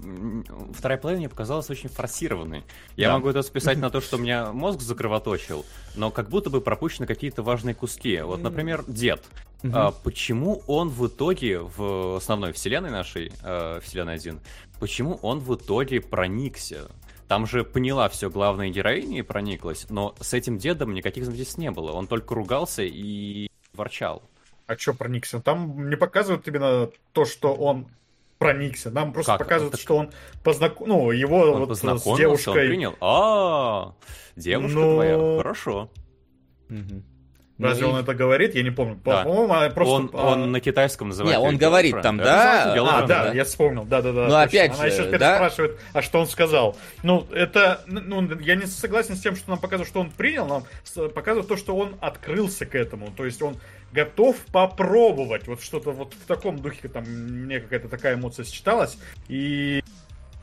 Вторая 0.74 0.98
половина 0.98 1.20
мне 1.20 1.30
показалась 1.30 1.70
очень 1.70 1.90
форсированной. 1.90 2.64
Я 2.95 3.08
да. 3.08 3.14
могу 3.16 3.30
это 3.30 3.42
списать 3.42 3.78
на 3.78 3.90
то, 3.90 4.02
что 4.02 4.18
у 4.18 4.20
меня 4.20 4.52
мозг 4.52 4.82
закровоточил, 4.82 5.66
но 5.95 6.11
как 6.11 6.30
будто 6.30 6.50
бы 6.50 6.61
пропущены 6.61 7.06
какие-то 7.06 7.44
важные 7.44 7.76
куски. 7.76 8.20
Вот, 8.22 8.42
например, 8.42 8.84
дед. 8.88 9.22
Угу. 9.64 9.72
А, 9.73 9.91
почему 9.91 10.64
он 10.67 10.90
в 10.90 11.07
итоге 11.07 11.59
в 11.59 12.17
основной 12.17 12.51
вселенной 12.51 12.90
нашей, 12.90 13.31
э, 13.43 13.80
вселенной 13.83 14.15
1, 14.15 14.40
почему 14.80 15.19
он 15.22 15.40
в 15.40 15.56
итоге 15.56 16.01
проникся? 16.01 16.90
Там 17.27 17.45
же 17.45 17.64
поняла 17.64 18.09
все 18.09 18.30
главная 18.30 18.69
героиня 18.69 19.19
и 19.19 19.22
прониклась, 19.22 19.85
но 19.90 20.15
с 20.19 20.33
этим 20.33 20.57
дедом 20.57 20.93
никаких 20.93 21.23
взаимодействий 21.23 21.64
не 21.64 21.72
было. 21.72 21.91
Он 21.91 22.07
только 22.07 22.35
ругался 22.35 22.83
и 22.83 23.48
ворчал. 23.73 24.23
А 24.67 24.77
что 24.77 24.93
проникся? 24.93 25.40
Там 25.40 25.90
не 25.90 25.95
показывают 25.95 26.48
именно 26.48 26.90
то, 27.14 27.25
что 27.25 27.53
он 27.53 27.88
проникся. 28.38 28.90
Нам 28.90 29.14
просто 29.14 29.33
как? 29.33 29.48
показывают, 29.48 29.73
так... 29.73 29.81
что 29.81 29.98
он 29.98 30.11
познаком... 30.43 30.88
ну, 30.88 31.11
его 31.11 31.38
он 31.38 31.65
вот 31.65 31.77
с 31.77 31.81
девушкой. 32.17 32.64
Он 32.64 32.69
принял. 32.69 32.95
А, 32.99 33.93
девушка 34.35 34.80
Но... 34.80 34.93
твоя. 34.95 35.38
Хорошо. 35.38 35.90
Угу. 36.69 37.03
Разве 37.61 37.85
ну, 37.85 37.93
он 37.93 37.99
и... 37.99 38.01
это 38.01 38.14
говорит? 38.14 38.56
Я 38.56 38.64
не 38.64 38.72
помню. 38.72 38.99
Да. 39.06 39.23
По-моему, 39.23 39.73
просто... 39.73 39.93
Он, 39.93 40.09
а... 40.14 40.31
он 40.33 40.51
на 40.51 40.59
китайском 40.59 41.09
называет. 41.09 41.38
Не, 41.38 41.43
он 41.43 41.57
говорит 41.57 42.01
там, 42.01 42.17
да? 42.17 42.73
А, 42.73 42.75
да, 42.75 43.25
да, 43.25 43.33
я 43.33 43.43
вспомнил. 43.43 43.83
Да, 43.85 44.01
да, 44.01 44.11
да. 44.11 44.27
Ну, 44.27 44.35
опять 44.35 44.73
же, 44.73 44.80
Она 44.80 44.88
еще 44.88 45.17
да? 45.17 45.35
спрашивает, 45.35 45.80
а 45.93 46.01
что 46.01 46.19
он 46.19 46.27
сказал. 46.27 46.77
Ну, 47.03 47.27
это... 47.31 47.81
Ну, 47.85 48.27
я 48.40 48.56
не 48.56 48.65
согласен 48.65 49.15
с 49.15 49.22
тем, 49.22 49.35
что 49.35 49.51
нам 49.51 49.59
показывают, 49.59 49.90
что 49.90 49.99
он 49.99 50.09
принял. 50.09 50.48
Нам 50.48 50.64
показывают 51.09 51.48
то, 51.48 51.57
что 51.57 51.75
он 51.75 51.95
открылся 52.01 52.65
к 52.65 52.75
этому. 52.75 53.11
То 53.15 53.25
есть 53.25 53.41
он 53.41 53.57
готов 53.91 54.38
попробовать. 54.51 55.48
Вот 55.48 55.61
что-то 55.61 55.91
вот 55.91 56.14
в 56.14 56.25
таком 56.25 56.59
духе 56.59 56.88
там 56.88 57.03
мне 57.03 57.59
какая-то 57.59 57.90
такая 57.90 58.15
эмоция 58.15 58.45
сочеталась. 58.45 58.98
И... 59.27 59.83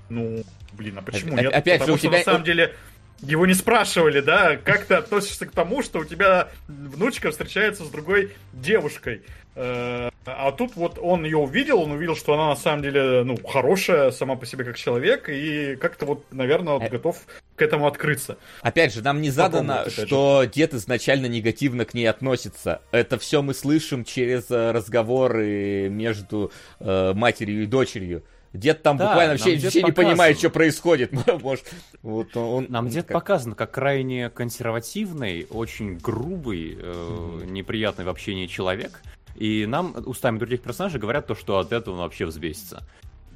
Ну, 0.09 0.43
блин, 0.73 0.99
а 0.99 1.03
почему 1.03 1.37
нет? 1.37 1.53
Опять 1.53 1.81
Потому 1.81 1.99
же, 1.99 2.07
у 2.07 2.11
тебя... 2.11 2.19
на 2.19 2.25
самом 2.25 2.45
деле 2.45 2.75
его 3.21 3.47
не 3.47 3.55
спрашивали, 3.55 4.21
да, 4.21 4.57
как 4.57 4.85
ты 4.85 4.95
относишься 4.95 5.47
к 5.47 5.51
тому, 5.51 5.83
что 5.83 6.01
у 6.01 6.05
тебя 6.05 6.49
внучка 6.69 7.31
встречается 7.31 7.85
с 7.85 7.89
другой 7.89 8.33
девушкой. 8.53 9.23
Э, 9.55 10.11
а 10.25 10.53
тут 10.53 10.77
вот 10.77 10.99
он 11.01 11.25
ее 11.25 11.39
увидел, 11.39 11.83
он 11.83 11.91
увидел, 11.91 12.15
что 12.15 12.35
она 12.35 12.49
на 12.49 12.57
самом 12.57 12.83
деле, 12.83 13.25
ну, 13.25 13.37
хорошая 13.45 14.13
сама 14.13 14.37
по 14.37 14.47
себе 14.47 14.65
как 14.65 14.77
человек, 14.77 15.29
и 15.29 15.77
как-то 15.77 16.07
вот, 16.07 16.25
наверное, 16.31 16.75
вот 16.75 16.85
э, 16.85 16.89
готов 16.89 17.17
к 17.57 17.63
этому 17.63 17.87
открыться. 17.89 18.39
Опять 18.61 18.95
же, 18.95 19.03
нам 19.03 19.21
не 19.21 19.31
задано, 19.31 19.79
Попробуйте, 19.79 20.07
что 20.07 20.45
дед 20.45 20.75
изначально 20.75 21.27
негативно 21.27 21.85
к 21.85 21.95
ней 21.95 22.07
относится. 22.07 22.83
Это 22.93 23.19
все 23.19 23.43
мы 23.43 23.53
слышим 23.53 24.05
через 24.05 24.51
э, 24.51 24.71
разговоры 24.71 25.89
между 25.89 26.53
э, 26.79 27.13
матерью 27.15 27.65
и 27.65 27.67
дочерью. 27.67 28.23
Дед 28.53 28.83
там 28.83 28.97
Да, 28.97 29.09
буквально 29.09 29.33
вообще, 29.35 29.59
вообще 29.59 29.83
не 29.83 29.93
понимает, 29.93 30.39
что 30.39 30.51
происходит. 30.51 31.13
Может, 31.43 31.67
вот 32.03 32.37
он, 32.37 32.67
Нам 32.69 32.89
дед 32.89 33.07
как- 33.07 33.15
показан 33.15 33.55
как 33.55 33.71
крайне 33.73 34.31
консервативный, 34.31 35.47
очень 35.51 35.99
грубый, 35.99 36.79
э, 36.81 37.43
неприятный 37.47 38.05
в 38.05 38.09
общении 38.09 38.47
человек. 38.47 39.03
И 39.37 39.67
нам 39.67 39.95
устами 40.07 40.39
других 40.39 40.63
персонажей 40.63 40.99
говорят 40.99 41.27
то, 41.27 41.35
что 41.35 41.59
от 41.59 41.73
этого 41.73 41.95
он 41.95 42.01
вообще 42.01 42.27
взбесится. 42.27 42.83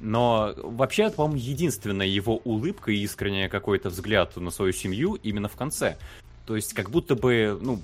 Но 0.01 0.53
вообще, 0.57 1.03
это, 1.03 1.15
по-моему, 1.15 1.37
единственная 1.37 2.07
его 2.07 2.37
улыбка 2.43 2.91
и 2.91 2.97
искренний 2.97 3.47
какой-то 3.47 3.89
взгляд 3.89 4.35
на 4.35 4.51
свою 4.51 4.73
семью 4.73 5.13
именно 5.13 5.47
в 5.47 5.55
конце. 5.55 5.97
То 6.45 6.57
есть, 6.57 6.73
как 6.73 6.89
будто 6.89 7.15
бы, 7.15 7.57
ну, 7.61 7.81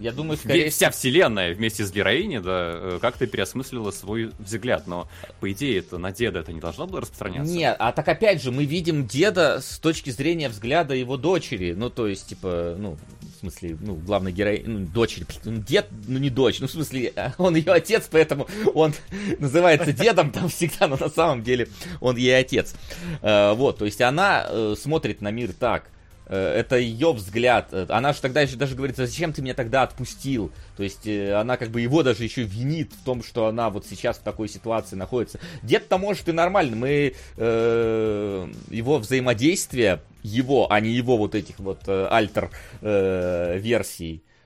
Я 0.00 0.10
думаю, 0.10 0.36
скорее 0.36 0.68
вся 0.70 0.90
вселенная 0.90 1.54
вместе 1.54 1.84
с 1.84 1.92
героиней, 1.92 2.40
да, 2.40 2.72
э, 2.74 2.98
как-то 3.00 3.26
переосмыслила 3.28 3.92
свой 3.92 4.32
взгляд. 4.40 4.88
Но, 4.88 5.08
по 5.40 5.50
идее, 5.52 5.78
это 5.78 5.98
на 5.98 6.10
деда 6.10 6.40
это 6.40 6.52
не 6.52 6.60
должно 6.60 6.86
было 6.88 7.02
распространяться. 7.02 7.52
Нет, 7.52 7.76
а 7.78 7.92
так 7.92 8.08
опять 8.08 8.42
же, 8.42 8.50
мы 8.50 8.64
видим 8.64 9.06
деда 9.06 9.60
с 9.60 9.78
точки 9.78 10.10
зрения 10.10 10.48
взгляда 10.48 10.94
его 10.94 11.16
дочери. 11.16 11.72
Ну, 11.72 11.88
то 11.88 12.08
есть, 12.08 12.26
типа, 12.26 12.74
ну, 12.76 12.96
в 13.20 13.40
смысле, 13.40 13.76
ну, 13.80 13.94
главной 13.94 14.32
героини, 14.32 14.64
ну, 14.66 14.86
дочери. 14.86 15.24
Ну, 15.44 15.62
дед, 15.62 15.86
ну, 16.08 16.18
не 16.18 16.30
дочь. 16.30 16.58
Ну, 16.58 16.66
в 16.66 16.72
смысле, 16.72 17.12
он 17.38 17.54
ее 17.54 17.72
отец, 17.72 18.08
поэтому 18.10 18.48
он 18.74 18.92
называется 19.38 19.92
дедом 19.92 20.32
там 20.32 20.48
всегда, 20.48 20.88
но 20.88 20.96
на 20.96 21.08
самом 21.10 21.44
деле 21.44 21.68
он 22.00 22.16
ей 22.16 22.36
отец. 22.36 22.74
Э, 23.22 23.52
Вот, 23.54 23.78
то 23.78 23.84
есть 23.84 24.00
она 24.00 24.46
э, 24.48 24.74
смотрит 24.76 25.20
на 25.20 25.30
мир 25.30 25.52
так. 25.52 25.90
Э, 26.26 26.58
Это 26.60 26.76
ее 26.76 27.12
взгляд. 27.12 27.68
Э, 27.72 27.86
Она 27.88 28.12
же 28.12 28.20
тогда 28.20 28.40
еще 28.40 28.56
даже 28.56 28.74
говорит, 28.74 28.98
«А 28.98 29.06
зачем 29.06 29.32
ты 29.32 29.42
меня 29.42 29.54
тогда 29.54 29.82
отпустил? 29.82 30.50
То 30.76 30.82
есть 30.82 31.06
э, 31.06 31.34
она 31.34 31.56
как 31.56 31.70
бы 31.70 31.80
его 31.80 32.02
даже 32.02 32.24
еще 32.24 32.42
винит 32.42 32.92
в 32.92 33.04
том, 33.04 33.22
что 33.22 33.46
она 33.46 33.70
вот 33.70 33.86
сейчас 33.86 34.18
в 34.18 34.22
такой 34.22 34.48
ситуации 34.48 34.96
находится. 34.96 35.38
Дед-то 35.62 35.98
может 35.98 36.28
и 36.28 36.32
нормально. 36.32 36.76
Мы 36.76 37.14
э, 37.36 38.48
его 38.70 38.98
взаимодействие, 38.98 40.00
его, 40.22 40.70
а 40.72 40.80
не 40.80 40.90
его 40.90 41.16
вот 41.16 41.34
этих 41.34 41.58
вот 41.58 41.80
э, 41.86 42.08
альтер 42.10 42.50
э, 42.80 43.58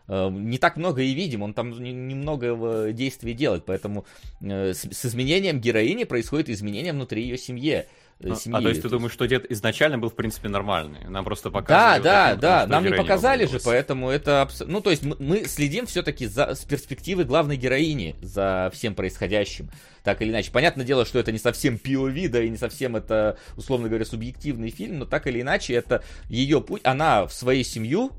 не 0.08 0.56
так 0.56 0.78
много 0.78 1.02
и 1.02 1.12
видим, 1.12 1.42
он 1.42 1.52
там 1.52 1.70
не- 1.82 1.92
немного 1.92 2.92
действий 2.92 3.34
делает, 3.34 3.66
поэтому 3.66 4.06
с, 4.40 4.86
изменением 5.04 5.60
героини 5.60 6.04
происходит 6.04 6.48
изменение 6.48 6.94
внутри 6.94 7.22
ее 7.22 7.36
семье. 7.36 7.86
Э, 8.20 8.30
А, 8.30 8.34
семьи. 8.36 8.58
а 8.58 8.62
то 8.62 8.68
есть 8.68 8.82
ты 8.82 8.88
думаешь, 8.88 9.12
что 9.12 9.26
дед 9.26 9.50
изначально 9.50 9.98
был, 9.98 10.10
в 10.10 10.14
принципе, 10.14 10.48
нормальный? 10.48 11.08
Нам 11.08 11.24
просто 11.24 11.50
да, 11.50 11.58
показывали... 11.58 11.98
вот 11.98 12.04
да, 12.04 12.30
вот, 12.30 12.40
да, 12.40 12.60
что 12.62 12.70
нам 12.70 12.84
не 12.84 12.90
показали 12.92 13.46
же, 13.46 13.60
поэтому 13.64 14.10
это... 14.10 14.42
абс- 14.42 14.62
Ну, 14.66 14.80
то 14.80 14.90
есть 14.90 15.02
мы, 15.04 15.16
мы 15.18 15.44
следим 15.46 15.86
все-таки 15.86 16.26
за, 16.26 16.54
с 16.54 16.64
перспективы 16.64 17.24
главной 17.24 17.56
героини 17.56 18.16
за 18.20 18.70
всем 18.74 18.94
происходящим. 18.94 19.70
Так 20.04 20.22
или 20.22 20.30
иначе. 20.30 20.50
Понятное 20.50 20.86
дело, 20.86 21.04
что 21.04 21.18
это 21.18 21.32
не 21.32 21.38
совсем 21.38 21.74
POV, 21.74 22.28
да, 22.28 22.42
и 22.42 22.48
не 22.48 22.56
совсем 22.56 22.96
это, 22.96 23.36
условно 23.56 23.88
говоря, 23.88 24.04
субъективный 24.04 24.70
фильм, 24.70 24.98
но 25.00 25.04
так 25.04 25.26
или 25.26 25.40
иначе 25.42 25.74
это 25.74 26.02
ее 26.28 26.60
путь. 26.62 26.80
Она 26.84 27.26
в 27.26 27.32
свою 27.32 27.62
семью 27.64 28.12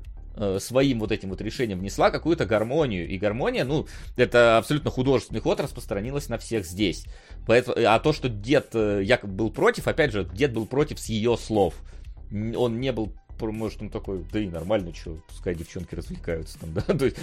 своим 0.58 1.00
вот 1.00 1.12
этим 1.12 1.30
вот 1.30 1.40
решением 1.40 1.80
внесла 1.80 2.10
какую-то 2.10 2.46
гармонию. 2.46 3.08
И 3.08 3.18
гармония, 3.18 3.64
ну, 3.64 3.86
это 4.16 4.58
абсолютно 4.58 4.90
художественный 4.90 5.40
ход, 5.40 5.60
распространилась 5.60 6.28
на 6.28 6.38
всех 6.38 6.64
здесь. 6.64 7.04
Поэтому, 7.46 7.76
а 7.86 7.98
то, 7.98 8.12
что 8.12 8.28
дед 8.28 8.70
э, 8.74 9.02
якобы 9.02 9.32
был 9.32 9.50
против, 9.50 9.88
опять 9.88 10.12
же, 10.12 10.28
дед 10.32 10.52
был 10.52 10.66
против 10.66 10.98
с 10.98 11.06
ее 11.06 11.36
слов. 11.36 11.74
Он 12.30 12.80
не 12.80 12.92
был 12.92 13.12
может, 13.48 13.82
он 13.82 13.90
такой, 13.90 14.24
да 14.32 14.38
и 14.38 14.48
нормально, 14.48 14.94
что, 14.94 15.18
пускай 15.28 15.54
девчонки 15.54 15.94
развлекаются 15.94 16.58
там, 16.58 16.72
да, 16.74 16.82
то 16.82 17.04
есть, 17.04 17.16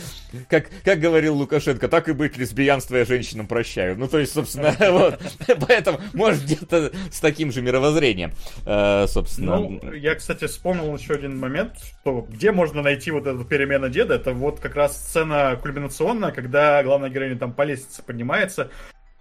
как, 0.50 0.70
как 0.84 1.00
говорил 1.00 1.36
Лукашенко, 1.36 1.88
так 1.88 2.10
и 2.10 2.14
быть, 2.14 2.38
лесбиянство 2.38 2.96
я 2.96 3.06
женщинам 3.06 3.48
прощаю, 3.48 3.98
ну, 3.98 4.08
то 4.08 4.20
есть, 4.20 4.34
собственно, 4.34 4.76
вот, 4.92 5.20
поэтому, 5.68 6.00
может, 6.14 6.44
где-то 6.44 6.92
с 7.12 7.20
таким 7.20 7.52
же 7.52 7.62
мировоззрением, 7.62 8.32
э, 8.66 9.06
собственно, 9.08 9.60
Ну, 9.60 9.94
я, 9.94 10.16
кстати, 10.16 10.46
вспомнил 10.48 10.96
еще 10.96 11.14
один 11.14 11.38
момент, 11.38 11.78
что 11.78 12.28
где 12.30 12.52
можно 12.52 12.82
найти 12.82 13.12
вот 13.12 13.28
эту 13.28 13.46
перемену 13.46 13.90
деда, 13.90 14.16
это 14.16 14.34
вот 14.34 14.60
как 14.60 14.76
раз 14.76 14.98
сцена 14.98 15.58
кульминационная, 15.62 16.32
когда 16.32 16.84
главная 16.84 17.10
героиня 17.10 17.38
там 17.38 17.54
по 17.54 17.64
лестнице 17.64 18.04
поднимается. 18.04 18.72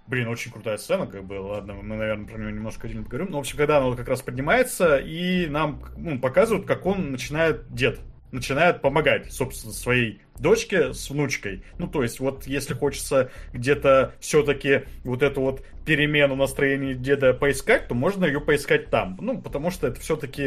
Блин, 0.09 0.29
очень 0.29 0.53
крутая 0.53 0.77
сцена, 0.77 1.07
как 1.07 1.25
бы, 1.25 1.35
ладно, 1.35 1.75
мы, 1.75 1.97
наверное, 1.97 2.27
про 2.27 2.39
нее 2.39 2.53
немножко 2.53 2.87
отдельно 2.87 3.03
поговорим. 3.03 3.31
Но, 3.31 3.39
в 3.39 3.41
общем, 3.41 3.57
когда 3.57 3.79
она 3.79 3.97
как 3.97 4.09
раз 4.09 4.23
поднимается, 4.23 4.99
и 4.99 5.47
нам 5.49 5.83
ну, 5.97 6.19
показывают, 6.21 6.67
как 6.67 6.87
он 6.87 7.11
начинает, 7.11 7.73
дед, 7.75 7.99
начинает 8.31 8.83
помогать, 8.83 9.33
собственно, 9.33 9.73
своей 9.73 10.21
дочке 10.39 10.93
с 10.93 11.11
внучкой. 11.11 11.65
Ну, 11.79 11.89
то 11.89 12.05
есть, 12.05 12.21
вот 12.21 12.47
если 12.47 12.75
хочется 12.75 13.31
где-то 13.53 14.15
все-таки 14.21 14.83
вот 15.03 15.23
эту 15.23 15.41
вот 15.41 15.65
перемену 15.87 16.35
настроения 16.35 16.95
деда 16.95 17.33
поискать, 17.33 17.89
то 17.89 17.95
можно 17.95 18.25
ее 18.27 18.41
поискать 18.41 18.91
там. 18.91 19.17
Ну, 19.21 19.41
потому 19.41 19.71
что 19.71 19.87
это 19.87 20.01
все-таки 20.01 20.43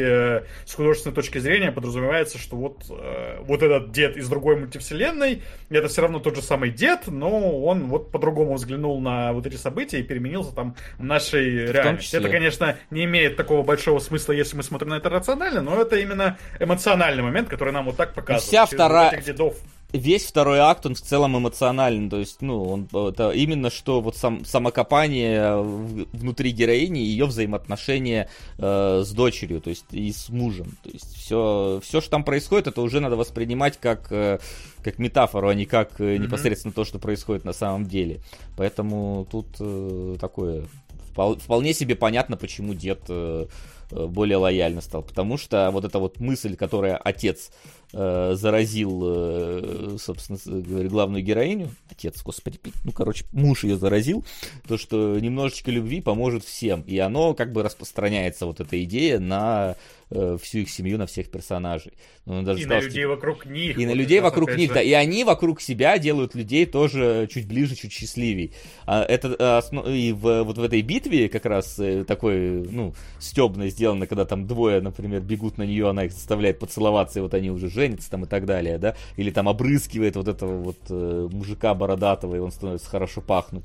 с 0.66 0.74
художественной 0.74 1.14
точки 1.14 1.38
зрения 1.38 1.72
подразумевается, 1.72 2.38
что 2.38 2.56
вот, 2.56 2.84
э, 2.90 3.38
вот 3.40 3.62
этот 3.62 3.90
дед 3.90 4.16
из 4.16 4.28
другой 4.28 4.56
мультивселенной, 4.56 5.42
это 5.70 5.88
все 5.88 6.02
равно 6.02 6.18
тот 6.20 6.36
же 6.36 6.42
самый 6.42 6.70
дед, 6.70 7.06
но 7.06 7.62
он 7.64 7.86
вот 7.88 8.12
по-другому 8.12 8.54
взглянул 8.54 9.00
на 9.00 9.32
вот 9.32 9.46
эти 9.46 9.56
события 9.56 9.98
и 9.98 10.02
переменился 10.02 10.54
там 10.54 10.76
в 10.98 11.04
нашей 11.04 11.66
реальности. 11.72 12.16
Это, 12.16 12.28
конечно, 12.28 12.76
не 12.90 13.04
имеет 13.04 13.36
такого 13.36 13.62
большого 13.62 13.98
смысла, 13.98 14.32
если 14.32 14.56
мы 14.56 14.62
смотрим 14.62 14.90
на 14.90 14.98
это 14.98 15.08
рационально, 15.08 15.62
но 15.62 15.80
это 15.80 15.96
именно 15.96 16.36
эмоциональный 16.58 17.22
момент, 17.22 17.48
который 17.48 17.72
нам 17.72 17.86
вот 17.86 17.96
так 17.96 18.12
показывает. 18.14 18.42
вся 18.42 18.66
Через 18.66 18.74
вторая- 18.74 19.22
дедов. 19.22 19.56
Весь 19.92 20.24
второй 20.24 20.58
акт, 20.58 20.86
он 20.86 20.94
в 20.94 21.00
целом 21.00 21.36
эмоциональный, 21.36 22.08
то 22.08 22.18
есть, 22.18 22.42
ну, 22.42 22.62
он, 22.62 22.88
это 23.08 23.30
именно 23.30 23.70
что 23.70 24.00
вот 24.00 24.16
сам, 24.16 24.44
самокопание 24.44 25.56
в- 25.56 26.06
внутри 26.12 26.50
героини, 26.52 26.98
ее 26.98 27.26
взаимоотношения 27.26 28.28
э, 28.58 29.02
с 29.04 29.10
дочерью, 29.12 29.60
то 29.60 29.70
есть, 29.70 29.84
и 29.90 30.12
с 30.12 30.28
мужем, 30.28 30.76
то 30.82 30.90
есть, 30.90 31.14
все, 31.16 31.80
все, 31.82 32.00
что 32.00 32.10
там 32.10 32.24
происходит, 32.24 32.66
это 32.68 32.82
уже 32.82 33.00
надо 33.00 33.16
воспринимать 33.16 33.78
как, 33.78 34.10
э, 34.12 34.38
как 34.82 34.98
метафору, 34.98 35.48
а 35.48 35.54
не 35.54 35.66
как 35.66 36.00
э, 36.00 36.16
непосредственно 36.16 36.72
то, 36.72 36.84
что 36.84 36.98
происходит 36.98 37.44
на 37.44 37.52
самом 37.52 37.86
деле, 37.86 38.20
поэтому 38.56 39.26
тут 39.30 39.46
э, 39.60 40.16
такое, 40.20 40.66
впол- 41.14 41.38
вполне 41.38 41.74
себе 41.74 41.96
понятно, 41.96 42.36
почему 42.36 42.74
дед 42.74 43.00
э, 43.08 43.46
э, 43.90 44.06
более 44.06 44.36
лояльно 44.36 44.80
стал, 44.80 45.02
потому 45.02 45.36
что 45.36 45.70
вот 45.72 45.84
эта 45.84 45.98
вот 45.98 46.20
мысль, 46.20 46.54
которая 46.56 46.96
отец 46.96 47.50
э, 47.92 48.34
заразил, 48.34 49.02
э, 49.04 49.96
собственно, 50.00 50.38
говорю, 50.44 50.90
главную 50.90 51.22
героиню, 51.22 51.70
отец, 51.90 52.22
господи, 52.22 52.58
ну, 52.84 52.92
короче, 52.92 53.24
муж 53.32 53.64
ее 53.64 53.76
заразил, 53.76 54.24
то, 54.66 54.76
что 54.76 55.18
немножечко 55.18 55.70
любви 55.70 56.00
поможет 56.00 56.44
всем, 56.44 56.82
и 56.82 56.98
оно 56.98 57.34
как 57.34 57.52
бы 57.52 57.62
распространяется, 57.62 58.46
вот 58.46 58.60
эта 58.60 58.82
идея, 58.84 59.18
на 59.18 59.76
э, 60.10 60.36
всю 60.42 60.58
их 60.58 60.70
семью, 60.70 60.98
на 60.98 61.06
всех 61.06 61.30
персонажей. 61.30 61.92
Ну, 62.26 62.34
он 62.38 62.44
даже 62.44 62.60
И 62.60 62.62
сказал, 62.64 62.76
на 62.78 62.82
что- 62.82 62.88
людей 62.90 63.06
вокруг 63.06 63.46
них. 63.46 63.78
и 63.78 63.86
на 63.86 63.92
людей 63.92 64.20
вокруг 64.20 64.56
них, 64.56 64.68
же. 64.68 64.74
да, 64.74 64.82
и 64.82 64.92
они 64.92 65.24
вокруг 65.24 65.60
себя 65.60 65.98
делают 65.98 66.34
людей 66.34 66.66
тоже 66.66 67.28
чуть 67.32 67.46
ближе, 67.46 67.74
чуть 67.76 67.92
счастливей. 67.92 68.52
А 68.86 69.02
это 69.02 69.36
а, 69.38 69.58
осно- 69.58 69.88
и 69.88 70.12
в, 70.12 70.42
вот 70.44 70.58
в 70.58 70.62
этой 70.62 70.82
битве 70.82 71.28
как 71.28 71.46
раз 71.46 71.78
э, 71.78 72.04
такой, 72.04 72.62
ну, 72.68 72.94
стебно 73.18 73.68
сделано, 73.68 74.06
когда 74.06 74.24
там 74.24 74.46
двое, 74.46 74.80
например, 74.80 75.20
бегут 75.20 75.58
на 75.58 75.62
нее, 75.64 75.88
она 75.88 76.04
их 76.04 76.12
заставляет 76.12 76.58
поцеловаться, 76.58 77.18
и 77.18 77.22
вот 77.22 77.34
они 77.34 77.50
уже 77.50 77.68
женятся 77.70 78.10
там 78.10 78.24
и 78.24 78.28
так 78.28 78.46
далее, 78.46 78.78
да, 78.78 78.96
или 79.16 79.30
там 79.30 79.48
обрызгивает 79.48 80.16
вот 80.16 80.28
этого 80.28 80.62
вот 80.62 80.78
э, 80.90 81.28
мужика 81.30 81.74
бородатого, 81.74 82.36
и 82.36 82.38
он 82.38 82.50
становится 82.52 82.88
хорошо 82.88 83.20
пахнуть, 83.20 83.64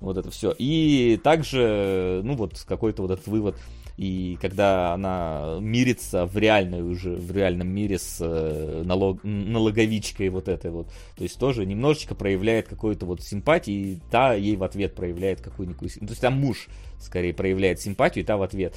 вот 0.00 0.16
это 0.18 0.30
все. 0.30 0.54
И 0.58 1.18
также, 1.22 2.20
ну, 2.24 2.34
вот 2.34 2.64
какой-то 2.66 3.02
вот 3.02 3.10
этот 3.12 3.26
вывод, 3.26 3.56
и 3.96 4.36
когда 4.42 4.92
она 4.92 5.58
мирится 5.60 6.26
в 6.26 6.36
реальной 6.36 6.82
уже, 6.82 7.10
в 7.14 7.32
реальном 7.34 7.68
мире 7.68 7.98
с 7.98 8.18
э, 8.20 8.82
налог, 8.84 9.20
налоговичкой 9.24 10.28
вот 10.28 10.48
этой 10.48 10.70
вот, 10.70 10.88
то 11.16 11.22
есть 11.22 11.38
тоже 11.38 11.64
немножечко 11.64 12.14
проявляет 12.14 12.68
какую-то 12.68 13.06
вот 13.06 13.22
симпатию, 13.22 13.76
и 13.76 13.98
та 14.10 14.34
ей 14.34 14.56
в 14.56 14.62
ответ 14.64 14.94
проявляет 14.94 15.40
какую-никакую 15.40 15.88
сим- 15.88 16.06
То 16.06 16.12
есть 16.12 16.20
там 16.20 16.34
муж 16.34 16.68
скорее 17.00 17.32
проявляет 17.32 17.80
симпатию, 17.80 18.22
и 18.24 18.26
та 18.26 18.36
в 18.36 18.42
ответ. 18.42 18.74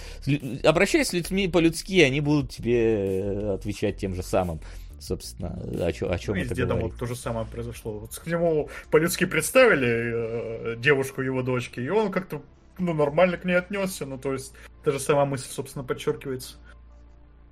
Обращаясь 0.64 1.08
с 1.08 1.14
людьми 1.14 1.48
по-людски, 1.48 2.02
они 2.02 2.22
будут 2.22 2.52
тебе 2.52 3.52
отвечать 3.56 3.98
тем 3.98 4.16
же 4.16 4.24
самым. 4.24 4.60
Собственно, 5.00 5.58
о, 5.86 5.92
чё- 5.94 6.10
о 6.12 6.18
чем 6.20 6.36
Ну, 6.36 6.42
это 6.42 6.54
дедом 6.56 6.80
говорит. 6.80 6.92
вот 6.92 7.00
то 7.00 7.06
же 7.06 7.16
самое 7.16 7.46
произошло. 7.46 8.00
Вот 8.00 8.16
к 8.18 8.28
нему 8.28 8.70
по-людски 8.92 9.26
представили 9.26 9.88
э, 9.88 10.76
девушку 10.78 11.22
его 11.22 11.42
дочки, 11.42 11.80
и 11.80 11.90
он 11.90 12.12
как-то 12.12 12.42
ну, 12.78 12.94
нормально 12.94 13.38
к 13.38 13.46
ней 13.46 13.58
отнесся. 13.58 14.06
Ну, 14.06 14.18
то 14.18 14.34
есть, 14.34 14.54
та 14.90 14.98
же 14.98 15.04
самая 15.04 15.26
мысль, 15.26 15.48
собственно, 15.52 15.86
подчеркивается. 15.86 16.56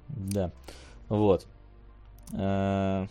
Да. 0.08 0.52
Вот. 1.08 1.46
Э, 2.34 3.06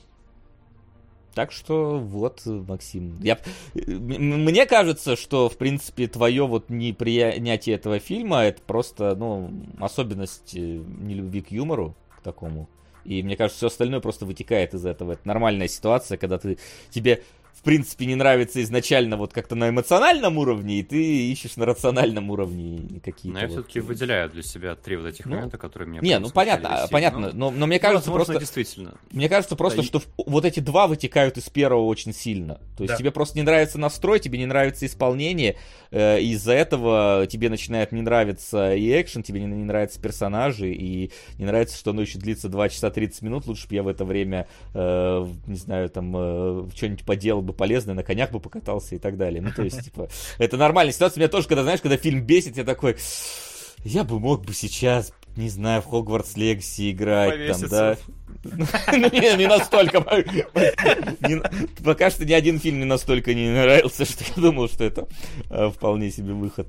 Так 1.35 1.53
что 1.53 1.99
вот, 1.99 2.43
Максим. 2.45 3.19
Я... 3.21 3.39
Мне 3.75 4.67
кажется, 4.67 5.15
что, 5.15 5.49
в 5.49 5.57
принципе, 5.57 6.09
твое 6.09 6.45
вот 6.47 6.71
неприятие 6.71 7.77
этого 7.77 8.01
фильма 8.01 8.41
это 8.43 8.61
просто, 8.63 9.15
ну, 9.15 9.53
особенность 9.79 10.57
э, 10.57 10.59
нелюбви 10.59 11.43
к 11.43 11.53
юмору, 11.53 11.95
к 12.19 12.23
такому. 12.23 12.69
И 13.05 13.23
мне 13.23 13.37
кажется, 13.37 13.59
все 13.59 13.67
остальное 13.69 14.01
просто 14.01 14.27
вытекает 14.27 14.75
из 14.75 14.85
этого. 14.85 15.13
Это 15.13 15.21
нормальная 15.29 15.69
ситуация, 15.69 16.19
когда 16.19 16.39
ты 16.39 16.59
тебе 16.91 17.23
принципе, 17.67 18.07
не 18.07 18.15
нравится 18.15 18.63
изначально 18.63 19.17
вот 19.19 19.33
как-то 19.35 19.55
на 19.55 19.69
эмоциональном 19.69 20.39
уровне, 20.39 20.79
и 20.81 20.83
ты 20.83 21.31
ищешь 21.31 21.57
на 21.57 21.67
рациональном 21.67 22.31
уровне 22.31 23.01
какие-то. 23.05 23.35
Но 23.35 23.41
я 23.41 23.47
вот... 23.49 23.53
все-таки 23.55 23.81
выделяю 23.81 24.31
для 24.31 24.43
себя 24.43 24.75
три 24.77 24.97
вот 24.97 25.07
этих 25.07 25.27
Ну, 25.27 25.35
момента, 25.35 25.59
которые 25.59 25.89
мне... 25.89 25.99
Не, 26.01 26.19
ну 26.19 26.31
понятно, 26.31 26.69
сильно. 26.71 26.89
понятно, 26.89 27.31
но, 27.35 27.51
но 27.51 27.67
мне 27.67 27.79
кажется, 27.79 28.11
возможно, 28.11 28.35
просто 28.35 28.41
действительно. 28.41 28.95
Мне 29.11 29.29
кажется 29.29 29.57
просто, 29.57 29.79
Да, 29.79 29.83
и- 29.83 29.87
что 29.87 29.99
в- 30.01 30.07
вот 30.17 30.45
эти 30.45 30.61
два 30.61 30.87
вытекают 30.87 31.37
из 31.37 31.51
первого 31.51 31.85
очень 31.85 32.15
сильно. 32.15 32.55
То 32.77 32.85
есть 32.85 32.93
Да. 32.95 32.97
тебе 32.97 33.11
просто 33.11 33.37
не 33.37 33.43
нравится 33.43 33.79
настрой, 33.79 34.21
тебе 34.21 34.39
не 34.39 34.47
нравится 34.47 34.87
исполнение, 34.87 35.57
э, 35.91 36.21
и 36.21 36.31
из-за 36.33 36.53
этого 36.55 37.27
тебе 37.29 37.51
начинает 37.51 37.93
не 37.93 38.01
нравиться 38.03 38.75
и 38.75 39.01
экшен, 39.01 39.23
тебе 39.23 39.41
не, 39.41 39.47
не 39.47 39.65
нравятся 39.65 40.01
персонажи, 40.01 40.73
и 40.73 41.11
не 41.39 41.45
нравится, 41.45 41.77
что 41.77 41.91
оно 41.91 42.03
еще 42.03 42.19
длится 42.19 42.49
2 42.49 42.69
часа 42.69 42.91
30 42.91 43.23
минут. 43.23 43.47
Лучше 43.47 43.69
бы 43.69 43.75
я 43.75 43.83
в 43.83 43.89
это 43.89 44.05
время, 44.05 44.47
э, 44.75 45.19
в- 45.21 45.49
не 45.49 45.57
знаю, 45.57 45.91
там, 45.91 46.13
э, 46.17 46.69
что-нибудь 46.77 47.05
поделал 47.05 47.43
бы 47.43 47.56
полезное, 47.57 47.95
на 47.95 48.03
конях 48.05 48.31
бы 48.31 48.41
покатался 48.41 48.95
и 48.95 48.99
так 48.99 49.17
далее. 49.17 49.41
Ну, 49.43 49.51
то 49.55 49.63
есть, 49.63 49.85
типа, 49.85 50.09
это 50.39 50.57
нормальная 50.57 50.93
ситуация. 50.93 51.21
Меня 51.21 51.29
тоже, 51.29 51.49
когда, 51.49 51.63
знаешь, 51.63 51.81
когда 51.81 51.97
фильм 51.97 52.21
бесит, 52.23 52.57
я 52.57 52.65
такой, 52.65 52.97
я 53.85 54.05
бы 54.05 54.19
мог 54.21 54.45
бы 54.45 54.53
сейчас, 54.55 55.13
не 55.37 55.49
знаю, 55.49 55.83
в 55.83 55.87
Хогвартс 55.87 56.37
Легаси 56.37 56.93
играть, 56.93 57.31
там, 57.31 57.39
Повеситься. 57.39 57.69
да. 57.69 57.97
Ну, 58.45 58.99
Не, 58.99 59.37
не 59.37 59.47
настолько. 59.49 60.01
Пока 61.85 62.11
что 62.11 62.25
ни 62.25 62.33
один 62.33 62.59
фильм 62.61 62.79
не 62.79 62.85
настолько 62.85 63.35
не 63.35 63.49
нравился, 63.51 64.05
что 64.05 64.25
я 64.37 64.43
думал, 64.43 64.69
что 64.69 64.85
это 64.85 65.09
э, 65.51 65.71
вполне 65.71 66.11
себе 66.11 66.33
выход. 66.33 66.67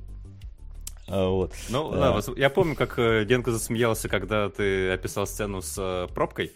А, 1.07 1.29
Вот. 1.29 1.53
Ну, 1.69 1.91
Да. 1.91 2.19
да, 2.19 2.33
я 2.35 2.49
помню, 2.49 2.75
как 2.75 2.97
э, 2.99 3.25
Генка 3.25 3.51
засмеялся, 3.51 4.09
когда 4.09 4.49
ты 4.49 4.91
описал 4.91 5.25
сцену 5.27 5.61
с 5.61 5.75
э, 5.77 6.07
пробкой. 6.13 6.51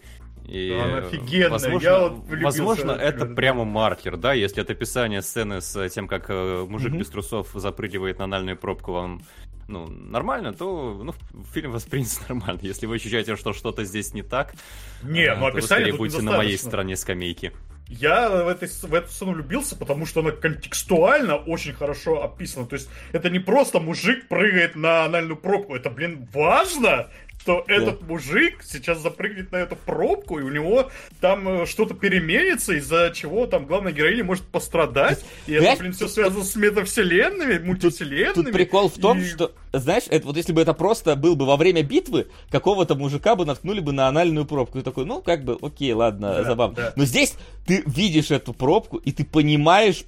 И, 0.46 0.70
Да, 0.70 0.98
офигенная, 0.98 1.50
Возможно, 1.50 1.86
я 1.86 2.08
вот 2.08 2.42
возможно 2.42 2.90
это 2.92 3.26
прямо 3.26 3.64
маркер, 3.64 4.16
да, 4.16 4.32
если 4.32 4.60
от 4.60 4.70
описания 4.70 5.22
сцены 5.22 5.60
с 5.60 5.88
тем, 5.90 6.08
как 6.08 6.26
э, 6.28 6.66
мужик 6.68 6.92
без 6.92 7.08
трусов 7.08 7.50
запрыгивает 7.54 8.18
на 8.18 8.24
анальную 8.24 8.56
пробку, 8.56 8.92
вам 8.92 9.22
ну, 9.68 9.86
нормально, 9.86 10.52
то 10.52 11.00
ну, 11.02 11.14
фильм 11.52 11.72
воспринят 11.72 12.20
нормально. 12.28 12.60
Если 12.62 12.86
вы 12.86 12.96
ощущаете, 12.96 13.36
что 13.36 13.52
что-то 13.52 13.84
здесь 13.84 14.12
не 14.14 14.22
так, 14.22 14.54
Не, 15.02 15.22
э, 15.22 15.34
ну 15.34 15.46
то 15.46 15.52
вы 15.52 15.58
описание 15.58 15.66
скорее 15.66 15.90
тут 15.92 15.98
будете 15.98 16.22
на 16.22 16.36
моей 16.36 16.58
стороне 16.58 16.96
скамейки. 16.96 17.52
Я 17.88 18.30
в, 18.30 18.48
этой, 18.48 18.68
в 18.68 18.94
эту 18.94 19.08
сцену 19.10 19.32
влюбился, 19.32 19.76
потому 19.76 20.06
что 20.06 20.20
она 20.20 20.30
контекстуально 20.30 21.36
очень 21.36 21.74
хорошо 21.74 22.22
описана. 22.24 22.66
То 22.66 22.74
есть 22.76 22.88
это 23.12 23.28
не 23.28 23.38
просто 23.38 23.80
мужик 23.80 24.28
прыгает 24.28 24.76
на 24.76 25.04
анальную 25.04 25.36
пробку. 25.36 25.74
Это, 25.74 25.90
блин, 25.90 26.26
важно, 26.32 27.10
что 27.40 27.64
этот 27.66 28.00
мужик 28.02 28.62
сейчас 28.62 29.00
запрыгнет 29.00 29.50
на 29.52 29.56
эту 29.56 29.76
пробку, 29.76 30.38
и 30.38 30.42
у 30.42 30.48
него 30.48 30.90
там 31.20 31.62
э, 31.62 31.66
что-то 31.66 31.92
переменится, 31.94 32.72
из-за 32.74 33.10
чего 33.14 33.46
там 33.46 33.66
главная 33.66 33.92
героиня 33.92 34.24
может 34.24 34.44
пострадать. 34.46 35.24
И 35.46 35.52
это, 35.52 35.64
блин, 35.80 35.92
все 35.92 36.06
связано 36.08 36.44
с 36.44 36.54
метавселенными, 36.56 37.58
мультивселенными. 37.58 38.32
Тут 38.44 38.52
прикол 38.52 38.88
в 38.88 38.98
том, 38.98 39.18
и- 39.18 39.24
что, 39.24 39.52
знаешь, 39.72 40.04
это 40.10 40.26
вот 40.26 40.36
если 40.36 40.52
бы 40.52 40.60
это 40.60 40.74
просто 40.74 41.16
был 41.16 41.34
бы 41.36 41.46
во 41.46 41.56
время 41.56 41.82
битвы, 41.82 42.28
какого-то 42.50 42.94
мужика 42.94 43.36
бы 43.36 43.44
наткнули 43.46 43.80
бы 43.80 43.92
на 43.92 44.08
анальную 44.08 44.44
пробку. 44.46 44.78
И 44.78 44.82
такой, 44.82 45.04
ну, 45.06 45.22
как 45.22 45.44
бы, 45.44 45.58
окей, 45.62 45.92
ладно, 45.92 46.34
Да, 46.38 46.44
забавно. 46.44 46.76
да. 46.76 46.92
Но 46.96 47.04
здесь 47.04 47.34
ты 47.66 47.82
видишь 47.86 48.30
эту 48.30 48.52
пробку, 48.52 48.98
и 48.98 49.12
ты 49.12 49.24
понимаешь, 49.24 50.04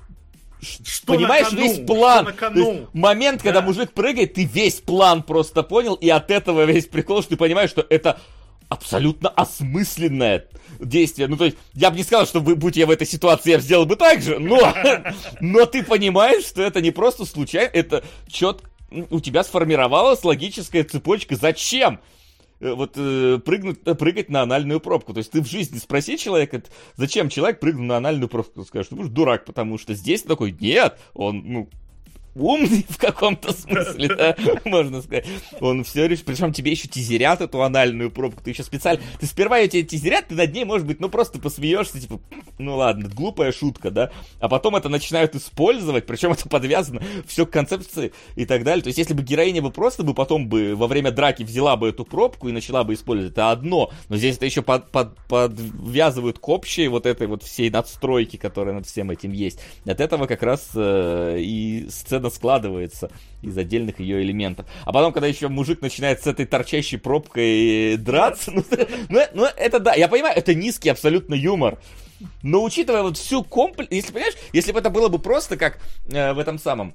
Что 0.60 1.15
понимаешь 1.15 1.49
кону, 1.49 1.60
весь 1.62 1.78
план. 1.86 2.25
что 2.25 2.25
на 2.26 2.33
То 2.33 2.39
кону. 2.39 2.73
есть 2.73 2.83
момент, 2.94 3.43
когда 3.43 3.60
Да. 3.60 3.67
мужик 3.67 3.93
прыгает, 3.93 4.34
ты 4.34 4.44
весь 4.44 4.81
план 4.81 5.23
просто 5.23 5.62
понял, 5.62 5.94
и 5.94 6.09
от 6.09 6.31
этого 6.31 6.65
весь 6.65 6.86
прикол, 6.86 7.20
что 7.23 7.31
ты 7.31 7.36
понимаешь, 7.36 7.70
что 7.70 7.84
это 7.89 8.18
абсолютно 8.70 9.28
осмысленное 9.28 10.47
действие. 10.81 11.28
Ну, 11.28 11.36
то 11.36 11.44
есть, 11.44 11.57
я 11.75 11.91
бы 11.91 11.97
не 11.97 12.02
сказал, 12.02 12.26
что 12.26 12.41
будь 12.41 12.76
я 12.76 12.86
в 12.86 12.91
этой 12.91 13.07
ситуации, 13.07 13.51
я 13.52 13.59
бы 13.59 13.62
сделал 13.62 13.86
бы 13.86 13.97
так 13.97 14.23
же, 14.23 14.39
но, 14.39 14.75
но 15.41 15.67
ты 15.67 15.83
понимаешь, 15.84 16.44
что 16.44 16.62
это 16.62 16.81
не 16.81 16.91
просто 16.91 17.25
случайно, 17.26 17.70
это 17.73 18.02
четко 18.26 18.68
у 19.10 19.20
тебя 19.20 19.44
сформировалась 19.44 20.24
логическая 20.24 20.84
цепочка. 20.84 21.36
Зачем? 21.36 22.00
э, 22.60 22.73
Вот 22.73 22.92
э, 22.97 23.39
прыгнуть, 23.44 23.81
э, 23.84 23.94
прыгать 23.94 24.28
на 24.31 24.42
анальную 24.42 24.81
пробку. 24.81 25.12
То 25.12 25.18
есть 25.18 25.31
ты 25.31 25.42
в 25.42 25.47
жизни 25.47 25.78
спроси 25.78 26.18
человека, 26.18 26.62
зачем 26.97 27.28
человек 27.28 27.60
прыгнул 27.60 27.86
на 27.86 27.97
анальную 27.97 28.28
пробку, 28.28 28.64
скажешь, 28.64 28.89
ты 28.89 28.97
будешь 28.97 29.10
дурак, 29.10 29.44
потому 29.44 29.78
что 29.78 29.94
здесь 29.94 30.23
такой, 30.23 30.56
нет, 30.58 30.98
он, 31.14 31.42
ну, 31.44 31.68
умный 32.35 32.85
в 32.89 32.99
каком-то 32.99 33.53
смысле, 33.53 34.15
да, 34.15 34.37
можно 34.65 35.03
сказать. 35.03 35.27
Он 35.61 35.85
все 35.85 36.07
решит, 36.07 36.25
причем 36.25 36.53
тебе 36.53 36.73
еще 36.73 36.89
тизерят 36.89 37.41
эту 37.41 37.63
анальную 37.63 38.11
пробку, 38.11 38.43
ты 38.43 38.51
еще 38.51 38.63
специально, 38.63 39.03
ты 39.21 39.27
сперва 39.27 39.59
ее 39.59 39.69
тебе 39.69 39.83
тизерят, 39.83 40.29
ты 40.29 40.35
над 40.35 40.53
ней, 40.53 40.65
может 40.65 40.87
быть, 40.87 41.01
ну 41.01 41.09
просто 41.09 41.39
посмеешься, 41.39 42.01
типа, 42.01 42.21
ну 42.59 42.77
ладно, 42.77 43.09
глупая 43.09 43.53
шутка, 43.53 43.91
да, 43.91 44.11
а 44.41 44.49
потом 44.49 44.77
это 44.77 44.89
начинают 44.89 45.35
использовать, 45.35 46.07
причем 46.07 46.33
это 46.33 46.49
подвязано 46.49 47.03
все 47.27 47.47
к 47.47 47.51
концепции 47.51 48.13
и 48.37 48.45
так 48.45 48.65
далее. 48.65 48.83
То 48.83 48.89
есть, 48.89 48.99
если 48.99 49.15
бы 49.15 49.23
героиня 49.23 49.63
бы 49.63 49.71
просто 49.71 50.03
бы 50.03 50.15
потом 50.15 50.49
бы 50.49 50.75
во 50.75 50.87
время 50.87 51.11
драки 51.11 51.43
взяла 51.43 51.77
бы 51.77 51.89
эту 51.89 52.05
пробку 52.05 52.49
и 52.49 52.53
начала 52.53 52.85
бы 52.85 52.95
использовать, 52.95 53.33
это 53.33 53.51
одно, 53.51 53.91
но 54.09 54.17
здесь 54.17 54.37
это 54.37 54.47
еще 54.47 54.63
под, 54.63 54.91
под- 54.91 55.17
подвязывают 55.29 56.39
к 56.39 56.49
общей 56.49 56.89
вот 56.89 57.07
этой 57.07 57.27
вот 57.27 57.43
всей 57.43 57.71
надстройке, 57.71 58.39
которая 58.39 58.75
над 58.75 58.87
всем 58.87 59.11
этим 59.11 59.33
есть. 59.33 59.61
От 59.87 60.01
этого 60.01 60.27
как 60.27 60.43
раз 60.43 60.71
э, 60.75 61.39
и 61.41 61.87
сцена 61.91 62.24
складывается 62.31 63.11
из 63.43 63.57
отдельных 63.57 64.01
ее 64.01 64.23
элементов. 64.23 64.67
А 64.85 64.93
потом, 64.93 65.12
когда 65.12 65.27
еще 65.27 65.49
мужик 65.49 65.81
начинает 65.81 66.23
с 66.23 66.27
этой 66.27 66.47
торчащей 66.47 66.99
пробкой 66.99 67.97
драться, 67.97 68.51
ну, 68.55 68.65
ну, 69.09 69.20
ну, 69.35 69.47
это 69.57 69.81
да, 69.81 69.94
я 69.94 70.09
понимаю, 70.09 70.36
это 70.36 70.55
низкий 70.55 70.89
абсолютно 70.89 71.35
юмор. 71.35 71.78
Но 72.43 72.62
учитывая 72.62 73.03
вот 73.03 73.19
всю 73.19 73.43
комплекс, 73.43 73.91
если 73.91 74.12
понимаешь, 74.12 74.36
если 74.53 74.73
бы 74.73 74.78
это 74.78 74.91
было 74.91 75.09
бы 75.09 75.19
просто 75.19 75.57
как 75.57 75.78
э, 76.07 76.33
в 76.33 76.39
этом 76.39 76.59
самом 76.59 76.94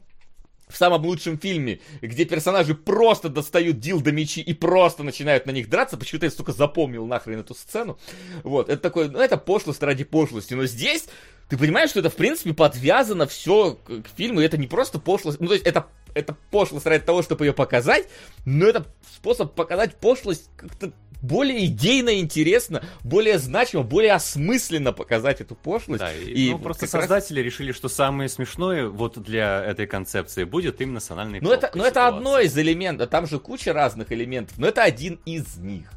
в 0.70 0.78
самом 0.78 1.04
лучшем 1.04 1.38
фильме, 1.40 1.80
где 2.02 2.26
персонажи 2.26 2.76
просто 2.76 3.28
достают 3.28 3.80
дилдо 3.80 4.12
мечи 4.12 4.40
и 4.40 4.54
просто 4.54 5.04
начинают 5.04 5.48
на 5.48 5.52
них 5.52 5.68
драться, 5.68 5.98
почему-то 5.98 6.28
я 6.28 6.32
столько 6.32 6.52
запомнил 6.52 7.06
нахрен 7.08 7.40
эту 7.40 7.56
сцену. 7.56 7.98
Вот, 8.44 8.70
это 8.70 8.80
такое, 8.80 9.10
ну 9.10 9.20
это 9.20 9.38
пошлость 9.38 9.82
ради 9.82 10.04
пошлости, 10.04 10.54
но 10.54 10.66
здесь 10.66 11.08
ты 11.50 11.58
понимаешь, 11.58 11.90
что 11.90 12.00
это 12.00 12.10
в 12.10 12.16
принципе 12.16 12.54
подвязано 12.54 13.28
все 13.28 13.74
к, 13.74 14.04
к 14.04 14.08
фильму, 14.16 14.42
и 14.42 14.46
это 14.46 14.58
не 14.58 14.68
просто 14.68 15.00
пошлость, 15.00 15.40
ну 15.40 15.48
то 15.48 15.54
есть 15.54 15.66
это, 15.66 15.88
это 16.14 16.36
пошлость 16.52 16.86
ради 16.86 17.04
того, 17.04 17.24
чтобы 17.24 17.46
ее 17.46 17.54
показать, 17.54 18.08
но 18.46 18.68
это 18.68 18.86
способ 19.16 19.54
показать 19.54 19.96
пошлость 19.96 20.50
как-то 20.56 20.92
более 21.22 21.66
идейно 21.66 22.20
интересно, 22.20 22.84
более 23.04 23.40
значимо, 23.40 23.84
более 23.84 24.14
осмысленно 24.14 24.94
показать 24.94 25.42
эту 25.42 25.56
пошлость. 25.56 26.00
Да, 26.00 26.14
и, 26.14 26.32
И 26.32 26.52
ну, 26.52 26.60
просто 26.60 26.86
как 26.86 26.94
раз- 26.94 27.04
создатели 27.04 27.42
решили, 27.42 27.72
что 27.72 27.90
самое 27.90 28.30
смешное 28.30 28.88
вот 28.88 29.22
для 29.22 29.64
этой 29.64 29.86
концепции 29.86 30.46
будет 30.46 30.80
именно 30.80 31.00
с 31.02 31.12
анальной 31.12 31.42
Ну 31.42 31.52
это, 31.52 31.72
ну 31.74 31.84
это 31.84 32.08
одно 32.08 32.40
из 32.40 32.58
элементов, 32.58 33.10
там 33.10 33.28
же 33.28 33.40
куча 33.40 33.74
разных 33.74 34.12
элементов, 34.12 34.58
но 34.58 34.68
это 34.68 34.84
один 34.84 35.20
из 35.26 35.58
них. 35.58 35.90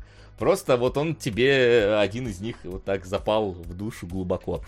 Просто 0.43 0.77
вот 0.77 0.97
он 0.97 1.15
тебе 1.15 1.51
э, 1.83 2.01
один 2.01 2.27
из 2.27 2.41
них 2.41 2.57
вот 2.65 2.85
так 2.85 3.05
запал 3.07 3.53
в 3.53 3.75
душу 3.77 4.09
глубоко. 4.09 4.61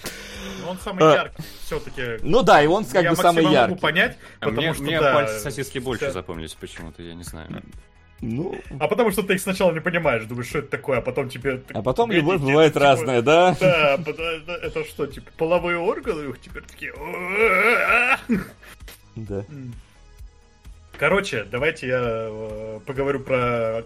Ну, 0.63 0.71
Он 0.71 0.79
самый 0.79 1.03
А. 1.03 1.15
яркий, 1.17 1.43
все-таки. 1.65 2.03
Ну 2.23 2.43
да, 2.45 2.63
и 2.63 2.69
он 2.69 2.85
как 2.85 3.03
я 3.03 3.11
бы 3.11 3.17
самый 3.17 3.43
яркий. 3.43 3.71
могу 3.71 3.81
понять, 3.81 4.17
А 4.39 4.45
потому 4.45 4.61
мне, 4.69 4.75
что 4.75 4.83
мне 4.85 5.01
да, 5.01 5.13
пальцы 5.15 5.41
сосиски 5.41 5.81
больше 5.81 6.05
вся- 6.05 6.13
запомнились 6.13 6.55
почему-то, 6.55 7.03
я 7.03 7.15
не 7.15 7.25
знаю. 7.25 7.61
Ну, 8.21 8.55
А 8.79 8.87
потому 8.87 9.11
что 9.11 9.25
ты 9.25 9.35
их 9.35 9.41
сначала 9.41 9.73
не 9.73 9.81
понимаешь, 9.81 10.23
думаешь, 10.27 10.47
что 10.47 10.61
это 10.61 10.69
такое, 10.69 10.99
а 10.99 11.01
потом 11.01 11.29
тебе... 11.29 11.61
а 11.75 11.83
потом 11.83 12.09
тебе 12.09 12.21
любовь 12.21 12.41
бывает 12.41 12.73
типа, 12.75 12.85
разная, 12.85 13.21
да? 13.23 13.57
Да, 13.61 13.99
пот- 13.99 14.21
это, 14.21 14.85
что, 14.85 15.09
типа, 15.09 15.29
половые 15.37 15.77
органы 15.79 16.31
их 16.31 16.41
теперь 16.41 16.63
такие... 16.63 16.95
Да. 19.17 19.45
Короче, 20.99 21.43
давайте 21.51 21.89
я 21.89 22.01
э, 22.01 22.81
поговорю 22.87 23.19
про 23.19 23.83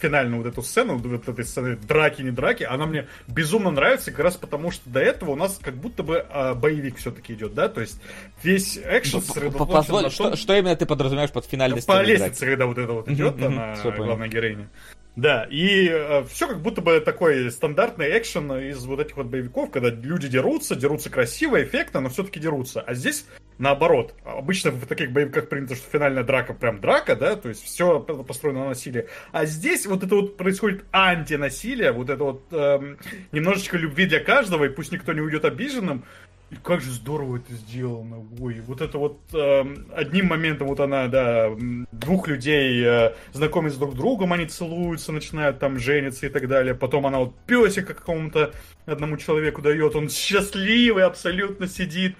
финальную 0.00 0.42
вот 0.42 0.48
эту 0.52 0.62
сцену, 0.62 0.96
вот 0.96 1.28
этой 1.28 1.44
сцены 1.44 1.76
драки, 1.76 2.22
не 2.22 2.30
драки. 2.30 2.64
Она 2.64 2.86
мне 2.86 3.06
безумно 3.28 3.70
нравится, 3.70 4.10
как 4.10 4.20
раз 4.20 4.36
потому, 4.36 4.70
что 4.70 4.88
до 4.90 5.00
этого 5.00 5.32
у 5.32 5.36
нас 5.36 5.58
как 5.62 5.74
будто 5.74 6.02
бы 6.02 6.24
а, 6.28 6.54
боевик 6.54 6.96
все-таки 6.96 7.34
идет, 7.34 7.54
да? 7.54 7.68
То 7.68 7.80
есть 7.80 8.00
весь 8.42 8.78
экшен 8.78 9.20
п- 9.20 9.26
сосредоточен 9.26 10.02
на 10.02 10.10
что, 10.10 10.36
что 10.36 10.56
именно 10.56 10.76
ты 10.76 10.86
подразумеваешь 10.86 11.32
под 11.32 11.46
финальной 11.46 11.76
по 11.76 11.82
сценой 11.82 12.04
лестнице, 12.04 12.46
когда 12.46 12.66
вот 12.66 12.78
это 12.78 12.92
вот 12.92 13.08
идет, 13.08 13.42
она 13.42 13.76
главная 13.96 14.28
героиня. 14.28 14.68
Да, 15.16 15.46
и 15.48 15.86
все 16.28 16.48
как 16.48 16.60
будто 16.60 16.80
бы 16.80 16.98
такой 16.98 17.48
стандартный 17.52 18.18
экшен 18.18 18.52
из 18.70 18.84
вот 18.84 18.98
этих 18.98 19.16
вот 19.16 19.26
боевиков, 19.26 19.70
когда 19.70 19.90
люди 19.90 20.26
дерутся, 20.26 20.74
дерутся 20.74 21.08
красиво, 21.08 21.62
эффектно, 21.62 22.00
но 22.00 22.08
все-таки 22.08 22.40
дерутся. 22.40 22.80
А 22.80 22.94
здесь 22.94 23.24
наоборот. 23.58 24.14
Обычно 24.24 24.72
в 24.72 24.86
таких 24.86 25.12
боевиках 25.12 25.48
принято, 25.48 25.76
что 25.76 25.88
финальная 25.88 26.24
драка 26.24 26.54
прям 26.54 26.80
драка, 26.80 27.14
да, 27.14 27.36
то 27.36 27.48
есть 27.48 27.62
все 27.62 28.00
построено 28.00 28.60
на 28.60 28.68
насилии. 28.70 29.06
А 29.30 29.43
здесь 29.44 29.86
вот 29.86 30.02
это 30.02 30.14
вот 30.14 30.36
происходит 30.36 30.84
антинасилие, 30.92 31.92
вот 31.92 32.10
это 32.10 32.24
вот 32.24 32.42
эм, 32.52 32.98
немножечко 33.32 33.76
любви 33.76 34.06
для 34.06 34.20
каждого, 34.20 34.64
и 34.64 34.68
пусть 34.68 34.92
никто 34.92 35.12
не 35.12 35.20
уйдет 35.20 35.44
обиженным. 35.44 36.04
И 36.50 36.56
как 36.56 36.82
же 36.82 36.90
здорово 36.90 37.38
это 37.38 37.52
сделано. 37.54 38.24
Ой, 38.38 38.60
вот 38.60 38.80
это 38.80 38.98
вот 38.98 39.18
э, 39.32 39.64
одним 39.94 40.26
моментом 40.26 40.68
вот 40.68 40.78
она, 40.78 41.08
да, 41.08 41.50
двух 41.90 42.28
людей 42.28 42.84
э, 42.84 43.14
знакомятся 43.32 43.78
друг 43.78 43.94
с 43.94 43.96
другом, 43.96 44.32
они 44.32 44.46
целуются, 44.46 45.10
начинают 45.10 45.58
там 45.58 45.78
жениться 45.78 46.26
и 46.26 46.28
так 46.28 46.46
далее. 46.46 46.74
Потом 46.74 47.06
она 47.06 47.18
вот 47.20 47.34
песика 47.46 47.94
какому-то 47.94 48.52
одному 48.86 49.16
человеку 49.16 49.62
дает, 49.62 49.96
он 49.96 50.10
счастливый 50.10 51.04
абсолютно 51.04 51.66
сидит. 51.66 52.14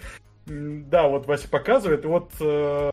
Да, 0.46 1.06
вот 1.06 1.26
Вася 1.26 1.48
показывает, 1.48 2.04
и 2.04 2.08
вот 2.08 2.32
э, 2.40 2.90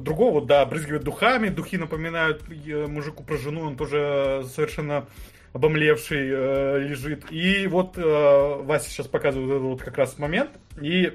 другого, 0.00 0.34
вот, 0.34 0.46
да, 0.46 0.64
брызгивает 0.64 1.04
духами, 1.04 1.48
духи 1.48 1.76
напоминают 1.76 2.42
э, 2.48 2.86
мужику 2.86 3.24
про 3.24 3.36
жену, 3.36 3.62
он 3.62 3.76
тоже 3.76 4.44
совершенно 4.54 5.06
обомлевший 5.52 6.28
э, 6.30 6.78
лежит. 6.80 7.30
И 7.30 7.66
вот 7.66 7.98
э, 7.98 8.62
Вася 8.62 8.90
сейчас 8.90 9.06
показывает 9.06 9.50
этот 9.50 9.62
вот 9.62 9.82
как 9.82 9.98
раз 9.98 10.18
момент, 10.18 10.50
и 10.80 11.12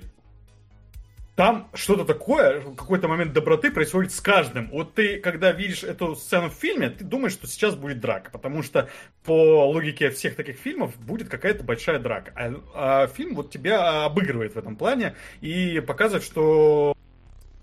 там 1.38 1.70
что-то 1.76 2.04
такое, 2.04 2.62
какой-то 2.62 3.08
момент 3.08 3.32
доброты 3.32 3.70
происходит 3.70 4.12
с 4.12 4.20
каждым. 4.20 4.72
Вот 4.72 4.96
ты, 4.96 5.20
когда 5.20 5.52
видишь 5.52 5.84
эту 5.84 6.16
сцену 6.16 6.50
в 6.50 6.54
фильме, 6.54 6.90
ты 6.90 7.04
думаешь, 7.04 7.34
что 7.34 7.46
сейчас 7.46 7.76
будет 7.76 8.00
драка, 8.00 8.32
потому 8.32 8.64
что 8.64 8.90
по 9.24 9.70
логике 9.70 10.10
всех 10.10 10.36
таких 10.36 10.58
фильмов 10.58 10.98
будет 10.98 11.30
какая-то 11.30 11.64
большая 11.64 12.00
драка. 12.00 12.34
А, 12.36 12.54
а 12.74 13.08
фильм 13.08 13.36
вот 13.36 13.52
тебя 13.52 14.04
обыгрывает 14.06 14.56
в 14.56 14.58
этом 14.58 14.76
плане 14.76 15.16
и 15.42 15.80
показывает, 15.80 16.24
что 16.24 16.96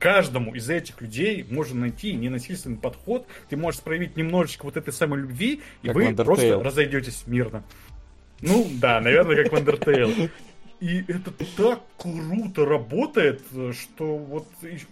каждому 0.04 0.54
из 0.54 0.68
этих 0.68 1.00
людей 1.00 1.46
можно 1.48 1.80
найти 1.80 2.12
ненасильственный 2.12 2.76
подход, 2.76 3.26
ты 3.48 3.56
можешь 3.56 3.80
проявить 3.80 4.18
немножечко 4.18 4.66
вот 4.66 4.76
этой 4.76 4.92
самой 4.92 5.20
любви, 5.20 5.62
и 5.82 5.86
Как 5.86 5.96
вы 5.96 6.14
просто 6.14 6.62
разойдетесь 6.62 7.22
мирно. 7.26 7.64
Ну, 8.42 8.68
да, 8.72 9.00
наверное, 9.00 9.42
как 9.42 9.52
в 9.52 9.56
Undertale. 9.56 10.30
И 10.80 11.04
это 11.08 11.30
так 11.56 11.80
круто 11.96 12.64
работает, 12.66 13.40
что 13.72 14.16
вот, 14.18 14.46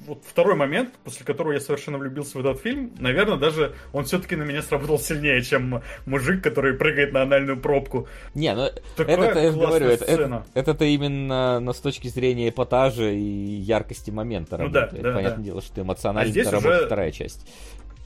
вот 0.07 0.23
второй 0.27 0.55
момент, 0.55 0.95
после 1.05 1.27
которого 1.27 1.53
я 1.53 1.61
совершенно 1.61 1.99
влюбился 1.99 2.39
в 2.39 2.41
этот 2.41 2.63
фильм, 2.63 2.93
наверное, 2.99 3.37
даже 3.37 3.75
он 3.93 4.05
все-таки 4.05 4.37
на 4.37 4.45
меня 4.45 4.63
сработал 4.63 4.99
сильнее, 4.99 5.43
чем 5.43 5.83
мужик, 6.07 6.43
который 6.43 6.75
прыгает 6.75 7.13
на 7.13 7.23
анальную 7.23 7.61
пробку. 7.61 8.09
Не, 8.35 8.55
ну 8.55 8.69
Такая 8.97 9.17
это 9.19 9.39
я 9.41 9.51
говорю, 9.53 9.87
это, 9.87 10.05
сцена. 10.05 10.47
это, 10.55 10.71
это 10.71 10.85
именно 10.87 11.61
на, 11.61 11.73
с 11.73 11.81
точки 11.81 12.09
зрения 12.09 12.49
эпатажа 12.49 13.11
и 13.11 13.21
яркости 13.21 14.11
момента 14.11 14.57
Ну 14.57 14.69
да, 14.71 14.83
работает. 14.83 15.03
да, 15.03 15.13
Понятное 15.15 15.37
да. 15.39 15.43
дело, 15.45 15.61
что 15.63 15.81
эмоционально 15.83 16.29
А 16.29 16.31
здесь 16.31 16.47
работает 16.49 16.77
уже- 16.79 16.87
вторая 16.87 17.11
часть. 17.13 17.47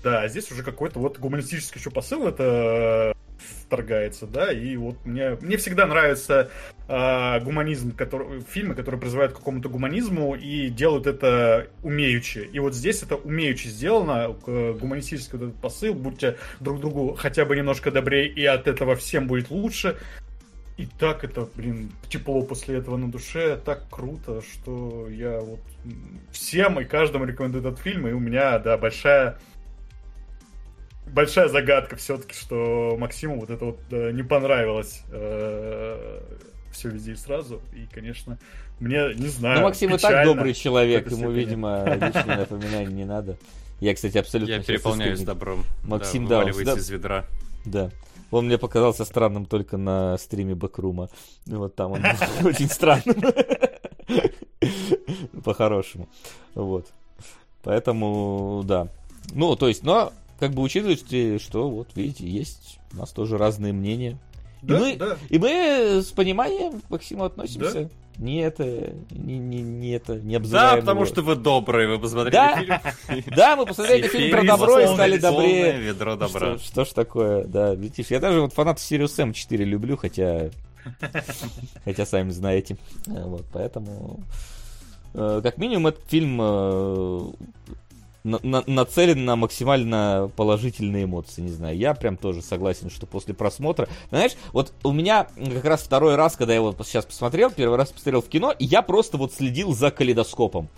Да, 0.03 0.23
а 0.23 0.29
здесь 0.29 0.51
уже 0.51 0.63
какой-то 0.63 0.99
вот 0.99 1.19
гуманистический 1.19 1.79
еще 1.81 1.91
посыл 1.91 2.27
это 2.29 3.13
вторгается, 3.39 4.27
да, 4.27 4.53
и 4.53 4.77
вот 4.77 5.05
мне, 5.05 5.37
мне 5.41 5.57
всегда 5.57 5.87
нравится 5.87 6.51
а, 6.89 7.41
гуманизм, 7.41 7.95
который, 7.95 8.41
фильмы, 8.43 8.75
которые 8.75 9.01
призывают 9.01 9.33
к 9.33 9.37
какому-то 9.37 9.69
гуманизму 9.69 10.35
и 10.35 10.69
делают 10.69 11.07
это 11.07 11.69
умеючи. 11.83 12.49
И 12.53 12.59
вот 12.59 12.75
здесь 12.75 13.03
это 13.03 13.17
умеючи 13.17 13.69
сделано, 13.69 14.37
э, 14.47 14.77
гуманистический 14.79 15.39
вот 15.39 15.49
этот 15.49 15.61
посыл, 15.61 15.95
будьте 15.95 16.37
друг 16.61 16.81
другу 16.81 17.15
хотя 17.15 17.45
бы 17.45 17.57
немножко 17.57 17.91
добрее, 17.91 18.29
и 18.29 18.45
от 18.45 18.69
этого 18.69 18.95
всем 18.95 19.27
будет 19.27 19.51
лучше. 19.51 19.97
И 20.77 20.87
так 20.87 21.25
это, 21.25 21.49
блин, 21.55 21.91
тепло 22.11 22.43
после 22.43 22.77
этого 22.77 22.99
на 22.99 23.11
душе, 23.11 23.59
так 23.65 23.89
круто, 23.91 24.43
что 24.43 25.09
я 25.09 25.41
вот 25.41 25.61
всем 26.31 26.79
и 26.81 26.85
каждому 26.85 27.25
рекомендую 27.25 27.65
этот 27.67 27.81
фильм, 27.81 28.07
и 28.07 28.13
у 28.13 28.21
меня, 28.21 28.59
да, 28.59 28.77
большая 28.77 29.39
большая 31.07 31.49
загадка 31.49 31.97
все-таки, 31.97 32.35
что 32.35 32.97
Максиму 32.99 33.41
вот 33.41 33.51
это 33.51 33.65
вот 33.65 33.79
э, 33.91 34.11
не 34.13 34.23
понравилось 34.23 35.03
все 36.77 36.91
везде 36.91 37.13
и 37.13 37.17
сразу. 37.17 37.61
И, 37.75 37.87
конечно, 37.93 38.39
мне 38.81 39.15
не 39.15 39.29
знаю. 39.29 39.61
Ну, 39.61 39.63
Максим 39.65 39.95
и 39.95 39.99
так 39.99 40.25
добрый 40.25 40.55
человек, 40.55 41.11
ему, 41.11 41.31
видимо, 41.31 41.85
лишнее 41.95 42.37
напоминание 42.37 42.93
не 42.93 43.05
надо. 43.05 43.37
Я, 43.81 43.95
кстати, 43.95 44.19
абсолютно 44.19 44.53
Я 44.53 44.63
переполняюсь 44.63 45.21
искренне- 45.21 45.27
добром. 45.27 45.65
Максим, 45.85 46.27
да, 46.27 46.45
да, 46.45 46.51
из 46.51 46.91
ведра. 46.91 47.25
Да. 47.65 47.91
Он 48.31 48.47
мне 48.47 48.59
показался 48.59 49.05
странным 49.05 49.47
только 49.47 49.77
на 49.77 50.19
стриме 50.19 50.55
Бэкрума. 50.55 51.09
Ну, 51.47 51.59
Вот 51.59 51.75
там 51.75 51.93
он 51.93 52.03
был 52.03 52.09
очень 52.49 52.69
странным. 52.69 53.17
По-хорошему. 55.45 56.09
Вот. 56.55 56.87
Поэтому, 57.63 58.63
да. 58.65 58.89
Ну, 59.33 59.57
то 59.57 59.69
есть, 59.69 59.83
но, 59.83 60.13
как 60.39 60.53
бы 60.53 60.63
учитывайте, 60.63 61.39
что, 61.39 61.69
вот, 61.71 61.89
видите, 61.95 62.27
есть 62.29 62.79
у 62.93 62.97
нас 62.99 63.11
тоже 63.11 63.39
разные 63.39 63.73
мнения. 63.73 64.19
И, 64.63 64.67
Да, 64.67 64.79
мы, 64.79 64.97
да. 64.97 65.17
и 65.29 65.39
мы 65.39 66.01
с 66.03 66.11
пониманием 66.13 66.81
к 66.81 66.91
Максиму 66.91 67.25
относимся. 67.25 67.91
Не 68.19 68.41
это, 68.41 68.95
не, 69.11 69.37
не, 69.39 69.61
не 69.61 69.91
это, 69.91 70.15
не 70.15 70.33
Да, 70.33 70.37
обзываем 70.39 70.81
потому 70.81 71.03
его. 71.03 71.13
что 71.13 71.21
вы 71.21 71.37
добрые, 71.37 71.87
вы 71.87 71.99
посмотрели 71.99 72.33
Да. 72.33 72.57
фильм. 73.09 73.25
Да, 73.37 73.57
мы 73.57 73.67
посмотрели 73.67 74.09
фильм 74.09 74.31
про 74.31 74.43
добро 74.43 74.81
и 74.81 74.87
стали 74.87 75.19
добрее. 75.19 75.79
ведро 75.79 76.17
добра. 76.17 76.57
Что, 76.59 76.87
ж 76.87 76.89
такое, 76.89 77.45
да, 77.45 77.75
видишь, 77.75 78.07
я 78.09 78.19
даже 78.19 78.41
вот 78.41 78.55
фанат 78.55 78.79
Sirius 78.79 79.21
M 79.23 79.35
4 79.35 79.65
люблю, 79.67 79.99
хотя, 79.99 80.49
хотя 81.85 82.07
сами 82.07 82.31
знаете, 82.31 82.79
Э, 83.07 83.23
вот, 83.25 83.45
поэтому, 83.53 84.21
э, 85.13 85.41
как 85.43 85.59
минимум, 85.59 85.89
этот 85.89 86.09
фильм 86.09 86.39
э, 86.41 87.21
на- 88.27 88.41
на- 88.43 88.65
нацелен 88.67 89.25
на 89.25 89.37
максимально 89.37 90.31
положительные 90.37 91.05
эмоции, 91.05 91.43
не 91.43 91.51
знаю, 91.53 91.77
я 91.77 91.95
прям 91.95 92.17
тоже 92.17 92.43
согласен, 92.43 92.91
что 92.91 93.07
после 93.07 93.33
просмотра, 93.35 93.89
знаешь, 94.11 94.33
вот 94.53 94.73
у 94.83 94.93
меня 94.93 95.29
как 95.37 95.65
раз 95.65 95.83
второй 95.83 96.17
раз, 96.17 96.37
когда 96.37 96.53
я 96.55 96.61
вот 96.61 96.77
сейчас 96.87 97.07
посмотрел, 97.07 97.51
первый 97.51 97.77
раз 97.77 97.91
посмотрел 97.91 98.23
в 98.23 98.29
кино, 98.29 98.55
я 98.59 98.83
просто 98.83 99.17
вот 99.17 99.33
следил 99.33 99.73
за 99.73 99.91
калейдоскопом. 99.91 100.69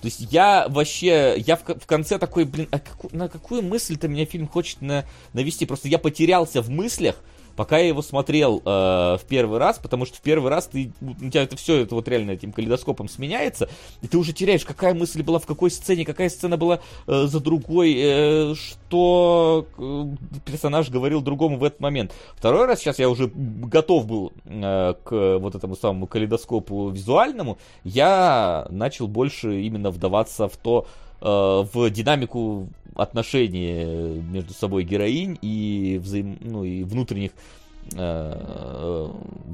То 0.00 0.06
есть 0.06 0.32
я 0.32 0.66
вообще, 0.68 1.34
я 1.46 1.56
в, 1.56 1.62
в 1.64 1.86
конце 1.86 2.18
такой, 2.18 2.44
блин, 2.44 2.66
а 2.72 2.80
каку- 2.80 3.14
на 3.14 3.28
какую 3.28 3.62
мысль-то 3.62 4.08
меня 4.08 4.24
фильм 4.26 4.48
хочет 4.48 4.82
на, 4.82 5.04
навести? 5.32 5.64
Просто 5.64 5.88
я 5.88 5.98
потерялся 5.98 6.60
в 6.60 6.70
мыслях, 6.70 7.16
пока 7.56 7.78
я 7.78 7.88
его 7.88 8.02
смотрел 8.02 8.62
э, 8.64 8.70
в 9.18 9.22
первый 9.28 9.58
раз, 9.58 9.78
потому 9.78 10.06
что 10.06 10.16
в 10.18 10.20
первый 10.20 10.50
раз 10.50 10.66
ты, 10.66 10.92
у 11.00 11.30
тебя 11.30 11.42
это 11.42 11.56
все 11.56 11.78
это 11.78 11.94
вот 11.94 12.08
реально 12.08 12.32
этим 12.32 12.52
калейдоскопом 12.52 13.08
сменяется, 13.08 13.68
и 14.00 14.08
ты 14.08 14.18
уже 14.18 14.32
теряешь, 14.32 14.64
какая 14.64 14.94
мысль 14.94 15.22
была 15.22 15.38
в 15.38 15.46
какой 15.46 15.70
сцене, 15.70 16.04
какая 16.04 16.28
сцена 16.28 16.56
была 16.56 16.80
э, 17.06 17.24
за 17.26 17.40
другой, 17.40 17.94
э, 17.96 18.54
что 18.54 19.66
э, 19.78 20.04
персонаж 20.44 20.90
говорил 20.90 21.20
другому 21.20 21.58
в 21.58 21.64
этот 21.64 21.80
момент. 21.80 22.12
Второй 22.34 22.66
раз 22.66 22.80
сейчас 22.80 22.98
я 22.98 23.08
уже 23.08 23.30
готов 23.34 24.06
был 24.06 24.32
э, 24.44 24.94
к 25.04 25.38
вот 25.38 25.54
этому 25.54 25.76
самому 25.76 26.06
калейдоскопу 26.06 26.90
визуальному, 26.90 27.58
я 27.84 28.66
начал 28.70 29.08
больше 29.08 29.62
именно 29.62 29.90
вдаваться 29.90 30.48
в 30.48 30.56
то, 30.56 30.86
в 31.22 31.90
динамику 31.90 32.68
отношений 32.94 34.20
между 34.22 34.52
собой 34.54 34.84
героинь 34.84 35.38
и, 35.40 36.00
взаим... 36.02 36.38
ну, 36.40 36.64
и 36.64 36.82
внутренних 36.82 37.30
э, 37.94 39.08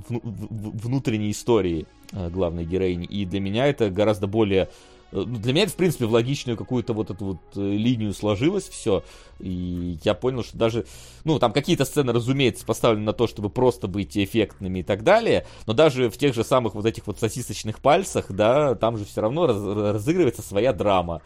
внутренней 0.08 1.30
истории 1.30 1.86
э, 2.12 2.30
главной 2.30 2.64
героини. 2.64 3.06
И 3.06 3.24
для 3.24 3.40
меня 3.40 3.66
это 3.66 3.90
гораздо 3.90 4.26
более 4.26 4.68
э, 5.12 5.22
ну, 5.24 5.38
для 5.38 5.52
меня 5.52 5.64
это, 5.64 5.72
в 5.72 5.76
принципе, 5.76 6.06
в 6.06 6.12
логичную 6.12 6.56
какую-то 6.56 6.92
вот 6.94 7.10
эту 7.10 7.24
вот 7.24 7.38
э, 7.56 7.60
линию 7.60 8.12
сложилось 8.12 8.68
все. 8.68 9.04
И 9.38 9.98
я 10.04 10.14
понял, 10.14 10.42
что 10.42 10.58
даже, 10.58 10.86
ну, 11.24 11.38
там 11.38 11.52
какие-то 11.52 11.84
сцены, 11.84 12.12
разумеется, 12.12 12.66
поставлены 12.66 13.04
на 13.04 13.12
то, 13.12 13.26
чтобы 13.26 13.50
просто 13.50 13.88
быть 13.88 14.16
эффектными 14.16 14.80
и 14.80 14.82
так 14.82 15.04
далее, 15.04 15.46
но 15.66 15.72
даже 15.72 16.10
в 16.10 16.18
тех 16.18 16.34
же 16.34 16.44
самых 16.44 16.74
вот 16.74 16.86
этих 16.86 17.06
вот 17.06 17.18
сосисочных 17.18 17.80
пальцах, 17.80 18.26
да, 18.30 18.74
там 18.74 18.98
же 18.98 19.04
все 19.04 19.20
равно 19.20 19.46
раз- 19.46 19.94
разыгрывается 19.94 20.42
своя 20.42 20.72
драма, 20.72 21.22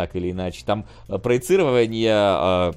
так 0.00 0.16
или 0.16 0.30
иначе. 0.30 0.62
Там 0.64 0.86
э, 1.08 1.18
проецирование 1.18 2.14
э, 2.14 2.72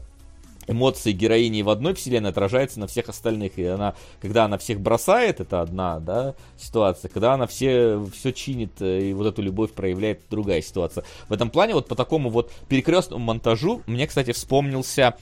эмоций 0.68 1.14
героини 1.14 1.62
в 1.62 1.70
одной 1.70 1.94
вселенной 1.94 2.32
отражается 2.32 2.82
на 2.82 2.88
всех 2.88 3.08
остальных. 3.08 3.58
И 3.58 3.64
она, 3.64 3.96
когда 4.22 4.44
она 4.44 4.58
всех 4.58 4.82
бросает, 4.82 5.40
это 5.40 5.62
одна, 5.62 6.02
да, 6.02 6.36
ситуация. 6.58 7.08
Когда 7.08 7.34
она 7.34 7.48
все, 7.48 8.06
все 8.14 8.34
чинит 8.34 8.82
э, 8.82 9.04
и 9.04 9.14
вот 9.14 9.26
эту 9.26 9.42
любовь 9.42 9.72
проявляет, 9.72 10.24
другая 10.30 10.62
ситуация. 10.62 11.06
В 11.30 11.34
этом 11.34 11.50
плане 11.50 11.76
вот 11.76 11.88
по 11.88 11.96
такому 11.96 12.30
вот 12.30 12.52
перекрестному 12.68 13.24
монтажу 13.24 13.84
мне, 13.88 14.06
кстати, 14.06 14.34
вспомнился, 14.34 15.16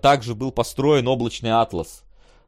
также 0.00 0.34
был 0.34 0.52
построен 0.52 1.06
облачный 1.06 1.50
атлас. 1.50 2.05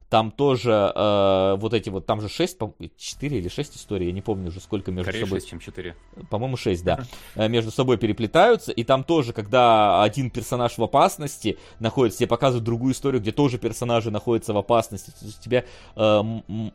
Там 0.08 0.30
тоже 0.30 0.92
э, 0.94 1.56
вот 1.58 1.74
эти 1.74 1.90
вот, 1.90 2.06
там 2.06 2.22
же 2.22 2.28
6, 2.30 2.58
4 2.96 3.38
или 3.38 3.48
6 3.48 3.76
историй, 3.76 4.06
я 4.06 4.12
не 4.12 4.22
помню 4.22 4.48
уже 4.48 4.60
сколько 4.60 4.90
между 4.90 5.10
Скорее 5.10 5.26
собой. 5.26 5.40
6, 5.40 5.50
чем 5.50 5.60
4. 5.60 5.94
По-моему, 6.30 6.56
6, 6.56 6.82
да. 6.82 7.00
Э, 7.34 7.48
Между 7.48 7.70
собой 7.70 7.98
переплетаются. 7.98 8.72
И 8.72 8.84
там 8.84 9.04
тоже, 9.04 9.34
когда 9.34 10.02
один 10.02 10.30
персонаж 10.30 10.78
в 10.78 10.82
опасности 10.82 11.58
находится, 11.78 12.20
тебе 12.20 12.28
показывают 12.28 12.64
другую 12.64 12.94
историю, 12.94 13.20
где 13.20 13.32
тоже 13.32 13.58
персонажи 13.58 14.10
находятся 14.10 14.54
в 14.54 14.56
опасности. 14.56 15.10
То 15.10 15.26
есть 15.26 15.40
у 15.40 15.42
тебя 15.42 15.64
э, 15.94 16.22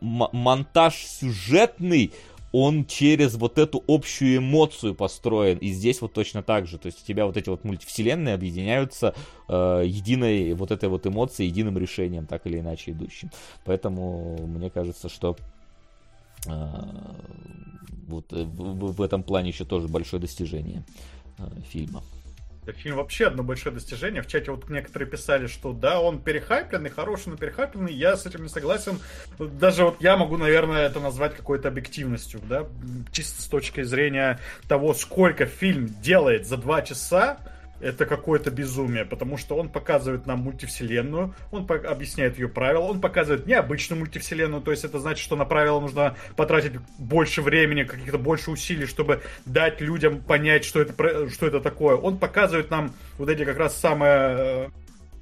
монтаж 0.02 0.96
сюжетный, 0.96 2.14
он 2.54 2.86
через 2.86 3.36
вот 3.36 3.58
эту 3.58 3.84
общую 3.88 4.38
эмоцию 4.38 4.96
построен. 4.96 5.58
И 5.58 5.74
здесь 5.74 6.02
вот 6.02 6.14
точно 6.14 6.42
так 6.42 6.68
же. 6.68 6.78
То 6.78 6.86
есть 6.86 7.04
у 7.04 7.06
тебя 7.06 7.26
вот 7.26 7.36
эти 7.36 7.50
вот 7.50 7.66
мультивселенные 7.66 8.36
объединяются 8.36 9.14
э, 9.50 9.84
единой 9.86 10.54
вот 10.54 10.72
этой 10.72 10.88
вот 10.88 11.06
эмоцией, 11.06 11.50
единым 11.50 11.78
решением, 11.78 12.26
так 12.28 12.48
или 12.48 12.60
иначе 12.60 12.92
идущим. 12.92 13.30
Поэтому 13.66 14.38
мне 14.48 14.70
кажется, 14.70 15.10
что 15.10 15.36
А, 16.46 17.16
вот 18.08 18.34
э, 18.34 18.44
в, 18.44 18.94
в 18.94 19.02
этом 19.02 19.24
плане 19.24 19.50
еще 19.50 19.66
тоже 19.66 19.88
большое 19.88 20.22
достижение 20.22 20.84
а, 21.38 21.50
фильма. 21.72 22.04
Фильм 22.72 22.96
вообще 22.96 23.28
одно 23.28 23.44
большое 23.44 23.76
достижение. 23.76 24.22
В 24.22 24.28
чате 24.28 24.52
вот 24.52 24.70
некоторые 24.70 25.10
писали, 25.10 25.48
что 25.48 25.74
да, 25.74 26.00
он 26.00 26.20
перехайпленный, 26.20 26.90
хороший, 26.90 27.30
но 27.30 27.38
перехайпленный. 27.38 27.94
Я 27.94 28.16
с 28.16 28.26
этим 28.26 28.44
не 28.44 28.50
согласен. 28.50 29.00
Даже 29.38 29.84
вот 29.86 29.98
я 30.00 30.16
могу, 30.18 30.38
наверное, 30.38 30.86
это 30.86 31.00
назвать 31.00 31.36
какой-то 31.36 31.68
объективностью, 31.68 32.40
да, 32.48 32.66
чисто 33.12 33.42
с 33.42 33.46
точки 33.48 33.84
зрения 33.84 34.40
того, 34.68 34.94
сколько 34.94 35.46
фильм 35.46 35.88
делает 36.02 36.48
за 36.48 36.58
два 36.58 36.82
часа 36.82 37.38
это 37.84 38.06
какое-то 38.06 38.50
безумие, 38.50 39.06
потому 39.06 39.38
что 39.38 39.56
он 39.56 39.70
показывает 39.70 40.26
нам 40.26 40.40
мультивселенную, 40.40 41.36
он 41.52 41.68
объясняет 41.70 42.40
ее 42.40 42.48
правила, 42.48 42.84
он 42.84 43.02
показывает 43.02 43.46
необычную 43.46 44.00
мультивселенную, 44.00 44.62
то 44.62 44.72
есть 44.72 44.86
это 44.86 45.00
значит, 45.00 45.24
что 45.24 45.36
на 45.36 45.46
правила 45.46 45.80
нужно 45.80 46.16
потратить 46.36 46.74
больше 46.98 47.42
времени, 47.42 47.84
каких-то 47.84 48.18
больше 48.18 48.52
усилий, 48.52 48.86
чтобы 48.86 49.22
дать 49.46 49.82
людям 49.82 50.22
понять, 50.22 50.64
что 50.66 50.82
это, 50.82 51.30
что 51.30 51.46
это 51.46 51.60
такое. 51.60 51.96
Он 51.96 52.18
показывает 52.18 52.72
нам 52.72 52.94
вот 53.18 53.30
эти 53.30 53.44
как 53.44 53.58
раз 53.58 53.76
самые 53.78 54.14
э, 54.14 54.70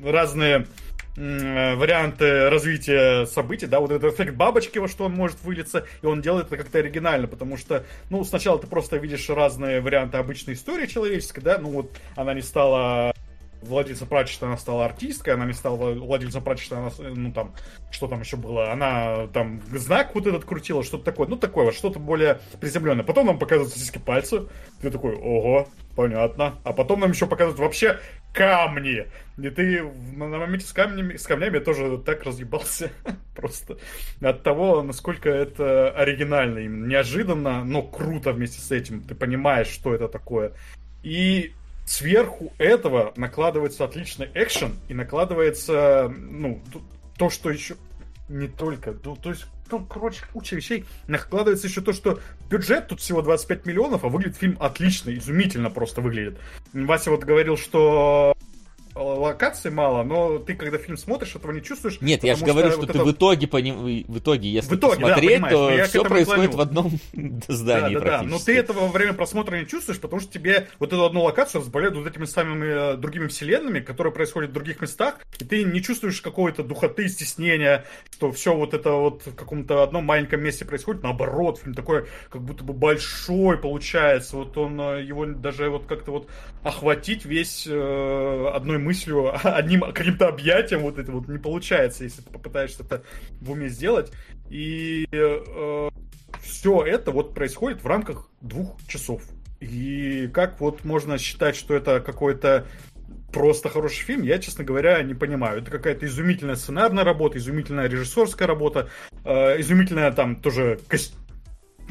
разные 0.04 0.68
варианты 1.16 2.50
развития 2.50 3.26
событий, 3.26 3.68
да, 3.68 3.80
вот 3.80 3.92
этот 3.92 4.14
эффект 4.14 4.36
бабочки, 4.36 4.78
во 4.78 4.88
что 4.88 5.06
он 5.06 5.14
может 5.14 5.42
вылиться, 5.44 5.86
и 6.02 6.06
он 6.06 6.22
делает 6.22 6.48
это 6.48 6.58
как-то 6.58 6.80
оригинально, 6.80 7.28
потому 7.28 7.58
что, 7.58 7.84
ну, 8.10 8.24
сначала 8.24 8.60
ты 8.60 8.68
просто 8.68 8.98
видишь 8.98 9.30
разные 9.30 9.82
варианты 9.82 10.18
обычной 10.18 10.54
истории 10.54 10.86
человеческой, 10.86 11.42
да, 11.42 11.58
ну 11.58 11.70
вот 11.70 11.92
она 12.16 12.34
не 12.34 12.42
стала 12.42 13.14
владельцем 13.62 14.08
прачечной, 14.08 14.50
она 14.50 14.58
стала 14.58 14.86
артисткой, 14.86 15.36
она 15.36 15.46
не 15.46 15.54
стала 15.54 15.94
владельцем 15.94 16.44
прачечной, 16.44 16.80
она, 16.80 16.92
ну 17.00 17.32
там, 17.32 17.54
что 17.92 18.08
там 18.08 18.22
еще 18.22 18.38
было, 18.38 18.72
она 18.72 19.28
там 19.28 19.62
знак 19.72 20.16
вот 20.16 20.28
этот 20.28 20.46
крутила, 20.46 20.84
что-то 20.84 21.06
такое, 21.06 21.28
ну 21.28 21.38
такое 21.38 21.66
вот, 21.66 21.76
что-то 21.76 22.00
более 22.00 22.40
приземленное. 22.60 23.04
Потом 23.04 23.28
нам 23.28 23.40
показывают 23.40 23.74
сосиски 23.74 23.98
пальцы, 23.98 24.48
ты 24.82 24.90
такой, 24.90 25.16
ого, 25.16 25.68
понятно. 25.96 26.56
А 26.64 26.74
потом 26.74 27.02
нам 27.02 27.12
еще 27.12 27.28
показывают 27.28 27.60
вообще 27.60 28.00
камни. 28.34 29.08
И 29.38 29.50
ты 29.50 29.84
на 30.16 30.28
моменте 30.28 30.66
с 30.66 30.74
камнями, 30.74 31.16
с 31.18 31.26
камнями 31.26 31.56
я 31.56 31.62
тоже 31.62 31.98
так 32.00 32.24
разъебался 32.24 32.92
просто 33.36 33.78
от 34.22 34.44
того, 34.44 34.84
насколько 34.84 35.30
это 35.30 35.92
оригинально, 35.92 36.60
именно 36.60 36.88
неожиданно, 36.88 37.64
но 37.64 37.84
круто 37.84 38.34
вместе 38.34 38.60
с 38.60 38.72
этим. 38.72 39.02
Ты 39.02 39.16
понимаешь, 39.16 39.68
что 39.68 39.94
это 39.94 40.08
такое. 40.08 40.54
И 41.04 41.54
сверху 41.92 42.54
этого 42.58 43.12
накладывается 43.18 43.84
отличный 43.84 44.30
экшен 44.34 44.80
и 44.88 44.94
накладывается, 44.94 46.08
ну, 46.10 46.62
то, 47.18 47.30
что 47.30 47.50
еще 47.50 47.76
не 48.30 48.48
только, 48.48 48.96
ну, 49.04 49.18
то 49.18 49.30
есть, 49.32 49.46
ну, 49.70 49.86
короче, 49.86 50.24
куча 50.32 50.56
вещей. 50.56 50.86
Накладывается 51.08 51.68
еще 51.68 51.82
то, 51.82 51.92
что 51.92 52.22
бюджет 52.50 52.88
тут 52.88 53.02
всего 53.02 53.22
25 53.22 53.66
миллионов, 53.66 54.06
а 54.06 54.08
выглядит 54.08 54.38
фильм 54.38 54.56
отлично, 54.62 55.14
изумительно 55.14 55.70
просто 55.70 56.00
выглядит. 56.00 56.40
Вася 56.72 57.12
вот 57.12 57.26
говорил, 57.26 57.58
что 57.58 58.34
локаций 58.96 59.72
мало, 59.72 60.04
но 60.04 60.40
ты, 60.40 60.56
когда 60.56 60.78
фильм 60.78 60.98
смотришь, 60.98 61.36
этого 61.36 61.52
не 61.52 61.62
чувствуешь. 61.62 62.00
Нет, 62.02 62.24
я 62.24 62.36
же 62.36 62.46
говорю, 62.46 62.72
что, 62.72 62.82
что 62.82 62.82
вот 62.82 62.92
ты 62.92 62.98
это... 62.98 63.06
в 63.06 63.12
итоге, 63.12 63.48
поним... 63.48 64.04
в 64.08 64.18
итоге, 64.18 64.50
если 64.50 64.76
в 64.76 64.78
итоге, 64.78 65.02
посмотреть, 65.02 65.42
да, 65.42 65.50
то 65.50 65.84
все 65.86 66.04
происходит 66.04 66.54
в 66.54 66.62
одном 66.62 66.92
здании 67.48 67.96
да, 67.96 68.02
да, 68.02 68.18
да. 68.20 68.24
Но 68.24 68.40
ты 68.40 68.58
этого 68.58 68.82
во 68.82 68.88
время 68.88 69.14
просмотра 69.14 69.56
не 69.56 69.66
чувствуешь, 69.66 70.00
потому 70.00 70.22
что 70.22 70.32
тебе 70.32 70.68
вот 70.80 70.92
эту 70.92 71.06
одну 71.06 71.24
локацию 71.24 71.62
разбавляют 71.62 71.96
вот 71.96 72.08
этими 72.08 72.26
самыми 72.26 72.94
э, 72.94 72.98
другими 72.98 73.28
вселенными, 73.28 73.80
которые 73.80 74.14
происходят 74.14 74.52
в 74.52 74.54
других 74.54 74.82
местах, 74.82 75.20
и 75.40 75.46
ты 75.46 75.64
не 75.64 75.82
чувствуешь 75.82 76.22
какой-то 76.22 76.64
духоты, 76.64 77.08
стеснения, 77.08 77.86
что 78.12 78.32
все 78.32 78.56
вот 78.56 78.74
это 78.74 78.92
вот 78.92 79.26
в 79.26 79.36
каком-то 79.36 79.84
одном 79.84 80.06
маленьком 80.06 80.42
месте 80.42 80.66
происходит. 80.66 81.04
Наоборот, 81.04 81.60
фильм 81.60 81.74
такой 81.74 82.08
как 82.30 82.42
будто 82.42 82.64
бы 82.64 82.74
большой 82.74 83.58
получается. 83.58 84.38
Вот 84.38 84.58
он 84.58 84.80
э, 84.80 85.04
его 85.04 85.26
даже 85.26 85.70
вот 85.70 85.86
как-то 85.86 86.12
вот 86.12 86.28
охватить 86.64 87.26
весь 87.26 87.66
э, 87.68 88.52
одной 88.54 88.78
мыслью, 88.82 89.32
одним 89.44 89.82
каким-то 89.94 90.28
объятием 90.28 90.82
вот 90.82 90.98
это 90.98 91.12
вот 91.12 91.28
не 91.28 91.38
получается, 91.38 92.04
если 92.04 92.22
ты 92.22 92.30
попытаешься 92.30 92.84
это 92.84 93.04
в 93.40 93.52
уме 93.52 93.70
сделать. 93.70 94.12
И 94.50 95.08
э, 95.12 95.90
все 96.42 96.84
это 96.84 97.12
вот 97.12 97.34
происходит 97.34 97.84
в 97.84 97.88
рамках 97.88 98.30
двух 98.42 98.78
часов. 98.88 99.24
И 99.60 100.30
как 100.34 100.60
вот 100.60 100.84
можно 100.84 101.18
считать, 101.18 101.56
что 101.56 101.76
это 101.76 102.00
какой-то 102.00 102.66
просто 103.32 103.70
хороший 103.70 104.04
фильм, 104.04 104.24
я, 104.24 104.40
честно 104.40 104.64
говоря, 104.64 105.02
не 105.04 105.14
понимаю. 105.14 105.62
Это 105.62 105.72
какая-то 105.72 106.06
изумительная 106.06 106.56
сценарная 106.56 107.04
работа, 107.04 107.38
изумительная 107.38 107.88
режиссерская 107.88 108.48
работа, 108.48 108.90
э, 109.24 109.60
изумительная 109.62 110.12
там 110.12 110.36
тоже 110.36 110.80
ко- 110.88 110.98
а, 110.98 111.02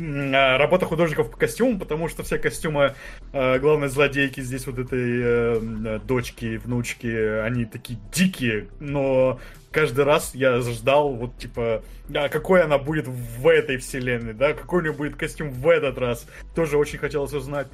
работа 0.00 0.86
художников 0.86 1.30
по 1.30 1.36
костюмам, 1.36 1.78
потому 1.78 2.08
что 2.08 2.22
все 2.22 2.38
костюмы 2.38 2.94
э, 3.32 3.58
главной 3.58 3.88
злодейки 3.88 4.40
здесь 4.40 4.66
вот 4.66 4.78
этой 4.78 5.20
э, 5.22 6.00
дочки, 6.04 6.56
внучки, 6.56 7.06
они 7.40 7.64
такие 7.64 7.98
дикие, 8.12 8.68
но 8.80 9.38
каждый 9.70 10.04
раз 10.04 10.34
я 10.34 10.60
ждал 10.60 11.14
вот 11.14 11.36
типа, 11.38 11.82
а 12.14 12.28
какой 12.28 12.62
она 12.62 12.78
будет 12.78 13.06
в 13.06 13.46
этой 13.46 13.76
вселенной, 13.76 14.34
да, 14.34 14.52
какой 14.52 14.80
у 14.80 14.82
нее 14.82 14.92
будет 14.92 15.16
костюм 15.16 15.50
в 15.50 15.68
этот 15.68 15.98
раз, 15.98 16.26
тоже 16.54 16.76
очень 16.76 16.98
хотелось 16.98 17.32
узнать. 17.32 17.68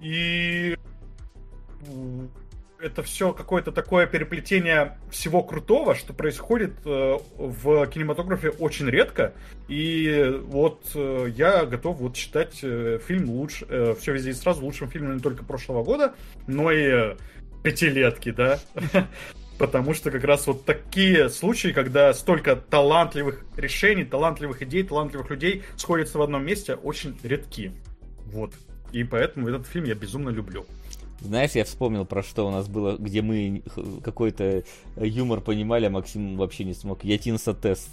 И 0.00 0.76
это 2.84 3.02
все 3.02 3.32
какое-то 3.32 3.72
такое 3.72 4.06
переплетение 4.06 4.98
всего 5.10 5.42
крутого, 5.42 5.94
что 5.94 6.12
происходит 6.12 6.74
э, 6.84 7.18
в 7.36 7.86
кинематографе 7.86 8.50
очень 8.50 8.88
редко. 8.88 9.32
И 9.68 10.40
вот 10.44 10.90
э, 10.94 11.32
я 11.34 11.64
готов 11.64 11.98
вот 11.98 12.16
считать 12.16 12.58
э, 12.62 12.98
фильм 13.06 13.30
лучше, 13.30 13.66
э, 13.68 13.94
все 13.98 14.12
везде 14.12 14.30
и 14.30 14.34
сразу 14.34 14.62
лучшим 14.62 14.90
фильмом 14.90 15.14
не 15.14 15.20
только 15.20 15.44
прошлого 15.44 15.82
года, 15.82 16.14
но 16.46 16.70
и 16.70 17.16
пятилетки, 17.62 18.30
да. 18.30 18.60
Потому 19.58 19.94
что 19.94 20.10
как 20.10 20.24
раз 20.24 20.46
вот 20.46 20.64
такие 20.66 21.30
случаи, 21.30 21.68
когда 21.68 22.12
столько 22.12 22.56
талантливых 22.56 23.44
решений, 23.56 24.04
талантливых 24.04 24.62
идей, 24.62 24.82
талантливых 24.82 25.30
людей 25.30 25.62
сходятся 25.76 26.18
в 26.18 26.22
одном 26.22 26.44
месте, 26.44 26.74
очень 26.74 27.18
редки. 27.22 27.72
Вот. 28.26 28.52
И 28.92 29.04
поэтому 29.04 29.48
этот 29.48 29.66
фильм 29.66 29.86
я 29.86 29.94
безумно 29.94 30.28
люблю. 30.28 30.66
Знаешь, 31.20 31.52
я 31.52 31.64
вспомнил, 31.64 32.04
про 32.04 32.22
что 32.22 32.46
у 32.46 32.50
нас 32.50 32.68
было, 32.68 32.96
где 32.96 33.22
мы 33.22 33.62
какой-то 34.02 34.64
юмор 34.96 35.40
понимали, 35.40 35.86
а 35.86 35.90
Максим 35.90 36.36
вообще 36.36 36.64
не 36.64 36.74
смог. 36.74 37.04
Ятинса 37.04 37.54
тест. 37.54 37.88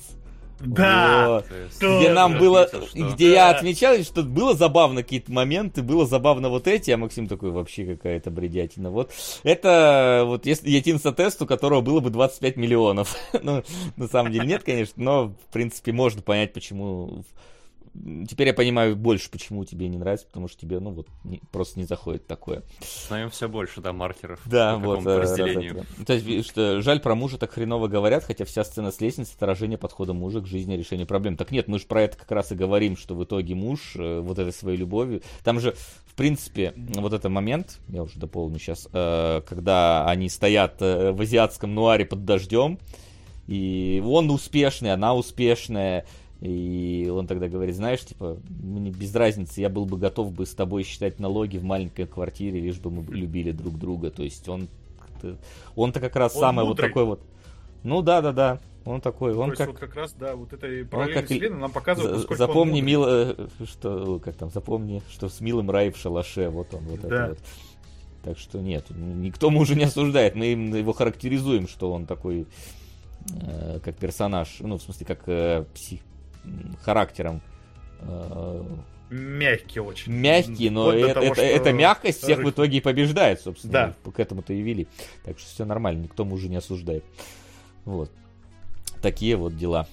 Да! 0.66 1.28
Вот. 1.28 1.46
Где 1.78 2.12
нам 2.12 2.38
было, 2.38 2.64
отметил, 2.64 3.14
где 3.14 3.30
да. 3.30 3.34
я 3.34 3.50
отмечал, 3.50 3.98
что 4.04 4.24
было 4.24 4.56
забавно 4.56 5.04
какие-то 5.04 5.32
моменты, 5.32 5.82
было 5.82 6.06
забавно 6.06 6.50
вот 6.50 6.68
эти, 6.68 6.92
а 6.92 6.98
Максим 6.98 7.28
такой 7.28 7.52
вообще 7.52 7.86
какая-то 7.86 8.30
бредятина. 8.32 8.92
Вот 8.92 9.12
это 9.44 10.24
вот 10.26 10.46
если 10.46 10.70
Ятинса 10.70 11.12
тест, 11.12 11.42
у 11.42 11.46
которого 11.46 11.82
было 11.82 12.00
бы 12.00 12.10
25 12.10 12.58
миллионов. 12.58 13.16
ну, 13.42 13.64
на 13.96 14.08
самом 14.08 14.32
деле 14.32 14.46
нет, 14.46 14.64
конечно, 14.64 15.04
но 15.04 15.28
в 15.30 15.54
принципе 15.54 15.92
можно 15.92 16.22
понять, 16.22 16.54
почему 16.54 17.24
Теперь 17.94 18.48
я 18.48 18.54
понимаю 18.54 18.96
больше, 18.96 19.30
почему 19.30 19.66
тебе 19.66 19.90
не 19.90 19.98
нравится, 19.98 20.26
потому 20.26 20.48
что 20.48 20.62
тебе, 20.62 20.80
ну, 20.80 20.92
вот, 20.92 21.08
не, 21.26 21.42
просто 21.52 21.78
не 21.78 21.86
заходит 21.86 22.26
такое. 22.26 22.64
Знаем 23.08 23.30
все 23.30 23.50
больше, 23.50 23.82
да, 23.82 23.92
маркеров. 23.92 24.40
Да, 24.46 24.78
вот. 24.78 25.06
Э, 25.06 25.20
разделению. 25.20 25.86
То 26.06 26.14
есть, 26.14 26.48
что 26.48 26.82
жаль 26.82 27.02
про 27.02 27.16
мужа 27.16 27.38
так 27.38 27.52
хреново 27.52 27.90
говорят, 27.90 28.24
хотя 28.24 28.46
вся 28.46 28.64
сцена 28.64 28.92
с 28.92 29.02
лестницы 29.02 29.34
отражение 29.36 29.78
подхода 29.78 30.14
мужа 30.14 30.40
к 30.40 30.48
жизни, 30.48 30.76
решения 30.76 31.06
проблем. 31.06 31.36
Так 31.36 31.52
нет, 31.52 31.68
мы 31.68 31.80
же 31.80 31.86
про 31.86 32.04
это 32.04 32.18
как 32.18 32.32
раз 32.32 32.54
и 32.54 32.56
говорим, 32.56 32.96
что 32.96 33.14
в 33.14 33.24
итоге 33.26 33.56
муж 33.56 33.94
э, 33.96 34.22
вот 34.22 34.40
этой 34.40 34.54
своей 34.54 34.78
любовью. 34.78 35.22
Там 35.44 35.60
же, 35.60 35.76
в 36.06 36.16
принципе, 36.16 36.74
вот 36.78 37.12
этот 37.12 37.30
момент, 37.30 37.80
я 37.90 38.04
уже 38.04 38.18
дополню 38.18 38.58
сейчас, 38.58 38.88
э, 38.94 39.42
когда 39.46 40.08
они 40.08 40.30
стоят 40.30 40.80
в 40.80 41.22
азиатском 41.22 41.76
нуаре 41.76 42.06
под 42.06 42.24
дождем, 42.24 42.80
и 43.48 44.02
он 44.06 44.30
успешный, 44.30 44.94
она 44.94 45.14
успешная, 45.14 46.06
и 46.42 47.08
он 47.14 47.28
тогда 47.28 47.48
говорит, 47.48 47.76
знаешь, 47.76 48.02
типа, 48.02 48.38
мне 48.50 48.90
без 48.90 49.14
разницы, 49.14 49.62
я 49.62 49.70
был 49.70 49.86
бы 49.86 49.98
готов 49.98 50.34
бы 50.34 50.48
с 50.48 50.56
тобой 50.56 50.82
считать 50.84 51.20
налоги 51.20 51.58
в 51.58 51.64
маленькой 51.64 52.08
квартире, 52.08 52.60
лишь 52.60 52.80
бы 52.80 52.90
мы 52.90 53.04
любили 53.14 53.52
друг 53.52 53.78
друга. 53.78 54.10
То 54.10 54.24
есть 54.24 54.50
он, 54.50 54.68
он-то 55.76 56.00
как 56.00 56.16
раз 56.16 56.34
он 56.36 56.42
самый 56.42 56.66
мудрый. 56.66 56.88
вот 56.88 56.90
такой 56.90 57.06
вот. 57.06 57.22
Ну 57.84 58.02
да, 58.02 58.22
да, 58.22 58.32
да. 58.32 58.60
Он 58.86 59.00
такой, 59.00 59.36
он 59.36 59.52
То 59.52 59.58
как... 59.58 59.68
вот 59.68 59.78
как 59.78 59.96
раз, 59.96 60.14
да, 60.14 60.36
вот 60.36 60.52
этой 60.54 60.84
параллельной 60.84 61.22
как... 61.22 61.30
вселенной 61.30 61.60
нам 61.60 61.72
показывает, 61.72 62.28
за, 62.28 62.36
Запомни, 62.36 62.82
мил... 62.82 63.04
Э, 63.06 63.36
что, 63.66 64.20
как 64.20 64.36
там, 64.36 64.50
запомни, 64.50 65.04
что 65.12 65.30
с 65.30 65.40
милым 65.40 65.70
рай 65.70 65.92
в 65.92 65.98
шалаше, 65.98 66.50
вот 66.50 66.74
он, 66.74 66.86
вот 66.86 67.02
да. 67.02 67.08
это 67.08 67.30
вот. 67.30 67.40
Так 68.24 68.40
что 68.40 68.60
нет, 68.60 68.86
никто 68.90 69.52
мужа 69.52 69.76
не 69.76 69.84
осуждает, 69.84 70.36
мы 70.36 70.46
его 70.46 70.94
характеризуем, 70.94 71.68
что 71.68 71.92
он 71.92 72.08
такой, 72.08 72.48
э, 73.44 73.80
как 73.84 73.96
персонаж, 73.98 74.58
ну, 74.62 74.80
в 74.80 74.82
смысле, 74.82 75.06
как 75.06 75.22
э, 75.28 75.66
псих, 75.76 76.02
характером. 76.82 77.42
Э, 78.00 78.64
мягкий 79.10 79.80
очень. 79.80 80.12
Мягкий, 80.12 80.70
но 80.70 80.86
вот 80.86 80.96
это, 80.96 81.14
того, 81.14 81.26
это, 81.28 81.42
эта 81.42 81.74
мягкость 81.74 82.24
всех 82.24 82.40
в 82.40 82.50
итоге 82.50 82.78
и 82.78 82.82
побеждает, 82.82 83.42
собственно. 83.42 83.96
Да. 84.04 84.12
К 84.12 84.20
этому-то 84.20 84.54
и 84.54 84.62
вели. 84.62 84.88
Так 85.24 85.40
что 85.40 85.50
все 85.50 85.66
нормально, 85.66 86.04
никто 86.04 86.26
мужа 86.26 86.48
не 86.50 86.58
осуждает. 86.58 87.04
Вот. 87.86 88.12
Такие 89.02 89.36
вот 89.36 89.58
дела. 89.58 89.88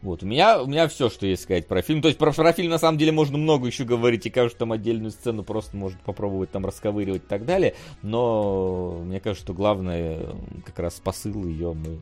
Вот, 0.00 0.22
у 0.22 0.26
меня, 0.26 0.62
у 0.62 0.66
меня 0.66 0.86
все, 0.86 1.10
что 1.10 1.26
есть 1.26 1.42
сказать 1.42 1.66
про 1.66 1.82
фильм. 1.82 2.02
То 2.02 2.08
есть 2.08 2.18
про, 2.18 2.30
про 2.32 2.52
фильм 2.52 2.70
на 2.70 2.78
самом 2.78 2.98
деле 2.98 3.10
можно 3.10 3.36
много 3.36 3.66
еще 3.66 3.84
говорить, 3.84 4.26
и 4.26 4.30
кажется, 4.30 4.60
там 4.60 4.70
отдельную 4.70 5.10
сцену 5.10 5.42
просто 5.42 5.76
можно 5.76 5.98
попробовать 6.04 6.52
там 6.52 6.64
расковыривать 6.64 7.24
и 7.24 7.26
так 7.26 7.44
далее. 7.44 7.74
Но 8.02 9.00
мне 9.04 9.18
кажется, 9.18 9.44
что 9.44 9.54
главное, 9.54 10.20
как 10.64 10.78
раз 10.78 10.94
посыл 11.00 11.44
ее 11.44 11.72
мы 11.72 12.00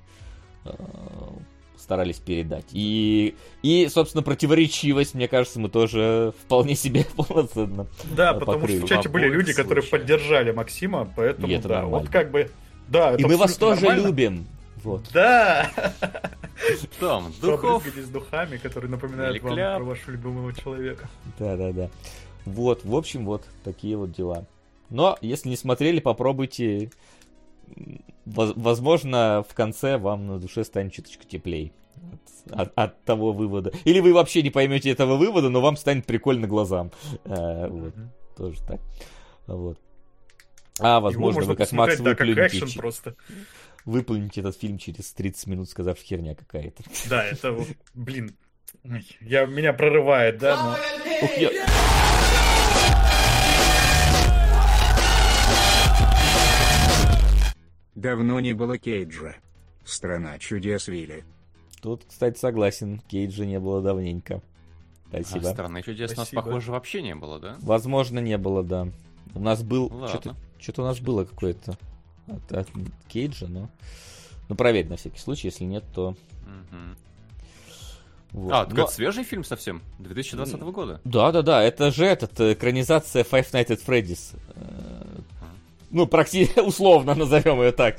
э, 0.66 0.74
старались 1.78 2.16
передать. 2.18 2.64
И, 2.72 3.34
и, 3.62 3.88
собственно, 3.88 4.22
противоречивость, 4.22 5.14
мне 5.14 5.28
кажется, 5.28 5.60
мы 5.60 5.68
тоже 5.68 6.32
вполне 6.44 6.74
себе 6.74 7.05
полноценно 7.16 7.86
Да, 8.16 8.32
э, 8.32 8.38
потому 8.38 8.60
покрыли. 8.60 8.78
что 8.78 8.86
в 8.86 8.88
чате 8.90 9.08
были 9.08 9.28
люди, 9.28 9.52
которые 9.52 9.82
случаях. 9.82 10.02
поддержали 10.02 10.52
Максима, 10.52 11.12
поэтому 11.16 11.46
И 11.48 11.52
это 11.52 11.68
да, 11.68 11.74
нормально. 11.82 11.98
вот 11.98 12.08
как 12.10 12.30
бы... 12.30 12.50
Да, 12.88 13.14
И 13.14 13.24
мы 13.24 13.36
вас 13.36 13.56
тоже 13.56 13.82
нормально. 13.82 14.06
любим. 14.06 14.46
Вот. 14.84 15.02
Да! 15.12 15.70
Том, 17.00 17.32
Духов. 17.40 17.82
Побрызгайтесь 17.82 18.08
духами, 18.10 18.56
которые 18.56 18.90
напоминают 18.90 19.42
вам 19.42 19.55
про 19.55 19.78
вашего 19.80 20.10
любимого 20.12 20.52
человека. 20.55 21.08
Да, 21.38 21.56
да, 21.56 21.72
да. 21.72 21.90
Вот, 22.44 22.84
в 22.84 22.94
общем, 22.94 23.24
вот 23.26 23.42
такие 23.64 23.96
вот 23.96 24.12
дела. 24.12 24.46
Но, 24.88 25.18
если 25.20 25.48
не 25.48 25.56
смотрели, 25.56 25.98
попробуйте. 25.98 26.90
Возможно, 28.26 29.44
в 29.48 29.55
конце 29.55 29.96
вам 29.98 30.26
на 30.26 30.38
душе 30.38 30.64
станет 30.64 30.92
чуточку 30.92 31.24
теплей 31.24 31.72
от, 32.50 32.60
от- 32.60 32.72
от 32.74 33.05
того 33.05 33.32
вывода. 33.32 33.72
Или 33.84 34.00
вы 34.00 34.12
вообще 34.12 34.42
не 34.42 34.50
поймете 34.50 34.90
этого 34.90 35.16
вывода, 35.16 35.48
но 35.48 35.60
вам 35.60 35.76
станет 35.76 36.06
прикольно 36.06 36.46
глазам. 36.46 36.90
Э, 37.24 37.68
вот, 37.68 37.94
тоже 38.36 38.58
так. 38.66 38.80
Вот. 39.46 39.78
А, 40.80 41.00
возможно, 41.00 41.28
Его 41.28 41.32
можно 41.32 41.52
вы 41.52 41.56
как 41.56 41.72
Макс 41.72 41.96
да, 41.98 42.10
как 42.14 42.26
выплюнете, 42.26 42.66
чи- 42.66 42.78
просто. 42.78 43.14
выплюнете 43.84 44.40
этот 44.40 44.58
фильм 44.58 44.76
через 44.78 45.12
30 45.12 45.46
минут, 45.46 45.70
сказав 45.70 45.96
херня 45.98 46.34
какая-то. 46.34 46.82
Да, 47.08 47.24
это, 47.24 47.52
вот, 47.52 47.68
блин, 47.94 48.36
я, 49.20 49.46
меня 49.46 49.72
прорывает, 49.72 50.38
да, 50.38 50.62
но... 50.62 50.72
Ух, 51.26 51.32
я- 51.38 51.50
Давно 57.97 58.41
не 58.41 58.52
было 58.52 58.78
Кейджа. 58.78 59.36
Страна 59.84 60.39
чудес 60.39 60.86
Вилли. 60.86 61.25
Тут, 61.81 62.05
кстати, 62.07 62.39
согласен, 62.39 63.00
Кейджа 63.08 63.44
не 63.47 63.58
было 63.58 63.81
давненько. 63.81 64.42
А 65.12 65.23
Спасибо. 65.23 65.49
страны 65.49 65.83
чудес 65.83 66.12
у 66.12 66.16
нас, 66.16 66.28
Спасибо. 66.28 66.42
похоже, 66.42 66.73
вообще 66.73 67.00
не 67.00 67.15
было, 67.15 67.39
да? 67.39 67.57
Возможно, 67.60 68.18
не 68.18 68.36
было, 68.36 68.62
да. 68.62 68.89
У 69.34 69.41
нас 69.41 69.62
был... 69.62 69.89
Ладно. 69.89 70.08
Что-то, 70.08 70.36
что-то 70.58 70.83
у 70.83 70.84
нас 70.84 71.00
было 71.00 71.25
какое-то 71.25 71.78
от, 72.26 72.52
от 72.52 72.68
Кейджа, 73.08 73.47
но... 73.47 73.70
Ну, 74.49 74.55
проверь 74.57 74.89
на 74.89 74.97
всякий 74.97 75.18
случай, 75.18 75.49
если 75.49 75.65
нет, 75.65 75.84
то... 75.94 76.16
Мгм. 76.44 76.97
вот. 78.33 78.52
А, 78.52 78.65
так 78.66 78.75
Но- 78.76 78.83
это 78.84 78.92
свежий 78.92 79.25
фильм 79.25 79.42
совсем? 79.44 79.81
2020 80.00 80.60
года? 80.60 81.00
Да-да-да, 81.05 81.62
это 81.62 81.91
же 81.91 82.05
этот, 82.05 82.39
э, 82.41 82.52
экранизация 82.52 83.25
Five 83.25 83.50
Nights 83.52 83.68
at 83.68 83.84
Freddy's. 83.86 84.36
Ну, 85.90 86.06
практически 86.06 86.60
условно 86.66 87.15
назовем 87.15 87.62
ее 87.62 87.73
так. 87.73 87.97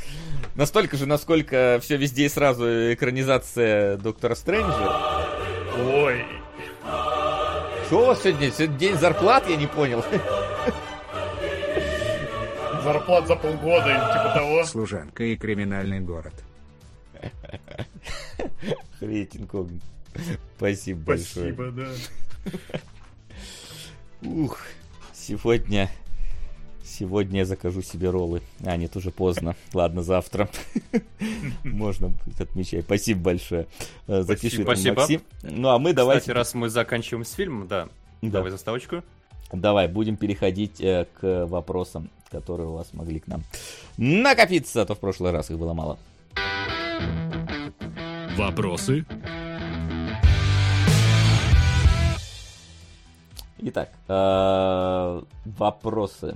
Настолько 0.56 0.98
же, 0.98 1.06
насколько 1.06 1.80
все 1.82 1.98
везде 1.98 2.25
и 2.25 2.30
сразу 2.30 2.66
экранизация 2.93 3.98
Доктора 3.98 4.35
Стрэнджа. 4.35 5.27
Ой, 5.93 6.25
Что 7.85 8.01
у 8.01 8.06
вас 8.07 8.22
сегодня? 8.24 8.51
Сегодня 8.51 8.77
день 8.77 8.95
зарплат, 8.95 9.48
я 9.49 9.56
не 9.56 9.67
понял. 9.67 10.03
зарплат 12.83 13.27
за 13.27 13.35
полгода 13.35 13.90
или 13.90 14.14
типа 14.14 14.32
того. 14.33 14.64
Служанка 14.66 15.24
и 15.24 15.35
криминальный 15.35 15.99
город. 15.99 16.33
Рейтинг 18.99 19.53
огнен. 19.53 19.82
Спасибо 20.57 20.99
большое. 21.01 21.53
Спасибо, 21.53 21.72
да. 21.72 21.88
Ух, 24.24 24.59
сегодня... 25.14 25.90
Сегодня 26.88 27.40
я 27.40 27.45
закажу 27.45 27.82
себе 27.82 28.09
роллы. 28.09 28.41
А, 28.64 28.77
нет, 28.77 28.95
уже 28.95 29.11
поздно. 29.11 29.56
Ладно, 29.74 30.01
завтра. 30.03 30.49
Можно 31.64 32.09
будет 32.09 32.40
отмечать. 32.40 32.85
Спасибо 32.85 33.22
большое. 33.22 33.67
Э, 34.07 34.22
Запиши 34.24 34.64
Спасибо. 34.64 34.95
Максим. 35.01 35.22
Ну, 35.43 35.69
а 35.69 35.80
мы 35.80 35.93
давайте... 35.93 36.22
Кстати, 36.22 36.35
раз 36.35 36.53
мы 36.53 36.69
заканчиваем 36.69 37.25
с 37.25 37.33
фильмом, 37.33 37.67
да, 37.67 37.90
Да. 38.22 38.30
давай 38.30 38.51
заставочку. 38.51 39.03
Давай, 39.51 39.88
будем 39.88 40.16
переходить 40.16 40.80
э, 40.80 41.06
к 41.19 41.45
вопросам, 41.45 42.09
которые 42.32 42.67
у 42.69 42.74
вас 42.74 42.93
могли 42.93 43.19
к 43.19 43.27
нам 43.27 43.43
накопиться, 43.98 44.82
а 44.82 44.85
то 44.85 44.95
в 44.95 44.99
прошлый 44.99 45.32
раз 45.32 45.49
их 45.51 45.57
было 45.57 45.74
мало. 45.74 45.98
Вопросы? 48.38 49.06
Итак, 53.59 53.90
э, 54.07 55.22
вопросы. 55.45 56.35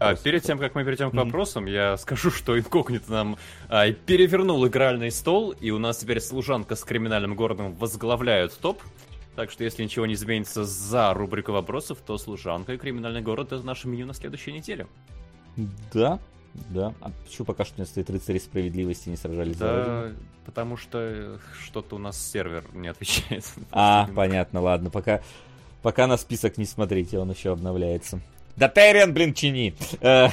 А, 0.00 0.16
перед 0.16 0.42
тем, 0.42 0.58
как 0.58 0.74
мы 0.74 0.84
перейдем 0.84 1.10
к 1.10 1.14
вопросам, 1.14 1.66
я 1.66 1.96
скажу, 1.96 2.30
что 2.30 2.58
инкогнито 2.58 3.10
нам 3.10 3.36
а, 3.68 3.90
перевернул 3.92 4.66
игральный 4.66 5.10
стол, 5.10 5.52
и 5.52 5.70
у 5.70 5.78
нас 5.78 5.98
теперь 5.98 6.20
служанка 6.20 6.76
с 6.76 6.84
криминальным 6.84 7.34
городом 7.34 7.74
возглавляют 7.74 8.58
топ. 8.58 8.82
Так 9.36 9.50
что, 9.50 9.64
если 9.64 9.82
ничего 9.82 10.06
не 10.06 10.14
изменится 10.14 10.64
за 10.64 11.12
рубрику 11.12 11.52
вопросов, 11.52 11.98
то 12.06 12.16
служанка 12.18 12.74
и 12.74 12.76
криминальный 12.76 13.20
город 13.20 13.52
это 13.52 13.64
наше 13.64 13.88
меню 13.88 14.06
на 14.06 14.14
следующей 14.14 14.52
неделе. 14.52 14.86
Да, 15.92 16.20
да. 16.70 16.94
А 17.00 17.10
почему 17.24 17.46
пока 17.46 17.64
что 17.64 17.80
не 17.80 17.86
стоит 17.86 18.10
рыцари 18.10 18.38
справедливости 18.38 19.08
не 19.08 19.16
сражались 19.16 19.56
за 19.56 19.70
родину? 19.70 19.86
Да, 19.86 20.12
потому 20.44 20.76
что 20.76 21.38
что-то 21.64 21.96
у 21.96 21.98
нас 21.98 22.20
сервер 22.20 22.64
не 22.72 22.88
отвечает. 22.88 23.44
А, 23.72 24.08
понятно, 24.14 24.60
ладно, 24.60 24.90
пока, 24.90 25.20
пока 25.82 26.06
на 26.06 26.16
список 26.16 26.56
не 26.56 26.64
смотрите, 26.64 27.18
он 27.18 27.30
еще 27.30 27.50
обновляется. 27.52 28.20
Да 28.56 28.68
Терриан, 28.68 29.12
блин, 29.12 29.34
чини! 29.34 29.74
Э, 30.00 30.28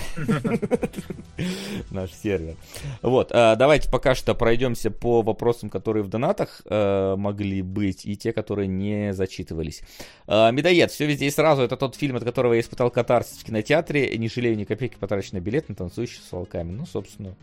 Наш 1.90 2.11
сервер. 2.11 2.56
Вот, 3.01 3.32
э, 3.32 3.56
давайте 3.58 3.90
пока 3.90 4.14
что 4.14 4.35
пройдемся 4.35 4.91
по 4.91 5.22
вопросам, 5.24 5.69
которые 5.69 6.03
в 6.03 6.08
донатах 6.08 6.61
э, 6.66 7.16
могли 7.17 7.61
быть, 7.64 8.06
и 8.06 8.16
те, 8.16 8.32
которые 8.32 8.67
не 8.67 9.14
зачитывались. 9.14 9.82
Медоед, 10.27 10.91
все 10.91 11.06
везде 11.08 11.25
и 11.25 11.32
сразу. 11.32 11.64
Это 11.64 11.77
тот 11.77 11.95
фильм, 11.95 12.16
от 12.16 12.24
которого 12.24 12.53
я 12.53 12.61
испытал 12.61 12.91
катарсис 12.91 13.38
в 13.40 13.43
кинотеатре. 13.43 14.16
Не 14.17 14.30
жалею 14.30 14.56
ни 14.56 14.66
копейки 14.66 14.95
потраченный 15.00 15.41
билет 15.41 15.67
на 15.69 15.75
танцующий 15.75 16.22
с 16.27 16.32
волками. 16.32 16.72
Ну, 16.72 16.85
собственно, 16.85 17.35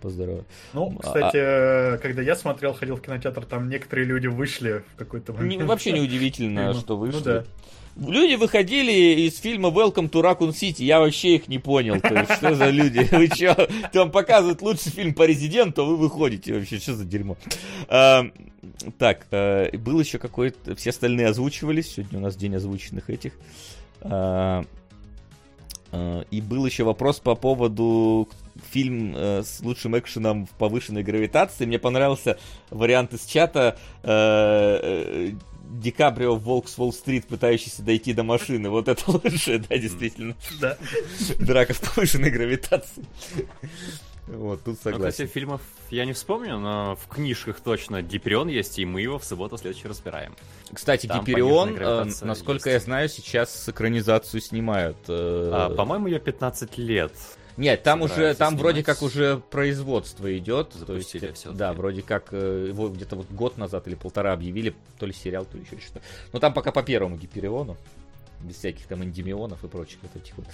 поздороваю. 0.00 0.44
Ну, 0.72 0.98
А- 0.98 1.02
кстати, 1.06 1.36
э, 1.36 1.98
когда 1.98 2.20
я 2.22 2.34
смотрел, 2.34 2.74
ходил 2.74 2.96
в 2.96 3.00
кинотеатр, 3.00 3.44
там 3.46 3.68
некоторые 3.68 4.06
люди 4.06 4.26
вышли 4.26 4.82
в 4.94 4.96
какой-то 4.98 5.32
момент. 5.32 5.62
вообще 5.62 5.92
не 5.92 6.00
удивительно, 6.00 6.72
Ну, 6.72 6.80
что 6.80 6.94
ну 6.94 7.00
вышли. 7.00 7.22
да. 7.22 7.44
Люди 7.96 8.34
выходили 8.34 9.26
из 9.26 9.38
фильма 9.38 9.68
Welcome 9.68 10.10
to 10.10 10.20
Raccoon 10.20 10.50
City, 10.50 10.82
я 10.82 10.98
вообще 10.98 11.36
их 11.36 11.46
не 11.46 11.58
понял. 11.58 12.00
То 12.00 12.12
есть, 12.12 12.32
что 12.32 12.54
за 12.56 12.70
люди? 12.70 13.06
Вы 13.12 13.28
что? 13.28 13.68
Там 13.92 14.10
показывают 14.10 14.62
лучший 14.62 14.90
фильм 14.90 15.14
по 15.14 15.24
резиденту, 15.24 15.82
а 15.82 15.84
вы 15.84 15.96
выходите 15.96 16.54
вообще, 16.54 16.78
что 16.78 16.94
за 16.94 17.04
дерьмо? 17.04 17.36
А, 17.88 18.24
так, 18.98 19.26
а, 19.30 19.70
был 19.76 20.00
еще 20.00 20.18
какой-то... 20.18 20.74
Все 20.74 20.90
остальные 20.90 21.28
озвучивались, 21.28 21.94
сегодня 21.94 22.18
у 22.18 22.22
нас 22.22 22.34
день 22.34 22.56
озвученных 22.56 23.10
этих. 23.10 23.32
А, 24.00 24.64
а, 25.92 26.24
и 26.32 26.40
был 26.40 26.66
еще 26.66 26.82
вопрос 26.82 27.20
по 27.20 27.36
поводу 27.36 28.28
фильм 28.70 29.14
э, 29.16 29.42
с 29.44 29.60
лучшим 29.60 29.96
экшеном 29.96 30.46
в 30.46 30.50
повышенной 30.50 31.02
гравитации. 31.02 31.66
Мне 31.66 31.78
понравился 31.78 32.38
вариант 32.70 33.12
из 33.12 33.24
чата 33.26 33.76
э, 34.02 34.08
э, 34.10 35.32
Ди 35.80 35.90
Каприо 35.90 36.36
в 36.36 36.42
Волк 36.42 36.68
с 36.68 36.78
Уолл-стрит, 36.78 37.26
пытающийся 37.26 37.82
дойти 37.82 38.12
до 38.12 38.22
машины. 38.22 38.70
Вот 38.70 38.88
это 38.88 39.02
лучшее, 39.10 39.58
да, 39.58 39.76
действительно. 39.76 40.34
Да. 40.60 40.76
Драка 41.40 41.74
в 41.74 41.80
повышенной 41.80 42.30
гравитации. 42.30 43.04
Вот, 44.26 44.60
тут 44.64 44.66
Ну, 44.68 44.74
кстати, 44.76 44.94
согласен. 44.94 45.28
фильмов 45.28 45.60
я 45.90 46.06
не 46.06 46.14
вспомню, 46.14 46.58
но 46.58 46.96
в 46.96 47.08
книжках 47.08 47.60
точно 47.60 48.00
Гиперион 48.00 48.48
есть, 48.48 48.78
и 48.78 48.86
мы 48.86 49.02
его 49.02 49.18
в 49.18 49.24
субботу 49.24 49.58
следующий 49.58 49.86
разбираем. 49.86 50.34
Кстати, 50.72 51.06
там 51.06 51.20
Гиперион, 51.20 51.76
э, 51.78 52.06
насколько 52.22 52.70
есть. 52.70 52.82
я 52.82 52.84
знаю, 52.86 53.08
сейчас 53.10 53.68
экранизацию 53.68 54.40
снимают. 54.40 54.96
э, 55.08 55.50
А, 55.52 55.70
по-моему, 55.74 56.06
ее 56.06 56.20
15 56.20 56.78
лет. 56.78 57.12
Нет, 57.56 57.82
там 57.82 58.02
уже, 58.02 58.34
там 58.34 58.56
вроде 58.56 58.82
снимать. 58.82 58.98
как 58.98 59.02
уже 59.02 59.40
производство 59.50 60.36
идет. 60.36 60.70
то 60.70 60.94
есть, 60.94 61.12
Запустили 61.12 61.32
всё-таки. 61.32 61.58
да, 61.58 61.72
вроде 61.72 62.02
как 62.02 62.28
э, 62.32 62.66
его 62.68 62.88
где-то 62.88 63.16
вот 63.16 63.30
год 63.30 63.58
назад 63.58 63.86
или 63.86 63.94
полтора 63.94 64.32
объявили, 64.32 64.74
то 64.98 65.06
ли 65.06 65.12
сериал, 65.12 65.44
то 65.44 65.56
ли 65.56 65.64
еще 65.64 65.78
что-то. 65.80 66.02
Но 66.32 66.40
там 66.40 66.52
пока 66.52 66.72
по 66.72 66.82
первому 66.82 67.16
Гипериону, 67.16 67.76
без 68.42 68.56
всяких 68.56 68.86
там 68.86 69.04
эндемионов 69.04 69.62
и 69.64 69.68
прочих 69.68 69.98
вот 70.02 70.16
этих 70.16 70.36
вот. 70.36 70.46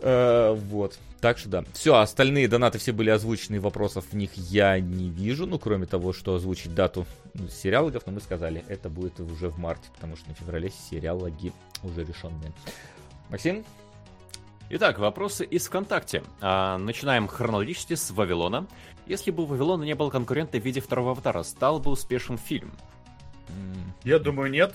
Э, 0.00 0.52
вот. 0.52 0.98
Так 1.20 1.38
что 1.38 1.48
да. 1.48 1.64
Все, 1.72 1.96
остальные 1.96 2.48
донаты 2.48 2.78
все 2.78 2.92
были 2.92 3.10
озвучены, 3.10 3.60
вопросов 3.60 4.04
в 4.10 4.14
них 4.14 4.30
я 4.34 4.78
не 4.78 5.08
вижу. 5.08 5.46
Ну, 5.46 5.58
кроме 5.58 5.86
того, 5.86 6.12
что 6.12 6.34
озвучить 6.34 6.74
дату 6.74 7.06
сериалогов, 7.50 8.06
но 8.06 8.12
мы 8.12 8.20
сказали, 8.20 8.62
это 8.68 8.88
будет 8.88 9.18
уже 9.20 9.48
в 9.48 9.58
марте, 9.58 9.88
потому 9.94 10.16
что 10.16 10.28
на 10.28 10.34
феврале 10.34 10.70
сериалоги 10.90 11.52
уже 11.82 12.04
решенные. 12.04 12.52
Максим? 13.30 13.64
Итак, 14.70 14.98
вопросы 14.98 15.46
из 15.46 15.66
ВКонтакте. 15.66 16.22
А, 16.42 16.76
начинаем 16.76 17.26
хронологически 17.26 17.94
с 17.94 18.10
Вавилона. 18.10 18.66
Если 19.06 19.30
бы 19.30 19.44
у 19.44 19.46
Вавилона 19.46 19.84
не 19.84 19.94
было 19.94 20.10
конкурента 20.10 20.58
в 20.58 20.62
виде 20.62 20.80
второго 20.80 21.12
аватара, 21.12 21.42
стал 21.42 21.80
бы 21.80 21.90
успешным 21.90 22.36
фильм? 22.36 22.72
Я 24.04 24.18
думаю, 24.18 24.50
нет. 24.50 24.74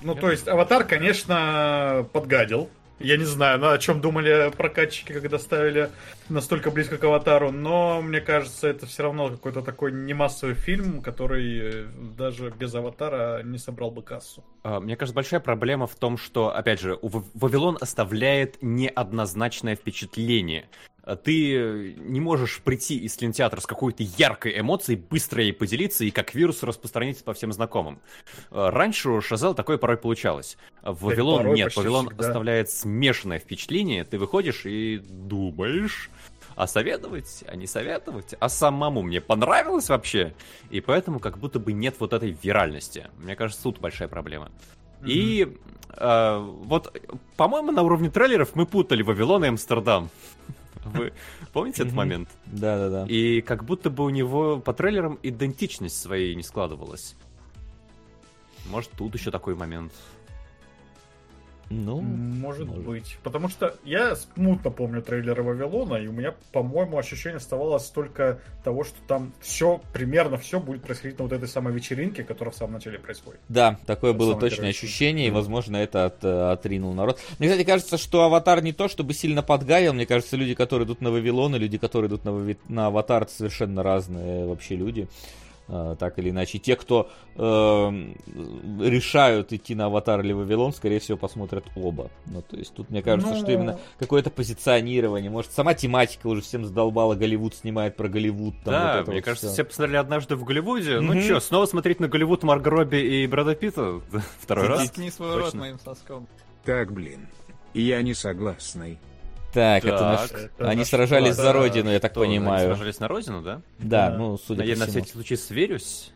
Ну, 0.00 0.14
то 0.14 0.30
есть, 0.30 0.46
Аватар, 0.46 0.84
конечно, 0.84 2.06
подгадил. 2.12 2.70
Я 2.98 3.16
не 3.16 3.24
знаю, 3.24 3.58
ну, 3.58 3.70
о 3.70 3.78
чем 3.78 4.00
думали 4.00 4.52
прокатчики, 4.56 5.12
когда 5.12 5.38
ставили 5.38 5.90
настолько 6.28 6.70
близко 6.70 6.98
к 6.98 7.04
Аватару, 7.04 7.50
но 7.50 8.00
мне 8.00 8.20
кажется, 8.20 8.68
это 8.68 8.86
все 8.86 9.02
равно 9.02 9.28
какой-то 9.30 9.62
такой 9.62 9.92
немассовый 9.92 10.54
фильм, 10.54 11.02
который 11.02 11.86
даже 12.16 12.50
без 12.50 12.74
Аватара 12.74 13.42
не 13.42 13.58
собрал 13.58 13.90
бы 13.90 14.02
кассу. 14.02 14.44
А, 14.62 14.80
Мне 14.80 14.96
кажется, 14.96 15.14
большая 15.14 15.40
проблема 15.40 15.86
в 15.86 15.94
том, 15.96 16.16
что, 16.16 16.54
опять 16.54 16.80
же, 16.80 16.98
Вавилон 17.02 17.76
оставляет 17.80 18.58
неоднозначное 18.60 19.74
впечатление. 19.74 20.68
А 21.04 21.16
Ты 21.16 21.94
не 21.98 22.20
можешь 22.20 22.60
прийти 22.60 22.96
из 22.96 23.16
кинотеатра 23.16 23.60
с 23.60 23.66
какой-то 23.66 24.04
яркой 24.04 24.58
эмоцией, 24.60 24.98
быстро 24.98 25.42
ей 25.42 25.52
поделиться 25.52 26.04
и 26.04 26.10
как 26.12 26.34
вирус 26.34 26.62
распространиться 26.62 27.24
по 27.24 27.32
всем 27.32 27.52
знакомым. 27.52 28.00
А, 28.50 28.70
Раньше 28.70 29.10
у 29.10 29.20
Шазел 29.20 29.54
такое 29.54 29.78
порой 29.78 29.96
получалось. 29.96 30.56
В 30.82 31.06
Вавилон 31.06 31.38
порой, 31.38 31.56
нет. 31.56 31.74
Вавилон 31.74 32.06
всегда. 32.06 32.28
оставляет 32.28 32.70
смешанное 32.70 33.40
впечатление. 33.40 34.04
Ты 34.04 34.16
выходишь 34.18 34.64
и 34.64 34.98
думаешь, 34.98 36.08
а 36.54 36.68
советовать, 36.68 37.42
а 37.48 37.56
не 37.56 37.66
советовать, 37.66 38.34
а 38.38 38.48
самому 38.48 39.02
мне 39.02 39.20
понравилось 39.20 39.88
вообще. 39.88 40.34
И 40.70 40.80
поэтому 40.80 41.18
как 41.18 41.38
будто 41.38 41.58
бы 41.58 41.72
нет 41.72 41.96
вот 41.98 42.12
этой 42.12 42.36
виральности. 42.40 43.08
Мне 43.18 43.34
кажется, 43.34 43.62
тут 43.64 43.80
большая 43.80 44.06
проблема. 44.06 44.52
И 45.04 45.56
э, 45.96 46.38
вот, 46.38 46.96
по-моему, 47.36 47.72
на 47.72 47.82
уровне 47.82 48.08
трейлеров 48.08 48.54
мы 48.54 48.66
путали 48.66 49.02
Вавилон 49.02 49.44
и 49.44 49.48
Амстердам. 49.48 50.10
Вы 50.84 51.12
помните 51.52 51.82
этот 51.82 51.94
момент? 51.94 52.28
Да-да-да. 52.46 53.06
И 53.06 53.40
как 53.40 53.64
будто 53.64 53.90
бы 53.90 54.04
у 54.04 54.10
него 54.10 54.58
по 54.58 54.72
трейлерам 54.72 55.18
идентичность 55.22 56.00
своей 56.00 56.34
не 56.34 56.42
складывалась. 56.42 57.16
Может, 58.70 58.90
тут 58.92 59.14
еще 59.14 59.30
такой 59.30 59.54
момент. 59.54 59.92
Ну, 61.72 62.00
Может, 62.00 62.68
может. 62.68 62.84
быть. 62.84 63.18
Потому 63.22 63.48
что 63.48 63.74
я 63.84 64.14
смутно 64.14 64.70
помню 64.70 65.02
трейлеры 65.02 65.42
Вавилона, 65.42 65.96
и 65.96 66.06
у 66.06 66.12
меня, 66.12 66.34
по-моему, 66.52 66.98
ощущение 66.98 67.38
оставалось 67.38 67.86
только 67.86 68.40
того, 68.62 68.84
что 68.84 68.96
там 69.08 69.32
все, 69.40 69.80
примерно 69.92 70.36
все 70.36 70.60
будет 70.60 70.82
происходить 70.82 71.18
на 71.18 71.24
вот 71.24 71.32
этой 71.32 71.48
самой 71.48 71.72
вечеринке, 71.72 72.24
которая 72.24 72.52
в 72.52 72.56
самом 72.56 72.74
начале 72.74 72.98
происходит. 72.98 73.40
Да, 73.48 73.78
такое 73.86 74.10
Это 74.10 74.18
было 74.18 74.38
точное 74.38 74.70
ощущение, 74.70 75.28
и, 75.28 75.30
возможно, 75.30 75.76
это 75.76 76.04
от, 76.06 76.22
э, 76.24 76.52
отринул 76.52 76.92
народ. 76.92 77.18
Мне, 77.38 77.48
кстати, 77.48 77.64
кажется, 77.64 77.96
что 77.96 78.24
Аватар 78.24 78.62
не 78.62 78.72
то, 78.72 78.88
чтобы 78.88 79.14
сильно 79.14 79.42
подгадил. 79.42 79.94
Мне 79.94 80.06
кажется, 80.06 80.36
люди, 80.36 80.54
которые 80.54 80.86
идут 80.86 81.00
на 81.00 81.10
Вавилон, 81.10 81.56
и 81.56 81.58
люди, 81.58 81.78
которые 81.78 82.08
идут 82.08 82.24
на, 82.24 82.30
Вави- 82.30 82.58
на 82.68 82.88
Аватар, 82.88 83.22
это 83.22 83.32
совершенно 83.32 83.82
разные 83.82 84.46
вообще 84.46 84.76
люди. 84.76 85.08
Э, 85.74 85.96
Так 85.98 86.18
или 86.18 86.28
иначе, 86.28 86.58
те, 86.58 86.76
кто 86.76 87.08
эм, 87.36 88.14
решают 88.78 89.52
идти 89.54 89.74
на 89.74 89.86
Аватар 89.86 90.20
или 90.20 90.32
Вавилон, 90.32 90.74
скорее 90.74 90.98
всего, 91.00 91.16
посмотрят 91.16 91.64
оба. 91.74 92.10
Ну, 92.26 92.42
то 92.42 92.56
есть 92.58 92.74
тут, 92.74 92.90
мне 92.90 93.02
кажется, 93.02 93.32
Ну, 93.32 93.40
что 93.40 93.52
именно 93.52 93.78
какое-то 93.98 94.28
позиционирование, 94.30 95.30
может, 95.30 95.50
сама 95.52 95.72
тематика 95.72 96.26
уже 96.26 96.42
всем 96.42 96.66
задолбала, 96.66 97.14
Голливуд 97.14 97.54
снимает 97.54 97.96
про 97.96 98.08
Голливуд. 98.08 98.54
там 98.64 98.74
да, 98.74 98.98
вот 98.98 99.08
мне 99.08 99.16
вот 99.16 99.24
кажется, 99.24 99.46
всё. 99.46 99.54
все 99.54 99.64
посмотрели 99.64 99.96
однажды 99.96 100.36
в 100.36 100.44
Голливуде. 100.44 101.00
Ну 101.00 101.14
Мгм. 101.14 101.22
что, 101.22 101.40
снова 101.40 101.64
смотреть 101.66 102.00
на 102.00 102.08
Голливуд 102.08 102.44
Робби 102.44 102.96
и 102.98 103.26
Брэда 103.26 103.54
Питта? 103.54 104.00
Второй 104.40 104.66
раз? 104.66 104.82
Заткни 104.82 105.10
свой 105.10 105.36
рот 105.38 105.54
моим 105.54 105.78
соском. 105.78 106.26
Так, 106.64 106.92
блин. 106.92 107.28
Я 107.72 108.02
не 108.02 108.12
согласный. 108.12 108.98
Так, 109.52 109.84
это 109.84 110.00
наш... 110.04 110.30
это 110.30 110.68
Они 110.68 110.80
наш 110.80 110.88
сражались 110.88 111.34
класс. 111.34 111.46
за 111.46 111.52
родину, 111.52 111.90
я 111.90 112.00
так 112.00 112.12
Что, 112.12 112.22
они 112.22 112.38
понимаю. 112.38 112.66
сражались 112.68 113.00
на 113.00 113.08
родину, 113.08 113.42
да? 113.42 113.60
Да, 113.78 114.10
Да. 114.10 114.16
ну, 114.16 114.38
судя 114.38 114.64
я 114.64 114.74
по 114.74 114.80
на 114.80 114.86
всему. 114.86 115.02
всякий 115.02 115.12
случай 115.12 115.36
сверюсь. 115.36 116.10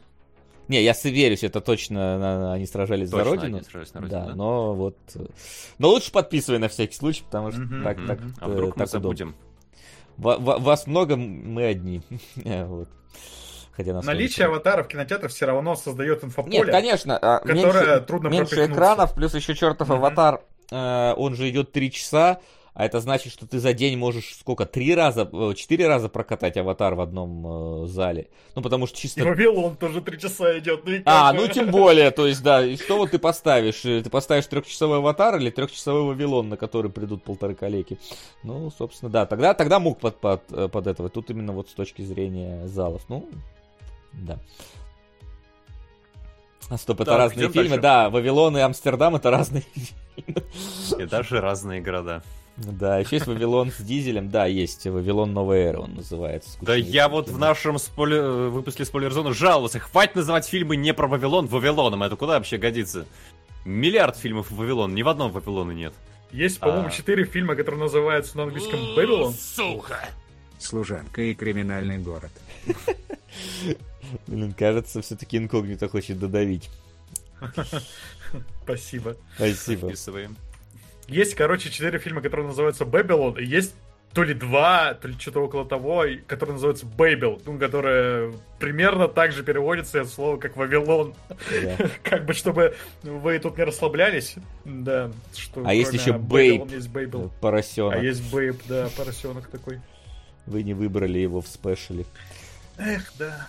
Не, 0.69 0.83
я 0.83 0.95
сверюсь, 0.95 1.45
это 1.45 1.61
точно 1.61 2.19
на- 2.19 2.53
они 2.55 2.67
сражались 2.67 3.11
Точно 3.11 3.25
за 3.25 3.31
родину. 3.31 3.57
они 3.59 3.65
сражались 3.65 3.95
на 3.95 4.01
родину, 4.01 4.21
да, 4.21 4.27
да? 4.29 4.35
но 4.35 4.75
вот... 4.75 4.97
э, 5.15 5.27
Но 5.79 5.89
лучше 5.91 6.11
подписывай 6.11 6.59
на 6.59 6.69
всякий 6.69 6.97
случай, 6.97 7.23
потому 7.25 7.53
что 7.53 7.61
Мгм, 7.61 7.85
так, 7.85 7.99
Мгм. 7.99 8.07
так, 8.09 8.19
а 8.41 8.49
э, 8.49 8.53
вдруг 8.53 8.77
мы 8.77 8.85
так 8.85 8.89
удобно. 8.89 8.89
забудем? 8.89 9.35
Ва- 10.17 10.39
Вас 10.39 10.87
много, 10.87 11.17
мы 11.17 11.67
одни. 11.67 12.03
Вот. 12.45 12.89
Хотя 13.77 13.93
нас 13.93 14.07
Наличие 14.07 14.47
тоже. 14.47 14.57
аватара 14.57 14.83
в 14.83 14.89
кинотеатрах 14.89 15.31
все 15.31 15.45
равно 15.45 15.77
создает 15.77 16.25
инфополе. 16.25 16.57
Нет, 16.59 16.71
конечно, 16.71 17.19
а, 17.19 17.41
которое 17.41 17.55
меньше, 17.63 18.01
трудно 18.07 18.29
меньше 18.29 18.65
экранов, 18.67 19.15
плюс 19.15 19.35
еще 19.35 19.55
чертов 19.55 19.89
Мгм. 19.89 19.99
аватар, 19.99 20.41
э, 20.73 21.13
он 21.17 21.35
же 21.37 21.49
идет 21.51 21.71
3 21.73 21.91
часа, 21.93 22.41
а 22.79 22.85
это 22.85 23.01
значит, 23.01 23.33
что 23.33 23.47
ты 23.47 23.59
за 23.59 23.73
день 23.73 23.97
можешь 23.97 24.37
сколько, 24.39 24.67
три 24.67 24.95
раза, 24.95 25.27
э, 25.33 25.55
четыре 25.57 25.89
раза 25.89 26.11
прокатать 26.11 26.59
аватар 26.59 26.95
в 26.95 27.01
одном 27.01 27.85
э, 27.85 27.87
зале. 27.87 28.29
Ну, 28.55 28.61
потому 28.61 28.87
что 28.87 28.99
И 28.99 29.01
чисто 29.01 29.25
Вавилон 29.25 29.77
тоже 29.77 30.03
три 30.03 30.21
часа 30.21 30.59
идет. 30.59 30.85
Ну 30.85 30.93
и 30.93 31.03
А, 31.07 31.33
ну 31.33 31.49
тем 31.49 31.71
более, 31.71 32.11
то 32.11 32.27
есть, 32.27 32.43
да, 32.43 32.63
и 32.63 32.77
что 32.77 32.99
вот 32.99 33.13
ты 33.13 33.19
поставишь? 33.19 33.83
Э, 33.87 34.03
Ты 34.03 34.11
поставишь 34.11 34.45
трехчасовой 34.47 34.99
аватар 34.99 35.37
или 35.39 35.49
трехчасовой 35.49 36.03
Вавилон, 36.03 36.51
на 36.51 36.59
который 36.59 36.91
придут 36.91 37.23
полторы 37.23 37.55
калеки? 37.55 37.99
Ну, 38.43 38.71
собственно, 38.71 39.11
да, 39.11 39.25
тогда, 39.25 39.55
тогда 39.55 39.81
мог 39.81 39.99
под, 39.99 40.21
под, 40.21 40.43
э, 40.53 40.69
под 40.69 40.87
этого. 40.87 41.09
Тут 41.09 41.31
именно 41.31 41.53
вот 41.55 41.71
с 41.71 41.73
точки 41.73 42.03
зрения 42.03 42.67
залов. 42.67 43.01
Ну, 43.09 43.27
да. 44.13 44.39
А 46.69 46.77
стоп, 46.77 47.01
это 47.01 47.13
Так, 47.13 47.19
разные 47.19 47.49
фильмы. 47.49 47.69
дальше. 47.71 47.81
Да, 47.81 48.11
Вавилон 48.11 48.59
и 48.59 48.61
Амстердам 48.61 49.17
это 49.17 49.31
разные 49.31 49.63
фильмы. 50.15 50.43
И 50.99 51.07
даже 51.07 51.41
разные 51.41 51.81
города. 51.81 52.23
Да, 52.57 52.99
еще 52.99 53.17
есть 53.17 53.27
Вавилон 53.27 53.71
с 53.71 53.81
дизелем. 53.83 54.31
Да, 54.31 54.47
есть 54.47 54.87
Вавилон 54.87 55.35
Новая 55.35 55.69
Эра, 55.69 55.81
он 55.81 55.95
называется. 55.95 56.59
Да 56.63 56.75
я 56.75 57.09
вот 57.09 57.29
в 57.29 57.39
нашем 57.39 57.79
спойлер... 57.79 58.23
э, 58.23 58.49
выпуске 58.49 58.85
спойлер-зоны 58.85 59.35
жаловался. 59.35 59.79
Хватит 59.79 60.17
называть 60.17 60.47
фильмы 60.47 60.77
не 60.77 60.95
про 60.95 61.07
Вавилон 61.07 61.47
Вавилоном. 61.47 62.03
Это 62.03 62.17
куда 62.17 62.35
вообще 62.35 62.57
годится? 62.57 63.07
Миллиард 63.67 64.17
фильмов 64.17 64.51
Вавилон. 64.51 64.95
Ни 64.95 65.03
в 65.03 65.09
одном 65.09 65.33
Вавилона 65.33 65.73
нет. 65.73 65.93
Есть, 66.33 66.59
по-моему, 66.59 66.89
А. 66.89 66.91
четыре 66.91 67.25
фильма, 67.25 67.57
которые 67.57 67.81
называются 67.81 68.37
на 68.37 68.45
английском 68.45 68.81
Babylon. 68.97 69.35
Служанка 70.59 71.21
и 71.23 71.35
криминальный 71.35 71.99
город. 71.99 72.31
Блин, 74.27 74.55
кажется, 74.55 75.03
все-таки 75.03 75.37
инкогнито 75.37 75.89
хочет 75.89 76.19
додавить. 76.19 76.71
Спасибо. 78.65 79.17
Спасибо. 79.37 79.89
Вписываем. 79.89 80.37
Есть, 81.09 81.35
короче, 81.35 81.71
четыре 81.71 81.99
фильма, 81.99 82.21
которые 82.21 82.47
называются 82.49 82.85
Babylon, 82.85 83.41
и 83.41 83.45
есть 83.45 83.75
то 84.17 84.23
ли 84.23 84.33
два, 84.33 84.95
то 84.95 85.09
ли 85.09 85.15
что-то 85.19 85.41
около 85.41 85.67
того, 85.67 86.07
которые 86.27 86.55
называются 86.55 86.87
Babel, 86.87 87.41
ну, 87.45 87.59
которое 87.59 88.33
примерно 88.59 89.09
так 89.09 89.33
же 89.33 89.45
переводится 89.45 90.01
от 90.01 90.09
слова, 90.09 90.39
как 90.39 90.57
Вавилон. 90.57 91.15
Как 92.03 92.25
бы, 92.25 92.33
чтобы 92.33 92.75
вы 93.03 93.39
тут 93.39 93.59
не 93.59 93.65
расслаблялись. 93.65 94.37
Да, 94.65 95.13
что 95.37 95.63
А 95.67 95.75
есть 95.75 95.93
еще 95.93 96.13
Babe. 96.13 96.73
есть 96.73 96.89
Babel. 96.89 97.31
Поросенок. 97.43 97.93
А 97.93 97.99
есть 97.99 98.33
Бейб, 98.33 98.57
да, 98.67 98.89
поросенок 98.97 99.49
такой. 99.49 99.83
Вы 100.47 100.63
не 100.63 100.73
выбрали 100.73 101.19
его 101.19 101.43
в 101.43 101.47
спешле. 101.47 102.07
Эх, 102.79 103.13
да. 103.19 103.49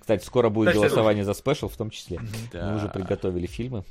Кстати, 0.00 0.24
скоро 0.24 0.48
будет 0.48 0.74
голосование 0.74 1.24
за 1.24 1.34
спешл 1.34 1.68
в 1.68 1.76
том 1.76 1.90
числе. 1.90 2.18
Да. 2.52 2.70
Мы 2.70 2.76
уже 2.78 2.88
приготовили 2.88 3.46
фильмы. 3.46 3.84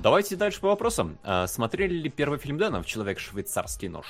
Давайте 0.00 0.36
дальше 0.36 0.60
по 0.60 0.68
вопросам. 0.68 1.18
А, 1.24 1.46
смотрели 1.46 1.94
ли 1.94 2.10
первый 2.10 2.38
фильм 2.38 2.58
Дэна 2.58 2.84
«Человек-швейцарский 2.84 3.88
нож»? 3.88 4.06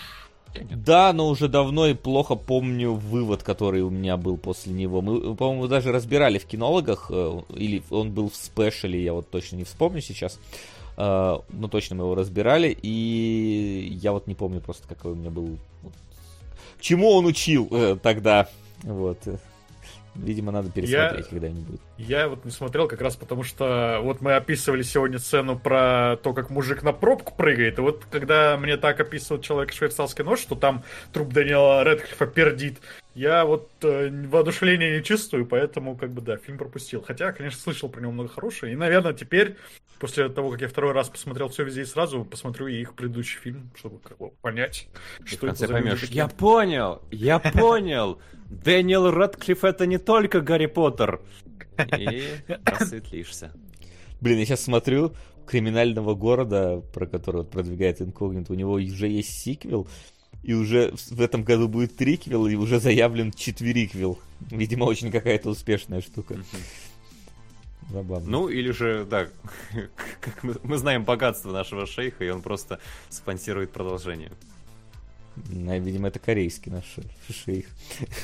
Я 0.54 0.62
нет. 0.62 0.84
Да, 0.84 1.12
но 1.12 1.28
уже 1.28 1.48
давно 1.48 1.86
и 1.86 1.94
плохо 1.94 2.36
помню 2.36 2.92
вывод, 2.92 3.42
который 3.42 3.82
у 3.82 3.90
меня 3.90 4.16
был 4.16 4.36
после 4.36 4.72
него. 4.72 5.00
Мы, 5.00 5.34
по-моему, 5.34 5.66
даже 5.66 5.90
разбирали 5.92 6.38
в 6.38 6.46
кинологах, 6.46 7.06
э, 7.10 7.40
или 7.54 7.82
он 7.90 8.12
был 8.12 8.30
в 8.30 8.36
спешле, 8.36 9.02
я 9.02 9.12
вот 9.12 9.28
точно 9.30 9.56
не 9.56 9.64
вспомню 9.64 10.00
сейчас. 10.00 10.38
Э, 10.96 11.38
Но 11.48 11.68
точно 11.68 11.96
мы 11.96 12.04
его 12.04 12.14
разбирали, 12.14 12.76
и 12.82 13.98
я 14.00 14.12
вот 14.12 14.26
не 14.26 14.34
помню 14.34 14.60
просто, 14.60 14.86
какой 14.88 15.12
у 15.12 15.16
меня 15.16 15.30
был... 15.30 15.58
вот, 15.82 15.92
Чему 16.80 17.10
он 17.10 17.26
учил 17.26 17.68
э, 17.72 17.96
тогда? 18.00 18.48
Вот. 18.82 19.18
Видимо, 20.14 20.52
надо 20.52 20.70
пересмотреть 20.70 21.26
Я- 21.26 21.30
когда-нибудь. 21.30 21.80
Я 21.98 22.28
вот 22.28 22.44
не 22.44 22.50
смотрел 22.50 22.86
как 22.86 23.00
раз 23.00 23.16
потому, 23.16 23.42
что 23.42 23.98
вот 24.02 24.20
мы 24.20 24.34
описывали 24.34 24.82
сегодня 24.82 25.18
сцену 25.18 25.58
про 25.58 26.16
то, 26.22 26.32
как 26.32 26.50
мужик 26.50 26.82
на 26.82 26.92
пробку 26.92 27.34
прыгает, 27.34 27.78
и 27.78 27.80
вот 27.80 28.04
когда 28.10 28.56
мне 28.56 28.76
так 28.76 29.00
описывает 29.00 29.44
человек 29.44 29.72
швейцарский 29.72 30.24
нож, 30.24 30.40
что 30.40 30.54
там 30.54 30.84
труп 31.12 31.32
Даниэла 31.32 31.82
Редклифа 31.82 32.26
пердит, 32.26 32.78
я 33.14 33.44
вот 33.44 33.70
э, 33.82 34.10
воодушевления 34.26 34.96
не 34.98 35.02
чувствую, 35.04 35.46
поэтому 35.46 35.96
как 35.96 36.10
бы 36.10 36.20
да, 36.20 36.36
фильм 36.36 36.58
пропустил. 36.58 37.02
Хотя, 37.02 37.32
конечно, 37.32 37.60
слышал 37.60 37.88
про 37.88 38.00
него 38.00 38.12
много 38.12 38.28
хорошего, 38.28 38.68
и, 38.68 38.74
наверное, 38.74 39.12
теперь, 39.14 39.56
после 40.00 40.28
того, 40.28 40.50
как 40.50 40.62
я 40.62 40.68
второй 40.68 40.92
раз 40.92 41.08
посмотрел 41.08 41.48
все 41.48 41.64
везде 41.64 41.82
и 41.82 41.84
сразу, 41.84 42.24
посмотрю 42.24 42.66
и 42.66 42.80
их 42.80 42.94
предыдущий 42.94 43.38
фильм, 43.38 43.70
чтобы 43.76 44.00
как 44.00 44.18
бы 44.18 44.30
понять, 44.42 44.88
Ты 45.18 45.24
в 45.24 45.28
что 45.28 45.36
это 45.38 45.46
конце 45.46 45.66
за 45.66 45.72
люди 45.74 45.88
поймешь. 45.88 46.02
Я 46.10 46.28
понял, 46.28 47.02
я 47.10 47.38
понял. 47.38 48.20
Дэниел 48.62 49.10
Рэдклифф 49.10 49.64
это 49.64 49.86
не 49.86 49.98
только 49.98 50.40
Гарри 50.40 50.66
Поттер. 50.66 51.20
И 51.98 52.22
просветлишься. 52.64 53.52
Блин, 54.20 54.38
я 54.38 54.46
сейчас 54.46 54.62
смотрю, 54.62 55.14
криминального 55.46 56.14
города, 56.14 56.82
про 56.92 57.06
который 57.06 57.44
продвигает 57.44 58.00
инкогнит, 58.00 58.50
у 58.50 58.54
него 58.54 58.74
уже 58.74 59.08
есть 59.08 59.38
сиквел, 59.42 59.88
и 60.42 60.54
уже 60.54 60.92
в 61.10 61.20
этом 61.20 61.42
году 61.42 61.68
будет 61.68 61.96
триквел, 61.96 62.46
и 62.46 62.54
уже 62.54 62.80
заявлен 62.80 63.32
четвериквел. 63.32 64.18
Видимо, 64.50 64.84
очень 64.84 65.10
какая-то 65.10 65.50
успешная 65.50 66.00
штука. 66.00 66.36
Забавно. 67.90 68.30
Ну, 68.30 68.48
или 68.48 68.70
же, 68.70 69.04
да, 69.04 69.28
как 70.20 70.42
мы, 70.42 70.56
мы 70.62 70.78
знаем 70.78 71.04
богатство 71.04 71.52
нашего 71.52 71.86
шейха, 71.86 72.24
и 72.24 72.30
он 72.30 72.42
просто 72.42 72.80
спонсирует 73.08 73.72
продолжение. 73.72 74.32
Ну, 75.50 75.80
Видимо, 75.80 76.08
это 76.08 76.18
корейский 76.18 76.70
наш 76.70 76.84
шейх. 77.30 77.66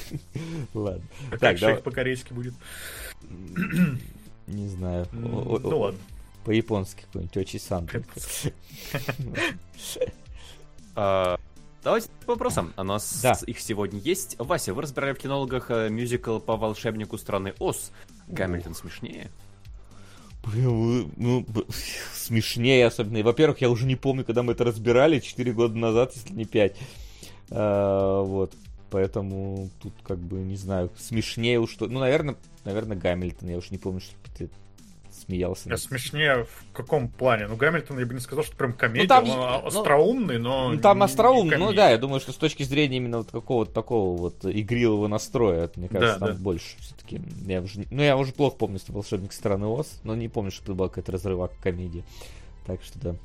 Ладно. 0.74 1.02
А 1.28 1.30
Так, 1.32 1.40
как 1.40 1.58
шейх 1.58 1.82
по-корейски 1.82 2.32
будет? 2.32 2.54
Не 4.46 4.68
знаю. 4.68 5.06
Ну 5.12 5.60
ладно. 5.62 5.98
По-японски 6.44 7.02
какой-нибудь, 7.02 7.36
Очи 7.36 7.58
сан. 7.58 7.88
А, 10.96 11.38
давайте 11.84 12.08
по 12.26 12.32
вопросам. 12.32 12.74
У 12.76 12.82
нас 12.82 13.20
Да. 13.22 13.38
их 13.46 13.60
сегодня 13.60 14.00
есть. 14.00 14.36
Вася, 14.38 14.74
вы 14.74 14.82
разбирали 14.82 15.12
в 15.14 15.18
кинологах 15.18 15.70
э, 15.70 15.88
мюзикл 15.88 16.40
по 16.40 16.56
волшебнику 16.56 17.16
страны 17.16 17.54
Оз. 17.60 17.92
Гамильтон 18.26 18.74
смешнее? 18.74 19.30
Ну, 20.44 21.46
смешнее 22.14 22.86
особенно. 22.86 23.18
И, 23.18 23.22
Во-первых, 23.22 23.60
я 23.60 23.70
уже 23.70 23.86
не 23.86 23.96
помню, 23.96 24.24
когда 24.24 24.42
мы 24.42 24.52
это 24.52 24.64
разбирали, 24.64 25.20
4 25.20 25.52
года 25.52 25.76
назад, 25.76 26.12
если 26.14 26.34
не 26.34 26.44
5. 26.44 26.76
вот. 27.50 28.52
Поэтому 28.90 29.70
тут 29.80 29.92
как 30.02 30.18
бы, 30.18 30.38
не 30.38 30.56
знаю, 30.56 30.90
смешнее 30.98 31.60
уж 31.60 31.70
что. 31.70 31.86
Ну, 31.86 32.00
наверное, 32.00 32.36
наверное, 32.64 32.96
Гамильтон. 32.96 33.48
Я 33.48 33.58
уж 33.58 33.70
не 33.70 33.78
помню, 33.78 34.00
что 34.00 34.16
смеялся. 35.20 35.72
А 35.72 35.76
смешнее 35.76 36.44
в 36.44 36.72
каком 36.72 37.08
плане? 37.08 37.46
Ну, 37.46 37.56
Гамильтон, 37.56 37.98
я 37.98 38.06
бы 38.06 38.14
не 38.14 38.20
сказал, 38.20 38.44
что 38.44 38.56
прям 38.56 38.72
комедия. 38.72 39.08
там 39.08 39.28
он 39.28 39.38
ну, 39.38 39.66
остроумный, 39.66 40.38
но... 40.38 40.70
Ну, 40.70 40.80
там 40.80 41.02
остроумно, 41.02 41.58
ну 41.58 41.72
да, 41.72 41.90
я 41.90 41.98
думаю, 41.98 42.20
что 42.20 42.32
с 42.32 42.36
точки 42.36 42.62
зрения 42.62 42.96
именно 42.96 43.18
вот 43.18 43.30
какого-то 43.30 43.72
такого 43.72 44.16
вот 44.16 44.44
игривого 44.44 45.08
настроя, 45.08 45.64
это, 45.64 45.78
мне 45.78 45.88
кажется, 45.88 46.18
Да, 46.18 46.26
там 46.26 46.36
да. 46.36 46.42
больше 46.42 46.76
все-таки. 46.80 47.20
Я 47.46 47.60
уже, 47.60 47.84
ну, 47.90 48.02
я 48.02 48.16
уже 48.16 48.32
плохо 48.32 48.56
помню, 48.56 48.78
что 48.78 48.92
волшебник 48.92 49.32
страны 49.32 49.66
Оз, 49.66 50.00
но 50.02 50.14
не 50.14 50.28
помню, 50.28 50.50
что 50.50 50.64
это 50.64 50.74
была 50.74 50.88
какая-то 50.88 51.12
разрывак 51.12 51.52
комедии. 51.62 52.04
Так 52.66 52.82
что 52.82 52.98
да. 52.98 53.16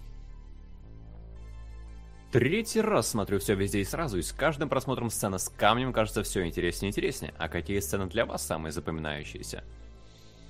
Третий 2.32 2.82
раз 2.82 3.08
смотрю 3.08 3.40
все 3.40 3.56
везде 3.56 3.80
и 3.80 3.86
сразу, 3.86 4.18
и 4.18 4.22
с 4.22 4.34
каждым 4.34 4.68
просмотром 4.68 5.10
сцена 5.10 5.38
с 5.38 5.48
камнем 5.48 5.94
кажется 5.94 6.22
все 6.22 6.46
интереснее 6.46 6.90
и 6.90 6.92
интереснее. 6.92 7.34
А 7.38 7.48
какие 7.48 7.80
сцены 7.80 8.08
для 8.08 8.26
вас 8.26 8.46
самые 8.46 8.74
запоминающиеся? 8.74 9.64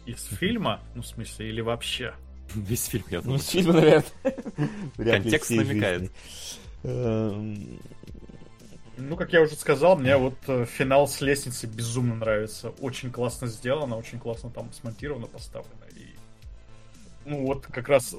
Из 0.06 0.24
фильма? 0.25 0.82
Ну, 0.93 1.01
в 1.01 1.08
смысле, 1.08 1.50
или 1.50 1.61
вообще? 1.61 2.14
Весь 2.53 2.85
фильм, 2.85 3.06
я 3.09 3.17
Ну, 3.19 3.24
думаю. 3.24 3.40
с 3.40 3.48
фильма, 3.50 3.74
наверное. 3.74 4.03
Контекст 4.98 5.50
намекает. 5.50 6.11
Эм, 6.84 7.80
Ну, 8.98 9.17
как 9.17 9.34
я 9.34 9.42
уже 9.42 9.56
сказал, 9.56 9.98
мне 9.98 10.16
вот 10.16 10.35
э, 10.48 10.66
финал 10.66 11.08
с 11.08 11.19
лестницы 11.22 11.66
безумно 11.67 12.16
нравится. 12.16 12.69
Очень 12.80 13.11
классно 13.11 13.48
сделано, 13.48 13.98
очень 13.98 14.19
классно 14.19 14.50
там 14.51 14.72
смонтировано, 14.74 15.27
поставлено. 15.27 15.85
И... 15.95 16.16
Ну, 17.25 17.45
вот 17.45 17.66
как 17.66 17.90
раз 17.90 18.16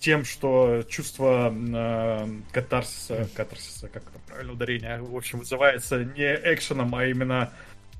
тем, 0.00 0.24
что 0.24 0.82
чувство 0.88 1.54
э, 1.54 2.28
катарсиса, 2.52 3.28
катарсиса, 3.36 3.86
как 3.88 4.02
это 4.02 4.18
правильно 4.26 4.54
ударение, 4.54 5.00
в 5.00 5.14
общем, 5.14 5.38
вызывается 5.40 6.02
не 6.04 6.34
экшеном, 6.52 6.92
а 6.96 7.04
именно 7.06 7.52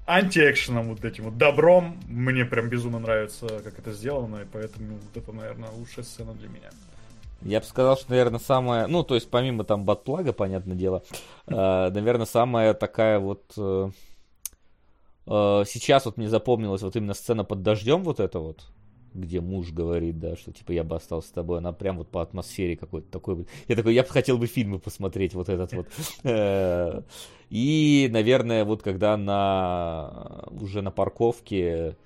антиэкшеном, 0.07 0.89
вот 0.91 1.05
этим 1.05 1.25
вот 1.25 1.39
добром. 1.39 2.01
Мне 2.09 2.45
прям 2.45 2.69
безумно 2.69 2.99
нравится, 2.99 3.61
как 3.63 3.79
это 3.79 3.93
сделано, 3.93 4.43
и 4.43 4.45
поэтому 4.45 4.97
вот 4.97 5.17
это, 5.17 5.33
наверное, 5.33 5.71
лучшая 5.71 6.05
сцена 6.05 6.35
для 6.35 6.49
меня. 6.49 6.71
Я 7.45 7.61
бы 7.61 7.67
сказал, 7.67 7.97
что, 7.97 8.11
наверное, 8.11 8.39
самая... 8.39 8.87
Ну, 8.87 9.03
то 9.03 9.15
есть, 9.15 9.29
помимо 9.31 9.65
там 9.65 9.85
батплага, 9.85 10.33
понятное 10.33 10.77
дело, 10.77 11.03
э, 11.47 11.91
наверное, 11.91 12.27
самая 12.27 12.73
такая 12.73 13.19
вот... 13.19 13.43
э, 13.57 13.91
э, 15.27 15.65
сейчас 15.67 16.05
вот 16.05 16.17
мне 16.17 16.29
запомнилась 16.29 16.83
вот 16.83 16.95
именно 16.95 17.15
сцена 17.15 17.43
под 17.43 17.63
дождем 17.63 18.05
вот 18.05 18.21
эта 18.21 18.39
вот, 18.39 18.67
где 19.15 19.41
муж 19.41 19.73
говорит, 19.73 20.19
да, 20.19 20.37
что 20.37 20.53
типа 20.53 20.73
я 20.73 20.85
бы 20.85 20.97
остался 20.97 21.29
с 21.29 21.33
тобой, 21.33 21.59
она 21.59 21.73
прям 21.73 21.99
вот 21.99 22.09
по 22.09 22.23
атмосфере 22.23 22.77
какой-то 22.77 23.09
такой. 23.11 23.47
Я 23.69 23.77
такой, 23.77 23.95
я 23.95 24.03
бы 24.03 24.09
хотел 24.09 24.39
бы 24.39 24.47
фильмы 24.47 24.79
посмотреть 24.79 25.35
вот 25.35 25.49
этот 25.49 25.73
вот. 25.73 25.87
Э, 26.25 27.03
И, 27.51 28.09
наверное, 28.11 28.65
вот 28.65 28.83
когда 28.83 29.17
на 29.17 30.45
уже 30.51 30.83
на 30.83 30.91
парковке 30.91 31.97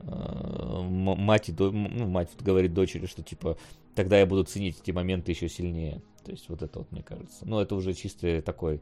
э, 0.00 0.82
мать, 0.82 1.50
ну, 1.58 1.72
мать 2.06 2.30
говорит 2.40 2.74
дочери, 2.74 3.06
что 3.06 3.22
типа 3.22 3.56
тогда 3.94 4.18
я 4.18 4.26
буду 4.26 4.44
ценить 4.44 4.80
эти 4.82 4.90
моменты 4.90 5.32
еще 5.32 5.48
сильнее. 5.48 6.00
То 6.24 6.30
есть 6.32 6.48
вот 6.48 6.62
это 6.62 6.78
вот, 6.80 6.90
мне 6.90 7.02
кажется. 7.02 7.44
Ну, 7.46 7.60
это 7.60 7.74
уже 7.74 7.92
чисто 7.92 8.40
такой, 8.42 8.80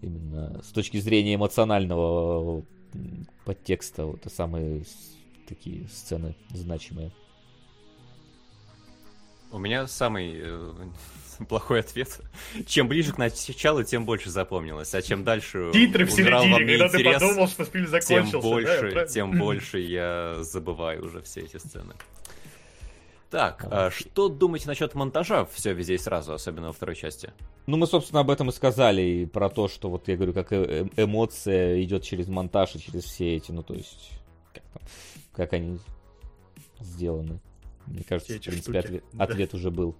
именно 0.00 0.60
с 0.64 0.68
точки 0.72 0.98
зрения 0.98 1.34
эмоционального 1.34 2.64
подтекста, 3.44 4.06
вот 4.06 4.20
это 4.20 4.30
самые 4.30 4.84
с- 4.84 5.16
такие 5.54 5.86
сцены 5.88 6.34
значимые. 6.50 7.12
У 9.50 9.58
меня 9.58 9.86
самый 9.86 10.32
э, 10.34 10.72
плохой 11.48 11.80
ответ. 11.80 12.20
Чем 12.66 12.88
ближе 12.88 13.12
к 13.12 13.18
началу, 13.18 13.82
тем 13.84 14.06
больше 14.06 14.30
запомнилось. 14.30 14.94
А 14.94 15.02
чем 15.02 15.24
дальше 15.24 15.70
Титры 15.74 16.06
в 16.06 16.10
середине, 16.10 16.58
мне 16.58 16.78
когда 16.78 16.88
ты 16.88 17.00
интерес, 17.00 17.20
подумал, 17.20 17.48
что 17.48 17.64
фильм 17.66 17.84
тем 17.84 18.00
закончился. 18.00 18.32
да, 18.32 18.40
больше, 18.40 18.78
правильно? 18.78 19.06
тем 19.06 19.30
больше 19.38 19.78
я 19.80 20.36
забываю 20.40 21.04
уже 21.04 21.20
все 21.20 21.42
эти 21.42 21.58
сцены. 21.58 21.92
Так, 23.30 23.66
а 23.70 23.90
что 23.90 24.28
думаете 24.28 24.68
насчет 24.68 24.94
монтажа 24.94 25.46
все 25.46 25.72
везде 25.72 25.94
и 25.94 25.98
сразу, 25.98 26.34
особенно 26.34 26.68
во 26.68 26.72
второй 26.72 26.96
части? 26.96 27.32
Ну, 27.66 27.76
мы, 27.78 27.86
собственно, 27.86 28.20
об 28.20 28.30
этом 28.30 28.50
и 28.50 28.52
сказали, 28.52 29.02
и 29.02 29.26
про 29.26 29.48
то, 29.48 29.68
что 29.68 29.88
вот 29.88 30.08
я 30.08 30.16
говорю, 30.16 30.34
как 30.34 30.52
э- 30.52 30.86
э- 30.96 31.02
эмоция 31.02 31.82
идет 31.82 32.02
через 32.02 32.28
монтаж 32.28 32.74
и 32.74 32.78
через 32.80 33.04
все 33.04 33.36
эти, 33.36 33.50
ну, 33.50 33.62
то 33.62 33.72
есть, 33.72 34.10
как, 34.52 34.62
там, 34.74 34.82
как 35.32 35.52
они 35.52 35.78
сделаны. 36.80 37.40
Мне 37.86 38.04
кажется, 38.04 38.34
в 38.34 38.40
принципе, 38.40 38.60
штуки, 38.60 38.76
ответ, 38.76 39.04
да. 39.12 39.24
ответ 39.24 39.54
уже 39.54 39.70
был. 39.70 39.96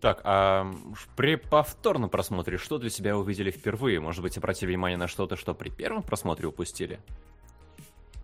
Так, 0.00 0.20
а 0.24 0.68
при 1.16 1.36
повторном 1.36 2.10
просмотре 2.10 2.58
что 2.58 2.78
для 2.78 2.90
себя 2.90 3.16
увидели 3.16 3.50
впервые? 3.50 4.00
Может 4.00 4.22
быть, 4.22 4.36
обратили 4.36 4.70
внимание 4.70 4.98
на 4.98 5.06
что-то, 5.06 5.36
что 5.36 5.54
при 5.54 5.70
первом 5.70 6.02
просмотре 6.02 6.48
упустили? 6.48 6.98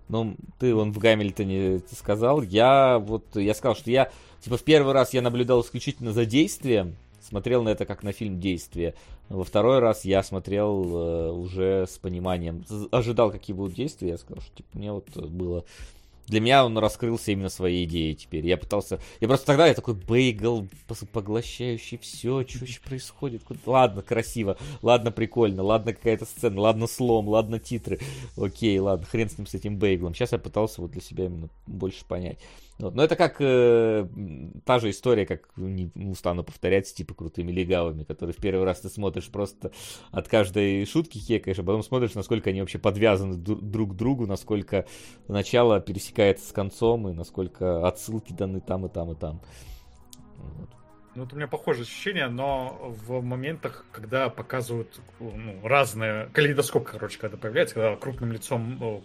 Ну, 0.08 0.36
ты 0.58 0.74
вон 0.74 0.92
в 0.92 0.98
Гамильтоне 0.98 1.80
сказал. 1.92 2.42
Я 2.42 2.98
вот, 2.98 3.36
я 3.36 3.54
сказал, 3.54 3.76
что 3.76 3.90
я, 3.90 4.10
типа, 4.40 4.56
в 4.56 4.64
первый 4.64 4.92
раз 4.92 5.12
я 5.14 5.22
наблюдал 5.22 5.60
исключительно 5.60 6.12
за 6.12 6.24
действием, 6.24 6.96
смотрел 7.28 7.62
на 7.62 7.68
это 7.68 7.84
как 7.84 8.02
на 8.02 8.12
фильм 8.12 8.40
действия. 8.40 8.94
Во 9.28 9.44
второй 9.44 9.78
раз 9.78 10.04
я 10.04 10.22
смотрел 10.22 10.84
э, 10.84 11.30
уже 11.32 11.86
с 11.86 11.98
пониманием, 11.98 12.64
ожидал, 12.90 13.30
какие 13.30 13.54
будут 13.54 13.74
действия. 13.74 14.10
Я 14.10 14.18
сказал, 14.18 14.42
что 14.42 14.56
типа, 14.56 14.68
мне 14.72 14.92
вот 14.92 15.14
было... 15.16 15.64
Для 16.26 16.40
меня 16.40 16.66
он 16.66 16.76
раскрылся 16.76 17.32
именно 17.32 17.48
своей 17.48 17.86
идеей 17.86 18.14
теперь. 18.14 18.46
Я 18.46 18.58
пытался... 18.58 19.00
Я 19.20 19.28
просто 19.28 19.46
тогда 19.46 19.66
я 19.66 19.72
такой 19.72 19.94
бейгл, 19.94 20.68
поглощающий 21.12 21.96
все, 21.98 22.46
что 22.46 22.58
вообще 22.58 22.80
происходит. 22.80 23.42
Ладно, 23.64 24.02
красиво, 24.02 24.58
ладно, 24.82 25.10
прикольно, 25.10 25.62
ладно, 25.62 25.94
какая-то 25.94 26.26
сцена, 26.26 26.60
ладно, 26.60 26.86
слом, 26.86 27.28
ладно, 27.28 27.58
титры. 27.58 27.98
Окей, 28.36 28.78
ладно, 28.78 29.06
хрен 29.06 29.30
с 29.30 29.38
ним, 29.38 29.46
с 29.46 29.54
этим 29.54 29.78
бейглом. 29.78 30.14
Сейчас 30.14 30.32
я 30.32 30.38
пытался 30.38 30.82
вот 30.82 30.90
для 30.90 31.00
себя 31.00 31.26
именно 31.26 31.48
больше 31.66 32.04
понять. 32.04 32.38
Вот. 32.78 32.94
Но 32.94 33.02
это 33.02 33.16
как 33.16 33.36
э, 33.40 34.06
та 34.64 34.78
же 34.78 34.90
история, 34.90 35.26
как 35.26 35.48
не 35.56 35.90
устану 36.10 36.44
повторять, 36.44 36.92
типа 36.94 37.12
крутыми 37.14 37.50
легавыми, 37.50 38.04
которые 38.04 38.34
в 38.34 38.38
первый 38.38 38.64
раз 38.64 38.80
ты 38.80 38.88
смотришь 38.88 39.28
просто 39.30 39.72
от 40.12 40.28
каждой 40.28 40.84
шутки 40.86 41.18
хекаешь, 41.18 41.58
а 41.58 41.64
потом 41.64 41.82
смотришь, 41.82 42.14
насколько 42.14 42.50
они 42.50 42.60
вообще 42.60 42.78
подвязаны 42.78 43.34
дру- 43.34 43.60
друг 43.60 43.92
к 43.92 43.96
другу, 43.96 44.26
насколько 44.26 44.86
начало 45.26 45.80
пересекается 45.80 46.48
с 46.48 46.52
концом, 46.52 47.08
и 47.08 47.12
насколько 47.12 47.86
отсылки 47.86 48.32
даны 48.32 48.60
там 48.60 48.86
и 48.86 48.88
там 48.88 49.10
и 49.10 49.16
там. 49.16 49.40
Вот. 50.36 50.68
Ну, 51.16 51.24
вот 51.24 51.32
у 51.32 51.36
меня 51.36 51.48
похожее 51.48 51.82
ощущение, 51.82 52.28
но 52.28 52.94
в 52.96 53.20
моментах, 53.22 53.84
когда 53.90 54.28
показывают 54.28 55.00
ну, 55.18 55.58
разные... 55.64 56.26
Калейдоскоп, 56.32 56.84
короче, 56.84 57.18
когда 57.18 57.36
появляется, 57.36 57.74
когда 57.74 57.96
крупным 57.96 58.30
лицом, 58.30 59.02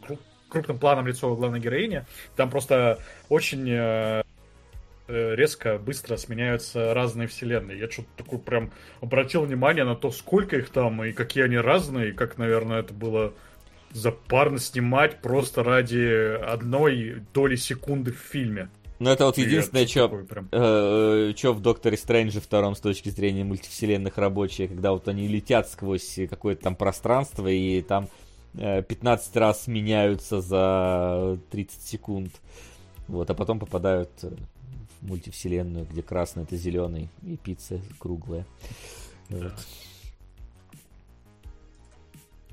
крупным 0.53 0.77
планом 0.77 1.07
лицо 1.07 1.35
главной 1.35 1.59
героини, 1.59 2.05
там 2.35 2.49
просто 2.49 2.99
очень 3.27 3.67
э, 3.69 4.23
э, 5.07 5.35
резко, 5.35 5.77
быстро 5.79 6.15
сменяются 6.15 6.93
разные 6.93 7.27
вселенные. 7.27 7.79
Я 7.79 7.89
что-то 7.89 8.09
такое 8.15 8.39
прям 8.39 8.71
обратил 9.01 9.41
внимание 9.43 9.83
на 9.83 9.95
то, 9.95 10.11
сколько 10.11 10.55
их 10.55 10.69
там, 10.69 11.03
и 11.03 11.11
какие 11.11 11.43
они 11.43 11.57
разные, 11.57 12.09
и 12.09 12.13
как, 12.13 12.37
наверное, 12.37 12.79
это 12.81 12.93
было 12.93 13.33
запарно 13.91 14.59
снимать 14.59 15.21
просто 15.21 15.63
ради 15.63 16.35
одной 16.35 17.23
доли 17.33 17.55
секунды 17.55 18.11
в 18.11 18.17
фильме. 18.17 18.69
Ну, 18.99 19.09
это 19.09 19.25
вот 19.25 19.37
единственное, 19.37 19.85
что 19.85 20.07
прям- 20.07 20.47
что 21.35 21.53
в 21.53 21.61
Докторе 21.61 21.97
Стрэнджа 21.97 22.39
втором 22.39 22.75
с 22.75 22.79
точки 22.79 23.09
зрения 23.09 23.43
мультивселенных 23.43 24.17
рабочие, 24.17 24.67
когда 24.67 24.91
вот 24.93 25.07
они 25.07 25.27
летят 25.27 25.69
сквозь 25.69 26.19
какое-то 26.29 26.61
там 26.61 26.75
пространство, 26.75 27.47
и 27.47 27.81
там 27.81 28.05
э, 28.05 28.22
15 28.53 29.35
раз 29.37 29.67
меняются 29.67 30.41
за 30.41 31.37
30 31.51 31.81
секунд. 31.81 32.31
Вот, 33.07 33.29
а 33.29 33.33
потом 33.33 33.59
попадают 33.59 34.11
э, 34.23 34.29
в 35.01 35.07
мультивселенную, 35.07 35.85
где 35.85 36.01
красный 36.01 36.43
это 36.43 36.55
зеленый, 36.55 37.09
и 37.23 37.35
пицца 37.35 37.81
круглая. 37.99 38.45
Вот. 39.29 39.53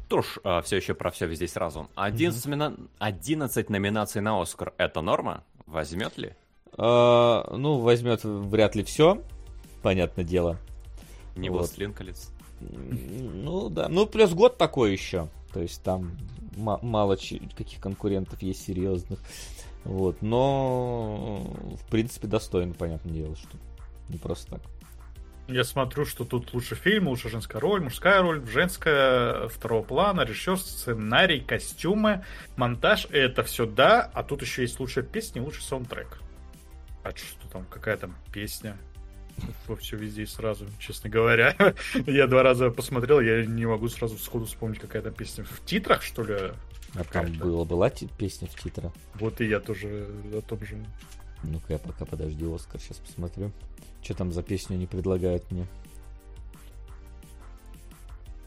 Что 0.06 0.22
ж, 0.22 0.38
а, 0.42 0.60
все 0.62 0.76
еще 0.76 0.94
про 0.94 1.12
все 1.12 1.28
везде 1.28 1.46
сразу. 1.46 1.88
11, 1.94 2.44
мина- 2.46 2.76
11 2.98 3.70
номинаций 3.70 4.20
на 4.20 4.42
Оскар 4.42 4.74
это 4.76 5.02
норма? 5.02 5.44
Возьмет 5.66 6.18
ли? 6.18 6.34
А, 6.76 7.48
ну, 7.56 7.78
возьмет 7.78 8.24
вряд 8.24 8.74
ли 8.74 8.82
все, 8.82 9.22
понятное 9.82 10.24
дело. 10.24 10.58
Не 11.36 11.48
Вот. 11.48 11.58
«Властелин 11.58 11.92
колец». 11.92 12.32
Ну 12.60 13.68
да, 13.68 13.88
ну 13.88 14.04
плюс 14.04 14.32
год 14.32 14.58
такой 14.58 14.92
еще. 14.92 15.28
То 15.52 15.60
есть 15.60 15.82
там 15.82 16.16
ма- 16.56 16.80
мало 16.82 17.16
каких 17.16 17.80
конкурентов 17.80 18.40
есть 18.42 18.64
серьезных. 18.64 19.18
Вот, 19.84 20.20
но 20.20 21.38
в 21.80 21.90
принципе 21.90 22.28
достойно, 22.28 22.74
понятное 22.74 23.12
дело, 23.12 23.34
что 23.36 23.56
не 24.08 24.18
просто 24.18 24.52
так. 24.52 24.60
Я 25.48 25.64
смотрю, 25.64 26.04
что 26.04 26.24
тут 26.24 26.54
лучше 26.54 26.76
фильм, 26.76 27.08
лучше 27.08 27.28
женская 27.28 27.58
роль, 27.58 27.82
мужская 27.82 28.22
роль, 28.22 28.46
женская 28.46 29.48
второго 29.48 29.82
плана, 29.82 30.20
режиссер, 30.20 30.58
сценарий, 30.58 31.40
костюмы, 31.40 32.24
монтаж. 32.56 33.06
Это 33.10 33.42
все 33.42 33.66
да, 33.66 34.08
а 34.14 34.22
тут 34.22 34.42
еще 34.42 34.62
есть 34.62 34.78
лучшая 34.78 35.04
песня 35.04 35.42
лучший 35.42 35.62
саундтрек. 35.62 36.20
А 37.02 37.10
что 37.10 37.48
там, 37.50 37.64
какая 37.64 37.96
там 37.96 38.14
песня? 38.32 38.76
Во 39.66 39.76
все 39.76 39.96
везде 39.96 40.22
и 40.22 40.26
сразу, 40.26 40.66
честно 40.78 41.10
говоря. 41.10 41.54
Я 42.06 42.26
два 42.26 42.42
раза 42.42 42.70
посмотрел, 42.70 43.20
я 43.20 43.44
не 43.44 43.66
могу 43.66 43.88
сразу 43.88 44.18
сходу 44.18 44.46
вспомнить, 44.46 44.78
какая 44.78 45.02
там 45.02 45.12
песня. 45.12 45.44
В 45.44 45.64
титрах, 45.64 46.02
что 46.02 46.22
ли? 46.22 46.52
А 46.94 47.04
там 47.04 47.32
была 47.32 47.90
ти- 47.90 48.08
песня 48.18 48.48
в 48.48 48.60
титрах. 48.60 48.92
Вот 49.14 49.40
и 49.40 49.46
я 49.46 49.60
тоже 49.60 50.08
о 50.32 50.40
том 50.40 50.64
же. 50.64 50.76
Ну-ка 51.42 51.74
я 51.74 51.78
пока 51.78 52.04
подожди, 52.04 52.44
Оскар, 52.44 52.80
сейчас 52.80 52.98
посмотрю. 52.98 53.52
Что 54.02 54.14
там 54.14 54.32
за 54.32 54.42
песню 54.42 54.74
они 54.74 54.86
предлагают 54.86 55.50
мне? 55.50 55.66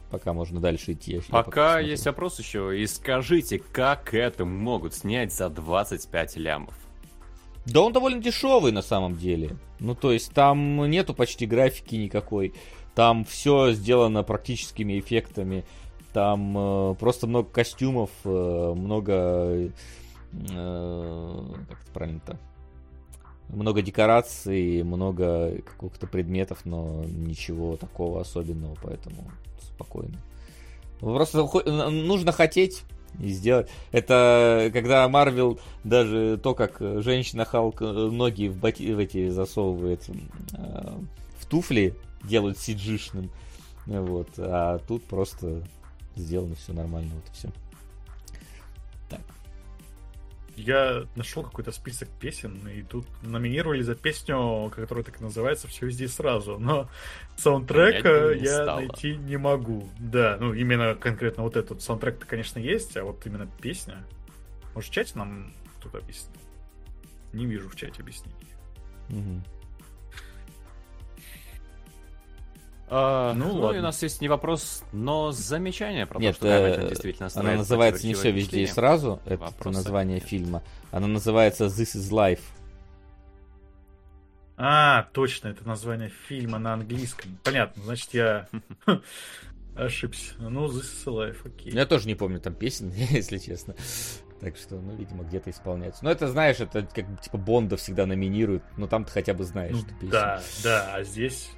Пока 0.10 0.34
можно 0.34 0.60
дальше 0.60 0.92
идти. 0.92 1.22
Пока 1.30 1.70
посмотрю. 1.70 1.88
есть 1.88 2.06
вопрос 2.06 2.38
еще. 2.38 2.80
И 2.80 2.86
скажите, 2.86 3.58
как 3.58 4.14
это 4.14 4.46
могут 4.46 4.94
снять 4.94 5.34
за 5.34 5.50
25 5.50 6.38
лямов? 6.38 6.76
Да 7.66 7.82
он 7.82 7.94
довольно 7.94 8.22
дешевый 8.22 8.72
на 8.72 8.82
самом 8.82 9.16
деле. 9.16 9.58
Ну, 9.80 9.96
то 9.96 10.12
есть 10.12 10.34
там 10.34 10.90
нету 10.90 11.14
почти 11.14 11.46
графики 11.46 11.96
никакой. 11.96 12.54
Там 12.96 13.26
все 13.26 13.72
сделано 13.72 14.24
практическими 14.24 15.00
эффектами. 15.00 15.66
Там 16.12 16.56
э, 16.58 16.96
просто 16.96 17.26
много 17.26 17.50
костюмов, 17.50 18.12
э, 18.24 18.74
много... 18.76 19.72
э, 20.34 21.44
как 21.70 21.82
это 21.82 21.92
правильно-то? 21.94 22.38
Много 23.50 23.82
декораций, 23.82 24.84
много 24.84 25.62
каких-то 25.62 26.08
предметов, 26.08 26.62
но 26.66 27.04
ничего 27.06 27.78
такого 27.78 28.22
особенного, 28.22 28.78
поэтому 28.82 29.32
спокойно. 29.60 30.18
Просто 31.00 31.46
хо- 31.48 31.64
нужно 31.64 32.32
хотеть 32.32 32.84
и 33.20 33.30
сделать. 33.30 33.70
Это 33.92 34.70
когда 34.74 35.08
Марвел 35.08 35.60
даже 35.84 36.40
то, 36.42 36.54
как 36.54 36.78
женщина 36.80 37.46
Халк 37.46 37.82
ноги 37.82 38.48
в, 38.48 38.58
боти- 38.58 38.94
в 38.94 39.00
эти 39.00 39.30
засовывает 39.30 40.08
э, 40.54 40.98
в 41.38 41.46
туфли, 41.46 41.96
делают 42.24 42.58
сиджишным. 42.58 43.30
Вот. 43.86 44.30
А 44.38 44.80
тут 44.80 45.04
просто 45.04 45.62
сделано 46.16 46.56
все 46.56 46.74
нормально, 46.74 47.12
вот 47.16 47.24
и 47.30 47.34
все. 47.34 47.50
Я 50.66 51.08
нашел 51.16 51.44
какой-то 51.44 51.72
список 51.72 52.08
песен, 52.20 52.68
и 52.68 52.84
тут 52.84 53.06
номинировали 53.22 53.82
за 53.82 53.96
песню, 53.96 54.72
которая 54.74 55.04
так 55.04 55.20
и 55.20 55.24
называется 55.24 55.68
«Все 55.68 55.88
везде 55.88 56.08
сразу». 56.08 56.58
Но 56.58 56.90
саундтрек 57.36 58.06
э, 58.06 58.36
не 58.36 58.46
я 58.46 58.64
стало. 58.64 58.80
найти 58.80 59.18
не 59.18 59.38
могу. 59.38 59.90
Да, 60.00 60.38
ну 60.40 60.54
именно 60.54 60.96
конкретно 60.96 61.44
вот 61.44 61.58
этот 61.58 61.82
саундтрек-то, 61.82 62.26
конечно, 62.26 62.60
есть, 62.60 62.96
а 62.96 63.04
вот 63.04 63.26
именно 63.26 63.48
песня... 63.62 64.06
Может, 64.74 64.90
в 64.90 64.94
чате 64.94 65.12
нам 65.16 65.54
кто-то 65.80 65.98
объяснит? 65.98 66.32
Не 67.34 67.46
вижу 67.46 67.70
в 67.70 67.76
чате 67.76 68.02
объяснений. 68.02 68.38
Мгм. 69.10 69.44
А, 72.96 73.34
Ну, 73.34 73.48
ну, 73.54 73.60
ладно. 73.62 73.78
и 73.78 73.80
у 73.80 73.82
нас 73.82 74.04
есть 74.04 74.22
не 74.22 74.28
вопрос, 74.28 74.84
но 74.92 75.32
замечание 75.32 76.06
про 76.06 76.20
Нет, 76.20 76.38
то, 76.38 76.46
что 76.46 76.48
э, 76.48 76.90
действительно 76.90 77.28
она 77.34 77.56
называется 77.56 78.06
не 78.06 78.14
все 78.14 78.30
везде 78.32 78.62
и 78.62 78.68
сразу. 78.68 79.20
Это 79.26 79.38
Вопроса 79.46 79.78
название 79.80 80.20
нет. 80.20 80.24
фильма. 80.30 80.62
Она 80.92 81.08
называется 81.08 81.66
This 81.66 81.96
is 81.98 82.12
Life. 82.12 82.42
А, 84.58 85.08
точно, 85.14 85.48
это 85.48 85.68
название 85.68 86.10
фильма 86.28 86.60
на 86.60 86.74
английском. 86.76 87.40
Понятно, 87.44 87.82
значит, 87.84 88.14
я 88.14 88.48
ошибся. 89.76 90.36
Ну, 90.38 90.68
This 90.68 90.84
is 90.84 91.06
Life, 91.08 91.38
окей. 91.46 91.74
Я 91.74 91.88
тоже 91.88 92.06
не 92.08 92.14
помню 92.14 92.40
там 92.40 92.54
песен, 92.54 92.92
если 92.96 93.40
честно. 93.40 93.76
Так 94.40 94.56
что, 94.58 94.76
ну, 94.76 94.96
видимо, 94.96 95.24
где-то 95.24 95.50
исполняется. 95.50 96.04
Но 96.04 96.12
это, 96.12 96.28
знаешь, 96.28 96.60
это 96.60 96.84
как 96.94 97.22
типа 97.22 97.38
Бонда 97.40 97.76
всегда 97.78 98.06
номинируют. 98.06 98.62
Но 98.78 98.86
там 98.88 99.04
ты 99.06 99.12
хотя 99.12 99.34
бы 99.34 99.46
знаешь, 99.46 99.72
Ну, 99.74 99.80
что 99.80 99.90
песня. 99.96 100.10
да, 100.12 100.42
да, 100.64 100.94
а 100.94 101.04
здесь... 101.04 101.50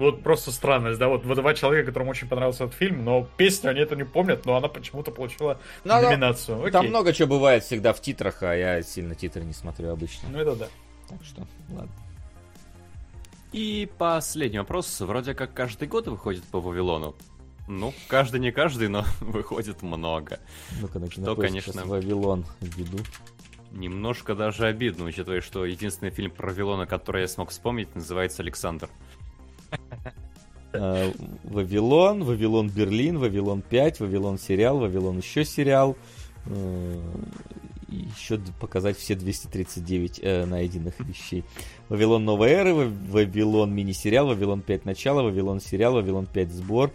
Вот 0.00 0.22
просто 0.22 0.50
странность, 0.50 0.98
да, 0.98 1.08
вот, 1.08 1.26
вот 1.26 1.34
два 1.36 1.52
человека, 1.52 1.88
которым 1.88 2.08
очень 2.08 2.26
понравился 2.26 2.64
этот 2.64 2.74
фильм, 2.74 3.04
но 3.04 3.28
песню 3.36 3.68
они 3.70 3.80
это 3.80 3.96
не 3.96 4.04
помнят, 4.04 4.46
но 4.46 4.56
она 4.56 4.68
почему-то 4.68 5.10
получила 5.10 5.60
Ну, 5.84 5.92
она- 5.92 6.08
номинацию. 6.08 6.58
Окей. 6.58 6.70
Там 6.72 6.86
много 6.86 7.12
чего 7.12 7.28
бывает 7.28 7.64
всегда 7.64 7.92
в 7.92 8.00
титрах, 8.00 8.42
а 8.42 8.54
я 8.54 8.82
сильно 8.82 9.14
титры 9.14 9.42
не 9.42 9.52
смотрю 9.52 9.90
обычно. 9.90 10.30
Ну 10.30 10.38
это 10.38 10.56
да. 10.56 10.68
Так 11.06 11.18
что, 11.22 11.46
ладно. 11.68 11.92
И 13.52 13.90
последний 13.98 14.58
вопрос. 14.58 15.00
Вроде 15.00 15.34
как 15.34 15.52
каждый 15.52 15.86
год 15.86 16.06
выходит 16.08 16.44
по 16.44 16.60
Вавилону. 16.60 17.14
Ну, 17.68 17.92
каждый 18.08 18.40
не 18.40 18.52
каждый, 18.52 18.88
но 18.88 19.04
выходит 19.20 19.82
много. 19.82 20.40
Ну-ка, 20.80 20.98
на 20.98 21.10
Что, 21.10 21.36
конечно. 21.36 21.84
Вавилон 21.84 22.46
введу. 22.62 22.98
Немножко 23.70 24.34
даже 24.34 24.66
обидно, 24.66 25.04
учитывая, 25.04 25.42
что 25.42 25.66
единственный 25.66 26.10
фильм 26.10 26.30
про 26.30 26.48
Вавилона, 26.48 26.86
который 26.86 27.20
я 27.20 27.28
смог 27.28 27.50
вспомнить, 27.50 27.94
называется 27.94 28.42
«Александр». 28.42 28.88
А, 30.72 31.12
Вавилон, 31.42 32.22
Вавилон 32.22 32.68
Берлин, 32.68 33.18
Вавилон 33.18 33.60
5, 33.60 34.00
Вавилон 34.00 34.38
сериал, 34.38 34.78
Вавилон 34.78 35.18
еще 35.18 35.44
сериал. 35.44 35.96
Э, 36.46 37.00
и 37.88 38.06
Еще 38.16 38.38
показать 38.60 38.96
все 38.96 39.16
239 39.16 40.20
э, 40.22 40.44
найденных 40.46 41.00
вещей. 41.00 41.42
Вавилон 41.88 42.24
Новой 42.24 42.50
Эры, 42.50 42.74
Ва- 42.74 42.92
Вавилон 43.10 43.74
мини-сериал, 43.74 44.28
Вавилон 44.28 44.62
5 44.62 44.84
начало, 44.84 45.22
Вавилон 45.22 45.60
сериал, 45.60 45.94
Вавилон 45.94 46.26
5 46.26 46.50
сбор. 46.52 46.92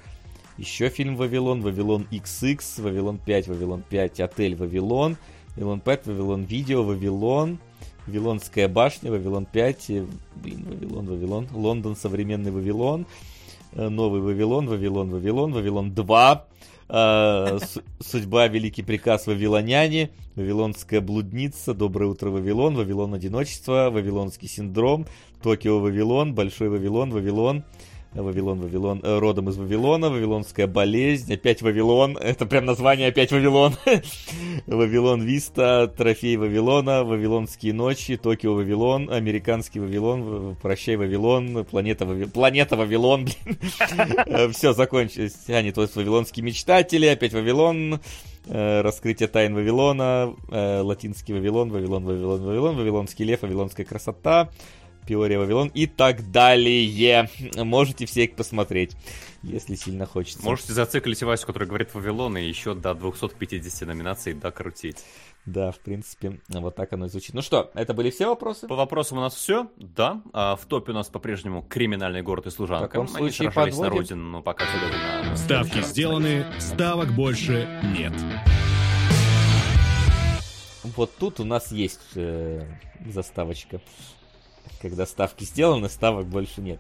Еще 0.58 0.88
фильм 0.88 1.18
Вавилон, 1.18 1.62
Вавилон 1.62 2.08
XX, 2.10 2.82
Вавилон 2.82 3.18
5, 3.18 3.48
Вавилон 3.50 3.84
5, 3.90 4.20
Отель 4.22 4.56
Вавилон, 4.56 5.18
Вавилон 5.58 5.82
5, 5.82 6.08
Вавилон 6.08 6.44
Видео, 6.45 6.84
Вавилон, 6.84 7.60
Вавилонская 8.08 8.67
башня, 8.67 9.11
Вавилон 9.11 9.45
5, 9.45 9.90
э, 9.90 10.06
блин, 10.35 10.66
Вавилон, 10.69 11.06
Вавилон, 11.08 11.48
Лондон, 11.53 11.95
современный 11.95 12.51
Вавилон, 12.51 13.06
э, 13.74 13.90
Новый 13.90 14.22
Вавилон, 14.22 14.67
Вавилон, 14.67 15.09
Вавилон, 15.09 15.53
Вавилон 15.53 15.92
2, 15.93 16.45
э, 16.88 17.59
Су- 17.66 17.82
Судьба, 18.00 18.48
Великий 18.48 18.84
приказ 18.84 19.25
Вавилоняне, 19.27 20.11
Вавилонская 20.35 21.01
блудница, 21.01 21.74
Доброе 21.74 22.08
утро, 22.11 22.30
Вавилон, 22.30 22.75
Вавилон 22.75 23.14
одиночество, 23.14 23.90
Вавилонский 23.92 24.48
синдром, 24.48 25.06
Токио, 25.42 25.80
Вавилон, 25.80 26.35
Большой 26.35 26.69
Вавилон, 26.69 27.11
Вавилон, 27.11 27.64
Вавилон, 28.16 28.61
Вавилон, 28.61 29.02
э, 29.03 29.19
родом 29.19 29.50
из 29.50 29.58
Вавилона, 29.58 30.10
Вавилонская 30.10 30.68
болезнь, 30.68 31.34
опять 31.34 31.61
Вавилон, 31.61 32.18
это 32.22 32.45
прям 32.45 32.66
название 32.66 33.10
опять 33.10 33.32
Вавилон, 33.32 33.76
Вавилон 34.68 35.22
Виста, 35.22 35.88
Трофей 35.88 36.38
Вавилона, 36.38 37.03
Вавилонские 37.03 37.74
ночи, 37.74 38.18
Токио 38.18 38.53
Вавилон, 38.56 39.11
Американский 39.11 39.80
Вавилон, 39.80 40.56
Прощай 40.61 40.95
Вавилон, 40.95 41.66
Планета, 41.66 42.06
Вави- 42.06 42.30
Планета 42.30 42.76
Вавилон, 42.76 43.26
блин. 43.45 44.52
Все, 44.53 44.74
закончилось. 44.74 45.35
А, 45.48 45.61
нет, 45.61 45.77
вот 45.77 45.95
Вавилонские 45.95 46.44
мечтатели, 46.44 47.06
опять 47.06 47.34
Вавилон, 47.34 48.00
э, 48.48 48.82
Раскрытие 48.82 49.27
тайн 49.27 49.53
Вавилона, 49.53 50.34
э, 50.50 50.82
Латинский 50.82 51.34
Вавилон, 51.34 51.72
Вавилон, 51.72 52.06
Вавилон, 52.06 52.44
Вавилон, 52.44 52.76
Вавилонский 52.77 53.26
лев, 53.26 53.42
Вавилонская 53.42 53.85
красота, 53.85 54.50
Пиория 55.06 55.38
Вавилон 55.40 55.69
и 55.69 55.88
так 55.88 56.32
далее. 56.32 57.30
Можете 57.56 58.06
все 58.06 58.25
их 58.25 58.35
посмотреть, 58.35 58.95
если 59.43 59.75
сильно 59.75 60.06
хочется. 60.06 60.43
Можете 60.43 60.74
зациклить 60.74 61.22
Васю, 61.24 61.48
который 61.48 61.67
говорит 61.67 61.93
Вавилон, 61.93 62.38
и 62.38 62.43
еще 62.43 62.74
до 62.74 62.93
250 62.93 63.88
номинаций 63.88 64.34
докрутить. 64.34 65.03
Да, 65.45 65.72
в 65.72 65.80
принципе, 65.80 66.40
вот 66.50 66.75
так 66.75 66.92
оно 66.93 67.06
и 67.06 67.09
звучит. 67.09 67.35
Ну 67.35 67.43
что, 67.43 67.69
это 67.75 67.93
были 67.93 68.09
все 68.09 68.27
вопросы? 68.27 68.67
По 68.67 68.75
вопросам 68.75 69.19
у 69.19 69.22
нас 69.22 69.35
все, 69.35 69.69
да. 69.77 70.22
А 70.34 70.56
в 70.56 70.66
топе 70.66 70.92
у 70.92 70.95
нас 70.95 71.08
по-прежнему 71.08 71.61
криминальный 71.61 72.24
город 72.24 72.48
и 72.48 72.50
служанка. 72.50 72.88
В 72.88 72.92
таком 72.92 73.08
Они 73.08 73.30
случае 73.30 73.51
сражались 73.51 73.77
на 73.77 73.90
родину, 73.90 74.24
но 74.24 74.42
пока 74.42 74.66
все 74.66 75.30
на... 75.30 75.35
Ставки 75.38 75.82
сделаны, 75.82 76.45
ставок 76.59 77.11
больше 77.14 77.69
нет. 77.95 78.14
вот 80.95 81.11
тут 81.17 81.40
у 81.40 81.43
нас 81.43 81.72
есть 81.72 82.01
э, 82.16 82.66
заставочка. 83.06 83.82
Когда 84.82 85.06
ставки 85.06 85.44
сделаны, 85.44 85.90
ставок 85.90 86.27
больше 86.27 86.61
нет. 86.61 86.80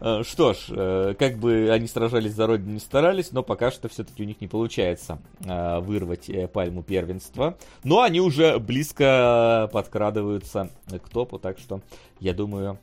Э, 0.00 0.22
что 0.22 0.52
ж, 0.52 0.66
э, 0.68 1.14
как 1.18 1.38
бы 1.38 1.70
они 1.70 1.86
сражались 1.86 2.32
за 2.32 2.46
родину 2.46 2.72
не 2.72 2.78
старались, 2.78 3.32
но 3.32 3.42
пока 3.42 3.70
что 3.70 3.88
все-таки 3.88 4.22
у 4.22 4.26
них 4.26 4.40
не 4.40 4.48
получается 4.48 5.18
э, 5.44 5.80
вырвать 5.80 6.30
пальму 6.52 6.82
первенства. 6.82 7.56
Но 7.84 8.02
они 8.02 8.20
уже 8.20 8.58
близко 8.58 9.68
подкрадываются 9.72 10.70
к 10.90 11.08
топу, 11.08 11.38
так 11.38 11.58
что 11.58 11.80
я 12.20 12.34
думаю, 12.34 12.78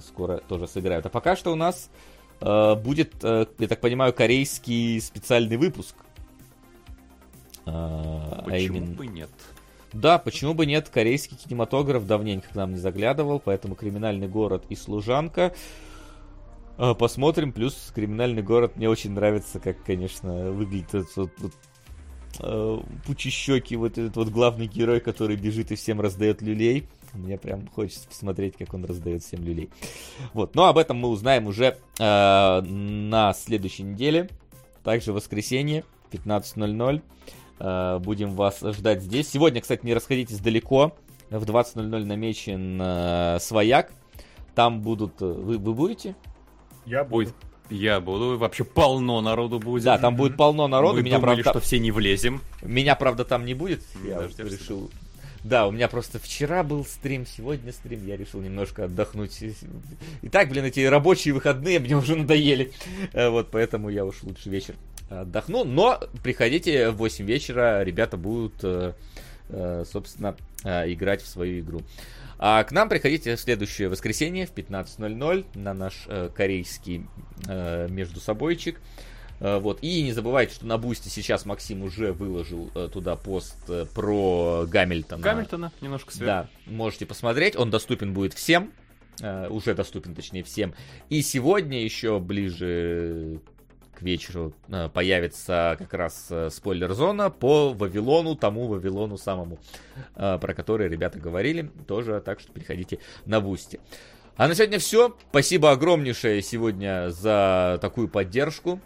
скоро 0.00 0.38
тоже 0.38 0.66
сыграют. 0.66 1.06
А 1.06 1.10
пока 1.10 1.36
что 1.36 1.52
у 1.52 1.56
нас 1.56 1.90
будет, 2.40 3.22
я 3.22 3.68
так 3.68 3.80
понимаю, 3.80 4.12
корейский 4.12 5.00
специальный 5.00 5.56
выпуск. 5.56 5.94
А 7.66 8.42
Почему 8.44 8.54
а 8.54 8.58
именно... 8.58 8.94
бы 8.96 9.06
нет? 9.06 9.30
Да, 9.92 10.18
почему 10.18 10.54
бы 10.54 10.66
нет? 10.66 10.88
Корейский 10.88 11.36
кинематограф 11.36 12.06
давненько 12.06 12.48
к 12.48 12.54
нам 12.54 12.72
не 12.72 12.78
заглядывал, 12.78 13.40
поэтому 13.40 13.74
«Криминальный 13.74 14.28
город» 14.28 14.64
и 14.68 14.76
«Служанка» 14.76 15.52
А, 16.78 16.94
посмотрим. 16.94 17.52
Плюс 17.52 17.92
криминальный 17.94 18.42
город 18.42 18.76
мне 18.76 18.88
очень 18.88 19.12
нравится, 19.12 19.60
как, 19.60 19.82
конечно, 19.84 20.50
выглядит 20.50 20.94
этот 20.94 21.16
вот, 21.16 21.30
вот 21.38 21.52
пучещеки, 23.04 23.74
вот 23.74 23.98
этот 23.98 24.16
вот 24.16 24.28
главный 24.28 24.66
герой, 24.66 25.00
который 25.00 25.36
бежит 25.36 25.70
и 25.70 25.76
всем 25.76 26.00
раздает 26.00 26.40
люлей. 26.40 26.88
Мне 27.12 27.36
прям 27.36 27.68
хочется 27.68 28.08
посмотреть, 28.08 28.56
как 28.56 28.72
он 28.72 28.86
раздает 28.86 29.22
всем 29.22 29.44
люлей. 29.44 29.68
Вот, 30.32 30.54
но 30.54 30.64
об 30.64 30.78
этом 30.78 30.96
мы 30.96 31.08
узнаем 31.10 31.46
уже 31.46 31.76
э, 31.98 32.60
на 32.62 33.34
следующей 33.34 33.82
неделе. 33.82 34.30
Также 34.82 35.12
воскресенье, 35.12 35.84
15.00. 36.10 37.02
Э, 37.58 37.98
будем 37.98 38.34
вас 38.34 38.60
ждать 38.60 39.02
здесь. 39.02 39.28
Сегодня, 39.28 39.60
кстати, 39.60 39.84
не 39.84 39.94
расходитесь 39.94 40.38
далеко. 40.38 40.96
В 41.30 41.44
20.00 41.44 42.04
намечен 42.04 42.78
э, 42.80 43.38
свояк. 43.40 43.92
Там 44.54 44.80
будут... 44.80 45.20
Э, 45.22 45.26
вы, 45.26 45.58
вы 45.58 45.74
будете? 45.74 46.14
Я 46.84 47.04
буду. 47.04 47.30
Я 47.70 48.00
буду. 48.00 48.36
Вообще 48.36 48.64
полно 48.64 49.20
народу 49.20 49.58
будет. 49.58 49.84
Да, 49.84 49.98
там 49.98 50.16
будет 50.16 50.36
полно 50.36 50.68
народу. 50.68 50.96
Мы 50.96 51.02
меня, 51.02 51.18
думали, 51.18 51.42
правда, 51.42 51.58
что 51.58 51.60
все 51.60 51.78
не 51.78 51.90
влезем. 51.90 52.42
Меня, 52.62 52.94
правда, 52.96 53.24
там 53.24 53.46
не 53.46 53.54
будет. 53.54 53.82
Я 54.04 54.20
вот 54.20 54.38
решил... 54.38 54.90
Да, 55.42 55.66
у 55.66 55.72
меня 55.72 55.88
просто 55.88 56.20
вчера 56.20 56.62
был 56.62 56.84
стрим, 56.84 57.26
сегодня 57.26 57.72
стрим, 57.72 58.06
я 58.06 58.16
решил 58.16 58.40
немножко 58.40 58.84
отдохнуть. 58.84 59.42
И 60.22 60.28
так, 60.28 60.48
блин, 60.50 60.66
эти 60.66 60.80
рабочие 60.80 61.34
выходные 61.34 61.80
мне 61.80 61.96
уже 61.96 62.14
надоели. 62.14 62.72
Э, 63.12 63.28
вот, 63.28 63.50
поэтому 63.50 63.88
я 63.88 64.04
уж 64.04 64.22
лучше 64.22 64.50
вечер 64.50 64.76
отдохну. 65.20 65.64
Но 65.64 66.00
приходите 66.22 66.90
в 66.90 66.96
8 66.96 67.24
вечера, 67.24 67.82
ребята 67.82 68.16
будут, 68.16 68.54
э, 68.62 68.94
э, 69.48 69.84
собственно, 69.90 70.36
играть 70.64 71.22
в 71.22 71.26
свою 71.26 71.60
игру. 71.60 71.82
А 72.44 72.64
к 72.64 72.72
нам 72.72 72.88
приходите 72.88 73.36
в 73.36 73.40
следующее 73.40 73.88
воскресенье 73.88 74.46
в 74.46 74.52
15.00 74.52 75.46
на 75.54 75.74
наш 75.74 76.06
э, 76.08 76.28
корейский 76.34 77.06
э, 77.46 77.86
между 77.88 78.18
собойчик. 78.18 78.80
Э, 79.38 79.58
вот. 79.58 79.78
И 79.82 80.02
не 80.02 80.12
забывайте, 80.12 80.54
что 80.54 80.66
на 80.66 80.78
Бусте 80.78 81.08
сейчас 81.08 81.46
Максим 81.46 81.82
уже 81.82 82.12
выложил 82.12 82.70
э, 82.74 82.88
туда 82.92 83.14
пост 83.14 83.56
э, 83.68 83.86
про 83.94 84.66
Гамильтона. 84.68 85.22
Гамильтона, 85.22 85.72
немножко 85.80 86.12
сверху. 86.12 86.26
Да, 86.26 86.48
можете 86.66 87.06
посмотреть. 87.06 87.56
Он 87.56 87.70
доступен 87.70 88.12
будет 88.12 88.34
всем. 88.34 88.72
Уже 89.50 89.74
доступен, 89.74 90.16
точнее, 90.16 90.42
всем. 90.42 90.74
И 91.10 91.22
сегодня 91.22 91.84
еще 91.84 92.18
ближе 92.18 93.38
вечеру 94.02 94.54
э, 94.68 94.88
появится 94.92 95.76
как 95.78 95.94
раз 95.94 96.26
э, 96.30 96.50
спойлер-зона 96.50 97.30
по 97.30 97.72
Вавилону, 97.72 98.36
тому 98.36 98.66
Вавилону 98.66 99.16
самому, 99.16 99.58
э, 100.16 100.38
про 100.40 100.54
который 100.54 100.88
ребята 100.88 101.18
говорили. 101.18 101.70
Тоже, 101.86 102.20
так 102.20 102.40
что 102.40 102.52
приходите 102.52 102.98
на 103.24 103.40
Бусти. 103.40 103.80
А 104.36 104.48
на 104.48 104.54
сегодня 104.54 104.78
все. 104.78 105.16
Спасибо 105.30 105.70
огромнейшее 105.70 106.42
сегодня 106.42 107.10
за 107.10 107.78
такую 107.80 108.08
поддержку. 108.08 108.80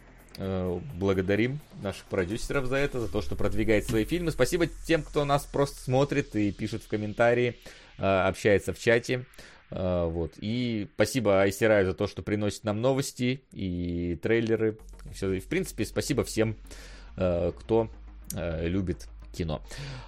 Благодарим 0.96 1.60
наших 1.80 2.04
продюсеров 2.06 2.66
за 2.66 2.76
это, 2.76 3.00
за 3.00 3.08
то, 3.08 3.22
что 3.22 3.36
продвигает 3.36 3.86
свои 3.86 4.04
фильмы. 4.04 4.32
Спасибо 4.32 4.66
тем, 4.66 5.02
кто 5.02 5.24
нас 5.24 5.46
просто 5.46 5.80
смотрит 5.80 6.36
и 6.36 6.52
пишет 6.52 6.82
в 6.82 6.88
комментарии, 6.88 7.58
общается 7.96 8.74
в 8.74 8.78
чате. 8.78 9.24
А, 9.70 10.06
вот. 10.06 10.32
И 10.38 10.88
спасибо 10.94 11.40
Айсераю 11.40 11.86
за 11.86 11.94
то, 11.94 12.06
что 12.06 12.22
приносит 12.22 12.64
нам 12.64 12.80
новости 12.80 13.42
и 13.52 14.18
трейлеры. 14.22 14.78
Все. 15.12 15.32
И, 15.32 15.40
в 15.40 15.46
принципе, 15.46 15.84
спасибо 15.84 16.24
всем, 16.24 16.56
а, 17.16 17.52
кто 17.52 17.90
а, 18.34 18.66
любит 18.66 19.08
кино. 19.32 19.62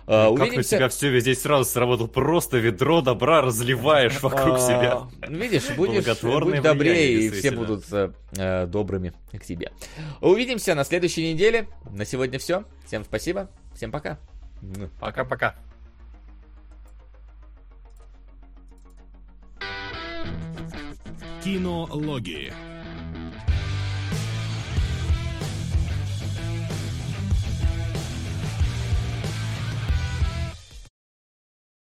Как 0.06 0.30
Увидимся... 0.30 0.76
у 0.76 0.78
тебя 0.78 0.88
все 0.88 1.20
здесь 1.20 1.42
сразу 1.42 1.64
сработал 1.64 2.08
просто 2.08 2.56
ведро 2.56 3.02
добра 3.02 3.42
разливаешь 3.42 4.22
вокруг 4.22 4.58
себя. 4.58 5.02
Ну, 5.28 5.36
видишь, 5.36 5.68
будешь 5.76 6.06
будь 6.22 6.62
добрее, 6.62 7.26
и 7.26 7.30
все 7.30 7.50
будут 7.50 7.84
э, 7.92 8.66
добрыми 8.66 9.12
к 9.32 9.44
тебе. 9.44 9.72
Увидимся 10.22 10.74
на 10.74 10.84
следующей 10.84 11.32
неделе. 11.32 11.68
На 11.90 12.06
сегодня 12.06 12.38
все. 12.38 12.64
Всем 12.86 13.04
спасибо. 13.04 13.50
Всем 13.74 13.92
пока. 13.92 14.18
Пока-пока. 14.98 15.56
Кинологии. 21.42 22.52